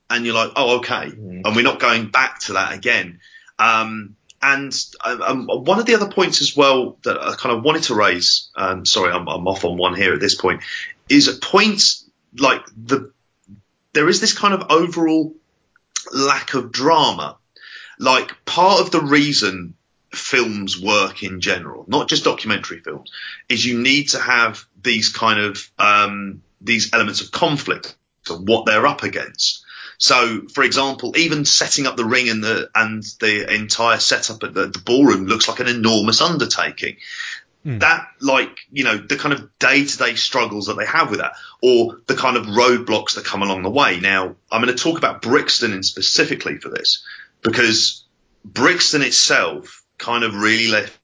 and 0.08 0.24
you're 0.24 0.34
like, 0.34 0.52
oh, 0.56 0.78
okay. 0.78 1.12
And 1.44 1.54
we're 1.54 1.62
not 1.62 1.78
going 1.78 2.10
back 2.10 2.40
to 2.40 2.54
that 2.54 2.72
again. 2.72 3.20
Um, 3.58 4.16
and 4.42 4.74
um, 5.04 5.22
um, 5.22 5.46
one 5.46 5.78
of 5.78 5.86
the 5.86 5.94
other 5.94 6.10
points 6.10 6.40
as 6.40 6.56
well 6.56 6.98
that 7.04 7.16
I 7.20 7.34
kind 7.36 7.56
of 7.56 7.62
wanted 7.62 7.84
to 7.84 7.94
raise, 7.94 8.50
um, 8.56 8.84
sorry, 8.84 9.12
I'm, 9.12 9.28
I'm 9.28 9.46
off 9.46 9.64
on 9.64 9.76
one 9.76 9.94
here 9.94 10.12
at 10.12 10.20
this 10.20 10.34
point, 10.34 10.62
is 11.08 11.28
points 11.40 12.04
like 12.36 12.62
the, 12.76 13.12
there 13.92 14.08
is 14.08 14.20
this 14.20 14.36
kind 14.36 14.52
of 14.52 14.70
overall 14.70 15.34
lack 16.12 16.54
of 16.54 16.72
drama. 16.72 17.38
like 17.98 18.44
part 18.44 18.80
of 18.80 18.90
the 18.90 19.00
reason 19.00 19.74
films 20.12 20.80
work 20.80 21.22
in 21.22 21.40
general, 21.40 21.84
not 21.86 22.08
just 22.08 22.24
documentary 22.24 22.80
films, 22.80 23.10
is 23.48 23.64
you 23.64 23.80
need 23.80 24.08
to 24.10 24.18
have 24.18 24.64
these 24.82 25.08
kind 25.10 25.38
of 25.38 25.70
um, 25.78 26.42
these 26.60 26.92
elements 26.92 27.20
of 27.20 27.30
conflict 27.30 27.94
of 28.28 28.42
what 28.42 28.66
they're 28.66 28.86
up 28.86 29.02
against. 29.02 29.61
So, 29.98 30.42
for 30.52 30.64
example, 30.64 31.16
even 31.16 31.44
setting 31.44 31.86
up 31.86 31.96
the 31.96 32.04
ring 32.04 32.28
and 32.28 32.42
the 32.42 32.70
and 32.74 33.02
the 33.20 33.52
entire 33.54 33.98
setup 33.98 34.42
at 34.42 34.54
the, 34.54 34.66
the 34.66 34.78
ballroom 34.78 35.26
looks 35.26 35.48
like 35.48 35.60
an 35.60 35.68
enormous 35.68 36.20
undertaking. 36.20 36.96
Hmm. 37.62 37.78
That, 37.78 38.08
like, 38.20 38.58
you 38.72 38.82
know, 38.82 38.96
the 38.96 39.16
kind 39.16 39.32
of 39.32 39.56
day 39.58 39.84
to 39.84 39.98
day 39.98 40.14
struggles 40.16 40.66
that 40.66 40.76
they 40.76 40.86
have 40.86 41.10
with 41.10 41.20
that, 41.20 41.34
or 41.62 42.00
the 42.06 42.16
kind 42.16 42.36
of 42.36 42.46
roadblocks 42.46 43.14
that 43.14 43.24
come 43.24 43.42
along 43.42 43.62
the 43.62 43.70
way. 43.70 44.00
Now, 44.00 44.34
I'm 44.50 44.62
going 44.62 44.76
to 44.76 44.82
talk 44.82 44.98
about 44.98 45.22
Brixton 45.22 45.72
in 45.72 45.82
specifically 45.84 46.58
for 46.58 46.70
this, 46.70 47.04
because 47.42 48.04
Brixton 48.44 49.02
itself 49.02 49.84
kind 49.98 50.24
of 50.24 50.34
really 50.34 50.68
left 50.68 50.98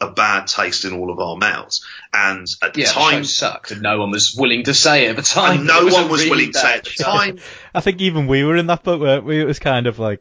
a 0.00 0.10
bad 0.10 0.46
taste 0.46 0.84
in 0.84 0.92
all 0.92 1.10
of 1.10 1.18
our 1.18 1.36
mouths. 1.36 1.84
And 2.12 2.46
at 2.62 2.74
the 2.74 2.82
Yeah, 2.82 2.88
the 2.88 2.92
time, 2.92 3.22
show 3.22 3.28
sucked, 3.28 3.70
and 3.70 3.82
no 3.82 3.98
one 3.98 4.10
was 4.10 4.36
willing 4.36 4.64
to 4.64 4.74
say 4.74 5.06
it 5.06 5.10
at 5.10 5.16
the 5.16 5.22
time. 5.22 5.58
And 5.58 5.66
no 5.66 5.84
was 5.84 5.94
one 5.94 6.08
was 6.08 6.20
really 6.20 6.30
willing 6.30 6.52
to 6.52 6.58
say 6.58 6.66
bad 6.66 6.78
at 6.78 6.84
the 6.84 7.02
time. 7.02 7.38
I 7.74 7.80
think 7.80 8.00
even 8.00 8.26
we 8.26 8.44
were 8.44 8.56
in 8.56 8.66
that 8.66 8.84
boat 8.84 9.00
where 9.00 9.20
we, 9.20 9.40
it 9.40 9.44
was 9.44 9.58
kind 9.58 9.86
of 9.86 9.98
like, 9.98 10.20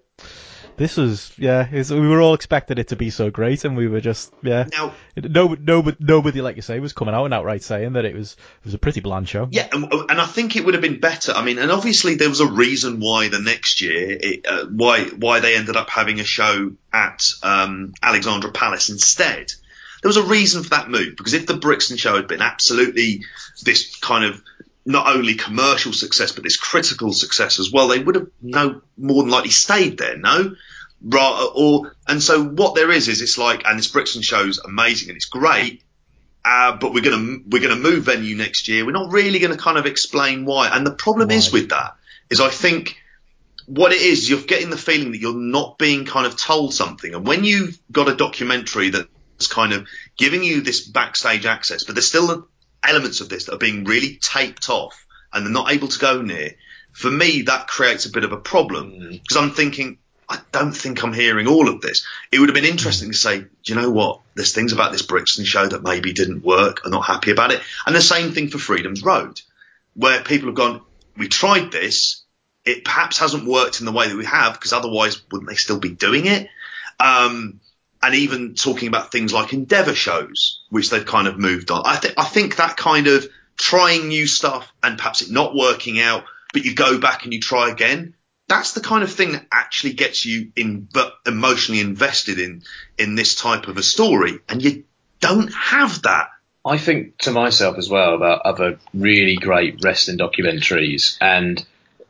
this 0.77 0.97
was, 0.97 1.31
yeah, 1.37 1.67
it's, 1.71 1.89
we 1.89 2.07
were 2.07 2.21
all 2.21 2.33
expecting 2.33 2.77
it 2.77 2.89
to 2.89 2.97
be 2.97 3.09
so 3.09 3.29
great, 3.29 3.63
and 3.63 3.77
we 3.77 3.87
were 3.87 4.01
just, 4.01 4.33
yeah. 4.43 4.67
Now, 4.71 4.93
no, 5.15 5.55
nobody, 5.59 5.97
nobody, 5.99 6.41
like 6.41 6.57
you 6.57 6.61
say, 6.61 6.79
was 6.79 6.91
coming 6.91 7.13
out 7.13 7.25
and 7.25 7.33
outright 7.33 7.63
saying 7.63 7.93
that 7.93 8.03
it 8.03 8.13
was, 8.13 8.33
it 8.33 8.65
was 8.65 8.73
a 8.73 8.77
pretty 8.77 8.99
bland 8.99 9.27
show. 9.29 9.47
Yeah, 9.51 9.67
and, 9.71 9.85
and 9.85 10.19
I 10.19 10.25
think 10.25 10.55
it 10.55 10.65
would 10.65 10.73
have 10.73 10.81
been 10.81 10.99
better. 10.99 11.31
I 11.33 11.43
mean, 11.43 11.59
and 11.59 11.71
obviously 11.71 12.15
there 12.15 12.29
was 12.29 12.41
a 12.41 12.47
reason 12.47 12.99
why 12.99 13.29
the 13.29 13.39
next 13.39 13.81
year, 13.81 14.17
it, 14.19 14.45
uh, 14.45 14.65
why 14.65 15.05
why 15.05 15.39
they 15.39 15.55
ended 15.55 15.77
up 15.77 15.89
having 15.89 16.19
a 16.19 16.25
show 16.25 16.73
at 16.91 17.25
um, 17.41 17.93
Alexandra 18.01 18.51
Palace 18.51 18.89
instead. 18.89 19.53
There 20.01 20.09
was 20.09 20.17
a 20.17 20.23
reason 20.23 20.63
for 20.63 20.69
that 20.69 20.89
move 20.89 21.15
because 21.17 21.33
if 21.33 21.47
the 21.47 21.55
Brixton 21.55 21.97
show 21.97 22.15
had 22.15 22.27
been 22.27 22.41
absolutely 22.41 23.23
this 23.63 23.95
kind 23.97 24.25
of 24.25 24.41
not 24.85 25.15
only 25.15 25.33
commercial 25.35 25.93
success 25.93 26.31
but 26.31 26.43
this 26.43 26.57
critical 26.57 27.11
success 27.11 27.59
as 27.59 27.71
well, 27.71 27.87
they 27.87 27.99
would 27.99 28.15
have 28.15 28.27
no 28.41 28.81
more 28.97 29.23
than 29.23 29.31
likely 29.31 29.49
stayed 29.49 29.97
there. 29.97 30.17
No, 30.17 30.55
Ra- 31.01 31.45
or 31.55 31.95
and 32.07 32.21
so 32.21 32.43
what 32.43 32.75
there 32.75 32.91
is 32.91 33.07
is 33.07 33.21
it's 33.21 33.37
like 33.37 33.63
and 33.65 33.77
this 33.77 33.87
Brixton 33.87 34.21
show's 34.21 34.59
amazing 34.59 35.09
and 35.09 35.15
it's 35.15 35.25
great, 35.25 35.81
uh, 36.43 36.77
but 36.77 36.93
we're 36.93 37.03
gonna 37.03 37.39
we're 37.47 37.61
gonna 37.61 37.75
move 37.75 38.05
venue 38.05 38.35
next 38.35 38.67
year. 38.67 38.85
We're 38.85 38.91
not 38.91 39.11
really 39.11 39.39
gonna 39.39 39.57
kind 39.57 39.77
of 39.77 39.85
explain 39.85 40.45
why. 40.45 40.69
And 40.69 40.85
the 40.85 40.93
problem 40.93 41.31
is 41.31 41.51
with 41.51 41.69
that 41.69 41.95
is 42.29 42.39
I 42.39 42.49
think 42.49 42.97
what 43.65 43.91
it 43.91 44.01
is 44.01 44.29
you're 44.29 44.41
getting 44.41 44.69
the 44.69 44.77
feeling 44.77 45.11
that 45.11 45.19
you're 45.19 45.33
not 45.33 45.77
being 45.77 46.05
kind 46.05 46.27
of 46.27 46.37
told 46.37 46.73
something. 46.73 47.13
And 47.13 47.25
when 47.25 47.43
you've 47.43 47.79
got 47.91 48.07
a 48.07 48.15
documentary 48.15 48.89
that's 49.45 49.53
kind 49.53 49.73
of 49.73 49.87
giving 50.17 50.43
you 50.43 50.61
this 50.61 50.81
backstage 50.87 51.45
access, 51.45 51.83
but 51.83 51.95
there's 51.95 52.07
still 52.07 52.47
elements 52.83 53.21
of 53.21 53.29
this 53.29 53.45
that 53.45 53.55
are 53.55 53.59
being 53.59 53.83
really 53.83 54.17
taped 54.21 54.69
off 54.69 55.05
and 55.33 55.45
they're 55.45 55.53
not 55.53 55.71
able 55.71 55.87
to 55.87 55.99
go 55.99 56.21
near. 56.21 56.51
For 56.91 57.11
me, 57.11 57.43
that 57.43 57.67
creates 57.67 58.05
a 58.05 58.11
bit 58.11 58.23
of 58.23 58.31
a 58.31 58.37
problem 58.37 59.09
because 59.11 59.37
I'm 59.37 59.51
thinking. 59.51 59.97
I 60.27 60.39
don't 60.51 60.71
think 60.71 61.03
I'm 61.03 61.13
hearing 61.13 61.45
all 61.45 61.69
of 61.69 61.81
this. 61.81 62.03
It 62.31 62.39
would 62.39 62.49
have 62.49 62.55
been 62.55 62.65
interesting 62.65 63.11
to 63.11 63.15
say, 63.15 63.41
do 63.41 63.47
you 63.65 63.75
know 63.75 63.91
what? 63.91 64.21
There's 64.33 64.55
things 64.55 64.73
about 64.73 64.91
this 64.91 65.03
Brixton 65.03 65.45
show 65.45 65.67
that 65.67 65.83
maybe 65.83 66.13
didn't 66.13 66.43
work. 66.43 66.81
I'm 66.83 66.89
not 66.89 67.05
happy 67.05 67.29
about 67.29 67.51
it. 67.51 67.61
And 67.85 67.95
the 67.95 68.01
same 68.01 68.31
thing 68.31 68.47
for 68.47 68.57
Freedom's 68.57 69.03
Road, 69.03 69.39
where 69.93 70.23
people 70.23 70.47
have 70.47 70.55
gone, 70.55 70.81
we 71.15 71.27
tried 71.27 71.71
this. 71.71 72.23
It 72.65 72.83
perhaps 72.83 73.19
hasn't 73.19 73.47
worked 73.47 73.81
in 73.81 73.85
the 73.85 73.91
way 73.91 74.07
that 74.07 74.17
we 74.17 74.25
have 74.25 74.53
because 74.53 74.73
otherwise 74.73 75.21
wouldn't 75.31 75.47
they 75.47 75.57
still 75.57 75.77
be 75.77 75.91
doing 75.91 76.25
it? 76.25 76.49
Um, 76.99 77.59
and 78.05 78.15
even 78.15 78.55
talking 78.55 78.87
about 78.87 79.11
things 79.11 79.33
like 79.33 79.53
Endeavour 79.53 79.95
shows, 79.95 80.61
which 80.69 80.89
they've 80.89 81.05
kind 81.05 81.27
of 81.27 81.37
moved 81.37 81.71
on. 81.71 81.83
I 81.85 81.95
think, 81.97 82.13
I 82.17 82.25
think 82.25 82.57
that 82.57 82.77
kind 82.77 83.07
of 83.07 83.27
trying 83.57 84.07
new 84.07 84.27
stuff 84.27 84.71
and 84.83 84.97
perhaps 84.97 85.21
it 85.21 85.31
not 85.31 85.55
working 85.55 85.99
out, 85.99 86.23
but 86.53 86.63
you 86.65 86.75
go 86.75 86.99
back 86.99 87.23
and 87.23 87.33
you 87.33 87.39
try 87.39 87.69
again 87.69 88.13
that's 88.47 88.73
the 88.73 88.81
kind 88.81 89.03
of 89.03 89.11
thing 89.11 89.33
that 89.33 89.45
actually 89.51 89.93
gets 89.93 90.25
you 90.25 90.51
in, 90.55 90.87
emotionally 91.25 91.81
invested 91.81 92.39
in 92.39 92.63
in 92.97 93.15
this 93.15 93.35
type 93.35 93.67
of 93.67 93.77
a 93.77 93.83
story, 93.83 94.39
and 94.47 94.63
you 94.63 94.83
don't 95.19 95.53
have 95.53 96.03
that. 96.03 96.29
I 96.63 96.77
think 96.77 97.17
to 97.19 97.31
myself 97.31 97.77
as 97.77 97.89
well 97.89 98.15
about 98.15 98.41
other 98.41 98.79
really 98.93 99.35
great 99.35 99.79
wrestling 99.83 100.17
documentaries, 100.17 101.17
and 101.19 101.63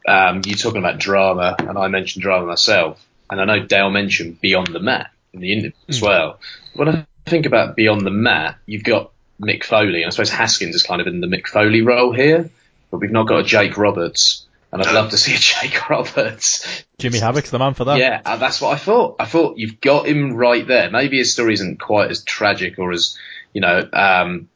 um, 0.08 0.42
you 0.46 0.56
talking 0.56 0.80
about 0.80 1.00
drama, 1.00 1.56
and 1.60 1.78
I 1.78 1.88
mentioned 1.88 2.24
drama 2.24 2.46
myself, 2.46 3.06
and 3.30 3.40
I 3.40 3.46
know 3.46 3.66
Dale 3.66 3.90
mentioned 3.90 4.42
Beyond 4.42 4.68
the 4.68 4.80
Mat 4.80 5.12
in 5.36 5.42
the 5.42 5.54
interview 5.54 5.72
as 5.88 6.02
well. 6.02 6.40
When 6.74 6.90
I 6.90 7.06
think 7.26 7.46
about 7.46 7.76
Beyond 7.76 8.06
the 8.06 8.12
Mat, 8.12 8.58
you've 8.66 8.84
got 8.84 9.12
Mick 9.40 9.64
Foley, 9.64 10.02
and 10.02 10.08
I 10.08 10.10
suppose 10.10 10.32
Haskins 10.32 10.76
is 10.76 10.84
kind 10.84 11.02
of 11.02 11.08
in 11.08 11.22
the 11.22 11.28
Mick 11.28 11.48
Foley 11.48 11.82
role 11.82 12.14
here, 12.14 12.50
but 12.90 13.00
we've 13.00 13.12
not 13.12 13.28
got 13.28 13.40
a 13.40 13.44
Jake 13.44 13.78
Roberts. 13.78 14.46
And 14.72 14.84
I'd 14.84 14.94
love 14.94 15.12
to 15.12 15.18
see 15.18 15.36
a 15.36 15.38
Jake 15.70 15.90
Roberts. 15.90 16.84
Jimmy 16.98 17.20
Havoc's 17.20 17.50
the 17.50 17.60
man 17.60 17.76
for 17.76 17.86
that. 17.86 17.98
Yeah, 17.98 18.22
that's 18.38 18.60
what 18.60 18.74
I 18.74 18.78
thought. 18.78 19.18
I 19.20 19.26
thought 19.26 19.58
you've 19.58 19.80
got 19.80 20.08
him 20.08 20.34
right 20.36 20.66
there. 20.68 20.90
Maybe 20.90 21.18
his 21.18 21.32
story 21.32 21.54
isn't 21.54 21.80
quite 21.80 22.12
as 22.12 22.24
tragic 22.24 22.78
or 22.80 22.92
as, 22.92 23.18
you 23.54 23.62
know, 23.62 23.80
um, 23.80 24.50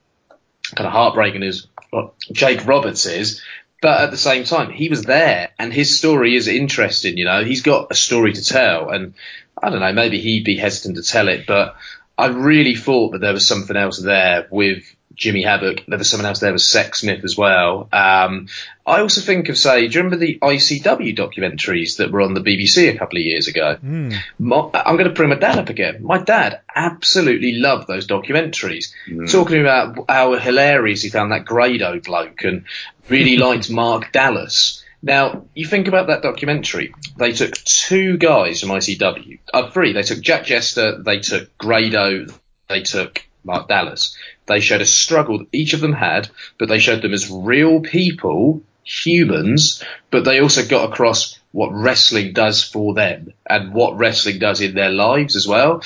kind 0.76 0.88
of 0.88 0.92
heartbreaking 0.92 1.44
as 1.44 1.68
what 1.92 2.14
Jake 2.32 2.66
Roberts 2.66 3.06
is. 3.06 3.42
But 3.82 4.02
at 4.02 4.12
the 4.12 4.18
same 4.18 4.44
time, 4.44 4.72
he 4.72 4.90
was 4.90 5.04
there 5.04 5.52
and 5.58 5.72
his 5.72 5.98
story 5.98 6.36
is 6.36 6.50
interesting, 6.50 7.18
you 7.18 7.24
know, 7.24 7.46
he's 7.46 7.62
got 7.62 7.92
a 7.92 7.96
story 7.96 8.34
to 8.34 8.44
tell 8.44 8.90
and 8.90 9.14
I 9.62 9.70
don't 9.70 9.80
know, 9.80 9.94
maybe 9.94 10.20
he'd 10.20 10.46
be 10.46 10.58
hesitant 10.58 10.98
to 10.98 11.04
tell 11.04 11.28
it, 11.28 11.46
but 11.48 11.76
I 12.18 12.28
really 12.28 12.76
thought 12.76 13.12
that 13.12 13.22
there 13.22 13.34
was 13.34 13.48
something 13.48 13.78
else 13.78 13.98
there 14.02 14.48
with 14.50 14.84
Jimmy 15.20 15.44
Havoc. 15.44 15.86
There 15.86 15.98
was 15.98 16.10
someone 16.10 16.26
else 16.26 16.40
there 16.40 16.54
with 16.54 16.62
Sexsmith 16.62 17.26
as 17.26 17.38
well. 17.38 17.90
Um, 17.92 18.48
I 18.88 19.02
also 19.02 19.22
think 19.22 19.50
of, 19.50 19.58
say, 19.58 19.88
do 19.88 19.94
you 19.94 20.04
remember 20.04 20.16
the 20.18 20.40
ICW 20.40 21.16
documentaries 21.16 21.98
that 21.98 22.10
were 22.12 22.22
on 22.22 22.34
the 22.34 22.42
BBC 22.42 22.90
a 22.90 22.98
couple 22.98 23.18
of 23.18 23.24
years 23.24 23.48
ago? 23.48 23.76
Hmm. 23.76 24.14
My, 24.40 24.70
I'm 24.74 24.96
going 24.96 25.10
to 25.10 25.14
bring 25.14 25.30
my 25.30 25.36
dad 25.36 25.60
up 25.60 25.70
again. 25.70 26.04
My 26.04 26.20
dad 26.20 26.62
absolutely 26.74 27.54
loved 27.54 27.88
those 27.88 28.08
documentaries. 28.08 28.94
Talking 29.30 29.60
about 29.60 30.06
how 30.08 30.36
hilarious 30.38 31.02
he 31.02 31.10
found 31.10 31.34
that 31.34 31.46
Grado 31.46 32.00
bloke 32.00 32.44
and 32.44 32.64
really 33.10 33.38
liked 33.46 33.70
Mark 33.70 34.12
Dallas. 34.14 34.79
Now, 35.02 35.46
you 35.54 35.66
think 35.66 35.88
about 35.88 36.08
that 36.08 36.22
documentary. 36.22 36.94
They 37.18 37.32
took 37.32 37.56
two 37.56 38.18
guys 38.18 38.62
from 38.62 38.70
ICW. 38.70 39.40
Uh, 39.54 39.70
three. 39.72 39.94
They 39.94 40.04
took 40.04 40.20
Jack 40.20 40.46
Jester, 40.46 41.02
they 41.02 41.20
took 41.20 41.58
Grado, 41.58 42.26
they 42.68 42.82
took 42.82 43.26
Mark 43.44 43.70
Dallas. 43.70 44.16
They 44.46 44.60
showed 44.60 44.82
a 44.82 44.86
struggle 44.86 45.40
that 45.40 45.48
each 45.52 45.74
of 45.74 45.80
them 45.80 45.94
had, 45.94 46.30
but 46.58 46.68
they 46.68 46.80
showed 46.80 47.02
them 47.02 47.14
as 47.14 47.30
real 47.30 47.82
people, 47.82 48.62
humans, 48.84 49.84
but 50.12 50.26
they 50.26 50.40
also 50.40 50.66
got 50.66 50.92
across 50.92 51.40
what 51.52 51.74
wrestling 51.74 52.34
does 52.34 52.64
for 52.64 52.94
them 52.94 53.34
and 53.50 53.74
what 53.74 53.98
wrestling 53.98 54.40
does 54.40 54.62
in 54.62 54.76
their 54.76 54.92
lives 54.92 55.36
as 55.36 55.48
well. 55.48 55.82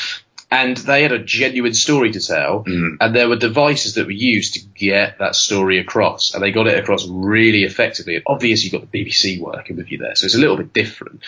And 0.54 0.78
they 0.78 1.02
had 1.02 1.12
a 1.12 1.18
genuine 1.18 1.74
story 1.74 2.12
to 2.12 2.20
tell, 2.20 2.64
mm. 2.64 2.98
and 3.02 3.16
there 3.16 3.28
were 3.28 3.38
devices 3.38 3.96
that 3.96 4.06
were 4.06 4.12
used 4.12 4.54
to 4.54 4.60
get 4.60 5.18
that 5.18 5.36
story 5.36 5.80
across, 5.80 6.36
and 6.36 6.44
they 6.44 6.52
got 6.52 6.68
it 6.68 6.78
across 6.78 7.08
really 7.08 7.64
effectively. 7.64 8.18
And 8.18 8.24
obviously, 8.28 8.70
you've 8.70 8.80
got 8.80 8.92
the 8.92 9.04
BBC 9.04 9.40
working 9.40 9.78
with 9.78 9.92
you 9.92 9.98
there, 9.98 10.14
so 10.14 10.26
it's 10.26 10.36
a 10.36 10.40
little 10.40 10.58
bit 10.58 10.72
different. 10.72 11.22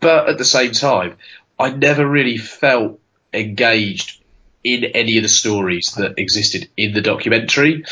But 0.00 0.30
at 0.30 0.38
the 0.38 0.46
same 0.46 0.72
time, 0.72 1.18
I 1.58 1.68
never 1.68 2.08
really 2.08 2.38
felt 2.38 2.98
engaged 3.34 4.22
in 4.64 4.84
any 4.84 5.18
of 5.18 5.22
the 5.22 5.28
stories 5.28 5.92
that 5.98 6.18
existed 6.18 6.70
in 6.74 6.94
the 6.94 7.02
documentary, 7.02 7.84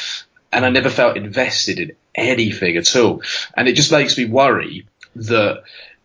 and 0.51 0.65
I 0.65 0.71
never 0.71 0.89
felt 0.89 1.19
invested 1.19 1.79
in 1.79 1.93
anything 2.15 2.79
at 2.79 2.97
all. 2.97 3.23
And 3.55 3.69
it 3.69 3.75
just 3.77 3.93
makes 3.93 4.17
me 4.17 4.25
worry 4.25 4.87
that 5.17 5.63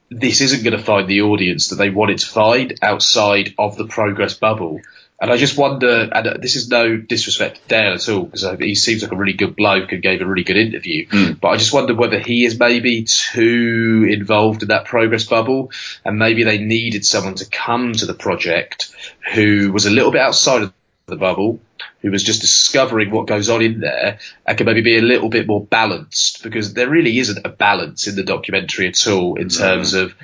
this 0.10 0.42
isn't 0.42 0.64
going 0.64 0.78
to 0.78 0.84
find 0.84 1.08
the 1.08 1.22
audience 1.22 1.70
that 1.70 1.76
they 1.76 1.90
wanted 1.90 2.20
to 2.20 2.28
find 2.28 2.78
outside 2.82 3.54
of 3.58 3.78
the 3.78 3.88
progress 3.88 4.36
bubble. 4.36 4.82
And 5.20 5.32
I 5.32 5.38
just 5.38 5.58
wonder, 5.58 6.10
and 6.12 6.28
uh, 6.28 6.38
this 6.40 6.58
is 6.58 6.68
no 6.68 6.98
disrespect 6.98 7.62
to 7.62 7.68
Dale 7.70 7.94
at 7.94 8.10
all, 8.10 8.26
because 8.26 8.46
he 8.60 8.76
seems 8.76 9.02
like 9.02 9.14
a 9.14 9.16
really 9.16 9.34
good 9.34 9.56
bloke 9.56 9.94
and 9.94 10.04
gave 10.04 10.20
a 10.22 10.26
really 10.26 10.44
good 10.44 10.58
interview. 10.58 11.08
But 11.40 11.48
I 11.48 11.58
just 11.58 11.72
wonder 11.72 11.96
whether 11.96 12.20
he 12.20 12.44
is 12.44 12.60
maybe 12.60 13.04
too 13.06 14.06
involved 14.10 14.62
in 14.62 14.68
that 14.68 14.86
progress 14.86 15.24
bubble, 15.24 15.72
and 16.04 16.20
maybe 16.20 16.44
they 16.44 16.58
needed 16.58 17.06
someone 17.06 17.36
to 17.36 17.50
come 17.50 17.94
to 17.94 18.06
the 18.06 18.14
project 18.14 18.94
who 19.34 19.72
was 19.72 19.86
a 19.86 19.90
little 19.90 20.12
bit 20.12 20.22
outside 20.22 20.64
of 20.64 20.74
the 21.08 21.16
bubble, 21.16 21.60
who 22.02 22.10
was 22.10 22.24
just 22.24 22.42
discovering 22.42 23.12
what 23.12 23.28
goes 23.28 23.48
on 23.48 23.62
in 23.62 23.80
there, 23.80 24.18
and 24.46 24.58
could 24.58 24.66
maybe 24.66 24.82
be 24.82 24.98
a 24.98 25.02
little 25.02 25.30
bit 25.30 25.46
more 25.46 25.64
balanced, 25.64 26.42
because 26.42 26.74
there 26.74 26.90
really 26.90 27.20
isn't 27.20 27.46
a 27.46 27.50
balance 27.50 28.08
in 28.08 28.16
the 28.16 28.24
documentary 28.24 28.88
at 28.88 29.08
all 29.08 29.36
in 29.36 29.50
terms 29.50 29.94
of 29.94 30.16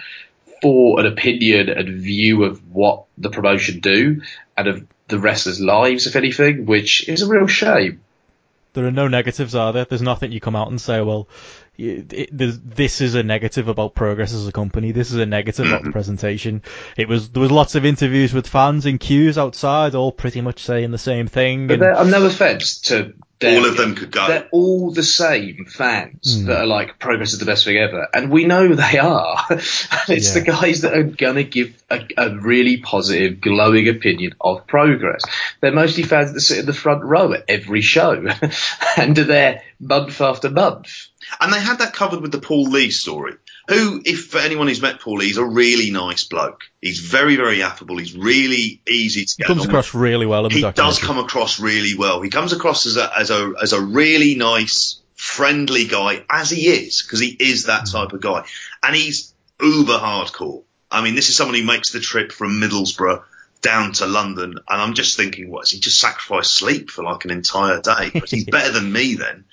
for 0.61 0.99
an 0.99 1.05
opinion 1.05 1.69
and 1.69 2.01
view 2.01 2.43
of 2.43 2.73
what 2.73 3.05
the 3.17 3.29
promotion 3.29 3.79
do 3.79 4.21
and 4.57 4.67
of 4.67 4.87
the 5.07 5.19
wrestlers' 5.19 5.59
lives, 5.59 6.07
if 6.07 6.15
anything, 6.15 6.65
which 6.65 7.07
is 7.07 7.21
a 7.21 7.27
real 7.27 7.47
shame. 7.47 8.01
There 8.73 8.85
are 8.85 8.91
no 8.91 9.07
negatives, 9.07 9.53
are 9.53 9.73
there? 9.73 9.85
There's 9.85 10.01
nothing 10.01 10.31
you 10.31 10.39
come 10.39 10.55
out 10.55 10.69
and 10.69 10.79
say, 10.79 11.01
well, 11.01 11.27
it, 11.77 12.30
this 12.31 13.02
is 13.02 13.15
a 13.15 13.23
negative 13.23 13.68
about 13.68 13.95
progress 13.95 14.34
as 14.34 14.48
a 14.48 14.52
company. 14.52 14.91
This 14.91 15.11
is 15.11 15.18
a 15.18 15.26
negative 15.26 15.68
about 15.68 15.84
the 15.84 15.91
presentation. 15.91 16.64
It 16.98 17.07
was 17.07 17.30
there 17.30 17.41
was 17.41 17.52
lots 17.52 17.76
of 17.76 17.85
interviews 17.85 18.34
with 18.34 18.48
fans 18.48 18.85
in 18.85 18.98
queues 18.98 19.38
outside, 19.38 19.95
all 19.95 20.11
pretty 20.11 20.41
much 20.41 20.64
saying 20.64 20.91
the 20.91 20.98
same 20.98 21.27
thing. 21.27 21.68
But 21.68 21.81
and- 21.81 21.98
I'm 21.98 22.10
no 22.11 22.26
offence 22.26 22.81
to 22.81 22.95
them. 22.95 23.23
All 23.43 23.65
of 23.65 23.76
them 23.76 23.95
could 23.95 24.11
go. 24.11 24.27
They're 24.27 24.48
all 24.52 24.91
the 24.91 25.02
same 25.02 25.65
fans 25.68 26.38
Mm. 26.43 26.45
that 26.45 26.60
are 26.60 26.65
like 26.68 26.99
progress 26.99 27.34
is 27.34 27.39
the 27.39 27.45
best 27.45 27.65
thing 27.65 27.76
ever, 27.77 28.07
and 28.14 28.30
we 28.30 28.45
know 28.45 28.76
they 28.76 28.99
are. 28.99 29.43
and 29.49 29.60
it's 30.10 30.35
the 30.35 30.41
guys 30.45 30.81
that 30.81 30.93
are 30.95 31.02
gonna 31.02 31.41
give 31.41 31.73
a, 31.89 32.02
a 32.18 32.38
really 32.38 32.77
positive, 32.77 33.41
glowing 33.41 33.88
opinion 33.89 34.34
of 34.39 34.68
progress. 34.68 35.23
They're 35.60 35.72
mostly 35.72 36.03
fans 36.03 36.34
that 36.34 36.41
sit 36.41 36.60
in 36.60 36.65
the 36.68 36.73
front 36.73 37.03
row 37.03 37.34
at 37.34 37.45
every 37.48 37.81
show, 37.81 38.11
and 38.98 39.18
are 39.18 39.23
there 39.23 39.64
month 39.80 40.22
after 40.22 40.52
month. 40.52 41.07
And 41.39 41.53
they 41.53 41.61
had 41.61 41.79
that 41.79 41.93
covered 41.93 42.21
with 42.21 42.31
the 42.31 42.39
Paul 42.39 42.65
Lee 42.65 42.91
story. 42.91 43.33
Who, 43.67 44.01
if 44.03 44.27
for 44.27 44.39
anyone 44.39 44.67
who's 44.67 44.81
met 44.81 44.99
Paul 44.99 45.19
Lee, 45.19 45.27
he's 45.27 45.37
a 45.37 45.45
really 45.45 45.91
nice 45.91 46.23
bloke. 46.25 46.63
He's 46.81 46.99
very, 46.99 47.35
very 47.35 47.63
affable. 47.63 47.97
He's 47.97 48.15
really 48.15 48.81
easy 48.89 49.25
to 49.25 49.33
He 49.37 49.43
get 49.43 49.47
comes 49.47 49.59
along 49.59 49.69
across 49.69 49.93
really 49.93 50.25
well 50.25 50.45
in 50.45 50.51
the 50.51 50.67
he 50.67 50.71
does 50.71 50.99
come 50.99 51.17
across 51.17 51.59
really 51.59 51.95
well. 51.95 52.21
He 52.21 52.29
comes 52.29 52.53
across 52.53 52.85
as 52.85 52.97
a 52.97 53.17
as 53.17 53.29
a 53.29 53.53
as 53.61 53.73
a 53.73 53.81
really 53.81 54.35
nice, 54.35 54.99
friendly 55.15 55.85
guy, 55.85 56.25
as 56.29 56.49
he 56.49 56.67
is, 56.67 57.03
because 57.03 57.19
he 57.19 57.29
is 57.39 57.65
that 57.65 57.85
type 57.85 58.13
of 58.13 58.21
guy, 58.21 58.45
and 58.83 58.95
he's 58.95 59.33
uber 59.61 59.97
hardcore. 59.97 60.63
I 60.89 61.01
mean, 61.01 61.15
this 61.15 61.29
is 61.29 61.37
someone 61.37 61.55
who 61.55 61.63
makes 61.63 61.91
the 61.91 61.99
trip 62.01 62.31
from 62.31 62.59
Middlesbrough 62.59 63.23
down 63.61 63.93
to 63.93 64.07
London, 64.07 64.55
and 64.67 64.81
I'm 64.81 64.95
just 64.95 65.15
thinking, 65.15 65.49
what 65.49 65.61
has 65.61 65.69
he 65.69 65.79
just 65.79 65.99
sacrificed 65.99 66.53
sleep 66.53 66.89
for 66.89 67.03
like 67.03 67.25
an 67.25 67.31
entire 67.31 67.79
day? 67.79 68.09
But 68.13 68.29
he's 68.29 68.45
better 68.51 68.71
than 68.71 68.91
me 68.91 69.15
then. 69.15 69.45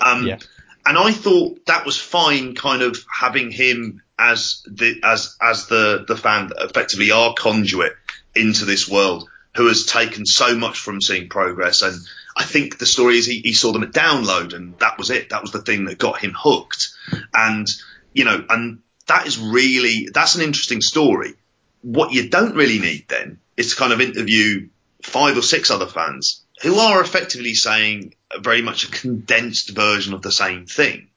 Um, 0.00 0.26
Yeah. 0.26 0.38
And 0.86 0.96
I 0.96 1.10
thought 1.10 1.66
that 1.66 1.84
was 1.84 1.98
fine, 1.98 2.54
kind 2.54 2.82
of 2.82 3.04
having 3.12 3.50
him 3.50 4.02
as 4.18 4.62
the 4.66 5.00
as 5.02 5.36
as 5.42 5.66
the 5.66 6.04
the 6.06 6.16
fan, 6.16 6.50
effectively 6.56 7.10
our 7.10 7.34
conduit 7.34 7.94
into 8.34 8.64
this 8.64 8.88
world, 8.88 9.28
who 9.56 9.66
has 9.66 9.84
taken 9.84 10.24
so 10.24 10.56
much 10.56 10.78
from 10.78 11.00
seeing 11.00 11.28
progress. 11.28 11.82
And 11.82 12.00
I 12.36 12.44
think 12.44 12.78
the 12.78 12.86
story 12.86 13.18
is 13.18 13.26
he, 13.26 13.40
he 13.40 13.52
saw 13.52 13.72
them 13.72 13.82
at 13.82 13.92
download, 13.92 14.54
and 14.54 14.78
that 14.78 14.96
was 14.96 15.10
it. 15.10 15.30
That 15.30 15.42
was 15.42 15.50
the 15.50 15.62
thing 15.62 15.86
that 15.86 15.98
got 15.98 16.20
him 16.20 16.34
hooked. 16.38 16.90
And 17.34 17.66
you 18.12 18.24
know, 18.24 18.44
and 18.48 18.78
that 19.08 19.26
is 19.26 19.38
really 19.38 20.08
that's 20.12 20.36
an 20.36 20.42
interesting 20.42 20.82
story. 20.82 21.34
What 21.82 22.12
you 22.12 22.28
don't 22.28 22.54
really 22.54 22.78
need 22.78 23.06
then 23.08 23.38
is 23.56 23.70
to 23.70 23.76
kind 23.76 23.92
of 23.92 24.00
interview 24.00 24.68
five 25.02 25.36
or 25.36 25.42
six 25.42 25.70
other 25.70 25.86
fans 25.86 26.42
who 26.62 26.76
are 26.78 27.00
effectively 27.00 27.54
saying 27.54 28.14
very 28.40 28.62
much 28.62 28.84
a 28.84 28.90
condensed 28.90 29.70
version 29.70 30.14
of 30.14 30.22
the 30.22 30.32
same 30.32 30.66
thing 30.66 31.08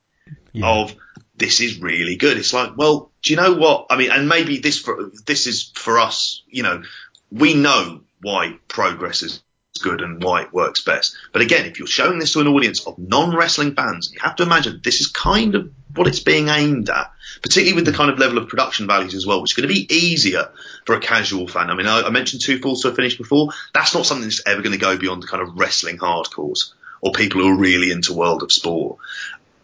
of 0.62 0.96
this 1.36 1.62
is 1.62 1.80
really 1.80 2.16
good. 2.18 2.38
It's 2.38 2.54
like, 2.54 2.78
well, 2.78 3.12
do 3.22 3.34
you 3.34 3.38
know 3.38 3.54
what? 3.56 3.88
I 3.90 3.98
mean, 3.98 4.12
and 4.12 4.28
maybe 4.28 4.60
this 4.60 4.80
for, 4.80 5.12
this 5.26 5.48
is 5.48 5.72
for 5.76 6.00
us, 6.00 6.44
you 6.48 6.64
know, 6.64 6.84
we 7.32 7.54
know 7.54 8.02
why 8.22 8.58
progress 8.68 9.24
is 9.24 9.42
good 9.82 10.02
and 10.02 10.22
why 10.22 10.42
it 10.42 10.54
works 10.54 10.84
best. 10.84 11.16
But 11.32 11.42
again, 11.42 11.66
if 11.66 11.80
you're 11.80 11.88
showing 11.88 12.20
this 12.20 12.34
to 12.34 12.42
an 12.42 12.48
audience 12.48 12.86
of 12.86 13.00
non-wrestling 13.00 13.76
fans, 13.76 14.12
you 14.12 14.20
have 14.22 14.36
to 14.38 14.44
imagine 14.44 14.82
this 14.84 15.00
is 15.00 15.08
kind 15.08 15.56
of 15.56 15.72
what 15.96 16.08
it's 16.08 16.20
being 16.20 16.50
aimed 16.50 16.90
at, 16.90 17.12
particularly 17.42 17.76
with 17.76 17.86
the 17.86 17.94
kind 17.94 18.12
of 18.12 18.20
level 18.20 18.38
of 18.38 18.50
production 18.50 18.88
values 18.88 19.16
as 19.16 19.26
well, 19.26 19.42
which 19.42 19.52
is 19.52 19.56
going 19.56 19.70
to 19.70 19.74
be 19.74 19.94
easier 19.94 20.50
for 20.86 20.96
a 20.96 21.00
casual 21.00 21.48
fan. 21.48 21.70
I 21.70 21.76
mean, 21.76 21.88
I, 21.88 22.02
I 22.02 22.10
mentioned 22.10 22.42
Two 22.42 22.60
Falls 22.60 22.82
to 22.82 22.90
a 22.90 22.94
Finish 22.94 23.18
before. 23.18 23.50
That's 23.74 23.94
not 23.94 24.06
something 24.06 24.28
that's 24.28 24.46
ever 24.46 24.62
going 24.62 24.74
to 24.74 24.80
go 24.80 24.98
beyond 24.98 25.24
the 25.24 25.28
kind 25.28 25.42
of 25.42 25.58
wrestling 25.58 25.98
hardcores 25.98 26.74
or 27.02 27.12
people 27.12 27.42
who 27.42 27.50
are 27.50 27.58
really 27.58 27.92
into 27.92 28.14
world 28.14 28.44
of 28.44 28.52
sport. 28.52 28.98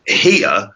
Here, 0.06 0.72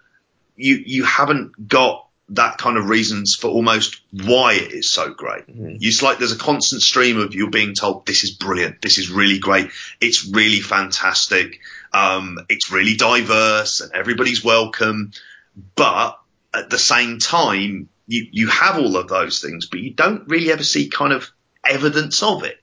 you 0.55 0.75
you 0.85 1.03
haven't 1.03 1.67
got 1.67 2.05
that 2.29 2.57
kind 2.59 2.77
of 2.77 2.89
reasons 2.89 3.35
for 3.35 3.47
almost 3.47 4.01
why 4.11 4.53
it 4.53 4.71
is 4.71 4.89
so 4.89 5.13
great. 5.13 5.45
It's 5.47 6.03
like 6.03 6.19
there's 6.19 6.31
a 6.31 6.37
constant 6.37 6.81
stream 6.81 7.17
of 7.17 7.33
you 7.33 7.49
being 7.49 7.73
told 7.73 8.05
this 8.05 8.23
is 8.23 8.31
brilliant, 8.31 8.81
this 8.81 8.97
is 8.97 9.09
really 9.09 9.39
great, 9.39 9.71
it's 9.99 10.27
really 10.27 10.59
fantastic, 10.59 11.59
um, 11.91 12.37
it's 12.47 12.71
really 12.71 12.95
diverse, 12.95 13.81
and 13.81 13.91
everybody's 13.93 14.43
welcome. 14.43 15.11
But 15.75 16.19
at 16.53 16.69
the 16.69 16.77
same 16.77 17.19
time, 17.19 17.89
you 18.07 18.27
you 18.31 18.47
have 18.47 18.77
all 18.77 18.95
of 18.97 19.07
those 19.07 19.41
things, 19.41 19.65
but 19.65 19.79
you 19.79 19.91
don't 19.91 20.27
really 20.27 20.51
ever 20.51 20.63
see 20.63 20.89
kind 20.89 21.13
of 21.13 21.31
evidence 21.67 22.21
of 22.21 22.43
it. 22.43 22.61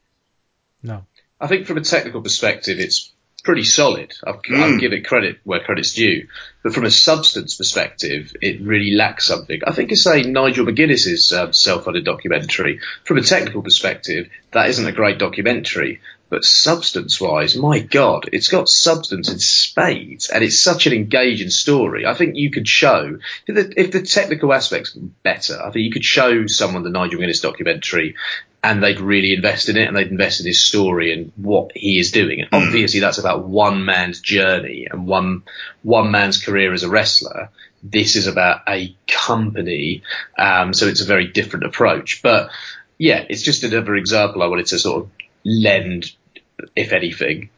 No. 0.82 1.05
I 1.40 1.48
think 1.48 1.66
from 1.66 1.77
a 1.77 1.82
technical 1.82 2.23
perspective, 2.23 2.78
it's 2.78 3.12
pretty 3.47 3.64
solid. 3.64 4.12
I'll, 4.27 4.43
I'll 4.56 4.78
give 4.78 4.93
it 4.93 5.06
credit 5.06 5.39
where 5.44 5.60
credit's 5.60 5.94
due. 5.94 6.27
But 6.62 6.74
from 6.74 6.85
a 6.85 6.90
substance 6.90 7.55
perspective, 7.55 8.35
it 8.43 8.60
really 8.60 8.90
lacks 8.90 9.27
something. 9.27 9.60
I 9.66 9.73
think, 9.73 9.93
as 9.93 10.02
say, 10.02 10.23
Nigel 10.23 10.66
McGuinness's 10.66 11.32
um, 11.32 11.52
self-funded 11.52 12.05
documentary, 12.05 12.81
from 13.05 13.18
a 13.18 13.23
technical 13.23 13.62
perspective, 13.62 14.28
that 14.52 14.68
isn't 14.68 14.86
a 14.86 14.93
great 14.93 15.18
documentary. 15.18 16.01
But 16.28 16.44
substance-wise, 16.44 17.56
my 17.56 17.78
God, 17.78 18.28
it's 18.32 18.48
got 18.48 18.68
substance 18.68 19.31
in 19.31 19.39
spades, 19.39 20.28
and 20.28 20.43
it's 20.43 20.60
such 20.60 20.89
an 20.89 20.93
engaging 20.93 21.51
story. 21.51 22.05
I 22.05 22.14
think 22.14 22.35
you 22.35 22.51
could 22.51 22.66
show 22.66 23.18
if 23.47 23.55
the, 23.55 23.81
if 23.81 23.93
the 23.93 24.02
technical 24.02 24.52
aspects 24.52 24.97
were 24.97 25.09
better. 25.23 25.56
I 25.62 25.70
think 25.70 25.85
you 25.85 25.93
could 25.93 26.05
show 26.05 26.48
someone 26.48 26.82
the 26.82 26.90
Nigel 26.90 27.20
McGuinness 27.20 27.43
documentary, 27.43 28.16
and 28.66 28.82
they'd 28.82 28.98
really 28.98 29.32
invest 29.32 29.68
in 29.68 29.76
it, 29.76 29.86
and 29.86 29.97
they'd 29.97 30.09
invest 30.09 30.40
in 30.40 30.47
his 30.47 30.60
story 30.60 31.12
and 31.12 31.30
what 31.36 31.70
he 31.72 32.01
is 32.01 32.10
doing. 32.10 32.40
And 32.40 32.48
obviously, 32.51 32.98
that's 32.98 33.18
about 33.18 33.44
one 33.44 33.84
man's 33.84 34.20
journey 34.20 34.88
and 34.90 35.06
one 35.06 35.44
one 35.84 36.10
man's 36.10 36.43
career 36.44 36.72
as 36.72 36.82
a 36.82 36.88
wrestler. 36.88 37.51
This 37.84 38.16
is 38.16 38.26
about 38.26 38.62
a 38.68 38.97
company, 39.06 40.02
um, 40.36 40.74
so 40.74 40.88
it's 40.88 41.01
a 41.01 41.06
very 41.06 41.28
different 41.28 41.64
approach. 41.64 42.22
But 42.22 42.51
yeah, 42.98 43.24
it's 43.28 43.43
just 43.43 43.62
another 43.62 43.94
example 43.94 44.43
I 44.43 44.48
wanted 44.48 44.66
to 44.66 44.80
sort 44.80 45.05
of 45.05 45.10
lend, 45.44 46.10
if 46.74 46.93
anything. 46.93 47.51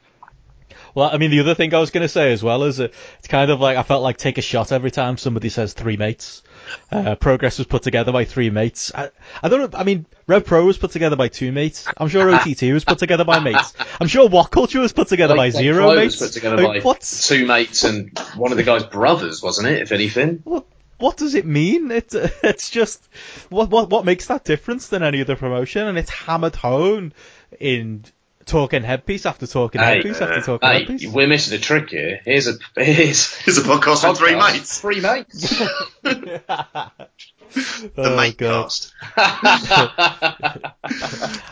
Well, 0.95 1.09
I 1.11 1.17
mean, 1.17 1.31
the 1.31 1.41
other 1.41 1.55
thing 1.55 1.73
I 1.73 1.79
was 1.79 1.91
going 1.91 2.03
to 2.03 2.09
say 2.09 2.33
as 2.33 2.43
well 2.43 2.65
is 2.65 2.81
it's 2.81 3.29
kind 3.29 3.51
of 3.51 3.61
like 3.61 3.79
I 3.79 3.83
felt 3.83 4.03
like 4.03 4.19
take 4.19 4.37
a 4.37 4.43
shot 4.43 4.73
every 4.73 4.91
time 4.91 5.17
somebody 5.17 5.49
says 5.49 5.73
three 5.73 5.97
mates. 5.97 6.43
Uh, 6.91 7.15
Progress 7.15 7.59
was 7.59 7.67
put 7.67 7.83
together 7.83 8.13
by 8.13 8.25
three 8.25 8.51
mates. 8.51 8.93
I, 8.95 9.11
I 9.43 9.49
don't 9.49 9.73
know. 9.73 9.79
I 9.79 9.85
mean, 9.85 10.07
Rev 10.27 10.45
Pro 10.45 10.65
was 10.65 10.79
put 10.79 10.91
together 10.91 11.17
by 11.17 11.29
two 11.29 11.53
mates. 11.53 11.87
I'm 11.97 12.09
sure 12.09 12.31
OTT 12.31 12.63
was 12.73 12.85
put 12.85 12.99
together 12.99 13.25
by 13.25 13.41
mates. 13.41 13.75
I'm 14.01 14.09
sure 14.09 14.29
What 14.29 14.51
Culture 14.51 14.81
was 14.81 14.93
put 14.93 15.09
together 15.09 15.35
by 15.35 15.47
Like, 15.47 15.55
like 15.55 15.63
zero 15.63 15.95
mates. 15.95 16.21
was 16.21 16.29
put 16.29 16.35
together 16.35 16.57
I 16.57 16.75
mean, 16.75 16.83
by 16.83 16.95
two 17.01 17.47
mates 17.47 17.85
and 17.85 18.19
one 18.37 18.51
of 18.53 18.59
the 18.59 18.65
guy's 18.65 18.85
brothers, 18.85 19.43
wasn't 19.43 19.69
it? 19.69 19.83
If 19.83 19.93
anything. 19.93 20.41
what, 20.45 20.67
what 20.99 21.17
does 21.17 21.35
it 21.35 21.47
mean? 21.47 21.91
It, 21.91 22.13
it's 22.43 22.71
just 22.71 23.07
what 23.49 23.71
what 23.71 23.89
what 23.91 24.05
makes 24.05 24.27
that 24.27 24.45
difference 24.45 24.89
than 24.89 25.03
any 25.03 25.21
other 25.21 25.37
promotion, 25.37 25.87
and 25.87 25.97
it's 25.97 26.11
hammered 26.11 26.57
home 26.57 27.13
in 27.59 28.05
talking 28.49 28.83
headpiece 28.83 29.25
after 29.27 29.47
talking 29.47 29.81
Hey, 29.81 29.97
headpiece 29.97 30.21
after 30.21 30.41
talking 30.41 30.69
Hey, 30.69 30.79
headpiece. 30.85 31.07
we're 31.13 31.27
missing 31.29 31.57
a 31.57 31.61
trick 31.61 31.91
here. 31.91 32.21
Here's 32.25 32.49
a 32.49 32.55
here's 32.77 33.35
Here's 33.37 33.59
a 33.59 33.63
podcast 33.63 34.09
with 34.09 34.19
three 34.19 34.35
mates. 34.35 34.81
Three 34.81 35.01
mates. 35.01 35.63
The 37.51 37.93
Oh, 37.97 38.15
mate 38.17 38.37
God. 38.37 38.65
cast. 38.65 38.93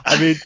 I 0.04 0.18
mean, 0.20 0.36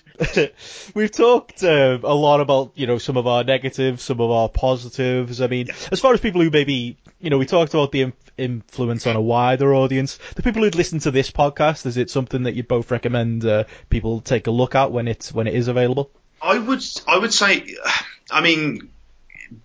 we've 0.94 1.10
talked 1.10 1.64
um, 1.64 2.04
a 2.04 2.14
lot 2.14 2.40
about 2.40 2.72
you 2.76 2.86
know 2.86 2.98
some 2.98 3.16
of 3.16 3.26
our 3.26 3.42
negatives, 3.42 4.02
some 4.02 4.20
of 4.20 4.30
our 4.30 4.48
positives. 4.48 5.40
I 5.40 5.48
mean, 5.48 5.68
as 5.90 5.98
far 5.98 6.14
as 6.14 6.20
people 6.20 6.40
who 6.40 6.50
maybe 6.50 6.96
you 7.20 7.30
know, 7.30 7.38
we 7.38 7.46
talked 7.46 7.74
about 7.74 7.90
the 7.92 8.12
influence 8.38 9.06
on 9.08 9.16
a 9.16 9.20
wider 9.20 9.74
audience. 9.74 10.18
The 10.36 10.42
people 10.44 10.62
who'd 10.62 10.76
listen 10.76 11.00
to 11.00 11.10
this 11.10 11.32
podcast, 11.32 11.84
is 11.84 11.96
it 11.96 12.10
something 12.10 12.44
that 12.44 12.54
you'd 12.54 12.68
both 12.68 12.90
recommend 12.92 13.44
uh, 13.44 13.64
people 13.90 14.20
take 14.20 14.46
a 14.46 14.50
look 14.52 14.74
at 14.76 14.92
when 14.92 15.08
it's 15.08 15.32
when 15.32 15.46
it 15.48 15.54
is 15.54 15.66
available? 15.68 16.10
I 16.42 16.58
would 16.58 16.82
I 17.06 17.18
would 17.18 17.32
say 17.32 17.76
I 18.30 18.40
mean 18.40 18.90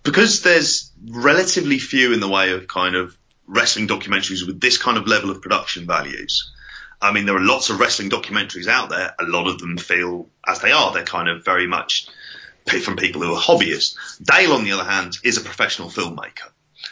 because 0.02 0.42
there's 0.42 0.90
relatively 1.04 1.78
few 1.78 2.12
in 2.12 2.20
the 2.20 2.28
way 2.28 2.52
of 2.52 2.66
kind 2.66 2.96
of 2.96 3.16
wrestling 3.46 3.86
documentaries 3.86 4.44
with 4.46 4.60
this 4.60 4.78
kind 4.78 4.98
of 4.98 5.06
level 5.06 5.30
of 5.30 5.40
production 5.42 5.86
values. 5.86 6.52
I 7.00 7.12
mean 7.12 7.26
there 7.26 7.36
are 7.36 7.40
lots 7.40 7.70
of 7.70 7.78
wrestling 7.78 8.10
documentaries 8.10 8.66
out 8.66 8.90
there. 8.90 9.14
A 9.18 9.24
lot 9.24 9.48
of 9.48 9.58
them 9.58 9.76
feel 9.76 10.28
as 10.46 10.60
they 10.60 10.72
are. 10.72 10.92
They're 10.92 11.04
kind 11.04 11.28
of 11.28 11.44
very 11.44 11.66
much 11.66 12.08
from 12.82 12.96
people 12.96 13.22
who 13.22 13.34
are 13.34 13.40
hobbyists. 13.40 13.94
Dale 14.22 14.52
on 14.52 14.64
the 14.64 14.72
other 14.72 14.84
hand 14.84 15.18
is 15.22 15.36
a 15.36 15.42
professional 15.42 15.88
filmmaker. 15.88 16.50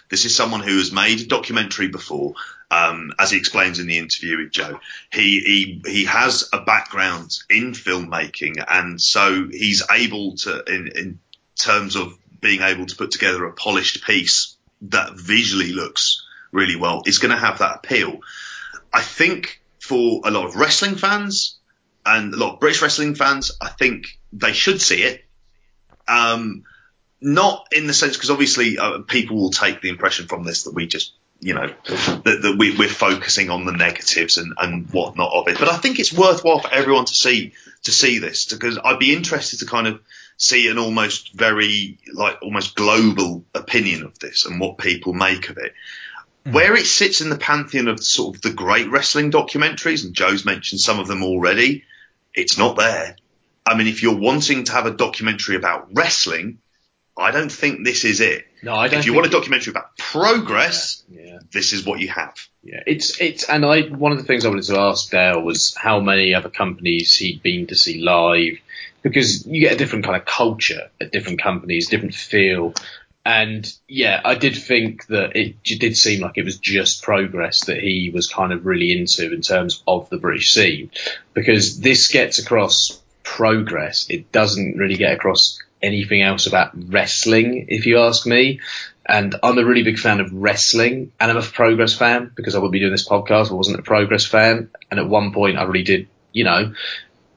This 0.08 0.24
is 0.24 0.34
someone 0.34 0.60
who 0.60 0.78
has 0.78 0.92
made 0.92 1.20
a 1.20 1.26
documentary 1.26 1.88
before, 1.88 2.34
um, 2.74 3.12
as 3.18 3.30
he 3.30 3.38
explains 3.38 3.78
in 3.78 3.86
the 3.86 3.98
interview 3.98 4.38
with 4.38 4.50
Joe. 4.50 4.80
He, 5.12 5.80
he 5.84 5.90
he 5.90 6.04
has 6.06 6.48
a 6.52 6.60
background 6.60 7.38
in 7.48 7.72
filmmaking, 7.72 8.64
and 8.66 9.00
so 9.00 9.46
he's 9.50 9.82
able 9.90 10.36
to, 10.38 10.64
in, 10.66 10.88
in 10.88 11.20
terms 11.56 11.94
of 11.94 12.18
being 12.40 12.62
able 12.62 12.86
to 12.86 12.96
put 12.96 13.12
together 13.12 13.44
a 13.44 13.52
polished 13.52 14.04
piece 14.04 14.56
that 14.82 15.12
visually 15.14 15.72
looks 15.72 16.26
really 16.50 16.76
well, 16.76 17.02
is 17.06 17.18
going 17.18 17.34
to 17.34 17.40
have 17.40 17.58
that 17.58 17.76
appeal. 17.76 18.18
I 18.92 19.02
think 19.02 19.60
for 19.80 20.22
a 20.24 20.30
lot 20.30 20.46
of 20.46 20.56
wrestling 20.56 20.96
fans 20.96 21.58
and 22.04 22.34
a 22.34 22.36
lot 22.36 22.54
of 22.54 22.60
British 22.60 22.82
wrestling 22.82 23.14
fans, 23.14 23.52
I 23.60 23.68
think 23.68 24.18
they 24.32 24.52
should 24.52 24.80
see 24.80 25.02
it. 25.02 25.24
Um, 26.06 26.64
not 27.20 27.66
in 27.72 27.86
the 27.86 27.94
sense 27.94 28.14
because 28.14 28.30
obviously 28.30 28.78
uh, 28.78 28.98
people 28.98 29.36
will 29.36 29.50
take 29.50 29.80
the 29.80 29.88
impression 29.88 30.26
from 30.26 30.44
this 30.44 30.64
that 30.64 30.74
we 30.74 30.86
just 30.86 31.14
you 31.44 31.52
know 31.52 31.66
that, 31.86 32.38
that 32.42 32.56
we, 32.58 32.74
we're 32.74 32.88
focusing 32.88 33.50
on 33.50 33.66
the 33.66 33.72
negatives 33.72 34.38
and, 34.38 34.54
and 34.58 34.90
whatnot 34.90 35.30
of 35.34 35.46
it. 35.48 35.58
But 35.58 35.68
I 35.68 35.76
think 35.76 35.98
it's 35.98 36.10
worthwhile 36.10 36.60
for 36.60 36.72
everyone 36.72 37.04
to 37.04 37.14
see 37.14 37.52
to 37.82 37.92
see 37.92 38.18
this 38.18 38.46
because 38.46 38.78
I'd 38.82 38.98
be 38.98 39.14
interested 39.14 39.58
to 39.58 39.66
kind 39.66 39.86
of 39.86 40.00
see 40.38 40.68
an 40.68 40.78
almost 40.78 41.34
very 41.34 41.98
like 42.12 42.38
almost 42.40 42.74
global 42.74 43.44
opinion 43.54 44.04
of 44.04 44.18
this 44.18 44.46
and 44.46 44.58
what 44.58 44.78
people 44.78 45.12
make 45.12 45.50
of 45.50 45.58
it. 45.58 45.74
Mm. 46.46 46.54
Where 46.54 46.76
it 46.76 46.86
sits 46.86 47.20
in 47.20 47.28
the 47.28 47.36
pantheon 47.36 47.88
of 47.88 48.02
sort 48.02 48.36
of 48.36 48.42
the 48.42 48.52
great 48.52 48.90
wrestling 48.90 49.30
documentaries, 49.30 50.02
and 50.02 50.14
Joe's 50.14 50.46
mentioned 50.46 50.80
some 50.80 50.98
of 50.98 51.08
them 51.08 51.22
already, 51.22 51.84
it's 52.32 52.56
not 52.56 52.76
there. 52.76 53.16
I 53.66 53.76
mean, 53.76 53.86
if 53.86 54.02
you're 54.02 54.16
wanting 54.16 54.64
to 54.64 54.72
have 54.72 54.86
a 54.86 54.92
documentary 54.92 55.56
about 55.56 55.88
wrestling, 55.92 56.58
I 57.16 57.30
don't 57.30 57.50
think 57.52 57.84
this 57.84 58.04
is 58.04 58.20
it. 58.20 58.46
No, 58.62 58.74
I 58.74 58.88
don't 58.88 59.00
If 59.00 59.06
you 59.06 59.14
want 59.14 59.26
a 59.26 59.30
it- 59.30 59.32
documentary 59.32 59.70
about 59.70 59.96
progress, 59.98 61.02
Yeah. 61.10 61.38
this 61.52 61.72
is 61.72 61.84
what 61.84 62.00
you 62.00 62.08
have. 62.08 62.34
Yeah, 62.62 62.82
it's 62.86 63.20
it's 63.20 63.44
and 63.48 63.64
I 63.64 63.82
one 63.82 64.12
of 64.12 64.18
the 64.18 64.24
things 64.24 64.44
I 64.44 64.48
wanted 64.48 64.64
to 64.64 64.78
ask 64.78 65.10
Dale 65.10 65.40
was 65.40 65.74
how 65.74 66.00
many 66.00 66.34
other 66.34 66.48
companies 66.48 67.14
he'd 67.16 67.42
been 67.42 67.66
to 67.68 67.76
see 67.76 68.00
live 68.00 68.58
because 69.02 69.46
you 69.46 69.60
get 69.60 69.74
a 69.74 69.76
different 69.76 70.04
kind 70.06 70.16
of 70.16 70.24
culture 70.24 70.90
at 71.00 71.12
different 71.12 71.40
companies, 71.42 71.88
different 71.88 72.14
feel. 72.14 72.72
And 73.26 73.70
yeah, 73.86 74.20
I 74.24 74.34
did 74.34 74.56
think 74.56 75.06
that 75.06 75.36
it 75.36 75.62
did 75.62 75.96
seem 75.96 76.20
like 76.20 76.36
it 76.36 76.44
was 76.44 76.58
just 76.58 77.02
progress 77.02 77.66
that 77.66 77.78
he 77.80 78.10
was 78.12 78.26
kind 78.28 78.52
of 78.52 78.66
really 78.66 78.92
into 78.98 79.32
in 79.32 79.40
terms 79.42 79.82
of 79.86 80.08
the 80.10 80.18
British 80.18 80.52
scene 80.52 80.90
because 81.34 81.78
this 81.80 82.08
gets 82.08 82.38
across 82.38 83.00
progress. 83.22 84.06
It 84.10 84.30
doesn't 84.32 84.76
really 84.76 84.96
get 84.96 85.12
across 85.12 85.58
anything 85.84 86.22
else 86.22 86.46
about 86.46 86.72
wrestling, 86.74 87.66
if 87.68 87.86
you 87.86 88.00
ask 88.00 88.26
me. 88.26 88.60
And 89.06 89.36
I'm 89.42 89.58
a 89.58 89.64
really 89.64 89.82
big 89.82 89.98
fan 89.98 90.20
of 90.20 90.32
wrestling 90.32 91.12
and 91.20 91.30
I'm 91.30 91.36
a 91.36 91.42
progress 91.42 91.94
fan 91.94 92.32
because 92.34 92.54
I 92.54 92.58
wouldn't 92.58 92.72
be 92.72 92.80
doing 92.80 92.92
this 92.92 93.06
podcast 93.06 93.46
if 93.46 93.52
I 93.52 93.54
wasn't 93.54 93.78
a 93.78 93.82
progress 93.82 94.24
fan. 94.24 94.70
And 94.90 94.98
at 94.98 95.08
one 95.08 95.32
point 95.32 95.58
I 95.58 95.64
really 95.64 95.82
did, 95.82 96.08
you 96.32 96.44
know, 96.44 96.72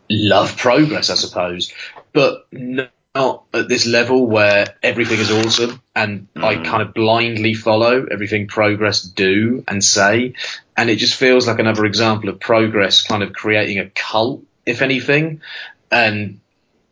love 0.10 0.56
progress, 0.56 1.10
I 1.10 1.16
suppose, 1.16 1.74
but 2.14 2.48
not 2.54 3.44
at 3.54 3.68
this 3.68 3.86
level 3.86 4.28
where 4.28 4.76
everything 4.82 5.20
is 5.20 5.30
awesome 5.30 5.82
and 5.94 6.28
I 6.38 6.56
mm. 6.56 6.66
kind 6.66 6.84
of 6.84 6.94
blindly 6.94 7.54
follow 7.54 8.06
everything 8.06 8.48
progress 8.48 9.02
do 9.02 9.66
and 9.68 9.84
say. 9.84 10.36
And 10.78 10.90
it 10.90 10.98
just 10.98 11.16
feels 11.16 11.48
like 11.48 11.60
another 11.60 11.84
example 11.84 12.30
of 12.30 12.40
progress 12.40 13.02
kind 13.02 13.24
of 13.24 13.34
creating 13.34 13.80
a 13.80 13.90
cult, 13.90 14.44
if 14.66 14.82
anything. 14.82 15.42
And 15.92 16.40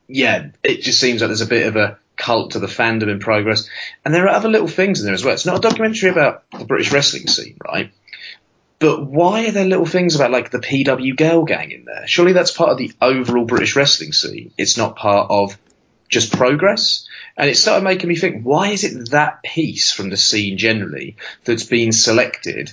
yeah, 0.07 0.49
it 0.63 0.81
just 0.81 0.99
seems 0.99 1.21
like 1.21 1.29
there's 1.29 1.41
a 1.41 1.47
bit 1.47 1.67
of 1.67 1.75
a 1.75 1.97
cult 2.17 2.51
to 2.51 2.59
the 2.59 2.67
fandom 2.67 3.09
in 3.09 3.19
progress. 3.19 3.69
And 4.03 4.13
there 4.13 4.25
are 4.25 4.35
other 4.35 4.49
little 4.49 4.67
things 4.67 4.99
in 4.99 5.05
there 5.05 5.13
as 5.13 5.23
well. 5.23 5.33
It's 5.33 5.45
not 5.45 5.57
a 5.57 5.61
documentary 5.61 6.09
about 6.09 6.43
the 6.51 6.65
British 6.65 6.91
wrestling 6.91 7.27
scene, 7.27 7.57
right? 7.63 7.91
But 8.79 9.05
why 9.05 9.47
are 9.47 9.51
there 9.51 9.65
little 9.65 9.85
things 9.85 10.15
about 10.15 10.31
like 10.31 10.51
the 10.51 10.59
PW 10.59 11.15
Girl 11.15 11.43
Gang 11.45 11.71
in 11.71 11.85
there? 11.85 12.07
Surely 12.07 12.33
that's 12.33 12.51
part 12.51 12.71
of 12.71 12.77
the 12.77 12.91
overall 13.01 13.45
British 13.45 13.75
wrestling 13.75 14.11
scene. 14.11 14.51
It's 14.57 14.77
not 14.77 14.95
part 14.95 15.29
of 15.29 15.57
just 16.09 16.33
progress. 16.33 17.07
And 17.37 17.49
it 17.49 17.57
started 17.57 17.83
making 17.83 18.09
me 18.09 18.15
think, 18.15 18.43
why 18.43 18.69
is 18.69 18.83
it 18.83 19.11
that 19.11 19.43
piece 19.43 19.91
from 19.91 20.09
the 20.09 20.17
scene 20.17 20.57
generally 20.57 21.17
that's 21.43 21.65
been 21.65 21.91
selected 21.91 22.71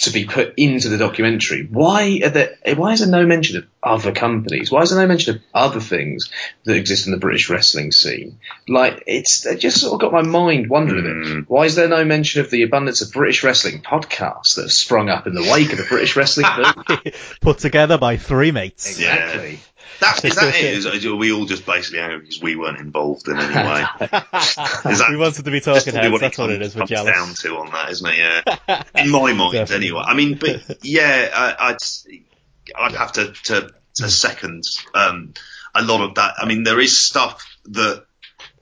to 0.00 0.10
be 0.10 0.24
put 0.24 0.54
into 0.56 0.88
the 0.88 0.98
documentary? 0.98 1.66
Why 1.70 2.20
are 2.24 2.30
there, 2.30 2.56
why 2.74 2.92
is 2.92 3.00
there 3.00 3.08
no 3.08 3.26
mention 3.26 3.58
of 3.58 3.66
other 3.82 4.12
companies? 4.12 4.70
Why 4.70 4.82
is 4.82 4.90
there 4.90 5.00
no 5.00 5.06
mention 5.06 5.36
of 5.36 5.42
other 5.52 5.80
things 5.80 6.30
that 6.64 6.76
exist 6.76 7.06
in 7.06 7.12
the 7.12 7.18
British 7.18 7.50
wrestling 7.50 7.92
scene? 7.92 8.38
Like, 8.66 9.04
it's, 9.06 9.44
it 9.44 9.60
just 9.60 9.80
sort 9.80 9.94
of 9.94 10.00
got 10.00 10.12
my 10.12 10.22
mind 10.22 10.70
wondering 10.70 11.04
a 11.04 11.08
bit. 11.08 11.32
Hmm. 11.32 11.40
Why 11.48 11.64
is 11.66 11.74
there 11.74 11.88
no 11.88 12.04
mention 12.04 12.40
of 12.40 12.50
the 12.50 12.62
abundance 12.62 13.02
of 13.02 13.12
British 13.12 13.44
wrestling 13.44 13.82
podcasts 13.82 14.56
that 14.56 14.62
have 14.62 14.72
sprung 14.72 15.10
up 15.10 15.26
in 15.26 15.34
the 15.34 15.48
wake 15.52 15.72
of 15.72 15.78
the 15.78 15.84
British 15.84 16.16
wrestling 16.16 16.46
boom? 16.86 17.12
Put 17.40 17.58
together 17.58 17.98
by 17.98 18.16
three 18.16 18.52
mates. 18.52 18.88
Exactly. 18.88 19.60
That, 20.00 20.24
is 20.24 20.34
that 20.36 20.54
it? 20.54 20.64
Is, 20.86 21.06
are 21.06 21.14
we 21.14 21.32
all 21.32 21.44
just 21.44 21.66
basically 21.66 22.00
angry 22.00 22.20
because 22.20 22.40
we 22.40 22.56
weren't 22.56 22.78
involved 22.78 23.28
in 23.28 23.38
any 23.38 23.54
way? 23.54 23.84
Is 24.00 24.98
that, 24.98 25.06
we 25.10 25.16
wanted 25.16 25.44
to 25.44 25.50
be 25.50 25.60
talking 25.60 25.94
heads. 25.94 26.20
That's 26.20 26.38
what 26.38 26.50
it 26.50 26.62
is. 26.62 26.74
We're 26.74 26.86
jealous. 26.86 27.14
down 27.14 27.34
to 27.34 27.56
on 27.58 27.70
that, 27.72 27.90
isn't 27.90 28.08
it? 28.08 28.16
Yeah. 28.16 28.82
In 28.94 29.10
my 29.10 29.32
mind, 29.32 29.52
Definitely. 29.52 29.88
anyway. 29.88 30.02
I 30.06 30.14
mean, 30.14 30.38
but 30.38 30.84
yeah, 30.84 31.30
I, 31.32 31.70
I'd 31.70 31.78
I'd 32.78 32.94
have 32.94 33.12
to 33.12 33.32
to, 33.44 33.70
to 33.96 34.08
second 34.08 34.64
um, 34.94 35.34
a 35.74 35.82
lot 35.82 36.00
of 36.00 36.14
that. 36.14 36.34
I 36.38 36.46
mean, 36.46 36.62
there 36.62 36.80
is 36.80 36.98
stuff 36.98 37.44
that 37.66 38.04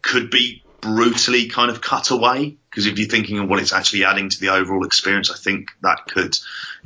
could 0.02 0.30
be 0.30 0.62
brutally 0.80 1.48
kind 1.48 1.70
of 1.70 1.80
cut 1.80 2.10
away 2.10 2.56
because 2.70 2.86
if 2.86 2.98
you're 2.98 3.08
thinking 3.08 3.38
of 3.38 3.48
what 3.48 3.60
it's 3.60 3.72
actually 3.72 4.04
adding 4.04 4.28
to 4.28 4.40
the 4.40 4.50
overall 4.50 4.84
experience, 4.84 5.30
I 5.30 5.36
think 5.36 5.70
that 5.82 6.06
could 6.06 6.36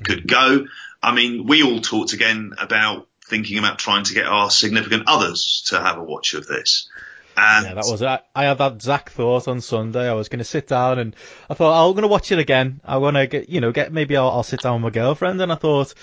could 0.02 0.26
go. 0.26 0.66
I 1.02 1.14
mean, 1.14 1.46
we 1.46 1.62
all 1.62 1.80
talked 1.80 2.12
again 2.12 2.52
about 2.58 3.08
thinking 3.32 3.58
about 3.58 3.78
trying 3.78 4.04
to 4.04 4.14
get 4.14 4.26
our 4.26 4.50
significant 4.50 5.04
others 5.06 5.62
to 5.68 5.80
have 5.80 5.96
a 5.96 6.04
watch 6.04 6.34
of 6.34 6.46
this. 6.46 6.88
And 7.34 7.64
Yeah, 7.64 7.74
that 7.74 7.86
was 7.86 8.02
I, 8.02 8.20
I 8.34 8.44
had 8.44 8.58
that 8.58 8.72
exact 8.74 9.14
thought 9.14 9.48
on 9.48 9.62
Sunday. 9.62 10.06
I 10.06 10.12
was 10.12 10.28
going 10.28 10.40
to 10.40 10.44
sit 10.44 10.68
down 10.68 10.98
and 10.98 11.16
I 11.48 11.54
thought 11.54 11.72
I'm 11.88 11.92
going 11.94 12.02
to 12.02 12.08
watch 12.08 12.30
it 12.30 12.38
again. 12.38 12.82
I 12.84 12.98
want 12.98 13.16
to 13.16 13.26
get 13.26 13.48
you 13.48 13.62
know 13.62 13.72
get 13.72 13.90
maybe 13.90 14.18
I'll, 14.18 14.28
I'll 14.28 14.42
sit 14.42 14.60
down 14.60 14.74
with 14.82 14.92
my 14.94 15.00
girlfriend 15.00 15.40
and 15.40 15.50
I 15.50 15.54
thought 15.54 15.94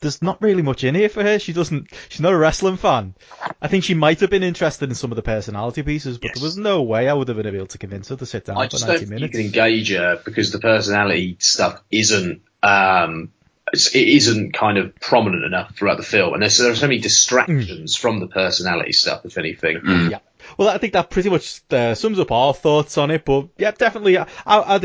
there's 0.00 0.20
not 0.20 0.42
really 0.42 0.62
much 0.62 0.82
in 0.82 0.96
here 0.96 1.08
for 1.08 1.22
her. 1.22 1.38
She 1.38 1.52
doesn't. 1.52 1.88
She's 2.08 2.20
not 2.20 2.32
a 2.32 2.36
wrestling 2.36 2.76
fan. 2.76 3.14
I 3.62 3.68
think 3.68 3.84
she 3.84 3.94
might 3.94 4.18
have 4.18 4.30
been 4.30 4.42
interested 4.42 4.88
in 4.88 4.96
some 4.96 5.12
of 5.12 5.16
the 5.16 5.22
personality 5.22 5.84
pieces, 5.84 6.18
but 6.18 6.32
there 6.34 6.42
was 6.42 6.58
no 6.58 6.82
way 6.82 7.08
I 7.08 7.14
would 7.14 7.28
have 7.28 7.36
been 7.36 7.46
able 7.46 7.68
to 7.68 7.78
convince 7.78 8.08
her 8.08 8.16
to 8.16 8.26
sit 8.26 8.44
down 8.44 8.58
I 8.58 8.64
for 8.66 8.72
just 8.72 8.86
don't 8.86 9.00
90 9.00 9.06
think 9.06 9.20
you 9.22 9.28
can 9.28 9.40
engage 9.40 9.90
her 9.92 10.20
because 10.24 10.50
the 10.50 10.58
personality 10.58 11.36
stuff 11.38 11.80
isn't 11.92 12.42
um, 12.64 13.12
it's- 13.22 13.43
it 13.74 14.08
isn't 14.08 14.52
kind 14.52 14.78
of 14.78 14.94
prominent 14.96 15.44
enough 15.44 15.76
throughout 15.76 15.96
the 15.96 16.02
film, 16.02 16.34
and 16.34 16.42
there's 16.42 16.58
there 16.58 16.70
are 16.70 16.76
so 16.76 16.86
many 16.86 16.98
distractions 16.98 17.96
from 17.96 18.20
the 18.20 18.26
personality 18.26 18.92
stuff, 18.92 19.24
if 19.24 19.38
anything. 19.38 19.80
Yeah. 20.10 20.18
Well, 20.58 20.68
I 20.68 20.78
think 20.78 20.92
that 20.92 21.10
pretty 21.10 21.30
much 21.30 21.62
uh, 21.70 21.94
sums 21.94 22.18
up 22.18 22.30
our 22.30 22.54
thoughts 22.54 22.98
on 22.98 23.10
it. 23.10 23.24
But 23.24 23.48
yeah, 23.58 23.70
definitely, 23.70 24.18
I, 24.18 24.26
I'd 24.46 24.84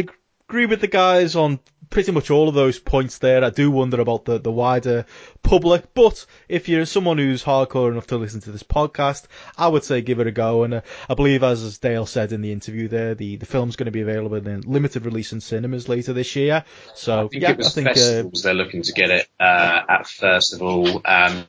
agree 0.49 0.66
with 0.66 0.82
the 0.82 0.88
guys 0.88 1.36
on 1.36 1.60
pretty 1.90 2.11
much 2.11 2.30
all 2.30 2.48
of 2.48 2.56
those 2.56 2.80
points 2.80 3.18
there. 3.18 3.44
I 3.44 3.49
do 3.49 3.72
wonder 3.72 3.99
about 3.99 4.26
the, 4.26 4.40
the 4.40 4.52
wider 4.52 5.06
public, 5.44 5.94
but 5.94 6.26
if 6.48 6.70
you're 6.70 6.86
someone 6.86 7.18
who's 7.18 7.44
hardcore 7.44 7.91
enough 7.91 8.07
to 8.07 8.18
listen 8.18 8.41
to 8.41 8.52
this 8.52 8.64
podcast, 8.64 9.26
I 9.57 9.68
would 9.68 9.84
say 9.84 10.02
give 10.02 10.20
it 10.20 10.28
a 10.28 10.32
go. 10.32 10.64
And 10.64 10.76
uh, 10.76 10.82
I 11.10 11.16
believe, 11.16 11.44
as, 11.44 11.64
as 11.64 11.78
Dale 11.78 12.06
said 12.06 12.32
in 12.32 12.41
the 12.41 12.52
interview 12.52 12.88
there, 12.88 13.16
the, 13.16 13.38
the 13.38 13.45
film's 13.45 13.76
going 13.76 13.86
to 13.86 13.91
be 13.91 14.02
available 14.02 14.36
in 14.36 14.61
limited 14.61 15.06
release 15.06 15.34
in 15.34 15.41
cinemas 15.41 15.90
later 15.90 16.14
this 16.14 16.36
year. 16.36 16.64
So 16.95 17.26
I 17.26 17.28
think 17.28 17.44
yeah, 17.44 17.52
it 17.52 17.57
was 17.57 17.68
I 17.68 17.72
think 17.72 17.88
uh, 17.88 17.94
festivals 17.94 18.44
they're 18.44 18.53
looking 18.53 18.84
to 18.84 18.94
get 18.94 19.10
it 19.10 19.28
uh, 19.40 19.82
at 19.90 20.07
first 20.07 20.53
of 20.53 20.61
all. 20.61 21.02
Um, 21.06 21.45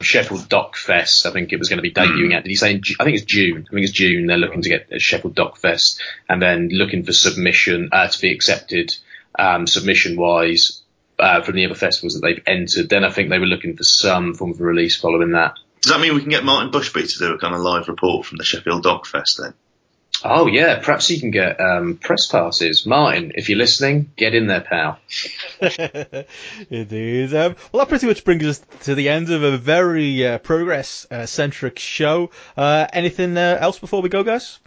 Sheffield 0.00 0.48
Doc/Fest, 0.48 1.26
I 1.26 1.32
think 1.32 1.52
it 1.52 1.58
was 1.58 1.68
going 1.68 1.78
to 1.78 1.82
be 1.82 1.92
debuting 1.92 2.32
at. 2.32 2.44
Did 2.44 2.50
he 2.50 2.54
say? 2.54 2.80
I 3.00 3.04
think 3.04 3.16
it's 3.16 3.24
June. 3.24 3.66
I 3.68 3.74
think 3.74 3.82
it's 3.82 3.92
June. 3.92 4.26
They're 4.26 4.36
looking 4.36 4.62
to 4.62 4.68
get 4.68 4.92
at 4.92 5.00
Sheffield 5.00 5.34
Doc/Fest, 5.34 6.00
and 6.28 6.40
then 6.40 6.68
looking 6.68 7.02
for 7.02 7.12
submission 7.12 7.88
uh, 7.90 8.06
to 8.06 8.20
be 8.20 8.32
accepted 8.32 8.94
um, 9.38 9.66
submission 9.66 10.16
wise 10.16 10.82
uh, 11.18 11.42
from 11.42 11.56
the 11.56 11.66
other 11.66 11.74
festivals 11.74 12.14
that 12.14 12.20
they've 12.20 12.42
entered. 12.46 12.88
Then 12.88 13.04
I 13.04 13.10
think 13.10 13.30
they 13.30 13.38
were 13.38 13.46
looking 13.46 13.76
for 13.76 13.84
some 13.84 14.34
form 14.34 14.52
of 14.52 14.60
release 14.60 14.96
following 14.96 15.32
that. 15.32 15.54
does 15.82 15.92
that 15.92 16.00
mean 16.00 16.14
we 16.14 16.20
can 16.20 16.30
get 16.30 16.44
Martin 16.44 16.70
Bushby 16.70 17.12
to 17.12 17.18
do 17.18 17.34
a 17.34 17.38
kind 17.38 17.54
of 17.54 17.60
live 17.60 17.88
report 17.88 18.26
from 18.26 18.38
the 18.38 18.44
Sheffield 18.44 18.82
Doc/Fest 18.82 19.38
then? 19.42 19.54
Oh 20.24 20.48
yeah, 20.48 20.80
perhaps 20.80 21.10
you 21.10 21.20
can 21.20 21.30
get 21.30 21.60
um, 21.60 21.96
press 21.96 22.26
passes. 22.26 22.84
Martin, 22.84 23.32
if 23.36 23.48
you're 23.48 23.58
listening, 23.58 24.10
get 24.16 24.34
in 24.34 24.48
there, 24.48 24.62
pal. 24.62 24.98
Indeed. 26.70 27.34
Um, 27.34 27.54
well, 27.70 27.84
that 27.84 27.88
pretty 27.88 28.06
much 28.06 28.24
brings 28.24 28.44
us 28.44 28.60
to 28.82 28.96
the 28.96 29.10
end 29.10 29.30
of 29.30 29.44
a 29.44 29.56
very 29.56 30.26
uh, 30.26 30.38
progress-centric 30.38 31.78
show. 31.78 32.30
Uh, 32.56 32.88
anything 32.92 33.36
uh, 33.36 33.58
else 33.60 33.78
before 33.78 34.02
we 34.02 34.08
go, 34.08 34.24
guys? 34.24 34.58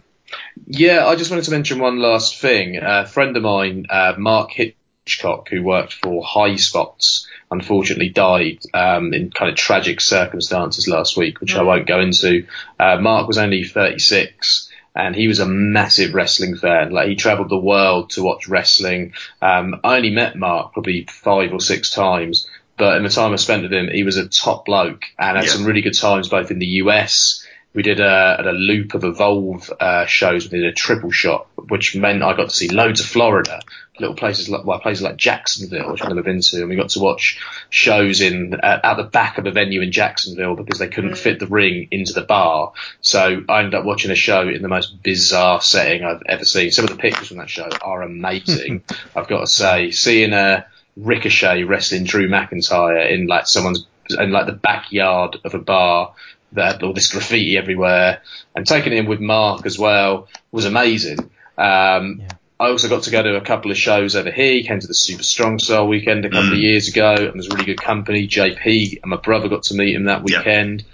Yeah, 0.66 1.06
I 1.06 1.16
just 1.16 1.30
wanted 1.30 1.44
to 1.46 1.50
mention 1.50 1.78
one 1.78 1.98
last 1.98 2.40
thing. 2.40 2.76
A 2.76 3.06
friend 3.06 3.36
of 3.36 3.42
mine, 3.42 3.86
uh, 3.90 4.14
Mark 4.18 4.50
Hitchcock, 4.52 5.48
who 5.48 5.62
worked 5.62 5.94
for 5.94 6.22
High 6.24 6.56
Spots, 6.56 7.26
unfortunately 7.50 8.08
died 8.08 8.60
um, 8.72 9.12
in 9.12 9.30
kind 9.30 9.50
of 9.50 9.56
tragic 9.56 10.00
circumstances 10.00 10.88
last 10.88 11.16
week, 11.16 11.40
which 11.40 11.54
I 11.54 11.62
won't 11.62 11.86
go 11.86 12.00
into. 12.00 12.46
Uh, 12.78 12.96
Mark 12.98 13.26
was 13.28 13.38
only 13.38 13.64
36. 13.64 14.68
And 14.94 15.16
he 15.16 15.26
was 15.26 15.38
a 15.38 15.46
massive 15.46 16.12
wrestling 16.12 16.54
fan. 16.54 16.90
Like 16.92 17.08
he 17.08 17.14
travelled 17.16 17.48
the 17.48 17.56
world 17.56 18.10
to 18.10 18.22
watch 18.22 18.46
wrestling. 18.46 19.14
Um, 19.40 19.80
I 19.82 19.96
only 19.96 20.10
met 20.10 20.36
Mark 20.36 20.74
probably 20.74 21.06
five 21.10 21.54
or 21.54 21.60
six 21.60 21.88
times, 21.90 22.46
but 22.76 22.98
in 22.98 23.02
the 23.02 23.08
time 23.08 23.32
I 23.32 23.36
spent 23.36 23.62
with 23.62 23.72
him, 23.72 23.88
he 23.88 24.02
was 24.02 24.18
a 24.18 24.28
top 24.28 24.66
bloke 24.66 25.04
and 25.18 25.38
had 25.38 25.46
Yeah. 25.46 25.52
some 25.52 25.64
really 25.64 25.80
good 25.80 25.98
times 25.98 26.28
both 26.28 26.50
in 26.50 26.58
the 26.58 26.66
US 26.82 27.41
we 27.74 27.82
did 27.82 28.00
a, 28.00 28.50
a 28.50 28.52
loop 28.52 28.94
of 28.94 29.04
Evolve 29.04 29.72
uh, 29.80 30.06
shows. 30.06 30.50
We 30.50 30.60
did 30.60 30.68
a 30.68 30.74
triple 30.74 31.10
shot, 31.10 31.46
which 31.68 31.96
meant 31.96 32.22
I 32.22 32.36
got 32.36 32.50
to 32.50 32.54
see 32.54 32.68
loads 32.68 33.00
of 33.00 33.06
Florida, 33.06 33.60
little 33.98 34.14
places 34.14 34.48
like 34.50 34.64
well, 34.64 34.78
places 34.78 35.02
like 35.02 35.16
Jacksonville, 35.16 35.90
which 35.90 36.02
I've 36.02 36.08
never 36.08 36.22
been 36.22 36.40
to, 36.40 36.60
and 36.60 36.68
we 36.68 36.76
got 36.76 36.90
to 36.90 37.00
watch 37.00 37.40
shows 37.70 38.20
in 38.20 38.54
uh, 38.54 38.80
at 38.82 38.96
the 38.96 39.04
back 39.04 39.38
of 39.38 39.46
a 39.46 39.50
venue 39.50 39.80
in 39.80 39.90
Jacksonville 39.90 40.54
because 40.54 40.78
they 40.78 40.88
couldn't 40.88 41.16
fit 41.16 41.38
the 41.38 41.46
ring 41.46 41.88
into 41.90 42.12
the 42.12 42.22
bar. 42.22 42.72
So 43.00 43.42
I 43.48 43.60
ended 43.60 43.74
up 43.74 43.84
watching 43.84 44.10
a 44.10 44.16
show 44.16 44.48
in 44.48 44.60
the 44.60 44.68
most 44.68 45.02
bizarre 45.02 45.62
setting 45.62 46.04
I've 46.04 46.22
ever 46.26 46.44
seen. 46.44 46.72
Some 46.72 46.84
of 46.84 46.90
the 46.90 46.96
pictures 46.96 47.28
from 47.28 47.38
that 47.38 47.50
show 47.50 47.70
are 47.80 48.02
amazing. 48.02 48.82
I've 49.16 49.28
got 49.28 49.40
to 49.40 49.46
say, 49.46 49.92
seeing 49.92 50.34
a 50.34 50.66
Ricochet 50.96 51.64
wrestling 51.64 52.04
Drew 52.04 52.28
McIntyre 52.28 53.10
in 53.10 53.26
like 53.26 53.46
someone's 53.46 53.86
in 54.10 54.30
like 54.30 54.46
the 54.46 54.52
backyard 54.52 55.38
of 55.44 55.54
a 55.54 55.58
bar 55.58 56.14
that 56.52 56.74
had 56.74 56.82
all 56.82 56.92
this 56.92 57.10
graffiti 57.10 57.56
everywhere, 57.56 58.22
and 58.54 58.66
taking 58.66 58.92
it 58.92 58.98
in 58.98 59.06
with 59.06 59.20
Mark 59.20 59.66
as 59.66 59.78
well 59.78 60.28
was 60.50 60.64
amazing. 60.64 61.18
Um, 61.58 62.22
I 62.60 62.68
also 62.68 62.88
got 62.88 63.02
to 63.04 63.10
go 63.10 63.22
to 63.22 63.36
a 63.36 63.40
couple 63.40 63.70
of 63.70 63.76
shows 63.76 64.14
over 64.14 64.30
here. 64.30 64.52
He 64.54 64.62
came 64.62 64.78
to 64.78 64.86
the 64.86 64.94
Super 64.94 65.24
Strong 65.24 65.58
Style 65.58 65.88
weekend 65.88 66.24
a 66.24 66.30
couple 66.30 66.52
of 66.52 66.58
years 66.58 66.88
ago, 66.88 67.14
and 67.14 67.34
was 67.34 67.48
really 67.48 67.64
good 67.64 67.82
company. 67.82 68.28
JP 68.28 69.02
and 69.02 69.10
my 69.10 69.16
brother 69.16 69.48
got 69.48 69.64
to 69.64 69.74
meet 69.74 69.96
him 69.96 70.04
that 70.04 70.22
weekend. 70.22 70.84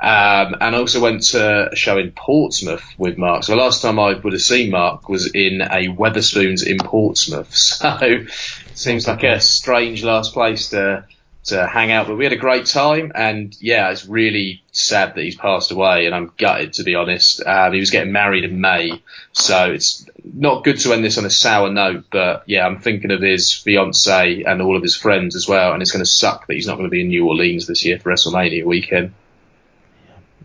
Um, 0.00 0.56
and 0.60 0.76
I 0.76 0.78
also 0.78 1.00
went 1.00 1.22
to 1.28 1.72
a 1.72 1.76
show 1.76 1.96
in 1.96 2.12
Portsmouth 2.12 2.84
with 2.98 3.16
Mark. 3.16 3.44
So 3.44 3.52
the 3.52 3.62
last 3.62 3.80
time 3.80 3.98
I 3.98 4.12
would 4.12 4.34
have 4.34 4.42
seen 4.42 4.70
Mark 4.70 5.08
was 5.08 5.32
in 5.32 5.62
a 5.62 5.88
Wetherspoons 5.88 6.66
in 6.66 6.78
Portsmouth. 6.78 7.50
So 7.56 7.96
it 8.02 8.30
seems 8.74 9.06
like 9.06 9.22
a 9.22 9.40
strange 9.40 10.04
last 10.04 10.34
place 10.34 10.68
to 10.70 11.06
to 11.46 11.66
hang 11.66 11.92
out, 11.92 12.06
but 12.06 12.16
we 12.16 12.24
had 12.24 12.32
a 12.32 12.36
great 12.36 12.66
time. 12.66 13.12
And 13.14 13.56
yeah, 13.60 13.90
it's 13.90 14.06
really 14.06 14.62
sad 14.72 15.14
that 15.14 15.22
he's 15.22 15.36
passed 15.36 15.70
away, 15.70 16.06
and 16.06 16.14
I'm 16.14 16.32
gutted 16.36 16.74
to 16.74 16.82
be 16.82 16.94
honest. 16.94 17.44
Um, 17.44 17.72
he 17.72 17.80
was 17.80 17.90
getting 17.90 18.12
married 18.12 18.44
in 18.44 18.60
May, 18.60 19.02
so 19.32 19.72
it's 19.72 20.06
not 20.24 20.64
good 20.64 20.78
to 20.80 20.92
end 20.92 21.04
this 21.04 21.18
on 21.18 21.24
a 21.24 21.30
sour 21.30 21.70
note. 21.70 22.04
But 22.10 22.44
yeah, 22.46 22.66
I'm 22.66 22.80
thinking 22.80 23.10
of 23.10 23.22
his 23.22 23.52
fiance 23.52 24.42
and 24.42 24.60
all 24.60 24.76
of 24.76 24.82
his 24.82 24.96
friends 24.96 25.36
as 25.36 25.48
well, 25.48 25.72
and 25.72 25.82
it's 25.82 25.92
going 25.92 26.04
to 26.04 26.10
suck 26.10 26.46
that 26.46 26.54
he's 26.54 26.66
not 26.66 26.76
going 26.76 26.86
to 26.86 26.90
be 26.90 27.02
in 27.02 27.08
New 27.08 27.26
Orleans 27.26 27.66
this 27.66 27.84
year 27.84 27.98
for 27.98 28.12
WrestleMania 28.12 28.64
weekend. 28.64 29.14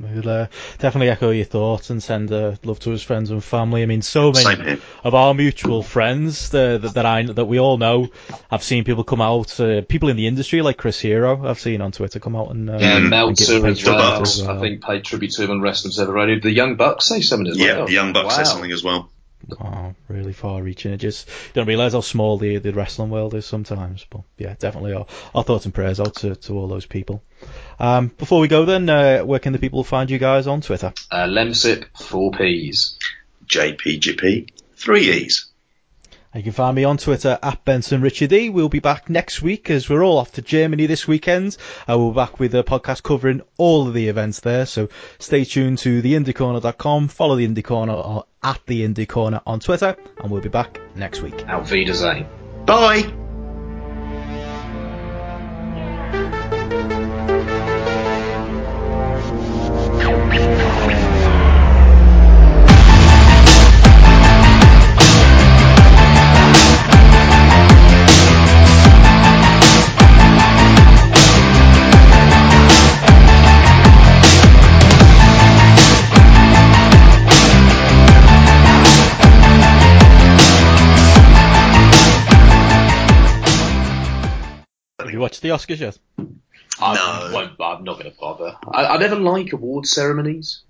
We'll 0.01 0.27
uh, 0.29 0.47
definitely 0.79 1.09
echo 1.09 1.29
your 1.31 1.45
thoughts 1.45 1.89
and 1.89 2.01
send 2.01 2.31
uh, 2.31 2.55
love 2.63 2.79
to 2.81 2.91
his 2.91 3.03
friends 3.03 3.29
and 3.31 3.43
family. 3.43 3.83
I 3.83 3.85
mean, 3.85 4.01
so 4.01 4.31
many 4.31 4.79
of 5.03 5.13
our 5.15 5.33
mutual 5.33 5.83
friends 5.83 6.53
uh, 6.53 6.77
that, 6.79 6.93
that 6.95 7.05
I 7.05 7.23
that 7.23 7.45
we 7.45 7.59
all 7.59 7.77
know. 7.77 8.09
I've 8.49 8.63
seen 8.63 8.83
people 8.83 9.03
come 9.03 9.21
out, 9.21 9.59
uh, 9.59 9.81
people 9.81 10.09
in 10.09 10.17
the 10.17 10.27
industry 10.27 10.61
like 10.61 10.77
Chris 10.77 10.99
Hero. 10.99 11.47
I've 11.47 11.59
seen 11.59 11.81
on 11.81 11.91
Twitter 11.91 12.19
come 12.19 12.35
out 12.35 12.49
and 12.51 12.69
uh, 12.69 12.77
Yeah, 12.79 12.95
and 12.97 13.03
give 13.03 13.09
Meltzer 13.09 13.61
page 13.61 13.81
as 13.83 13.85
well. 13.85 13.97
tribute 13.99 14.21
as 14.21 14.41
well. 14.43 14.57
I 14.57 14.59
think 14.61 14.83
paid 14.83 15.03
tribute 15.03 15.31
to 15.33 15.43
him 15.43 15.51
on 15.51 15.61
Wrestling 15.61 15.89
Observer 15.89 16.13
Radio. 16.13 16.39
The 16.39 16.51
Young 16.51 16.75
Bucks 16.75 17.05
say 17.05 17.21
something 17.21 17.47
as 17.47 17.57
Yeah, 17.57 17.65
well. 17.67 17.79
Yeah, 17.79 17.85
the 17.85 17.93
Young 17.93 18.13
Bucks 18.13 18.25
wow. 18.37 18.43
said 18.43 18.47
something 18.47 18.71
as 18.71 18.83
well. 18.83 19.09
Oh, 19.59 19.95
really 20.07 20.33
far 20.33 20.61
reaching. 20.61 20.93
It 20.93 20.97
just 20.97 21.27
don't 21.53 21.67
realise 21.67 21.93
how 21.93 22.01
small 22.01 22.37
the 22.37 22.57
the 22.59 22.73
wrestling 22.73 23.09
world 23.09 23.33
is 23.33 23.43
sometimes. 23.45 24.05
But 24.07 24.21
yeah, 24.37 24.53
definitely 24.59 24.93
our, 24.93 25.07
our 25.33 25.43
thoughts 25.43 25.65
and 25.65 25.73
prayers 25.73 25.99
out 25.99 26.15
to, 26.17 26.35
to 26.35 26.53
all 26.53 26.67
those 26.67 26.85
people. 26.85 27.23
Um, 27.81 28.11
before 28.17 28.39
we 28.39 28.47
go 28.47 28.63
then, 28.63 28.87
uh, 28.87 29.21
where 29.21 29.39
can 29.39 29.53
the 29.53 29.59
people 29.59 29.83
find 29.83 30.09
you 30.09 30.19
guys 30.19 30.45
on 30.45 30.61
Twitter? 30.61 30.93
Uh, 31.09 31.25
Lemsip, 31.25 31.85
four 31.97 32.31
P's. 32.31 32.97
JPGP, 33.47 34.49
three 34.75 35.11
E's. 35.11 35.47
You 36.33 36.43
can 36.43 36.53
find 36.53 36.75
me 36.75 36.85
on 36.85 36.97
Twitter 36.97 37.37
at 37.43 37.65
Benson 37.65 38.01
Richard 38.01 38.31
E. 38.31 38.49
We'll 38.49 38.69
be 38.69 38.79
back 38.79 39.09
next 39.09 39.41
week 39.41 39.69
as 39.69 39.89
we're 39.89 40.03
all 40.03 40.17
off 40.17 40.31
to 40.33 40.41
Germany 40.41 40.85
this 40.85 41.05
weekend. 41.05 41.57
Uh, 41.89 41.97
we'll 41.97 42.11
be 42.11 42.15
back 42.15 42.39
with 42.39 42.55
a 42.55 42.63
podcast 42.63 43.03
covering 43.03 43.41
all 43.57 43.87
of 43.87 43.93
the 43.93 44.07
events 44.07 44.39
there. 44.39 44.65
So 44.65 44.87
stay 45.19 45.43
tuned 45.43 45.79
to 45.79 46.01
theindycorner.com, 46.01 47.09
follow 47.09 47.35
the 47.35 47.45
Indie 47.47 47.63
Corner 47.63 47.93
or 47.93 48.25
at 48.43 48.61
the 48.67 48.87
Indie 48.87 49.09
Corner 49.09 49.41
on 49.45 49.59
Twitter, 49.59 49.97
and 50.21 50.31
we'll 50.31 50.41
be 50.41 50.49
back 50.49 50.79
next 50.95 51.21
week. 51.21 51.49
Auf 51.49 51.69
Wiedersehen. 51.71 52.25
Bye. 52.65 53.30
Watched 85.31 85.41
the 85.41 85.49
Oscars 85.49 85.79
yet? 85.79 85.97
I 86.79 86.95
No. 86.95 87.33
won't, 87.33 87.51
I'm 87.59 87.83
not 87.83 87.99
going 87.99 88.11
to 88.11 88.17
bother. 88.19 88.57
I, 88.69 88.85
I 88.87 88.97
never 88.97 89.15
like 89.15 89.53
award 89.53 89.85
ceremonies. 89.85 90.61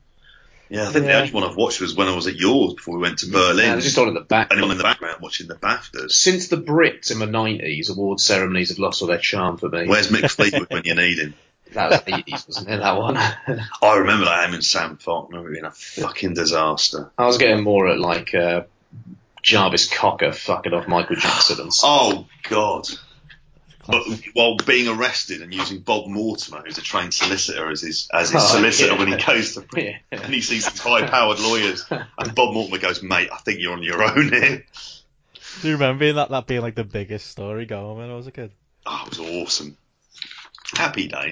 Yeah, 0.70 0.88
I 0.88 0.92
think 0.94 1.06
the 1.06 1.14
only 1.14 1.32
one 1.32 1.44
I've 1.44 1.58
watched 1.58 1.82
was 1.82 1.96
when 1.96 2.08
I 2.08 2.16
was 2.16 2.28
at 2.28 2.36
yours 2.36 2.76
before 2.76 2.96
we 2.96 3.02
went 3.02 3.20
to 3.20 3.30
Berlin. 3.30 3.66
Yeah, 3.66 3.80
just 3.82 3.98
on 3.98 4.08
in 4.08 4.14
the 4.14 4.22
back. 4.22 4.50
Anyone 4.52 4.72
in 4.72 4.78
the 4.78 4.84
background 4.84 5.18
watching 5.22 5.48
the 5.48 5.56
BAFTAs. 5.56 6.12
Since 6.12 6.48
the 6.48 6.56
Brits 6.58 7.12
in 7.12 7.20
the 7.20 7.26
90s, 7.26 7.90
award 7.90 8.22
ceremonies 8.22 8.70
have 8.70 8.80
lost 8.80 9.02
all 9.02 9.08
their 9.10 9.18
charm 9.18 9.58
for 9.58 9.68
me. 9.68 9.88
Where's 9.88 10.08
Mick 10.10 10.30
Fleetwood 10.32 10.68
when 10.70 10.84
you 10.86 10.96
need 10.96 11.18
him? 11.20 11.34
That 11.74 11.90
was 11.90 12.02
the 12.02 12.12
80s, 12.12 12.48
wasn't 12.50 12.70
it, 12.70 12.80
that 12.82 12.98
one? 12.98 13.16
I 13.82 13.98
remember 14.00 14.26
that 14.26 14.46
him 14.46 14.56
and 14.56 14.64
Sam 14.64 14.98
Faulkner 14.98 15.50
being 15.50 15.64
a 15.64 15.72
fucking 15.72 16.34
disaster. 16.34 17.10
I 17.18 17.26
was 17.26 17.38
getting 17.38 17.64
more 17.64 17.88
at 17.88 17.98
like 17.98 18.36
uh, 18.36 18.64
Jarvis 19.42 19.88
Cocker 19.88 20.34
fucking 20.34 20.74
off 20.74 20.90
Michael 20.90 21.16
Jackson 21.16 21.62
and 21.62 21.74
stuff. 21.74 21.90
Oh 21.90 22.28
God! 22.50 22.90
But 23.92 24.04
while 24.34 24.56
being 24.58 24.88
arrested 24.88 25.42
and 25.42 25.54
using 25.54 25.80
Bob 25.80 26.08
Mortimer, 26.08 26.64
who's 26.66 26.78
a 26.78 26.82
trained 26.82 27.14
solicitor, 27.14 27.70
as 27.70 27.82
his 27.82 28.08
as 28.14 28.32
his 28.32 28.42
Oh, 28.42 28.46
solicitor 28.56 28.94
yeah. 28.94 28.98
when 29.00 29.08
he 29.10 29.18
goes 29.24 29.54
to 29.56 29.66
Yeah. 29.76 29.98
and 30.12 30.34
he 30.34 30.42
sees 30.42 30.66
these 30.70 30.80
high-powered 30.80 31.40
lawyers, 31.48 31.86
and 31.90 32.36
Bob 32.36 32.54
Mortimer 32.54 32.78
goes, 32.80 33.04
"Mate, 33.04 33.30
I 33.32 33.38
think 33.38 33.60
you're 33.60 33.74
on 33.74 33.84
your 33.84 34.04
own 34.04 34.30
here." 34.30 34.66
Do 35.62 35.68
you 35.68 35.74
remember 35.74 36.00
being 36.00 36.16
that, 36.16 36.30
that 36.30 36.48
being 36.48 36.62
like 36.62 36.76
the 36.76 36.84
biggest 36.86 37.28
story 37.28 37.66
going 37.66 37.98
when 37.98 38.10
I 38.10 38.16
was 38.16 38.26
a 38.28 38.32
kid? 38.32 38.52
Oh, 38.86 39.04
it 39.06 39.10
was 39.10 39.20
awesome. 39.20 39.78
Happy 40.74 41.08
days. 41.08 41.30